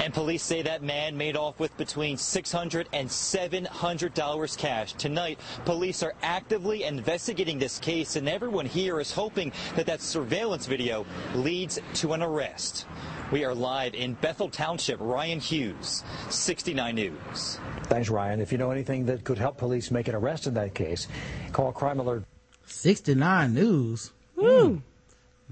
And 0.07 0.15
police 0.15 0.45
say 0.45 0.63
that 0.63 0.85
man 0.85 1.17
made 1.17 1.37
off 1.37 1.59
with 1.59 1.77
between 1.77 2.17
$600 2.17 2.87
and 2.93 3.09
$700 3.09 4.57
cash. 4.57 4.93
Tonight, 4.93 5.41
police 5.65 6.01
are 6.05 6.15
actively 6.23 6.85
investigating 6.85 7.59
this 7.59 7.81
case, 7.81 8.15
and 8.15 8.29
everyone 8.29 8.67
here 8.67 9.01
is 9.01 9.11
hoping 9.11 9.51
that 9.75 9.87
that 9.87 10.01
surveillance 10.01 10.67
video 10.67 11.05
leads 11.35 11.81
to 11.95 12.13
an 12.13 12.23
arrest. 12.23 12.87
We 13.33 13.45
are 13.45 13.53
live 13.53 13.95
in 13.95 14.15
Bethel 14.15 14.49
Township. 14.49 15.01
Ryan 15.01 15.41
Hughes, 15.41 16.05
69 16.31 16.95
News. 16.95 17.59
Thanks, 17.87 18.09
Ryan. 18.09 18.41
If 18.41 18.53
you 18.53 18.59
know 18.59 18.71
anything 18.71 19.07
that 19.07 19.25
could 19.25 19.39
help 19.39 19.59
police 19.59 19.91
make 19.91 20.07
an 20.07 20.15
arrest 20.15 20.47
in 20.47 20.55
that 20.55 20.73
case, 20.73 21.09
call 21.51 21.73
Crime 21.73 21.99
Alert 21.99 22.23
69 22.67 23.53
News. 23.53 24.13
Woo. 24.37 24.83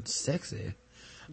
Sexy. 0.05 0.75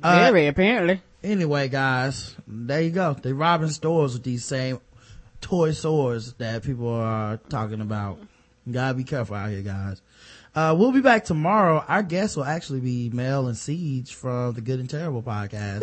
Uh, 0.02 0.16
Very, 0.16 0.48
apparently. 0.48 1.02
Anyway, 1.24 1.68
guys, 1.70 2.36
there 2.48 2.82
you 2.82 2.90
go. 2.90 3.14
They're 3.14 3.36
robbing 3.36 3.70
stores 3.70 4.14
with 4.14 4.24
these 4.24 4.44
same 4.44 4.80
toy 5.40 5.72
swords 5.72 6.34
that 6.34 6.64
people 6.64 6.90
are 6.90 7.38
talking 7.50 7.82
about. 7.82 8.20
You 8.66 8.74
gotta 8.74 8.96
be 8.96 9.04
careful 9.04 9.36
out 9.36 9.50
here, 9.50 9.62
guys. 9.62 10.02
Uh, 10.54 10.76
we'll 10.78 10.92
be 10.92 11.02
back 11.02 11.24
tomorrow. 11.26 11.84
Our 11.88 12.04
guest 12.04 12.38
will 12.38 12.44
actually 12.44 12.80
be 12.82 13.10
Mel 13.12 13.48
and 13.48 13.58
Siege 13.58 14.14
from 14.16 14.54
the 14.54 14.62
Good 14.62 14.80
and 14.80 14.90
Terrible 14.90 15.22
podcast. 15.24 15.82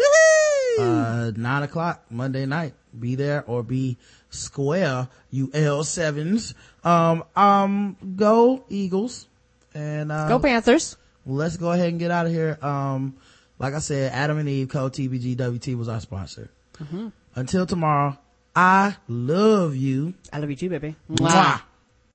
Uh, 0.79 1.33
nine 1.37 1.63
o'clock 1.63 2.05
Monday 2.11 2.45
night. 2.47 2.75
Be 2.99 3.15
there 3.15 3.45
or 3.47 3.63
be 3.63 3.97
square, 4.31 5.09
you 5.31 5.49
L7s. 5.49 6.55
Um, 6.85 7.25
um, 7.35 7.97
go 8.17 8.65
Eagles. 8.69 9.27
And, 9.75 10.11
uh, 10.13 10.29
Go 10.29 10.39
Panthers. 10.39 10.97
let's 11.27 11.57
go 11.57 11.73
ahead 11.73 11.89
and 11.89 11.99
get 11.99 12.11
out 12.11 12.27
of 12.27 12.33
here. 12.33 12.59
Um, 12.63 13.17
like 13.59 13.75
I 13.75 13.79
said, 13.81 14.13
Adam 14.13 14.39
and 14.39 14.49
Eve, 14.49 14.69
code 14.69 14.93
TBG 14.93 15.37
WT 15.37 15.79
was 15.79 15.89
our 15.89 16.01
sponsor. 16.01 16.51
Mm-hmm. 16.79 17.09
Until 17.35 17.67
tomorrow, 17.67 18.19
I 18.55 18.97
love 19.09 19.77
you. 19.77 20.15
I 20.33 20.39
love 20.39 20.51
you 20.51 20.57
too, 20.57 20.69
baby. 20.69 20.97
Mwah. 21.11 21.63